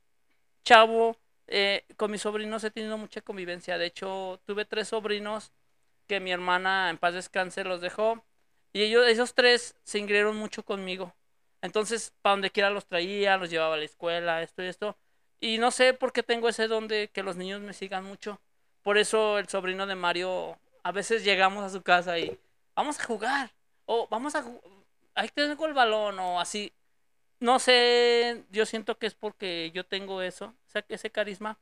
chavo, 0.65 1.17
eh, 1.49 1.85
con 1.97 2.11
mis 2.13 2.23
sobrinos 2.23 2.63
he 2.65 2.71
tenido 2.71 2.97
mucha 2.99 3.21
convivencia. 3.21 3.79
De 3.79 3.87
hecho, 3.87 4.41
tuve 4.47 4.65
tres 4.65 4.89
sobrinos 4.89 5.53
que 6.07 6.21
mi 6.21 6.31
hermana 6.33 6.91
en 6.91 6.99
paz 6.99 7.15
descanse 7.15 7.65
los 7.65 7.81
dejó. 7.81 8.25
Y 8.73 8.83
ellos, 8.83 9.07
esos 9.09 9.35
tres 9.35 9.77
se 9.83 9.99
ingrieron 9.99 10.37
mucho 10.37 10.65
conmigo. 10.65 11.15
Entonces, 11.63 12.13
para 12.23 12.35
donde 12.35 12.51
quiera 12.51 12.71
los 12.71 12.87
traía, 12.87 13.37
los 13.37 13.51
llevaba 13.51 13.75
a 13.75 13.79
la 13.79 13.85
escuela, 13.85 14.43
esto 14.43 14.63
y 14.63 14.67
esto. 14.67 14.97
Y 15.41 15.59
no 15.59 15.71
sé 15.71 15.95
por 15.95 16.13
qué 16.13 16.23
tengo 16.23 16.49
ese 16.49 16.69
don 16.69 16.89
de 16.89 17.09
que 17.13 17.23
los 17.23 17.37
niños 17.37 17.61
me 17.61 17.73
sigan 17.73 18.05
mucho. 18.05 18.41
Por 18.83 18.99
eso 18.99 19.39
el 19.39 19.49
sobrino 19.49 19.87
de 19.87 19.95
Mario, 19.95 20.59
a 20.83 20.93
veces 20.93 21.25
llegamos 21.25 21.65
a 21.65 21.71
su 21.71 21.83
casa 21.83 22.19
y 22.19 22.39
vamos 22.75 22.99
a 23.01 23.05
jugar. 23.05 23.51
O 23.87 24.09
vamos 24.09 24.35
a 24.35 24.45
ahí 25.15 25.29
tengo 25.29 25.67
el 25.67 25.75
balón 25.75 26.19
o 26.19 26.41
así. 26.41 26.73
No 27.41 27.59
sé, 27.59 28.45
yo 28.51 28.67
siento 28.67 28.99
que 28.99 29.07
es 29.07 29.15
porque 29.15 29.71
yo 29.75 29.85
tengo 29.85 30.23
eso, 30.23 30.55
ese 30.89 31.11
carisma. 31.11 31.59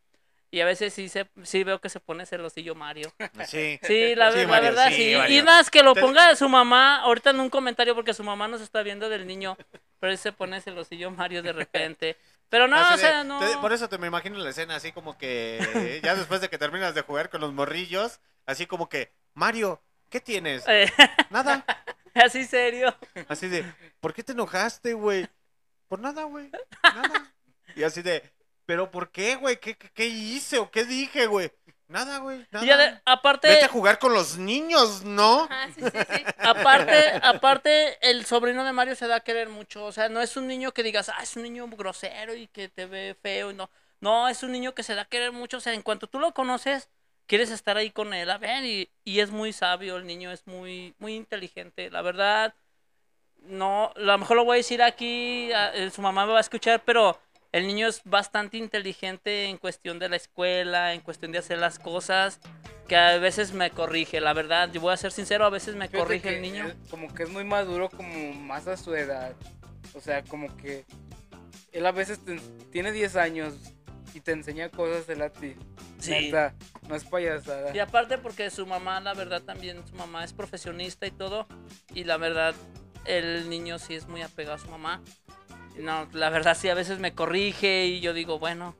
Y 0.50 0.60
a 0.60 0.64
veces 0.64 0.94
sí, 0.94 1.08
se, 1.10 1.28
sí 1.42 1.62
veo 1.62 1.78
que 1.80 1.90
se 1.90 2.00
pone 2.00 2.24
celosillo 2.24 2.74
Mario. 2.74 3.12
Sí. 3.46 3.78
Sí, 3.82 4.14
la, 4.14 4.30
Sí, 4.32 4.38
ver- 4.38 4.46
la 4.46 4.52
Mario, 4.52 4.68
verdad 4.70 4.88
sí, 4.88 5.14
sí. 5.26 5.34
Y 5.34 5.42
más 5.42 5.70
que 5.70 5.82
lo 5.82 5.94
ponga 5.94 6.34
su 6.36 6.48
mamá 6.48 7.02
ahorita 7.02 7.30
en 7.30 7.40
un 7.40 7.50
comentario 7.50 7.94
porque 7.94 8.14
su 8.14 8.24
mamá 8.24 8.48
nos 8.48 8.60
está 8.62 8.82
viendo 8.82 9.08
del 9.08 9.26
niño. 9.26 9.56
Pero 10.00 10.12
él 10.12 10.18
se 10.18 10.32
pone 10.32 10.60
celosillo 10.60 11.10
Mario 11.10 11.42
de 11.42 11.52
repente. 11.52 12.16
Pero 12.48 12.66
no, 12.66 12.76
Así 12.76 12.94
o 12.94 12.96
sea, 12.98 13.24
no. 13.24 13.40
te- 13.40 13.58
por 13.58 13.72
eso 13.74 13.88
te 13.90 13.98
me 13.98 14.06
imagino 14.06 14.38
la 14.38 14.48
escena 14.50 14.76
así 14.76 14.90
como 14.92 15.18
que 15.18 16.00
ya 16.02 16.14
después 16.14 16.40
de 16.40 16.48
que 16.48 16.56
terminas 16.56 16.94
de 16.94 17.02
jugar 17.02 17.28
con 17.28 17.42
los 17.42 17.52
morrillos, 17.52 18.20
así 18.46 18.64
como 18.66 18.88
que, 18.88 19.12
Mario, 19.34 19.82
¿qué 20.08 20.20
tienes? 20.20 20.64
Eh, 20.66 20.90
Nada. 21.30 21.62
así 22.14 22.44
serio. 22.46 22.96
Así 23.28 23.48
de, 23.48 23.64
¿por 24.00 24.14
qué 24.14 24.22
te 24.22 24.32
enojaste, 24.32 24.94
güey? 24.94 25.28
Por 25.88 26.00
nada, 26.00 26.24
güey. 26.24 26.50
Nada. 26.82 27.34
Y 27.76 27.82
así 27.82 28.00
de, 28.00 28.22
¿pero 28.68 28.90
por 28.90 29.10
qué, 29.10 29.36
güey? 29.36 29.58
¿Qué, 29.58 29.74
qué, 29.76 29.88
qué 29.94 30.06
hice 30.06 30.58
o 30.58 30.70
qué 30.70 30.84
dije, 30.84 31.26
güey? 31.26 31.50
Nada, 31.88 32.18
güey. 32.18 32.46
Nada. 32.50 32.66
Y 32.66 33.00
aparte, 33.06 33.48
Vete 33.48 33.64
a 33.64 33.68
jugar 33.68 33.98
con 33.98 34.12
los 34.12 34.36
niños, 34.36 35.04
¿no? 35.04 35.48
aparte, 36.42 37.02
aparte, 37.22 37.96
el 38.02 38.26
sobrino 38.26 38.62
de 38.62 38.72
Mario 38.72 38.94
se 38.94 39.06
da 39.06 39.16
a 39.16 39.20
querer 39.20 39.48
mucho. 39.48 39.86
O 39.86 39.92
sea, 39.92 40.10
no 40.10 40.20
es 40.20 40.36
un 40.36 40.46
niño 40.46 40.72
que 40.72 40.82
digas, 40.82 41.08
ah, 41.08 41.22
es 41.22 41.34
un 41.36 41.44
niño 41.44 41.66
grosero 41.68 42.34
y 42.34 42.46
que 42.48 42.68
te 42.68 42.84
ve 42.84 43.16
feo. 43.22 43.50
y 43.50 43.54
No, 43.54 43.70
no, 44.00 44.28
es 44.28 44.42
un 44.42 44.52
niño 44.52 44.74
que 44.74 44.82
se 44.82 44.94
da 44.94 45.02
a 45.02 45.04
querer 45.08 45.32
mucho. 45.32 45.56
O 45.56 45.60
sea, 45.60 45.72
en 45.72 45.80
cuanto 45.82 46.06
tú 46.06 46.18
lo 46.18 46.34
conoces, 46.34 46.90
quieres 47.26 47.50
estar 47.50 47.78
ahí 47.78 47.90
con 47.90 48.12
él. 48.12 48.28
A 48.30 48.36
ver, 48.36 48.64
y, 48.66 48.90
y 49.04 49.20
es 49.20 49.30
muy 49.30 49.54
sabio, 49.54 49.96
el 49.96 50.06
niño 50.06 50.30
es 50.30 50.46
muy, 50.46 50.94
muy 50.98 51.14
inteligente. 51.14 51.90
La 51.90 52.02
verdad, 52.02 52.54
no, 53.42 53.92
a 53.96 54.00
lo 54.00 54.18
mejor 54.18 54.36
lo 54.36 54.44
voy 54.44 54.56
a 54.56 54.58
decir 54.58 54.82
aquí, 54.82 55.52
a- 55.52 55.72
su 55.90 56.02
mamá 56.02 56.26
me 56.26 56.32
va 56.32 56.38
a 56.38 56.40
escuchar, 56.42 56.82
pero 56.84 57.18
el 57.52 57.66
niño 57.66 57.88
es 57.88 58.02
bastante 58.04 58.56
inteligente 58.58 59.46
en 59.46 59.56
cuestión 59.58 59.98
de 59.98 60.08
la 60.08 60.16
escuela, 60.16 60.94
en 60.94 61.00
cuestión 61.00 61.32
de 61.32 61.38
hacer 61.38 61.58
las 61.58 61.78
cosas, 61.78 62.40
que 62.86 62.96
a 62.96 63.18
veces 63.18 63.52
me 63.52 63.70
corrige, 63.70 64.20
la 64.20 64.32
verdad, 64.32 64.70
yo 64.72 64.80
voy 64.80 64.92
a 64.92 64.96
ser 64.96 65.12
sincero, 65.12 65.44
a 65.44 65.50
veces 65.50 65.74
me 65.74 65.88
Fíjate 65.88 65.98
corrige 65.98 66.36
el 66.36 66.42
niño. 66.42 66.66
él 66.66 66.76
como 66.90 67.12
que 67.14 67.24
es 67.24 67.30
muy 67.30 67.44
maduro, 67.44 67.88
como 67.90 68.32
más 68.34 68.66
a 68.66 68.76
su 68.76 68.94
edad. 68.94 69.34
O 69.94 70.00
sea, 70.00 70.22
como 70.24 70.54
que 70.56 70.84
él 71.72 71.84
a 71.86 71.92
veces 71.92 72.18
te- 72.24 72.40
tiene 72.70 72.92
10 72.92 73.16
años 73.16 73.54
y 74.14 74.20
te 74.20 74.32
enseña 74.32 74.70
cosas 74.70 75.08
él 75.08 75.20
a 75.22 75.30
ti. 75.30 75.54
Sí. 75.98 76.10
Neta, 76.12 76.54
no 76.88 76.94
es 76.94 77.04
payasada. 77.04 77.74
Y 77.74 77.78
aparte 77.78 78.16
porque 78.18 78.50
su 78.50 78.66
mamá, 78.66 79.00
la 79.00 79.12
verdad 79.14 79.42
también, 79.42 79.86
su 79.86 79.94
mamá 79.96 80.24
es 80.24 80.32
profesionista 80.32 81.06
y 81.06 81.10
todo, 81.10 81.46
y 81.94 82.04
la 82.04 82.16
verdad, 82.16 82.54
el 83.04 83.48
niño 83.50 83.78
sí 83.78 83.94
es 83.94 84.06
muy 84.06 84.22
apegado 84.22 84.56
a 84.56 84.58
su 84.58 84.68
mamá. 84.70 85.02
No, 85.78 86.08
la 86.12 86.30
verdad 86.30 86.56
sí 86.56 86.68
a 86.68 86.74
veces 86.74 86.98
me 86.98 87.14
corrige 87.14 87.86
y 87.86 88.00
yo 88.00 88.12
digo, 88.12 88.38
bueno, 88.38 88.74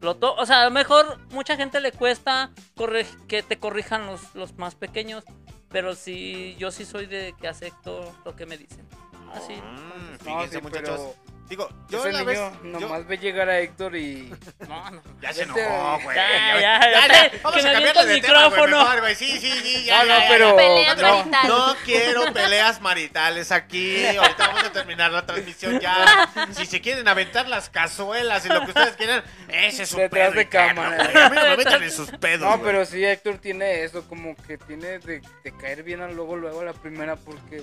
lo 0.00 0.16
to 0.16 0.34
o 0.34 0.46
sea, 0.46 0.62
a 0.62 0.64
lo 0.66 0.70
mejor 0.70 1.18
mucha 1.30 1.56
gente 1.56 1.80
le 1.80 1.92
cuesta 1.92 2.50
que 3.28 3.42
te 3.42 3.58
corrijan 3.58 4.06
los, 4.06 4.34
los 4.34 4.56
más 4.58 4.74
pequeños, 4.74 5.24
pero 5.70 5.94
sí, 5.94 6.54
yo 6.58 6.70
sí 6.70 6.84
soy 6.84 7.06
de 7.06 7.34
que 7.40 7.48
acepto 7.48 8.14
lo 8.24 8.36
que 8.36 8.46
me 8.46 8.58
dicen. 8.58 8.86
Así. 9.32 9.54
Mm, 9.54 10.26
No, 10.28 10.46
sí, 10.46 10.58
muchachos. 10.60 11.00
pero 11.00 11.14
Digo, 11.52 11.68
yo 11.90 11.98
ese 11.98 12.12
la 12.12 12.18
niño 12.20 12.24
vez. 12.24 12.38
yo- 12.38 12.80
nomás 12.80 13.06
ve 13.06 13.18
llegar 13.18 13.46
a 13.50 13.58
Héctor 13.60 13.94
y... 13.94 14.32
No, 14.68 14.90
no. 14.90 15.02
Ya 15.20 15.34
se 15.34 15.42
enojó, 15.42 16.00
güey. 16.02 16.16
Ya, 16.16 16.26
ya, 16.30 16.60
ya, 16.60 16.80
ya, 16.80 17.08
ya, 17.08 17.30
que 17.30 17.38
Vamos 17.42 17.62
me 17.62 17.68
a 17.68 17.72
cambiarle 17.74 18.06
de 18.06 18.20
tema, 18.22 18.38
güey, 18.38 18.50
micrófono. 18.52 18.78
mejor, 18.78 19.00
güey. 19.00 19.14
Sí, 19.14 19.38
sí, 19.38 19.50
sí. 19.62 19.84
Ya, 19.84 19.98
No, 19.98 20.04
no, 20.04 20.08
ya, 20.08 20.22
ya, 20.22 20.28
pero- 20.30 20.48
no, 20.48 20.56
maritales. 20.56 21.48
no 21.48 21.76
quiero 21.84 22.32
peleas 22.32 22.80
maritales 22.80 23.52
aquí. 23.52 24.06
Ahorita 24.16 24.46
vamos 24.46 24.64
a 24.64 24.72
terminar 24.72 25.12
la 25.12 25.26
transmisión 25.26 25.78
ya. 25.78 26.30
Si 26.52 26.64
se 26.64 26.80
quieren 26.80 27.06
aventar 27.06 27.46
las 27.48 27.68
cazuelas 27.68 28.46
y 28.46 28.48
lo 28.48 28.60
que 28.62 28.68
ustedes 28.68 28.96
quieran, 28.96 29.22
ese 29.48 29.82
es 29.82 29.90
su 29.90 29.98
Detrás 29.98 30.28
pedo 30.30 30.36
de 30.36 30.42
interno, 30.44 30.82
cámara. 30.82 31.04
güey. 31.04 31.22
A 31.22 31.28
mí 31.28 31.36
no 31.36 31.42
me 31.50 31.56
metan 31.58 31.82
en 31.82 31.90
sus 31.92 32.10
pedos. 32.18 32.40
No, 32.40 32.58
güey. 32.58 32.62
pero 32.72 32.86
sí, 32.86 33.04
Héctor 33.04 33.36
tiene 33.36 33.82
eso, 33.84 34.08
como 34.08 34.34
que 34.36 34.56
tiene 34.56 34.98
de, 35.00 35.20
de 35.44 35.56
caer 35.60 35.82
bien 35.82 36.00
al 36.00 36.14
luego, 36.16 36.34
luego 36.36 36.62
a 36.62 36.64
la 36.64 36.72
primera, 36.72 37.16
porque 37.16 37.62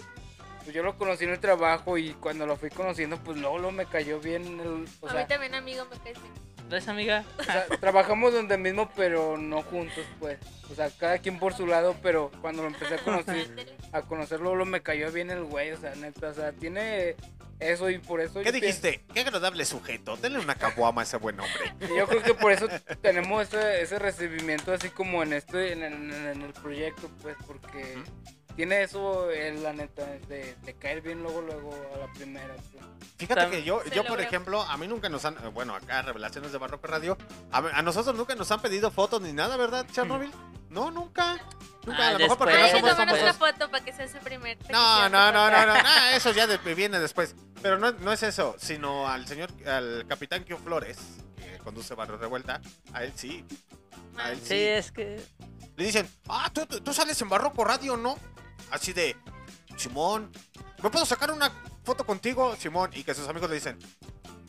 pues 0.63 0.73
yo 0.75 0.83
lo 0.83 0.97
conocí 0.97 1.23
en 1.25 1.31
el 1.31 1.39
trabajo 1.39 1.97
y 1.97 2.13
cuando 2.13 2.45
lo 2.45 2.55
fui 2.57 2.69
conociendo, 2.69 3.17
pues 3.17 3.37
luego, 3.37 3.57
luego 3.57 3.71
me 3.71 3.85
cayó 3.85 4.19
bien. 4.19 4.43
El, 4.59 4.85
o 5.01 5.07
a 5.07 5.11
sea, 5.11 5.21
mí 5.21 5.27
también, 5.27 5.55
amigo, 5.55 5.85
me 5.85 5.97
caes 5.97 6.21
bien. 6.21 6.33
¿Ves, 6.69 6.87
amiga? 6.87 7.23
o 7.39 7.43
sea, 7.43 7.65
trabajamos 7.79 8.31
donde 8.33 8.57
mismo, 8.57 8.89
pero 8.95 9.37
no 9.37 9.63
juntos, 9.63 10.05
pues. 10.19 10.37
O 10.71 10.75
sea, 10.75 10.89
cada 10.91 11.17
quien 11.17 11.39
por 11.39 11.53
su 11.55 11.65
lado, 11.65 11.95
pero 12.03 12.29
cuando 12.41 12.61
lo 12.61 12.67
empecé 12.67 12.95
a 12.95 12.97
conocer, 12.99 13.75
a 13.91 14.01
conocerlo, 14.03 14.53
luego 14.53 14.69
me 14.69 14.81
cayó 14.81 15.11
bien 15.11 15.31
el 15.31 15.43
güey, 15.45 15.71
o 15.71 15.77
sea, 15.77 15.95
neta, 15.95 16.27
o 16.29 16.33
sea, 16.35 16.51
tiene 16.51 17.15
eso 17.59 17.89
y 17.89 17.97
por 17.97 18.21
eso... 18.21 18.35
¿Qué 18.35 18.51
pienso- 18.51 18.59
dijiste? 18.65 19.03
Qué 19.13 19.21
agradable 19.21 19.65
sujeto. 19.65 20.15
Denle 20.17 20.37
una 20.39 20.53
caguama 20.55 21.01
a 21.01 21.03
ese 21.05 21.17
buen 21.17 21.39
hombre. 21.39 21.73
Y 21.91 21.97
yo 21.97 22.07
creo 22.07 22.21
que 22.21 22.35
por 22.35 22.51
eso 22.51 22.67
tenemos 23.01 23.47
ese, 23.47 23.81
ese 23.81 23.97
recibimiento 23.97 24.71
así 24.71 24.89
como 24.89 25.23
en 25.23 25.33
este 25.33 25.73
en, 25.73 25.81
en- 25.83 26.13
en 26.13 26.41
el 26.43 26.53
proyecto, 26.53 27.09
pues, 27.23 27.35
porque 27.47 27.97
tiene 28.59 28.83
eso, 28.83 29.31
eh, 29.31 29.53
la 29.53 29.71
neta, 29.71 30.05
de, 30.27 30.53
de 30.63 30.73
caer 30.73 30.99
bien 31.01 31.23
luego, 31.23 31.39
luego 31.39 31.73
a 31.95 31.97
la 31.97 32.11
primera. 32.11 32.53
Fíjate 33.17 33.49
que 33.49 33.63
yo, 33.63 33.81
yo 33.85 34.03
por 34.03 34.19
ejemplo, 34.19 34.61
a 34.61 34.75
mí 34.75 34.85
nunca 34.85 35.07
nos 35.07 35.23
han, 35.23 35.35
eh, 35.35 35.47
bueno, 35.47 35.73
acá 35.75 36.01
Revelaciones 36.01 36.51
de 36.51 36.57
Barroco 36.57 36.85
Radio, 36.85 37.17
a, 37.53 37.59
a 37.59 37.81
nosotros 37.81 38.17
nunca 38.17 38.35
nos 38.35 38.51
han 38.51 38.59
pedido 38.61 38.91
fotos 38.91 39.21
ni 39.21 39.31
nada, 39.31 39.55
¿verdad, 39.55 39.85
Chernobyl? 39.93 40.29
No, 40.69 40.91
nunca. 40.91 41.37
Nunca, 41.85 42.03
Ah, 42.03 42.07
a 42.09 42.11
lo 42.13 42.19
mejor 42.19 42.37
porque 42.37 42.59
no 42.59 42.67
somos 42.67 43.21
una 43.21 43.33
foto 43.33 43.71
para 43.71 43.85
que 43.85 43.93
sea 43.93 44.09
su 44.09 44.17
primer 44.17 44.57
No, 44.69 45.07
no, 45.07 45.31
no, 45.31 45.49
no, 45.49 45.65
no, 45.65 45.73
no, 45.81 45.89
eso 46.13 46.31
ya 46.33 46.45
de- 46.45 46.57
viene 46.75 46.99
después. 46.99 47.35
Pero 47.61 47.77
no, 47.77 47.93
no 47.93 48.11
es 48.11 48.23
eso, 48.23 48.57
sino 48.59 49.07
al 49.07 49.25
señor, 49.25 49.51
al 49.65 50.05
capitán 50.05 50.43
Kio 50.43 50.57
Flores, 50.57 50.97
que 51.37 51.57
conduce 51.59 51.95
Barrio 51.95 52.17
Revuelta, 52.17 52.59
a 52.91 53.05
él 53.05 53.13
sí. 53.15 53.45
A 54.17 54.31
él 54.31 54.39
Sí, 54.41 54.47
sí. 54.49 54.55
es 54.63 54.91
que... 54.91 55.25
Le 55.77 55.85
dicen, 55.85 56.09
ah, 56.27 56.49
tú, 56.53 56.65
tú- 56.65 56.81
tú 56.81 56.93
sales 56.93 57.21
en 57.21 57.29
Barroco 57.29 57.63
Radio, 57.63 57.95
¿no? 57.95 58.17
Así 58.71 58.93
de, 58.93 59.15
Simón, 59.77 60.31
¿me 60.83 60.89
puedo 60.89 61.05
sacar 61.05 61.31
una 61.31 61.51
foto 61.83 62.05
contigo, 62.05 62.55
Simón? 62.57 62.91
Y 62.93 63.03
que 63.03 63.13
sus 63.13 63.27
amigos 63.27 63.49
le 63.49 63.55
dicen, 63.55 63.79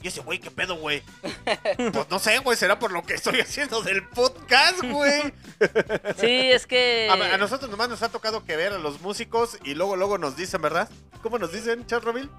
¿y 0.03 0.09
ese 0.09 0.21
güey 0.21 0.39
qué 0.39 0.51
pedo, 0.51 0.77
güey? 0.77 1.03
pues 1.93 2.11
no 2.11 2.19
sé, 2.19 2.39
güey, 2.39 2.57
será 2.57 2.79
por 2.79 2.93
lo 2.93 3.03
que 3.03 3.15
estoy 3.15 3.41
haciendo 3.41 3.83
del 3.83 4.07
podcast, 4.09 4.83
güey. 4.83 5.33
Sí, 6.19 6.51
es 6.51 6.67
que... 6.67 7.09
A, 7.11 7.35
a 7.35 7.39
nosotros 7.39 7.71
nomás 7.71 7.89
nos 7.89 8.03
ha 8.03 8.09
tocado 8.09 8.45
que 8.45 8.57
ver 8.57 8.73
a 8.73 8.79
los 8.79 9.01
músicos 9.01 9.59
y 9.65 9.75
luego, 9.75 9.97
luego 9.97 10.19
nos 10.19 10.37
dicen, 10.37 10.63
¿verdad? 10.63 10.89
¿Cómo 11.23 11.39
nos 11.39 11.53
dicen, 11.53 11.87
Charroville? 11.87 12.31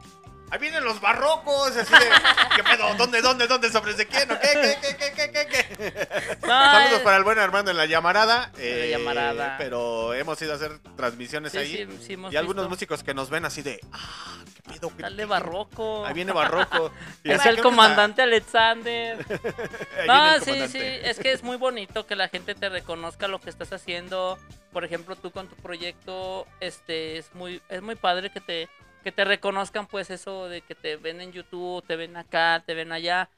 Ahí 0.51 0.59
vienen 0.59 0.83
los 0.83 0.99
barrocos, 0.99 1.75
así 1.77 1.93
de, 1.93 2.09
¿qué 2.57 2.63
pedo? 2.63 2.93
¿Dónde, 2.95 3.21
dónde, 3.21 3.47
dónde? 3.47 3.71
¿Sobre 3.71 3.93
de 3.93 4.05
quién? 4.05 4.29
¿O 4.29 4.37
qué, 4.37 4.77
qué, 4.81 4.95
qué, 4.97 5.13
qué, 5.15 5.31
qué, 5.31 5.47
qué? 5.47 6.37
No, 6.41 6.47
Saludos 6.49 7.01
para 7.03 7.15
el 7.15 7.23
buen 7.23 7.39
Armando 7.39 7.71
en 7.71 7.77
la 7.77 7.85
llamarada. 7.85 8.51
eh, 8.57 8.89
llamarada. 8.91 9.55
Pero 9.57 10.13
hemos 10.13 10.41
ido 10.41 10.51
a 10.51 10.55
hacer 10.57 10.79
transmisiones 10.97 11.53
Sí, 11.53 11.57
ahí. 11.57 11.87
sí, 11.87 11.97
sí 12.05 12.17
y 12.31 12.35
algunos 12.35 12.65
visto. 12.65 12.69
músicos 12.69 13.01
que 13.01 13.13
nos 13.13 13.29
ven 13.29 13.45
así 13.45 13.61
de, 13.61 13.79
ah, 13.93 14.43
qué 14.53 14.73
pedo, 14.73 14.91
qué 14.97 15.03
Dale 15.03 15.23
barroco. 15.25 16.05
Ahí 16.05 16.13
viene 16.13 16.33
barroco. 16.33 16.91
Y 17.23 17.31
Es 17.31 17.45
el 17.45 17.61
comandante 17.61 18.21
Alexander. 18.21 19.25
No, 20.05 20.39
sí, 20.41 20.67
sí, 20.67 20.79
es 20.81 21.17
que 21.19 21.31
es 21.31 21.43
muy 21.43 21.55
bonito 21.55 22.05
que 22.05 22.15
la 22.17 22.27
gente 22.27 22.55
te 22.55 22.67
reconozca 22.67 23.27
lo 23.29 23.39
que 23.39 23.49
estás 23.49 23.71
haciendo. 23.71 24.37
Por 24.73 24.83
ejemplo, 24.83 25.15
tú 25.15 25.31
con 25.31 25.47
tu 25.47 25.55
proyecto, 25.55 26.45
este, 26.59 27.17
es 27.17 27.33
muy, 27.35 27.61
es 27.69 27.81
muy 27.81 27.95
padre 27.95 28.31
que 28.31 28.41
te, 28.41 28.69
que 29.03 29.11
te 29.11 29.25
reconozcan, 29.25 29.87
pues 29.87 30.09
eso 30.09 30.47
de 30.47 30.61
que 30.61 30.75
te 30.75 30.95
ven 30.95 31.21
en 31.21 31.31
YouTube, 31.31 31.85
te 31.85 31.95
ven 31.95 32.17
acá, 32.17 32.63
te 32.65 32.73
ven 32.73 32.91
allá, 32.91 33.29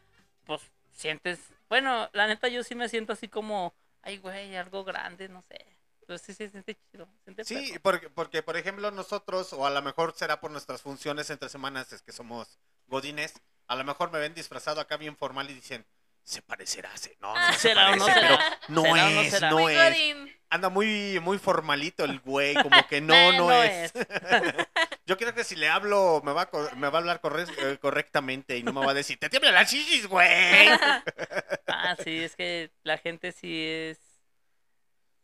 pues 0.46 0.62
sientes, 0.92 1.40
bueno, 1.70 2.10
la 2.14 2.28
neta 2.28 2.48
yo 2.48 2.64
sí 2.64 2.76
me 2.76 2.90
siento 2.90 3.14
así 3.14 3.28
como, 3.28 3.74
ay 4.02 4.18
güey, 4.18 4.56
algo 4.56 4.84
grande, 4.84 5.30
no 5.30 5.42
sé. 5.42 5.66
Pues 6.06 6.22
sí, 6.22 6.34
sí, 6.34 6.50
siente 6.50 6.78
chido. 6.92 7.08
siente 7.24 7.46
Sí, 7.46 7.74
porque, 7.82 8.10
porque 8.10 8.44
por 8.44 8.58
ejemplo 8.58 8.92
nosotros, 8.92 9.54
o 9.54 9.66
a 9.66 9.70
lo 9.70 9.82
mejor 9.82 10.14
será 10.16 10.40
por 10.40 10.52
nuestras 10.52 10.82
funciones 10.82 11.30
entre 11.30 11.50
semanas, 11.50 11.94
es 11.94 12.02
que 12.02 12.12
somos 12.12 12.60
godines, 12.88 13.42
a 13.68 13.76
lo 13.76 13.84
mejor 13.84 14.12
me 14.12 14.20
ven 14.20 14.34
disfrazado 14.34 14.82
acá 14.82 14.98
bien 14.98 15.16
formal 15.16 15.50
y 15.50 15.54
dicen, 15.54 15.86
se 16.24 16.42
parecerá, 16.42 16.96
se- 16.98 17.18
no, 17.22 17.34
no, 17.34 17.48
no 17.48 17.54
se 17.54 17.60
¿Será 17.60 17.92
o 17.92 17.96
no 17.96 18.06
parece, 18.06 18.22
será? 18.22 18.38
pero 18.38 18.68
no 18.70 18.82
¿Será 18.84 19.08
o 19.08 19.10
no 19.12 19.22
es, 19.22 19.30
será? 19.32 19.50
no 19.52 19.58
Muy 19.60 19.76
es. 19.76 19.84
godín. 19.84 20.34
Anda 20.50 20.70
muy, 20.70 21.20
muy 21.20 21.40
formalito 21.40 22.06
el 22.06 22.20
güey, 22.20 22.54
como 22.54 22.86
que 22.88 23.02
no, 23.02 23.32
no, 23.32 23.38
no 23.50 23.64
es. 23.64 23.92
Yo 25.08 25.18
creo 25.18 25.34
que 25.34 25.44
si 25.44 25.56
le 25.56 25.68
hablo, 25.68 26.22
me 26.24 26.32
va 26.32 26.44
a, 26.44 26.76
me 26.76 26.90
va 26.90 27.00
a 27.00 27.02
hablar 27.02 27.22
corre- 27.22 27.48
eh, 27.58 27.78
correctamente 27.82 28.56
y 28.58 28.64
no 28.64 28.72
me 28.72 28.86
va 28.86 28.92
a 28.92 28.94
decir, 28.94 29.18
te 29.20 29.30
tiemblan 29.30 29.56
las 29.56 29.70
chichis, 29.72 30.06
güey. 30.08 30.28
Ah, 31.68 31.96
sí, 32.04 32.24
es 32.24 32.36
que 32.36 32.72
la 32.84 32.98
gente 33.00 33.32
sí 33.32 33.66
es. 33.68 34.00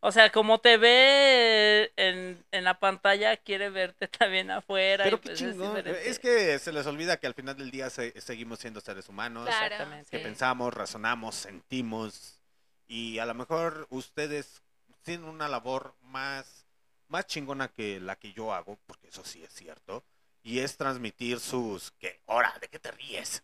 O 0.01 0.11
sea, 0.13 0.31
como 0.31 0.59
te 0.59 0.77
ve 0.77 1.91
en, 1.97 2.43
en 2.51 2.63
la 2.63 2.79
pantalla, 2.79 3.35
quiere 3.37 3.69
verte 3.69 4.07
también 4.19 4.49
afuera. 4.51 5.03
Pero 5.03 5.17
y 5.17 5.19
qué 5.19 5.29
pues 5.29 5.41
es 5.41 5.51
chingón. 5.51 5.83
Es 5.87 6.19
que 6.19 6.57
se 6.59 6.71
les 6.71 6.85
olvida 6.87 7.17
que 7.17 7.27
al 7.27 7.33
final 7.33 7.57
del 7.57 7.69
día 7.71 7.89
se- 7.89 8.19
seguimos 8.21 8.59
siendo 8.59 8.79
seres 8.81 9.09
humanos. 9.09 9.45
Claro. 9.47 9.65
Exactamente. 9.65 10.09
que 10.09 10.19
pensamos, 10.19 10.73
razonamos, 10.73 11.35
sentimos 11.35 12.39
y 12.87 13.19
a 13.19 13.25
lo 13.25 13.33
mejor 13.33 13.87
ustedes 13.89 14.61
tienen 15.03 15.25
una 15.27 15.47
labor 15.47 15.95
más, 16.01 16.65
más 17.07 17.25
chingona 17.27 17.67
que 17.67 17.99
la 17.99 18.15
que 18.15 18.31
yo 18.33 18.53
hago, 18.53 18.79
porque 18.85 19.09
eso 19.09 19.23
sí 19.23 19.43
es 19.43 19.53
cierto, 19.53 20.03
y 20.43 20.59
es 20.59 20.77
transmitir 20.77 21.39
sus... 21.39 21.91
que 21.91 22.19
Ahora, 22.25 22.55
¿de 22.61 22.67
qué 22.67 22.79
te 22.79 22.91
ríes? 22.91 23.43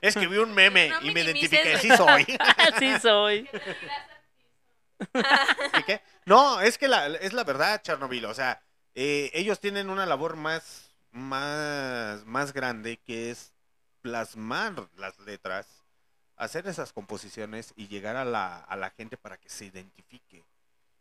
es 0.00 0.14
que 0.14 0.26
vi 0.26 0.38
un 0.38 0.54
meme 0.54 0.88
No 0.88 1.00
y 1.02 1.10
me 1.10 1.20
identifiqué, 1.22 1.76
sí 1.78 1.88
soy. 1.96 2.24
sí 2.78 2.98
soy. 3.00 3.48
No, 6.26 6.60
es 6.60 6.78
que 6.78 6.88
la, 6.88 7.06
es 7.06 7.32
la 7.32 7.44
verdad, 7.44 7.80
Chernobyl. 7.82 8.24
O 8.26 8.34
sea, 8.34 8.60
eh, 8.94 9.30
ellos 9.34 9.60
tienen 9.60 9.90
una 9.90 10.06
labor 10.06 10.36
más, 10.36 10.90
más, 11.10 12.24
más 12.26 12.52
grande 12.52 12.98
que 12.98 13.30
es 13.30 13.52
plasmar 14.02 14.88
las 14.96 15.18
letras, 15.20 15.66
hacer 16.36 16.66
esas 16.68 16.92
composiciones 16.92 17.72
y 17.76 17.88
llegar 17.88 18.16
a 18.16 18.24
la, 18.24 18.58
a 18.58 18.76
la 18.76 18.90
gente 18.90 19.16
para 19.16 19.36
que 19.38 19.48
se 19.48 19.66
identifique 19.66 20.44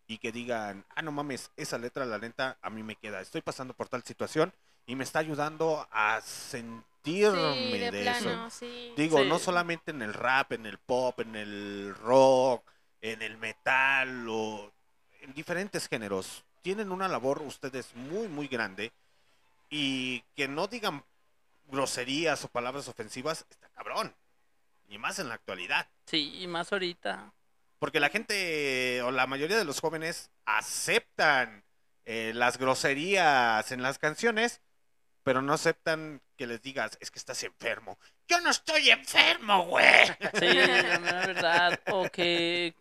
y 0.07 0.17
que 0.19 0.31
digan, 0.31 0.85
ah, 0.95 1.01
no 1.01 1.11
mames, 1.11 1.51
esa 1.57 1.77
letra, 1.77 2.05
la 2.05 2.17
neta, 2.17 2.57
a 2.61 2.69
mí 2.69 2.81
me 2.83 2.95
queda. 2.95 3.19
Estoy 3.21 3.41
pasando 3.41 3.73
por 3.73 3.89
tal 3.89 4.03
situación 4.03 4.53
y 4.85 4.95
me 4.95 5.03
está 5.03 5.19
ayudando 5.19 5.85
a 5.91 6.21
sentirme 6.21 7.53
Sí, 7.71 7.77
de 7.79 7.91
de, 7.91 8.01
plano, 8.03 8.47
eso. 8.47 8.49
sí. 8.59 8.93
Digo, 8.95 9.19
Sí. 9.19 9.27
no 9.29 9.37
solamente 9.39 9.91
en 9.91 10.01
el 10.01 10.13
rap, 10.13 10.53
en 10.53 10.65
el 10.65 10.77
pop, 10.77 11.19
en 11.19 11.35
el 11.35 11.93
rock, 11.95 12.63
en 13.11 13.21
el 13.21 13.37
metal 13.37 14.27
o 14.29 14.71
en 15.21 15.33
diferentes 15.33 15.87
géneros, 15.87 16.45
tienen 16.61 16.91
una 16.91 17.07
labor 17.07 17.41
ustedes 17.41 17.95
muy, 17.95 18.27
muy 18.27 18.47
grande 18.47 18.91
y 19.69 20.21
que 20.35 20.47
no 20.47 20.67
digan 20.67 21.03
groserías 21.67 22.43
o 22.43 22.49
palabras 22.49 22.87
ofensivas, 22.87 23.45
está 23.49 23.69
cabrón. 23.69 24.13
Y 24.89 24.97
más 24.97 25.19
en 25.19 25.27
la 25.27 25.35
actualidad. 25.35 25.87
Sí, 26.05 26.41
y 26.41 26.47
más 26.47 26.71
ahorita. 26.71 27.33
Porque 27.79 27.99
la 27.99 28.09
gente 28.09 29.01
o 29.01 29.11
la 29.11 29.27
mayoría 29.27 29.57
de 29.57 29.65
los 29.65 29.81
jóvenes 29.81 30.31
aceptan 30.45 31.63
eh, 32.05 32.31
las 32.33 32.57
groserías 32.57 33.71
en 33.71 33.81
las 33.81 33.99
canciones, 33.99 34.61
pero 35.23 35.41
no 35.41 35.53
aceptan 35.53 36.21
que 36.37 36.47
les 36.47 36.61
digas, 36.61 36.97
es 37.01 37.11
que 37.11 37.19
estás 37.19 37.43
enfermo. 37.43 37.99
Yo 38.27 38.39
no 38.41 38.49
estoy 38.49 38.89
enfermo, 38.89 39.65
güey. 39.65 40.05
Sí, 40.39 40.53
la 40.53 40.99
verdad. 40.99 41.79
O 41.91 42.09
que, 42.09 42.73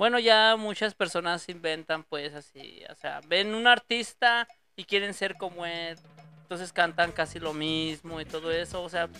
bueno, 0.00 0.18
ya 0.18 0.56
muchas 0.56 0.94
personas 0.94 1.46
inventan, 1.50 2.04
pues, 2.04 2.32
así. 2.32 2.82
O 2.88 2.94
sea, 2.94 3.20
ven 3.28 3.54
un 3.54 3.66
artista 3.66 4.48
y 4.74 4.84
quieren 4.84 5.12
ser 5.12 5.36
como 5.36 5.66
él. 5.66 5.98
Entonces 6.40 6.72
cantan 6.72 7.12
casi 7.12 7.38
lo 7.38 7.52
mismo 7.52 8.18
y 8.18 8.24
todo 8.24 8.50
eso. 8.50 8.82
O 8.82 8.88
sea, 8.88 9.10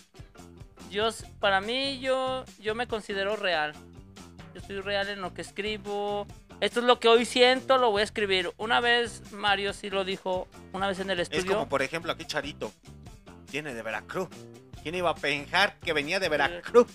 yo, 0.91 1.11
para 1.39 1.61
mí, 1.61 2.01
yo, 2.01 2.47
yo 2.59 2.75
me 2.75 2.87
considero 2.87 3.37
real. 3.37 3.75
Yo 4.55 4.63
soy 4.63 4.81
real 4.81 5.11
en 5.11 5.21
lo 5.21 5.35
que 5.35 5.43
escribo. 5.43 6.27
Esto 6.61 6.81
es 6.81 6.87
lo 6.87 6.99
que 6.99 7.09
hoy 7.09 7.27
siento, 7.27 7.77
lo 7.77 7.91
voy 7.91 8.01
a 8.01 8.05
escribir. 8.05 8.51
Una 8.57 8.81
vez 8.81 9.33
Mario 9.33 9.75
sí 9.75 9.91
lo 9.91 10.03
dijo, 10.05 10.49
una 10.73 10.89
vez 10.89 10.99
en 11.01 11.11
el 11.11 11.21
Es 11.21 11.31
estudio. 11.31 11.57
como, 11.57 11.69
por 11.69 11.83
ejemplo, 11.83 12.11
aquí 12.11 12.25
Charito. 12.25 12.73
Viene 13.53 13.75
de 13.75 13.83
Veracruz. 13.83 14.31
¿Quién 14.83 14.95
iba 14.95 15.11
a 15.11 15.15
pensar 15.15 15.79
que 15.81 15.93
venía 15.93 16.19
de 16.19 16.31
Veracruz? 16.31 16.87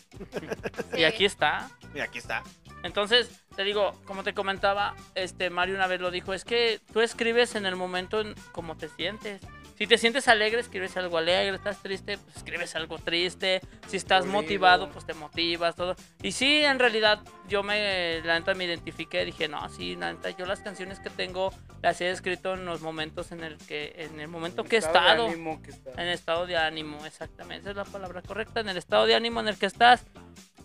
Y 0.98 1.04
aquí 1.04 1.26
está. 1.26 1.70
Y 1.94 2.00
aquí 2.00 2.18
está. 2.18 2.42
Entonces, 2.86 3.44
te 3.56 3.64
digo, 3.64 4.00
como 4.06 4.24
te 4.24 4.36
comentaba, 4.36 4.96
este 5.16 5.50
Mario 5.50 5.74
una 5.74 5.88
vez 5.88 6.00
lo 6.00 6.12
dijo, 6.12 6.36
es 6.36 6.46
que 6.46 6.80
tú 6.94 7.02
escribes 7.02 7.56
en 7.56 7.66
el 7.66 7.76
momento 7.76 8.22
en 8.22 8.36
cómo 8.52 8.78
te 8.78 8.90
sientes. 8.90 9.42
Si 9.76 9.88
te 9.88 9.98
sientes 9.98 10.28
alegre, 10.28 10.62
escribes 10.62 10.96
algo 10.96 11.18
alegre, 11.18 11.56
estás 11.56 11.82
triste, 11.82 12.20
pues 12.20 12.38
escribes 12.38 12.76
algo 12.76 13.00
triste. 13.00 13.60
Si 13.88 13.98
estás 13.98 14.28
motivado, 14.28 14.92
pues 14.92 15.04
te 15.04 15.16
motivas, 15.16 15.76
todo. 15.76 15.96
Y 16.22 16.32
sí, 16.32 16.64
en 16.64 16.78
realidad, 16.78 17.22
yo 17.50 17.64
me, 17.64 18.22
la 18.24 18.38
neta 18.38 18.54
me 18.54 18.66
identifiqué, 18.66 19.26
dije, 19.26 19.48
no, 19.48 19.68
sí, 19.68 19.96
la 19.96 20.14
neta, 20.14 20.30
yo 20.30 20.46
las 20.46 20.60
canciones 20.60 21.00
que 21.00 21.10
tengo 21.10 21.52
las 21.82 22.00
he 22.02 22.12
escrito 22.12 22.54
en 22.54 22.66
los 22.66 22.82
momentos 22.82 23.32
en 23.32 23.44
el 23.44 23.58
que, 23.58 23.96
en 23.98 24.20
el 24.20 24.28
momento 24.28 24.62
En 24.62 24.70
que 24.70 24.76
he 24.76 24.80
estado 24.80 24.94
de 24.94 25.10
estado. 25.10 25.28
ánimo 25.28 25.62
que 25.64 25.72
está. 25.72 25.92
En 26.02 26.08
estado 26.08 26.46
de 26.46 26.56
ánimo, 26.56 27.04
exactamente, 27.04 27.62
esa 27.62 27.72
es 27.72 27.76
la 27.78 27.92
palabra 27.92 28.22
correcta, 28.22 28.60
en 28.60 28.70
el 28.70 28.78
estado 28.78 29.08
de 29.08 29.16
ánimo 29.16 29.40
en 29.40 29.48
el 29.48 29.58
que 29.58 29.66
estás. 29.66 30.06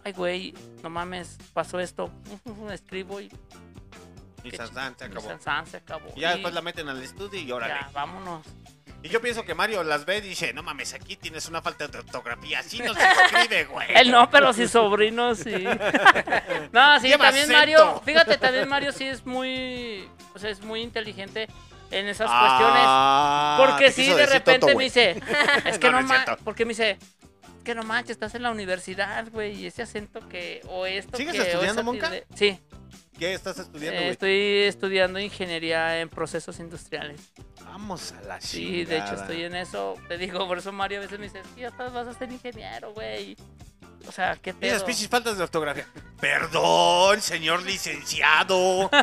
Ay, 0.05 0.13
güey, 0.13 0.55
no 0.83 0.91
mames, 0.91 1.37
pasó 1.53 1.79
esto. 1.81 2.11
Escribo 2.73 3.21
y 3.21 3.31
Y 4.43 4.51
Qué 4.51 4.57
Sanzán 4.57 4.97
se 4.99 5.05
Y 5.05 5.09
acabó. 5.09 5.29
Sanzán 5.29 5.67
se 5.67 5.77
acabó. 5.79 6.13
Y 6.17 6.21
ya 6.21 6.31
Y- 6.31 6.35
después 6.35 6.55
la 6.55 6.63
meten 6.63 6.89
al 6.89 7.03
estudio 7.03 7.39
y 7.41 7.51
órale. 7.53 7.75
Ya, 7.75 7.91
vámonos. 7.93 8.47
Y 9.03 9.09
yo 9.09 9.21
pienso 9.23 9.45
que 9.45 9.55
Mario 9.55 9.83
las 9.83 10.05
ve 10.05 10.19
y 10.19 10.21
dice, 10.21 10.53
no 10.53 10.63
mames, 10.63 10.93
aquí 10.93 11.17
tienes 11.17 11.49
una 11.49 11.63
falta 11.63 11.89
de 11.89 11.99
ortografía, 11.99 12.59
así 12.61 12.81
no 12.81 12.93
se 12.93 13.01
escribe, 13.01 13.65
güey. 13.73 13.87
Él 13.95 14.11
no, 14.11 14.29
pero 14.29 14.53
sí 14.53 14.69
sobrino, 14.69 15.35
sí. 15.35 15.51
no, 16.73 17.01
sí, 17.01 17.11
también 17.11 17.23
acento. 17.45 17.53
Mario, 17.55 18.03
fíjate, 18.05 18.37
también 18.37 18.69
Mario 18.69 18.93
sí 18.93 19.05
es 19.07 19.25
muy, 19.25 20.07
o 20.35 20.39
sea, 20.39 20.51
es 20.51 20.61
muy 20.63 20.83
inteligente 20.83 21.49
en 21.91 22.09
esas 22.09 22.29
Ah, 22.31 23.57
cuestiones. 23.57 23.71
Porque 23.73 23.87
te 23.87 23.93
sí, 23.93 24.13
de 24.15 24.27
repente 24.27 24.61
tonto, 24.61 24.77
me 24.77 24.85
dice, 24.85 25.21
es 25.65 25.79
que 25.79 25.87
No, 25.87 25.93
no, 25.93 25.99
no 25.99 26.01
es 26.01 26.05
ma- 26.07 26.25
cierto. 26.25 26.45
porque 26.45 26.65
me 26.67 26.71
dice, 26.71 26.99
que 27.65 27.75
no 27.75 27.83
manches, 27.83 28.13
estás 28.13 28.35
en 28.35 28.43
la 28.43 28.51
universidad, 28.51 29.29
güey, 29.31 29.55
y 29.63 29.67
ese 29.67 29.83
acento 29.83 30.27
que, 30.29 30.61
o 30.69 30.87
esto 30.87 31.17
¿Sigues 31.17 31.35
que, 31.35 31.43
estudiando, 31.43 31.83
Monca? 31.83 32.11
Sí, 32.35 32.59
¿Qué 33.19 33.35
estás 33.35 33.59
estudiando, 33.59 34.01
eh, 34.01 34.09
estoy 34.09 34.63
estudiando 34.67 35.19
ingeniería 35.21 36.01
en 36.01 36.09
procesos 36.09 36.59
industriales. 36.59 37.21
Vamos 37.65 38.13
a 38.13 38.21
la 38.23 38.41
Sí, 38.41 38.85
de 38.87 38.97
hecho 38.97 39.05
chingada. 39.09 39.23
estoy 39.23 39.45
en 39.45 39.55
eso. 39.57 39.95
Te 40.09 40.17
digo, 40.17 40.47
por 40.49 40.57
eso 40.59 40.73
Mario 40.73 40.99
a 40.99 41.03
veces 41.03 41.19
me 41.19 41.27
dice, 41.27 41.43
sí, 41.55 41.61
ya 41.61 41.69
estás- 41.69 41.93
vas 41.93 42.07
a 42.07 42.15
ser 42.15 42.33
ingeniero, 42.33 42.93
güey. 42.95 43.37
O 44.09 44.13
sea, 44.13 44.37
qué 44.37 44.55
Y 44.59 44.67
esas 44.67 44.79
pedo. 44.79 44.87
pinches 44.87 45.09
faltas 45.09 45.37
de 45.37 45.43
ortografía. 45.45 45.87
Perdón, 46.19 47.21
señor 47.21 47.63
licenciado. 47.63 48.91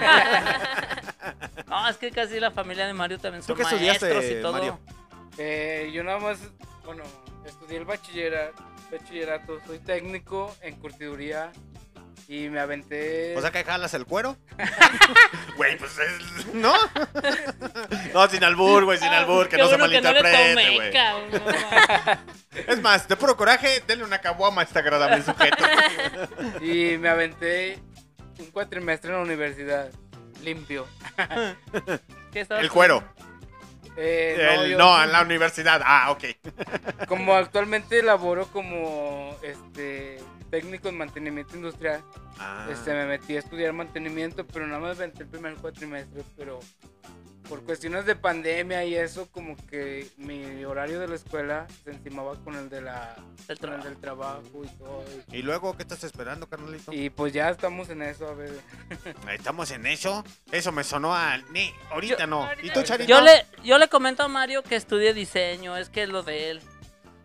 No, 1.67 1.87
es 1.89 1.97
que 1.97 2.11
casi 2.11 2.39
la 2.39 2.51
familia 2.51 2.87
de 2.87 2.93
Mario 2.93 3.19
también 3.19 3.43
¿Tú 3.45 3.53
son 3.55 3.61
estudiaste, 3.61 4.05
maestros 4.13 4.25
y 4.39 4.41
todo. 4.41 4.53
Mario? 4.53 4.79
Eh, 5.37 5.91
yo 5.93 6.03
nada 6.03 6.17
más, 6.19 6.39
bueno, 6.85 7.03
estudié 7.49 7.77
el 7.77 7.85
bachillerato, 7.85 8.63
bachillerato, 8.91 9.59
soy 9.65 9.79
técnico 9.79 10.55
en 10.61 10.75
curtiduría 10.75 11.51
y 12.27 12.49
me 12.49 12.59
aventé... 12.59 13.35
O 13.37 13.41
sea 13.41 13.51
que 13.51 13.63
jalas 13.63 13.93
el 13.93 14.05
cuero. 14.05 14.37
Güey, 15.57 15.75
pues 15.75 15.91
es. 15.97 16.53
¿No? 16.53 16.73
no, 18.13 18.29
sin 18.29 18.43
albur, 18.43 18.85
güey, 18.85 18.99
sin 18.99 19.07
albur, 19.07 19.49
que 19.49 19.55
Qué 19.55 19.61
no 19.63 19.69
se 19.69 19.77
bueno 19.77 19.91
que 19.91 20.01
no 20.01 20.13
le 20.13 20.21
malinterprete, 20.21 20.49
tomé, 20.53 20.75
güey. 20.75 20.93
cabrón. 20.93 22.19
Es 22.67 22.81
más, 22.81 23.07
de 23.07 23.15
puro 23.15 23.35
coraje, 23.35 23.83
denle 23.87 24.03
una 24.03 24.19
caguama 24.19 24.61
a 24.61 24.65
este 24.65 24.77
agradable 24.79 25.23
sujeto. 25.23 25.63
Y 26.61 26.97
me 26.99 27.09
aventé 27.09 27.79
un 28.37 28.51
cuatrimestre 28.51 29.09
en 29.09 29.17
la 29.17 29.23
universidad, 29.23 29.89
limpio. 30.43 30.87
¿Qué 32.31 32.41
estabas 32.41 32.63
El 32.63 32.69
cuero. 32.69 33.03
Eh, 33.97 34.55
El- 34.63 34.71
yo- 34.71 34.77
no, 34.77 35.03
en 35.03 35.11
la 35.11 35.21
universidad. 35.23 35.81
Ah, 35.83 36.11
ok. 36.11 36.25
Como 37.07 37.33
actualmente 37.33 38.01
laboro 38.03 38.45
como 38.47 39.35
este 39.41 40.19
técnico 40.49 40.89
en 40.89 40.97
mantenimiento 40.97 41.55
industrial, 41.55 42.03
Ah. 42.39 42.67
este, 42.71 42.93
me 42.93 43.05
metí 43.05 43.35
a 43.35 43.39
estudiar 43.39 43.73
mantenimiento, 43.73 44.45
pero 44.45 44.67
nada 44.67 44.79
más 44.79 44.97
aventé 44.97 45.23
el 45.23 45.29
primer 45.29 45.55
cuatrimestre, 45.55 46.23
pero 46.35 46.59
por 47.49 47.63
cuestiones 47.63 48.05
de 48.05 48.13
pandemia 48.15 48.83
y 48.83 48.93
eso, 48.95 49.31
como 49.31 49.55
que 49.67 50.05
mi 50.17 50.65
horario 50.65 50.99
de 50.99 51.07
la 51.07 51.15
escuela 51.15 51.65
se 51.83 51.91
encimaba 51.91 52.35
con 52.43 52.55
el 52.55 52.69
de 52.69 52.81
la 52.81 53.15
con 53.61 53.73
el 53.73 53.83
del 53.83 53.95
trabajo 53.97 54.63
y 54.65 54.67
todo. 54.77 55.05
¿Y 55.31 55.41
luego 55.43 55.75
qué 55.77 55.83
estás 55.83 56.03
esperando, 56.03 56.47
carnalito? 56.49 56.91
Y 56.91 57.09
pues 57.09 57.31
ya 57.31 57.49
estamos 57.49 57.89
en 57.89 58.01
eso, 58.01 58.27
a 58.27 58.33
ver. 58.33 58.51
Estamos 59.31 59.71
en 59.71 59.85
eso. 59.85 60.25
Eso 60.51 60.73
me 60.73 60.83
sonó 60.83 61.15
a. 61.15 61.37
Ni, 61.53 61.71
ahorita 61.89 62.27
no. 62.27 62.49
¿Y 62.61 62.69
tú, 62.69 62.83
Charito? 62.83 63.09
Yo 63.09 63.21
le, 63.21 63.45
yo 63.63 63.77
le 63.77 63.87
comento 63.87 64.23
a 64.23 64.27
Mario 64.27 64.61
que 64.61 64.75
estudie 64.75 65.13
diseño, 65.13 65.77
es 65.77 65.87
que 65.89 66.03
es 66.03 66.09
lo 66.09 66.23
de 66.23 66.51
él. 66.51 66.61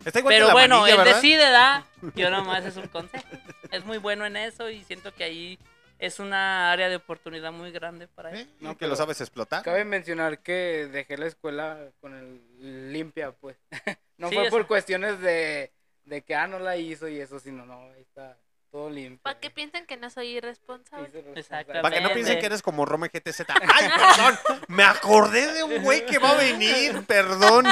Está 0.05 0.19
igual 0.19 0.35
Pero 0.35 0.45
que 0.47 0.49
la 0.49 0.53
bueno, 0.53 0.77
manilla, 0.81 0.93
él 0.93 0.99
¿verdad? 0.99 1.15
decide, 1.15 1.51
¿da? 1.51 1.87
Yo 2.15 2.31
nomás 2.31 2.65
es 2.65 2.77
un 2.77 2.89
consejo. 2.89 3.25
Es 3.71 3.85
muy 3.85 3.99
bueno 3.99 4.27
en 4.27 4.37
eso 4.37 4.69
y 4.71 4.83
siento 4.85 5.15
que 5.15 5.25
ahí 5.25 5.59
es 5.99 6.19
una 6.19 6.73
área 6.73 6.89
de 6.89 6.97
oportunidad 6.97 7.53
muy 7.53 7.71
grande 7.71 8.09
para 8.09 8.33
él. 8.33 8.51
No, 8.61 8.71
que 8.73 8.81
pero 8.81 8.91
lo 8.91 8.97
sabes 8.97 9.21
explotar. 9.21 9.63
Cabe 9.63 9.85
mencionar 9.85 10.41
que 10.41 10.89
dejé 10.91 11.17
la 11.17 11.27
escuela 11.27 11.79
con 12.01 12.15
el 12.15 12.93
limpia, 12.93 13.33
pues. 13.33 13.57
no 14.19 14.29
Sí, 14.29 14.35
fue 14.35 14.45
eso. 14.47 14.51
por 14.57 14.67
cuestiones 14.67 15.21
de, 15.21 15.73
de 16.05 16.23
que 16.23 16.35
ah, 16.35 16.47
no 16.49 16.59
la 16.59 16.77
hizo 16.77 17.07
y 17.09 17.21
eso, 17.21 17.39
sino 17.39 17.65
no, 17.65 17.83
ahí 17.93 18.01
está 18.01 18.37
todo 18.73 18.89
limpio. 18.91 19.21
Para 19.23 19.39
que 19.39 19.51
piensen 19.51 19.87
que 19.87 19.99
no 19.99 20.09
soy 20.09 20.39
irresponsable. 20.39 21.07
Exactamente. 21.37 21.83
Para 21.83 21.95
que 21.95 22.01
no 22.01 22.13
piensen 22.13 22.41
que 22.41 22.47
eres 22.47 22.63
como 22.63 22.87
Rome 22.87 23.11
GTZ. 23.13 23.43
¡Ay, 23.49 23.89
perdón! 23.95 24.39
Me 24.69 24.83
acordé 24.83 25.53
de 25.53 25.63
un 25.63 25.83
güey 25.83 26.05
que 26.07 26.19
va 26.19 26.31
a 26.31 26.37
venir, 26.37 27.05
perdón. 27.07 27.67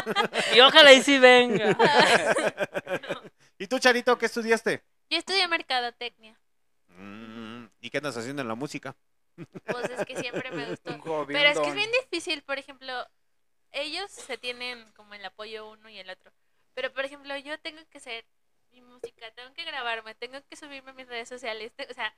Y 0.55 0.61
ojalá 0.61 0.93
y 0.93 1.03
sí 1.03 1.19
venga. 1.19 1.77
¿Y 3.59 3.67
tú, 3.67 3.79
Charito, 3.79 4.17
qué 4.19 4.27
estudiaste? 4.27 4.83
Yo 5.09 5.19
estudié 5.19 5.49
mercadotecnia. 5.49 6.39
Mm, 6.89 7.65
¿Y 7.81 7.91
qué 7.91 7.99
andas 7.99 8.17
haciendo 8.17 8.43
en 8.43 8.49
la 8.49 8.55
música? 8.55 8.95
Pues 9.65 9.91
es 9.91 10.05
que 10.05 10.17
siempre 10.17 10.51
me 10.51 10.67
gustó. 10.71 11.27
Pero 11.27 11.49
es 11.49 11.59
que 11.59 11.69
es 11.69 11.75
bien 11.75 11.91
difícil, 12.03 12.43
por 12.43 12.59
ejemplo, 12.59 12.93
ellos 13.73 14.11
se 14.11 14.37
tienen 14.37 14.85
como 14.93 15.15
el 15.15 15.25
apoyo 15.25 15.71
uno 15.71 15.89
y 15.89 15.99
el 15.99 16.11
otro. 16.11 16.31
Pero 16.75 16.93
por 16.93 17.07
ejemplo, 17.07 17.35
yo 17.39 17.59
tengo 17.59 17.81
que 17.91 17.99
hacer 17.99 18.27
mi 18.73 18.81
música, 18.83 19.31
tengo 19.35 19.53
que 19.55 19.65
grabarme, 19.65 20.15
tengo 20.15 20.39
que 20.49 20.57
subirme 20.57 20.91
a 20.91 20.95
mis 20.95 21.07
redes 21.09 21.29
sociales, 21.29 21.73
o 21.89 21.95
sea, 21.95 22.15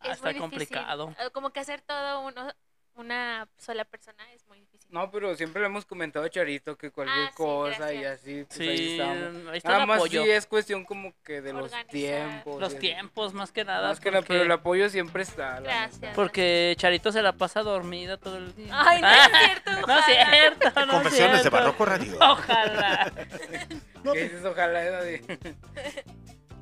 Ah, 0.00 0.08
es 0.08 0.16
está 0.16 0.30
muy 0.32 0.40
complicado. 0.40 1.14
Eh, 1.18 1.30
Como 1.32 1.50
que 1.50 1.60
hacer 1.60 1.80
todo 1.80 2.20
uno, 2.22 2.52
una 2.96 3.48
sola 3.58 3.84
persona 3.84 4.30
es 4.34 4.46
muy 4.46 4.60
difícil. 4.60 4.86
No, 4.92 5.10
pero 5.10 5.34
siempre 5.34 5.60
le 5.62 5.66
hemos 5.66 5.86
comentado 5.86 6.24
a 6.26 6.28
Charito 6.30 6.76
que 6.76 6.90
cualquier 6.90 7.24
Ah, 7.26 7.30
sí, 7.30 7.36
cosa 7.36 7.92
y 7.94 8.04
así, 8.04 8.44
pues 8.44 8.56
Sí, 8.58 9.00
ahí 9.00 9.56
está 9.56 9.70
Nada 9.70 9.80
el 9.82 9.86
más 9.88 9.96
apoyo. 9.96 10.22
sí 10.24 10.30
es 10.30 10.46
cuestión 10.46 10.84
como 10.84 11.12
que 11.24 11.40
de 11.40 11.52
los 11.54 11.72
tiempos. 11.88 12.60
Los 12.60 12.78
tiempos, 12.78 13.32
más 13.32 13.50
que 13.50 13.64
nada. 13.64 13.88
Más 13.88 13.98
que 13.98 14.10
nada, 14.10 14.20
porque- 14.20 14.34
pero 14.34 14.44
el 14.44 14.52
apoyo 14.52 14.88
siempre 14.90 15.22
está. 15.22 15.58
Gracias. 15.60 16.14
Porque 16.14 16.74
Charito 16.76 17.10
se 17.10 17.22
la 17.22 17.32
pasa 17.32 17.62
dormida 17.62 18.16
todo 18.18 18.36
el 18.36 18.54
día. 18.54 18.72
Ay, 18.72 19.00
no 19.00 19.08
es 19.08 19.14
cierto, 19.62 19.86
No 19.86 19.98
es 19.98 20.04
cierto, 20.04 20.70
no 20.74 20.80
es 20.82 20.88
Confesiones 20.90 21.44
de. 21.44 21.50
Barroco 21.50 21.84
Radio. 21.86 22.16
Ojalá. 22.20 23.12
¿Qué 24.12 24.24
dices? 24.24 24.44
Ojalá 24.44 24.84
Edad? 24.84 25.04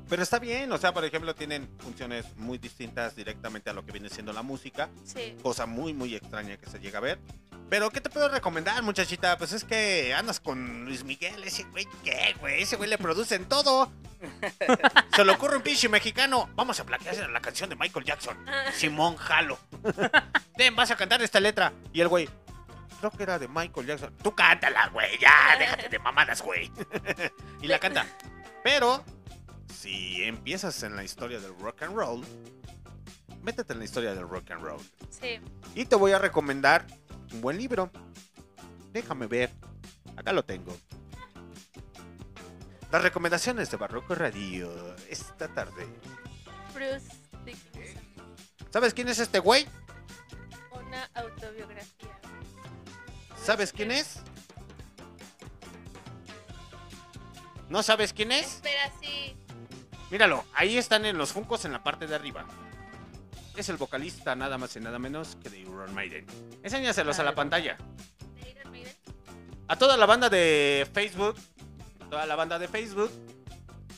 Pero 0.09 0.21
está 0.21 0.37
bien, 0.37 0.71
o 0.71 0.77
sea, 0.77 0.93
por 0.93 1.05
ejemplo, 1.05 1.33
tienen 1.33 1.67
funciones 1.79 2.35
muy 2.35 2.57
distintas 2.57 3.15
directamente 3.15 3.69
a 3.69 3.73
lo 3.73 3.85
que 3.85 3.91
viene 3.91 4.09
siendo 4.09 4.31
la 4.33 4.43
música. 4.43 4.89
Sí. 5.03 5.35
Cosa 5.41 5.65
muy, 5.65 5.93
muy 5.93 6.13
extraña 6.15 6.57
que 6.57 6.69
se 6.69 6.79
llega 6.79 6.99
a 6.99 7.01
ver. 7.01 7.19
Pero, 7.69 7.89
¿qué 7.89 8.01
te 8.01 8.09
puedo 8.09 8.29
recomendar, 8.29 8.83
muchachita? 8.83 9.37
Pues 9.37 9.53
es 9.53 9.63
que 9.63 10.13
andas 10.13 10.39
con 10.39 10.85
Luis 10.85 11.03
Miguel, 11.03 11.43
ese 11.43 11.63
güey, 11.63 11.87
¿qué, 12.03 12.35
güey? 12.39 12.61
Ese 12.61 12.75
güey 12.75 12.89
le 12.89 12.97
producen 12.97 13.45
todo. 13.45 13.91
Se 15.15 15.25
le 15.25 15.31
ocurre 15.31 15.57
un 15.57 15.63
pinche 15.63 15.89
mexicano. 15.89 16.49
Vamos 16.55 16.79
a 16.79 16.85
plagiar 16.85 17.29
la 17.29 17.41
canción 17.41 17.69
de 17.69 17.75
Michael 17.75 18.05
Jackson. 18.05 18.37
Simón 18.73 19.15
Jalo. 19.17 19.57
Ten, 20.55 20.75
vas 20.75 20.91
a 20.91 20.95
cantar 20.95 21.21
esta 21.23 21.39
letra. 21.39 21.73
Y 21.91 22.01
el 22.01 22.07
güey, 22.07 22.29
creo 23.09 23.17
que 23.17 23.23
era 23.23 23.37
de 23.39 23.47
Michael 23.49 23.85
Jackson. 23.85 24.13
Tú 24.23 24.33
cántala, 24.33 24.87
güey. 24.93 25.17
Ya, 25.19 25.55
déjate 25.59 25.89
de 25.89 25.99
mamadas, 25.99 26.41
güey. 26.41 26.71
y 27.61 27.67
la 27.67 27.79
canta. 27.79 28.05
Pero, 28.63 29.03
si 29.73 30.23
empiezas 30.23 30.83
en 30.83 30.95
la 30.95 31.03
historia 31.03 31.39
del 31.39 31.57
rock 31.59 31.83
and 31.83 31.95
roll, 31.95 32.25
métete 33.41 33.73
en 33.73 33.79
la 33.79 33.85
historia 33.85 34.15
del 34.15 34.27
rock 34.29 34.51
and 34.51 34.63
roll. 34.63 34.81
Sí. 35.09 35.39
Y 35.75 35.85
te 35.85 35.97
voy 35.97 36.13
a 36.13 36.19
recomendar 36.19 36.85
un 37.33 37.41
buen 37.41 37.57
libro. 37.57 37.91
Déjame 38.93 39.27
ver. 39.27 39.51
Acá 40.15 40.31
lo 40.31 40.45
tengo. 40.45 40.73
Las 42.89 43.01
recomendaciones 43.01 43.69
de 43.69 43.75
Barroco 43.75 44.15
Radio 44.15 44.95
esta 45.09 45.49
tarde. 45.49 45.87
Bruce 46.73 47.09
Dickinson. 47.43 48.03
¿Sabes 48.69 48.93
quién 48.93 49.09
es 49.09 49.19
este 49.19 49.39
güey? 49.39 49.67
Una 50.71 51.09
autobiografía. 51.15 52.22
¿Sabes 53.43 53.73
quién 53.73 53.91
es? 53.91 54.21
¿No 57.67 57.83
sabes 57.83 58.13
quién 58.13 58.31
es? 58.31 58.45
Espera, 58.45 58.89
sí. 59.01 59.35
Míralo, 60.09 60.45
ahí 60.53 60.77
están 60.77 61.05
en 61.05 61.17
los 61.17 61.33
funcos 61.33 61.65
en 61.65 61.73
la 61.73 61.83
parte 61.83 62.07
de 62.07 62.15
arriba. 62.15 62.45
Es 63.57 63.67
el 63.67 63.75
vocalista 63.75 64.33
nada 64.33 64.57
más 64.57 64.73
y 64.77 64.79
nada 64.79 64.97
menos 64.97 65.37
que 65.43 65.49
de 65.49 65.59
Iron 65.59 65.93
Maiden. 65.93 66.25
Enséñaselos 66.63 67.19
a 67.19 67.23
la 67.23 67.35
pantalla. 67.35 67.77
¿De 68.41 68.49
Iron 68.49 68.71
Maiden? 68.71 68.93
A 69.67 69.75
toda 69.75 69.97
la 69.97 70.05
banda 70.05 70.29
de 70.29 70.87
Facebook, 70.93 71.35
toda 72.09 72.25
la 72.25 72.37
banda 72.37 72.57
de 72.59 72.69
Facebook, 72.69 73.11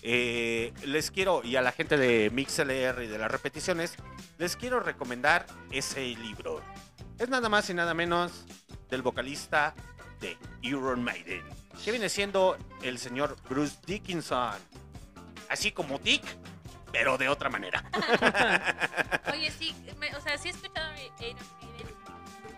eh, 0.02 0.74
les 0.86 1.12
quiero, 1.12 1.44
y 1.44 1.56
a 1.56 1.62
la 1.62 1.72
gente 1.72 1.98
de 1.98 2.32
MixLR 2.32 3.04
y 3.04 3.08
de 3.08 3.18
las 3.20 3.30
repeticiones, 3.30 3.94
les 4.40 4.56
quiero 4.56 4.80
recomendar 4.80 5.46
ese 5.70 6.02
libro. 6.02 6.64
Es 7.20 7.30
nada 7.30 7.48
más 7.48 7.70
y 7.70 7.76
nada 7.76 7.94
menos 7.94 8.46
del 8.90 9.02
vocalista 9.02 9.74
de 10.20 10.38
Iron 10.62 11.04
Maiden, 11.04 11.44
que 11.84 11.92
viene 11.92 12.10
siendo 12.10 12.58
el 12.82 12.98
señor 13.00 13.36
Bruce 13.50 13.78
Dickinson. 13.86 14.56
Así 15.50 15.72
como 15.72 16.00
Dick, 16.00 16.24
pero 16.92 17.18
de 17.18 17.30
otra 17.30 17.50
manera. 17.50 17.84
Oye, 19.34 19.52
sí, 19.52 19.76
me- 20.00 20.16
o 20.16 20.22
sea, 20.22 20.38
sí 20.38 20.48
he 20.48 20.52
escuchado 20.52 20.92
Iron 20.94 21.38
Maiden, 21.60 21.96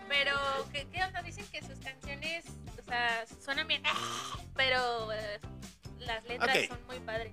pero 0.08 0.32
¿qué, 0.72 0.86
qué 0.92 1.02
onda? 1.04 1.22
Dicen 1.22 1.46
que 1.52 1.60
sus 1.62 1.78
canciones, 1.80 2.44
o 2.80 2.84
sea, 2.84 3.24
suenan 3.44 3.66
bien, 3.68 3.82
pero 4.54 5.12
eh, 5.12 5.40
las 5.98 6.24
letras 6.24 6.68
son 6.68 6.86
muy 6.86 7.00
padres. 7.00 7.32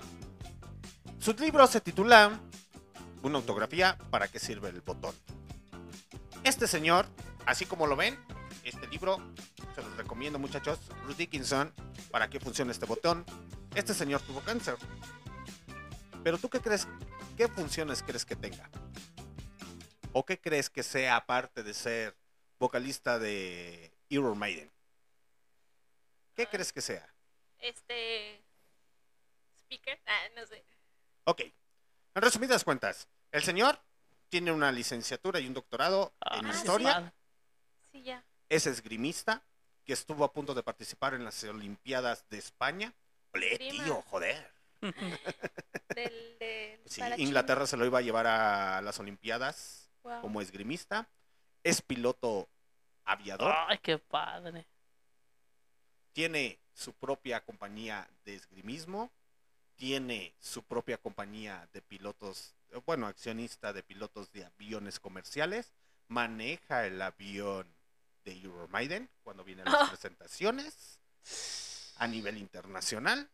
Su 1.20 1.34
libro 1.34 1.66
se 1.68 1.80
titula 1.82 2.38
Una 3.24 3.38
autografía, 3.38 3.98
¿para 4.10 4.28
qué 4.28 4.40
sirve 4.40 4.70
el 4.70 4.82
botón? 4.82 5.16
Este 6.44 6.68
señor, 6.68 7.08
así 7.46 7.66
como 7.66 7.88
lo 7.88 7.96
ven, 7.96 8.20
este 8.66 8.88
libro, 8.88 9.18
se 9.76 9.82
los 9.82 9.96
recomiendo 9.96 10.40
muchachos, 10.40 10.80
Bruce 11.04 11.18
Dickinson, 11.18 11.74
¿para 12.12 12.30
qué 12.30 12.40
funciona 12.40 12.72
este 12.72 12.86
botón? 12.86 13.26
Este 13.76 13.94
señor 13.94 14.22
tuvo 14.22 14.42
cáncer. 14.42 14.76
Pero 16.24 16.38
tú 16.38 16.50
qué 16.50 16.60
crees, 16.60 16.88
qué 17.38 17.48
funciones 17.48 18.02
crees 18.02 18.26
que 18.26 18.36
tenga? 18.36 18.70
¿O 20.14 20.26
qué 20.26 20.40
crees 20.40 20.70
que 20.70 20.82
sea 20.82 21.18
aparte 21.18 21.62
de 21.62 21.74
ser 21.74 22.18
vocalista 22.58 23.20
de 23.20 23.94
Iron 24.10 24.38
Maiden? 24.38 24.72
¿Qué 26.34 26.48
crees 26.48 26.74
que 26.74 26.82
sea? 26.82 27.08
Este. 27.60 28.44
Speaker, 29.60 30.00
ah, 30.06 30.22
no 30.36 30.46
sé. 30.46 30.64
Ok. 31.26 31.42
En 32.16 32.22
resumidas 32.22 32.64
cuentas, 32.64 33.08
el 33.32 33.44
señor 33.44 33.80
tiene 34.30 34.52
una 34.52 34.72
licenciatura 34.72 35.40
y 35.40 35.48
un 35.48 35.54
doctorado 35.54 36.14
en 36.32 36.46
Ah, 36.46 36.50
historia. 36.50 37.14
Sí, 37.92 38.04
ya. 38.04 38.24
Es 38.50 38.68
esgrimista, 38.68 39.44
que 39.84 39.94
estuvo 39.94 40.24
a 40.24 40.34
punto 40.34 40.54
de 40.54 40.64
participar 40.64 41.14
en 41.14 41.24
las 41.24 41.44
Olimpiadas 41.44 42.26
de 42.30 42.38
España. 42.38 42.94
Ole, 43.34 43.58
tío, 43.58 44.02
joder. 44.04 44.52
Del, 45.96 46.38
del 46.40 46.80
Sí, 46.86 47.02
espadachín. 47.02 47.28
Inglaterra 47.28 47.66
se 47.68 47.78
lo 47.78 47.86
iba 47.86 48.00
a 48.00 48.02
llevar 48.02 48.28
a 48.28 48.82
las 48.82 49.00
Olimpiadas 49.00 49.90
Wow. 50.04 50.22
como 50.22 50.40
esgrimista. 50.42 51.08
Es 51.64 51.82
piloto 51.82 52.48
aviador. 53.06 53.52
Ay, 53.68 53.80
qué 53.80 53.98
padre. 53.98 54.68
Tiene 56.14 56.60
su 56.74 56.94
propia 56.94 57.44
compañía 57.44 58.08
de 58.24 58.36
esgrimismo. 58.36 59.12
Tiene 59.76 60.36
su 60.40 60.64
propia 60.64 60.98
compañía 60.98 61.68
de 61.74 61.82
pilotos, 61.82 62.54
bueno, 62.86 63.08
accionista 63.08 63.74
de 63.74 63.82
pilotos 63.84 64.32
de 64.32 64.46
aviones 64.46 65.00
comerciales. 65.00 65.74
Maneja 66.08 66.86
el 66.86 67.02
avión 67.02 67.75
de 68.26 68.34
Iron 68.34 68.70
Maiden 68.72 69.10
cuando 69.24 69.44
vienen 69.44 69.66
las 69.66 69.90
presentaciones 69.90 71.00
a 71.98 72.08
nivel 72.08 72.38
internacional. 72.38 73.30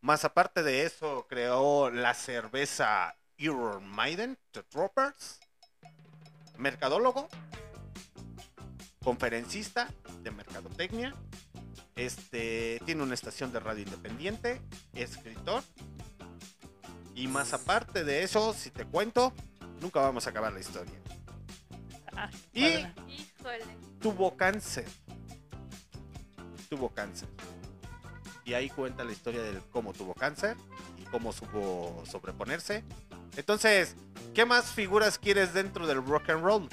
Más 0.00 0.24
aparte 0.24 0.62
de 0.62 0.84
eso, 0.84 1.26
creó 1.28 1.90
la 1.90 2.14
cerveza 2.14 3.14
Iron 3.36 3.86
Maiden, 3.86 4.38
The 4.50 4.62
Troopers. 4.64 5.38
Mercadólogo, 6.56 7.28
conferencista 9.02 9.88
de 10.22 10.30
mercadotecnia. 10.30 11.14
Este 11.96 12.80
tiene 12.84 13.02
una 13.02 13.14
estación 13.14 13.52
de 13.52 13.60
radio 13.60 13.84
independiente, 13.84 14.60
escritor. 14.94 15.62
Y 17.14 17.28
más 17.28 17.52
aparte 17.52 18.04
de 18.04 18.22
eso, 18.22 18.52
si 18.54 18.70
te 18.70 18.84
cuento, 18.86 19.32
nunca 19.80 20.00
vamos 20.00 20.26
a 20.26 20.30
acabar 20.30 20.52
la 20.52 20.60
historia. 20.60 21.00
Y 22.52 22.64
Híjole. 22.64 23.79
Tuvo 24.00 24.36
cáncer. 24.36 24.86
Tuvo 26.68 26.88
cáncer. 26.90 27.28
Y 28.44 28.54
ahí 28.54 28.68
cuenta 28.70 29.04
la 29.04 29.12
historia 29.12 29.42
de 29.42 29.60
cómo 29.70 29.92
tuvo 29.92 30.14
cáncer 30.14 30.56
y 30.98 31.04
cómo 31.04 31.32
supo 31.32 32.02
sobreponerse. 32.06 32.84
Entonces, 33.36 33.96
¿qué 34.34 34.44
más 34.44 34.72
figuras 34.72 35.18
quieres 35.18 35.54
dentro 35.54 35.86
del 35.86 36.04
rock 36.04 36.30
and 36.30 36.42
roll? 36.42 36.68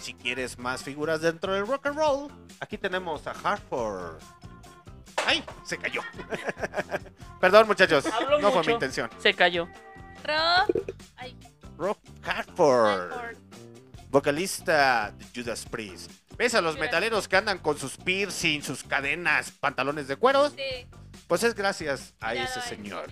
Si 0.00 0.14
quieres 0.14 0.58
más 0.58 0.82
figuras 0.82 1.20
dentro 1.20 1.54
del 1.54 1.66
rock 1.66 1.86
and 1.86 1.96
roll, 1.96 2.32
aquí 2.60 2.78
tenemos 2.78 3.26
a 3.26 3.32
Hartford. 3.32 4.20
¡Ay! 5.26 5.42
Se 5.64 5.78
cayó. 5.78 6.02
Perdón, 7.40 7.66
muchachos. 7.66 8.06
Hablo 8.06 8.40
no 8.40 8.52
fue 8.52 8.62
mi 8.64 8.72
intención. 8.72 9.10
Se 9.18 9.32
cayó. 9.34 9.66
Rob. 10.24 10.84
Ay, 11.16 11.36
Rob 11.78 11.96
Hartford. 12.22 13.36
Vocalista 14.10 15.12
de 15.12 15.24
Judas 15.34 15.64
Priest. 15.64 16.10
¿Ves 16.36 16.54
a 16.54 16.60
los 16.60 16.78
metaleros 16.78 17.28
que 17.28 17.36
andan 17.36 17.58
con 17.58 17.78
sus 17.78 17.96
piercing, 17.96 18.62
sus 18.62 18.82
cadenas, 18.82 19.52
pantalones 19.52 20.08
de 20.08 20.16
cueros? 20.16 20.52
Sí. 20.56 20.86
Pues 21.28 21.42
es 21.42 21.54
gracias 21.54 22.14
a 22.20 22.34
ese 22.34 22.60
señor. 22.60 23.10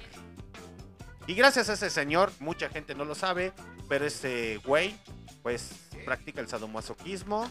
Y 1.26 1.34
gracias 1.34 1.68
a 1.68 1.74
ese 1.74 1.88
señor, 1.88 2.32
mucha 2.40 2.68
gente 2.68 2.94
no 2.94 3.04
lo 3.04 3.14
sabe, 3.14 3.52
pero 3.88 4.06
ese 4.06 4.60
güey, 4.64 4.96
pues 5.42 5.70
practica 6.04 6.40
el 6.40 6.48
sadomasoquismo 6.48 7.48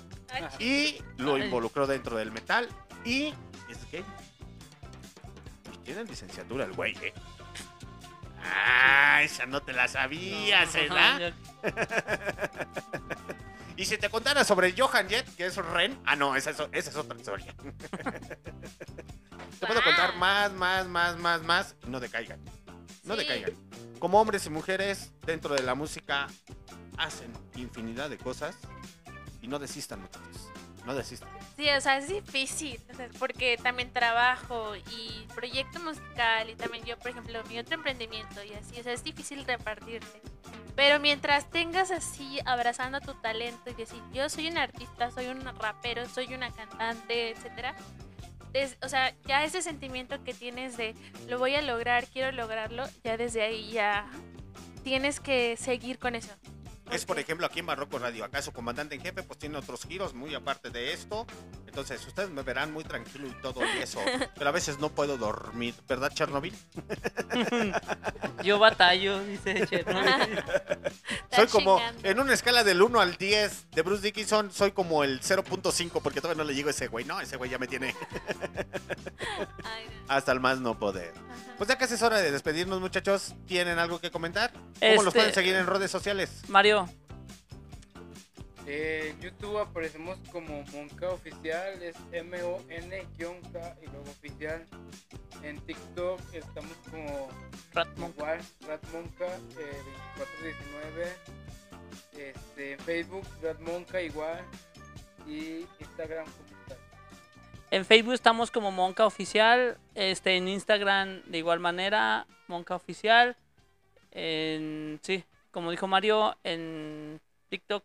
y 0.59 1.01
lo 1.17 1.35
Ay. 1.35 1.43
involucró 1.43 1.87
dentro 1.87 2.17
del 2.17 2.31
metal 2.31 2.67
y 3.05 3.33
es 3.69 3.91
gay. 3.91 4.03
Y 5.73 5.77
tiene 5.85 6.03
licenciatura 6.03 6.65
el 6.65 6.73
güey, 6.73 6.97
¿eh? 7.01 7.13
Ah, 8.43 9.21
esa 9.23 9.45
no 9.45 9.61
te 9.61 9.71
la 9.71 9.87
sabías, 9.87 10.73
¿verdad? 10.73 11.33
y 13.77 13.85
si 13.85 13.97
te 13.97 14.09
contara 14.09 14.43
sobre 14.43 14.73
Johan 14.77 15.07
Jett, 15.09 15.35
que 15.35 15.45
es 15.45 15.55
Ren, 15.57 15.99
ah, 16.05 16.15
no, 16.15 16.35
esa 16.35 16.51
es, 16.51 16.57
esa 16.71 16.89
es 16.89 16.95
otra 16.95 17.17
historia. 17.17 17.53
te 19.59 19.67
puedo 19.67 19.83
contar 19.83 20.15
más, 20.17 20.51
más, 20.53 20.87
más, 20.87 21.17
más, 21.17 21.43
más. 21.43 21.75
No 21.87 21.99
decaigan. 21.99 22.39
No 23.03 23.15
Sí. 23.15 23.21
decaigan. 23.21 23.51
Como 23.99 24.19
hombres 24.19 24.45
y 24.45 24.49
mujeres 24.49 25.11
dentro 25.25 25.53
de 25.55 25.61
la 25.63 25.75
música 25.75 26.27
hacen 26.97 27.31
infinidad 27.55 28.09
de 28.09 28.17
cosas 28.17 28.55
y 29.41 29.47
no 29.47 29.59
desistan, 29.59 30.01
muchachos. 30.01 30.49
No 30.85 30.95
desistan. 30.95 31.29
Sí, 31.57 31.69
o 31.69 31.81
sea, 31.81 31.97
es 31.97 32.07
difícil, 32.07 32.79
o 32.91 32.95
sea, 32.95 33.09
porque 33.19 33.57
también 33.57 33.91
trabajo 33.93 34.73
y 34.75 35.27
proyecto 35.35 35.79
musical 35.79 36.49
y 36.49 36.55
también 36.55 36.83
yo, 36.85 36.97
por 36.97 37.11
ejemplo, 37.11 37.43
mi 37.49 37.59
otro 37.59 37.75
emprendimiento 37.75 38.43
y 38.43 38.53
así, 38.53 38.79
o 38.79 38.83
sea, 38.83 38.93
es 38.93 39.03
difícil 39.03 39.43
repartirte. 39.45 40.21
Pero 40.75 40.99
mientras 40.99 41.49
tengas 41.51 41.91
así 41.91 42.39
abrazando 42.45 42.99
tu 43.01 43.13
talento 43.15 43.69
y 43.69 43.73
decir, 43.73 44.01
yo 44.13 44.29
soy 44.29 44.47
un 44.47 44.57
artista, 44.57 45.11
soy 45.11 45.27
un 45.27 45.41
rapero, 45.59 46.07
soy 46.07 46.33
una 46.33 46.49
cantante, 46.51 47.31
etcétera, 47.31 47.75
des- 48.53 48.77
o 48.81 48.89
sea, 48.89 49.13
ya 49.27 49.43
ese 49.43 49.61
sentimiento 49.61 50.23
que 50.23 50.33
tienes 50.33 50.77
de 50.77 50.95
lo 51.27 51.37
voy 51.37 51.55
a 51.55 51.61
lograr, 51.61 52.07
quiero 52.07 52.31
lograrlo, 52.31 52.85
ya 53.03 53.17
desde 53.17 53.41
ahí 53.43 53.71
ya 53.71 54.09
tienes 54.83 55.19
que 55.19 55.57
seguir 55.57 55.99
con 55.99 56.15
eso. 56.15 56.33
Es 56.91 57.05
por 57.05 57.17
ejemplo 57.19 57.45
aquí 57.45 57.59
en 57.59 57.65
Barroco 57.65 57.99
Radio. 57.99 58.25
Acá 58.25 58.41
su 58.41 58.51
comandante 58.51 58.95
en 58.95 59.01
jefe 59.01 59.23
pues 59.23 59.39
tiene 59.39 59.57
otros 59.57 59.85
giros 59.85 60.13
muy 60.13 60.35
aparte 60.35 60.69
de 60.69 60.93
esto. 60.93 61.25
Entonces, 61.67 62.05
ustedes 62.05 62.29
me 62.29 62.43
verán 62.43 62.73
muy 62.73 62.83
tranquilo 62.83 63.27
y 63.27 63.41
todo 63.41 63.61
y 63.61 63.81
eso. 63.81 63.99
Pero 64.35 64.49
a 64.49 64.51
veces 64.51 64.79
no 64.79 64.89
puedo 64.89 65.17
dormir, 65.17 65.73
¿verdad, 65.87 66.11
Chernobyl? 66.13 66.53
Yo 68.43 68.59
batallo, 68.59 69.23
dice 69.23 69.65
Chernobyl. 69.67 70.43
soy 71.35 71.47
como, 71.47 71.77
chingando. 71.77 72.09
en 72.09 72.19
una 72.19 72.33
escala 72.33 72.63
del 72.63 72.81
1 72.81 72.99
al 72.99 73.15
10 73.15 73.71
de 73.71 73.81
Bruce 73.83 74.01
Dickinson, 74.03 74.51
soy 74.51 74.71
como 74.71 75.03
el 75.03 75.21
0.5 75.21 76.01
porque 76.01 76.19
todavía 76.19 76.43
no 76.43 76.47
le 76.47 76.55
llego 76.55 76.67
a 76.67 76.71
ese 76.71 76.87
güey. 76.87 77.05
No, 77.05 77.21
ese 77.21 77.37
güey 77.37 77.49
ya 77.49 77.57
me 77.57 77.67
tiene 77.67 77.95
hasta 80.07 80.31
el 80.33 80.39
más 80.41 80.59
no 80.59 80.77
poder. 80.77 81.13
Pues 81.57 81.69
ya 81.69 81.77
casi 81.77 81.93
es 81.93 82.01
hora 82.01 82.17
de 82.17 82.31
despedirnos, 82.31 82.81
muchachos. 82.81 83.35
¿Tienen 83.45 83.79
algo 83.79 83.99
que 84.01 84.11
comentar? 84.11 84.51
¿Cómo 84.51 84.95
los 85.03 85.07
Este- 85.07 85.11
pueden 85.11 85.33
seguir 85.33 85.55
en 85.55 85.67
redes 85.67 85.91
sociales? 85.91 86.41
Mario, 86.47 86.80
Eh, 88.67 89.09
En 89.13 89.19
YouTube 89.21 89.57
aparecemos 89.57 90.17
como 90.31 90.63
Monca 90.71 91.09
Oficial, 91.09 91.81
es 91.81 91.95
M-O-N-K 92.11 93.77
y 93.81 93.85
luego 93.87 94.09
oficial. 94.11 94.65
En 95.43 95.59
TikTok 95.61 96.19
estamos 96.33 96.75
como 96.89 97.29
igual, 98.07 98.39
Ratmonca 98.67 99.25
eh, 99.25 99.81
2419. 100.17 101.15
Este, 102.17 102.73
en 102.73 102.79
Facebook, 102.79 103.25
Ratmonca 103.41 104.01
igual. 104.01 104.43
Y 105.27 105.65
Instagram 105.79 106.25
como 106.25 106.61
está. 106.61 106.77
en 107.71 107.85
Facebook 107.85 108.13
estamos 108.13 108.51
como 108.51 108.71
Monca 108.71 109.05
Oficial, 109.05 109.77
este, 109.95 110.35
en 110.35 110.47
Instagram 110.47 111.21
de 111.25 111.37
igual 111.37 111.59
manera, 111.59 112.25
Monca 112.47 112.75
Oficial, 112.75 113.37
en, 114.11 114.99
sí, 115.03 115.23
como 115.51 115.69
dijo 115.71 115.87
Mario, 115.87 116.35
en 116.43 117.21
TikTok, 117.49 117.83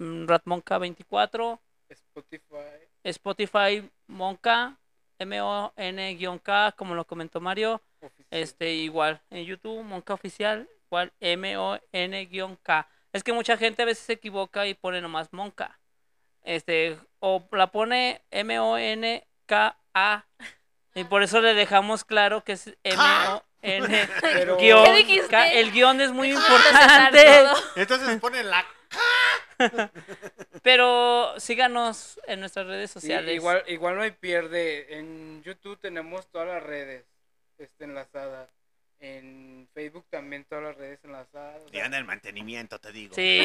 mm, 0.00 0.26
Ratmonca24, 0.26 1.58
Spotify. 1.90 2.88
Spotify 3.04 3.90
Monca, 4.06 4.76
M-O-N-K, 5.18 6.72
como 6.76 6.94
lo 6.94 7.04
comentó 7.06 7.40
Mario, 7.40 7.80
este, 8.30 8.72
igual, 8.72 9.20
en 9.30 9.44
YouTube, 9.44 9.82
Monca 9.82 10.14
Oficial, 10.14 10.68
igual, 10.86 11.12
M-O-N-K. 11.20 12.88
Es 13.12 13.22
que 13.24 13.32
mucha 13.32 13.56
gente 13.56 13.82
a 13.82 13.86
veces 13.86 14.04
se 14.04 14.12
equivoca 14.14 14.66
y 14.66 14.74
pone 14.74 15.00
nomás 15.00 15.32
Monca. 15.32 15.78
Este, 16.42 16.98
o 17.18 17.46
la 17.52 17.66
pone 17.70 18.22
M-O-N-K-A. 18.30 20.24
Y 20.94 21.04
por 21.04 21.22
eso 21.22 21.40
le 21.40 21.54
dejamos 21.54 22.04
claro 22.04 22.42
que 22.44 22.52
es 22.52 22.66
M-O-N 22.84 24.08
Pero- 24.20 24.56
guion. 24.56 24.86
El 25.52 25.72
guion 25.72 26.00
es 26.00 26.12
muy 26.12 26.32
importante. 26.32 27.44
Entonces 27.76 28.18
ponen 28.20 28.48
la... 28.50 28.64
Pero 30.62 31.34
síganos 31.38 32.20
en 32.26 32.40
nuestras 32.40 32.66
redes 32.66 32.90
Sí, 32.90 33.00
sociales. 33.00 33.34
igual, 33.34 33.62
igual 33.68 33.96
no 33.96 34.02
hay 34.02 34.10
pierde. 34.12 34.98
En 34.98 35.42
YouTube 35.42 35.78
tenemos 35.80 36.26
todas 36.30 36.48
las 36.48 36.62
redes 36.62 37.04
este, 37.58 37.84
enlazadas. 37.84 38.48
En 39.02 39.66
Facebook 39.72 40.04
también 40.10 40.44
todas 40.44 40.64
las 40.64 40.76
redes 40.76 41.00
enlazadas. 41.04 41.62
o 41.62 41.68
Y 41.74 41.80
anda 41.80 41.96
el 41.96 42.04
mantenimiento, 42.04 42.78
te 42.78 42.92
digo. 42.92 43.14
Sí, 43.14 43.40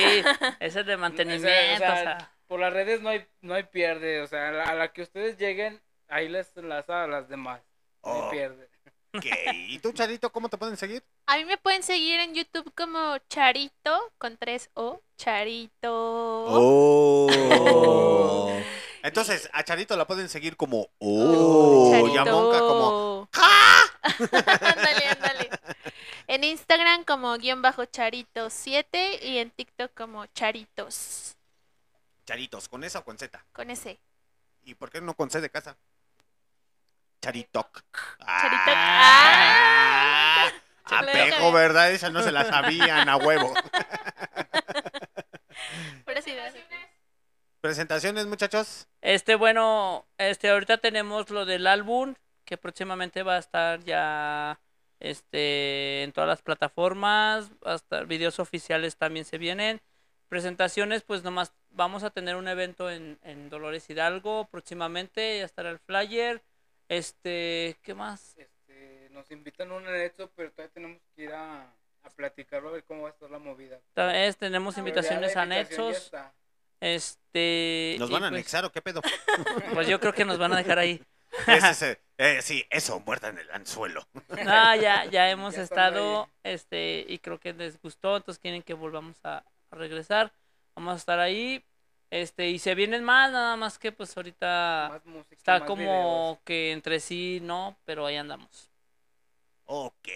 ese 0.59 0.79
es 0.81 0.85
de 0.85 0.95
o 0.95 0.97
mantenimiento. 0.97 1.47
sea, 1.47 1.75
o 1.75 1.77
sea, 1.77 1.93
o 1.93 2.03
sea. 2.03 2.31
por 2.47 2.59
las 2.59 2.73
redes 2.73 3.01
no 3.01 3.09
hay, 3.09 3.25
no 3.41 3.53
hay 3.53 3.63
pierde. 3.63 4.19
O 4.21 4.27
sea, 4.27 4.49
a 4.49 4.51
la, 4.51 4.63
a 4.65 4.75
la 4.75 4.91
que 4.91 5.01
ustedes 5.03 5.37
lleguen, 5.37 5.81
ahí 6.09 6.27
les 6.27 6.55
enlaza 6.57 7.03
a 7.03 7.07
las 7.07 7.29
demás. 7.29 7.61
No 8.03 8.11
Oh. 8.11 8.25
hay 8.25 8.37
pierde. 8.37 8.69
Ok. 9.13 9.25
¿Y 9.53 9.79
tú, 9.79 9.93
Charito, 9.93 10.29
cómo 10.31 10.49
te 10.49 10.57
pueden 10.57 10.75
seguir? 10.75 11.01
A 11.27 11.37
mí 11.37 11.45
me 11.45 11.57
pueden 11.57 11.81
seguir 11.81 12.19
en 12.19 12.35
YouTube 12.35 12.71
como 12.75 13.17
Charito 13.29 14.13
con 14.17 14.37
tres 14.37 14.69
O. 14.75 15.01
Charito. 15.17 16.45
Oh. 16.47 17.27
Entonces, 19.03 19.49
a 19.53 19.63
Charito 19.63 19.95
la 19.97 20.05
pueden 20.05 20.29
seguir 20.29 20.55
como 20.57 20.87
Oh, 20.99 22.09
y 22.13 22.17
a 22.17 22.25
Monca 22.25 22.59
como 22.59 23.29
ándale, 24.31 25.05
ándale. 25.09 25.49
En 26.27 26.43
Instagram 26.43 27.03
como 27.03 27.35
guion 27.37 27.61
bajo 27.61 27.83
charito7 27.83 29.19
y 29.23 29.39
en 29.39 29.49
TikTok 29.51 29.93
como 29.95 30.25
charitos. 30.27 31.35
Charitos, 32.25 32.67
¿con 32.69 32.83
esa 32.83 32.99
o 32.99 33.03
con 33.03 33.17
Z? 33.17 33.43
Con 33.51 33.69
ese. 33.71 33.99
¿Y 34.63 34.75
por 34.75 34.89
qué 34.91 35.01
no 35.01 35.15
con 35.15 35.29
C 35.29 35.41
de 35.41 35.49
casa? 35.49 35.77
Charitoc. 37.21 37.83
Charito. 38.19 38.71
Ah, 38.71 40.45
Ah, 40.47 40.51
apejo, 40.85 41.51
¿verdad? 41.51 41.91
Esa 41.91 42.09
no 42.09 42.21
se 42.21 42.31
la 42.31 42.45
sabían 42.45 43.09
a 43.09 43.17
huevo. 43.17 43.53
Presentaciones, 47.61 48.27
muchachos. 48.27 48.87
Este, 49.01 49.33
bueno, 49.33 50.05
este, 50.19 50.49
ahorita 50.49 50.77
tenemos 50.77 51.31
lo 51.31 51.45
del 51.45 51.65
álbum, 51.65 52.13
que 52.43 52.57
próximamente 52.57 53.23
va 53.23 53.37
a 53.37 53.39
estar 53.39 53.83
ya 53.83 54.59
este, 54.99 56.03
en 56.03 56.11
todas 56.11 56.27
las 56.27 56.43
plataformas, 56.43 57.51
hasta 57.63 58.03
videos 58.03 58.39
oficiales 58.39 58.97
también 58.97 59.25
se 59.25 59.39
vienen. 59.39 59.81
Presentaciones, 60.29 61.01
pues 61.01 61.23
nomás 61.23 61.53
vamos 61.71 62.03
a 62.03 62.11
tener 62.11 62.35
un 62.35 62.47
evento 62.47 62.91
en, 62.91 63.17
en 63.23 63.49
Dolores 63.49 63.89
Hidalgo 63.89 64.47
próximamente, 64.51 65.39
ya 65.39 65.45
estará 65.45 65.71
el 65.71 65.79
flyer. 65.79 66.43
Este, 66.87 67.79
¿qué 67.81 67.95
más? 67.95 68.35
Nos 69.15 69.31
invitan 69.31 69.71
a 69.71 69.75
un 69.75 69.87
anexo, 69.87 70.29
pero 70.35 70.51
todavía 70.51 70.73
tenemos 70.73 71.01
que 71.15 71.23
ir 71.23 71.31
a, 71.31 71.61
a 72.03 72.09
platicarlo, 72.15 72.67
a 72.67 72.73
ver 72.73 72.83
cómo 72.83 73.03
va 73.03 73.09
a 73.09 73.11
estar 73.13 73.31
la 73.31 73.39
movida. 73.39 73.79
Es- 74.13 74.35
tenemos 74.37 74.77
invitaciones 74.77 75.37
a 75.37 75.43
anexos. 75.43 76.11
Este. 76.81 77.95
¿Nos 77.97 78.09
van 78.11 78.25
a 78.25 78.29
pues- 78.29 78.39
anexar 78.39 78.65
o 78.65 78.71
qué 78.71 78.81
pedo? 78.81 79.01
Pues 79.73 79.87
yo 79.87 79.99
creo 79.99 80.13
que 80.13 80.25
nos 80.25 80.37
van 80.37 80.51
a 80.53 80.57
dejar 80.57 80.79
ahí. 80.79 81.01
Ese 81.47 81.91
eh, 81.93 81.97
eh, 82.17 82.41
sí, 82.41 82.65
eso, 82.69 82.99
muerta 82.99 83.29
en 83.29 83.37
el 83.39 83.49
anzuelo. 83.51 84.05
Ah, 84.47 84.75
ya, 84.75 85.05
ya 85.05 85.29
hemos 85.29 85.55
Ya 85.55 85.63
estado, 85.63 86.29
este, 86.43 87.05
y 87.07 87.17
creo 87.19 87.39
que 87.39 87.53
les 87.53 87.81
gustó, 87.81 88.17
entonces 88.17 88.41
quieren 88.41 88.61
que 88.63 88.73
volvamos 88.73 89.17
a, 89.23 89.37
a 89.71 89.75
regresar. 89.75 90.31
Vamos 90.75 90.93
a 90.93 90.97
estar 90.97 91.19
ahí, 91.19 91.63
este, 92.09 92.49
y 92.49 92.59
se 92.59 92.75
vienen 92.75 93.03
más, 93.03 93.31
nada 93.31 93.55
más 93.55 93.79
que 93.79 93.91
pues 93.93 94.15
ahorita 94.15 94.87
Más 94.91 95.05
música, 95.05 95.35
está 95.35 95.59
más 95.59 95.67
como 95.67 95.83
videos. 95.83 96.37
que 96.43 96.71
entre 96.73 96.99
sí, 96.99 97.39
no, 97.41 97.77
pero 97.85 98.05
ahí 98.05 98.17
andamos. 98.17 98.69
Ok. 99.65 100.09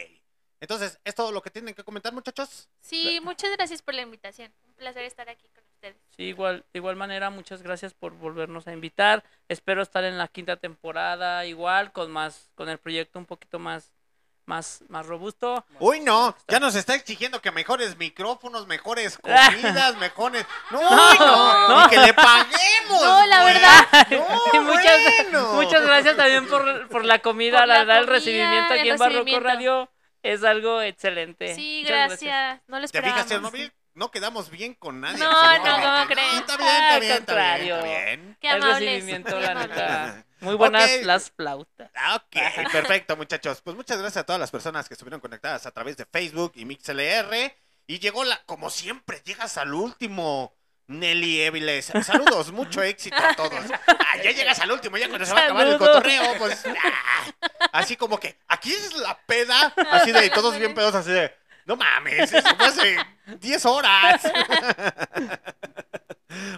Entonces, 0.61 0.99
¿es 1.05 1.15
todo 1.15 1.31
lo 1.31 1.41
que 1.41 1.49
tienen 1.49 1.73
que 1.73 1.83
comentar, 1.83 2.13
muchachos? 2.13 2.67
Sí, 2.81 3.19
muchas 3.23 3.51
gracias 3.51 3.81
por 3.81 3.93
la 3.93 4.01
invitación. 4.01 4.53
Un 4.67 4.73
placer 4.73 5.03
estar 5.03 5.29
aquí 5.29 5.47
con 5.49 5.63
ustedes. 5.73 5.95
Sí, 6.17 6.23
igual, 6.23 6.65
de 6.73 6.79
igual 6.79 6.97
manera, 6.97 7.29
muchas 7.29 7.61
gracias 7.61 7.93
por 7.93 8.13
volvernos 8.13 8.67
a 8.67 8.73
invitar. 8.73 9.23
Espero 9.47 9.81
estar 9.81 10.03
en 10.03 10.17
la 10.17 10.27
quinta 10.27 10.57
temporada, 10.57 11.45
igual, 11.45 11.93
con 11.93 12.11
más, 12.11 12.51
con 12.55 12.67
el 12.67 12.77
proyecto 12.77 13.19
un 13.19 13.25
poquito 13.25 13.57
más, 13.57 13.93
más, 14.49 14.83
más 14.89 15.05
robusto. 15.05 15.65
Uy, 15.79 16.01
no, 16.01 16.35
ya 16.47 16.59
nos 16.59 16.75
está 16.75 16.95
exigiendo 16.95 17.41
que 17.41 17.51
mejores 17.51 17.95
micrófonos, 17.97 18.67
mejores 18.67 19.17
comidas, 19.21 19.95
mejores... 19.97 20.45
No, 20.71 20.81
No, 20.81 21.13
no, 21.19 21.67
no. 21.69 21.85
y 21.85 21.89
que 21.89 21.97
le 21.99 22.13
paguemos. 22.13 23.01
No, 23.03 23.25
la 23.27 23.41
güey. 23.43 23.53
verdad. 23.53 23.87
Y 24.53 24.59
muchas, 24.59 24.97
bueno. 25.31 25.53
muchas 25.53 25.81
gracias 25.83 26.17
también 26.17 26.47
por, 26.47 26.89
por 26.89 27.05
la 27.05 27.19
comida, 27.19 27.59
Por 27.59 27.67
la 27.67 27.73
la 27.75 27.79
verdad, 27.79 27.97
el 27.99 28.07
recibimiento 28.07 28.73
aquí 28.73 28.81
el 28.81 28.87
en 28.89 28.97
Barroco 28.97 29.19
recibimiento. 29.19 29.47
Radio 29.47 29.91
es 30.23 30.43
algo 30.43 30.81
excelente. 30.81 31.55
Sí, 31.55 31.81
Muchas 31.83 32.07
gracias. 32.09 32.61
No 32.67 32.79
¿Te 32.79 32.85
esperábamos. 32.85 33.15
fijas, 33.23 33.29
Chernobyl? 33.31 33.73
No 33.93 34.11
quedamos 34.11 34.49
bien 34.49 34.73
con 34.75 34.99
nadie. 35.01 35.19
No, 35.19 35.29
no. 35.29 35.63
¿cómo 35.63 36.07
creen? 36.07 36.35
Está 36.39 36.57
bien, 36.57 36.69
está 36.69 36.93
Al 36.95 36.99
bien, 37.01 37.11
está 37.13 37.35
bien, 37.35 37.61
está 37.73 37.83
bien. 37.83 38.37
Qué 38.41 38.49
el 38.49 38.55
amables, 38.63 38.79
recibimiento, 38.79 39.35
muy 39.35 39.43
la 39.45 39.53
neta. 39.55 40.25
Muy 40.41 40.55
buenas 40.55 40.89
las 41.03 41.31
flautas. 41.31 41.91
Ah, 41.95 42.15
Ok, 42.15 42.71
perfecto, 42.71 43.15
muchachos. 43.17 43.61
Pues 43.61 43.75
muchas 43.75 43.97
gracias 43.99 44.23
a 44.23 44.25
todas 44.25 44.39
las 44.39 44.51
personas 44.51 44.87
que 44.87 44.93
estuvieron 44.93 45.19
conectadas 45.19 45.65
a 45.65 45.71
través 45.71 45.97
de 45.97 46.05
Facebook 46.05 46.53
y 46.55 46.65
MixLR. 46.65 47.53
Y 47.87 47.99
llegó 47.99 48.23
la, 48.23 48.41
como 48.45 48.69
siempre, 48.69 49.21
llegas 49.25 49.57
al 49.57 49.73
último. 49.73 50.55
Nelly 50.89 51.41
Éviles. 51.41 51.91
Saludos, 52.03 52.51
mucho 52.51 52.81
éxito 52.81 53.15
a 53.15 53.35
todos. 53.35 53.63
Ah, 53.87 54.17
ya 54.23 54.31
llegas 54.31 54.59
al 54.59 54.71
último, 54.71 54.97
ya 54.97 55.07
cuando 55.07 55.25
se 55.25 55.33
va 55.33 55.41
a 55.41 55.43
acabar 55.45 55.67
el 55.67 55.77
cotorreo, 55.77 56.35
pues. 56.39 56.65
ah, 56.65 57.25
así 57.73 57.95
como 57.95 58.19
que, 58.19 58.39
aquí 58.47 58.73
es 58.73 58.95
la 58.97 59.15
peda. 59.27 59.71
Así 59.91 60.11
de, 60.11 60.29
todos 60.31 60.57
bien 60.57 60.73
pedos, 60.73 60.95
así 60.95 61.11
de. 61.11 61.31
No 61.65 61.75
mames, 61.75 62.33
eso 62.33 62.55
fue 62.57 62.65
hace 62.65 62.97
10 63.39 63.65
horas. 63.67 64.21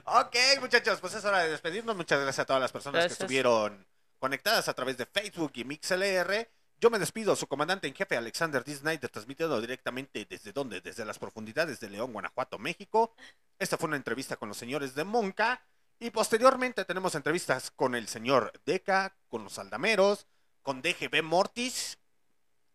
ok, 0.06 0.36
muchachos, 0.60 1.00
pues 1.00 1.14
es 1.14 1.26
hora 1.26 1.40
de 1.40 1.50
despedirnos. 1.50 1.96
Muchas 1.96 2.20
gracias 2.20 2.40
a 2.40 2.46
todas 2.46 2.62
las 2.62 2.72
personas 2.72 3.00
Gracias. 3.02 3.18
que 3.18 3.24
estuvieron 3.24 3.86
conectadas 4.20 4.68
a 4.68 4.74
través 4.74 4.98
de 4.98 5.06
Facebook 5.06 5.52
y 5.56 5.64
MixLR. 5.64 6.50
Yo 6.80 6.90
me 6.90 7.00
despido, 7.00 7.36
su 7.36 7.48
comandante 7.48 7.88
en 7.88 7.94
jefe 7.94 8.18
Alexander 8.18 8.64
D. 8.64 8.76
Snyder, 8.76 9.10
transmitiendo 9.10 9.62
directamente 9.62 10.26
desde 10.26 10.52
donde, 10.52 10.82
desde 10.82 11.06
las 11.06 11.20
profundidades 11.20 11.80
de 11.80 11.90
León, 11.90 12.12
Guanajuato, 12.12 12.58
México. 12.58 13.14
Esta 13.60 13.78
fue 13.78 13.88
una 13.88 13.98
entrevista 13.98 14.36
con 14.36 14.50
los 14.50 14.58
señores 14.58 14.96
de 14.96 15.04
Monca. 15.04 15.62
Y 16.00 16.10
posteriormente 16.10 16.84
tenemos 16.84 17.14
entrevistas 17.14 17.70
con 17.70 17.94
el 17.94 18.08
señor 18.08 18.52
Deca, 18.66 19.16
con 19.28 19.44
los 19.44 19.60
Aldameros, 19.60 20.26
con 20.64 20.82
DGB 20.82 21.22
Mortis 21.22 22.00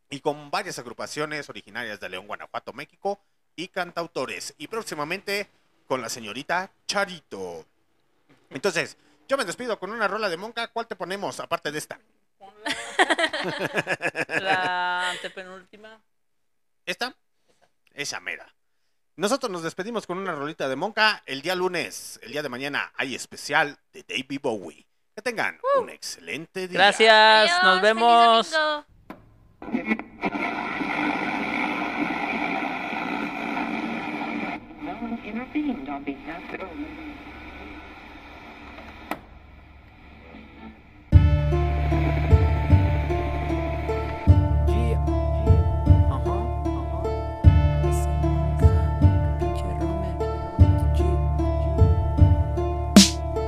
y 0.08 0.20
con 0.20 0.52
varias 0.52 0.78
agrupaciones 0.78 1.49
originarias 1.49 1.99
de 1.99 2.08
León, 2.08 2.28
Guanajuato, 2.28 2.73
México 2.73 3.20
y 3.57 3.66
cantautores. 3.68 4.55
Y 4.58 4.68
próximamente 4.68 5.50
con 5.86 6.00
la 6.00 6.08
señorita 6.08 6.70
Charito. 6.86 7.65
Entonces, 8.50 8.97
Yo 9.28 9.36
me 9.36 9.44
despido 9.44 9.76
con 9.78 9.90
una 9.90 10.06
rola 10.06 10.28
de 10.28 10.36
Monca. 10.36 10.68
¿Cuál 10.68 10.86
te 10.86 10.94
ponemos 10.94 11.40
aparte 11.40 11.73
de 11.73 11.78
esta? 11.78 11.98
La 14.28 15.10
antepenúltima. 15.10 16.00
¿Esta? 16.84 17.16
Esa 17.92 18.20
mera. 18.20 18.55
Nosotros 19.16 19.50
nos 19.50 19.65
despedimos 19.65 20.06
con 20.06 20.18
una 20.18 20.32
rolita 20.32 20.68
de 20.68 20.76
Monca. 20.76 21.23
El 21.26 21.42
día 21.42 21.56
lunes, 21.56 22.20
el 22.23 22.31
día 22.32 22.42
de 22.42 22.48
mañana, 22.48 22.92
hay 22.97 23.16
especial 23.16 23.78
de 23.92 24.05
David 24.06 24.40
Bowie. 24.40 24.86
Que 25.15 25.23
tengan 25.23 25.58
un 25.81 25.90
excelente 25.90 26.68
día. 26.68 26.78
Gracias, 26.78 27.50
nos 27.65 27.82
Adiós, 27.82 28.55
feliz 35.57 35.67
vemos. 35.67 35.97
domingo. 36.59 37.07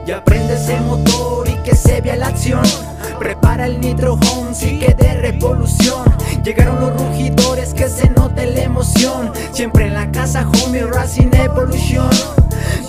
Ya 0.07 0.25
prende 0.25 0.55
ese 0.55 0.81
motor 0.81 1.49
y 1.49 1.57
que 1.63 1.77
se 1.77 2.01
vea 2.01 2.17
la 2.17 2.29
acción. 2.29 2.63
Prepara 3.19 3.67
el 3.67 3.81
nitro 3.81 4.15
home, 4.15 4.55
sí 4.55 4.79
que 4.79 4.95
de 4.95 5.15
revolución. 5.15 6.05
Llegaron 6.45 6.81
los 6.81 6.93
rugidores, 7.01 7.75
que 7.75 7.89
se 7.89 8.09
note 8.11 8.47
la 8.47 8.63
emoción. 8.63 9.33
Siempre 9.53 9.87
en 9.87 9.95
la 9.95 10.11
casa, 10.13 10.49
homie, 10.63 10.85
Racing 10.85 11.31
Evolution. 11.33 12.09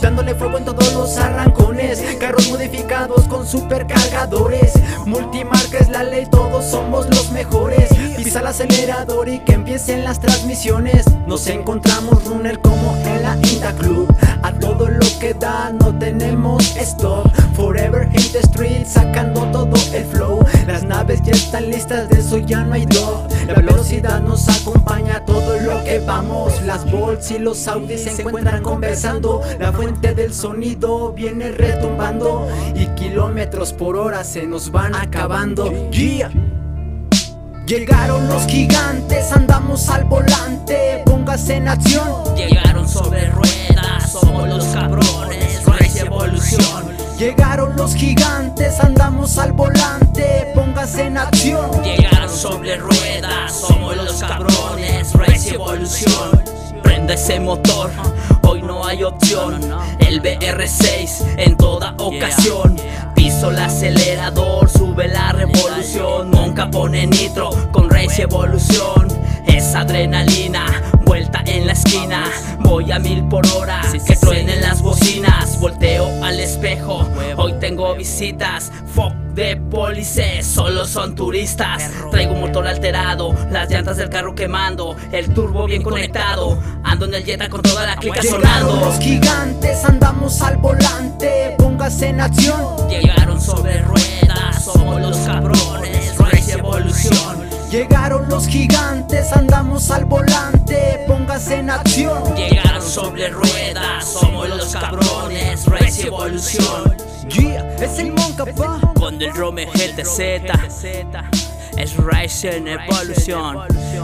Dándole 0.01 0.35
fuego 0.35 0.59
en 0.59 0.65
todos 0.65 0.93
los 0.93 1.17
arrancones. 1.17 2.01
Carros 2.19 2.49
modificados 2.49 3.27
con 3.27 3.45
supercargadores. 3.45 4.73
Multimarca 5.05 5.79
es 5.79 5.89
la 5.89 6.03
ley, 6.03 6.27
todos 6.27 6.65
somos 6.65 7.07
los 7.09 7.31
mejores. 7.31 7.89
Pisa 8.15 8.41
el 8.41 8.47
acelerador 8.47 9.29
y 9.29 9.39
que 9.39 9.53
empiecen 9.53 10.03
las 10.03 10.19
transmisiones. 10.19 11.05
Nos 11.25 11.47
encontramos 11.47 12.23
runner 12.25 12.59
como 12.59 12.95
la 13.29 13.47
Inda 13.47 13.73
Club. 13.73 14.07
A 14.41 14.51
todo 14.53 14.87
lo 14.87 15.05
que 15.19 15.33
da, 15.33 15.71
no 15.71 15.97
tenemos 15.99 16.75
stop. 16.77 17.29
Forever 17.53 18.03
in 18.03 18.31
the 18.31 18.39
street, 18.39 18.85
sacando 18.85 19.41
todo 19.51 19.73
el 19.93 20.05
flow. 20.05 20.45
Las 20.65 20.83
naves 20.83 21.21
ya 21.23 21.33
están 21.33 21.69
listas, 21.69 22.09
de 22.09 22.19
eso 22.19 22.37
ya 22.37 22.63
no 22.63 22.73
hay 22.73 22.85
do. 22.85 23.27
La 23.47 23.53
velocidad 23.55 24.21
nos 24.21 24.47
acompaña 24.47 25.17
a 25.17 25.25
todo 25.25 25.59
lo 25.59 25.83
que 25.83 25.99
vamos. 25.99 26.61
Las 26.65 26.89
bolts 26.89 27.31
y 27.31 27.39
los 27.39 27.67
Audis 27.67 28.03
se 28.03 28.21
encuentran 28.21 28.63
conversando. 28.63 29.41
La 29.59 29.71
fuente 29.71 30.13
del 30.15 30.33
sonido 30.33 31.11
viene 31.11 31.51
retumbando. 31.51 32.47
Y 32.75 32.87
kilómetros 32.95 33.73
por 33.73 33.97
hora 33.97 34.23
se 34.23 34.47
nos 34.47 34.71
van 34.71 34.95
acabando. 34.95 35.69
Yeah. 35.91 36.31
Llegaron 37.69 38.27
los 38.27 38.47
gigantes, 38.47 39.31
andamos 39.31 39.89
al 39.89 40.03
volante, 40.05 41.03
póngase 41.05 41.57
en 41.57 41.67
acción. 41.67 42.35
Llegaron 42.35 42.89
sobre 42.89 43.27
ruedas, 43.27 44.11
somos 44.11 44.49
los 44.49 44.65
cabrones, 44.65 45.63
Race 45.67 45.99
Evolución. 45.99 46.95
Llegaron 47.19 47.77
los 47.77 47.93
gigantes, 47.93 48.79
andamos 48.79 49.37
al 49.37 49.51
volante, 49.51 50.51
póngase 50.55 51.03
en 51.03 51.19
acción. 51.19 51.69
Llegaron 51.83 52.35
sobre 52.35 52.77
ruedas, 52.77 53.53
somos 53.53 53.95
los 53.97 54.19
cabrones, 54.19 55.13
Race 55.13 55.53
Evolución. 55.53 56.41
Prende 56.81 57.13
ese 57.13 57.39
motor, 57.39 57.91
hoy 58.49 58.61
no 58.63 58.85
hay 58.85 59.03
opción. 59.03 59.61
El 59.99 60.21
BR6 60.21 61.35
en 61.37 61.55
toda 61.55 61.93
ocasión. 61.97 62.75
Piso 63.15 63.51
el 63.51 63.59
acelerador, 63.59 64.69
sube 64.69 65.07
la 65.07 65.31
revolución. 65.31 66.31
Monca 66.31 66.69
pone 66.69 67.05
nitro 67.05 67.51
con 67.71 67.89
Race 67.89 68.23
Evolución. 68.23 69.07
Es 69.45 69.75
adrenalina, 69.75 70.65
vuelta 71.05 71.43
en 71.45 71.67
la 71.67 71.73
esquina. 71.73 72.23
Voy 72.69 72.91
a 72.91 72.99
mil 72.99 73.27
por 73.27 73.47
hora, 73.47 73.81
que 74.05 74.15
truenen 74.15 74.61
las 74.61 74.83
bocinas. 74.83 75.59
Volteo 75.59 76.07
al 76.23 76.39
espejo, 76.39 77.03
hoy 77.35 77.53
tengo 77.59 77.95
visitas. 77.95 78.71
Fuck 78.93 79.11
de 79.33 79.57
pólices, 79.57 80.45
solo 80.45 80.85
son 80.85 81.15
turistas. 81.15 81.89
Traigo 82.11 82.33
un 82.33 82.41
motor 82.41 82.67
alterado, 82.67 83.35
las 83.49 83.71
llantas 83.71 83.97
del 83.97 84.09
carro 84.09 84.35
quemando. 84.35 84.95
El 85.11 85.33
turbo 85.33 85.65
bien 85.65 85.81
conectado, 85.81 86.59
ando 86.83 87.05
en 87.05 87.15
el 87.15 87.23
Jetta 87.23 87.49
con 87.49 87.63
toda 87.63 87.87
la 87.87 87.95
clica 87.95 88.21
Llegaron 88.21 88.41
sonando. 88.43 88.85
los 88.85 88.99
gigantes, 88.99 89.83
andamos 89.85 90.39
al 90.43 90.57
volante, 90.57 91.55
póngase 91.57 92.09
en 92.09 92.21
acción. 92.21 92.87
Llegaron 92.87 93.41
sobre 93.41 93.81
ruedas, 93.81 94.63
somos 94.63 95.01
los 95.01 95.17
cabrones, 95.17 96.15
Race 96.19 96.51
Evolución. 96.51 97.28
Llegaron 97.69 98.27
los 98.27 98.47
gigantes, 98.47 99.31
andamos 99.31 99.91
al 99.91 100.05
volante, 100.05 101.03
póngase 101.07 101.57
en 101.57 101.69
acción. 101.69 102.35
Llegaron 102.35 102.81
sobre 102.81 103.29
ruedas, 103.29 104.05
somos 104.05 104.49
los 104.49 104.73
cabrones, 104.73 105.67
Race 105.67 106.07
Evolución. 106.07 106.95
Yeah, 107.29 107.75
es 107.75 107.99
el 107.99 108.13
Monca, 108.13 108.45
pa. 108.45 108.79
Con 108.95 109.21
el 109.21 109.31
Rome 109.35 109.67
GTZ, 109.67 110.19
es 111.77 111.95
Race 111.97 112.57
en 112.57 112.69
Evolución. 112.69 113.59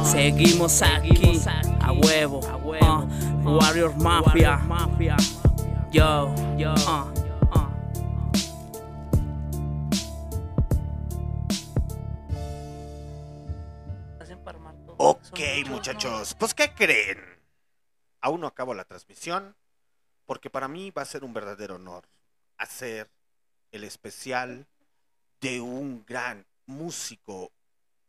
Seguimos 0.06 0.84
aquí, 0.84 1.42
a 1.82 1.92
huevo, 1.92 2.42
uh, 2.64 3.50
Warrior 3.50 3.96
Mafia. 3.98 4.60
Yo, 5.92 6.36
uh. 6.36 7.15
Ok, 14.98 15.40
muchachos. 15.68 16.34
Pues, 16.40 16.54
¿qué 16.54 16.74
creen? 16.74 17.20
Aún 18.22 18.40
no 18.40 18.48
acabo 18.48 18.74
la 18.74 18.86
transmisión, 18.86 19.54
porque 20.26 20.50
para 20.50 20.70
mí 20.70 20.90
va 20.92 21.02
a 21.02 21.06
ser 21.06 21.26
un 21.26 21.34
verdadero 21.34 21.76
honor 21.76 22.08
hacer 22.58 23.12
el 23.72 23.84
especial 23.84 24.66
de 25.42 25.60
un 25.60 26.06
gran 26.06 26.46
músico 26.66 27.52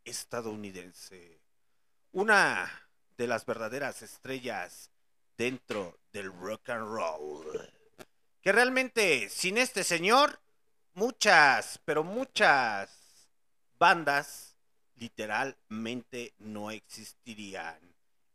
estadounidense. 0.04 1.40
Una 2.12 2.70
de 3.16 3.26
las 3.26 3.44
verdaderas 3.44 4.02
estrellas 4.02 4.92
dentro 5.36 5.98
del 6.12 6.32
rock 6.32 6.70
and 6.70 6.86
roll. 6.86 7.68
Que 8.40 8.52
realmente 8.52 9.28
sin 9.28 9.58
este 9.58 9.82
señor, 9.82 10.40
muchas, 10.94 11.80
pero 11.84 12.04
muchas 12.04 12.90
bandas 13.76 14.45
literalmente 14.96 16.34
no 16.38 16.70
existirían. 16.70 17.78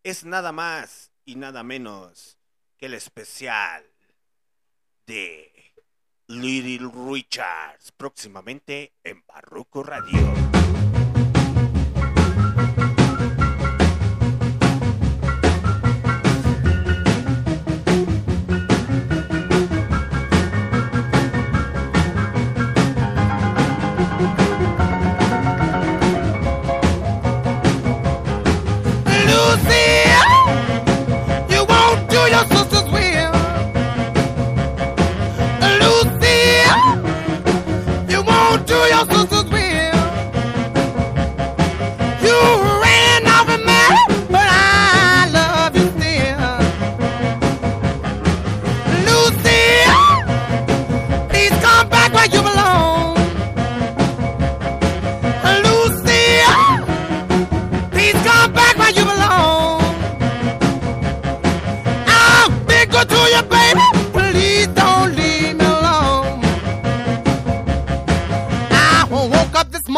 Es 0.04 0.24
nada 0.24 0.52
más 0.52 1.12
y 1.26 1.36
nada 1.36 1.64
menos 1.64 2.38
que 2.78 2.88
el 2.88 2.94
especial 2.94 3.86
de 5.06 5.52
Little 6.28 6.90
Richards, 7.10 7.92
próximamente 7.92 8.94
en 9.04 9.24
Barroco 9.28 9.84
Radio. 9.84 10.91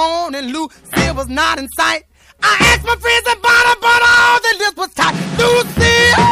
morning, 0.03 0.51
Lucille 0.53 1.15
was 1.15 1.29
not 1.29 1.57
in 1.59 1.67
sight. 1.69 2.03
I 2.41 2.53
asked 2.69 2.85
my 2.85 2.95
friends 3.03 3.27
about 3.35 3.63
her, 3.69 3.77
but 3.87 4.01
all 4.11 4.37
the 4.45 4.53
list 4.61 4.75
was 4.81 4.93
tight. 4.99 5.15
Lucille, 5.39 6.27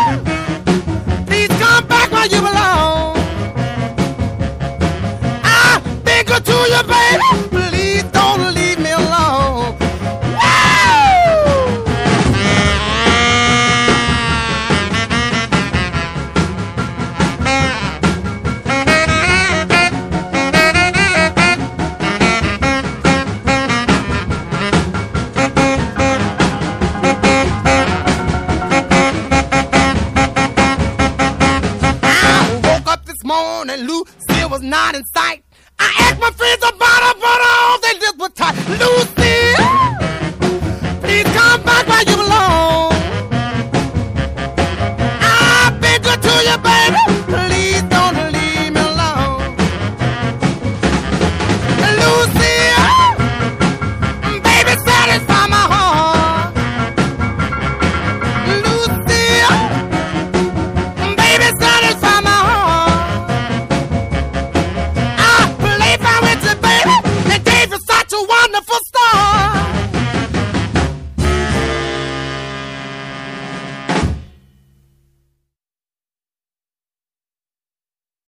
please 1.27 1.51
come 1.63 1.87
back 1.87 2.11
where 2.11 2.27
you 2.33 2.41
belong. 2.49 3.17
I'll 5.43 5.81
be 6.07 6.17
good 6.29 6.43
to 6.49 6.57
you, 6.73 6.81
baby. 6.93 7.50
Was 34.51 34.61
not 34.61 34.95
in 34.95 35.05
sight. 35.05 35.45
I 35.79 35.89
asked 36.01 36.19
my 36.19 36.29
friends 36.31 36.61
about 36.61 37.01
her, 37.07 37.13
but 37.21 37.39
all 37.41 37.79
they 37.79 37.93
lips 37.99 38.17
were 38.19 38.29
tight. 38.29 38.55
Lucille, 38.67 39.10